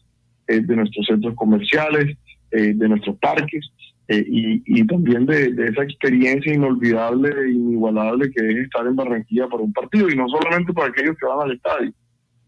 eh, 0.48 0.61
de 0.61 0.76
nuestros 0.76 1.08
centros 1.08 1.34
comerciales, 1.34 2.16
eh, 2.51 2.74
de 2.76 2.88
nuestros 2.88 3.18
parques. 3.18 3.66
Eh, 4.11 4.25
y, 4.27 4.85
también 4.88 5.25
de, 5.25 5.56
esa 5.69 5.83
experiencia 5.83 6.53
inolvidable 6.53 7.30
e 7.30 7.51
inigualable 7.51 8.30
que 8.30 8.45
es 8.45 8.57
estar 8.57 8.85
en 8.85 8.98
Barranquilla 8.98 9.48
para 9.48 9.64
un 9.64 9.72
partido, 9.72 10.09
y 10.09 10.17
no 10.17 10.27
solamente 10.27 10.73
para 10.73 10.90
aquellos 10.90 11.15
que 11.17 11.25
van 11.25 11.48
al 11.48 11.56
estadio. 11.56 11.93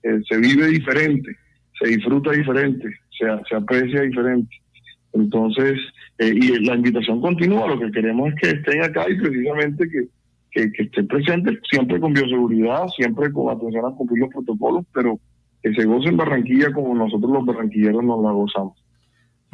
Eh, 0.04 0.20
se 0.28 0.38
vive 0.40 0.68
diferente, 0.68 1.38
se 1.80 1.88
disfruta 1.88 2.32
diferente, 2.32 2.90
se, 3.18 3.28
se 3.48 3.56
aprecia 3.56 4.02
diferente. 4.02 4.54
Entonces, 5.14 5.80
eh, 6.18 6.34
y 6.36 6.66
la 6.66 6.76
invitación 6.76 7.22
continúa, 7.22 7.70
lo 7.70 7.80
que 7.80 7.92
queremos 7.92 8.34
es 8.34 8.36
que 8.42 8.50
estén 8.58 8.84
acá 8.84 9.06
y 9.10 9.18
precisamente 9.18 9.88
que, 9.88 10.70
que, 10.70 10.84
estén 10.84 11.08
presentes, 11.08 11.60
siempre 11.72 11.98
con 11.98 12.12
bioseguridad, 12.12 12.90
siempre 12.90 13.32
con 13.32 13.56
atención 13.56 13.86
a 13.86 13.96
cumplir 13.96 14.20
los 14.20 14.34
protocolos, 14.34 14.86
pero 14.94 15.18
que 15.62 15.74
se 15.74 15.86
gocen 15.86 16.18
Barranquilla 16.18 16.74
como 16.74 16.94
nosotros 16.94 17.32
los 17.32 17.46
barranquilleros 17.46 18.04
nos 18.04 18.22
la 18.22 18.32
gozamos. 18.32 18.84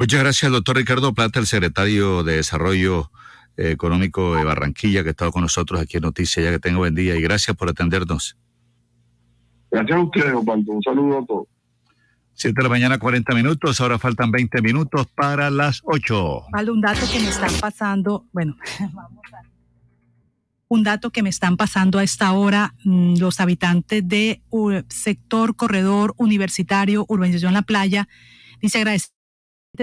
Muchas 0.00 0.20
gracias, 0.20 0.50
doctor 0.50 0.76
Ricardo 0.78 1.12
Plata, 1.12 1.40
el 1.40 1.46
secretario 1.46 2.24
de 2.24 2.36
Desarrollo 2.36 3.10
eh, 3.58 3.72
Económico 3.72 4.34
de 4.34 4.44
Barranquilla, 4.44 5.02
que 5.02 5.08
ha 5.08 5.10
estado 5.10 5.30
con 5.30 5.42
nosotros 5.42 5.78
aquí 5.78 5.98
en 5.98 6.04
Noticias. 6.04 6.42
Ya 6.42 6.50
que 6.50 6.58
tenga 6.58 6.78
buen 6.78 6.94
día 6.94 7.16
y 7.16 7.20
gracias 7.20 7.54
por 7.54 7.68
atendernos. 7.68 8.34
Gracias 9.70 9.98
a 9.98 10.00
ustedes, 10.00 10.32
Osvaldo. 10.32 10.72
Un 10.72 10.82
saludo 10.82 11.18
a 11.18 11.26
todos. 11.26 11.48
Siete 12.32 12.54
de 12.56 12.62
la 12.62 12.70
mañana, 12.70 12.98
40 12.98 13.34
minutos. 13.34 13.78
Ahora 13.82 13.98
faltan 13.98 14.30
20 14.30 14.62
minutos 14.62 15.06
para 15.14 15.50
las 15.50 15.82
8. 15.84 16.44
Vale, 16.50 16.70
un 16.70 16.80
dato 16.80 17.06
que 17.12 17.20
me 17.20 17.28
están 17.28 17.52
pasando. 17.60 18.24
Bueno, 18.32 18.56
vamos 18.94 19.20
a. 19.34 19.42
Un 20.68 20.82
dato 20.82 21.10
que 21.10 21.22
me 21.22 21.28
están 21.28 21.58
pasando 21.58 21.98
a 21.98 22.02
esta 22.02 22.32
hora 22.32 22.74
mm, 22.84 23.16
los 23.18 23.38
habitantes 23.38 24.08
de 24.08 24.40
sector 24.88 25.56
corredor 25.56 26.14
universitario, 26.16 27.04
urbanización 27.06 27.52
La 27.52 27.62
Playa. 27.62 28.08
Dice 28.62 28.78
agradecer 28.78 29.19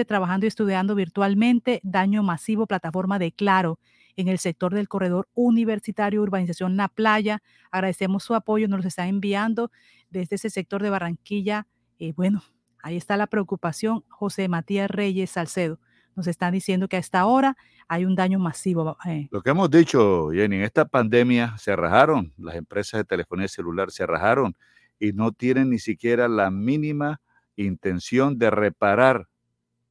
trabajando 0.04 0.46
y 0.46 0.48
estudiando 0.48 0.94
virtualmente, 0.94 1.80
daño 1.82 2.22
masivo, 2.22 2.66
plataforma 2.66 3.18
de 3.18 3.32
Claro 3.32 3.78
en 4.16 4.28
el 4.28 4.38
sector 4.38 4.74
del 4.74 4.88
corredor 4.88 5.28
universitario, 5.34 6.22
urbanización 6.22 6.76
La 6.76 6.88
Playa. 6.88 7.40
Agradecemos 7.70 8.24
su 8.24 8.34
apoyo, 8.34 8.68
nos 8.68 8.82
lo 8.82 8.88
está 8.88 9.06
enviando 9.06 9.70
desde 10.10 10.36
ese 10.36 10.50
sector 10.50 10.82
de 10.82 10.90
Barranquilla. 10.90 11.66
y 11.98 12.12
bueno, 12.12 12.42
ahí 12.82 12.96
está 12.96 13.16
la 13.16 13.26
preocupación. 13.26 14.04
José 14.08 14.48
Matías 14.48 14.90
Reyes 14.90 15.30
Salcedo 15.30 15.78
nos 16.16 16.26
están 16.26 16.52
diciendo 16.52 16.88
que 16.88 16.96
a 16.96 16.98
esta 16.98 17.26
hora 17.26 17.56
hay 17.86 18.04
un 18.04 18.16
daño 18.16 18.40
masivo. 18.40 18.96
Eh. 19.06 19.28
Lo 19.30 19.40
que 19.40 19.50
hemos 19.50 19.70
dicho, 19.70 20.30
Jenny, 20.30 20.56
en 20.56 20.62
esta 20.62 20.84
pandemia 20.84 21.56
se 21.58 21.76
rajaron, 21.76 22.32
las 22.36 22.56
empresas 22.56 22.98
de 22.98 23.04
telefonía 23.04 23.46
celular 23.46 23.92
se 23.92 24.04
rajaron 24.04 24.56
y 24.98 25.12
no 25.12 25.30
tienen 25.30 25.70
ni 25.70 25.78
siquiera 25.78 26.26
la 26.26 26.50
mínima 26.50 27.20
intención 27.54 28.36
de 28.36 28.50
reparar 28.50 29.28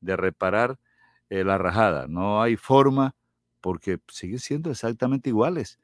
de 0.02 0.16
reparar 0.16 0.80
eh, 1.30 1.44
la 1.44 1.58
rajada. 1.58 2.08
No 2.08 2.42
hay 2.42 2.56
forma 2.58 3.16
porque 3.62 4.00
siguen 4.10 4.40
siendo 4.40 4.72
exactamente 4.72 5.30
iguales. 5.30 5.80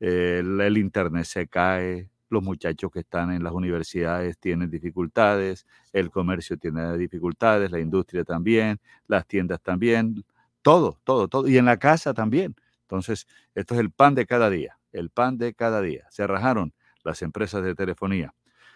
el, 0.00 0.78
Internet 0.78 1.24
se 1.26 1.46
cae, 1.48 2.10
los 2.30 2.42
muchachos 2.42 2.90
que 2.92 3.00
están 3.00 3.32
en 3.32 3.42
las 3.44 3.52
universidades 3.52 4.38
tienen 4.38 4.70
dificultades, 4.70 5.66
el 5.92 6.10
comercio 6.10 6.56
tiene 6.56 6.96
dificultades, 6.96 7.70
la 7.70 7.80
industria 7.80 8.24
también, 8.24 8.80
las 9.08 9.26
tiendas 9.26 9.60
también, 9.60 10.24
todo, 10.62 11.00
todo, 11.04 11.28
todo. 11.28 11.48
Y 11.48 11.58
en 11.58 11.66
la 11.66 11.78
casa 11.78 12.14
también. 12.14 12.54
Entonces, 12.82 13.26
esto 13.54 13.74
es 13.74 13.80
el 13.80 13.90
pan 13.90 14.14
de 14.14 14.26
cada 14.26 14.50
día, 14.50 14.78
el 14.92 15.10
pan 15.10 15.38
de 15.38 15.54
cada 15.54 15.80
día. 15.82 16.06
Se 16.10 16.26
rajaron 16.26 16.72
las 17.04 17.22
empresas 17.22 17.62
de 17.64 17.74
telefonía. 17.74 18.34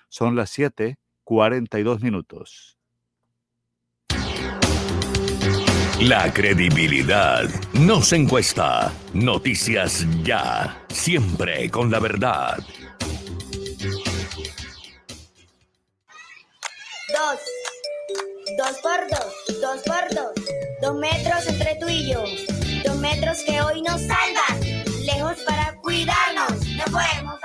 Son 0.09 0.37
las 0.37 0.51
7:42 0.51 2.03
minutos. 2.03 2.74
La 6.01 6.33
credibilidad 6.33 7.49
no 7.73 8.03
se 8.03 8.17
encuesta. 8.17 8.93
Noticias 9.13 10.05
ya. 10.25 10.85
Siempre 10.89 11.71
con 11.71 11.89
la 11.89 12.01
verdad. 12.01 12.59
Dos. 17.09 17.39
Dos 18.59 18.79
por 18.83 19.09
dos. 19.09 19.61
Dos 19.61 19.83
por 19.87 20.15
dos. 20.15 20.33
Dos 20.83 20.97
metros 20.97 21.47
entre 21.47 21.77
tú 21.77 21.87
y 21.89 22.11
yo. 22.11 22.25
Dos 22.85 22.97
metros 22.97 23.39
que 23.47 23.61
hoy 23.63 23.81
nos 23.83 24.01
salvan. 24.01 24.85
Lejos 25.05 25.39
para 25.47 25.77
cuidarnos. 25.81 26.67
No 26.77 26.85
podemos 26.87 27.41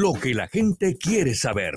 Lo 0.00 0.12
que 0.12 0.32
la 0.32 0.46
gente 0.46 0.96
quiere 0.96 1.34
saber. 1.34 1.74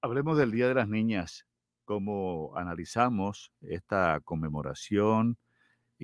Hablemos 0.00 0.36
del 0.36 0.50
Día 0.50 0.66
de 0.66 0.74
las 0.74 0.88
Niñas, 0.88 1.46
cómo 1.84 2.56
analizamos 2.56 3.52
esta 3.60 4.18
conmemoración 4.24 5.38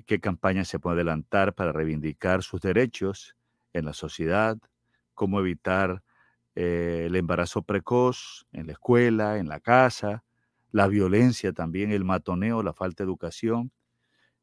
qué 0.05 0.21
campañas 0.21 0.69
se 0.69 0.79
puede 0.79 0.95
adelantar 0.95 1.53
para 1.53 1.73
reivindicar 1.73 2.43
sus 2.43 2.61
derechos 2.61 3.35
en 3.73 3.83
la 3.83 3.91
sociedad, 3.91 4.57
cómo 5.15 5.41
evitar 5.41 6.01
eh, 6.55 7.07
el 7.07 7.15
embarazo 7.17 7.61
precoz 7.61 8.47
en 8.53 8.67
la 8.67 8.71
escuela, 8.71 9.37
en 9.37 9.49
la 9.49 9.59
casa, 9.59 10.23
la 10.71 10.87
violencia 10.87 11.51
también, 11.51 11.91
el 11.91 12.05
matoneo, 12.05 12.63
la 12.63 12.71
falta 12.71 13.03
de 13.03 13.09
educación, 13.09 13.73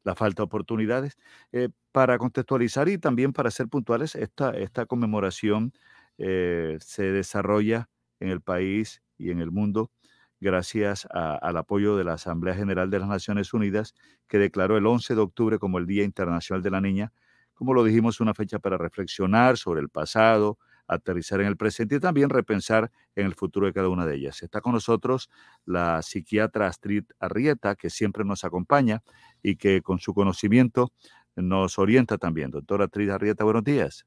la 0.03 0.15
falta 0.15 0.41
de 0.43 0.45
oportunidades. 0.45 1.17
Eh, 1.51 1.69
para 1.91 2.17
contextualizar 2.17 2.89
y 2.89 2.97
también 2.97 3.33
para 3.33 3.51
ser 3.51 3.67
puntuales, 3.67 4.15
esta, 4.15 4.51
esta 4.51 4.85
conmemoración 4.85 5.73
eh, 6.17 6.77
se 6.81 7.03
desarrolla 7.11 7.89
en 8.19 8.29
el 8.29 8.41
país 8.41 9.01
y 9.17 9.31
en 9.31 9.39
el 9.41 9.51
mundo 9.51 9.91
gracias 10.41 11.05
a- 11.13 11.35
al 11.35 11.57
apoyo 11.57 11.97
de 11.97 12.03
la 12.05 12.13
Asamblea 12.13 12.55
General 12.55 12.89
de 12.89 12.99
las 12.99 13.09
Naciones 13.09 13.53
Unidas, 13.53 13.93
que 14.27 14.37
declaró 14.37 14.77
el 14.77 14.85
11 14.87 15.15
de 15.15 15.21
octubre 15.21 15.59
como 15.59 15.77
el 15.79 15.85
Día 15.85 16.03
Internacional 16.05 16.63
de 16.63 16.71
la 16.71 16.81
Niña. 16.81 17.11
Como 17.53 17.73
lo 17.73 17.83
dijimos, 17.83 18.21
una 18.21 18.33
fecha 18.33 18.59
para 18.59 18.77
reflexionar 18.77 19.57
sobre 19.57 19.81
el 19.81 19.89
pasado, 19.89 20.57
aterrizar 20.89 21.39
en 21.39 21.47
el 21.47 21.55
presente 21.55 21.95
y 21.95 21.99
también 21.99 22.29
repensar 22.29 22.91
en 23.15 23.25
el 23.25 23.35
futuro 23.35 23.67
de 23.67 23.73
cada 23.73 23.87
una 23.89 24.05
de 24.05 24.15
ellas. 24.15 24.43
Está 24.43 24.59
con 24.59 24.73
nosotros 24.73 25.29
la 25.65 26.01
psiquiatra 26.01 26.67
Astrid 26.67 27.05
Arrieta, 27.19 27.75
que 27.75 27.89
siempre 27.89 28.25
nos 28.25 28.43
acompaña 28.43 29.01
y 29.41 29.55
que 29.55 29.81
con 29.81 29.99
su 29.99 30.13
conocimiento 30.13 30.91
nos 31.35 31.79
orienta 31.79 32.17
también. 32.17 32.51
Doctora 32.51 32.85
Astrid 32.85 33.09
Arrieta, 33.11 33.43
buenos 33.45 33.63
días. 33.63 34.05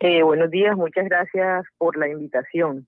Eh, 0.00 0.22
buenos 0.22 0.50
días, 0.50 0.76
muchas 0.76 1.04
gracias 1.06 1.66
por 1.76 1.96
la 1.96 2.08
invitación. 2.08 2.86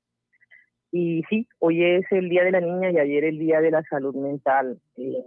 Y 0.93 1.23
sí, 1.29 1.49
hoy 1.59 1.85
es 1.85 2.07
el 2.11 2.29
Día 2.29 2.45
de 2.45 2.53
la 2.53 2.61
Niña 2.61 2.91
y 2.91 2.99
ayer 2.99 3.25
el 3.25 3.39
Día 3.39 3.61
de 3.61 3.71
la 3.71 3.83
Salud 3.91 4.15
Mental. 4.15 4.81
Eh, 4.97 5.25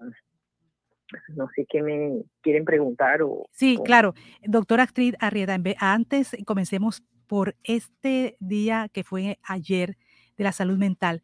no 1.36 1.48
sé 1.56 1.66
qué 1.70 1.82
me 1.82 2.24
quieren 2.42 2.66
preguntar 2.66 3.22
o... 3.24 3.48
Sí, 3.52 3.78
o- 3.80 3.84
claro. 3.84 4.14
Doctora 4.44 4.84
Astrid 4.84 5.16
Arrieta, 5.20 5.58
antes 5.80 6.36
comencemos 6.46 7.04
por 7.30 7.56
este 7.64 8.36
día 8.42 8.90
que 8.92 9.06
fue 9.06 9.40
ayer 9.44 9.98
de 10.36 10.44
la 10.44 10.52
salud 10.52 10.80
mental. 10.80 11.22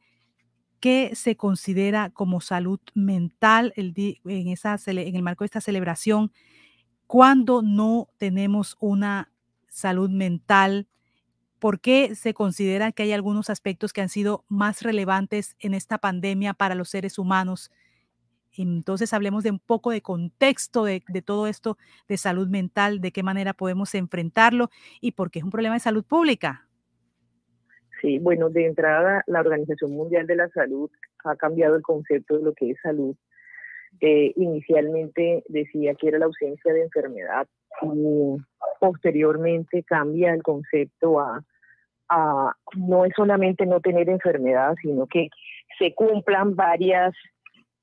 ¿Qué 0.79 1.15
se 1.15 1.35
considera 1.35 2.11
como 2.11 2.41
salud 2.41 2.79
mental 2.93 3.73
el 3.75 3.93
en, 3.97 4.53
en 4.99 5.15
el 5.15 5.23
marco 5.23 5.43
de 5.43 5.47
esta 5.47 5.61
celebración? 5.61 6.31
cuando 7.07 7.61
no 7.61 8.09
tenemos 8.17 8.77
una 8.79 9.31
salud 9.69 10.09
mental? 10.09 10.87
¿Por 11.59 11.79
qué 11.79 12.15
se 12.15 12.33
considera 12.33 12.91
que 12.91 13.03
hay 13.03 13.11
algunos 13.13 13.49
aspectos 13.49 13.93
que 13.93 14.01
han 14.01 14.09
sido 14.09 14.45
más 14.47 14.81
relevantes 14.81 15.55
en 15.59 15.73
esta 15.73 15.97
pandemia 15.97 16.53
para 16.53 16.75
los 16.75 16.89
seres 16.89 17.17
humanos 17.17 17.71
Entonces 18.61 19.13
hablemos 19.13 19.43
de 19.43 19.51
un 19.51 19.59
poco 19.59 19.91
de 19.91 20.01
contexto 20.01 20.85
de, 20.85 21.01
todo 21.23 21.47
esto 21.47 21.77
de 22.07 22.17
salud 22.17 22.47
mental, 22.47 23.01
de 23.01 23.11
qué 23.11 23.23
manera 23.23 23.53
podemos 23.53 23.93
enfrentarlo 23.95 24.69
y 25.01 25.11
por 25.11 25.31
qué 25.31 25.39
es 25.39 25.45
un 25.45 25.51
problema 25.51 25.75
de 25.75 25.81
salud 25.81 26.03
pública. 26.03 26.67
Sí, 28.01 28.19
bueno, 28.19 28.49
de 28.49 28.65
entrada 28.65 29.23
la 29.27 29.39
Organización 29.39 29.91
Mundial 29.91 30.27
de 30.27 30.35
la 30.35 30.49
Salud 30.49 30.91
ha 31.23 31.35
cambiado 31.35 31.75
el 31.75 31.81
concepto 31.81 32.37
de 32.37 32.43
lo 32.43 32.53
que 32.53 32.71
es 32.71 32.77
salud. 32.81 33.15
Eh, 34.01 34.33
inicialmente 34.35 35.43
decía 35.47 35.95
que 35.95 36.09
era 36.09 36.19
la 36.19 36.25
ausencia 36.25 36.73
de 36.73 36.83
enfermedad 36.83 37.47
y 37.81 38.37
posteriormente 38.79 39.83
cambia 39.83 40.33
el 40.33 40.43
concepto 40.43 41.19
a 41.19 41.43
no 42.75 43.05
es 43.05 43.13
solamente 43.15 43.65
no 43.65 43.79
tener 43.79 44.09
enfermedad, 44.09 44.75
sino 44.81 45.07
que 45.07 45.29
se 45.79 45.93
cumplan 45.93 46.55
varias 46.55 47.13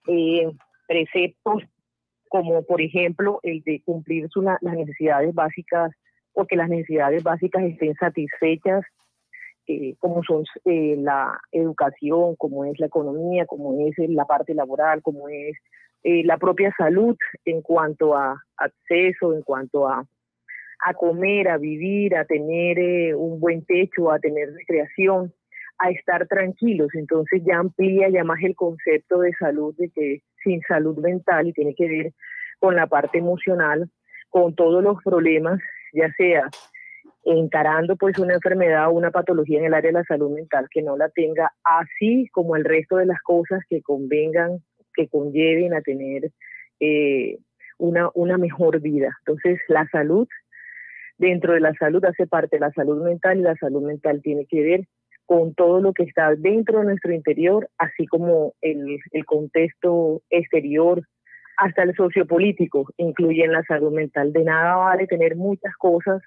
eh, 0.07 0.51
preceptos, 0.87 1.63
como 2.29 2.65
por 2.65 2.81
ejemplo 2.81 3.41
el 3.43 3.63
de 3.63 3.83
cumplir 3.85 4.29
las 4.37 4.75
necesidades 4.75 5.35
básicas 5.35 5.93
o 6.33 6.47
que 6.47 6.57
las 6.57 6.69
necesidades 6.69 7.23
básicas 7.23 7.63
estén 7.65 7.95
satisfechas, 7.95 8.85
eh, 9.67 9.95
como 9.99 10.23
son 10.25 10.45
eh, 10.65 10.97
la 10.99 11.39
educación, 11.53 12.37
como 12.37 12.65
es 12.65 12.79
la 12.81 12.87
economía, 12.87 13.47
como 13.47 13.87
es 13.87 13.95
la 14.11 14.25
parte 14.25 14.55
laboral, 14.55 15.03
como 15.03 15.29
es 15.29 15.57
la 16.05 16.37
propia 16.37 16.75
salud 16.77 17.17
en 17.45 17.63
cuanto 17.63 18.17
a 18.17 18.43
acceso, 18.57 19.35
en 19.35 19.43
cuanto 19.43 19.87
a, 19.87 20.05
a 20.85 20.95
comer, 20.95 21.49
a 21.49 21.59
vivir, 21.59 22.17
a 22.17 22.25
tener 22.25 23.15
un 23.15 23.39
buen 23.39 23.65
techo, 23.65 24.11
a 24.11 24.19
tener 24.19 24.53
recreación 24.53 25.33
a 25.83 25.91
estar 25.91 26.27
tranquilos. 26.29 26.89
Entonces 26.95 27.43
ya 27.45 27.59
amplía 27.59 28.09
ya 28.09 28.25
más 28.25 28.39
el 28.43 28.55
concepto 28.55 29.21
de 29.21 29.33
salud, 29.35 29.75
de 29.77 29.91
que 29.91 30.23
sin 30.43 30.61
salud 30.63 30.97
mental 30.99 31.49
y 31.49 31.53
tiene 31.53 31.75
que 31.75 31.89
ver 31.89 32.13
con 32.61 32.77
la 32.77 32.87
parte 32.87 33.19
emocional, 33.19 33.91
con 34.31 34.55
todos 34.55 34.83
los 34.83 35.03
problemas, 35.03 35.61
ya 35.93 36.11
sea 36.13 36.49
encarando 37.25 37.97
pues 37.97 38.19
una 38.19 38.35
enfermedad 38.35 38.89
o 38.89 38.93
una 38.93 39.11
patología 39.11 39.59
en 39.59 39.67
el 39.67 39.75
área 39.75 39.91
de 39.91 39.99
la 39.99 40.05
salud 40.05 40.31
mental 40.31 40.69
que 40.71 40.83
no 40.83 40.97
la 40.97 41.09
tenga, 41.09 41.53
así 41.65 42.29
como 42.33 42.57
el 42.57 42.65
resto 42.65 42.97
de 42.97 43.07
las 43.07 43.21
cosas 43.23 43.61
que 43.69 43.83
convengan, 43.83 44.59
que 44.95 45.09
conlleven 45.09 45.75
a 45.75 45.83
tener 45.83 46.31
eh, 46.81 47.39
una, 47.79 48.09
una 48.15 48.39
mejor 48.39 48.81
vida. 48.81 49.17
Entonces 49.21 49.61
la 49.69 49.87
salud, 49.89 50.29
dentro 51.19 51.55
de 51.55 51.61
la 51.61 51.75
salud 51.75 52.05
hace 52.05 52.27
parte 52.27 52.57
de 52.57 52.61
la 52.61 52.73
salud 52.73 53.05
mental 53.05 53.39
y 53.39 53.43
la 53.43 53.57
salud 53.57 53.83
mental 53.83 54.21
tiene 54.23 54.47
que 54.47 54.63
ver 54.63 54.81
con 55.27 55.55
todo 55.55 55.81
lo 55.81 55.93
que 55.93 56.03
está 56.05 56.35
dentro 56.35 56.81
de 56.81 56.87
nuestro 56.87 57.13
interior, 57.13 57.69
así 57.79 58.07
como 58.07 58.55
el, 58.61 58.99
el 59.13 59.25
contexto 59.25 60.23
exterior, 60.31 61.03
hasta 61.57 61.83
el 61.83 61.95
sociopolítico, 61.95 62.87
incluye 62.97 63.45
en 63.45 63.53
la 63.53 63.63
salud 63.65 63.93
mental. 63.93 64.33
De 64.33 64.45
nada 64.45 64.77
vale 64.77 65.07
tener 65.07 65.37
muchas 65.37 65.75
cosas, 65.77 66.23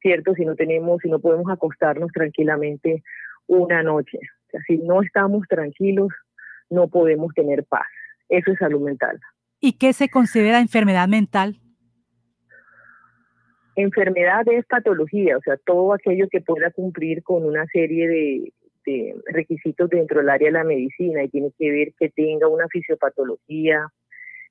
¿cierto? 0.00 0.34
Si 0.34 0.44
no 0.44 0.54
tenemos, 0.54 1.00
si 1.02 1.10
no 1.10 1.18
podemos 1.18 1.50
acostarnos 1.50 2.10
tranquilamente 2.12 3.02
una 3.46 3.82
noche. 3.82 4.18
Si 4.66 4.78
no 4.78 5.02
estamos 5.02 5.46
tranquilos, 5.48 6.08
no 6.70 6.88
podemos 6.88 7.34
tener 7.34 7.64
paz. 7.64 7.86
Eso 8.28 8.52
es 8.52 8.58
salud 8.58 8.80
mental. 8.80 9.20
¿Y 9.60 9.74
qué 9.74 9.92
se 9.92 10.08
considera 10.08 10.60
enfermedad 10.60 11.08
mental? 11.08 11.60
Enfermedad 13.76 14.46
es 14.48 14.64
patología, 14.66 15.36
o 15.36 15.40
sea, 15.40 15.56
todo 15.56 15.92
aquello 15.92 16.28
que 16.30 16.40
pueda 16.40 16.70
cumplir 16.70 17.22
con 17.22 17.44
una 17.44 17.66
serie 17.66 18.08
de, 18.08 18.52
requisitos 19.32 19.88
dentro 19.88 20.20
del 20.20 20.28
área 20.28 20.48
de 20.48 20.52
la 20.52 20.62
medicina 20.62 21.24
y 21.24 21.30
tiene 21.30 21.50
que 21.58 21.70
ver 21.70 21.94
que 21.98 22.10
tenga 22.10 22.48
una 22.48 22.68
fisiopatología, 22.68 23.88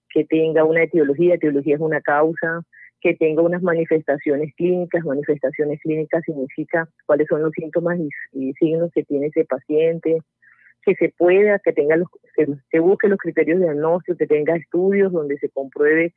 que 0.10 0.26
tenga 0.26 0.64
una 0.64 0.82
etiología, 0.84 1.35
etiología 1.35 1.76
es 1.76 1.82
una 1.82 2.02
causa, 2.02 2.64
que 3.00 3.14
tenga 3.14 3.43
unas 3.43 3.61
manifestaciones 3.61 4.52
clínicas, 4.56 5.06
manifestaciones 5.06 5.80
clínicas 5.82 6.24
significa 6.26 6.90
cuáles 7.06 7.27
son 7.27 7.43
los 7.43 7.52
síntomas 7.52 8.00
y, 8.32 8.53
signos 8.53 8.92
que 8.92 9.03
tiene 9.03 9.27
ese 9.27 9.45
paciente, 9.45 10.18
que 10.82 10.95
se 10.95 11.14
pueda, 11.16 11.60
que 11.60 11.72
tenga 11.72 11.95
los, 11.95 12.08
se 12.72 12.80
busque 12.80 13.08
los 13.08 13.19
criterios 13.19 13.60
de 13.60 13.66
diagnóstico, 13.66 14.18
que 14.18 14.27
tenga 14.27 14.56
estudios 14.56 15.11
donde 15.11 15.38
se 15.38 15.50
compruebe 15.50 16.14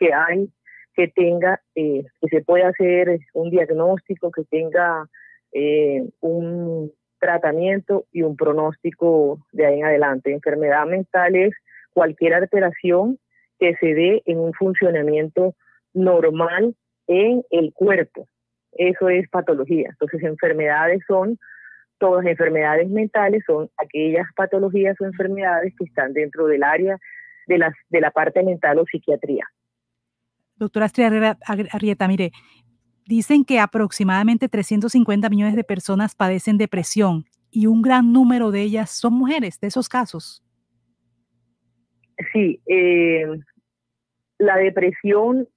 que 0.00 0.12
hay 0.12 0.48
que 0.94 1.08
tenga, 1.08 1.60
eh, 1.74 2.04
que 2.20 2.28
se 2.28 2.42
pueda 2.42 2.68
hacer 2.68 3.20
un 3.34 3.50
diagnóstico, 3.50 4.30
que 4.30 4.44
tenga 4.44 5.06
eh, 5.52 6.08
un 6.20 6.92
tratamiento 7.18 8.06
y 8.12 8.22
un 8.22 8.36
pronóstico 8.36 9.38
de 9.52 9.66
ahí 9.66 9.78
en 9.80 9.84
adelante. 9.84 10.32
Enfermedad 10.32 10.86
mental 10.86 11.36
es 11.36 11.54
cualquier 11.92 12.34
alteración 12.34 13.18
que 13.58 13.76
se 13.76 13.94
dé 13.94 14.22
en 14.24 14.38
un 14.38 14.52
funcionamiento 14.54 15.54
normal 15.92 16.74
en 17.06 17.42
el 17.50 17.72
cuerpo. 17.74 18.26
Eso 18.72 19.08
es 19.08 19.28
patología. 19.28 19.88
Entonces, 19.90 20.22
enfermedades 20.22 21.02
son, 21.06 21.38
todas 21.98 22.24
enfermedades 22.24 22.88
mentales 22.88 23.42
son 23.46 23.68
aquellas 23.76 24.26
patologías 24.34 24.98
o 25.00 25.04
enfermedades 25.04 25.74
que 25.76 25.84
están 25.84 26.12
dentro 26.14 26.46
del 26.46 26.62
área 26.62 26.96
de, 27.46 27.58
las, 27.58 27.74
de 27.88 28.00
la 28.00 28.10
parte 28.10 28.42
mental 28.42 28.78
o 28.78 28.86
psiquiatría. 28.86 29.44
Doctora 30.60 30.86
Astrid 30.86 31.06
Arrieta, 31.72 32.06
mire, 32.06 32.32
dicen 33.06 33.44
que 33.44 33.58
aproximadamente 33.58 34.48
350 34.48 35.30
millones 35.30 35.56
de 35.56 35.64
personas 35.64 36.14
padecen 36.14 36.58
depresión 36.58 37.24
y 37.50 37.66
un 37.66 37.80
gran 37.80 38.12
número 38.12 38.50
de 38.50 38.60
ellas 38.60 38.90
son 38.90 39.14
mujeres, 39.14 39.58
de 39.58 39.68
esos 39.68 39.88
casos. 39.88 40.44
Sí, 42.32 42.60
eh, 42.66 43.26
la 44.38 44.56
depresión 44.58 45.48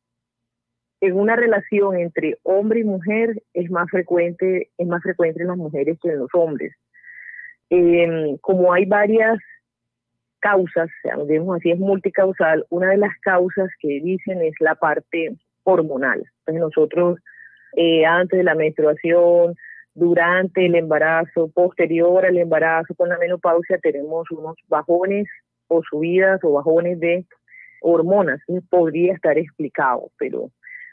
en 1.02 1.20
una 1.20 1.36
relación 1.36 1.98
entre 2.00 2.38
hombre 2.44 2.80
y 2.80 2.84
mujer 2.86 3.44
es 3.54 3.70
más 3.70 3.90
frecuente, 3.90 4.72
es 4.78 4.88
más 4.88 5.04
frecuente 5.04 5.42
en 5.42 5.50
las 5.50 5.58
mujeres 5.58 6.00
que 6.02 6.12
en 6.12 6.20
los 6.20 6.30
hombres. 6.34 6.74
Eh, 7.70 8.38
como 8.40 8.72
hay 8.72 8.86
varias 8.86 9.38
causas, 10.44 10.90
digamos 11.28 11.56
así, 11.56 11.72
es 11.72 11.80
multicausal, 11.80 12.66
una 12.70 12.90
de 12.90 12.98
las 12.98 13.18
causas 13.22 13.70
que 13.80 14.02
dicen 14.02 14.42
es 14.42 14.54
la 14.60 14.76
parte 14.76 15.30
hormonal. 15.64 16.20
Entonces 16.40 16.62
nosotros 16.62 17.20
eh, 17.76 18.06
antes 18.06 18.38
de 18.38 18.44
la 18.44 18.56
menstruación, 18.56 19.56
durante 19.96 20.66
el 20.66 20.76
embarazo, 20.76 21.50
posterior 21.54 22.26
al 22.26 22.38
embarazo, 22.38 22.94
con 22.96 23.10
la 23.10 23.18
menopausia, 23.18 23.78
tenemos 23.80 24.30
unos 24.32 24.56
bajones 24.68 25.28
o 25.68 25.82
subidas 25.90 26.40
o 26.44 26.54
bajones 26.54 27.00
de 27.00 27.26
hormonas. 27.82 28.42
Podría 28.70 29.14
estar 29.14 29.38
explicado, 29.38 30.10
pero 30.18 30.50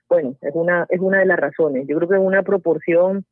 bueno, 0.09 0.35
es 0.41 0.55
una, 0.55 0.87
es 0.89 1.01
una 1.01 1.19
de 1.19 1.27
las 1.27 1.39
razones. 1.39 1.87
Yo 1.87 1.97
creo 1.97 2.09
que 2.09 2.17
en 2.17 2.23
una 2.23 2.43
proporción, 2.43 3.25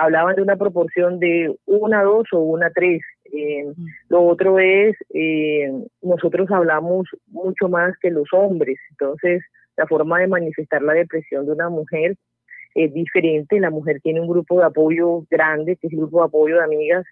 hablaban 0.00 0.34
de 0.34 0.42
una 0.42 0.56
proporción 0.56 1.20
de 1.20 1.54
una, 1.66 2.02
dos 2.02 2.26
o 2.32 2.40
una, 2.40 2.70
tres. 2.70 3.02
Eh, 3.32 3.66
lo 4.08 4.24
otro 4.24 4.58
es, 4.58 4.96
eh, 5.12 5.70
nosotros 6.02 6.50
hablamos 6.50 7.06
mucho 7.26 7.68
más 7.68 7.94
que 8.00 8.10
los 8.10 8.28
hombres, 8.32 8.78
entonces 8.90 9.42
la 9.76 9.86
forma 9.86 10.18
de 10.18 10.26
manifestar 10.26 10.82
la 10.82 10.94
depresión 10.94 11.46
de 11.46 11.52
una 11.52 11.68
mujer 11.68 12.16
es 12.74 12.92
diferente. 12.94 13.60
La 13.60 13.70
mujer 13.70 14.00
tiene 14.02 14.20
un 14.20 14.28
grupo 14.28 14.58
de 14.58 14.66
apoyo 14.66 15.24
grande, 15.30 15.76
que 15.76 15.86
es 15.86 15.92
el 15.92 16.00
grupo 16.00 16.20
de 16.20 16.26
apoyo 16.26 16.56
de 16.56 16.64
amigas, 16.64 17.04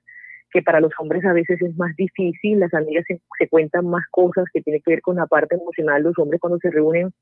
que 0.50 0.62
para 0.62 0.80
los 0.80 0.92
hombres 0.98 1.24
a 1.24 1.32
veces 1.32 1.60
es 1.60 1.76
más 1.76 1.94
difícil, 1.96 2.60
las 2.60 2.72
amigas 2.72 3.04
se, 3.06 3.48
cuentan 3.48 3.86
más 3.86 4.04
cosas 4.10 4.46
que 4.52 4.62
tienen 4.62 4.82
que 4.82 4.92
ver 4.92 5.02
con 5.02 5.16
la 5.16 5.26
parte 5.26 5.56
emocional, 5.56 6.02
los 6.02 6.18
hombres 6.18 6.40
cuando 6.40 6.58
se 6.58 6.70
reúnen 6.70 7.12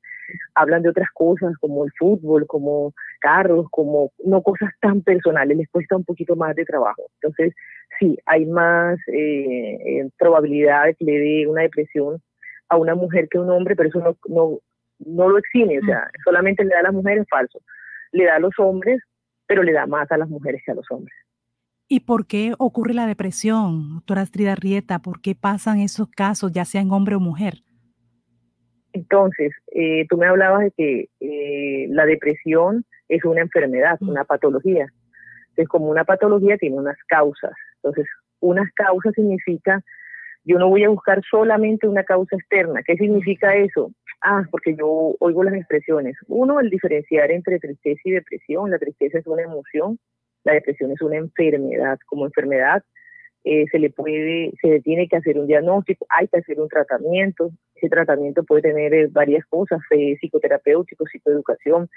hablan 0.55 0.81
de 0.81 0.89
otras 0.89 1.09
cosas 1.13 1.53
como 1.59 1.85
el 1.85 1.91
fútbol, 1.97 2.45
como 2.47 2.93
carros, 3.19 3.67
como 3.71 4.11
no 4.23 4.41
cosas 4.41 4.71
tan 4.81 5.01
personales, 5.01 5.57
les 5.57 5.69
cuesta 5.69 5.95
un 5.95 6.03
poquito 6.03 6.35
más 6.35 6.55
de 6.55 6.65
trabajo. 6.65 7.03
Entonces, 7.21 7.53
sí, 7.99 8.17
hay 8.25 8.45
más 8.45 8.99
eh, 9.07 9.77
eh, 9.85 10.09
probabilidad 10.17 10.85
de 10.85 10.95
que 10.95 11.05
le 11.05 11.19
dé 11.19 11.47
una 11.47 11.61
depresión 11.61 12.21
a 12.69 12.77
una 12.77 12.95
mujer 12.95 13.29
que 13.29 13.37
a 13.37 13.41
un 13.41 13.49
hombre, 13.49 13.75
pero 13.75 13.89
eso 13.89 13.99
no, 13.99 14.17
no, 14.27 14.59
no 14.99 15.29
lo 15.29 15.37
exime, 15.37 15.79
o 15.79 15.85
sea, 15.85 16.09
solamente 16.23 16.63
le 16.63 16.73
da 16.73 16.79
a 16.79 16.83
las 16.83 16.93
mujeres 16.93 17.25
falso, 17.29 17.61
le 18.11 18.25
da 18.25 18.35
a 18.35 18.39
los 18.39 18.53
hombres, 18.57 19.01
pero 19.45 19.63
le 19.63 19.71
da 19.71 19.85
más 19.85 20.11
a 20.11 20.17
las 20.17 20.27
mujeres 20.27 20.61
que 20.65 20.71
a 20.71 20.75
los 20.75 20.89
hombres. 20.91 21.15
¿Y 21.89 22.01
por 22.01 22.27
qué 22.27 22.53
ocurre 22.57 22.93
la 22.93 23.07
depresión, 23.07 23.95
doctora 23.95 24.21
Astrid 24.21 24.49
Rieta? 24.59 24.99
¿Por 24.99 25.21
qué 25.21 25.35
pasan 25.35 25.79
esos 25.79 26.09
casos, 26.09 26.51
ya 26.51 26.65
sea 26.65 26.81
en 26.81 26.91
hombre 26.91 27.15
o 27.15 27.21
mujer? 27.21 27.63
Entonces, 28.91 29.53
eh, 29.73 30.05
tú 30.09 30.17
me 30.17 30.27
hablabas 30.27 30.63
de 30.63 30.71
que 30.71 31.09
eh, 31.21 31.87
la 31.89 32.05
depresión 32.05 32.83
es 33.07 33.23
una 33.23 33.39
enfermedad, 33.39 33.97
una 34.01 34.25
patología. 34.25 34.87
Entonces, 35.49 35.69
como 35.69 35.89
una 35.89 36.03
patología 36.03 36.57
tiene 36.57 36.75
unas 36.75 36.97
causas. 37.07 37.53
Entonces, 37.75 38.05
unas 38.41 38.69
causas 38.73 39.13
significa, 39.13 39.81
yo 40.43 40.59
no 40.59 40.67
voy 40.67 40.83
a 40.83 40.89
buscar 40.89 41.21
solamente 41.29 41.87
una 41.87 42.03
causa 42.03 42.35
externa. 42.35 42.81
¿Qué 42.83 42.97
significa 42.97 43.55
eso? 43.55 43.91
Ah, 44.21 44.43
porque 44.51 44.75
yo 44.75 45.15
oigo 45.19 45.43
las 45.43 45.53
expresiones. 45.53 46.17
Uno, 46.27 46.59
el 46.59 46.69
diferenciar 46.69 47.31
entre 47.31 47.59
tristeza 47.59 48.01
y 48.03 48.11
depresión. 48.11 48.71
La 48.71 48.79
tristeza 48.79 49.19
es 49.19 49.27
una 49.27 49.43
emoción 49.43 49.99
la 50.47 50.53
depresión 50.53 50.91
es 50.91 51.01
una 51.01 51.17
enfermedad. 51.17 51.99
Como 52.05 52.25
enfermedad 52.25 52.81
eh, 53.43 53.65
se 53.69 53.79
le 53.79 53.89
puede, 53.89 54.53
se 54.61 54.69
le 54.69 54.79
tiene 54.79 55.07
que 55.09 55.17
hacer 55.17 55.37
un 55.37 55.45
diagnóstico, 55.45 56.05
hay 56.09 56.29
que 56.29 56.37
hacer 56.37 56.59
un 56.61 56.69
tratamiento. 56.69 57.51
Ese 57.75 57.89
tratamiento 57.89 58.43
puede 58.43 58.61
tener 58.61 58.93
eh, 58.93 59.07
varias 59.11 59.45
cosas, 59.47 59.81
eh, 59.91 60.15
psicoterapéutico, 60.19 61.05
psicoeducación, 61.05 61.89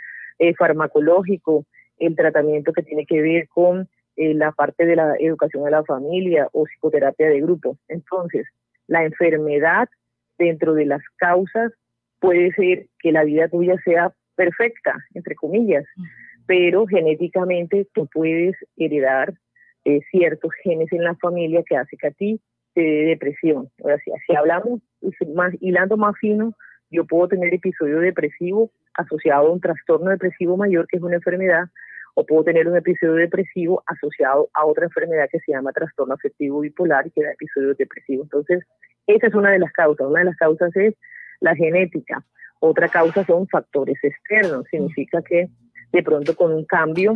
farmacológico, 0.59 1.67
el 1.99 2.17
tratamiento 2.17 2.73
que 2.73 2.83
tiene 2.83 3.05
que 3.05 3.21
ver 3.21 3.47
con 3.49 3.89
la 4.17 4.53
parte 4.53 4.87
de 4.87 4.97
la 4.97 5.15
educación 5.19 5.67
a 5.67 5.71
la 5.71 5.85
familia 5.85 6.49
o 6.53 6.65
psicoterapia 6.65 7.29
de 7.29 7.43
grupo. 7.43 7.77
Entonces, 7.89 8.47
la 8.87 9.05
enfermedad 9.05 9.87
dentro 10.39 10.73
de 10.73 10.87
las 10.87 11.03
causas 11.17 11.73
puede 12.19 12.53
ser 12.53 12.87
que 13.01 13.13
la 13.13 13.25
vida 13.25 13.49
tuya 13.49 13.77
sea 13.85 14.13
perfecta, 14.35 14.97
entre 15.15 15.35
comillas, 15.35 15.85
pero 16.47 16.87
genéticamente 16.87 17.87
tú 17.95 18.09
puedes 18.13 18.57
heredar 18.77 19.35
ciertos 20.11 20.53
genes 20.63 20.93
en 20.93 21.05
la 21.05 21.15
familia 21.17 21.63
que 21.67 21.77
hace 21.77 21.97
que 21.97 22.07
a 22.07 22.11
ti 22.11 22.41
te 22.75 22.81
dé 22.81 23.05
depresión. 23.07 23.69
O 23.83 23.89
sea, 23.89 23.97
si 24.27 24.37
hablamos 24.37 24.81
más, 25.35 25.53
hilando 25.61 25.97
más 25.97 26.15
fino, 26.21 26.53
yo 26.91 27.05
puedo 27.07 27.29
tener 27.29 27.55
episodio 27.55 27.99
depresivo 27.99 28.71
asociado 28.95 29.47
a 29.47 29.53
un 29.53 29.61
trastorno 29.61 30.11
depresivo 30.11 30.57
mayor, 30.57 30.87
que 30.87 30.97
es 30.97 31.03
una 31.03 31.17
enfermedad, 31.17 31.65
o 32.15 32.27
puedo 32.27 32.45
tener 32.45 32.69
un 32.69 32.77
episodio 32.77 33.15
depresivo 33.15 33.83
asociado 33.87 34.51
a 34.55 34.67
otra 34.67 34.85
enfermedad 34.85 35.29
que 35.31 35.39
se 35.41 35.53
llama 35.53 35.73
trastorno 35.73 36.15
afectivo 36.15 36.61
bipolar 36.61 37.11
que 37.13 37.23
da 37.23 37.33
episodios 37.33 37.77
depresivos. 37.77 38.25
Entonces, 38.27 38.65
esa 39.07 39.29
es 39.29 39.35
una 39.35 39.53
de 39.53 39.61
las 39.61 39.73
causas. 39.73 40.07
Una 40.07 40.21
de 40.21 40.27
las 40.27 40.37
causas 40.37 40.75
es 40.77 40.95
la 41.41 41.55
genética. 41.55 42.25
Otra 42.59 42.89
causa 42.89 43.25
son 43.25 43.49
factores 43.49 43.99
externos. 44.03 44.67
Significa 44.71 45.23
que 45.23 45.49
de 45.93 46.03
pronto 46.03 46.35
con 46.35 46.53
un 46.53 46.65
cambio, 46.65 47.15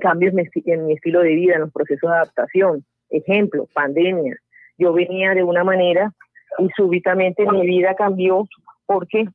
cambios 0.00 0.34
en 0.34 0.86
mi 0.86 0.94
estilo 0.94 1.20
de 1.20 1.34
vida, 1.34 1.54
en 1.54 1.62
los 1.62 1.72
procesos 1.72 2.10
de 2.10 2.16
adaptación, 2.16 2.84
ejemplo, 3.10 3.68
pandemia. 3.72 4.36
Yo 4.76 4.92
venía 4.92 5.34
de 5.34 5.42
una 5.42 5.64
manera 5.64 6.12
y 6.58 6.68
súbitamente 6.76 7.46
mi 7.50 7.66
vida 7.66 7.94
cambió 7.94 8.46
porque 8.86 9.26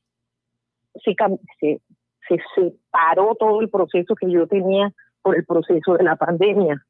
se, 1.03 1.15
se, 1.59 1.81
se 2.27 2.37
separó 2.55 3.35
todo 3.35 3.61
el 3.61 3.69
proceso 3.69 4.15
que 4.15 4.31
yo 4.31 4.47
tenía 4.47 4.91
por 5.21 5.35
el 5.35 5.45
proceso 5.45 5.95
de 5.95 6.03
la 6.03 6.15
pandemia. 6.15 6.83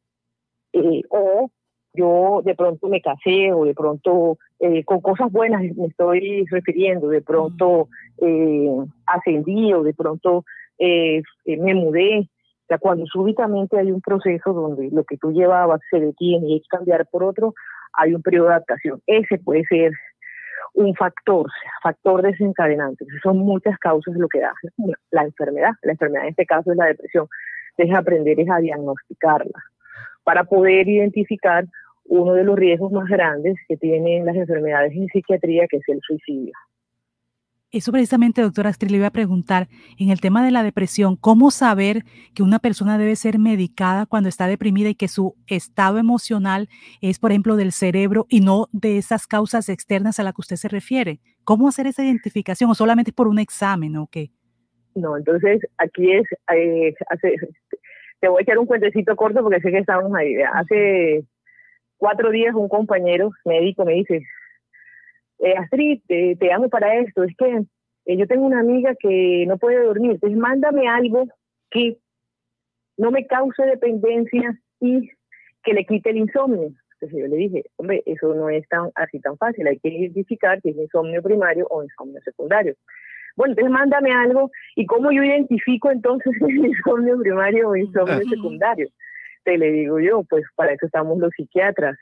Eh, 0.73 1.01
o 1.09 1.49
yo 1.93 2.41
de 2.43 2.55
pronto 2.55 2.87
me 2.87 3.01
casé 3.01 3.53
o 3.53 3.65
de 3.65 3.75
pronto 3.75 4.39
eh, 4.59 4.83
con 4.83 4.99
cosas 5.01 5.31
buenas 5.31 5.61
me 5.75 5.85
estoy 5.85 6.45
refiriendo, 6.49 7.07
de 7.09 7.21
pronto 7.21 7.87
eh, 8.17 8.69
ascendí 9.05 9.71
o 9.73 9.83
de 9.83 9.93
pronto 9.93 10.43
me 10.79 11.73
mudé. 11.73 12.19
O 12.19 12.65
sea, 12.67 12.77
cuando 12.77 13.05
súbitamente 13.05 13.77
hay 13.77 13.91
un 13.91 14.01
proceso 14.01 14.53
donde 14.53 14.89
lo 14.91 15.03
que 15.03 15.17
tú 15.17 15.31
llevabas 15.31 15.81
se 15.89 15.99
detiene 15.99 16.47
y 16.47 16.61
que 16.61 16.67
cambiar 16.69 17.05
por 17.07 17.23
otro, 17.23 17.53
hay 17.93 18.13
un 18.13 18.21
periodo 18.21 18.47
de 18.47 18.53
adaptación. 18.53 19.01
Ese 19.05 19.37
puede 19.37 19.65
ser 19.65 19.91
un 20.73 20.95
factor, 20.95 21.47
factor 21.81 22.21
desencadenante. 22.21 23.05
Son 23.21 23.37
muchas 23.37 23.77
causas 23.77 24.15
lo 24.15 24.27
que 24.27 24.39
da 24.39 24.53
la 25.11 25.23
enfermedad. 25.23 25.71
La 25.83 25.91
enfermedad 25.91 26.23
en 26.23 26.29
este 26.29 26.45
caso 26.45 26.71
es 26.71 26.77
la 26.77 26.85
depresión. 26.85 27.27
Deja 27.77 27.99
aprender 27.99 28.39
es 28.39 28.49
a 28.49 28.57
diagnosticarla 28.57 29.63
para 30.23 30.43
poder 30.43 30.87
identificar 30.87 31.65
uno 32.05 32.33
de 32.33 32.43
los 32.43 32.57
riesgos 32.57 32.91
más 32.91 33.07
grandes 33.07 33.55
que 33.67 33.77
tienen 33.77 34.25
las 34.25 34.35
enfermedades 34.35 34.93
en 34.93 35.07
psiquiatría, 35.07 35.67
que 35.67 35.77
es 35.77 35.83
el 35.87 35.99
suicidio. 36.01 36.53
Eso 37.73 37.91
precisamente, 37.91 38.43
doctora 38.43 38.69
Astrid, 38.69 38.91
le 38.91 38.97
iba 38.97 39.07
a 39.07 39.11
preguntar, 39.11 39.67
en 39.97 40.11
el 40.11 40.21
tema 40.21 40.45
de 40.45 40.51
la 40.51 40.61
depresión, 40.61 41.15
¿cómo 41.15 41.49
saber 41.49 42.03
que 42.35 42.43
una 42.43 42.59
persona 42.59 42.99
debe 42.99 43.15
ser 43.15 43.39
medicada 43.39 44.05
cuando 44.05 44.29
está 44.29 44.45
deprimida 44.45 44.89
y 44.89 44.95
que 44.95 45.07
su 45.07 45.33
estado 45.47 45.97
emocional 45.97 46.69
es, 47.01 47.17
por 47.17 47.31
ejemplo, 47.31 47.55
del 47.55 47.71
cerebro 47.71 48.27
y 48.29 48.41
no 48.41 48.67
de 48.73 48.99
esas 48.99 49.25
causas 49.25 49.69
externas 49.69 50.19
a 50.19 50.23
las 50.23 50.35
que 50.35 50.41
usted 50.41 50.55
se 50.57 50.67
refiere? 50.67 51.19
¿Cómo 51.45 51.67
hacer 51.67 51.87
esa 51.87 52.03
identificación 52.05 52.69
o 52.69 52.75
solamente 52.75 53.11
por 53.11 53.27
un 53.27 53.39
examen 53.39 53.97
o 53.97 54.05
qué? 54.05 54.29
No, 54.93 55.17
entonces 55.17 55.59
aquí 55.79 56.11
es, 56.11 56.27
eh, 56.55 56.93
te 58.19 58.27
voy 58.27 58.41
a 58.41 58.43
echar 58.43 58.59
un 58.59 58.67
cuentecito 58.67 59.15
corto 59.15 59.41
porque 59.41 59.61
sé 59.61 59.71
que 59.71 59.79
estamos 59.79 60.13
ahí. 60.13 60.35
Hace 60.53 61.23
cuatro 61.97 62.29
días 62.29 62.53
un 62.53 62.69
compañero 62.69 63.31
médico 63.45 63.83
me 63.83 63.93
dice, 63.93 64.21
eh, 65.43 65.55
Astrid, 65.57 66.01
te, 66.07 66.37
te, 66.37 66.51
amo 66.53 66.69
para 66.69 66.95
esto, 66.95 67.23
es 67.23 67.35
que 67.37 67.63
eh, 68.05 68.17
yo 68.17 68.27
tengo 68.27 68.45
una 68.45 68.61
amiga 68.61 68.95
que 68.97 69.45
no 69.47 69.57
puede 69.57 69.83
dormir, 69.83 70.11
entonces 70.11 70.37
mándame 70.37 70.87
algo 70.87 71.27
que 71.69 71.97
no 72.97 73.11
me 73.11 73.27
cause 73.27 73.61
dependencia 73.65 74.57
y 74.79 75.09
que 75.63 75.73
le 75.73 75.85
quite 75.85 76.11
el 76.11 76.17
insomnio. 76.17 76.71
Entonces 76.93 77.19
yo 77.19 77.27
le 77.27 77.35
dije, 77.35 77.63
hombre, 77.75 78.01
eso 78.05 78.33
no 78.33 78.49
es 78.49 78.65
tan 78.69 78.89
así 78.95 79.19
tan 79.19 79.37
fácil, 79.37 79.67
hay 79.67 79.79
que 79.79 79.89
identificar 79.89 80.61
si 80.61 80.69
es 80.69 80.77
insomnio 80.77 81.21
primario 81.21 81.67
o 81.69 81.83
insomnio 81.83 82.21
secundario. 82.21 82.75
Bueno, 83.35 83.51
entonces 83.51 83.71
mándame 83.71 84.11
algo 84.11 84.49
y 84.75 84.85
cómo 84.85 85.11
yo 85.11 85.23
identifico 85.23 85.91
entonces 85.91 86.31
el 86.41 86.67
insomnio 86.67 87.19
primario 87.19 87.69
o 87.69 87.75
insomnio 87.75 88.21
secundario. 88.29 88.87
Te 89.43 89.57
le 89.57 89.71
digo 89.71 89.99
yo, 89.99 90.23
pues 90.23 90.45
para 90.55 90.71
eso 90.71 90.85
estamos 90.85 91.17
los 91.17 91.31
psiquiatras, 91.35 91.97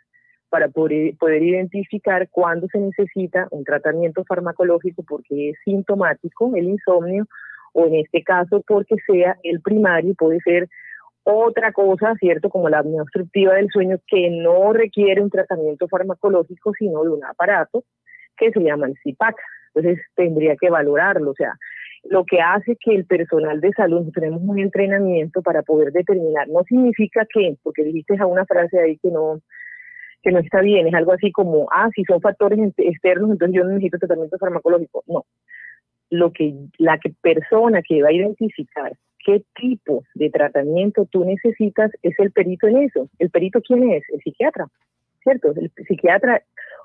para 0.51 0.67
poder, 0.67 1.15
poder 1.17 1.41
identificar 1.41 2.27
cuándo 2.29 2.67
se 2.67 2.77
necesita 2.77 3.47
un 3.51 3.63
tratamiento 3.63 4.25
farmacológico 4.25 5.01
porque 5.07 5.51
es 5.51 5.57
sintomático 5.63 6.51
el 6.55 6.65
insomnio 6.65 7.25
o 7.73 7.87
en 7.87 7.95
este 7.95 8.21
caso 8.21 8.61
porque 8.67 8.95
sea 9.07 9.37
el 9.43 9.61
primario, 9.61 10.13
puede 10.13 10.39
ser 10.41 10.67
otra 11.23 11.71
cosa, 11.71 12.15
¿cierto? 12.19 12.49
Como 12.49 12.67
la 12.67 12.79
apnea 12.79 13.01
obstructiva 13.01 13.53
del 13.53 13.69
sueño 13.69 13.97
que 14.07 14.29
no 14.29 14.73
requiere 14.73 15.21
un 15.21 15.29
tratamiento 15.29 15.87
farmacológico, 15.87 16.73
sino 16.77 17.01
de 17.03 17.11
un 17.11 17.23
aparato 17.23 17.85
que 18.35 18.51
se 18.51 18.59
llama 18.59 18.87
el 18.87 18.97
CIPAC. 19.01 19.37
Entonces 19.73 20.03
tendría 20.15 20.57
que 20.57 20.69
valorarlo, 20.69 21.31
o 21.31 21.35
sea, 21.35 21.53
lo 22.03 22.25
que 22.25 22.41
hace 22.41 22.75
que 22.77 22.93
el 22.93 23.05
personal 23.05 23.61
de 23.61 23.71
salud 23.71 24.11
tenemos 24.13 24.41
un 24.43 24.59
entrenamiento 24.59 25.41
para 25.41 25.61
poder 25.61 25.93
determinar, 25.93 26.49
no 26.49 26.63
significa 26.63 27.25
que, 27.33 27.55
porque 27.63 27.83
dijiste 27.85 28.17
a 28.19 28.25
una 28.25 28.45
frase 28.45 28.79
ahí 28.81 28.97
que 28.97 29.09
no, 29.09 29.39
que 30.21 30.31
no 30.31 30.39
está 30.39 30.61
bien, 30.61 30.87
es 30.87 30.93
algo 30.93 31.13
así 31.13 31.31
como, 31.31 31.67
ah, 31.71 31.89
si 31.95 32.03
son 32.03 32.21
factores 32.21 32.59
externos, 32.77 33.31
entonces 33.31 33.55
yo 33.55 33.63
no 33.63 33.71
necesito 33.71 33.97
tratamiento 33.97 34.37
farmacológico. 34.37 35.03
No. 35.07 35.25
Lo 36.09 36.31
que 36.31 36.53
la 36.77 36.97
que 36.97 37.13
persona 37.21 37.81
que 37.81 38.01
va 38.03 38.09
a 38.09 38.13
identificar 38.13 38.93
qué 39.25 39.43
tipo 39.55 40.03
de 40.15 40.29
tratamiento 40.29 41.05
tú 41.05 41.23
necesitas 41.25 41.91
es 42.01 42.17
el 42.19 42.31
perito 42.31 42.67
en 42.67 42.77
eso. 42.83 43.09
¿El 43.19 43.29
perito 43.29 43.61
quién 43.61 43.91
es? 43.91 44.03
El 44.13 44.19
psiquiatra, 44.21 44.67
¿cierto? 45.23 45.53
El 45.55 45.71
psiquiatra 45.87 46.41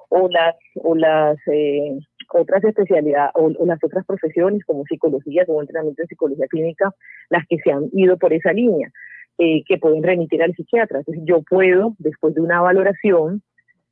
o 0.08 0.28
las, 0.28 0.54
o 0.76 0.94
las 0.94 1.36
eh, 1.48 1.98
otras 2.32 2.62
especialidades 2.64 3.32
o, 3.34 3.52
o, 3.58 3.66
las 3.66 3.82
otras 3.82 4.04
profesiones 4.06 4.64
como 4.64 4.84
psicología, 4.84 5.44
como 5.46 5.60
entrenamiento 5.60 6.02
de 6.02 6.08
psicología 6.08 6.46
clínica, 6.48 6.94
las 7.28 7.46
que 7.48 7.58
se 7.58 7.72
han 7.72 7.88
ido 7.92 8.16
por 8.16 8.32
esa 8.32 8.52
línea. 8.52 8.90
Eh, 9.38 9.64
que 9.66 9.76
pueden 9.76 10.02
remitir 10.02 10.42
al 10.42 10.54
psiquiatra. 10.54 11.00
Entonces 11.00 11.22
yo 11.26 11.42
puedo, 11.42 11.94
después 11.98 12.34
de 12.34 12.40
una 12.40 12.62
valoración, 12.62 13.42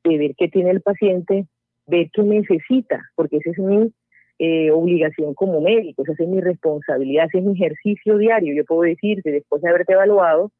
de 0.03 0.17
ver 0.17 0.31
qué 0.35 0.47
tiene 0.47 0.71
el 0.71 0.81
paciente, 0.81 1.45
ver 1.85 2.09
qué 2.11 2.23
necesita, 2.23 2.99
porque 3.13 3.37
esa 3.37 3.51
es 3.51 3.59
mi 3.59 3.93
eh, 4.39 4.71
obligación 4.71 5.35
como 5.35 5.61
médico, 5.61 6.01
esa 6.01 6.13
es 6.13 6.27
mi 6.27 6.41
responsabilidad, 6.41 7.27
ese 7.27 7.37
es 7.37 7.43
mi 7.43 7.53
ejercicio 7.53 8.17
diario. 8.17 8.55
Yo 8.55 8.65
puedo 8.65 8.81
decirte, 8.81 9.31
después 9.31 9.61
de 9.61 9.69
haberte 9.69 9.93
evaluado, 9.93 10.51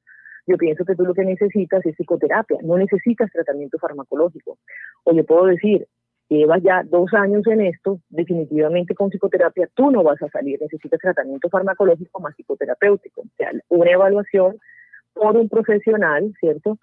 yo 0.45 0.55
pienso 0.57 0.85
que 0.85 0.95
tú 0.95 1.03
lo 1.03 1.15
que 1.15 1.25
necesitas 1.25 1.83
es 1.83 1.95
psicoterapia, 1.95 2.57
no 2.61 2.77
necesitas 2.77 3.31
tratamiento 3.31 3.80
farmacológico. 3.80 4.59
O 5.03 5.15
yo 5.15 5.25
puedo 5.25 5.45
decir, 5.45 5.88
llevas 6.29 6.61
ya 6.63 6.83
dos 6.83 7.13
años 7.13 7.45
en 7.47 7.61
esto, 7.61 7.99
definitivamente 8.09 8.95
con 8.95 9.09
psicoterapia 9.09 9.69
tú 9.73 9.91
no 9.91 10.03
vas 10.03 10.21
a 10.21 10.29
salir, 10.29 10.59
necesitas 10.61 10.99
tratamiento 10.99 11.49
farmacológico 11.49 12.19
más 12.19 12.35
psicoterapéutico. 12.35 13.21
O 13.21 13.35
sea, 13.37 13.51
una 13.69 13.91
evaluación 13.91 14.57
por 15.13 15.37
un 15.37 15.49
profesional, 15.49 16.33
¿cierto? 16.39 16.77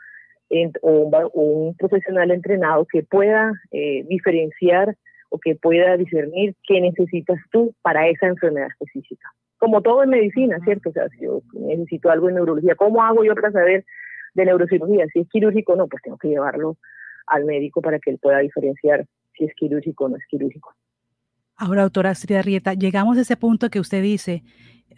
o 0.82 1.30
un, 1.32 1.74
profesional 1.76 2.30
entrenado 2.30 2.84
que 2.84 3.02
pueda 3.02 3.52
eh, 3.70 4.04
diferenciar 4.06 4.94
o 5.30 5.38
que 5.38 5.54
pueda 5.54 5.96
discernir 5.96 6.54
qué 6.66 6.80
necesitas 6.80 7.38
tú 7.50 7.74
para 7.80 8.06
esa 8.08 8.26
enfermedad 8.26 8.68
específica. 8.68 9.30
Como 9.56 9.80
todo 9.80 10.02
en 10.02 10.10
medicina, 10.10 10.58
¿cierto? 10.64 10.90
O 10.90 10.92
sea, 10.92 11.08
si 11.08 11.24
yo 11.24 11.40
necesito 11.54 12.10
algo 12.10 12.28
en 12.28 12.34
neurología, 12.34 12.74
¿cómo 12.74 13.02
hago 13.02 13.24
yo 13.24 13.34
para 13.34 13.50
saber 13.50 13.84
de 14.34 14.44
neurocirugía? 14.44 15.06
Si 15.12 15.20
es 15.20 15.28
quirúrgico, 15.28 15.74
no, 15.74 15.86
pues 15.86 16.02
tengo 16.02 16.18
que 16.18 16.28
llevarlo 16.28 16.76
al 17.26 17.44
médico 17.44 17.80
para 17.80 17.98
que 17.98 18.10
él 18.10 18.18
pueda 18.20 18.40
diferenciar 18.40 19.06
si 19.36 19.44
es 19.44 19.54
quirúrgico 19.54 20.04
o 20.04 20.08
no 20.10 20.16
es 20.16 20.22
quirúrgico. 20.28 20.74
Ahora, 21.56 21.82
doctora 21.82 22.10
Astrid 22.10 22.36
Arrieta, 22.36 22.74
llegamos 22.74 23.18
a 23.18 23.20
ese 23.20 23.36
punto 23.36 23.70
que 23.70 23.78
usted 23.78 24.02
dice, 24.02 24.42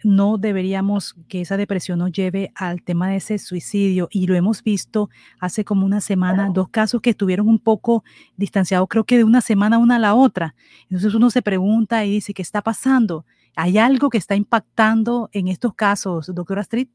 no 0.03 0.37
deberíamos 0.37 1.15
que 1.27 1.41
esa 1.41 1.57
depresión 1.57 1.99
nos 1.99 2.11
lleve 2.11 2.51
al 2.55 2.81
tema 2.81 3.09
de 3.09 3.17
ese 3.17 3.37
suicidio 3.37 4.07
y 4.11 4.27
lo 4.27 4.35
hemos 4.35 4.63
visto 4.63 5.09
hace 5.39 5.63
como 5.63 5.85
una 5.85 6.01
semana, 6.01 6.49
dos 6.53 6.69
casos 6.69 7.01
que 7.01 7.11
estuvieron 7.11 7.47
un 7.47 7.59
poco 7.59 8.03
distanciados, 8.35 8.87
creo 8.89 9.03
que 9.03 9.17
de 9.17 9.23
una 9.23 9.41
semana 9.41 9.77
una 9.77 9.97
a 9.97 9.99
la 9.99 10.15
otra. 10.15 10.55
Entonces 10.83 11.13
uno 11.13 11.29
se 11.29 11.41
pregunta 11.41 12.03
y 12.05 12.11
dice, 12.11 12.33
¿qué 12.33 12.41
está 12.41 12.61
pasando? 12.61 13.25
¿Hay 13.55 13.77
algo 13.77 14.09
que 14.09 14.17
está 14.17 14.35
impactando 14.35 15.29
en 15.31 15.47
estos 15.47 15.73
casos, 15.75 16.33
doctora 16.33 16.61
Astrid? 16.61 16.87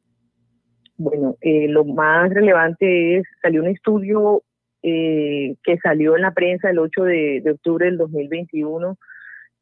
Bueno, 0.96 1.36
eh, 1.40 1.66
lo 1.68 1.84
más 1.84 2.28
relevante 2.30 3.16
es, 3.16 3.24
salió 3.40 3.62
un 3.62 3.68
estudio 3.68 4.42
eh, 4.82 5.54
que 5.62 5.78
salió 5.78 6.16
en 6.16 6.22
la 6.22 6.32
prensa 6.32 6.70
el 6.70 6.78
8 6.78 7.02
de, 7.04 7.40
de 7.42 7.50
octubre 7.52 7.86
del 7.86 7.98
2021 7.98 8.96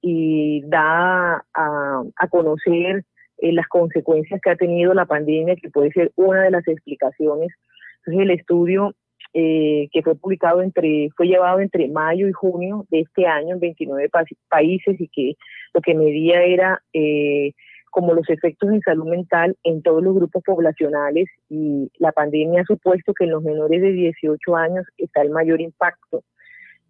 y 0.01 0.63
da 0.67 1.45
a, 1.55 2.03
a 2.17 2.29
conocer 2.29 3.05
eh, 3.39 3.53
las 3.53 3.69
consecuencias 3.69 4.41
que 4.41 4.51
ha 4.51 4.57
tenido 4.57 4.95
la 4.95 5.07
pandemia, 5.07 5.57
que 5.57 5.71
puede 5.71 5.93
ser 5.93 6.13
una 6.17 6.43
de 6.43 6.51
las 6.51 6.67
explicaciones. 6.67 7.51
Entonces 7.99 8.23
el 8.23 8.31
estudio 8.31 8.95
eh, 9.35 9.89
que 9.93 10.03
fue 10.03 10.17
publicado 10.17 10.63
entre, 10.63 11.11
fue 11.17 11.27
llevado 11.27 11.61
entre 11.61 11.89
mayo 11.89 12.29
y 12.29 12.33
junio 12.33 12.87
de 12.91 13.01
este 13.01 13.27
año 13.27 13.55
en 13.55 13.61
29 13.61 14.09
países 14.49 15.01
y 15.01 15.09
que 15.09 15.35
lo 15.75 15.81
que 15.81 15.95
medía 15.95 16.43
era 16.43 16.83
eh, 16.93 17.53
como 17.91 18.15
los 18.15 18.29
efectos 18.29 18.71
en 18.71 18.81
salud 18.81 19.09
mental 19.09 19.57
en 19.65 19.83
todos 19.83 20.03
los 20.03 20.15
grupos 20.15 20.43
poblacionales 20.45 21.29
y 21.49 21.91
la 21.99 22.13
pandemia 22.13 22.63
ha 22.63 22.65
supuesto 22.65 23.15
que 23.15 23.25
en 23.25 23.31
los 23.31 23.43
menores 23.43 23.83
de 23.83 23.93
18 23.93 24.57
años 24.57 24.87
está 24.97 25.23
el 25.23 25.31
mayor 25.31 25.61
impacto. 25.61 26.23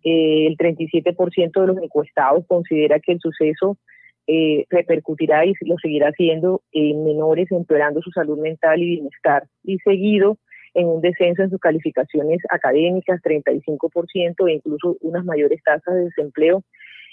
Eh, 0.05 0.47
el 0.47 0.57
37% 0.57 1.61
de 1.61 1.67
los 1.67 1.79
encuestados 1.79 2.45
considera 2.47 3.01
que 3.01 3.13
el 3.13 3.21
suceso 3.21 3.77
eh, 4.27 4.67
repercutirá 4.69 5.47
y 5.47 5.55
lo 5.63 5.77
seguirá 5.79 6.09
haciendo 6.09 6.63
en 6.73 7.05
menores, 7.05 7.51
empeorando 7.51 8.03
su 8.03 8.11
salud 8.11 8.39
mental 8.39 8.83
y 8.83 8.87
bienestar. 8.87 9.45
Y 9.65 9.79
seguido 9.79 10.37
en 10.75 10.87
un 10.87 11.01
descenso 11.01 11.43
en 11.43 11.51
sus 11.51 11.59
calificaciones 11.59 12.41
académicas, 12.51 13.21
35%, 13.23 14.49
e 14.49 14.53
incluso 14.53 14.97
unas 15.01 15.25
mayores 15.25 15.63
tasas 15.65 15.95
de 15.95 16.05
desempleo 16.05 16.63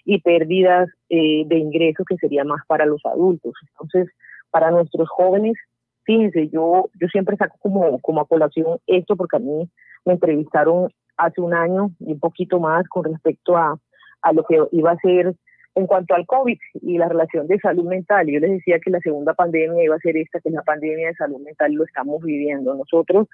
y 0.06 0.22
pérdidas 0.22 0.88
eh, 1.09 1.43
de 1.48 1.58
ingresos 1.58 2.06
que 2.08 2.17
sería 2.17 2.43
más 2.43 2.61
para 2.67 2.85
los 2.85 3.06
adultos. 3.06 3.53
Entonces, 3.72 4.14
para 4.51 4.72
nuestros 4.72 5.09
jóvenes, 5.09 5.56
fíjense, 6.03 6.48
yo, 6.50 6.90
yo 7.00 7.08
siempre 7.09 7.35
saco 7.38 7.58
como, 7.59 8.00
como 8.00 8.22
a 8.22 8.27
colación 8.27 8.80
esto 8.88 9.16
porque 9.16 9.38
a 9.38 9.40
mí 9.40 9.69
me 10.06 10.14
entrevistaron 10.14 10.90
hace 11.17 11.42
un 11.42 11.53
año 11.53 11.90
y 12.00 12.14
un 12.14 12.19
poquito 12.19 12.59
más 12.59 12.88
con 12.88 13.06
respecto 13.06 13.58
a, 13.58 13.77
a 14.22 14.34
lo 14.34 14.43
que 14.43 14.59
iba 14.72 14.92
a 14.92 14.98
ser 14.98 15.35
en 15.75 15.88
cuanto 15.88 16.16
al 16.16 16.25
COVID 16.25 16.58
y 16.82 16.98
la 16.98 17.09
relación 17.09 17.48
de 17.48 17.59
salud 17.59 17.84
mental, 17.84 18.27
yo 18.27 18.40
les 18.40 18.51
decía 18.51 18.80
que 18.80 18.90
la 18.90 19.01
segunda 19.01 19.34
pandemia 19.34 19.84
iba 19.84 19.95
a 19.95 20.00
ser 20.00 20.16
esta, 20.16 20.40
que 20.40 20.48
es 20.48 20.56
la 20.56 20.61
pandemia 20.61 21.09
de 21.09 21.16
salud 21.16 21.42
mental, 21.42 21.74
lo 21.74 21.84
estamos 21.84 22.24
viviendo. 22.24 22.74
Nosotros 22.74 23.27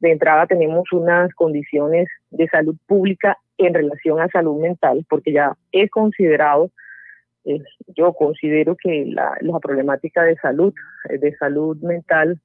de 0.00 0.12
entrada 0.12 0.46
tenemos 0.46 0.90
unas 0.92 1.32
condiciones 1.34 2.08
de 2.30 2.48
salud 2.48 2.76
pública 2.86 3.36
en 3.66 3.74
relación 3.74 4.20
a 4.20 4.28
salud 4.28 4.60
mental, 4.60 5.04
porque 5.08 5.32
ya 5.32 5.56
es 5.72 5.90
considerado, 5.90 6.70
eh, 7.44 7.60
yo 7.96 8.12
considero 8.12 8.76
que 8.76 9.04
la, 9.06 9.36
la 9.40 9.58
problemática 9.58 10.24
de 10.24 10.36
salud, 10.36 10.72
eh, 11.08 11.18
de 11.18 11.34
salud 11.36 11.76
mental 11.82 12.40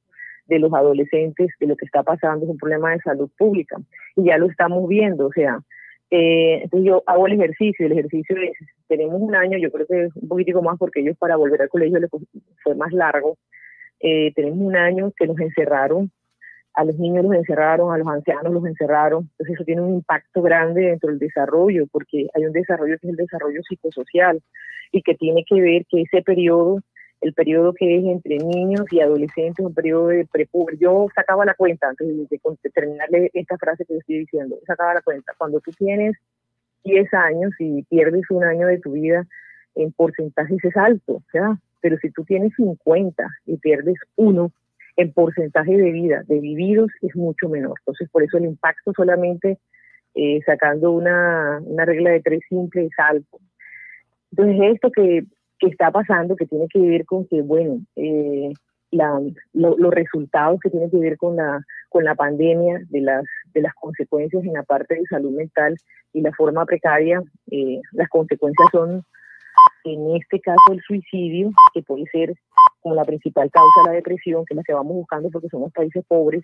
de 0.47 0.59
los 0.59 0.73
adolescentes, 0.73 1.51
de 1.59 1.67
lo 1.67 1.75
que 1.75 1.85
está 1.85 2.03
pasando 2.03 2.45
es 2.45 2.51
un 2.51 2.57
problema 2.57 2.91
de 2.91 2.99
salud 2.99 3.29
pública. 3.37 3.77
Y 4.15 4.25
ya 4.25 4.37
lo 4.37 4.47
estamos 4.47 4.87
viendo, 4.87 5.27
o 5.27 5.31
sea, 5.31 5.59
eh, 6.09 6.61
entonces 6.63 6.87
yo 6.87 7.03
hago 7.05 7.27
el 7.27 7.33
ejercicio, 7.33 7.85
el 7.85 7.91
ejercicio 7.91 8.37
es, 8.37 8.53
tenemos 8.87 9.21
un 9.21 9.35
año, 9.35 9.57
yo 9.57 9.71
creo 9.71 9.85
que 9.87 10.05
es 10.05 10.15
un 10.15 10.29
poquitico 10.29 10.61
más 10.61 10.77
porque 10.77 11.01
ellos 11.01 11.17
para 11.17 11.35
volver 11.35 11.61
al 11.61 11.69
colegio 11.69 11.99
les 11.99 12.09
fue 12.63 12.75
más 12.75 12.93
largo, 12.93 13.37
eh, 13.99 14.31
tenemos 14.33 14.59
un 14.59 14.75
año 14.75 15.11
que 15.17 15.27
nos 15.27 15.39
encerraron, 15.39 16.11
a 16.77 16.83
los 16.85 16.95
niños 16.99 17.25
los 17.25 17.33
encerraron, 17.33 17.91
a 17.91 17.97
los 17.97 18.07
ancianos 18.07 18.53
los 18.53 18.63
encerraron, 18.63 19.23
entonces 19.31 19.55
eso 19.55 19.63
tiene 19.63 19.81
un 19.81 19.95
impacto 19.95 20.43
grande 20.43 20.81
dentro 20.81 21.09
del 21.09 21.17
desarrollo, 21.17 21.87
porque 21.91 22.27
hay 22.35 22.45
un 22.45 22.51
desarrollo 22.53 22.99
que 22.99 23.07
es 23.07 23.11
el 23.11 23.15
desarrollo 23.17 23.61
psicosocial 23.67 24.39
y 24.91 25.01
que 25.01 25.15
tiene 25.15 25.43
que 25.43 25.59
ver 25.59 25.85
que 25.89 26.03
ese 26.03 26.21
periodo 26.21 26.81
el 27.21 27.33
periodo 27.33 27.73
que 27.73 27.97
es 27.97 28.05
entre 28.05 28.37
niños 28.37 28.83
y 28.91 28.99
adolescentes, 28.99 29.65
un 29.65 29.73
periodo 29.73 30.09
de 30.09 30.27
prepuber. 30.31 30.77
Yo 30.77 31.07
sacaba 31.15 31.45
la 31.45 31.55
cuenta, 31.55 31.89
antes 31.89 32.07
de, 32.07 32.39
terminarle 32.71 33.31
esta 33.33 33.57
frase 33.57 33.85
que 33.85 33.97
estoy 33.97 34.19
diciendo, 34.19 34.59
sacaba 34.67 34.93
la 34.93 35.01
cuenta. 35.01 35.33
Cuando 35.35 35.59
tú 35.59 35.71
tienes 35.71 36.15
10 36.83 37.11
años 37.15 37.53
y 37.57 37.81
pierdes 37.85 38.29
un 38.29 38.43
año 38.43 38.67
de 38.67 38.77
tu 38.77 38.91
vida, 38.91 39.25
en 39.73 39.91
porcentajes 39.93 40.63
es 40.63 40.77
alto, 40.77 41.23
¿ya? 41.33 41.57
pero 41.81 41.97
si 41.97 42.11
tú 42.11 42.23
tienes 42.23 42.53
50 42.55 43.27
y 43.47 43.57
pierdes 43.57 43.97
uno, 44.15 44.51
en 44.97 45.13
porcentaje 45.13 45.77
de 45.77 45.91
vida, 45.91 46.23
de 46.27 46.39
vividos, 46.39 46.89
es 47.01 47.15
mucho 47.15 47.49
menor. 47.49 47.75
Entonces, 47.79 48.09
por 48.09 48.23
eso 48.23 48.37
el 48.37 48.45
impacto 48.45 48.91
solamente 48.95 49.57
eh, 50.15 50.39
sacando 50.45 50.91
una, 50.91 51.59
una 51.63 51.85
regla 51.85 52.11
de 52.11 52.21
tres 52.21 52.41
simple 52.49 52.85
es 52.85 52.91
alto. 52.97 53.39
Entonces, 54.31 54.73
esto 54.73 54.91
que 54.91 55.23
que 55.59 55.67
está 55.67 55.91
pasando 55.91 56.35
que 56.35 56.45
tiene 56.45 56.67
que 56.67 56.79
ver 56.79 57.05
con 57.05 57.27
que, 57.27 57.41
bueno, 57.41 57.79
eh, 57.95 58.51
la, 58.91 59.19
los 59.53 59.93
resultados 59.93 60.59
que 60.61 60.69
tienen 60.69 60.89
que 60.89 60.97
ver 60.97 61.17
con 61.17 61.35
la, 61.35 61.59
con 61.89 62.03
la 62.03 62.15
pandemia, 62.15 62.81
de 62.89 63.01
las, 63.01 63.23
de 63.53 63.61
las 63.61 63.73
consecuencias 63.73 64.43
en 64.43 64.53
la 64.53 64.63
parte 64.63 64.95
de 64.95 65.05
salud 65.09 65.31
mental 65.31 65.75
y 66.13 66.21
la 66.21 66.31
forma 66.33 66.65
precaria, 66.65 67.21
eh, 67.51 67.81
las 67.91 68.07
consecuencias 68.09 68.67
son, 68.71 69.03
en 69.83 70.15
este 70.15 70.39
caso, 70.39 70.61
el 70.71 70.81
suicidio, 70.81 71.51
que 71.73 71.81
puede 71.81 72.05
ser 72.11 72.33
como 72.81 72.95
la 72.95 73.05
principal 73.05 73.49
causa 73.51 73.81
de 73.83 73.89
la 73.89 73.95
depresión, 73.95 74.45
que 74.45 74.53
es 74.53 74.57
la 74.57 74.63
que 74.63 74.73
vamos 74.73 74.93
buscando 74.93 75.29
porque 75.29 75.49
somos 75.49 75.71
países 75.71 76.03
pobres, 76.07 76.43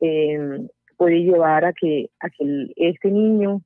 eh, 0.00 0.66
puede 0.96 1.22
llevar 1.22 1.64
a 1.64 1.72
que, 1.72 2.10
a 2.20 2.28
que 2.30 2.72
este 2.76 3.10
niño 3.10 3.62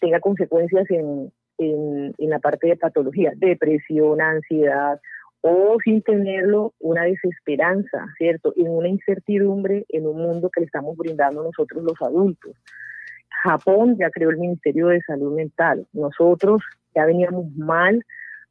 tenga 0.00 0.20
consecuencias 0.20 0.88
en, 0.90 1.32
en, 1.58 2.30
la 2.30 2.38
parte 2.38 2.68
de 2.68 2.76
patología, 2.76 3.32
depresión, 3.36 4.20
ansiedad, 4.20 5.00
o 5.40 5.76
sin 5.82 6.02
tenerlo, 6.02 6.72
una 6.78 7.02
desesperanza, 7.02 8.06
¿cierto? 8.16 8.52
En 8.56 8.68
una 8.70 8.88
incertidumbre 8.88 9.84
en 9.88 10.06
un 10.06 10.22
mundo 10.22 10.50
que 10.50 10.60
le 10.60 10.66
estamos 10.66 10.96
brindando 10.96 11.42
nosotros 11.42 11.82
los 11.82 12.00
adultos. 12.00 12.52
Japón 13.42 13.96
ya 13.98 14.10
creó 14.10 14.30
el 14.30 14.38
Ministerio 14.38 14.88
de 14.88 15.00
Salud 15.00 15.34
Mental. 15.34 15.84
Nosotros 15.92 16.62
ya 16.94 17.06
veníamos 17.06 17.50
mal 17.56 18.04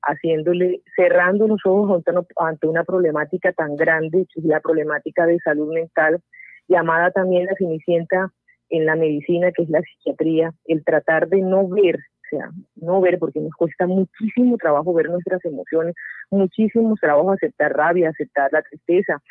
haciéndole, 0.04 0.82
cerrando 0.96 1.48
los 1.48 1.62
ojos 1.66 2.04
ante 2.38 2.68
una 2.68 2.84
problemática 2.84 3.52
tan 3.54 3.76
grande, 3.76 4.26
la 4.36 4.60
problemática 4.60 5.26
de 5.26 5.40
salud 5.40 5.74
mental, 5.74 6.22
llamada 6.68 7.12
también 7.12 7.46
la 7.46 7.56
cenicienta 7.58 8.32
en 8.70 8.86
la 8.86 8.96
medicina, 8.96 9.52
que 9.52 9.64
es 9.64 9.70
la 9.70 9.82
psiquiatría, 9.82 10.54
el 10.66 10.84
tratar 10.84 11.28
de 11.28 11.42
no 11.42 11.68
ver 11.68 12.00
sea, 12.32 12.50
no 12.76 13.02
ver, 13.02 13.20
porque 13.20 13.40
nos 13.40 13.54
cuesta 13.54 13.86
muchísimo 13.86 14.58
trabajo 14.58 14.94
ver 14.94 15.10
nuestras 15.10 15.44
emociones, 15.46 15.94
muchísimo 16.32 16.96
trabajo 17.00 17.32
aceptar 17.32 17.74
rabia, 17.74 18.10
aceptar 18.10 18.50
la 18.52 18.62
tristeza, 18.64 19.22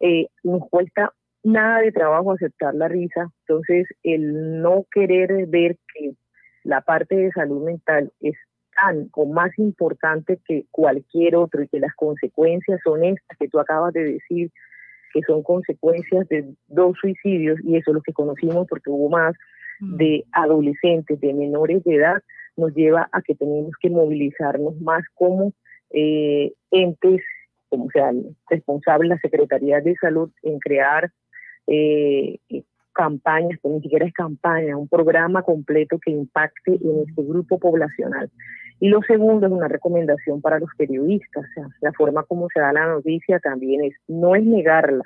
eh, 0.00 0.26
nos 0.42 0.68
cuesta 0.68 1.12
nada 1.44 1.80
de 1.80 1.92
trabajo 1.92 2.32
aceptar 2.32 2.74
la 2.74 2.88
risa, 2.88 3.28
entonces 3.46 3.86
el 4.02 4.60
no 4.60 4.84
querer 4.90 5.46
ver 5.46 5.76
que 5.94 6.12
la 6.64 6.80
parte 6.80 7.14
de 7.14 7.30
salud 7.30 7.64
mental 7.64 8.10
es 8.20 8.34
tan 8.76 9.08
o 9.12 9.26
más 9.26 9.50
importante 9.58 10.38
que 10.46 10.64
cualquier 10.70 11.36
otro 11.36 11.62
y 11.62 11.68
que 11.68 11.80
las 11.80 11.94
consecuencias 11.94 12.80
son 12.84 13.04
estas 13.04 13.38
que 13.38 13.48
tú 13.48 13.58
acabas 13.58 13.92
de 13.92 14.04
decir, 14.04 14.50
que 15.12 15.22
son 15.22 15.42
consecuencias 15.42 16.28
de 16.28 16.44
dos 16.68 16.96
suicidios, 17.00 17.58
y 17.64 17.76
eso 17.76 17.90
es 17.90 17.94
lo 17.94 18.02
que 18.02 18.12
conocimos 18.12 18.66
porque 18.68 18.90
hubo 18.90 19.08
más 19.08 19.34
mm. 19.80 19.96
de 19.96 20.24
adolescentes, 20.32 21.20
de 21.20 21.34
menores 21.34 21.82
de 21.84 21.96
edad, 21.96 22.22
nos 22.56 22.74
lleva 22.74 23.08
a 23.12 23.22
que 23.22 23.34
tenemos 23.34 23.72
que 23.80 23.90
movilizarnos 23.90 24.80
más 24.80 25.04
como 25.14 25.52
eh, 25.90 26.52
entes, 26.70 27.22
como 27.68 27.90
sea 27.90 28.12
responsable 28.48 29.08
la 29.08 29.18
Secretaría 29.18 29.80
de 29.80 29.94
Salud 29.96 30.30
en 30.42 30.58
crear 30.58 31.10
eh, 31.66 32.38
campañas, 32.96 33.58
pues 33.60 33.74
ni 33.74 33.80
siquiera 33.82 34.06
es 34.06 34.12
campaña, 34.12 34.76
un 34.76 34.88
programa 34.88 35.42
completo 35.42 35.98
que 35.98 36.10
impacte 36.10 36.72
en 36.72 37.04
este 37.06 37.22
grupo 37.22 37.58
poblacional. 37.58 38.30
Y 38.80 38.88
lo 38.88 39.00
segundo 39.02 39.46
es 39.46 39.52
una 39.52 39.68
recomendación 39.68 40.40
para 40.40 40.58
los 40.58 40.70
periodistas, 40.76 41.44
o 41.44 41.52
sea, 41.54 41.66
la 41.80 41.92
forma 41.92 42.24
como 42.24 42.48
se 42.52 42.60
da 42.60 42.72
la 42.72 42.86
noticia 42.86 43.38
también 43.40 43.84
es, 43.84 43.94
no 44.06 44.34
es 44.34 44.44
negarla, 44.44 45.04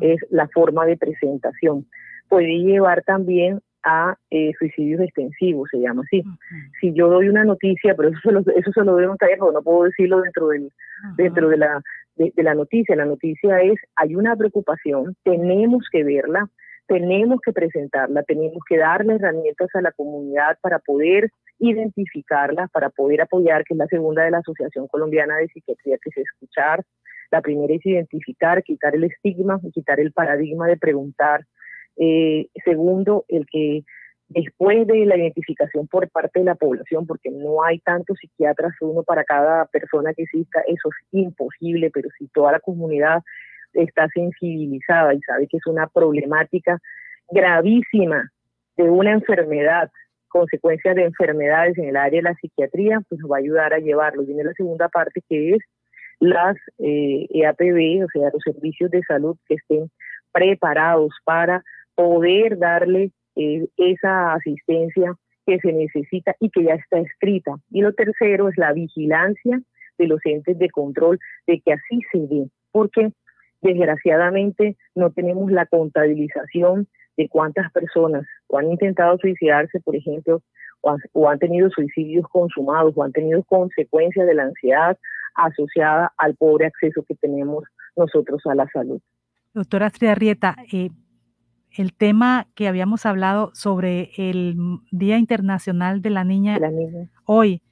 es 0.00 0.20
la 0.30 0.48
forma 0.48 0.84
de 0.86 0.96
presentación. 0.96 1.86
Puede 2.28 2.58
llevar 2.58 3.02
también 3.02 3.60
a 3.84 4.16
eh, 4.30 4.52
suicidios 4.58 5.00
extensivos, 5.02 5.68
se 5.70 5.78
llama 5.78 6.02
así. 6.06 6.22
Si 6.80 6.92
yo 6.94 7.08
doy 7.08 7.28
una 7.28 7.44
noticia, 7.44 7.94
pero 7.94 8.08
eso 8.08 8.18
se 8.22 8.32
lo, 8.32 8.40
eso 8.40 8.72
se 8.72 8.82
lo 8.82 9.16
caer, 9.16 9.38
no 9.38 9.62
puedo 9.62 9.84
decirlo 9.84 10.22
dentro, 10.22 10.48
del, 10.48 10.70
dentro 11.16 11.48
de, 11.48 11.58
la, 11.58 11.82
de, 12.16 12.32
la 12.42 12.54
noticia. 12.54 12.96
La 12.96 13.04
noticia 13.04 13.60
es, 13.60 13.78
hay 13.96 14.16
una 14.16 14.34
preocupación, 14.36 15.14
tenemos 15.22 15.86
que 15.92 16.02
verla, 16.02 16.48
tenemos 16.86 17.40
que 17.40 17.52
presentarla, 17.52 18.22
tenemos 18.22 18.62
que 18.68 18.78
darle 18.78 19.14
herramientas 19.14 19.68
a 19.74 19.80
la 19.80 19.92
comunidad 19.92 20.58
para 20.60 20.78
poder 20.78 21.30
identificarla, 21.58 22.68
para 22.68 22.90
poder 22.90 23.22
apoyar, 23.22 23.64
que 23.64 23.74
es 23.74 23.78
la 23.78 23.86
segunda 23.86 24.24
de 24.24 24.30
la 24.30 24.38
Asociación 24.38 24.88
Colombiana 24.88 25.36
de 25.36 25.48
Psiquiatría, 25.48 25.98
que 26.02 26.10
es 26.10 26.16
escuchar. 26.16 26.82
La 27.30 27.40
primera 27.40 27.74
es 27.74 27.84
identificar, 27.86 28.62
quitar 28.62 28.94
el 28.94 29.04
estigma, 29.04 29.60
quitar 29.72 29.98
el 30.00 30.12
paradigma 30.12 30.66
de 30.66 30.76
preguntar, 30.76 31.44
eh, 31.96 32.48
segundo, 32.64 33.24
el 33.28 33.46
que 33.46 33.84
después 34.28 34.86
de 34.86 35.06
la 35.06 35.16
identificación 35.16 35.86
por 35.86 36.08
parte 36.10 36.40
de 36.40 36.46
la 36.46 36.54
población, 36.54 37.06
porque 37.06 37.30
no 37.30 37.62
hay 37.62 37.78
tantos 37.80 38.18
psiquiatras 38.18 38.72
uno 38.80 39.02
para 39.02 39.24
cada 39.24 39.66
persona 39.66 40.12
que 40.12 40.22
exista, 40.22 40.60
eso 40.66 40.88
es 40.88 41.06
imposible, 41.12 41.90
pero 41.92 42.08
si 42.18 42.26
toda 42.28 42.52
la 42.52 42.60
comunidad 42.60 43.22
está 43.74 44.08
sensibilizada 44.08 45.14
y 45.14 45.20
sabe 45.20 45.46
que 45.48 45.58
es 45.58 45.66
una 45.66 45.86
problemática 45.86 46.78
gravísima 47.30 48.30
de 48.76 48.84
una 48.84 49.12
enfermedad 49.12 49.90
consecuencias 50.28 50.96
de 50.96 51.04
enfermedades 51.04 51.78
en 51.78 51.84
el 51.84 51.96
área 51.96 52.18
de 52.18 52.30
la 52.30 52.34
psiquiatría, 52.34 53.00
pues 53.08 53.20
nos 53.20 53.30
va 53.30 53.36
a 53.36 53.38
ayudar 53.38 53.72
a 53.72 53.78
llevarlo. 53.78 54.24
Viene 54.24 54.42
la 54.42 54.52
segunda 54.54 54.88
parte 54.88 55.22
que 55.28 55.54
es 55.54 55.62
las 56.18 56.56
eh, 56.78 57.26
EAPB, 57.30 58.04
o 58.04 58.08
sea, 58.12 58.30
los 58.32 58.42
servicios 58.44 58.90
de 58.90 59.02
salud 59.02 59.36
que 59.46 59.54
estén 59.54 59.90
preparados 60.32 61.12
para 61.24 61.62
poder 61.94 62.58
darle 62.58 63.12
eh, 63.36 63.66
esa 63.76 64.34
asistencia 64.34 65.14
que 65.46 65.60
se 65.60 65.72
necesita 65.72 66.34
y 66.40 66.50
que 66.50 66.64
ya 66.64 66.74
está 66.74 66.98
escrita. 66.98 67.52
Y 67.70 67.82
lo 67.82 67.92
tercero 67.92 68.48
es 68.48 68.58
la 68.58 68.72
vigilancia 68.72 69.60
de 69.98 70.06
los 70.08 70.20
entes 70.24 70.58
de 70.58 70.70
control 70.70 71.20
de 71.46 71.60
que 71.60 71.74
así 71.74 72.00
se 72.10 72.18
dé, 72.18 72.48
porque 72.72 73.12
desgraciadamente 73.64 74.76
no 74.94 75.10
tenemos 75.10 75.50
la 75.50 75.66
contabilización 75.66 76.86
de 77.16 77.28
cuántas 77.28 77.72
personas 77.72 78.26
o 78.48 78.58
han 78.58 78.70
intentado 78.70 79.16
suicidarse, 79.18 79.80
por 79.80 79.96
ejemplo, 79.96 80.42
o 81.12 81.28
han, 81.30 81.38
tenido 81.38 81.70
suicidios 81.70 82.26
consumados 82.28 82.92
o 82.94 83.02
han 83.02 83.12
tenido 83.12 83.42
consecuencias 83.44 84.26
de 84.26 84.34
la 84.34 84.42
ansiedad 84.44 84.98
asociada 85.34 86.12
al 86.18 86.34
pobre 86.34 86.66
acceso 86.66 87.02
que 87.08 87.14
tenemos 87.14 87.64
nosotros 87.96 88.42
a 88.44 88.54
la 88.54 88.68
salud. 88.68 89.00
Doctora 89.54 89.88
Triarrieta, 89.88 90.56
eh, 90.70 90.90
el 91.70 91.94
tema 91.94 92.48
que 92.54 92.68
habíamos 92.68 93.06
hablado 93.06 93.50
sobre 93.54 94.10
el 94.18 94.56
Día 94.90 95.16
Internacional 95.16 96.02
de 96.02 96.10
la 96.10 96.24
Niña, 96.24 96.58
la 96.58 96.70
niña. 96.70 97.08
hoy, 97.24 97.62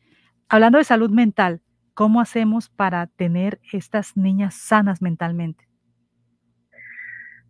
hablando 0.49 0.79
de 0.79 0.85
salud 0.85 1.11
mental, 1.11 1.61
¿cómo 1.93 2.23
hacemos 2.23 2.71
para 2.71 3.09
tener 3.09 3.61
estas 3.73 4.17
niñas 4.17 4.55
sanas 4.55 5.03
mentalmente? 5.03 5.67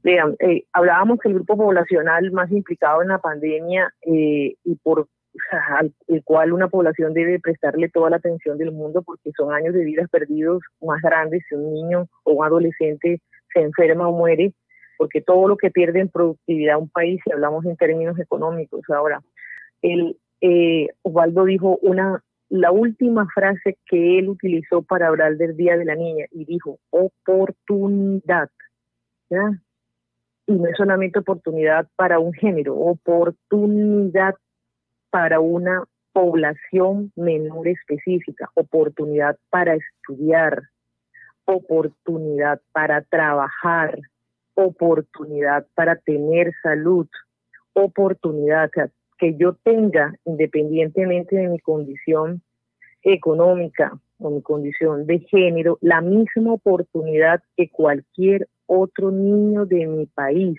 Vean, 0.03 0.35
eh, 0.41 0.65
hablábamos 0.73 1.21
que 1.21 1.29
el 1.29 1.35
grupo 1.35 1.57
poblacional 1.57 2.33
más 2.33 2.51
implicado 2.51 3.03
en 3.03 3.09
la 3.09 3.19
pandemia 3.19 3.93
eh, 4.03 4.55
y 4.65 4.75
por 4.83 5.09
al 5.79 5.93
el 6.09 6.23
cual 6.25 6.53
una 6.53 6.69
población 6.69 7.15
debe 7.15 7.41
prestarle 7.41 7.89
toda 7.89 8.11
la 8.11 8.17
atención 8.17 8.59
del 8.59 8.73
mundo 8.73 9.03
porque 9.03 9.31
son 9.37 9.53
años 9.53 9.75
de 9.75 9.85
vidas 9.85 10.11
perdidos 10.11 10.63
más 10.81 11.01
grandes 11.03 11.43
si 11.49 11.55
un 11.55 11.73
niño 11.73 12.09
o 12.25 12.33
un 12.33 12.45
adolescente 12.45 13.21
se 13.53 13.61
enferma 13.61 14.09
o 14.09 14.13
muere, 14.13 14.53
porque 14.99 15.21
todo 15.21 15.49
lo 15.49 15.57
que 15.57 15.71
pierde 15.71 16.01
en 16.01 16.09
productividad 16.09 16.79
un 16.79 16.89
país, 16.89 17.21
si 17.25 17.33
hablamos 17.33 17.65
en 17.65 17.77
términos 17.77 18.19
económicos 18.19 18.83
ahora, 18.89 19.21
el, 19.83 20.17
eh, 20.41 20.89
Osvaldo 21.03 21.45
dijo 21.45 21.79
una 21.83 22.23
la 22.49 22.71
última 22.71 23.27
frase 23.35 23.79
que 23.87 24.19
él 24.19 24.29
utilizó 24.29 24.83
para 24.83 25.09
hablar 25.09 25.39
del 25.39 25.57
Día 25.57 25.79
de 25.79 25.87
la 25.87 25.95
Niña 25.95 26.27
y 26.31 26.45
dijo 26.45 26.79
oportunidad. 26.91 28.51
¿ya? 29.31 29.59
Y 30.53 30.57
no 30.57 30.69
es 30.69 30.77
solamente 30.77 31.19
oportunidad 31.19 31.89
para 31.97 32.19
un 32.19 32.33
género, 32.35 32.77
oportunidad 32.77 34.35
para 35.11 35.41
una 35.41 35.85
población 36.13 37.11
menor 37.17 37.69
específica, 37.69 38.51
oportunidad 38.55 39.39
para 39.51 39.75
estudiar, 39.75 40.63
oportunidad 41.47 42.61
para 42.73 43.01
trabajar, 43.03 43.99
oportunidad 44.55 45.67
para 45.75 45.97
tener 45.97 46.53
salud, 46.63 47.09
oportunidad 47.73 48.71
que 49.19 49.35
yo 49.37 49.55
tenga, 49.63 50.15
independientemente 50.27 51.37
de 51.37 51.49
mi 51.49 51.61
condición 51.61 52.43
económica 53.03 53.99
o 54.23 54.31
mi 54.31 54.43
condición 54.43 55.07
de 55.07 55.19
género, 55.21 55.79
la 55.81 56.01
misma 56.01 56.55
oportunidad 56.55 57.43
que 57.57 57.69
cualquier 57.69 58.49
otro 58.67 59.11
niño 59.11 59.67
de 59.67 59.87
mi 59.87 60.07
país. 60.07 60.59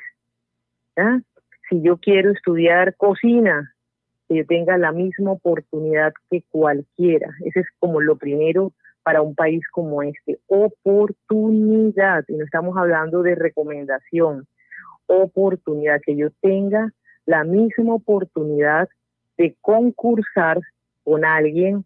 Si 1.70 1.82
yo 1.82 1.98
quiero 1.98 2.32
estudiar 2.32 2.96
cocina, 2.96 3.74
que 4.28 4.36
yo 4.38 4.46
tenga 4.46 4.78
la 4.78 4.92
misma 4.92 5.32
oportunidad 5.32 6.14
que 6.30 6.44
cualquiera. 6.50 7.32
Ese 7.44 7.62
es 7.62 7.68
como 7.80 8.02
lo 8.02 8.18
primero 8.18 8.74
para 9.02 9.22
un 9.22 9.36
país 9.36 9.62
como 9.72 10.02
este. 10.04 10.40
Oportunidad, 10.48 12.24
y 12.28 12.34
no 12.34 12.46
estamos 12.46 12.78
hablando 12.78 13.22
de 13.22 13.36
recomendación, 13.36 14.48
oportunidad, 15.08 16.02
que 16.02 16.16
yo 16.16 16.30
tenga 16.42 16.92
la 17.26 17.44
misma 17.44 17.96
oportunidad 17.96 18.88
de 19.38 19.56
concursar 19.62 20.60
con 21.04 21.26
alguien 21.26 21.86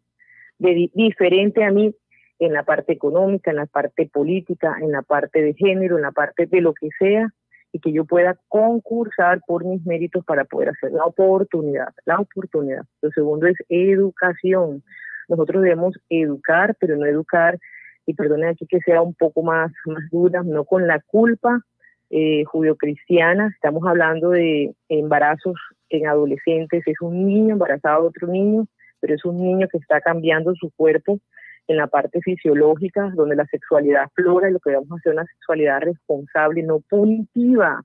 de, 0.59 0.89
diferente 0.93 1.63
a 1.63 1.71
mí 1.71 1.93
en 2.39 2.53
la 2.53 2.63
parte 2.63 2.93
económica, 2.93 3.51
en 3.51 3.57
la 3.57 3.65
parte 3.65 4.07
política, 4.11 4.77
en 4.81 4.91
la 4.91 5.01
parte 5.01 5.41
de 5.41 5.53
género, 5.53 5.97
en 5.97 6.03
la 6.03 6.11
parte 6.11 6.45
de 6.45 6.61
lo 6.61 6.73
que 6.73 6.89
sea, 6.99 7.31
y 7.73 7.79
que 7.79 7.91
yo 7.91 8.05
pueda 8.05 8.39
concursar 8.47 9.41
por 9.45 9.65
mis 9.65 9.85
méritos 9.85 10.23
para 10.25 10.45
poder 10.45 10.69
hacer 10.69 10.91
la 10.91 11.05
oportunidad, 11.05 11.89
la 12.05 12.19
oportunidad. 12.19 12.83
Lo 13.01 13.11
segundo 13.11 13.47
es 13.47 13.57
educación. 13.69 14.83
Nosotros 15.27 15.61
debemos 15.63 15.99
educar, 16.09 16.75
pero 16.79 16.95
no 16.95 17.05
educar, 17.05 17.59
y 18.05 18.13
perdonen 18.13 18.49
aquí 18.49 18.65
que 18.67 18.79
sea 18.79 19.01
un 19.01 19.13
poco 19.13 19.43
más, 19.43 19.71
más 19.85 20.09
dura, 20.11 20.41
no 20.43 20.63
con 20.63 20.87
la 20.87 21.01
culpa 21.01 21.61
eh, 22.09 22.45
judio-cristiana, 22.45 23.49
estamos 23.53 23.83
hablando 23.85 24.29
de 24.29 24.73
embarazos 24.87 25.55
en 25.89 26.07
adolescentes, 26.07 26.83
es 26.85 27.01
un 27.01 27.27
niño 27.27 27.53
embarazado 27.53 28.03
de 28.03 28.07
otro 28.07 28.27
niño, 28.29 28.65
pero 28.99 29.15
es 29.15 29.25
un 29.25 29.37
niño 29.37 29.67
que 29.67 29.77
está 29.77 30.01
cambiando 30.01 30.53
su 30.55 30.71
cuerpo 30.71 31.19
en 31.67 31.77
la 31.77 31.87
parte 31.87 32.21
fisiológica, 32.21 33.11
donde 33.15 33.35
la 33.35 33.45
sexualidad 33.45 34.09
flora 34.15 34.49
y 34.49 34.53
lo 34.53 34.59
que 34.59 34.71
debemos 34.71 34.99
hacer 34.99 35.11
es 35.11 35.17
una 35.17 35.25
sexualidad 35.25 35.81
responsable, 35.81 36.63
no 36.63 36.79
punitiva, 36.79 37.83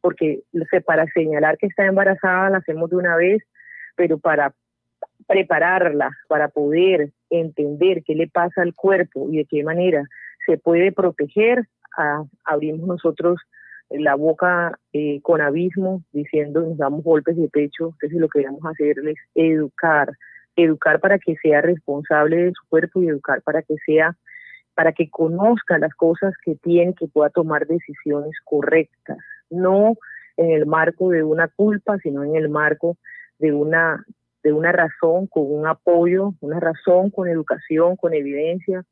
porque 0.00 0.42
para 0.86 1.06
señalar 1.06 1.58
que 1.58 1.66
está 1.66 1.86
embarazada 1.86 2.50
la 2.50 2.58
hacemos 2.58 2.90
de 2.90 2.96
una 2.96 3.16
vez, 3.16 3.42
pero 3.96 4.18
para 4.18 4.54
prepararla, 5.26 6.10
para 6.28 6.48
poder 6.48 7.10
entender 7.30 8.02
qué 8.04 8.14
le 8.14 8.28
pasa 8.28 8.62
al 8.62 8.74
cuerpo 8.74 9.28
y 9.30 9.38
de 9.38 9.44
qué 9.46 9.64
manera 9.64 10.04
se 10.46 10.58
puede 10.58 10.92
proteger, 10.92 11.66
abrimos 12.44 12.86
nosotros 12.86 13.40
la 13.90 14.14
boca 14.14 14.78
eh, 14.92 15.20
con 15.22 15.40
abismo, 15.40 16.02
diciendo 16.12 16.62
nos 16.62 16.78
damos 16.78 17.04
golpes 17.04 17.36
de 17.36 17.48
pecho, 17.48 17.90
entonces 17.92 18.18
lo 18.18 18.28
que 18.28 18.40
debemos 18.40 18.64
hacer 18.64 18.96
es 19.06 19.16
educar, 19.34 20.12
educar 20.56 21.00
para 21.00 21.18
que 21.18 21.36
sea 21.36 21.60
responsable 21.60 22.36
de 22.36 22.52
su 22.52 22.68
cuerpo 22.68 23.02
y 23.02 23.08
educar 23.08 23.42
para 23.42 23.62
que 23.62 23.74
sea, 23.86 24.16
para 24.74 24.92
que 24.92 25.08
conozca 25.10 25.78
las 25.78 25.94
cosas 25.94 26.34
que 26.44 26.56
tiene, 26.56 26.94
que 26.94 27.06
pueda 27.06 27.30
tomar 27.30 27.66
decisiones 27.66 28.32
correctas, 28.44 29.18
no 29.50 29.96
en 30.36 30.50
el 30.50 30.66
marco 30.66 31.10
de 31.10 31.22
una 31.22 31.48
culpa, 31.48 31.98
sino 31.98 32.24
en 32.24 32.34
el 32.36 32.48
marco 32.48 32.96
de 33.38 33.52
una 33.52 34.04
de 34.42 34.52
una 34.52 34.72
razón, 34.72 35.26
con 35.26 35.44
un 35.50 35.66
apoyo, 35.66 36.34
una 36.42 36.60
razón 36.60 37.08
con 37.08 37.28
educación, 37.28 37.96
con 37.96 38.12
evidencia, 38.12 38.84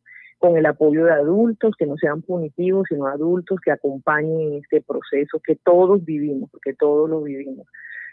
con 0.43 0.57
el 0.57 0.67
apoyo 0.67 1.05
de 1.05 1.13
adultos 1.13 1.77
que 1.79 1.87
no 1.87 1.97
sean 1.97 2.21
punitivos, 2.21 2.87
sino 2.89 3.07
adultos 3.07 3.61
que 3.65 3.71
acompañen 3.71 4.41
en 4.41 4.55
este 4.55 4.81
proceso 4.83 5.41
que 5.47 5.55
todos 5.55 6.05
vivimos, 6.05 6.51
porque 6.51 6.75
todos 6.75 7.09
lo 7.09 7.23
vivimos. 7.23 7.65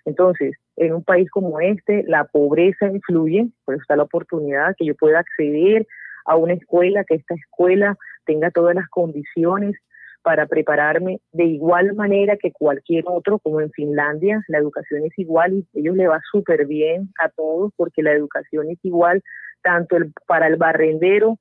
Entonces, 0.06 0.56
en 0.76 0.94
un 0.94 1.04
país 1.04 1.28
como 1.32 1.60
este, 1.60 2.04
la 2.04 2.26
pobreza 2.26 2.86
influye, 2.86 3.50
por 3.66 3.74
eso 3.74 3.82
está 3.82 3.96
la 3.96 4.04
oportunidad 4.04 4.76
que 4.78 4.86
yo 4.86 4.94
pueda 4.96 5.18
acceder 5.20 5.88
a 6.26 6.36
una 6.36 6.54
escuela, 6.54 7.04
que 7.04 7.16
esta 7.16 7.34
escuela 7.34 7.98
tenga 8.26 8.52
todas 8.52 8.76
las 8.76 8.88
condiciones 8.90 9.76
para 10.22 10.46
prepararme 10.46 11.22
de 11.32 11.46
igual 11.46 11.96
manera 11.96 12.38
que 12.38 12.52
cualquier 12.52 13.06
otro, 13.08 13.40
como 13.40 13.60
en 13.60 13.72
Finlandia, 13.72 14.44
la 14.50 14.60
educación 14.60 15.04
es 15.04 15.18
igual 15.18 15.54
y 15.54 15.68
ellos 15.74 15.96
le 15.96 16.08
va 16.08 16.22
súper 16.32 16.68
bien 16.68 17.10
a 17.20 17.30
todos 17.30 17.72
porque 17.76 18.04
la 18.04 18.12
educación 18.12 18.70
es 18.70 18.78
igual 18.84 19.24
tanto 19.64 19.98
para 20.28 20.46
el 20.46 20.58
barrendero 20.58 21.40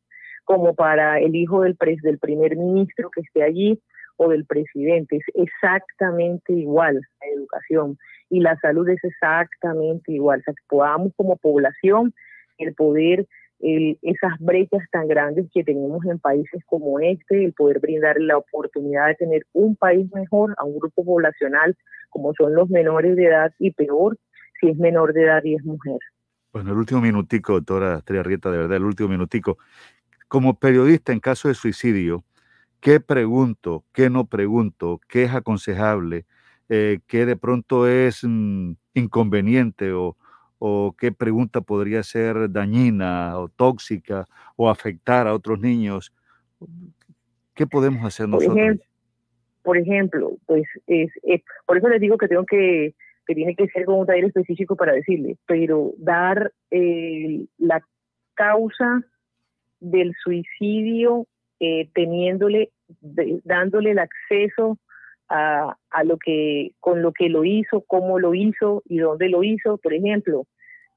como 0.49 0.75
para 0.75 1.21
el 1.21 1.37
hijo 1.37 1.61
del, 1.61 1.77
del 2.03 2.19
primer 2.19 2.57
ministro 2.57 3.11
que 3.11 3.21
esté 3.21 3.43
allí 3.43 3.79
o 4.17 4.31
del 4.31 4.47
presidente. 4.47 5.19
Es 5.19 5.25
exactamente 5.35 6.55
igual 6.55 6.95
la 6.95 7.27
educación 7.37 7.99
y 8.31 8.41
la 8.41 8.57
salud 8.57 8.89
es 8.89 9.05
exactamente 9.05 10.11
igual. 10.11 10.41
O 10.41 10.43
sea, 10.45 10.55
que 10.55 10.63
podamos 10.67 11.13
como 11.17 11.37
población 11.37 12.15
el 12.57 12.75
poder, 12.75 13.27
esas 13.61 14.39
brechas 14.41 14.81
tan 14.91 15.07
grandes 15.07 15.51
que 15.53 15.65
tenemos 15.65 16.03
en 16.07 16.19
países 16.19 16.63
como 16.65 16.99
este, 16.99 17.45
el 17.45 17.53
poder 17.53 17.81
brindar 17.81 18.19
la 18.19 18.39
oportunidad 18.39 19.09
de 19.09 19.17
tener 19.17 19.43
un 19.53 19.77
país 19.77 20.11
mejor 20.15 20.55
a 20.57 20.65
un 20.65 20.79
grupo 20.79 21.05
poblacional 21.05 21.77
como 22.09 22.33
son 22.33 22.55
los 22.55 22.71
menores 22.71 23.17
de 23.17 23.27
edad 23.27 23.53
y 23.59 23.73
peor 23.73 24.17
si 24.59 24.71
es 24.71 24.79
menor 24.79 25.13
de 25.13 25.25
edad 25.25 25.45
y 25.45 25.57
es 25.57 25.63
mujer. 25.63 25.99
Bueno, 26.55 26.73
el 26.73 26.79
último 26.79 27.03
minutico, 27.03 27.53
doctora 27.53 28.01
Triarrieta, 28.01 28.51
de 28.51 28.57
verdad, 28.57 28.79
el 28.79 28.85
último 28.85 29.11
minutico. 29.11 29.59
Como 30.29 30.59
periodista 30.59 31.13
en 31.13 31.21
caso 31.21 31.49
de 31.49 31.55
suicidio, 31.55 32.25
¿qué 32.81 33.01
pregunto, 33.01 33.85
qué 33.93 34.11
no 34.11 34.27
pregunto, 34.27 35.01
qué 35.09 35.25
es 35.25 35.35
aconsejable? 35.35 36.27
eh, 36.69 37.01
qué 37.07 37.27
de 37.27 37.37
pronto 37.37 37.89
es 37.89 38.23
mm, 38.23 38.73
inconveniente 38.95 39.93
o, 39.93 40.17
o 40.59 40.95
qué 40.99 41.13
pregunta 41.13 41.61
podría 41.61 42.03
ser 42.03 42.51
dañina 42.51 43.39
o 43.39 43.49
tóxica 43.49 44.27
o 44.57 44.69
afectar 44.69 45.27
a 45.27 45.35
otros 45.35 45.61
niños. 45.61 46.13
¿Qué 47.55 47.67
podemos 47.67 48.05
hacer 48.05 48.29
nosotros? 48.29 48.55
Por 48.55 48.59
ejemplo, 48.59 48.87
por 49.63 49.79
ejemplo 49.79 50.33
pues 50.47 50.65
es, 50.87 51.11
por 51.67 51.79
eso 51.79 51.89
les 51.89 52.01
digo 52.01 52.17
que 52.19 52.29
tengo 52.29 52.45
que 52.45 52.95
que 53.27 53.35
tiene 53.35 53.55
que 53.55 53.69
ser 53.69 53.85
con 53.85 53.97
un 53.97 54.07
taller 54.07 54.25
específico 54.25 54.75
para 54.75 54.95
decirle, 54.95 55.37
pero 55.47 55.93
dar 55.99 56.51
eh, 56.71 57.45
la 57.59 57.83
causa 58.33 59.05
del 59.81 60.15
suicidio 60.23 61.27
eh, 61.61 61.89
teniéndole, 61.95 62.71
dándole 63.45 63.93
el 63.93 63.99
acceso 63.99 64.79
a, 65.29 65.77
a, 65.91 66.05
lo 66.05 66.17
que, 66.19 66.73
con 66.81 67.03
lo 67.03 67.13
que 67.13 67.29
lo 67.29 67.45
hizo, 67.45 67.83
cómo 67.87 68.19
lo 68.19 68.35
hizo 68.35 68.83
y 68.87 68.99
dónde 68.99 69.29
lo 69.29 69.43
hizo, 69.43 69.79
por 69.79 69.93
ejemplo, 69.93 70.47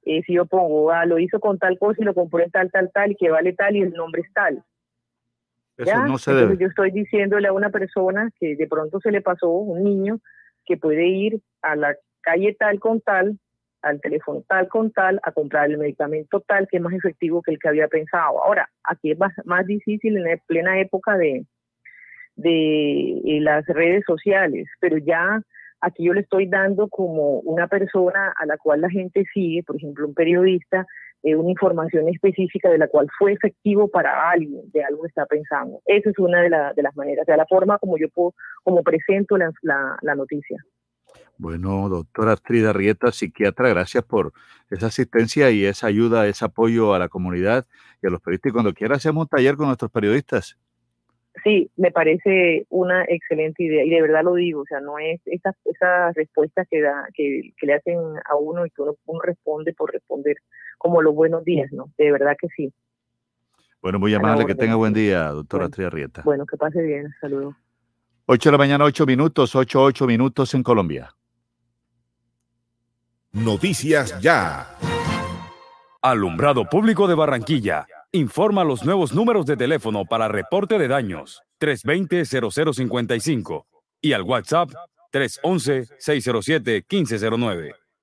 eh, 0.04 0.24
si 0.24 0.34
yo 0.34 0.46
pongo, 0.46 0.92
ah, 0.92 1.06
lo 1.06 1.20
hizo 1.20 1.40
con 1.40 1.60
tal 1.60 1.78
cosa 1.78 2.02
y 2.02 2.06
lo 2.06 2.14
compró 2.14 2.44
en 2.44 2.52
tal, 2.52 2.72
tal, 2.72 2.90
tal, 2.92 3.12
y 3.12 3.16
que 3.16 3.30
vale 3.30 3.54
tal 3.54 3.76
y 3.76 3.82
el 3.82 3.94
nombre 3.94 4.22
es 4.22 4.34
tal. 4.34 4.64
Eso 5.78 6.06
no 6.06 6.18
se 6.18 6.32
Entonces 6.32 6.60
yo 6.60 6.68
estoy 6.68 6.92
diciéndole 6.92 7.48
a 7.48 7.54
una 7.54 7.70
persona 7.70 8.30
que 8.40 8.56
de 8.56 8.68
pronto 8.68 9.00
se 9.00 9.12
le 9.12 9.22
pasó, 9.22 9.50
un 9.50 9.84
niño, 9.84 10.20
que 10.66 10.78
puede 10.78 11.08
ir 11.08 11.40
a 11.62 11.76
la 11.76 11.96
calle 12.22 12.56
tal 12.58 12.80
con 12.80 13.02
tal, 13.02 13.40
al 13.82 14.00
teléfono 14.02 14.44
tal 14.48 14.68
con 14.68 14.92
tal, 14.92 15.20
a 15.24 15.32
comprar 15.32 15.70
el 15.70 15.78
medicamento 15.78 16.40
tal, 16.42 16.68
que 16.68 16.78
es 16.78 16.84
más 16.84 16.94
efectivo 16.94 17.42
que 17.42 17.52
el 17.52 17.60
que 17.60 17.68
había 17.68 17.88
pensado. 17.88 18.44
Ahora, 18.44 18.70
aquí 18.84 19.12
es 19.12 19.18
más, 19.18 19.34
más 19.46 19.66
difícil 19.66 20.18
en 20.18 20.24
la 20.24 20.38
plena 20.48 20.80
época 20.80 21.18
de, 21.18 21.46
de 22.36 23.22
eh, 23.26 23.40
las 23.42 23.66
redes 23.68 24.04
sociales, 24.06 24.68
pero 24.80 24.98
ya 24.98 25.42
aquí 25.82 26.06
yo 26.06 26.14
le 26.14 26.22
estoy 26.22 26.48
dando 26.48 26.88
como 26.88 27.40
una 27.40 27.68
persona 27.68 28.34
a 28.38 28.46
la 28.46 28.58
cual 28.58 28.82
la 28.82 28.90
gente 28.90 29.24
sigue, 29.34 29.64
por 29.64 29.78
ejemplo, 29.78 30.08
un 30.08 30.14
periodista, 30.14 30.86
eh, 31.24 31.36
una 31.36 31.52
información 31.52 32.08
específica 32.08 32.70
de 32.70 32.78
la 32.78 32.88
cual 32.88 33.08
fue 33.18 33.34
efectivo 33.34 33.88
para 33.88 34.30
alguien, 34.30 34.62
de 34.72 34.84
algo 34.84 35.04
que 35.04 35.10
está 35.10 35.26
pensando. 35.26 35.82
Esa 35.86 36.10
es 36.10 36.20
una 36.20 36.42
de, 36.42 36.50
de 36.76 36.84
las 36.84 36.96
maneras, 36.96 37.24
o 37.24 37.26
sea, 37.26 37.38
la 37.38 37.46
forma 37.46 37.78
como 37.80 37.98
yo 37.98 38.10
puedo, 38.10 38.34
como 38.64 38.84
presento 38.84 39.38
la, 39.38 39.52
la, 39.62 39.98
la 40.02 40.16
noticia. 40.16 40.58
Bueno, 41.42 41.90
doctora 41.90 42.34
Astrid 42.34 42.68
Arrieta, 42.68 43.12
psiquiatra, 43.12 43.68
gracias 43.70 44.04
por 44.04 44.32
esa 44.70 44.86
asistencia 44.86 45.50
y 45.50 45.66
esa 45.66 45.88
ayuda, 45.88 46.28
ese 46.28 46.46
apoyo 46.46 46.94
a 46.94 47.00
la 47.00 47.10
comunidad 47.10 47.66
y 48.00 48.06
a 48.06 48.12
los 48.12 48.22
periodistas. 48.22 48.52
Y 48.52 48.54
cuando 48.54 48.74
quiera 48.76 48.98
hacemos 48.98 49.24
un 49.24 49.28
taller 49.28 49.56
con 49.56 49.66
nuestros 49.66 49.90
periodistas. 49.90 50.56
Sí, 51.44 51.72
me 51.78 51.90
parece 51.90 52.68
una 52.70 53.06
excelente 53.06 53.64
idea 53.64 53.84
y 53.84 53.90
de 53.90 54.04
verdad 54.04 54.24
lo 54.24 54.36
digo, 54.36 54.62
o 54.62 54.66
sea, 54.68 54.82
no 54.82 55.00
es 55.00 55.20
esas 55.26 55.56
esa 55.66 56.12
respuestas 56.12 56.68
que, 56.70 56.80
da, 56.80 57.08
que, 57.16 57.54
que, 57.58 57.66
le 57.66 57.74
hacen 57.74 57.98
a 58.30 58.36
uno 58.36 58.68
y 58.68 58.70
que 58.70 58.84
uno, 58.84 58.94
uno, 59.08 59.22
responde 59.22 59.74
por 59.74 59.92
responder 59.92 60.38
como 60.78 61.02
los 61.02 61.16
buenos 61.16 61.44
días, 61.44 61.72
¿no? 61.72 61.92
De 61.98 62.12
verdad 62.12 62.36
que 62.40 62.50
sí. 62.56 62.72
Bueno, 63.82 63.98
muy 63.98 64.14
amable, 64.14 64.46
que 64.46 64.54
tenga 64.54 64.76
buen 64.76 64.94
día, 64.94 65.30
doctora 65.30 65.64
bueno, 65.64 65.76
Triarrieta. 65.76 66.22
Bueno, 66.24 66.46
que 66.46 66.56
pase 66.56 66.84
bien, 66.84 67.12
saludos. 67.20 67.56
8 68.28 68.50
de 68.50 68.52
la 68.52 68.58
mañana, 68.60 68.86
8 68.86 69.08
minutos, 69.08 69.56
8, 69.56 69.82
8 69.82 70.06
minutos 70.06 70.54
en 70.54 70.62
Colombia. 70.62 71.16
Noticias 73.34 74.20
ya. 74.20 74.76
Alumbrado 76.02 76.66
Público 76.66 77.08
de 77.08 77.16
Barranquilla 77.16 77.88
informa 78.12 78.66
los 78.66 78.84
nuevos 78.84 79.14
números 79.14 79.46
de 79.46 79.56
teléfono 79.56 80.04
para 80.04 80.28
reporte 80.28 80.78
de 80.78 80.90
daños 80.90 81.42
320-0055 81.62 83.64
y 84.02 84.12
al 84.12 84.24
WhatsApp 84.24 84.72
311-607-1509. 85.14 87.81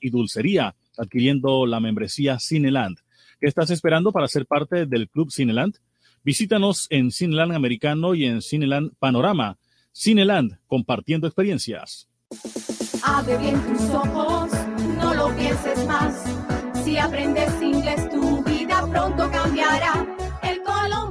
y 0.00 0.10
dulcería, 0.10 0.74
adquiriendo 0.96 1.66
la 1.66 1.80
membresía 1.80 2.38
Cineland. 2.38 2.98
¿Qué 3.40 3.46
estás 3.46 3.70
esperando 3.70 4.12
para 4.12 4.28
ser 4.28 4.46
parte 4.46 4.86
del 4.86 5.08
Club 5.08 5.30
Cineland? 5.30 5.76
Visítanos 6.22 6.86
en 6.90 7.10
Cineland 7.10 7.52
Americano 7.52 8.14
y 8.14 8.26
en 8.26 8.42
Cineland 8.42 8.92
Panorama. 8.98 9.58
Cineland, 9.92 10.58
compartiendo 10.66 11.26
experiencias. 11.26 12.08
Bien 13.40 13.60
tus 13.66 13.90
ojos, 13.90 14.50
no 14.98 15.14
lo 15.14 15.36
pienses 15.36 15.86
más. 15.86 16.24
Si 16.84 16.96
aprendes 16.98 17.50
inglés, 17.62 18.08
tu 18.10 18.42
vida 18.44 18.86
pronto 18.90 19.30
cambiará. 19.30 20.06
El 20.42 20.60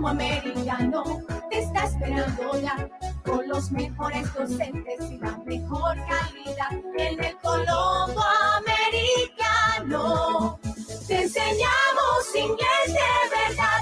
Americano 0.06 1.22
te 1.50 1.60
está 1.60 1.86
esperando 1.86 2.62
ya 2.62 3.09
con 3.30 3.48
los 3.48 3.72
mejores 3.72 4.34
docentes 4.34 5.12
y 5.12 5.18
la 5.18 5.38
mejor 5.46 5.96
calidad 5.96 6.74
en 6.98 7.24
el 7.24 7.38
Colombo 7.38 8.22
Americano. 8.58 10.60
Te 11.08 11.22
enseñamos 11.24 12.36
inglés 12.36 12.88
de 12.88 13.48
verdad. 13.48 13.82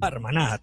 Armanat 0.00 0.62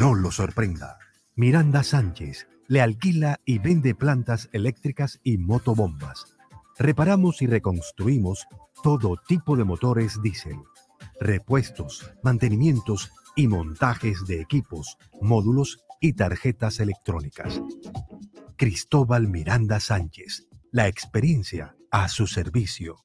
no 0.00 0.14
lo 0.14 0.32
sorprenda. 0.32 0.98
Miranda 1.36 1.82
Sánchez 1.82 2.48
le 2.68 2.80
alquila 2.80 3.38
y 3.44 3.58
vende 3.58 3.94
plantas 3.94 4.48
eléctricas 4.52 5.20
y 5.22 5.36
motobombas. 5.36 6.38
Reparamos 6.78 7.42
y 7.42 7.46
reconstruimos 7.46 8.46
todo 8.82 9.18
tipo 9.28 9.58
de 9.58 9.64
motores 9.64 10.22
diésel, 10.22 10.56
repuestos, 11.20 12.10
mantenimientos 12.22 13.10
y 13.36 13.46
montajes 13.46 14.24
de 14.26 14.40
equipos, 14.40 14.96
módulos 15.20 15.84
y 16.00 16.14
tarjetas 16.14 16.80
electrónicas. 16.80 17.60
Cristóbal 18.56 19.28
Miranda 19.28 19.80
Sánchez, 19.80 20.46
la 20.72 20.88
experiencia 20.88 21.76
a 21.90 22.08
su 22.08 22.26
servicio. 22.26 22.96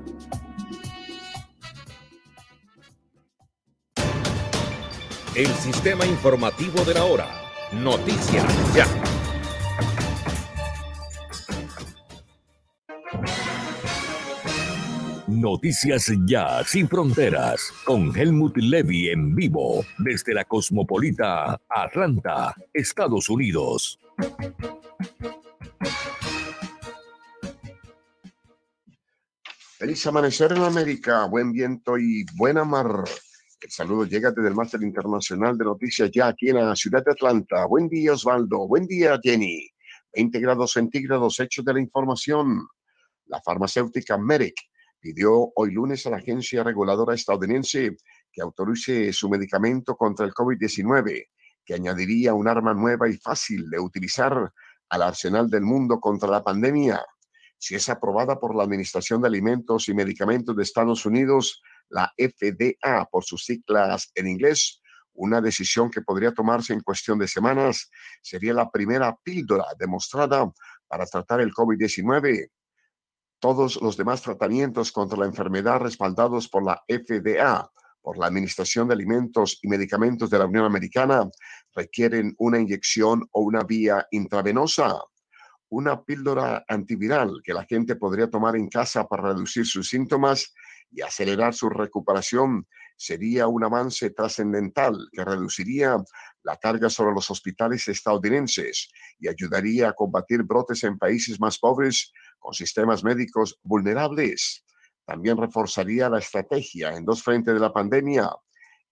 El 5.36 5.48
sistema 5.48 6.06
informativo 6.06 6.84
de 6.84 6.94
la 6.94 7.06
hora. 7.06 7.28
Noticias 7.72 8.76
ya. 8.76 8.86
Noticias 15.42 16.12
Ya 16.28 16.64
Sin 16.64 16.88
Fronteras 16.88 17.74
con 17.84 18.16
Helmut 18.16 18.56
Levy 18.58 19.10
en 19.10 19.34
vivo 19.34 19.84
desde 19.98 20.36
la 20.36 20.46
Cosmopolita 20.46 21.60
Atlanta, 21.68 22.54
Estados 22.72 23.28
Unidos. 23.28 24.00
Feliz 29.80 30.06
amanecer 30.06 30.52
en 30.52 30.62
América, 30.62 31.26
buen 31.26 31.52
viento 31.52 31.98
y 31.98 32.24
buena 32.36 32.64
mar. 32.64 33.04
El 33.62 33.72
saludo 33.72 34.06
llega 34.06 34.30
desde 34.30 34.50
el 34.50 34.56
Máster 34.56 34.84
Internacional 34.84 35.58
de 35.58 35.66
Noticias 35.66 36.12
ya 36.14 36.28
aquí 36.28 36.50
en 36.50 36.58
la 36.58 36.76
ciudad 36.76 37.04
de 37.04 37.14
Atlanta. 37.14 37.66
Buen 37.66 37.90
día 37.90 38.14
Osvaldo, 38.14 38.68
buen 38.68 38.86
día 38.86 39.20
Jenny. 39.24 39.68
20 40.14 40.40
grados 40.40 40.74
centígrados 40.74 41.40
hechos 41.40 41.66
de 41.66 41.74
la 41.74 41.80
información. 41.80 42.68
La 43.26 43.42
farmacéutica 43.42 44.20
Merck 44.20 44.71
pidió 45.02 45.52
hoy 45.56 45.72
lunes 45.72 46.06
a 46.06 46.12
la 46.12 46.18
agencia 46.18 46.64
reguladora 46.64 47.16
estadounidense 47.16 47.98
que 48.32 48.42
autorice 48.42 49.12
su 49.12 49.30
medicamento 49.30 49.98
contra 49.98 50.26
el 50.26 50.32
COVID-19, 50.32 51.28
que 51.66 51.74
añadiría 51.74 52.34
un 52.34 52.48
arma 52.48 52.74
nueva 52.74 53.10
y 53.10 53.18
fácil 53.18 53.70
de 53.70 53.80
utilizar 53.80 54.54
al 54.90 55.02
arsenal 55.02 55.50
del 55.50 55.64
mundo 55.64 56.00
contra 56.00 56.30
la 56.30 56.44
pandemia. 56.44 57.04
Si 57.58 57.76
es 57.76 57.90
aprobada 57.90 58.40
por 58.40 58.56
la 58.56 58.64
Administración 58.64 59.22
de 59.22 59.28
Alimentos 59.28 59.90
y 59.90 59.94
Medicamentos 59.94 60.56
de 60.56 60.64
Estados 60.64 61.06
Unidos, 61.06 61.62
la 61.90 62.12
FDA 62.18 63.06
por 63.12 63.24
sus 63.24 63.44
siglas 63.44 64.12
en 64.16 64.28
inglés, 64.28 64.82
una 65.14 65.42
decisión 65.42 65.90
que 65.90 66.02
podría 66.02 66.34
tomarse 66.34 66.74
en 66.74 66.82
cuestión 66.82 67.20
de 67.20 67.28
semanas, 67.28 67.90
sería 68.22 68.54
la 68.54 68.70
primera 68.70 69.16
píldora 69.24 69.66
demostrada 69.78 70.50
para 70.88 71.06
tratar 71.06 71.42
el 71.42 71.52
COVID-19 71.52 72.50
todos 73.42 73.82
los 73.82 73.98
demás 73.98 74.22
tratamientos 74.22 74.92
contra 74.92 75.18
la 75.18 75.26
enfermedad 75.26 75.80
respaldados 75.80 76.48
por 76.48 76.64
la 76.64 76.82
FDA, 76.88 77.70
por 78.02 78.18
la 78.18 78.28
Administración 78.28 78.88
de 78.88 78.94
Alimentos 78.94 79.60
y 79.64 79.68
Medicamentos 79.68 80.30
de 80.30 80.38
la 80.38 80.46
Unión 80.46 80.64
Americana, 80.64 81.28
requieren 81.76 82.36
una 82.38 82.60
inyección 82.60 83.28
o 83.32 83.42
una 83.42 83.64
vía 83.64 84.08
intravenosa, 84.12 84.96
una 85.70 86.04
píldora 86.04 86.64
antiviral 86.68 87.42
que 87.44 87.54
la 87.54 87.66
gente 87.66 87.96
podría 87.96 88.30
tomar 88.30 88.56
en 88.56 88.70
casa 88.70 89.08
para 89.08 89.34
reducir 89.34 89.66
sus 89.66 89.90
síntomas 89.90 90.54
y 90.92 91.02
acelerar 91.02 91.54
su 91.56 91.70
recuperación. 91.70 92.68
Sería 92.96 93.48
un 93.48 93.64
avance 93.64 94.12
trascendental 94.12 94.96
que 95.12 95.26
reduciría 95.26 95.98
la 96.44 96.58
carga 96.58 96.90
sobre 96.90 97.16
los 97.16 97.32
hospitales 97.32 97.88
estadounidenses 97.88 98.90
y 99.20 99.28
ayudaría 99.28 99.90
a 99.90 99.94
combatir 99.94 100.44
brotes 100.44 100.84
en 100.84 101.00
países 101.00 101.40
más 101.40 101.58
pobres 101.58 102.12
con 102.42 102.54
sistemas 102.54 103.04
médicos 103.06 103.58
vulnerables. 103.64 104.66
También 105.06 105.38
reforzaría 105.38 106.10
la 106.10 106.20
estrategia 106.20 106.90
en 106.96 107.06
dos 107.06 107.24
frentes 107.24 107.54
de 107.54 107.60
la 107.60 107.72
pandemia, 107.72 108.30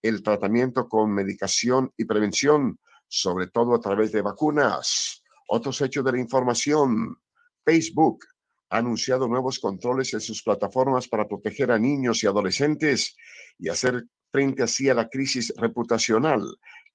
el 0.00 0.22
tratamiento 0.22 0.88
con 0.88 1.12
medicación 1.12 1.92
y 1.96 2.06
prevención, 2.06 2.78
sobre 3.08 3.48
todo 3.48 3.74
a 3.74 3.80
través 3.80 4.12
de 4.12 4.22
vacunas. 4.22 5.22
Otros 5.48 5.80
hechos 5.82 6.04
de 6.04 6.12
la 6.12 6.20
información. 6.20 7.16
Facebook 7.64 8.24
ha 8.70 8.78
anunciado 8.78 9.26
nuevos 9.28 9.58
controles 9.58 10.14
en 10.14 10.20
sus 10.20 10.42
plataformas 10.42 11.08
para 11.08 11.26
proteger 11.26 11.72
a 11.72 11.78
niños 11.78 12.22
y 12.22 12.28
adolescentes 12.28 13.16
y 13.58 13.68
hacer 13.68 14.06
frente 14.30 14.62
así 14.62 14.88
a 14.88 14.94
la 14.94 15.08
crisis 15.08 15.52
reputacional 15.56 16.40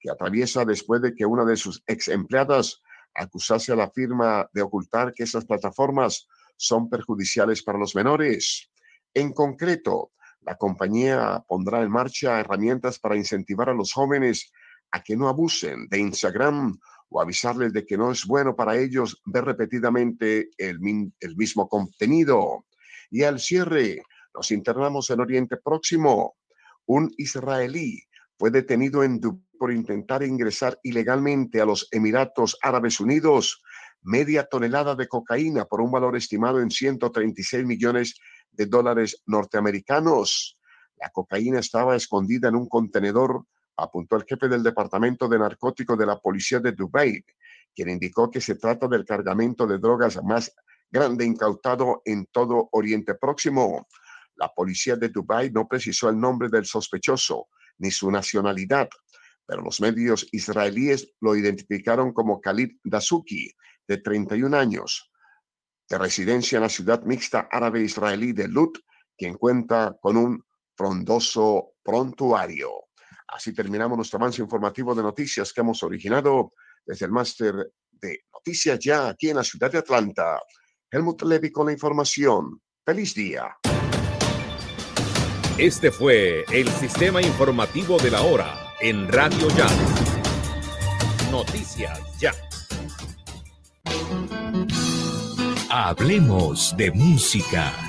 que 0.00 0.10
atraviesa 0.10 0.64
después 0.64 1.02
de 1.02 1.14
que 1.14 1.26
una 1.26 1.44
de 1.44 1.56
sus 1.56 1.82
ex 1.86 2.08
empleadas 2.08 2.82
acusase 3.14 3.72
a 3.72 3.76
la 3.76 3.90
firma 3.90 4.48
de 4.52 4.62
ocultar 4.62 5.12
que 5.12 5.24
esas 5.24 5.44
plataformas 5.44 6.26
son 6.56 6.88
perjudiciales 6.88 7.62
para 7.62 7.78
los 7.78 7.94
menores. 7.94 8.70
En 9.14 9.32
concreto, 9.32 10.12
la 10.40 10.56
compañía 10.56 11.42
pondrá 11.48 11.82
en 11.82 11.90
marcha 11.90 12.40
herramientas 12.40 12.98
para 12.98 13.16
incentivar 13.16 13.70
a 13.70 13.74
los 13.74 13.92
jóvenes 13.92 14.52
a 14.92 15.02
que 15.02 15.16
no 15.16 15.28
abusen 15.28 15.88
de 15.88 15.98
Instagram 15.98 16.78
o 17.08 17.20
avisarles 17.20 17.72
de 17.72 17.84
que 17.84 17.96
no 17.96 18.10
es 18.10 18.24
bueno 18.24 18.54
para 18.54 18.76
ellos 18.76 19.20
ver 19.24 19.44
repetidamente 19.44 20.50
el, 20.56 20.78
mismo 21.36 21.68
contenido. 21.68 22.66
Y 23.10 23.22
al 23.22 23.40
cierre, 23.40 24.02
nos 24.34 24.50
internamos 24.50 25.10
en 25.10 25.20
Oriente 25.20 25.56
Próximo. 25.56 26.36
Un 26.86 27.12
israelí 27.16 28.02
fue 28.38 28.50
detenido 28.50 29.02
en 29.02 29.20
Dubái 29.20 29.46
por 29.56 29.72
intentar 29.72 30.22
ingresar 30.22 30.78
ilegalmente 30.82 31.60
a 31.60 31.64
los 31.64 31.88
Emiratos 31.90 32.58
Árabes 32.62 33.00
Unidos 33.00 33.62
media 34.06 34.44
tonelada 34.44 34.94
de 34.94 35.08
cocaína 35.08 35.64
por 35.64 35.80
un 35.80 35.90
valor 35.90 36.16
estimado 36.16 36.60
en 36.60 36.70
136 36.70 37.66
millones 37.66 38.14
de 38.52 38.66
dólares 38.66 39.22
norteamericanos. 39.26 40.56
La 40.96 41.10
cocaína 41.10 41.58
estaba 41.58 41.96
escondida 41.96 42.48
en 42.48 42.54
un 42.54 42.68
contenedor, 42.68 43.44
apuntó 43.76 44.16
el 44.16 44.24
jefe 44.24 44.48
del 44.48 44.62
Departamento 44.62 45.28
de 45.28 45.38
Narcóticos 45.38 45.98
de 45.98 46.06
la 46.06 46.18
Policía 46.18 46.60
de 46.60 46.72
Dubái, 46.72 47.24
quien 47.74 47.90
indicó 47.90 48.30
que 48.30 48.40
se 48.40 48.54
trata 48.54 48.86
del 48.88 49.04
cargamento 49.04 49.66
de 49.66 49.78
drogas 49.78 50.22
más 50.24 50.54
grande 50.90 51.24
incautado 51.24 52.00
en 52.04 52.26
todo 52.26 52.68
Oriente 52.72 53.14
Próximo. 53.16 53.86
La 54.36 54.48
policía 54.54 54.96
de 54.96 55.08
Dubái 55.08 55.50
no 55.50 55.66
precisó 55.66 56.08
el 56.08 56.18
nombre 56.18 56.48
del 56.48 56.64
sospechoso 56.64 57.48
ni 57.78 57.90
su 57.90 58.10
nacionalidad, 58.10 58.88
pero 59.46 59.62
los 59.62 59.80
medios 59.80 60.26
israelíes 60.32 61.12
lo 61.20 61.36
identificaron 61.36 62.12
como 62.12 62.40
Khalid 62.40 62.78
Dasuki, 62.84 63.52
de 63.86 63.98
31 63.98 64.56
años, 64.56 65.10
de 65.88 65.98
residencia 65.98 66.56
en 66.56 66.62
la 66.62 66.68
ciudad 66.68 67.02
mixta 67.02 67.48
árabe-israelí 67.50 68.32
de 68.32 68.48
Lut, 68.48 68.78
quien 69.16 69.34
cuenta 69.34 69.96
con 70.00 70.16
un 70.16 70.44
frondoso 70.76 71.74
prontuario. 71.82 72.70
Así 73.28 73.52
terminamos 73.52 73.96
nuestro 73.96 74.18
avance 74.18 74.42
informativo 74.42 74.94
de 74.94 75.02
noticias 75.02 75.52
que 75.52 75.60
hemos 75.60 75.82
originado 75.82 76.52
desde 76.84 77.06
el 77.06 77.12
máster 77.12 77.54
de 77.90 78.20
Noticias 78.32 78.78
Ya 78.78 79.08
aquí 79.08 79.30
en 79.30 79.36
la 79.36 79.44
ciudad 79.44 79.70
de 79.70 79.78
Atlanta. 79.78 80.40
Helmut 80.90 81.22
Levy 81.22 81.50
con 81.50 81.66
la 81.66 81.72
información. 81.72 82.60
Feliz 82.84 83.14
día. 83.14 83.56
Este 85.58 85.90
fue 85.90 86.44
el 86.52 86.68
sistema 86.68 87.20
informativo 87.22 87.98
de 87.98 88.10
la 88.10 88.22
hora 88.22 88.54
en 88.80 89.08
Radio 89.08 89.48
Ya. 89.56 89.66
Noticias 91.30 91.98
Ya. 92.20 92.45
Hablemos 95.78 96.74
de 96.74 96.90
música. 96.90 97.85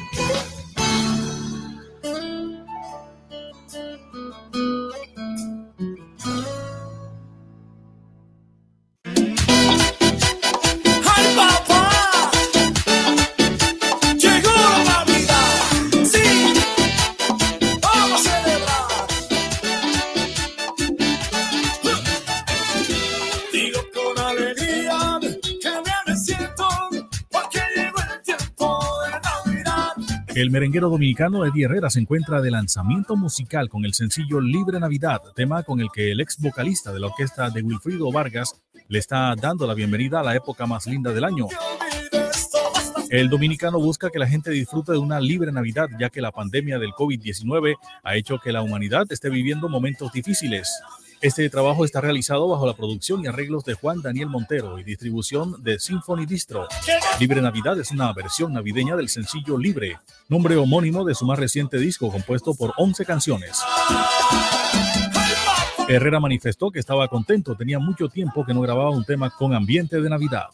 Merenguero 30.58 30.90
dominicano 30.90 31.46
Eddie 31.46 31.66
Herrera 31.66 31.88
se 31.92 32.00
encuentra 32.00 32.42
de 32.42 32.50
lanzamiento 32.50 33.16
musical 33.16 33.70
con 33.70 33.86
el 33.86 33.94
sencillo 33.94 34.42
Libre 34.42 34.80
Navidad, 34.80 35.22
tema 35.36 35.62
con 35.62 35.80
el 35.82 35.90
que 35.94 36.10
el 36.10 36.20
ex 36.20 36.40
vocalista 36.40 36.92
de 36.92 37.00
la 37.00 37.06
orquesta 37.06 37.52
de 37.52 37.62
Wilfrido 37.62 38.12
Vargas 38.12 38.60
le 38.88 38.98
está 38.98 39.36
dando 39.36 39.68
la 39.68 39.76
bienvenida 39.76 40.20
a 40.20 40.24
la 40.24 40.36
época 40.36 40.66
más 40.66 40.88
linda 40.88 41.14
del 41.14 41.26
año. 41.26 41.46
El 43.12 43.30
dominicano 43.30 43.80
busca 43.80 44.10
que 44.10 44.18
la 44.18 44.26
gente 44.26 44.50
disfrute 44.50 44.94
de 44.94 44.98
una 44.98 45.20
libre 45.20 45.52
Navidad, 45.52 45.90
ya 46.00 46.10
que 46.10 46.22
la 46.22 46.32
pandemia 46.32 46.80
del 46.80 46.90
COVID-19 46.90 47.76
ha 48.04 48.16
hecho 48.16 48.40
que 48.40 48.52
la 48.52 48.64
humanidad 48.64 49.06
esté 49.12 49.30
viviendo 49.30 49.70
momentos 49.70 50.12
difíciles. 50.12 50.82
Este 51.20 51.50
trabajo 51.50 51.84
está 51.84 52.00
realizado 52.00 52.48
bajo 52.48 52.68
la 52.68 52.76
producción 52.76 53.24
y 53.24 53.28
arreglos 53.28 53.66
de 53.66 53.74
Juan 53.74 54.02
Daniel 54.04 54.28
Montero 54.28 54.78
y 54.78 54.84
distribución 54.84 55.64
de 55.64 55.80
Symphony 55.80 56.28
Distro. 56.28 56.68
Libre 57.20 57.42
Navidad 57.42 57.80
es 57.80 57.90
una 57.90 58.14
versión 58.14 58.54
navideña 58.54 58.96
del 58.96 59.10
sencillo 59.10 59.58
Libre, 59.58 60.00
nombre 60.30 60.56
homónimo 60.58 61.04
de 61.04 61.16
su 61.16 61.26
más 61.26 61.40
reciente 61.40 61.78
disco 61.78 62.12
compuesto 62.12 62.54
por 62.54 62.74
11 62.78 63.04
canciones. 63.06 63.60
Herrera 65.88 66.20
manifestó 66.20 66.70
que 66.70 66.80
estaba 66.80 67.08
contento, 67.08 67.56
tenía 67.56 67.80
mucho 67.80 68.10
tiempo 68.10 68.46
que 68.46 68.54
no 68.54 68.62
grababa 68.62 68.92
un 68.92 69.04
tema 69.04 69.32
con 69.32 69.56
ambiente 69.56 70.00
de 70.00 70.10
Navidad. 70.10 70.48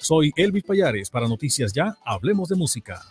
Soy 0.00 0.32
Elvis 0.34 0.64
Payares 0.64 1.10
para 1.10 1.28
Noticias 1.28 1.72
Ya, 1.72 1.96
hablemos 2.04 2.48
de 2.48 2.56
música. 2.56 3.02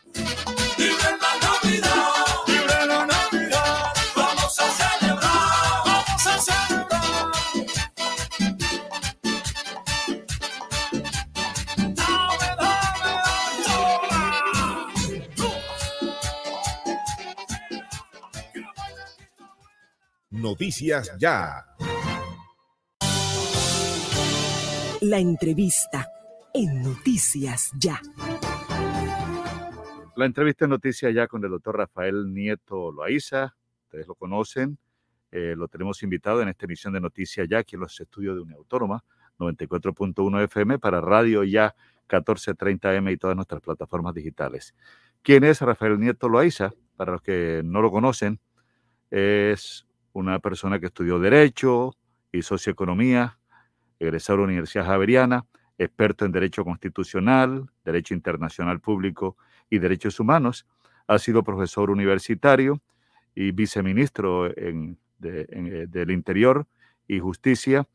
Noticias 20.41 21.15
Ya. 21.19 21.63
La 25.01 25.19
entrevista 25.19 26.07
en 26.51 26.81
Noticias 26.81 27.71
Ya. 27.79 28.01
La 30.15 30.25
entrevista 30.25 30.65
en 30.65 30.71
Noticias 30.71 31.13
Ya 31.13 31.27
con 31.27 31.43
el 31.45 31.51
doctor 31.51 31.77
Rafael 31.77 32.33
Nieto 32.33 32.91
Loaiza. 32.91 33.55
Ustedes 33.83 34.07
lo 34.07 34.15
conocen. 34.15 34.79
Eh, 35.31 35.53
lo 35.55 35.67
tenemos 35.67 36.01
invitado 36.01 36.41
en 36.41 36.49
esta 36.49 36.65
emisión 36.65 36.93
de 36.93 37.01
Noticias 37.01 37.47
Ya 37.47 37.59
aquí 37.59 37.75
en 37.75 37.81
los 37.81 37.99
estudios 37.99 38.35
de 38.35 38.41
Uniautónoma 38.41 39.03
94.1 39.37 40.43
FM 40.45 40.79
para 40.79 41.01
Radio 41.01 41.43
Ya 41.43 41.75
1430 42.09 42.95
M 42.95 43.11
y 43.11 43.17
todas 43.17 43.35
nuestras 43.35 43.61
plataformas 43.61 44.15
digitales. 44.15 44.73
¿Quién 45.21 45.43
es 45.43 45.61
Rafael 45.61 45.99
Nieto 45.99 46.27
Loaiza? 46.27 46.71
Para 46.97 47.11
los 47.11 47.21
que 47.21 47.61
no 47.63 47.81
lo 47.81 47.91
conocen, 47.91 48.39
es 49.11 49.85
una 50.14 50.40
persona 50.40 50.80
que 50.80 50.88
estudió 50.88 51.19
Derecho 51.19 51.95
y 52.31 52.41
Socioeconomía, 52.41 53.38
egresado 53.99 54.38
de 54.38 54.41
la 54.41 54.48
Universidad 54.48 54.85
Javeriana, 54.85 55.45
experto 55.77 56.25
en 56.25 56.31
Derecho 56.31 56.64
Constitucional, 56.64 57.65
Derecho 57.83 58.14
Internacional 58.14 58.80
Público 58.80 59.38
y 59.69 59.80
Derechos 59.80 60.19
Humanos. 60.19 60.65
Ha 61.07 61.17
sido 61.19 61.43
profesor 61.43 61.90
universitario 61.90 62.81
y 63.35 63.51
viceministro 63.51 64.56
en, 64.57 64.98
eh, 65.23 65.85
del 65.88 66.11
Interior 66.11 66.67
y 67.07 67.19
Justicia 67.19 67.88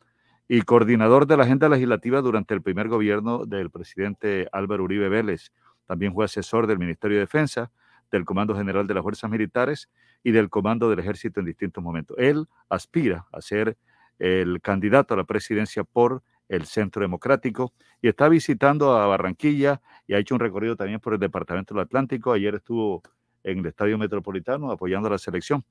y 0.48 0.62
coordinador 0.62 1.26
de 1.26 1.36
la 1.36 1.44
agenda 1.44 1.68
legislativa 1.68 2.20
durante 2.20 2.54
el 2.54 2.62
primer 2.62 2.88
gobierno 2.88 3.46
del 3.46 3.70
presidente 3.70 4.48
Álvaro 4.52 4.84
Uribe 4.84 5.08
Vélez. 5.08 5.52
También 5.86 6.14
fue 6.14 6.24
asesor 6.24 6.66
del 6.66 6.78
Ministerio 6.78 7.16
de 7.16 7.22
Defensa, 7.22 7.70
del 8.10 8.24
Comando 8.24 8.54
General 8.54 8.86
de 8.86 8.94
las 8.94 9.02
Fuerzas 9.02 9.30
Militares 9.30 9.88
y 10.22 10.32
del 10.32 10.50
Comando 10.50 10.90
del 10.90 10.98
Ejército 10.98 11.40
en 11.40 11.46
distintos 11.46 11.82
momentos. 11.82 12.16
Él 12.18 12.46
aspira 12.68 13.26
a 13.32 13.40
ser 13.40 13.76
el 14.18 14.60
candidato 14.60 15.14
a 15.14 15.16
la 15.16 15.24
presidencia 15.24 15.84
por 15.84 16.22
el 16.48 16.64
Centro 16.64 17.02
Democrático 17.02 17.72
y 18.00 18.08
está 18.08 18.28
visitando 18.28 18.96
a 18.96 19.06
Barranquilla 19.06 19.80
y 20.06 20.14
ha 20.14 20.18
hecho 20.18 20.34
un 20.34 20.40
recorrido 20.40 20.76
también 20.76 21.00
por 21.00 21.14
el 21.14 21.20
Departamento 21.20 21.74
del 21.74 21.84
Atlántico. 21.84 22.32
Ayer 22.32 22.54
estuvo 22.54 23.02
en 23.42 23.58
el 23.58 23.66
Estadio 23.66 23.98
Metropolitano 23.98 24.70
apoyando 24.70 25.08
a 25.08 25.12
la 25.12 25.18
selección. 25.18 25.64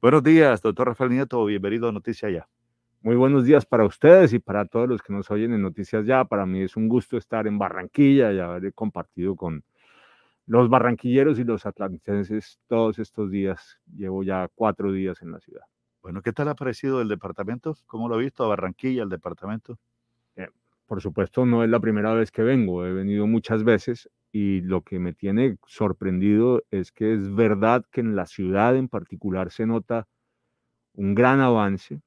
Buenos 0.00 0.22
días, 0.22 0.60
doctor 0.60 0.88
Rafael 0.88 1.10
Nieto, 1.10 1.44
bienvenido 1.44 1.88
a 1.88 1.92
Noticias 1.92 2.32
Ya. 2.32 2.48
Muy 3.02 3.14
buenos 3.14 3.44
días 3.44 3.64
para 3.64 3.84
ustedes 3.84 4.32
y 4.32 4.38
para 4.38 4.64
todos 4.64 4.88
los 4.88 5.00
que 5.00 5.12
nos 5.12 5.30
oyen 5.30 5.52
en 5.52 5.62
Noticias 5.62 6.04
Ya. 6.06 6.24
Para 6.24 6.44
mí 6.44 6.62
es 6.62 6.76
un 6.76 6.88
gusto 6.88 7.16
estar 7.16 7.46
en 7.46 7.58
Barranquilla 7.58 8.32
y 8.32 8.40
haber 8.40 8.74
compartido 8.74 9.36
con 9.36 9.64
los 10.46 10.68
barranquilleros 10.68 11.38
y 11.38 11.44
los 11.44 11.66
atlantenses 11.66 12.58
todos 12.68 12.98
estos 12.98 13.30
días. 13.30 13.78
Llevo 13.94 14.22
ya 14.22 14.48
cuatro 14.54 14.92
días 14.92 15.20
en 15.22 15.32
la 15.32 15.40
ciudad. 15.40 15.64
Bueno, 16.02 16.22
¿qué 16.22 16.32
tal 16.32 16.48
ha 16.48 16.54
parecido 16.54 17.00
el 17.00 17.08
departamento? 17.08 17.76
¿Cómo 17.86 18.08
lo 18.08 18.14
ha 18.14 18.18
visto 18.18 18.44
a 18.44 18.48
Barranquilla, 18.48 19.02
el 19.02 19.08
departamento? 19.08 19.76
Eh, 20.36 20.48
por 20.86 21.02
supuesto, 21.02 21.44
no 21.44 21.64
es 21.64 21.70
la 21.70 21.80
primera 21.80 22.14
vez 22.14 22.30
que 22.30 22.42
vengo, 22.42 22.86
he 22.86 22.92
venido 22.92 23.26
muchas 23.26 23.64
veces 23.64 24.08
y 24.30 24.60
lo 24.60 24.82
que 24.82 25.00
me 25.00 25.14
tiene 25.14 25.56
sorprendido 25.66 26.62
es 26.70 26.92
que 26.92 27.12
es 27.12 27.34
verdad 27.34 27.84
que 27.90 28.02
en 28.02 28.14
la 28.14 28.26
ciudad 28.26 28.76
en 28.76 28.88
particular 28.88 29.50
se 29.50 29.66
nota 29.66 30.06
un 30.92 31.14
gran 31.14 31.40
avance. 31.40 32.02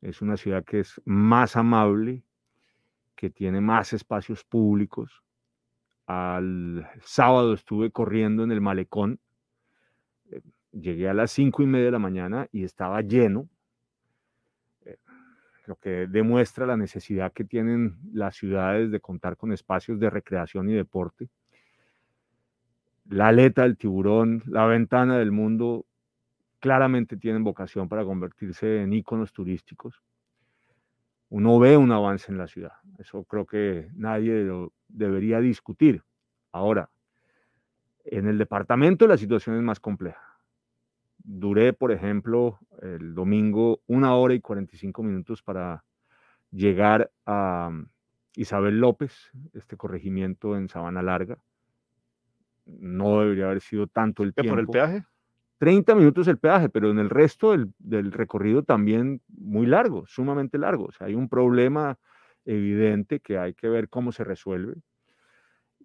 Es 0.00 0.22
una 0.22 0.36
ciudad 0.38 0.64
que 0.64 0.80
es 0.80 1.00
más 1.04 1.56
amable, 1.56 2.22
que 3.16 3.30
tiene 3.30 3.60
más 3.60 3.92
espacios 3.92 4.44
públicos, 4.44 5.23
al 6.06 6.88
sábado 7.02 7.54
estuve 7.54 7.90
corriendo 7.90 8.44
en 8.44 8.52
el 8.52 8.60
malecón. 8.60 9.18
Eh, 10.30 10.42
llegué 10.72 11.08
a 11.08 11.14
las 11.14 11.30
cinco 11.30 11.62
y 11.62 11.66
media 11.66 11.86
de 11.86 11.92
la 11.92 11.98
mañana 11.98 12.48
y 12.52 12.64
estaba 12.64 13.00
lleno, 13.00 13.48
eh, 14.84 14.98
lo 15.66 15.76
que 15.76 16.06
demuestra 16.06 16.66
la 16.66 16.76
necesidad 16.76 17.32
que 17.32 17.44
tienen 17.44 17.96
las 18.12 18.36
ciudades 18.36 18.90
de 18.90 19.00
contar 19.00 19.36
con 19.36 19.52
espacios 19.52 19.98
de 19.98 20.10
recreación 20.10 20.68
y 20.68 20.74
deporte. 20.74 21.28
La 23.06 23.28
aleta 23.28 23.62
del 23.62 23.76
tiburón, 23.76 24.42
la 24.46 24.66
ventana 24.66 25.18
del 25.18 25.30
mundo, 25.30 25.86
claramente 26.58 27.16
tienen 27.16 27.44
vocación 27.44 27.88
para 27.88 28.04
convertirse 28.04 28.82
en 28.82 28.92
íconos 28.94 29.32
turísticos 29.32 30.02
uno 31.34 31.58
ve 31.58 31.76
un 31.76 31.90
avance 31.90 32.30
en 32.30 32.38
la 32.38 32.46
ciudad. 32.46 32.74
Eso 32.96 33.24
creo 33.24 33.44
que 33.44 33.88
nadie 33.92 34.44
lo 34.44 34.72
debería 34.86 35.40
discutir. 35.40 36.04
Ahora, 36.52 36.90
en 38.04 38.28
el 38.28 38.38
departamento 38.38 39.08
la 39.08 39.16
situación 39.16 39.56
es 39.56 39.62
más 39.62 39.80
compleja. 39.80 40.38
Duré, 41.18 41.72
por 41.72 41.90
ejemplo, 41.90 42.60
el 42.82 43.16
domingo 43.16 43.80
una 43.88 44.14
hora 44.14 44.34
y 44.34 44.40
45 44.40 45.02
minutos 45.02 45.42
para 45.42 45.84
llegar 46.52 47.10
a 47.26 47.68
mm, 47.68 47.88
Isabel 48.36 48.78
López, 48.78 49.32
este 49.54 49.76
corregimiento 49.76 50.56
en 50.56 50.68
Sabana 50.68 51.02
Larga. 51.02 51.38
No 52.64 53.22
debería 53.22 53.46
haber 53.46 53.60
sido 53.60 53.88
tanto 53.88 54.22
el 54.22 54.34
tiempo. 54.34 54.52
¿Por 54.52 54.60
el 54.60 54.68
peaje? 54.68 55.04
30 55.64 55.94
minutos 55.94 56.28
el 56.28 56.36
peaje, 56.36 56.68
pero 56.68 56.90
en 56.90 56.98
el 56.98 57.08
resto 57.08 57.56
del, 57.78 58.12
recorrido 58.12 58.64
también 58.64 59.22
muy 59.28 59.66
largo, 59.66 60.04
sumamente 60.06 60.58
largo. 60.58 60.84
O 60.84 60.92
sea, 60.92 61.06
hay 61.06 61.14
un 61.14 61.30
problema 61.30 61.98
evidente 62.44 63.20
que 63.20 63.38
hay 63.38 63.54
que 63.54 63.70
ver 63.70 63.88
cómo 63.88 64.12
se 64.12 64.24
resuelve. 64.24 64.74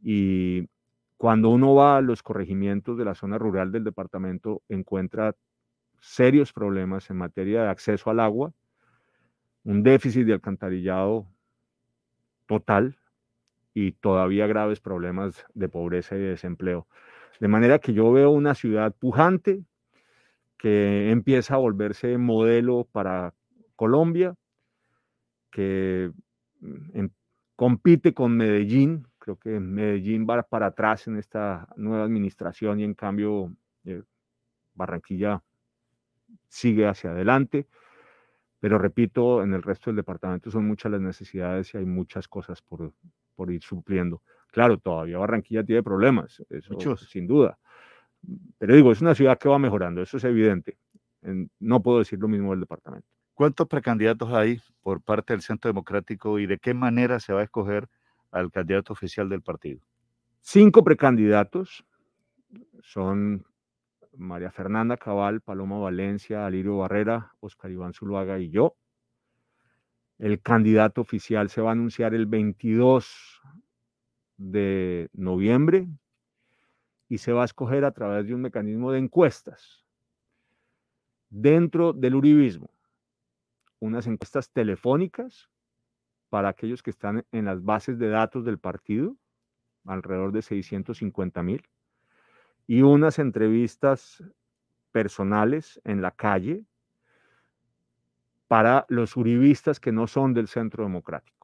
Y 0.04 0.68
cuando 1.16 1.48
uno 1.48 1.76
va 1.76 1.96
a 1.96 2.02
los 2.02 2.22
corregimientos 2.24 2.98
de 2.98 3.06
la 3.06 3.16
zona 3.16 3.38
rural 3.38 3.72
del 3.72 3.86
departamento, 3.86 4.64
encuentra 4.68 5.34
serios 6.02 6.52
problemas 6.52 7.10
en 7.10 7.16
materia 7.16 7.64
de 7.64 7.70
acceso 7.70 8.10
al 8.10 8.20
agua, 8.20 8.52
un 9.64 9.82
déficit 9.82 10.26
de 10.26 10.34
alcantarillado 10.34 11.26
total 12.48 12.98
y 13.74 13.94
todavía 13.94 14.46
graves 14.46 14.82
problemas 14.82 15.46
de 15.54 15.70
pobreza 15.70 16.18
y 16.18 16.20
de 16.20 16.32
desempleo. 16.32 16.86
De 17.40 17.48
manera 17.48 17.80
que 17.80 17.94
yo 17.94 18.12
veo 18.12 18.32
una 18.32 18.56
ciudad 18.56 18.94
pujante 18.94 19.64
que 20.60 21.10
empieza 21.10 21.56
a 21.56 21.58
volverse 21.58 22.18
modelo 22.18 22.88
para 22.92 23.34
Colombia, 23.78 24.36
que 25.50 26.12
mm, 26.60 27.06
compite 27.56 28.14
con 28.14 28.36
Medellín. 28.38 29.08
Creo 29.18 29.38
que 29.38 29.60
Medellín 29.60 30.28
va 30.30 30.44
para 30.44 30.68
atrás 30.68 31.08
en 31.08 31.18
esta 31.18 31.68
nueva 31.78 32.04
administración 32.04 32.80
y 32.82 32.84
en 32.84 32.94
cambio 32.94 33.54
eh, 33.86 34.04
Barranquilla 34.76 35.42
sigue 36.50 36.86
hacia 36.86 37.12
adelante. 37.12 37.68
Pero 38.60 38.78
repito, 38.78 39.42
en 39.42 39.54
el 39.54 39.64
resto 39.64 39.90
del 39.90 39.98
departamento 39.98 40.52
son 40.52 40.68
muchas 40.68 40.92
las 40.92 41.02
necesidades 41.02 41.74
y 41.74 41.78
hay 41.78 41.86
muchas 41.86 42.28
cosas 42.28 42.62
por, 42.62 42.94
por 43.34 43.50
ir 43.52 43.64
supliendo. 43.64 44.22
Claro, 44.52 44.78
todavía 44.78 45.18
Barranquilla 45.20 45.64
tiene 45.64 45.84
problemas, 45.84 46.44
eso 46.50 46.74
Muchos. 46.74 47.10
sin 47.10 47.28
duda. 47.28 47.58
Pero 48.58 48.76
digo, 48.76 48.92
es 48.92 49.02
una 49.02 49.16
ciudad 49.16 49.38
que 49.38 49.50
va 49.50 49.60
mejorando, 49.60 50.02
eso 50.02 50.18
es 50.18 50.24
evidente. 50.24 50.78
No 51.60 51.82
puedo 51.82 52.00
decir 52.00 52.20
lo 52.20 52.28
mismo 52.28 52.52
del 52.52 52.62
departamento. 52.62 53.08
¿Cuántos 53.34 53.68
precandidatos 53.68 54.34
hay 54.34 54.62
por 54.82 55.02
parte 55.02 55.34
del 55.34 55.42
Centro 55.42 55.70
Democrático 55.70 56.40
y 56.40 56.46
de 56.46 56.58
qué 56.58 56.74
manera 56.74 57.20
se 57.20 57.34
va 57.34 57.42
a 57.42 57.44
escoger 57.44 57.88
al 58.32 58.52
candidato 58.52 58.94
oficial 58.94 59.30
del 59.30 59.42
partido? 59.42 59.82
Cinco 60.42 60.84
precandidatos 60.84 61.86
son 62.82 63.46
María 64.18 64.52
Fernanda 64.52 64.98
Cabal, 64.98 65.42
Paloma 65.42 65.78
Valencia, 65.80 66.46
Alirio 66.46 66.78
Barrera, 66.78 67.34
Oscar 67.40 67.72
Iván 67.72 67.94
Zuluaga 67.94 68.40
y 68.40 68.50
yo. 68.50 68.76
El 70.18 70.42
candidato 70.42 71.02
oficial 71.02 71.50
se 71.50 71.62
va 71.62 71.70
a 71.70 71.74
anunciar 71.74 72.14
el 72.14 72.26
22 72.26 73.42
de 74.38 75.10
noviembre 75.14 75.88
y 77.10 77.18
se 77.18 77.34
va 77.34 77.42
a 77.42 77.46
escoger 77.46 77.84
a 77.84 77.92
través 77.92 78.28
de 78.28 78.36
un 78.36 78.42
mecanismo 78.42 78.92
de 78.92 79.00
encuestas 79.00 79.84
dentro 81.30 81.92
del 81.92 82.16
uribismo. 82.16 82.70
Unas 83.80 84.08
encuestas 84.08 84.52
telefónicas 84.52 85.50
para 86.30 86.50
aquellos 86.50 86.84
que 86.84 86.92
están 86.92 87.26
en 87.32 87.46
las 87.46 87.64
bases 87.64 87.98
de 87.98 88.10
datos 88.10 88.46
del 88.46 88.60
partido, 88.60 89.18
alrededor 89.86 90.32
de 90.32 90.44
650 90.44 91.42
mil, 91.42 91.68
y 92.68 92.84
unas 92.84 93.18
entrevistas 93.18 94.24
personales 94.92 95.82
en 95.84 96.02
la 96.02 96.12
calle 96.12 96.64
para 98.48 98.86
los 98.90 99.18
uribistas 99.18 99.80
que 99.80 99.92
no 99.92 100.06
son 100.08 100.34
del 100.34 100.48
centro 100.48 100.84
democrático 100.84 101.40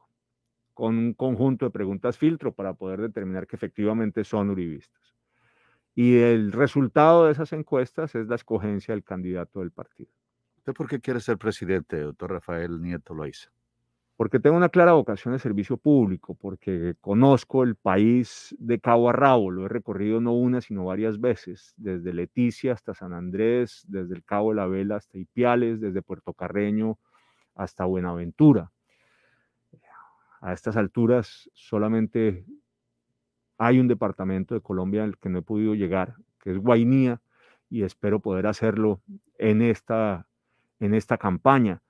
con 0.75 0.97
un 0.97 1.13
conjunto 1.13 1.65
de 1.65 1.71
preguntas 1.71 2.17
filtro 2.17 2.53
para 2.53 2.73
poder 2.73 2.99
determinar 2.99 3.47
que 3.47 3.55
efectivamente 3.55 4.25
son 4.25 4.49
uribistas. 4.49 5.14
Y 5.95 6.17
el 6.17 6.51
resultado 6.51 7.25
de 7.25 7.31
esas 7.31 7.53
encuestas 7.53 8.13
es 8.15 8.27
la 8.27 8.35
escogencia 8.35 8.93
del 8.93 9.03
candidato 9.03 9.61
del 9.61 9.71
partido. 9.71 10.11
¿Usted 10.57 10.73
por 10.73 10.87
qué 10.87 10.99
quiere 10.99 11.21
ser 11.21 11.37
presidente, 11.37 11.99
doctor 11.99 12.31
Rafael 12.31 12.81
Nieto 12.81 13.13
Loaiza? 13.13 13.49
porque 14.17 14.39
tengo 14.39 14.55
una 14.55 14.69
clara 14.69 14.93
vocación 14.93 15.33
de 15.33 15.39
servicio 15.39 15.77
público, 15.77 16.35
porque 16.35 16.95
conozco 17.01 17.63
el 17.63 17.75
país 17.75 18.55
de 18.59 18.79
cabo 18.79 19.09
a 19.09 19.13
rabo, 19.13 19.51
lo 19.51 19.65
he 19.65 19.69
recorrido 19.69 20.21
no 20.21 20.33
una, 20.33 20.61
sino 20.61 20.85
varias 20.85 21.19
veces, 21.19 21.73
desde 21.75 22.13
Leticia 22.13 22.73
hasta 22.73 22.93
San 22.93 23.13
Andrés, 23.13 23.83
desde 23.87 24.15
el 24.15 24.23
Cabo 24.23 24.51
de 24.51 24.55
la 24.55 24.67
Vela 24.67 24.95
hasta 24.95 25.17
Ipiales, 25.17 25.81
desde 25.81 26.01
Puerto 26.01 26.33
Carreño 26.33 26.97
hasta 27.55 27.85
Buenaventura. 27.85 28.71
A 30.39 30.53
estas 30.53 30.77
alturas 30.77 31.49
solamente 31.53 32.45
hay 33.57 33.79
un 33.79 33.87
departamento 33.87 34.55
de 34.55 34.61
Colombia 34.61 35.03
al 35.03 35.17
que 35.17 35.29
no 35.29 35.39
he 35.39 35.41
podido 35.41 35.75
llegar, 35.75 36.15
que 36.39 36.51
es 36.51 36.57
Guainía, 36.57 37.21
y 37.69 37.83
espero 37.83 38.19
poder 38.19 38.47
hacerlo 38.47 39.01
en 39.37 39.61
esta, 39.61 40.27
en 40.79 40.93
esta 40.93 41.17
campaña. 41.17 41.81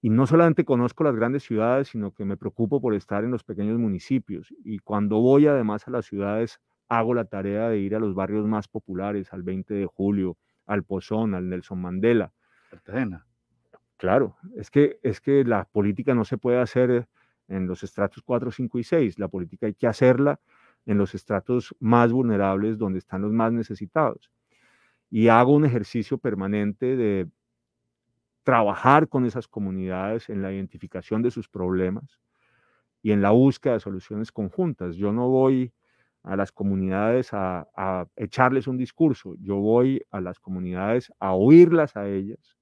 Y 0.00 0.10
no 0.10 0.26
solamente 0.26 0.64
conozco 0.64 1.02
las 1.02 1.16
grandes 1.16 1.42
ciudades, 1.42 1.88
sino 1.88 2.12
que 2.12 2.24
me 2.24 2.36
preocupo 2.36 2.80
por 2.80 2.94
estar 2.94 3.24
en 3.24 3.32
los 3.32 3.42
pequeños 3.42 3.78
municipios. 3.78 4.54
Y 4.64 4.78
cuando 4.78 5.18
voy 5.18 5.46
además 5.48 5.88
a 5.88 5.90
las 5.90 6.06
ciudades, 6.06 6.60
hago 6.88 7.14
la 7.14 7.24
tarea 7.24 7.68
de 7.68 7.78
ir 7.78 7.96
a 7.96 7.98
los 7.98 8.14
barrios 8.14 8.46
más 8.46 8.68
populares, 8.68 9.32
al 9.32 9.42
20 9.42 9.74
de 9.74 9.86
julio, 9.86 10.36
al 10.66 10.84
Pozón, 10.84 11.34
al 11.34 11.48
Nelson 11.48 11.80
Mandela. 11.80 12.32
Cartagena. 12.70 13.26
Claro, 13.96 14.36
es 14.54 14.70
que, 14.70 15.00
es 15.02 15.20
que 15.20 15.42
la 15.44 15.64
política 15.64 16.14
no 16.14 16.24
se 16.24 16.38
puede 16.38 16.60
hacer 16.60 17.08
en 17.48 17.66
los 17.66 17.82
estratos 17.82 18.22
4, 18.22 18.52
5 18.52 18.78
y 18.78 18.84
6. 18.84 19.18
La 19.18 19.26
política 19.26 19.66
hay 19.66 19.74
que 19.74 19.88
hacerla 19.88 20.38
en 20.88 20.96
los 20.96 21.14
estratos 21.14 21.76
más 21.80 22.12
vulnerables 22.12 22.78
donde 22.78 22.98
están 22.98 23.20
los 23.20 23.30
más 23.30 23.52
necesitados. 23.52 24.30
Y 25.10 25.28
hago 25.28 25.54
un 25.54 25.66
ejercicio 25.66 26.16
permanente 26.16 26.96
de 26.96 27.28
trabajar 28.42 29.06
con 29.06 29.26
esas 29.26 29.46
comunidades 29.46 30.30
en 30.30 30.40
la 30.40 30.50
identificación 30.50 31.20
de 31.20 31.30
sus 31.30 31.46
problemas 31.46 32.18
y 33.02 33.12
en 33.12 33.20
la 33.20 33.32
búsqueda 33.32 33.74
de 33.74 33.80
soluciones 33.80 34.32
conjuntas. 34.32 34.96
Yo 34.96 35.12
no 35.12 35.28
voy 35.28 35.74
a 36.22 36.36
las 36.36 36.52
comunidades 36.52 37.34
a, 37.34 37.66
echarles 38.16 38.66
un 38.66 38.78
discurso, 38.78 39.34
yo 39.40 39.56
voy 39.56 40.02
a 40.10 40.22
las 40.22 40.40
comunidades 40.40 41.12
a 41.20 41.34
oírlas 41.34 41.96
a 41.96 42.08
ellas, 42.08 42.56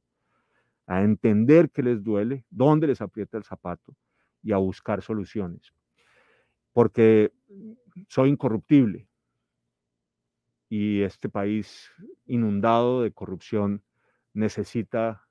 a 0.88 1.02
entender 1.02 1.70
qué 1.70 1.84
les 1.84 2.02
duele, 2.02 2.44
dónde 2.50 2.88
les 2.88 3.00
aprieta 3.00 3.38
el 3.38 3.44
zapato 3.44 3.94
y 4.42 4.50
a 4.50 4.56
buscar 4.56 5.00
soluciones. 5.00 5.75
Porque 6.76 7.32
soy 8.06 8.28
incorruptible 8.28 9.08
y 10.68 11.00
este 11.00 11.30
país 11.30 11.90
inundado 12.26 13.00
de 13.00 13.12
corrupción 13.12 13.82
necesita 14.34 15.26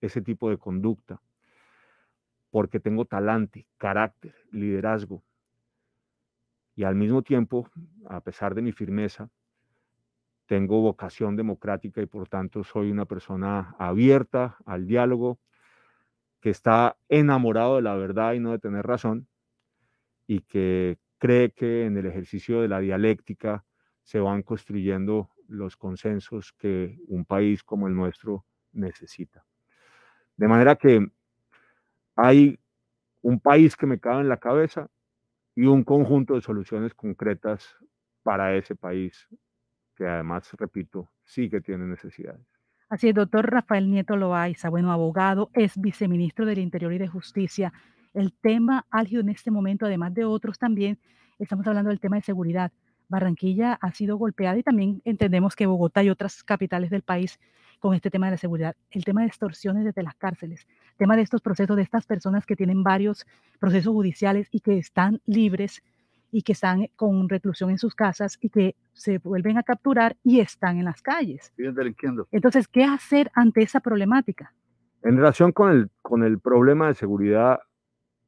ese 0.00 0.22
tipo 0.22 0.50
de 0.50 0.56
conducta, 0.56 1.20
porque 2.50 2.78
tengo 2.78 3.06
talante, 3.06 3.66
carácter, 3.76 4.36
liderazgo. 4.52 5.24
Y 6.76 6.84
al 6.84 6.94
mismo 6.94 7.22
tiempo, 7.22 7.68
a 8.08 8.20
pesar 8.20 8.54
de 8.54 8.62
mi 8.62 8.70
firmeza, 8.70 9.30
tengo 10.46 10.80
vocación 10.80 11.34
democrática 11.34 12.02
y 12.02 12.06
por 12.06 12.28
tanto 12.28 12.62
soy 12.62 12.92
una 12.92 13.04
persona 13.04 13.74
abierta 13.80 14.58
al 14.64 14.86
diálogo, 14.86 15.40
que 16.40 16.50
está 16.50 16.96
enamorado 17.08 17.74
de 17.74 17.82
la 17.82 17.96
verdad 17.96 18.34
y 18.34 18.38
no 18.38 18.52
de 18.52 18.60
tener 18.60 18.86
razón, 18.86 19.26
y 20.28 20.42
que 20.42 20.98
cree 21.18 21.50
que 21.50 21.86
en 21.86 21.96
el 21.96 22.06
ejercicio 22.06 22.60
de 22.60 22.68
la 22.68 22.78
dialéctica 22.78 23.64
se 24.04 24.20
van 24.20 24.42
construyendo 24.42 25.30
los 25.48 25.76
consensos 25.76 26.52
que 26.52 26.98
un 27.08 27.24
país 27.24 27.64
como 27.64 27.88
el 27.88 27.96
nuestro 27.96 28.44
necesita. 28.72 29.44
De 30.36 30.46
manera 30.46 30.76
que 30.76 31.08
hay 32.14 32.60
un 33.22 33.40
país 33.40 33.74
que 33.74 33.86
me 33.86 33.98
cabe 33.98 34.20
en 34.20 34.28
la 34.28 34.36
cabeza 34.36 34.88
y 35.56 35.64
un 35.64 35.82
conjunto 35.82 36.34
de 36.34 36.42
soluciones 36.42 36.94
concretas 36.94 37.76
para 38.22 38.54
ese 38.54 38.76
país 38.76 39.26
que 39.96 40.06
además, 40.06 40.48
repito, 40.58 41.10
sí 41.24 41.50
que 41.50 41.60
tiene 41.60 41.86
necesidades. 41.86 42.46
Así 42.88 43.08
es, 43.08 43.14
doctor 43.14 43.50
Rafael 43.50 43.90
Nieto 43.90 44.16
Loaiza, 44.16 44.68
bueno, 44.68 44.92
abogado, 44.92 45.50
es 45.54 45.78
viceministro 45.80 46.46
del 46.46 46.58
Interior 46.58 46.92
y 46.92 46.98
de 46.98 47.08
Justicia. 47.08 47.72
El 48.14 48.32
tema 48.32 48.86
álgido 48.90 49.20
en 49.20 49.28
este 49.28 49.50
momento, 49.50 49.86
además 49.86 50.14
de 50.14 50.24
otros 50.24 50.58
también, 50.58 50.98
estamos 51.38 51.66
hablando 51.66 51.90
del 51.90 52.00
tema 52.00 52.16
de 52.16 52.22
seguridad. 52.22 52.72
Barranquilla 53.08 53.78
ha 53.80 53.92
sido 53.92 54.16
golpeada 54.16 54.58
y 54.58 54.62
también 54.62 55.00
entendemos 55.04 55.56
que 55.56 55.66
Bogotá 55.66 56.02
y 56.02 56.10
otras 56.10 56.42
capitales 56.42 56.90
del 56.90 57.02
país 57.02 57.38
con 57.78 57.94
este 57.94 58.10
tema 58.10 58.26
de 58.26 58.32
la 58.32 58.38
seguridad, 58.38 58.76
el 58.90 59.04
tema 59.04 59.20
de 59.20 59.28
extorsiones 59.28 59.84
desde 59.84 60.02
las 60.02 60.16
cárceles, 60.16 60.66
el 60.90 60.96
tema 60.96 61.16
de 61.16 61.22
estos 61.22 61.40
procesos 61.40 61.76
de 61.76 61.82
estas 61.82 62.06
personas 62.06 62.44
que 62.44 62.56
tienen 62.56 62.82
varios 62.82 63.26
procesos 63.60 63.92
judiciales 63.92 64.48
y 64.50 64.60
que 64.60 64.78
están 64.78 65.20
libres 65.26 65.82
y 66.30 66.42
que 66.42 66.52
están 66.52 66.88
con 66.96 67.28
reclusión 67.28 67.70
en 67.70 67.78
sus 67.78 67.94
casas 67.94 68.36
y 68.40 68.50
que 68.50 68.74
se 68.92 69.18
vuelven 69.18 69.56
a 69.58 69.62
capturar 69.62 70.16
y 70.22 70.40
están 70.40 70.78
en 70.78 70.84
las 70.84 71.00
calles. 71.00 71.52
Entonces, 72.30 72.68
¿qué 72.68 72.84
hacer 72.84 73.30
ante 73.34 73.62
esa 73.62 73.80
problemática? 73.80 74.52
En 75.02 75.16
relación 75.16 75.52
con 75.52 75.70
el, 75.70 75.90
con 76.02 76.24
el 76.24 76.40
problema 76.40 76.88
de 76.88 76.94
seguridad, 76.94 77.60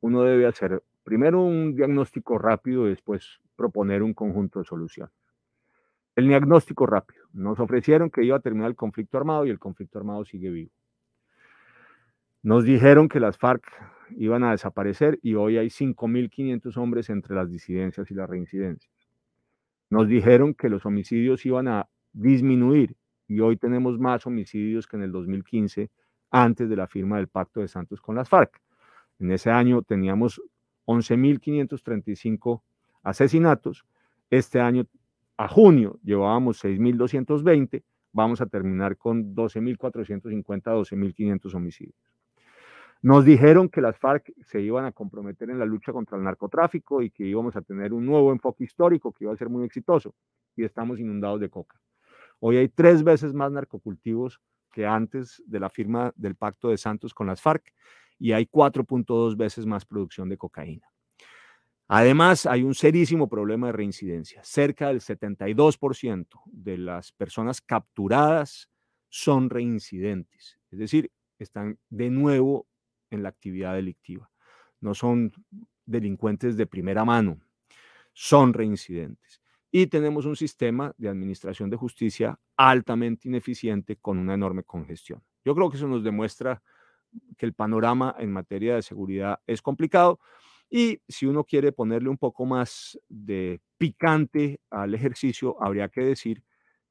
uno 0.01 0.23
debe 0.23 0.47
hacer 0.47 0.83
primero 1.05 1.43
un 1.43 1.75
diagnóstico 1.75 2.39
rápido 2.39 2.87
y 2.87 2.91
después 2.91 3.41
proponer 3.57 4.03
un 4.03 4.15
conjunto 4.15 4.59
de 4.61 4.65
soluciones. 4.65 5.15
El 6.17 6.29
diagnóstico 6.29 6.87
rápido. 6.87 7.25
Nos 7.33 7.61
ofrecieron 7.61 8.11
que 8.11 8.25
iba 8.25 8.37
a 8.37 8.41
terminar 8.41 8.69
el 8.69 8.77
conflicto 8.77 9.19
armado 9.19 9.47
y 9.47 9.51
el 9.51 9.59
conflicto 9.59 9.99
armado 9.99 10.25
sigue 10.25 10.51
vivo. 10.51 10.71
Nos 12.43 12.65
dijeron 12.65 13.09
que 13.09 13.21
las 13.21 13.39
FARC 13.39 13.65
iban 14.17 14.45
a 14.45 14.53
desaparecer 14.53 15.19
y 15.23 15.35
hoy 15.35 15.59
hay 15.59 15.69
5.500 15.69 16.77
hombres 16.79 17.11
entre 17.11 17.35
las 17.35 17.51
disidencias 17.51 18.11
y 18.11 18.15
las 18.15 18.29
reincidencias. 18.29 18.93
Nos 19.91 20.09
dijeron 20.09 20.55
que 20.55 20.69
los 20.69 20.87
homicidios 20.87 21.45
iban 21.45 21.69
a 21.69 21.89
disminuir 22.13 22.97
y 23.29 23.41
hoy 23.41 23.57
tenemos 23.57 23.99
más 23.99 24.27
homicidios 24.27 24.87
que 24.87 24.97
en 24.97 25.03
el 25.03 25.13
2015 25.13 25.91
antes 26.31 26.69
de 26.69 26.77
la 26.77 26.87
firma 26.87 27.19
del 27.19 27.29
pacto 27.29 27.61
de 27.61 27.69
Santos 27.69 28.01
con 28.01 28.17
las 28.17 28.29
FARC. 28.29 28.61
En 29.21 29.31
ese 29.31 29.51
año 29.51 29.83
teníamos 29.83 30.43
11.535 30.87 32.63
asesinatos. 33.03 33.85
Este 34.31 34.61
año 34.61 34.87
a 35.37 35.47
junio 35.49 35.99
llevábamos 36.03 36.65
6.220, 36.65 37.83
vamos 38.13 38.41
a 38.41 38.47
terminar 38.47 38.97
con 38.97 39.35
12.450, 39.35 40.45
12.500 40.45 41.55
homicidios. 41.55 41.97
Nos 43.03 43.25
dijeron 43.25 43.71
que 43.71 43.81
las 43.81 43.97
FARC 43.97 44.33
se 44.43 44.61
iban 44.61 44.85
a 44.85 44.93
comprometer 44.93 45.49
en 45.49 45.59
la 45.59 45.65
lucha 45.65 45.93
contra 45.93 46.19
el 46.19 46.25
narcotráfico 46.25 47.01
y 47.01 47.11
que 47.11 47.25
íbamos 47.25 47.57
a 47.57 47.63
tener 47.63 47.95
un 47.95 48.05
nuevo 48.05 48.33
enfoque 48.33 48.65
histórico 48.65 49.13
que 49.13 49.25
iba 49.25 49.33
a 49.33 49.37
ser 49.37 49.49
muy 49.49 49.65
exitoso 49.65 50.15
y 50.55 50.65
estamos 50.65 51.01
inundados 51.01 51.41
de 51.41 51.49
coca. 51.49 51.81
Hoy 52.41 52.59
hay 52.59 52.69
tres 52.69 53.03
veces 53.03 53.33
más 53.33 53.51
narcocultivos 53.53 54.41
que 54.71 54.87
antes 54.87 55.43
de 55.47 55.61
la 55.61 55.71
firma 55.71 56.13
del 56.17 56.35
pacto 56.35 56.69
de 56.69 56.77
Santos 56.77 57.15
con 57.15 57.27
las 57.27 57.41
FARC 57.41 57.73
y 58.21 58.33
hay 58.33 58.47
4.2 58.47 59.37
veces 59.37 59.67
más 59.67 59.85
producción 59.85 60.29
de 60.29 60.37
cocaína. 60.37 60.87
Además, 61.89 62.47
hay 62.47 62.63
un 62.63 62.75
serísimo 62.75 63.29
problema 63.29 63.67
de 63.67 63.73
reincidencia. 63.73 64.45
Cerca 64.45 64.89
del 64.89 65.01
72% 65.01 66.27
de 66.47 66.79
las 66.79 67.11
personas 67.11 67.61
capturadas 67.61 68.71
son 69.09 69.51
reincidentes, 69.51 70.61
es 70.71 70.79
decir, 70.79 71.11
están 71.37 71.79
de 71.89 72.11
nuevo 72.11 72.69
en 73.11 73.25
la 73.25 73.31
actividad 73.31 73.75
delictiva. 73.75 74.31
No 74.81 74.95
son 74.95 75.33
delincuentes 75.85 76.57
de 76.57 76.67
primera 76.67 77.05
mano, 77.05 77.41
son 78.13 78.53
reincidentes. 78.53 79.43
Y 79.73 79.87
tenemos 79.87 80.27
un 80.27 80.37
sistema 80.37 80.95
de 80.97 81.09
administración 81.09 81.71
de 81.71 81.77
justicia 81.77 82.39
altamente 82.57 83.29
ineficiente 83.29 83.97
con 83.97 84.19
una 84.19 84.35
enorme 84.35 84.63
congestión. 84.63 85.23
Yo 85.45 85.55
creo 85.55 85.71
que 85.71 85.77
eso 85.77 85.89
nos 85.89 86.05
demuestra 86.05 86.63
que 87.37 87.47
el 87.47 87.55
panorama 87.55 88.15
en 88.19 88.33
materia 88.33 88.75
de 88.75 88.83
seguridad 88.83 89.41
es 89.47 89.63
complicado 89.63 90.21
y 90.71 91.03
si 91.09 91.27
uno 91.27 91.45
quiere 91.45 91.73
ponerle 91.73 92.09
un 92.09 92.19
poco 92.19 92.47
más 92.47 92.99
de 93.09 93.61
picante 93.77 94.61
al 94.71 94.95
ejercicio, 94.95 95.61
habría 95.61 95.89
que 95.89 96.03
decir 96.03 96.45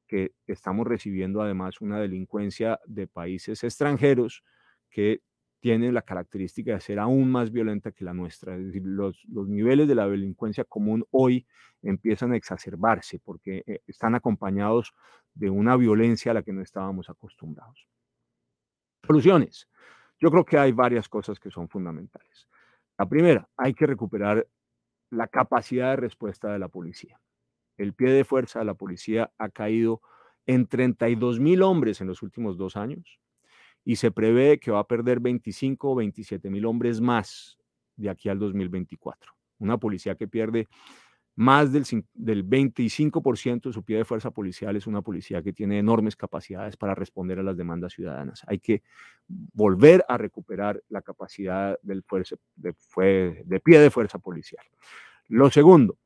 que 0.06 0.33
estamos 0.48 0.85
recibiendo 0.85 1.41
además 1.41 1.80
una 1.80 1.99
delincuencia 1.99 2.80
de 2.85 3.07
países 3.07 3.64
extranjeros 3.64 4.43
que 4.89 5.22
tiene 5.61 5.91
la 5.91 6.01
característica 6.01 6.73
de 6.73 6.81
ser 6.81 6.99
aún 6.99 7.31
más 7.31 7.51
violenta 7.51 7.91
que 7.91 8.03
la 8.03 8.14
nuestra. 8.14 8.56
Es 8.56 8.65
decir, 8.65 8.81
los, 8.83 9.23
los 9.30 9.48
niveles 9.48 9.88
de 9.88 9.95
la 9.95 10.07
delincuencia 10.07 10.64
común 10.64 11.06
hoy 11.11 11.45
empiezan 11.81 12.33
a 12.33 12.38
exacerbarse 12.38 13.19
porque 13.19 13.64
eh, 13.65 13.81
están 13.88 14.15
acompañados 14.15 14.93
de 15.33 15.49
una 15.49 15.77
violencia 15.77 16.31
a 16.31 16.33
la 16.33 16.43
que 16.43 16.53
no 16.53 16.61
estábamos 16.61 17.09
acostumbrados. 17.09 17.88
Soluciones. 19.06 19.67
Yo 20.19 20.30
creo 20.31 20.45
que 20.45 20.57
hay 20.57 20.72
varias 20.72 21.07
cosas 21.07 21.39
que 21.39 21.49
son 21.49 21.69
fundamentales. 21.69 22.48
La 22.98 23.07
primera, 23.07 23.48
hay 23.56 23.73
que 23.73 23.88
recuperar 23.88 24.48
la 25.09 25.27
capacidad 25.27 25.91
de 25.91 25.95
respuesta 25.95 26.51
de 26.51 26.59
la 26.59 26.67
policía. 26.67 27.19
El 27.77 27.93
pie 27.93 28.11
de 28.11 28.25
fuerza 28.25 28.59
de 28.59 28.65
la 28.65 28.73
policía 28.73 29.31
ha 29.38 29.49
caído 29.49 30.01
en 30.45 30.67
32 30.67 31.39
mil 31.39 31.61
hombres 31.61 32.01
en 32.01 32.07
los 32.07 32.22
últimos 32.22 32.57
dos 32.57 32.75
años 32.75 33.19
y 33.85 33.95
se 33.95 34.11
prevé 34.11 34.59
que 34.59 34.72
va 34.72 34.80
a 34.80 34.88
perder 34.88 35.19
25 35.19 35.91
o 35.91 35.95
27 35.95 36.49
mil 36.49 36.65
hombres 36.65 36.99
más 36.99 37.57
de 37.95 38.09
aquí 38.09 38.27
al 38.30 38.39
2024. 38.39 39.31
Una 39.59 39.77
policía 39.77 40.15
que 40.15 40.27
pierde 40.27 40.67
más 41.40 41.72
del, 41.72 41.85
del 42.16 42.45
25% 42.45 43.69
de 43.69 43.74
su 43.74 43.82
pie 43.82 43.95
de 43.95 44.03
fuerza 44.03 44.30
policial 44.30 44.76
es 44.76 44.88
una 44.88 45.01
policía 45.01 45.42
que 45.42 45.53
tiene 45.53 45.80
enormes 45.80 46.18
capacidades 46.18 46.76
para 46.76 46.95
responder 46.95 47.40
a 47.40 47.43
las 47.43 47.56
demandas 47.56 47.93
ciudadanas. 47.93 48.42
Hay 48.45 48.59
que 48.59 48.84
volver 49.30 50.03
a 50.09 50.18
recuperar 50.18 50.84
la 50.90 51.01
capacidad 51.01 51.80
del 51.82 52.03
de, 52.58 52.76
de 53.45 53.59
pie 53.61 53.80
de 53.80 53.90
fuerza 53.90 54.19
policial. 54.19 54.66
Lo 55.30 55.50
segundo, 55.50 55.98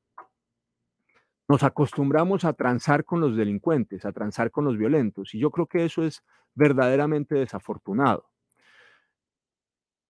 nos 1.47 1.63
acostumbramos 1.63 2.45
a 2.45 2.53
transar 2.53 3.03
con 3.03 3.19
los 3.19 3.35
delincuentes, 3.35 4.05
a 4.05 4.11
transar 4.11 4.51
con 4.51 4.65
los 4.65 4.77
violentos, 4.77 5.33
y 5.33 5.39
yo 5.39 5.49
creo 5.49 5.65
que 5.65 5.83
eso 5.83 6.03
es 6.03 6.23
verdaderamente 6.53 7.33
desafortunado. 7.33 8.29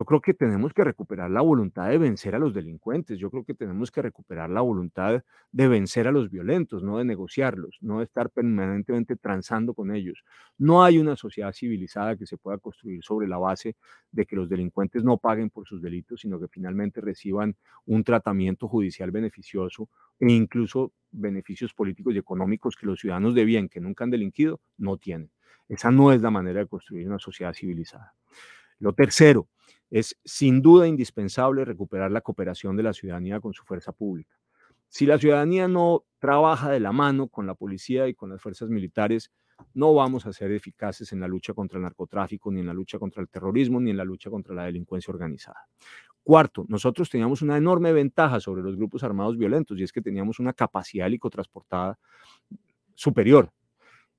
Yo 0.04 0.06
creo 0.06 0.20
que 0.20 0.34
tenemos 0.34 0.74
que 0.74 0.84
recuperar 0.84 1.32
la 1.32 1.40
voluntad 1.40 1.88
de 1.88 1.98
vencer 1.98 2.36
a 2.36 2.38
los 2.38 2.54
delincuentes. 2.54 3.18
Yo 3.18 3.32
creo 3.32 3.46
que 3.46 3.54
tenemos 3.54 3.90
que 3.90 4.02
recuperar 4.02 4.50
la 4.50 4.60
voluntad 4.60 5.24
de 5.54 5.68
vencer 5.70 6.10
a 6.10 6.12
los 6.12 6.30
violentos, 6.30 6.84
no 6.84 6.98
de 6.98 7.06
negociarlos, 7.06 7.78
no 7.80 8.00
de 8.00 8.04
estar 8.04 8.30
permanentemente 8.30 9.16
transando 9.16 9.74
con 9.74 9.96
ellos. 9.96 10.26
No 10.58 10.84
hay 10.84 11.00
una 11.00 11.16
sociedad 11.16 11.54
civilizada 11.54 12.18
que 12.18 12.26
se 12.26 12.36
pueda 12.36 12.58
construir 12.58 13.02
sobre 13.02 13.30
la 13.30 13.38
base 13.38 13.78
de 14.12 14.26
que 14.26 14.36
los 14.36 14.50
delincuentes 14.50 15.06
no 15.06 15.20
paguen 15.20 15.50
por 15.50 15.66
sus 15.66 15.82
delitos, 15.82 16.20
sino 16.20 16.38
que 16.38 16.50
finalmente 16.50 17.00
reciban 17.00 17.56
un 17.86 18.04
tratamiento 18.04 18.68
judicial 18.68 19.10
beneficioso 19.10 19.88
e 20.20 20.30
incluso 20.34 20.92
beneficios 21.12 21.74
políticos 21.74 22.14
y 22.14 22.18
económicos 22.18 22.76
que 22.76 22.88
los 22.88 23.00
ciudadanos 23.00 23.36
de 23.36 23.46
bien 23.46 23.70
que 23.70 23.80
nunca 23.80 24.04
han 24.04 24.10
delinquido 24.10 24.60
no 24.78 24.98
tienen. 24.98 25.32
Esa 25.70 25.92
no 25.92 26.12
es 26.12 26.22
la 26.22 26.30
manera 26.30 26.60
de 26.60 26.68
construir 26.68 27.08
una 27.08 27.20
sociedad 27.20 27.54
civilizada. 27.54 28.14
Lo 28.80 28.92
tercero, 28.92 29.48
es 29.90 30.20
sin 30.26 30.62
duda 30.62 30.88
indispensable 30.88 31.66
recuperar 31.66 32.12
la 32.12 32.22
cooperación 32.22 32.76
de 32.76 32.84
la 32.84 32.94
ciudadanía 32.94 33.40
con 33.40 33.54
su 33.54 33.64
fuerza 33.64 33.92
pública. 33.92 34.40
Si 34.88 35.06
la 35.06 35.18
ciudadanía 35.18 35.68
no 35.68 36.06
trabaja 36.20 36.72
de 36.72 36.80
la 36.80 36.92
mano 36.92 37.28
con 37.28 37.48
la 37.48 37.56
policía 37.56 38.08
y 38.08 38.14
con 38.14 38.30
las 38.30 38.42
fuerzas 38.42 38.70
militares, 38.70 39.32
no 39.74 39.94
vamos 39.94 40.26
a 40.26 40.34
ser 40.34 40.52
eficaces 40.52 41.12
en 41.14 41.20
la 41.20 41.28
lucha 41.28 41.54
contra 41.54 41.78
el 41.78 41.84
narcotráfico, 41.84 42.52
ni 42.52 42.60
en 42.60 42.68
la 42.68 42.74
lucha 42.74 43.00
contra 43.00 43.22
el 43.22 43.30
terrorismo, 43.30 43.80
ni 43.80 43.92
en 43.92 43.98
la 43.98 44.04
lucha 44.04 44.30
contra 44.30 44.54
la 44.54 44.66
delincuencia 44.66 45.12
organizada. 45.12 45.68
Cuarto, 46.24 46.66
nosotros 46.68 47.10
teníamos 47.10 47.42
una 47.42 47.58
enorme 47.58 47.92
ventaja 47.92 48.40
sobre 48.40 48.62
los 48.62 48.76
grupos 48.76 49.04
armados 49.04 49.38
violentos 49.38 49.78
y 49.78 49.84
es 49.84 49.92
que 49.92 50.02
teníamos 50.02 50.40
una 50.40 50.54
capacidad 50.54 51.08
helicotransportada 51.08 52.00
superior. 52.96 53.52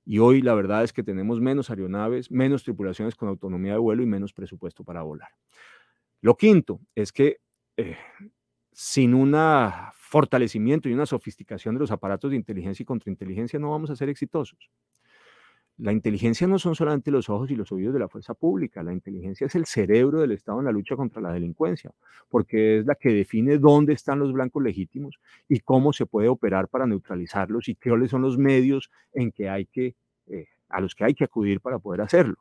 Y 0.05 0.18
hoy 0.18 0.42
la 0.42 0.55
verdad 0.55 0.84
es 0.84 0.92
que 0.92 1.02
tenemos 1.02 1.41
menos 1.41 1.70
aeronaves, 1.70 2.31
menos 2.31 2.62
tripulaciones 2.62 3.15
con 3.15 3.28
autonomía 3.28 3.73
de 3.73 3.78
vuelo 3.78 4.02
y 4.02 4.07
menos 4.07 4.33
presupuesto 4.33 4.84
para 4.84 5.02
volar. 5.02 5.31
Lo 6.20 6.36
quinto 6.36 6.81
es 6.94 7.12
que 7.12 7.39
eh, 7.76 7.97
sin 8.73 9.15
un 9.15 9.34
fortalecimiento 9.94 10.89
y 10.89 10.92
una 10.92 11.07
sofisticación 11.07 11.74
de 11.74 11.81
los 11.81 11.91
aparatos 11.91 12.31
de 12.31 12.36
inteligencia 12.36 12.83
y 12.83 12.86
contrainteligencia 12.86 13.58
no 13.58 13.70
vamos 13.70 13.91
a 13.91 13.97
ser 13.97 14.08
exitosos. 14.08 14.70
La 15.76 15.92
inteligencia 15.92 16.46
no 16.46 16.58
son 16.60 16.76
solamente 16.76 17.10
los 17.10 17.28
ojos 17.28 17.50
y 17.50 17.56
los 17.56 17.72
oídos 17.72 17.94
de 17.94 17.98
la 17.98 18.08
fuerza 18.08 18.34
pública, 18.34 18.84
la 18.84 18.92
inteligencia 18.92 19.48
es 19.48 19.56
el 19.56 19.66
cerebro 19.66 20.20
del 20.20 20.30
Estado 20.30 20.60
en 20.60 20.66
la 20.66 20.72
lucha 20.72 20.94
contra 20.94 21.20
la 21.20 21.32
delincuencia, 21.32 21.90
porque 22.28 22.78
es 22.78 22.86
la 22.86 22.94
que 22.94 23.08
define 23.08 23.58
dónde 23.58 23.92
están 23.92 24.20
los 24.20 24.32
blancos 24.32 24.62
legítimos 24.62 25.18
y 25.48 25.60
cómo 25.60 25.92
se 25.92 26.06
puede 26.06 26.28
operar 26.28 26.68
para 26.68 26.86
neutralizarlos 26.86 27.68
y 27.68 27.74
cuáles 27.74 28.10
son 28.10 28.22
los 28.22 28.38
medios 28.38 28.90
en 29.12 29.32
que 29.32 29.48
hay 29.48 29.66
que, 29.66 29.96
eh, 30.28 30.46
a 30.68 30.80
los 30.80 30.94
que 30.94 31.04
hay 31.04 31.14
que 31.14 31.24
acudir 31.24 31.60
para 31.60 31.80
poder 31.80 32.02
hacerlo. 32.02 32.36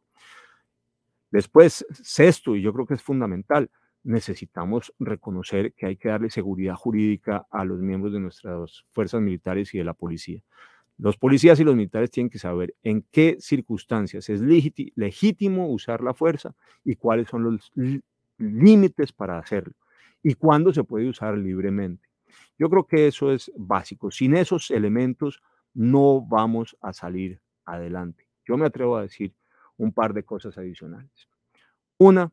Después, 1.31 1.83
sexto, 2.03 2.55
y 2.55 2.61
yo 2.61 2.71
creo 2.71 2.85
que 2.85 2.93
es 2.93 3.01
fundamental, 3.01 3.71
necesitamos 4.03 4.93
reconocer 4.99 5.73
que 5.73 5.87
hay 5.87 5.97
que 5.97 6.09
darle 6.09 6.29
seguridad 6.29 6.75
jurídica 6.75 7.47
a 7.49 7.65
los 7.65 7.79
miembros 7.79 8.13
de 8.13 8.19
nuestras 8.19 8.85
fuerzas 8.91 9.21
militares 9.21 9.73
y 9.73 9.79
de 9.79 9.85
la 9.85 9.95
policía. 9.95 10.43
Los 10.97 11.17
policías 11.17 11.59
y 11.59 11.63
los 11.63 11.75
militares 11.75 12.11
tienen 12.11 12.29
que 12.29 12.39
saber 12.39 12.75
en 12.83 13.05
qué 13.11 13.37
circunstancias 13.39 14.29
es 14.29 14.41
legítimo 14.41 15.69
usar 15.69 16.01
la 16.01 16.13
fuerza 16.13 16.55
y 16.83 16.95
cuáles 16.95 17.27
son 17.29 17.43
los 17.43 17.71
límites 18.37 19.11
para 19.11 19.37
hacerlo 19.39 19.73
y 20.21 20.35
cuándo 20.35 20.71
se 20.73 20.83
puede 20.83 21.09
usar 21.09 21.37
libremente. 21.37 22.07
Yo 22.57 22.69
creo 22.69 22.85
que 22.85 23.07
eso 23.07 23.31
es 23.31 23.51
básico. 23.55 24.11
Sin 24.11 24.35
esos 24.35 24.71
elementos 24.71 25.41
no 25.73 26.21
vamos 26.21 26.77
a 26.81 26.93
salir 26.93 27.41
adelante. 27.65 28.27
Yo 28.45 28.57
me 28.57 28.65
atrevo 28.65 28.97
a 28.97 29.01
decir 29.01 29.33
un 29.77 29.91
par 29.91 30.13
de 30.13 30.23
cosas 30.23 30.57
adicionales. 30.57 31.27
Una, 31.97 32.31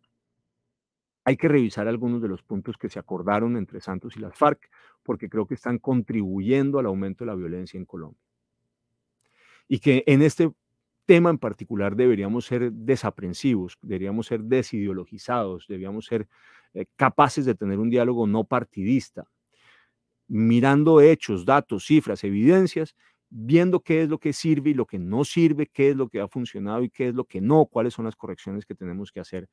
hay 1.24 1.36
que 1.36 1.48
revisar 1.48 1.88
algunos 1.88 2.20
de 2.22 2.28
los 2.28 2.42
puntos 2.42 2.76
que 2.76 2.88
se 2.88 2.98
acordaron 2.98 3.56
entre 3.56 3.80
Santos 3.80 4.16
y 4.16 4.20
las 4.20 4.36
FARC, 4.36 4.70
porque 5.02 5.28
creo 5.28 5.46
que 5.46 5.54
están 5.54 5.78
contribuyendo 5.78 6.78
al 6.78 6.86
aumento 6.86 7.24
de 7.24 7.30
la 7.30 7.36
violencia 7.36 7.78
en 7.78 7.84
Colombia. 7.84 8.29
Y 9.72 9.78
que 9.78 10.02
en 10.08 10.20
este 10.20 10.50
tema 11.06 11.30
en 11.30 11.38
particular 11.38 11.94
deberíamos 11.94 12.44
ser 12.44 12.72
desaprensivos, 12.72 13.78
deberíamos 13.82 14.26
ser 14.26 14.42
desideologizados, 14.42 15.66
deberíamos 15.68 16.06
ser 16.06 16.26
eh, 16.74 16.86
capaces 16.96 17.44
de 17.44 17.54
tener 17.54 17.78
un 17.78 17.88
diálogo 17.88 18.26
no 18.26 18.42
partidista, 18.42 19.28
mirando 20.26 21.00
hechos, 21.00 21.44
datos, 21.44 21.86
cifras, 21.86 22.24
evidencias 22.24 22.96
viendo 23.30 23.80
qué 23.80 24.02
es 24.02 24.08
lo 24.08 24.18
que 24.18 24.32
sirve 24.32 24.70
y 24.70 24.74
lo 24.74 24.86
que 24.86 24.98
no 24.98 25.24
sirve, 25.24 25.68
qué 25.68 25.90
es 25.90 25.96
lo 25.96 26.08
que 26.08 26.20
ha 26.20 26.28
funcionado 26.28 26.82
y 26.82 26.90
qué 26.90 27.08
es 27.08 27.14
lo 27.14 27.24
que 27.24 27.40
no, 27.40 27.66
cuáles 27.66 27.94
son 27.94 28.04
las 28.04 28.16
correcciones 28.16 28.66
que 28.66 28.74
tenemos 28.74 29.12
que 29.12 29.20
hacer. 29.20 29.48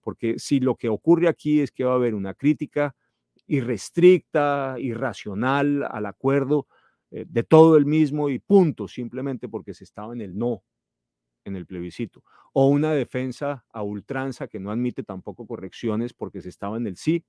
Porque 0.00 0.38
si 0.38 0.60
lo 0.60 0.74
que 0.74 0.88
ocurre 0.88 1.28
aquí 1.28 1.60
es 1.60 1.70
que 1.70 1.84
va 1.84 1.92
a 1.92 1.96
haber 1.96 2.14
una 2.14 2.34
crítica 2.34 2.94
irrestricta, 3.46 4.76
irracional 4.78 5.84
al 5.88 6.06
acuerdo 6.06 6.66
eh, 7.10 7.24
de 7.28 7.42
todo 7.42 7.76
el 7.76 7.86
mismo 7.86 8.28
y 8.28 8.38
punto, 8.38 8.88
simplemente 8.88 9.48
porque 9.48 9.74
se 9.74 9.84
estaba 9.84 10.12
en 10.12 10.20
el 10.20 10.36
no 10.36 10.62
en 11.44 11.56
el 11.56 11.66
plebiscito, 11.66 12.22
o 12.52 12.68
una 12.68 12.92
defensa 12.92 13.64
a 13.72 13.82
ultranza 13.82 14.48
que 14.48 14.60
no 14.60 14.70
admite 14.70 15.02
tampoco 15.02 15.46
correcciones 15.46 16.12
porque 16.12 16.42
se 16.42 16.50
estaba 16.50 16.76
en 16.76 16.86
el 16.86 16.96
sí, 16.96 17.24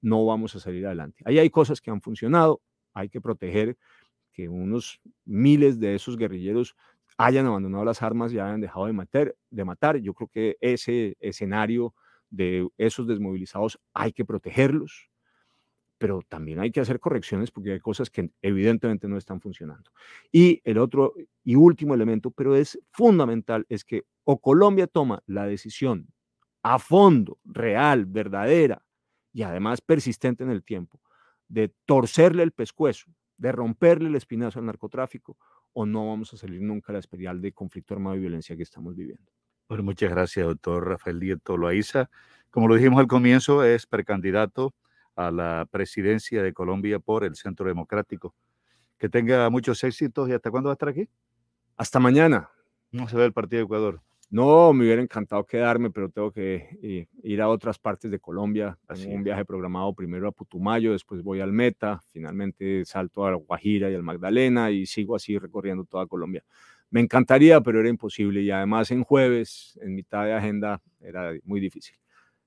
no 0.00 0.26
vamos 0.26 0.54
a 0.54 0.60
salir 0.60 0.86
adelante. 0.86 1.22
Ahí 1.24 1.38
hay 1.38 1.50
cosas 1.50 1.80
que 1.80 1.90
han 1.90 2.02
funcionado, 2.02 2.60
hay 2.92 3.08
que 3.08 3.20
proteger 3.20 3.78
que 4.32 4.48
unos 4.48 5.00
miles 5.24 5.80
de 5.80 5.94
esos 5.94 6.16
guerrilleros 6.16 6.76
hayan 7.16 7.46
abandonado 7.46 7.84
las 7.84 8.02
armas 8.02 8.32
y 8.32 8.38
hayan 8.38 8.60
dejado 8.60 8.86
de 8.86 9.34
de 9.50 9.64
matar. 9.64 9.96
Yo 9.98 10.14
creo 10.14 10.28
que 10.28 10.56
ese 10.60 11.16
escenario 11.20 11.94
de 12.30 12.68
esos 12.76 13.06
desmovilizados 13.06 13.78
hay 13.92 14.12
que 14.12 14.24
protegerlos, 14.24 15.08
pero 15.98 16.20
también 16.28 16.60
hay 16.60 16.70
que 16.70 16.80
hacer 16.80 17.00
correcciones 17.00 17.50
porque 17.50 17.72
hay 17.72 17.80
cosas 17.80 18.10
que 18.10 18.30
evidentemente 18.42 19.08
no 19.08 19.16
están 19.16 19.40
funcionando. 19.40 19.90
Y 20.32 20.60
el 20.64 20.78
otro 20.78 21.14
y 21.42 21.54
último 21.54 21.94
elemento, 21.94 22.30
pero 22.30 22.56
es 22.56 22.78
fundamental, 22.90 23.66
es 23.68 23.84
que 23.84 24.04
o 24.24 24.40
Colombia 24.40 24.86
toma 24.86 25.22
la 25.26 25.46
decisión 25.46 26.08
a 26.62 26.78
fondo, 26.78 27.38
real, 27.44 28.06
verdadera 28.06 28.84
y 29.32 29.42
además 29.42 29.80
persistente 29.80 30.44
en 30.44 30.50
el 30.50 30.64
tiempo, 30.64 31.00
de 31.48 31.72
torcerle 31.86 32.42
el 32.42 32.52
pescuezo 32.52 33.12
de 33.36 33.52
romperle 33.52 34.08
el 34.08 34.16
espinazo 34.16 34.58
al 34.58 34.66
narcotráfico 34.66 35.36
o 35.72 35.86
no 35.86 36.08
vamos 36.08 36.32
a 36.32 36.36
salir 36.36 36.60
nunca 36.60 36.92
a 36.92 36.94
la 36.94 36.98
espiral 37.00 37.40
de 37.40 37.52
conflicto 37.52 37.94
armado 37.94 38.16
y 38.16 38.20
violencia 38.20 38.56
que 38.56 38.62
estamos 38.62 38.94
viviendo. 38.94 39.32
Bueno, 39.68 39.82
muchas 39.84 40.10
gracias, 40.10 40.46
doctor 40.46 40.86
Rafael 40.86 41.18
Dieto 41.18 41.56
Loaiza. 41.56 42.10
Como 42.50 42.68
lo 42.68 42.76
dijimos 42.76 43.00
al 43.00 43.06
comienzo, 43.06 43.64
es 43.64 43.86
precandidato 43.86 44.74
a 45.16 45.30
la 45.30 45.66
presidencia 45.70 46.42
de 46.42 46.52
Colombia 46.52 46.98
por 46.98 47.24
el 47.24 47.36
Centro 47.36 47.66
Democrático. 47.66 48.34
Que 48.98 49.08
tenga 49.08 49.48
muchos 49.50 49.82
éxitos 49.84 50.28
y 50.28 50.32
hasta 50.32 50.50
cuándo 50.50 50.68
va 50.68 50.72
a 50.72 50.74
estar 50.74 50.88
aquí? 50.88 51.08
Hasta 51.76 52.00
mañana. 52.00 52.50
No 52.90 53.08
se 53.08 53.16
ve 53.16 53.24
el 53.24 53.32
partido 53.32 53.58
de 53.58 53.64
Ecuador. 53.64 54.00
No, 54.30 54.72
me 54.72 54.84
hubiera 54.84 55.02
encantado 55.02 55.44
quedarme, 55.44 55.90
pero 55.90 56.08
tengo 56.08 56.32
que 56.32 56.68
eh, 56.82 57.06
ir 57.22 57.42
a 57.42 57.48
otras 57.48 57.78
partes 57.78 58.10
de 58.10 58.18
Colombia. 58.18 58.76
Tengo 58.92 59.14
un 59.14 59.22
viaje 59.22 59.44
programado 59.44 59.92
primero 59.94 60.26
a 60.26 60.32
Putumayo, 60.32 60.92
después 60.92 61.22
voy 61.22 61.40
al 61.40 61.52
Meta, 61.52 62.02
finalmente 62.12 62.84
salto 62.84 63.26
a 63.26 63.34
Guajira 63.34 63.90
y 63.90 63.94
al 63.94 64.02
Magdalena 64.02 64.70
y 64.70 64.86
sigo 64.86 65.14
así 65.14 65.38
recorriendo 65.38 65.84
toda 65.84 66.06
Colombia. 66.06 66.42
Me 66.90 67.00
encantaría, 67.00 67.60
pero 67.60 67.80
era 67.80 67.88
imposible 67.88 68.42
y 68.42 68.50
además 68.50 68.90
en 68.90 69.04
jueves, 69.04 69.78
en 69.82 69.94
mitad 69.94 70.24
de 70.24 70.32
agenda, 70.32 70.80
era 71.00 71.32
muy 71.44 71.60
difícil. 71.60 71.96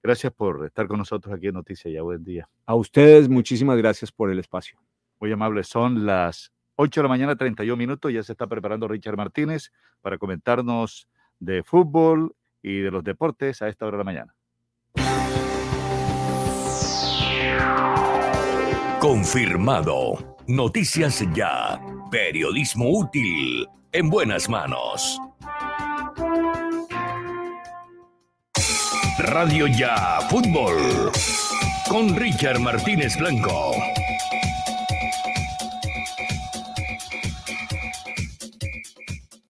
Gracias 0.08 0.32
por 0.32 0.66
estar 0.66 0.88
con 0.88 1.00
nosotros 1.00 1.36
aquí 1.36 1.48
en 1.48 1.56
Noticias 1.56 1.94
Ya. 1.94 2.02
Buen 2.02 2.24
día. 2.24 2.48
A 2.66 2.76
ustedes, 2.76 3.28
muchísimas 3.28 3.76
gracias 3.76 4.10
por 4.10 4.32
el 4.32 4.40
espacio. 4.40 4.80
Muy 5.20 5.34
amable. 5.34 5.66
Son 5.66 6.06
las 6.06 6.54
8 6.78 7.02
de 7.02 7.04
la 7.04 7.10
mañana, 7.10 7.36
31 7.36 7.76
minutos. 7.76 8.14
Ya 8.14 8.24
se 8.24 8.32
está 8.32 8.48
preparando 8.48 8.88
Richard 8.88 9.18
Martínez 9.18 9.74
para 10.02 10.18
comentarnos 10.18 11.10
de 11.42 11.62
fútbol 11.62 12.34
y 12.62 12.80
de 12.80 12.90
los 12.90 13.04
deportes 13.04 13.62
a 13.62 13.68
esta 13.68 13.86
hora 13.86 13.98
de 13.98 14.04
la 14.06 14.06
mañana. 14.06 14.34
Confirmado. 19.02 20.38
Noticias 20.48 21.22
ya. 21.34 21.82
Periodismo 22.10 22.98
útil. 22.98 23.68
En 23.92 24.10
buenas 24.10 24.48
manos. 24.48 25.20
Radio 29.18 29.66
Ya 29.66 30.20
Fútbol. 30.30 31.12
con 31.90 32.16
Richard 32.16 32.60
Martínez 32.60 33.18
Blanco. 33.18 33.97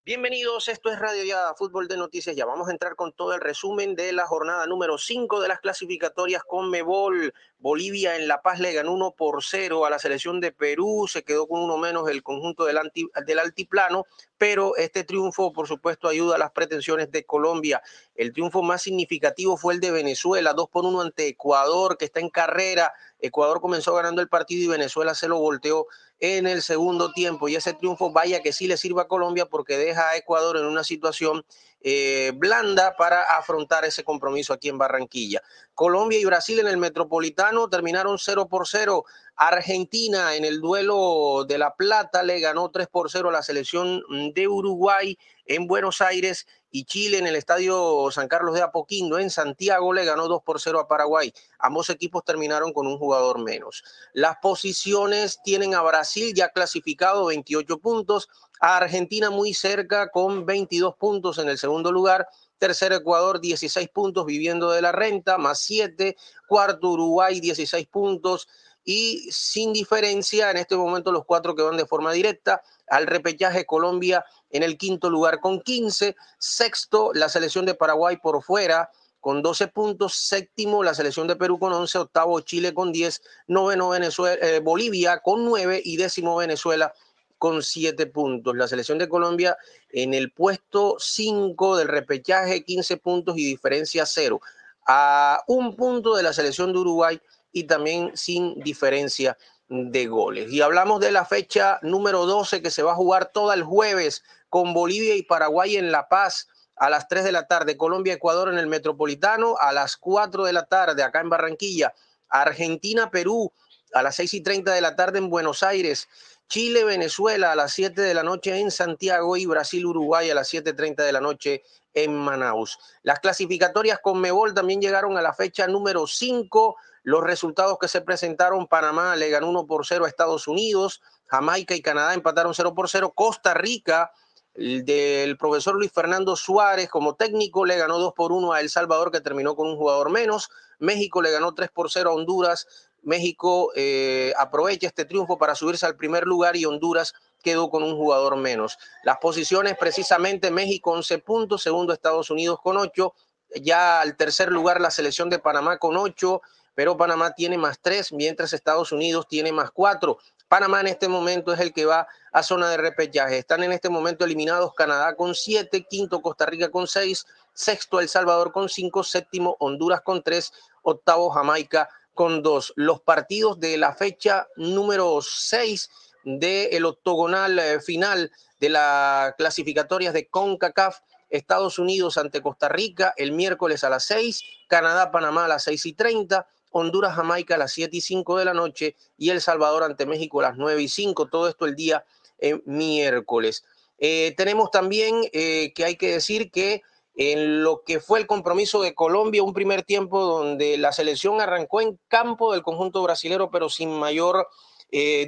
Bienvenidos, 0.08 0.70
esto 0.70 0.90
es 0.90 1.00
Radio 1.00 1.26
Ya, 1.26 1.54
Fútbol 1.58 1.90
de 1.90 1.98
Noticias. 1.98 2.34
Ya 2.34 2.46
vamos 2.46 2.70
a 2.70 2.72
entrar 2.72 2.96
con 2.96 3.12
todo 3.12 3.34
el 3.34 3.42
resumen 3.42 3.94
de 3.94 4.14
la 4.14 4.26
jornada 4.26 4.66
número 4.66 4.98
5 4.98 5.42
de 5.42 5.50
las 5.50 5.60
clasificatorias 5.60 6.44
con 6.46 6.70
Mebol. 6.70 7.34
Bolivia 7.60 8.16
en 8.16 8.30
La 8.30 8.42
Paz 8.42 8.62
le 8.62 8.72
ganó 8.72 8.94
1 8.94 9.16
por 9.18 9.44
0 9.44 9.86
a 9.86 9.90
la 9.90 10.00
selección 10.00 10.40
de 10.40 10.54
Perú, 10.54 11.08
se 11.10 11.24
quedó 11.24 11.46
con 11.46 11.62
uno 11.62 11.78
menos 11.78 12.10
el 12.10 12.24
conjunto 12.24 12.64
del, 12.64 12.80
del 13.26 13.40
altiplano, 13.40 14.06
pero 14.38 14.78
este 14.78 15.04
triunfo, 15.04 15.52
por 15.52 15.68
supuesto, 15.68 16.08
ayuda 16.08 16.36
a 16.36 16.40
las 16.40 16.52
pretensiones 16.52 17.12
de 17.12 17.26
Colombia. 17.26 17.82
El 18.16 18.32
triunfo 18.32 18.62
más 18.62 18.84
significativo 18.84 19.58
fue 19.58 19.74
el 19.74 19.82
de 19.82 19.92
Venezuela, 19.92 20.54
2 20.54 20.70
por 20.70 20.86
1 20.86 21.02
ante 21.02 21.28
Ecuador, 21.28 21.98
que 21.98 22.06
está 22.06 22.22
en 22.22 22.30
carrera. 22.30 22.94
Ecuador 23.20 23.60
comenzó 23.60 23.94
ganando 23.96 24.22
el 24.22 24.30
partido 24.30 24.64
y 24.64 24.68
Venezuela 24.68 25.16
se 25.16 25.28
lo 25.28 25.38
volteó 25.40 25.88
en 26.20 26.48
el 26.48 26.62
segundo 26.62 27.12
tiempo. 27.12 27.48
Y 27.48 27.56
ese 27.56 27.74
triunfo, 27.74 28.12
vaya 28.12 28.42
que 28.42 28.54
sí 28.54 28.68
le 28.68 28.78
sirva 28.78 29.04
a 29.04 29.08
Colombia 29.08 29.46
porque 29.46 29.78
deja 29.78 30.10
a 30.10 30.18
Ecuador 30.18 30.58
en 30.58 30.66
una 30.66 30.84
situación 30.84 31.46
eh, 31.82 32.32
blanda 32.36 32.96
para 32.98 33.38
afrontar 33.38 33.86
ese 33.86 34.04
compromiso 34.04 34.52
aquí 34.52 34.70
en 34.70 34.78
Barranquilla. 34.78 35.42
Colombia 35.76 36.20
y 36.20 36.26
Brasil 36.26 36.60
en 36.60 36.68
el 36.68 36.78
Metropolitano 36.78 37.70
terminaron 37.70 38.18
0 38.18 38.48
por 38.48 38.68
0. 38.68 39.06
Argentina 39.36 40.36
en 40.36 40.44
el 40.44 40.60
duelo 40.60 41.46
de 41.48 41.60
La 41.60 41.76
Plata 41.76 42.24
le 42.24 42.40
ganó 42.40 42.72
3 42.72 42.88
por 42.88 43.12
0 43.12 43.30
a 43.30 43.32
la 43.32 43.44
selección 43.44 44.02
de 44.34 44.48
Uruguay 44.48 45.18
en 45.46 45.68
Buenos 45.68 46.02
Aires 46.02 46.48
y 46.72 46.86
Chile 46.86 47.18
en 47.18 47.28
el 47.28 47.36
estadio 47.36 48.10
San 48.12 48.28
Carlos 48.28 48.56
de 48.56 48.62
Apoquindo 48.62 49.20
en 49.20 49.30
Santiago 49.30 49.94
le 49.94 50.06
ganó 50.06 50.28
2 50.28 50.44
por 50.44 50.60
0 50.60 50.80
a 50.80 50.88
Paraguay. 50.88 51.34
Ambos 51.60 51.90
equipos 51.90 52.24
terminaron 52.24 52.74
con 52.74 52.88
un 52.88 52.98
jugador 52.98 53.40
menos. 53.40 53.84
Las 54.14 54.38
posiciones 54.38 55.40
tienen 55.44 55.76
a 55.76 55.82
Brasil 55.82 56.34
ya 56.36 56.50
clasificado 56.50 57.26
28 57.28 57.80
puntos, 57.80 58.30
a 58.60 58.78
Argentina 58.78 59.30
muy 59.30 59.54
cerca 59.54 60.10
con 60.10 60.46
22 60.46 60.96
puntos 60.96 61.38
en 61.38 61.50
el 61.50 61.58
segundo 61.58 61.92
lugar. 61.92 62.28
Tercero 62.58 62.96
Ecuador 62.96 63.40
16 63.40 63.90
puntos 63.90 64.26
viviendo 64.26 64.72
de 64.72 64.82
la 64.82 64.92
renta, 64.92 65.38
más 65.38 65.60
7. 65.60 66.16
Cuarto 66.48 66.90
Uruguay 66.90 67.40
16 67.40 67.88
puntos 67.88 68.48
y 68.90 69.28
sin 69.32 69.74
diferencia 69.74 70.50
en 70.50 70.56
este 70.56 70.78
momento 70.78 71.12
los 71.12 71.26
cuatro 71.26 71.54
que 71.54 71.62
van 71.62 71.76
de 71.76 71.86
forma 71.86 72.14
directa 72.14 72.62
al 72.88 73.06
repechaje 73.06 73.66
Colombia 73.66 74.24
en 74.50 74.64
el 74.64 74.78
quinto 74.78 75.10
lugar 75.10 75.40
con 75.40 75.62
15, 75.62 76.16
sexto 76.38 77.12
la 77.14 77.30
selección 77.30 77.66
de 77.66 77.76
Paraguay 77.76 78.18
por 78.18 78.44
fuera 78.44 78.90
con 79.20 79.42
12 79.42 79.68
puntos, 79.68 80.16
séptimo 80.16 80.84
la 80.84 80.94
selección 80.94 81.28
de 81.28 81.36
Perú 81.36 81.60
con 81.60 81.74
11, 81.74 81.98
octavo 81.98 82.40
Chile 82.42 82.74
con 82.74 82.92
10, 82.92 83.22
noveno 83.48 83.90
Venezuela, 83.90 84.38
eh, 84.42 84.60
Bolivia 84.60 85.20
con 85.20 85.44
9 85.44 85.82
y 85.84 85.98
décimo 85.98 86.38
Venezuela 86.38 86.94
con 87.38 87.62
7 87.62 88.06
puntos. 88.08 88.56
La 88.56 88.68
selección 88.68 88.98
de 88.98 89.10
Colombia 89.10 89.58
en 89.90 90.14
el 90.14 90.32
puesto 90.32 90.96
5 91.00 91.78
del 91.78 91.88
repechaje, 91.88 92.64
15 92.64 92.98
puntos 92.98 93.38
y 93.38 93.46
diferencia 93.46 94.06
0. 94.06 94.40
A 94.88 95.44
un 95.48 95.76
punto 95.76 96.16
de 96.16 96.24
la 96.24 96.32
selección 96.32 96.72
de 96.72 96.80
Uruguay 96.80 97.20
y 97.52 97.66
también 97.66 98.12
sin 98.16 98.60
diferencia 98.62 99.38
de 99.68 100.08
goles. 100.08 100.52
Y 100.52 100.62
hablamos 100.62 101.02
de 101.02 101.12
la 101.12 101.26
fecha 101.26 101.80
número 101.82 102.26
12 102.26 102.62
que 102.62 102.72
se 102.72 102.84
va 102.84 102.94
a 102.94 102.96
jugar 102.96 103.32
todo 103.34 103.52
el 103.52 103.64
jueves 103.64 104.24
con 104.50 104.74
Bolivia 104.74 105.16
y 105.16 105.24
Paraguay 105.24 105.78
en 105.78 105.92
La 105.92 106.08
Paz 106.08 106.48
a 106.76 106.90
las 106.90 107.08
3 107.08 107.24
de 107.24 107.32
la 107.32 107.48
tarde, 107.48 107.76
Colombia, 107.78 108.14
Ecuador 108.14 108.50
en 108.50 108.60
el 108.60 108.68
Metropolitano, 108.68 109.56
a 109.60 109.72
las 109.74 109.98
4 109.98 110.46
de 110.46 110.54
la 110.54 110.66
tarde 110.66 111.04
acá 111.04 111.22
en 111.22 111.30
Barranquilla, 111.30 111.94
Argentina, 112.30 113.10
Perú 113.10 113.52
a 113.94 114.04
las 114.04 114.16
6 114.16 114.34
y 114.36 114.42
30 114.42 114.74
de 114.74 114.82
la 114.82 114.96
tarde 114.96 115.18
en 115.18 115.30
Buenos 115.30 115.64
Aires, 115.64 116.08
Chile, 116.48 116.84
Venezuela 116.84 117.52
a 117.52 117.56
las 117.56 117.74
7 117.74 118.02
de 118.02 118.14
la 118.14 118.24
noche 118.24 118.58
en 118.58 118.72
Santiago 118.72 119.36
y 119.36 119.46
Brasil, 119.46 119.86
Uruguay 119.86 120.30
a 120.30 120.36
las 120.36 120.54
7.30 120.54 120.96
de 121.04 121.12
la 121.12 121.20
noche 121.20 121.64
en 121.94 122.16
Manaus. 122.16 122.78
Las 123.04 123.20
clasificatorias 123.20 124.00
con 124.00 124.22
Mebol 124.22 124.54
también 124.54 124.82
llegaron 124.82 125.18
a 125.18 125.22
la 125.22 125.34
fecha 125.34 125.68
número 125.68 126.08
5. 126.08 126.76
Los 127.04 127.24
resultados 127.24 127.78
que 127.80 127.88
se 127.88 128.02
presentaron, 128.02 128.68
Panamá 128.68 129.16
le 129.16 129.30
ganó 129.30 129.50
1 129.50 129.68
por 129.68 129.86
0 129.86 130.06
a 130.06 130.08
Estados 130.08 130.48
Unidos, 130.48 131.02
Jamaica 131.26 131.76
y 131.76 131.82
Canadá 131.82 132.14
empataron 132.14 132.54
0 132.54 132.74
por 132.76 132.90
0, 132.90 133.12
Costa 133.14 133.54
Rica 133.54 134.12
del 134.58 135.38
profesor 135.38 135.76
Luis 135.76 135.92
Fernando 135.92 136.36
Suárez 136.36 136.90
como 136.90 137.16
técnico 137.16 137.64
le 137.66 137.78
ganó 137.78 138.00
2 138.00 138.14
por 138.14 138.32
1 138.32 138.54
a 138.54 138.60
El 138.60 138.70
Salvador 138.70 139.12
que 139.12 139.22
terminó 139.22 139.56
con 139.56 139.68
un 139.68 139.78
jugador 139.78 140.10
menos, 140.10 140.50
México 140.80 141.22
le 141.22 141.32
ganó 141.32 141.54
3 141.54 141.70
por 141.70 141.92
0 141.92 142.10
a 142.10 142.14
Honduras, 142.14 142.68
México 143.04 143.72
eh, 143.76 144.34
aprovecha 144.38 144.88
este 144.88 145.06
triunfo 145.06 145.38
para 145.38 145.56
subirse 145.56 145.86
al 145.86 145.96
primer 145.96 146.26
lugar 146.26 146.56
y 146.56 146.66
Honduras 146.66 147.14
quedó 147.44 147.70
con 147.70 147.84
un 147.84 147.96
jugador 147.96 148.36
menos. 148.36 148.78
Las 149.04 149.18
posiciones 149.18 149.78
precisamente 149.78 150.52
México 150.52 150.92
11 150.92 151.20
puntos, 151.20 151.62
segundo 151.62 151.94
Estados 151.94 152.30
Unidos 152.32 152.60
con 152.62 152.78
8, 152.78 153.14
ya 153.62 154.02
al 154.02 154.18
tercer 154.18 154.52
lugar 154.52 154.82
la 154.82 154.92
selección 154.92 155.30
de 155.30 155.40
Panamá 155.40 155.78
con 155.78 155.96
8, 155.96 156.42
pero 156.76 156.98
Panamá 156.98 157.34
tiene 157.34 157.58
más 157.58 157.80
3, 157.80 158.12
mientras 158.14 158.54
Estados 158.54 158.92
Unidos 158.92 159.28
tiene 159.28 159.52
más 159.52 159.72
4. 159.72 160.18
Panamá 160.48 160.82
en 160.82 160.88
este 160.88 161.08
momento 161.08 161.54
es 161.54 161.60
el 161.60 161.74
que 161.74 161.86
va 161.86 162.08
a 162.32 162.44
zona 162.44 162.70
de 162.70 162.78
repechaje. 162.78 163.38
Están 163.38 163.64
en 163.64 163.74
este 163.74 163.90
momento 163.90 164.24
eliminados 164.24 164.74
Canadá 164.74 165.16
con 165.16 165.36
7, 165.36 165.86
quinto 165.90 166.22
Costa 166.22 166.46
Rica 166.46 166.70
con 166.70 166.88
6, 166.88 167.26
sexto 167.54 168.00
El 168.00 168.08
Salvador 168.08 168.52
con 168.52 168.70
5, 168.70 169.04
séptimo 169.04 169.58
Honduras 169.60 170.02
con 170.02 170.24
3, 170.24 170.54
octavo 170.84 171.30
Jamaica 171.32 171.90
con 172.14 172.42
2. 172.42 172.74
Los 172.78 173.02
partidos 173.02 173.60
de 173.60 173.78
la 173.78 173.94
fecha 173.94 174.48
número 174.56 175.20
6 175.22 175.90
del 176.24 176.86
octogonal 176.86 177.60
eh, 177.60 177.80
final 177.82 178.32
de 178.60 178.70
las 178.70 179.36
clasificatorias 179.36 180.14
de 180.14 180.28
CONCACAF. 180.28 181.00
Estados 181.30 181.78
Unidos 181.78 182.18
ante 182.18 182.42
Costa 182.42 182.70
Rica 182.70 183.14
el 183.18 183.34
miércoles 183.34 183.84
a 183.84 183.90
las 183.90 184.06
6, 184.06 184.42
Canadá, 184.70 185.12
Panamá 185.12 185.44
a 185.44 185.50
las 185.50 185.64
6 185.64 185.86
y 185.88 185.94
30, 185.94 186.48
Honduras, 186.72 187.16
Jamaica 187.16 187.56
a 187.56 187.58
las 187.58 187.72
7 187.74 187.96
y 187.96 188.02
5 188.02 188.38
de 188.38 188.46
la 188.46 188.54
noche 188.54 188.96
y 189.18 189.30
El 189.30 189.42
Salvador 189.42 189.84
ante 189.84 190.06
México 190.06 190.40
a 190.40 190.44
las 190.44 190.58
9 190.58 190.82
y 190.82 190.88
5. 190.88 191.28
Todo 191.28 191.48
esto 191.48 191.66
el 191.66 191.76
día 191.76 192.04
eh, 192.40 192.62
miércoles. 192.66 193.66
Eh, 193.98 194.34
tenemos 194.38 194.70
también 194.70 195.24
eh, 195.34 195.74
que 195.74 195.86
hay 195.86 195.96
que 195.96 196.12
decir 196.12 196.52
que 196.52 196.84
en 197.16 197.64
lo 197.64 197.82
que 197.84 198.00
fue 198.00 198.20
el 198.20 198.28
compromiso 198.28 198.82
de 198.84 198.94
Colombia, 198.94 199.42
un 199.42 199.54
primer 199.54 199.82
tiempo 199.82 200.24
donde 200.24 200.78
la 200.78 200.92
selección 200.92 201.42
arrancó 201.42 201.82
en 201.82 202.00
campo 202.08 202.54
del 202.54 202.62
conjunto 202.62 203.02
brasilero, 203.02 203.50
pero 203.50 203.70
sin 203.70 203.90
mayor 203.90 204.48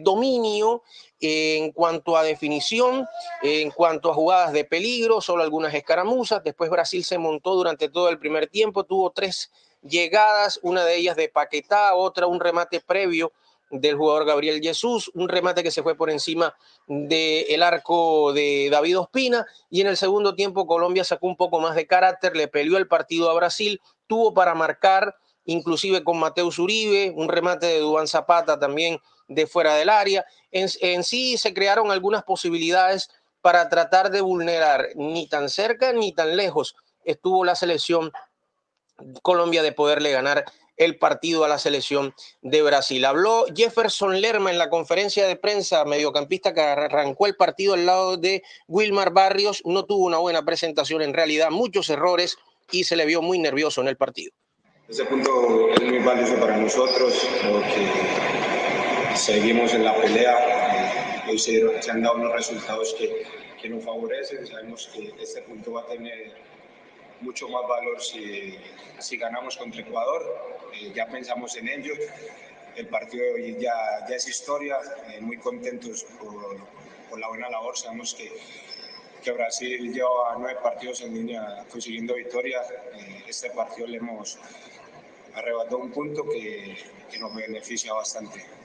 dominio 0.01 0.83
en 1.19 1.73
cuanto 1.73 2.15
a 2.15 2.23
definición, 2.23 3.05
en 3.41 3.71
cuanto 3.71 4.09
a 4.09 4.13
jugadas 4.13 4.53
de 4.53 4.63
peligro, 4.63 5.19
solo 5.19 5.43
algunas 5.43 5.73
escaramuzas. 5.73 6.43
Después 6.43 6.69
Brasil 6.69 7.03
se 7.03 7.17
montó 7.17 7.55
durante 7.55 7.89
todo 7.89 8.07
el 8.07 8.19
primer 8.19 8.47
tiempo, 8.47 8.85
tuvo 8.85 9.09
tres 9.09 9.51
llegadas, 9.81 10.59
una 10.63 10.83
de 10.83 10.95
ellas 10.95 11.15
de 11.15 11.29
Paquetá, 11.29 11.95
otra 11.95 12.27
un 12.27 12.39
remate 12.39 12.81
previo 12.81 13.31
del 13.71 13.95
jugador 13.95 14.25
Gabriel 14.25 14.61
Jesús, 14.61 15.11
un 15.13 15.29
remate 15.29 15.61
que 15.61 15.71
se 15.71 15.83
fue 15.83 15.95
por 15.95 16.09
encima 16.09 16.55
del 16.87 17.61
arco 17.61 18.33
de 18.33 18.67
David 18.71 18.99
Ospina 18.99 19.45
y 19.69 19.81
en 19.81 19.87
el 19.87 19.97
segundo 19.97 20.33
tiempo 20.33 20.65
Colombia 20.65 21.03
sacó 21.03 21.27
un 21.27 21.37
poco 21.37 21.59
más 21.59 21.75
de 21.75 21.85
carácter, 21.85 22.35
le 22.35 22.47
peleó 22.47 22.77
el 22.77 22.87
partido 22.87 23.29
a 23.29 23.35
Brasil, 23.35 23.79
tuvo 24.07 24.33
para 24.33 24.55
marcar 24.55 25.15
inclusive 25.45 26.03
con 26.03 26.19
Mateus 26.19 26.59
Uribe, 26.59 27.11
un 27.15 27.29
remate 27.29 27.67
de 27.67 27.79
Dubán 27.79 28.07
Zapata 28.07 28.59
también 28.59 28.99
de 29.27 29.47
fuera 29.47 29.75
del 29.75 29.89
área. 29.89 30.25
En, 30.51 30.67
en 30.81 31.03
sí 31.03 31.37
se 31.37 31.53
crearon 31.53 31.91
algunas 31.91 32.23
posibilidades 32.23 33.09
para 33.41 33.69
tratar 33.69 34.11
de 34.11 34.21
vulnerar 34.21 34.89
ni 34.95 35.27
tan 35.27 35.49
cerca 35.49 35.93
ni 35.93 36.11
tan 36.11 36.35
lejos 36.35 36.75
estuvo 37.03 37.43
la 37.43 37.55
selección 37.55 38.11
Colombia 39.21 39.63
de 39.63 39.71
poderle 39.71 40.11
ganar 40.11 40.45
el 40.79 40.97
partido 40.97 41.43
a 41.43 41.49
la 41.49 41.59
selección 41.59 42.15
de 42.41 42.61
Brasil. 42.61 43.03
Habló 43.05 43.45
Jefferson 43.53 44.21
Lerma 44.21 44.49
en 44.49 44.57
la 44.57 44.69
conferencia 44.69 45.27
de 45.27 45.35
prensa, 45.35 45.83
mediocampista 45.85 46.53
que 46.53 46.61
arrancó 46.61 47.27
el 47.27 47.35
partido 47.35 47.73
al 47.73 47.85
lado 47.85 48.17
de 48.17 48.41
Wilmar 48.67 49.11
Barrios. 49.11 49.61
No 49.65 49.83
tuvo 49.85 50.05
una 50.05 50.17
buena 50.17 50.43
presentación 50.43 51.01
en 51.01 51.13
realidad, 51.13 51.51
muchos 51.51 51.89
errores 51.89 52.37
y 52.71 52.85
se 52.85 52.95
le 52.95 53.05
vio 53.05 53.21
muy 53.21 53.39
nervioso 53.39 53.81
en 53.81 53.89
el 53.89 53.97
partido. 53.97 54.31
Ese 54.87 55.05
punto 55.05 55.69
es 55.69 55.81
muy 55.81 55.99
valioso 55.99 56.35
para 56.39 56.57
nosotros, 56.57 57.27
porque 57.43 57.91
seguimos 59.15 59.73
en 59.73 59.83
la 59.83 59.95
pelea. 59.95 61.25
Hoy 61.29 61.37
se, 61.37 61.61
han 61.91 62.01
dado 62.01 62.15
unos 62.15 62.31
resultados 62.33 62.95
que, 62.97 63.23
que 63.61 63.69
nos 63.69 63.83
favorecen. 63.83 64.47
Sabemos 64.47 64.89
que 64.93 65.13
este 65.21 65.41
punto 65.43 65.73
va 65.73 65.81
a 65.81 65.85
tener 65.87 66.33
mucho 67.21 67.47
más 67.49 67.67
valor 67.67 68.01
si, 68.01 68.57
si 68.99 69.17
ganamos 69.17 69.57
contra 69.57 69.81
Ecuador. 69.81 70.21
Eh, 70.73 70.91
ya 70.93 71.07
pensamos 71.07 71.55
en 71.57 71.67
ello. 71.67 71.93
El 72.75 72.87
partido 72.87 73.37
ya, 73.37 73.73
ya 74.07 74.15
es 74.15 74.27
historia. 74.27 74.77
Eh, 75.09 75.21
muy 75.21 75.37
contentos 75.37 76.05
por, 76.19 76.57
por, 77.09 77.19
la 77.19 77.27
buena 77.27 77.49
labor. 77.49 77.77
Sabemos 77.77 78.13
que, 78.13 78.31
que 79.23 79.31
Brasil 79.31 79.93
lleva 79.93 80.35
nueve 80.37 80.59
partidos 80.61 81.01
en 81.01 81.13
línea 81.13 81.65
consiguiendo 81.69 82.15
victoria. 82.15 82.61
Eh, 82.93 83.23
este 83.27 83.49
partido 83.51 83.87
le 83.87 83.97
hemos, 83.97 84.37
arrebató 85.33 85.77
un 85.77 85.91
punto 85.91 86.23
que, 86.23 86.77
que 87.11 87.19
nos 87.19 87.35
beneficia 87.35 87.93
bastante. 87.93 88.58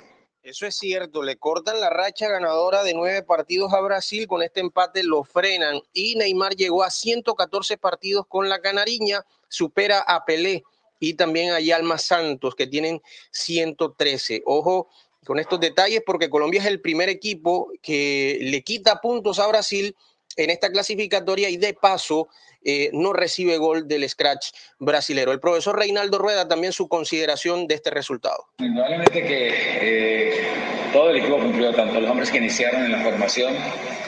Eso 0.45 0.67
es 0.67 0.77
cierto, 0.77 1.23
le 1.23 1.39
cortan 1.39 1.81
la 1.81 1.89
racha 1.89 2.29
ganadora 2.29 2.85
de 2.85 2.93
nueve 2.93 3.23
partidos 3.23 3.73
a 3.73 3.81
Brasil, 3.81 4.29
con 4.29 4.43
este 4.43 4.61
empate 4.61 5.03
lo 5.03 5.25
frenan 5.25 5.81
y 5.95 6.17
Neymar 6.17 6.55
llegó 6.55 6.83
a 6.83 6.91
114 6.91 7.79
partidos 7.79 8.27
con 8.29 8.51
la 8.51 8.61
Canariña, 8.61 9.25
supera 9.49 10.01
a 10.01 10.27
Pelé 10.27 10.63
y 11.01 11.15
también 11.15 11.53
a 11.53 11.61
Yalma 11.61 11.97
Santos 11.97 12.55
que 12.55 12.67
tienen 12.67 13.01
113. 13.31 14.43
Ojo 14.45 14.91
con 15.25 15.39
estos 15.39 15.61
detalles 15.61 16.03
porque 16.05 16.29
Colombia 16.29 16.61
es 16.61 16.67
el 16.67 16.83
primer 16.83 17.09
equipo 17.09 17.73
que 17.81 18.37
le 18.43 18.63
quita 18.63 19.01
puntos 19.01 19.39
a 19.39 19.47
Brasil 19.47 19.97
en 20.37 20.51
esta 20.51 20.71
clasificatoria 20.71 21.49
y 21.49 21.57
de 21.57 21.75
paso 21.75 22.29
eh, 22.65 22.91
no 22.93 23.13
recibe 23.13 23.59
gol 23.59 23.87
del 23.87 24.09
scratch 24.09 24.49
brasilero. 24.79 25.33
El 25.33 25.41
profesor 25.41 25.79
Reinaldo 25.79 26.19
Rueda 26.19 26.49
también 26.49 26.73
su 26.73 26.89
consideración 26.89 27.67
de 27.67 27.75
este 27.75 27.91
resultado. 27.91 28.47
Indudablemente 28.59 29.23
que 29.23 29.51
eh, 29.53 30.49
todo 30.93 31.11
el 31.11 31.17
equipo 31.17 31.39
cumplió, 31.39 31.75
tanto 31.75 32.01
los 32.01 32.11
hombres 32.11 32.31
que 32.31 32.39
iniciaron 32.39 32.85
en 32.85 32.93
la 32.93 33.03
formación 33.03 33.55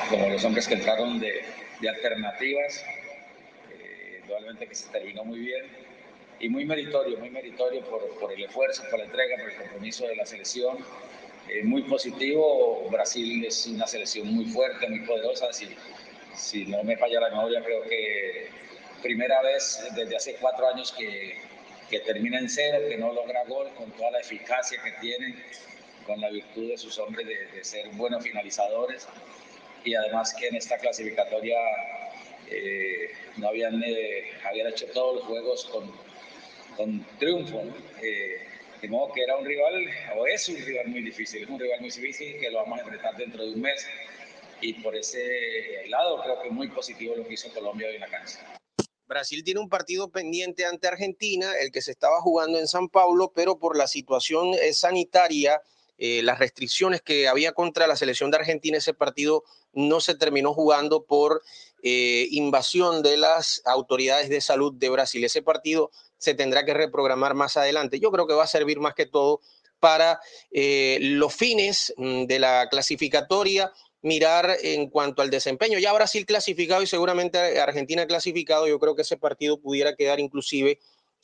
como 0.08 0.28
los 0.28 0.44
hombres 0.44 0.66
que 0.68 0.74
entraron 0.74 1.20
de, 1.20 1.44
de 1.80 1.88
alternativas. 1.88 2.84
Eh, 3.72 4.20
indudablemente 4.22 4.66
que 4.66 4.74
se 4.74 4.88
terminó 4.90 5.24
muy 5.24 5.40
bien 5.40 5.64
y 6.40 6.48
muy 6.48 6.64
meritorio, 6.64 7.18
muy 7.18 7.30
meritorio 7.30 7.82
por, 7.82 8.06
por, 8.18 8.32
el 8.32 8.44
esfuerzo, 8.44 8.82
por 8.90 8.98
la 8.98 9.06
entrega, 9.06 9.36
por 9.38 9.50
el 9.50 9.56
compromiso 9.56 10.06
de 10.06 10.16
la 10.16 10.26
selección. 10.26 10.78
Eh, 11.48 11.62
muy 11.62 11.82
positivo, 11.82 12.88
Brasil 12.90 13.44
es 13.44 13.66
una 13.66 13.86
selección 13.86 14.34
muy 14.34 14.46
fuerte, 14.46 14.88
muy 14.88 15.00
poderosa. 15.00 15.52
Si, 15.52 15.68
si 16.36 16.66
no 16.66 16.82
me 16.84 16.96
falla 16.96 17.20
la 17.20 17.30
memoria, 17.30 17.62
creo 17.62 17.82
que 17.82 18.48
primera 19.02 19.40
vez 19.42 19.84
desde 19.94 20.16
hace 20.16 20.34
cuatro 20.36 20.68
años 20.68 20.92
que, 20.92 21.36
termina 22.04 22.38
en 22.38 22.48
cero, 22.48 22.78
que 22.88 22.96
no 22.96 23.12
logra 23.12 23.44
gol, 23.44 23.70
con 23.76 23.90
toda 23.92 24.10
la 24.10 24.20
eficacia 24.20 24.82
que 24.82 24.92
tienen, 25.00 25.42
con 26.04 26.20
la 26.20 26.28
virtud 26.30 26.68
de 26.68 26.76
sus 26.76 26.98
hombres 26.98 27.26
de, 27.26 27.64
ser 27.64 27.88
buenos 27.90 28.22
finalizadores. 28.22 29.08
Y 29.84 29.94
además 29.94 30.34
que 30.34 30.48
en 30.48 30.56
esta 30.56 30.78
clasificatoria 30.78 31.56
eh, 32.50 33.10
no 33.36 33.48
habían, 33.48 33.82
eh, 33.84 34.32
habían 34.44 34.66
hecho 34.68 34.86
todos 34.92 35.16
los 35.16 35.24
juegos 35.24 35.64
con, 36.76 37.04
triunfo. 37.18 37.62
Eh, 38.02 38.42
de 38.82 38.88
modo 38.88 39.12
que 39.12 39.22
era 39.22 39.36
un 39.36 39.46
rival, 39.46 39.86
o 40.16 40.26
es 40.26 40.48
un 40.50 40.56
rival 40.56 40.88
muy 40.88 41.00
difícil, 41.00 41.44
es 41.44 41.48
un 41.48 41.58
rival 41.58 41.80
muy 41.80 41.88
difícil 41.88 42.38
que 42.38 42.50
lo 42.50 42.58
vamos 42.58 42.78
a 42.78 42.82
enfrentar 42.82 43.16
dentro 43.16 43.42
de 43.42 43.52
un 43.52 43.60
mes. 43.62 43.88
Y 44.60 44.74
por 44.74 44.96
ese 44.96 45.18
lado 45.88 46.20
creo 46.22 46.40
que 46.40 46.48
es 46.48 46.54
muy 46.54 46.68
positivo 46.68 47.14
lo 47.16 47.26
que 47.26 47.34
hizo 47.34 47.52
Colombia 47.52 47.88
hoy 47.88 47.96
en 47.96 48.00
la 48.00 48.08
cancha. 48.08 48.38
Brasil 49.06 49.44
tiene 49.44 49.60
un 49.60 49.68
partido 49.68 50.10
pendiente 50.10 50.64
ante 50.64 50.88
Argentina, 50.88 51.52
el 51.60 51.70
que 51.70 51.82
se 51.82 51.92
estaba 51.92 52.20
jugando 52.20 52.58
en 52.58 52.66
San 52.66 52.88
Paulo, 52.88 53.32
pero 53.34 53.58
por 53.58 53.76
la 53.76 53.86
situación 53.86 54.54
eh, 54.54 54.72
sanitaria, 54.72 55.62
eh, 55.98 56.22
las 56.22 56.38
restricciones 56.38 57.02
que 57.02 57.28
había 57.28 57.52
contra 57.52 57.86
la 57.86 57.96
selección 57.96 58.30
de 58.30 58.38
Argentina, 58.38 58.78
ese 58.78 58.94
partido 58.94 59.44
no 59.72 60.00
se 60.00 60.14
terminó 60.14 60.52
jugando 60.52 61.04
por 61.04 61.42
eh, 61.82 62.26
invasión 62.32 63.02
de 63.02 63.16
las 63.16 63.62
autoridades 63.64 64.28
de 64.28 64.40
salud 64.40 64.74
de 64.74 64.88
Brasil. 64.90 65.24
Ese 65.24 65.42
partido 65.42 65.90
se 66.18 66.34
tendrá 66.34 66.64
que 66.64 66.74
reprogramar 66.74 67.34
más 67.34 67.56
adelante. 67.56 68.00
Yo 68.00 68.10
creo 68.10 68.26
que 68.26 68.34
va 68.34 68.44
a 68.44 68.48
servir 68.48 68.80
más 68.80 68.94
que 68.94 69.06
todo 69.06 69.40
para 69.78 70.20
eh, 70.50 70.98
los 71.00 71.34
fines 71.34 71.92
mm, 71.96 72.24
de 72.24 72.38
la 72.38 72.68
clasificatoria, 72.70 73.72
mirar 74.06 74.56
en 74.62 74.88
cuanto 74.88 75.20
al 75.20 75.30
desempeño. 75.30 75.80
Ya 75.80 75.92
Brasil 75.92 76.24
clasificado 76.24 76.80
y 76.80 76.86
seguramente 76.86 77.60
Argentina 77.60 78.06
clasificado, 78.06 78.68
yo 78.68 78.78
creo 78.78 78.94
que 78.94 79.02
ese 79.02 79.16
partido 79.16 79.58
pudiera 79.58 79.96
quedar 79.96 80.20
inclusive 80.20 80.78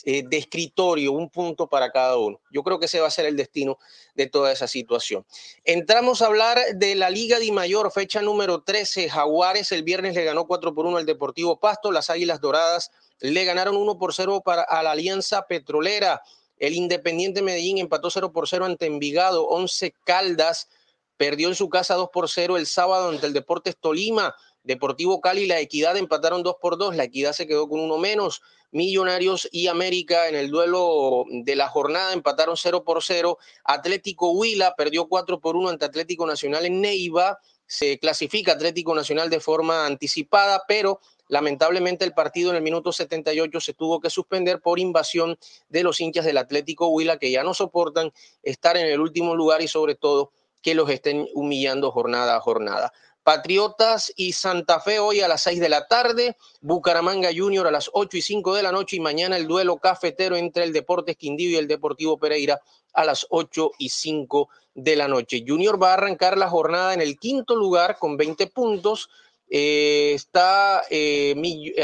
eh, 0.05 0.25
de 0.27 0.37
escritorio, 0.37 1.13
un 1.13 1.31
punto 1.31 1.69
para 1.69 1.93
cada 1.93 2.17
uno. 2.17 2.41
Yo 2.51 2.65
creo 2.65 2.81
que 2.81 2.87
ese 2.87 2.99
va 2.99 3.07
a 3.07 3.11
ser 3.11 3.25
el 3.27 3.37
destino 3.37 3.79
de 4.17 4.27
toda 4.27 4.51
esa 4.51 4.67
situación. 4.67 5.25
Entramos 5.65 6.23
a 6.23 6.27
hablar 6.27 6.59
de 6.75 6.97
la 6.97 7.09
Liga 7.09 7.39
de 7.39 7.53
Mayor, 7.53 7.93
fecha 7.93 8.21
número 8.21 8.63
13. 8.63 9.09
Jaguares 9.09 9.71
el 9.71 9.85
viernes 9.85 10.17
le 10.17 10.25
ganó 10.25 10.49
4 10.49 10.75
por 10.75 10.87
1 10.87 10.97
al 10.97 11.07
Deportivo 11.07 11.61
Pasto, 11.61 11.93
las 11.93 12.11
Águilas 12.11 12.41
Doradas 12.41 12.91
le 13.21 13.45
ganaron 13.45 13.77
1 13.77 13.97
por 13.97 14.13
0 14.13 14.43
para, 14.45 14.63
a 14.63 14.83
la 14.83 14.91
Alianza 14.91 15.47
Petrolera. 15.47 16.21
El 16.59 16.75
Independiente 16.75 17.43
Medellín 17.43 17.79
empató 17.79 18.11
0 18.11 18.33
por 18.33 18.49
0 18.49 18.65
ante 18.65 18.87
Envigado. 18.87 19.47
11 19.47 19.95
Caldas 20.05 20.69
perdió 21.17 21.49
en 21.49 21.55
su 21.55 21.69
casa 21.69 21.95
2 21.95 22.09
por 22.13 22.29
0 22.29 22.57
el 22.57 22.67
sábado 22.67 23.09
ante 23.09 23.27
el 23.27 23.33
Deportes 23.33 23.77
Tolima. 23.79 24.35
Deportivo 24.65 25.21
Cali 25.21 25.43
y 25.43 25.47
La 25.47 25.59
Equidad 25.59 25.97
empataron 25.97 26.43
2 26.43 26.57
por 26.61 26.79
2. 26.79 26.97
La 26.97 27.05
Equidad 27.05 27.33
se 27.33 27.47
quedó 27.47 27.69
con 27.69 27.81
uno 27.81 27.99
menos. 27.99 28.43
Millonarios 28.71 29.49
y 29.53 29.67
América 29.67 30.29
en 30.29 30.35
el 30.35 30.51
duelo 30.51 31.25
de 31.29 31.57
la 31.57 31.69
jornada 31.69 32.13
empataron 32.13 32.57
0 32.57 32.85
por 32.85 33.03
0. 33.03 33.39
Atlético 33.65 34.33
Huila 34.33 34.75
perdió 34.77 35.09
4 35.09 35.41
por 35.41 35.57
1 35.57 35.69
ante 35.69 35.85
Atlético 35.85 36.27
Nacional 36.27 36.65
en 36.65 36.81
Neiva. 36.81 37.39
Se 37.67 37.99
clasifica 37.99 38.53
Atlético 38.53 38.95
Nacional 38.95 39.31
de 39.31 39.41
forma 39.41 39.87
anticipada, 39.87 40.63
pero 40.67 41.01
Lamentablemente 41.33 42.05
el 42.05 42.13
partido 42.13 42.51
en 42.51 42.57
el 42.57 42.63
minuto 42.63 42.93
78 42.93 43.59
se 43.59 43.73
tuvo 43.73 44.01
que 44.03 44.11
suspender 44.11 44.61
por 44.61 44.79
invasión 44.79 45.39
de 45.71 45.83
los 45.83 45.99
hinchas 45.99 46.27
del 46.27 46.37
Atlético 46.37 46.89
Huila 46.89 47.17
que 47.17 47.31
ya 47.31 47.43
no 47.43 47.55
soportan 47.55 48.13
estar 48.43 48.77
en 48.77 48.87
el 48.87 49.01
último 49.01 49.35
lugar 49.35 49.63
y 49.63 49.67
sobre 49.67 49.95
todo 49.95 50.31
que 50.63 50.75
los 50.75 50.89
estén 50.89 51.27
humillando 51.35 51.91
jornada 51.91 52.37
a 52.37 52.41
jornada. 52.41 52.93
Patriotas 53.23 54.13
y 54.17 54.33
Santa 54.33 54.81
Fe 54.81 54.99
hoy 54.99 55.21
a 55.21 55.29
las 55.29 55.43
6 55.43 55.61
de 55.61 55.69
la 55.69 55.87
tarde, 55.87 56.37
Bucaramanga 56.61 57.31
Junior 57.35 57.67
a 57.67 57.71
las 57.71 57.89
8 57.93 58.17
y 58.17 58.23
5 58.23 58.55
de 58.55 58.63
la 58.65 58.73
noche 58.73 58.97
y 58.97 59.01
mañana 59.01 59.37
el 59.37 59.47
duelo 59.47 59.77
cafetero 59.77 60.37
entre 60.37 60.65
el 60.65 60.73
Deportes 60.73 61.17
Quindío 61.17 61.51
y 61.51 61.57
el 61.57 61.69
Deportivo 61.69 62.19
Pereira 62.19 62.61
a 62.93 63.05
las 63.05 63.27
8 63.31 63.73
y 63.79 63.91
5 63.91 64.49
de 64.75 64.97
la 64.97 65.07
noche. 65.07 65.45
Junior 65.47 65.81
va 65.81 65.91
a 65.91 65.95
arrancar 65.95 66.37
la 66.37 66.49
jornada 66.49 66.95
en 66.95 67.01
el 67.01 67.19
quinto 67.19 67.55
lugar 67.55 67.97
con 67.99 68.17
20 68.17 68.49
puntos, 68.49 69.09
eh, 69.49 70.13
está 70.15 70.83
eh, 70.91 71.35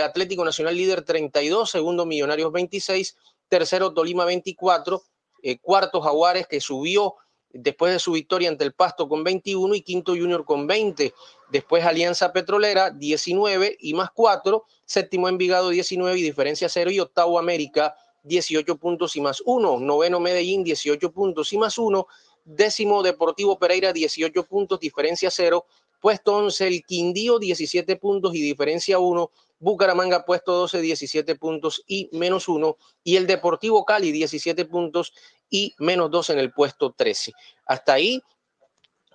Atlético 0.02 0.44
Nacional 0.44 0.76
líder 0.76 1.02
32, 1.02 1.70
segundo 1.70 2.06
Millonarios 2.06 2.50
26, 2.50 3.16
tercero 3.48 3.92
Tolima 3.92 4.24
24, 4.24 5.02
eh, 5.42 5.58
cuarto 5.58 6.00
Jaguares 6.00 6.46
que 6.46 6.60
subió 6.60 7.14
después 7.52 7.92
de 7.92 7.98
su 7.98 8.12
victoria 8.12 8.48
ante 8.48 8.64
el 8.64 8.72
Pasto 8.72 9.08
con 9.08 9.24
21 9.24 9.74
y 9.74 9.82
quinto 9.82 10.12
Junior 10.12 10.44
con 10.44 10.66
20. 10.66 11.14
Después 11.50 11.84
Alianza 11.84 12.32
Petrolera 12.32 12.90
19 12.90 13.76
y 13.80 13.94
más 13.94 14.10
4, 14.12 14.64
séptimo 14.84 15.28
Envigado 15.28 15.70
19 15.70 16.18
y 16.18 16.22
diferencia 16.22 16.68
0 16.68 16.90
y 16.90 17.00
octavo 17.00 17.38
América 17.38 17.94
18 18.24 18.76
puntos 18.76 19.16
y 19.16 19.20
más 19.20 19.42
1, 19.44 19.80
noveno 19.80 20.20
Medellín 20.20 20.64
18 20.64 21.12
puntos 21.12 21.52
y 21.52 21.58
más 21.58 21.78
1, 21.78 22.06
décimo 22.44 23.02
Deportivo 23.02 23.58
Pereira 23.58 23.92
18 23.92 24.44
puntos, 24.44 24.80
diferencia 24.80 25.30
0 25.30 25.64
Puesto 26.00 26.36
11 26.36 26.68
el 26.68 26.84
Quindío, 26.84 27.38
17 27.38 27.96
puntos 27.96 28.34
y 28.34 28.40
diferencia 28.40 28.98
1. 28.98 29.30
Bucaramanga 29.58 30.24
puesto 30.24 30.52
12, 30.52 30.80
17 30.80 31.36
puntos 31.36 31.82
y 31.86 32.08
menos 32.12 32.48
1. 32.48 32.76
Y 33.04 33.16
el 33.16 33.26
Deportivo 33.26 33.84
Cali, 33.84 34.12
17 34.12 34.64
puntos 34.66 35.12
y 35.50 35.74
menos 35.78 36.10
2 36.10 36.30
en 36.30 36.38
el 36.38 36.52
puesto 36.52 36.92
13. 36.96 37.32
Hasta 37.66 37.94
ahí 37.94 38.22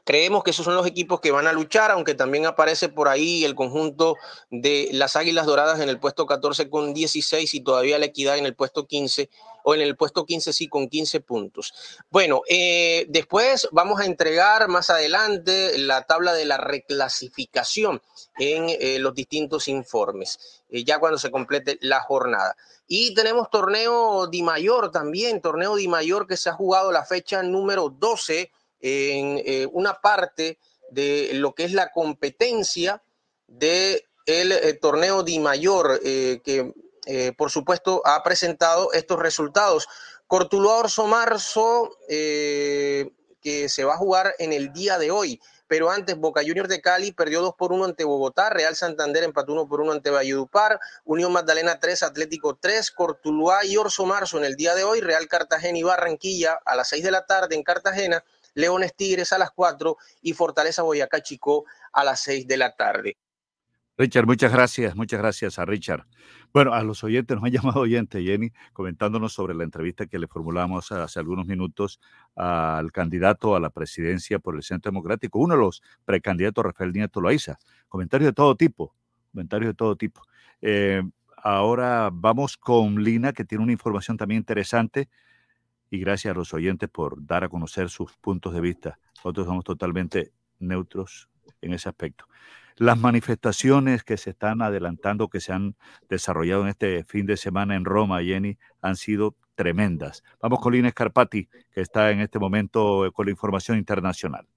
Creemos 0.05 0.43
que 0.43 0.51
esos 0.51 0.65
son 0.65 0.75
los 0.75 0.85
equipos 0.85 1.21
que 1.21 1.31
van 1.31 1.47
a 1.47 1.53
luchar, 1.53 1.89
aunque 1.91 2.13
también 2.13 2.45
aparece 2.45 2.89
por 2.89 3.07
ahí 3.07 3.45
el 3.45 3.55
conjunto 3.55 4.17
de 4.49 4.89
las 4.91 5.15
Águilas 5.15 5.45
Doradas 5.45 5.79
en 5.79 5.87
el 5.87 5.97
puesto 5.99 6.25
14 6.25 6.69
con 6.69 6.93
16 6.93 7.53
y 7.53 7.61
todavía 7.61 7.97
la 7.97 8.07
Equidad 8.07 8.37
en 8.37 8.45
el 8.45 8.53
puesto 8.53 8.85
15 8.85 9.29
o 9.63 9.73
en 9.73 9.81
el 9.81 9.95
puesto 9.95 10.25
15 10.25 10.53
sí 10.53 10.67
con 10.67 10.87
15 10.87 11.21
puntos. 11.21 11.73
Bueno, 12.09 12.41
eh, 12.47 13.05
después 13.09 13.67
vamos 13.71 13.99
a 13.99 14.05
entregar 14.05 14.67
más 14.67 14.89
adelante 14.89 15.77
la 15.77 16.03
tabla 16.03 16.33
de 16.33 16.45
la 16.45 16.57
reclasificación 16.57 18.01
en 18.37 18.69
eh, 18.69 18.99
los 18.99 19.15
distintos 19.15 19.67
informes, 19.67 20.63
eh, 20.69 20.83
ya 20.83 20.99
cuando 20.99 21.17
se 21.17 21.31
complete 21.31 21.77
la 21.81 22.01
jornada. 22.01 22.55
Y 22.87 23.13
tenemos 23.13 23.49
torneo 23.49 24.27
Di 24.27 24.43
Mayor 24.43 24.91
también, 24.91 25.41
torneo 25.41 25.75
Di 25.75 25.87
Mayor 25.87 26.27
que 26.27 26.37
se 26.37 26.49
ha 26.49 26.53
jugado 26.53 26.91
la 26.91 27.05
fecha 27.05 27.41
número 27.41 27.89
12 27.89 28.51
en 28.85 29.69
una 29.71 30.01
parte 30.01 30.59
de 30.91 31.29
lo 31.35 31.55
que 31.55 31.63
es 31.63 31.71
la 31.71 31.89
competencia 31.89 33.01
del 33.47 34.03
el 34.25 34.79
torneo 34.81 35.23
Di 35.23 35.39
Mayor, 35.39 36.01
que 36.01 36.73
por 37.37 37.51
supuesto 37.51 38.01
ha 38.05 38.21
presentado 38.23 38.91
estos 38.93 39.19
resultados. 39.19 39.87
Cortuluá 40.27 40.77
Orso 40.77 41.05
Marzo, 41.07 41.97
que 42.07 43.67
se 43.67 43.83
va 43.83 43.93
a 43.95 43.97
jugar 43.97 44.33
en 44.39 44.53
el 44.53 44.71
día 44.71 44.97
de 44.97 45.11
hoy, 45.11 45.39
pero 45.67 45.89
antes 45.89 46.17
Boca 46.17 46.41
Juniors 46.41 46.69
de 46.69 46.81
Cali 46.81 47.11
perdió 47.11 47.41
2 47.41 47.55
por 47.57 47.71
1 47.73 47.85
ante 47.85 48.03
Bogotá, 48.03 48.49
Real 48.49 48.75
Santander 48.75 49.23
empató 49.23 49.53
1 49.53 49.67
por 49.67 49.81
1 49.81 49.91
ante 49.91 50.11
Valledupar, 50.11 50.79
Unión 51.03 51.31
Magdalena 51.33 51.79
3, 51.79 52.03
Atlético 52.03 52.55
3, 52.55 52.91
Cortuluá 52.91 53.65
y 53.65 53.77
Orso 53.77 54.05
Marzo 54.05 54.37
en 54.37 54.45
el 54.45 54.55
día 54.55 54.75
de 54.75 54.83
hoy, 54.83 55.01
Real 55.01 55.27
Cartagena 55.27 55.77
y 55.77 55.83
Barranquilla 55.83 56.59
a 56.63 56.75
las 56.75 56.89
6 56.89 57.03
de 57.03 57.11
la 57.11 57.25
tarde 57.25 57.55
en 57.55 57.63
Cartagena, 57.63 58.23
Leones 58.53 58.95
Tigres 58.95 59.33
a 59.33 59.37
las 59.37 59.51
4 59.51 59.97
y 60.21 60.33
Fortaleza 60.33 60.83
Boyacá 60.83 61.21
Chico 61.21 61.65
a 61.91 62.03
las 62.03 62.21
6 62.21 62.47
de 62.47 62.57
la 62.57 62.75
tarde. 62.75 63.17
Richard, 63.95 64.25
muchas 64.25 64.51
gracias, 64.51 64.95
muchas 64.95 65.19
gracias 65.19 65.59
a 65.59 65.65
Richard. 65.65 66.07
Bueno, 66.51 66.73
a 66.73 66.83
los 66.83 67.03
oyentes, 67.03 67.35
nos 67.35 67.45
han 67.45 67.51
llamado 67.61 67.81
oyentes, 67.81 68.23
Jenny, 68.23 68.51
comentándonos 68.73 69.33
sobre 69.33 69.53
la 69.53 69.63
entrevista 69.63 70.07
que 70.07 70.17
le 70.17 70.27
formulamos 70.27 70.91
hace 70.91 71.19
algunos 71.19 71.45
minutos 71.45 71.99
al 72.35 72.91
candidato 72.91 73.55
a 73.55 73.59
la 73.59 73.69
presidencia 73.69 74.39
por 74.39 74.55
el 74.55 74.63
Centro 74.63 74.91
Democrático, 74.91 75.37
uno 75.37 75.53
de 75.53 75.61
los 75.61 75.83
precandidatos, 76.05 76.63
Rafael 76.63 76.91
Nieto 76.91 77.21
Loaiza. 77.21 77.59
Comentarios 77.87 78.29
de 78.29 78.33
todo 78.33 78.55
tipo, 78.55 78.95
comentarios 79.31 79.69
de 79.69 79.75
todo 79.75 79.95
tipo. 79.95 80.23
Eh, 80.61 81.03
ahora 81.37 82.09
vamos 82.11 82.57
con 82.57 83.03
Lina, 83.03 83.31
que 83.31 83.45
tiene 83.45 83.63
una 83.63 83.73
información 83.73 84.17
también 84.17 84.39
interesante, 84.39 85.07
y 85.91 85.99
gracias 85.99 86.33
a 86.33 86.37
los 86.37 86.51
oyentes 86.55 86.89
por 86.89 87.23
dar 87.23 87.43
a 87.43 87.49
conocer 87.49 87.89
sus 87.89 88.11
puntos 88.13 88.55
de 88.55 88.61
vista. 88.61 88.97
Nosotros 89.17 89.45
somos 89.45 89.63
totalmente 89.63 90.31
neutros 90.57 91.29
en 91.61 91.73
ese 91.73 91.89
aspecto. 91.89 92.25
Las 92.77 92.97
manifestaciones 92.97 94.03
que 94.03 94.17
se 94.17 94.31
están 94.31 94.61
adelantando, 94.61 95.27
que 95.27 95.39
se 95.39 95.53
han 95.53 95.75
desarrollado 96.09 96.63
en 96.63 96.69
este 96.69 97.03
fin 97.03 97.25
de 97.25 97.37
semana 97.37 97.75
en 97.75 97.85
Roma, 97.85 98.23
Jenny, 98.23 98.57
han 98.81 98.95
sido 98.95 99.35
tremendas. 99.55 100.23
Vamos 100.41 100.59
con 100.59 100.73
Lina 100.73 100.89
Scarpati, 100.89 101.47
que 101.71 101.81
está 101.81 102.09
en 102.09 102.19
este 102.19 102.39
momento 102.39 103.11
con 103.13 103.25
la 103.25 103.31
información 103.31 103.77
internacional. 103.77 104.47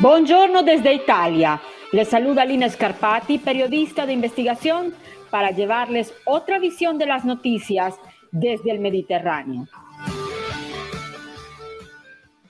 Buongiorno 0.00 0.62
desde 0.62 0.92
Italia. 0.92 1.60
Les 1.90 2.08
saluda 2.08 2.44
Lina 2.44 2.68
Scarpati, 2.68 3.38
periodista 3.38 4.04
de 4.04 4.12
investigación, 4.12 4.92
para 5.30 5.50
llevarles 5.50 6.14
otra 6.26 6.58
visión 6.58 6.98
de 6.98 7.06
las 7.06 7.24
noticias 7.24 7.94
desde 8.30 8.70
el 8.70 8.78
Mediterráneo. 8.78 9.66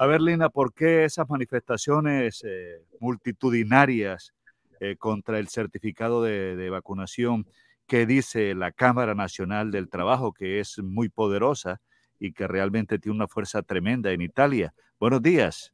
A 0.00 0.06
ver, 0.06 0.20
Lina, 0.20 0.48
¿por 0.48 0.72
qué 0.72 1.04
esas 1.04 1.28
manifestaciones 1.28 2.44
eh, 2.44 2.84
multitudinarias 3.00 4.32
eh, 4.78 4.94
contra 4.96 5.40
el 5.40 5.48
certificado 5.48 6.22
de, 6.22 6.70
vacunación 6.70 7.48
que 7.84 8.06
dice 8.06 8.54
la 8.54 8.70
Cámara 8.70 9.16
Nacional 9.16 9.72
del 9.72 9.88
Trabajo, 9.88 10.32
que 10.32 10.60
es 10.60 10.78
muy 10.78 11.08
poderosa 11.08 11.80
y 12.20 12.32
que 12.32 12.46
realmente 12.46 13.00
tiene 13.00 13.16
una 13.16 13.26
fuerza 13.26 13.62
tremenda 13.62 14.12
en 14.12 14.20
Italia? 14.20 14.72
Buenos 15.00 15.20
días. 15.20 15.72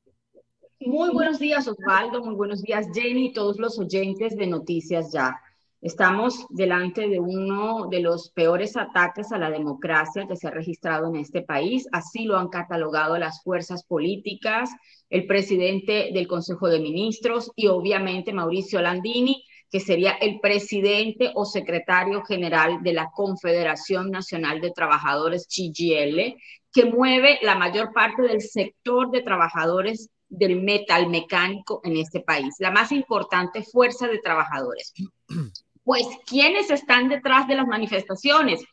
Muy 0.80 1.10
buenos 1.10 1.38
días, 1.38 1.68
Osvaldo. 1.68 2.24
Muy 2.24 2.34
buenos 2.34 2.62
días, 2.62 2.86
Jenny 2.94 3.26
y 3.26 3.32
todos 3.34 3.58
los 3.58 3.78
oyentes 3.78 4.36
de 4.36 4.46
Noticias 4.46 5.12
Ya. 5.12 5.38
Estamos 5.84 6.46
delante 6.48 7.10
de 7.10 7.20
uno 7.20 7.88
de 7.90 8.00
los 8.00 8.30
peores 8.30 8.74
ataques 8.74 9.32
a 9.32 9.38
la 9.38 9.50
democracia 9.50 10.26
que 10.26 10.34
se 10.34 10.48
ha 10.48 10.50
registrado 10.50 11.08
en 11.08 11.16
este 11.16 11.42
país. 11.42 11.86
Así 11.92 12.24
lo 12.24 12.38
han 12.38 12.48
catalogado 12.48 13.18
las 13.18 13.42
fuerzas 13.42 13.84
políticas, 13.84 14.70
el 15.10 15.26
presidente 15.26 16.08
del 16.14 16.26
Consejo 16.26 16.68
de 16.68 16.80
Ministros 16.80 17.52
y 17.54 17.66
obviamente 17.66 18.32
Mauricio 18.32 18.80
Landini, 18.80 19.44
que 19.70 19.78
sería 19.78 20.12
el 20.12 20.40
presidente 20.40 21.32
o 21.34 21.44
secretario 21.44 22.24
general 22.24 22.82
de 22.82 22.94
la 22.94 23.10
Confederación 23.14 24.10
Nacional 24.10 24.62
de 24.62 24.70
Trabajadores, 24.70 25.46
CGL, 25.50 26.34
que 26.72 26.86
mueve 26.86 27.40
la 27.42 27.56
mayor 27.56 27.92
parte 27.92 28.22
del 28.22 28.40
sector 28.40 29.10
de 29.10 29.20
trabajadores 29.20 30.08
del 30.30 30.62
metal 30.62 31.10
mecánico 31.10 31.82
en 31.84 31.98
este 31.98 32.20
país, 32.20 32.54
la 32.58 32.70
más 32.70 32.90
importante 32.90 33.62
fuerza 33.62 34.08
de 34.08 34.18
trabajadores. 34.20 34.94
Pues, 35.84 36.06
¿quiénes 36.26 36.70
están 36.70 37.08
detrás 37.08 37.46
de 37.46 37.56
las 37.56 37.66
manifestaciones? 37.66 38.64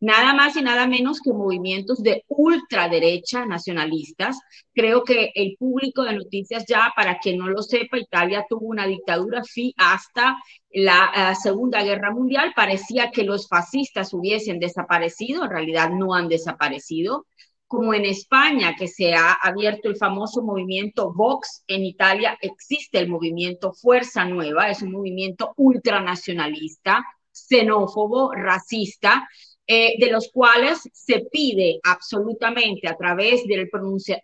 Nada 0.00 0.32
más 0.32 0.54
y 0.56 0.62
nada 0.62 0.86
menos 0.86 1.20
que 1.20 1.32
movimientos 1.32 2.02
de 2.02 2.24
ultraderecha 2.28 3.46
nacionalistas. 3.46 4.38
Creo 4.72 5.02
que 5.02 5.32
el 5.34 5.56
público 5.58 6.04
de 6.04 6.12
noticias 6.12 6.64
ya, 6.68 6.92
para 6.94 7.18
quien 7.18 7.38
no 7.38 7.48
lo 7.48 7.62
sepa, 7.62 7.98
Italia 7.98 8.46
tuvo 8.48 8.68
una 8.68 8.86
dictadura 8.86 9.42
sí, 9.42 9.74
hasta 9.76 10.36
la 10.70 11.32
eh, 11.32 11.34
Segunda 11.34 11.82
Guerra 11.82 12.12
Mundial. 12.12 12.52
Parecía 12.54 13.10
que 13.10 13.24
los 13.24 13.48
fascistas 13.48 14.14
hubiesen 14.14 14.60
desaparecido, 14.60 15.44
en 15.44 15.50
realidad 15.50 15.90
no 15.90 16.14
han 16.14 16.28
desaparecido 16.28 17.26
como 17.68 17.92
en 17.92 18.06
España, 18.06 18.74
que 18.76 18.88
se 18.88 19.14
ha 19.14 19.34
abierto 19.34 19.88
el 19.88 19.96
famoso 19.96 20.42
movimiento 20.42 21.12
Vox, 21.12 21.64
en 21.68 21.84
Italia 21.84 22.36
existe 22.40 22.98
el 22.98 23.08
movimiento 23.08 23.74
Fuerza 23.74 24.24
Nueva, 24.24 24.70
es 24.70 24.80
un 24.80 24.92
movimiento 24.92 25.52
ultranacionalista, 25.56 27.04
xenófobo, 27.30 28.32
racista, 28.32 29.28
eh, 29.66 29.96
de 29.98 30.10
los 30.10 30.30
cuales 30.32 30.88
se 30.94 31.26
pide 31.30 31.78
absolutamente 31.84 32.88
a 32.88 32.96
través 32.96 33.44
de 33.44 33.68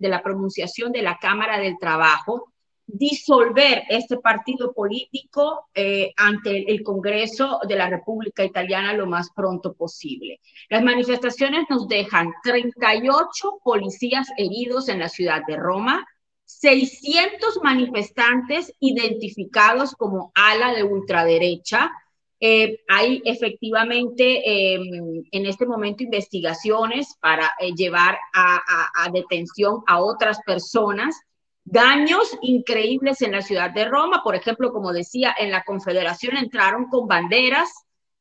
la 0.09 0.23
pronunciación 0.23 0.91
de 0.91 1.03
la 1.03 1.19
Cámara 1.19 1.59
del 1.59 1.77
Trabajo 1.79 2.54
disolver 2.87 3.85
este 3.89 4.19
partido 4.19 4.73
político 4.73 5.69
eh, 5.75 6.13
ante 6.17 6.71
el 6.71 6.83
Congreso 6.83 7.61
de 7.67 7.77
la 7.77 7.89
República 7.89 8.45
Italiana 8.45 8.93
lo 8.93 9.07
más 9.07 9.31
pronto 9.35 9.73
posible. 9.73 10.41
Las 10.69 10.83
manifestaciones 10.83 11.65
nos 11.71 11.89
dejan 11.89 12.33
38 12.43 13.61
policías 13.63 14.29
heridos 14.37 14.89
en 14.89 14.99
la 14.99 15.09
ciudad 15.09 15.43
de 15.47 15.57
Roma, 15.57 16.07
600 16.45 17.61
manifestantes 17.63 18.73
identificados 18.81 19.95
como 19.95 20.31
ala 20.35 20.75
de 20.75 20.83
ultraderecha. 20.83 21.91
Eh, 22.39 22.81
hay 22.89 23.23
efectivamente 23.25 24.75
em, 24.75 25.25
en 25.33 25.47
este 25.47 25.65
momento 25.65 26.03
investigaciones 26.03 27.17
para 27.19 27.51
eh, 27.59 27.73
llevar 27.75 28.19
a 28.35 29.11
detención 29.11 29.83
a 29.87 30.03
otras 30.03 30.39
personas 30.45 31.17
daños 31.65 32.37
increíbles 32.43 33.23
en 33.23 33.33
la 33.33 33.43
ciudad 33.43 33.71
de 33.71 33.87
Roma. 33.87 34.23
Por 34.23 34.35
ejemplo, 34.35 34.73
como 34.73 34.93
decía, 34.93 35.35
en 35.39 35.51
la 35.51 35.65
Confederación 35.65 36.37
entraron 36.37 36.87
con 36.89 37.09
banderas, 37.09 37.71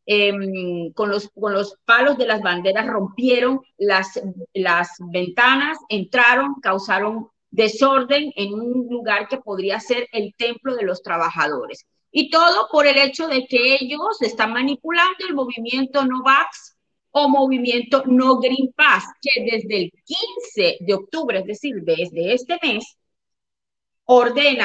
em, 0.06 0.92
con, 0.94 1.10
los, 1.10 1.30
con 1.30 1.54
los 1.54 1.78
palos 1.86 2.18
de 2.18 2.26
las 2.26 2.42
banderas 2.42 2.88
rompieron 2.88 3.62
las, 3.78 4.22
las 4.54 4.90
ventanas, 5.00 5.78
entraron, 5.90 6.56
causaron 6.62 7.30
desorden 7.52 8.32
en 8.36 8.54
un 8.54 8.88
lugar 8.90 9.28
que 9.28 9.38
podría 9.38 9.80
ser 9.80 10.08
el 10.12 10.34
templo 10.36 10.76
de 10.76 10.84
los 10.84 11.04
trabajadores. 11.04 11.86
Y 12.12 12.30
todo 12.30 12.68
por 12.72 12.88
el 12.88 12.98
hecho 12.98 13.28
de 13.28 13.46
que 13.46 13.76
ellos 13.76 14.22
están 14.22 14.54
manipulando 14.54 15.26
el 15.28 15.36
movimiento 15.36 16.06
Novax 16.06 16.76
o 17.12 17.30
movimiento 17.30 18.04
No 18.08 18.40
Green 18.40 18.74
Pass, 18.76 19.06
que 19.22 19.44
desde 19.44 19.84
el 19.84 19.92
15 20.04 20.78
de 20.80 20.94
octubre, 20.94 21.40
es 21.40 21.46
decir, 21.46 21.76
desde 21.84 22.34
este 22.34 22.58
mes, 22.62 22.98
ordena 24.08 24.62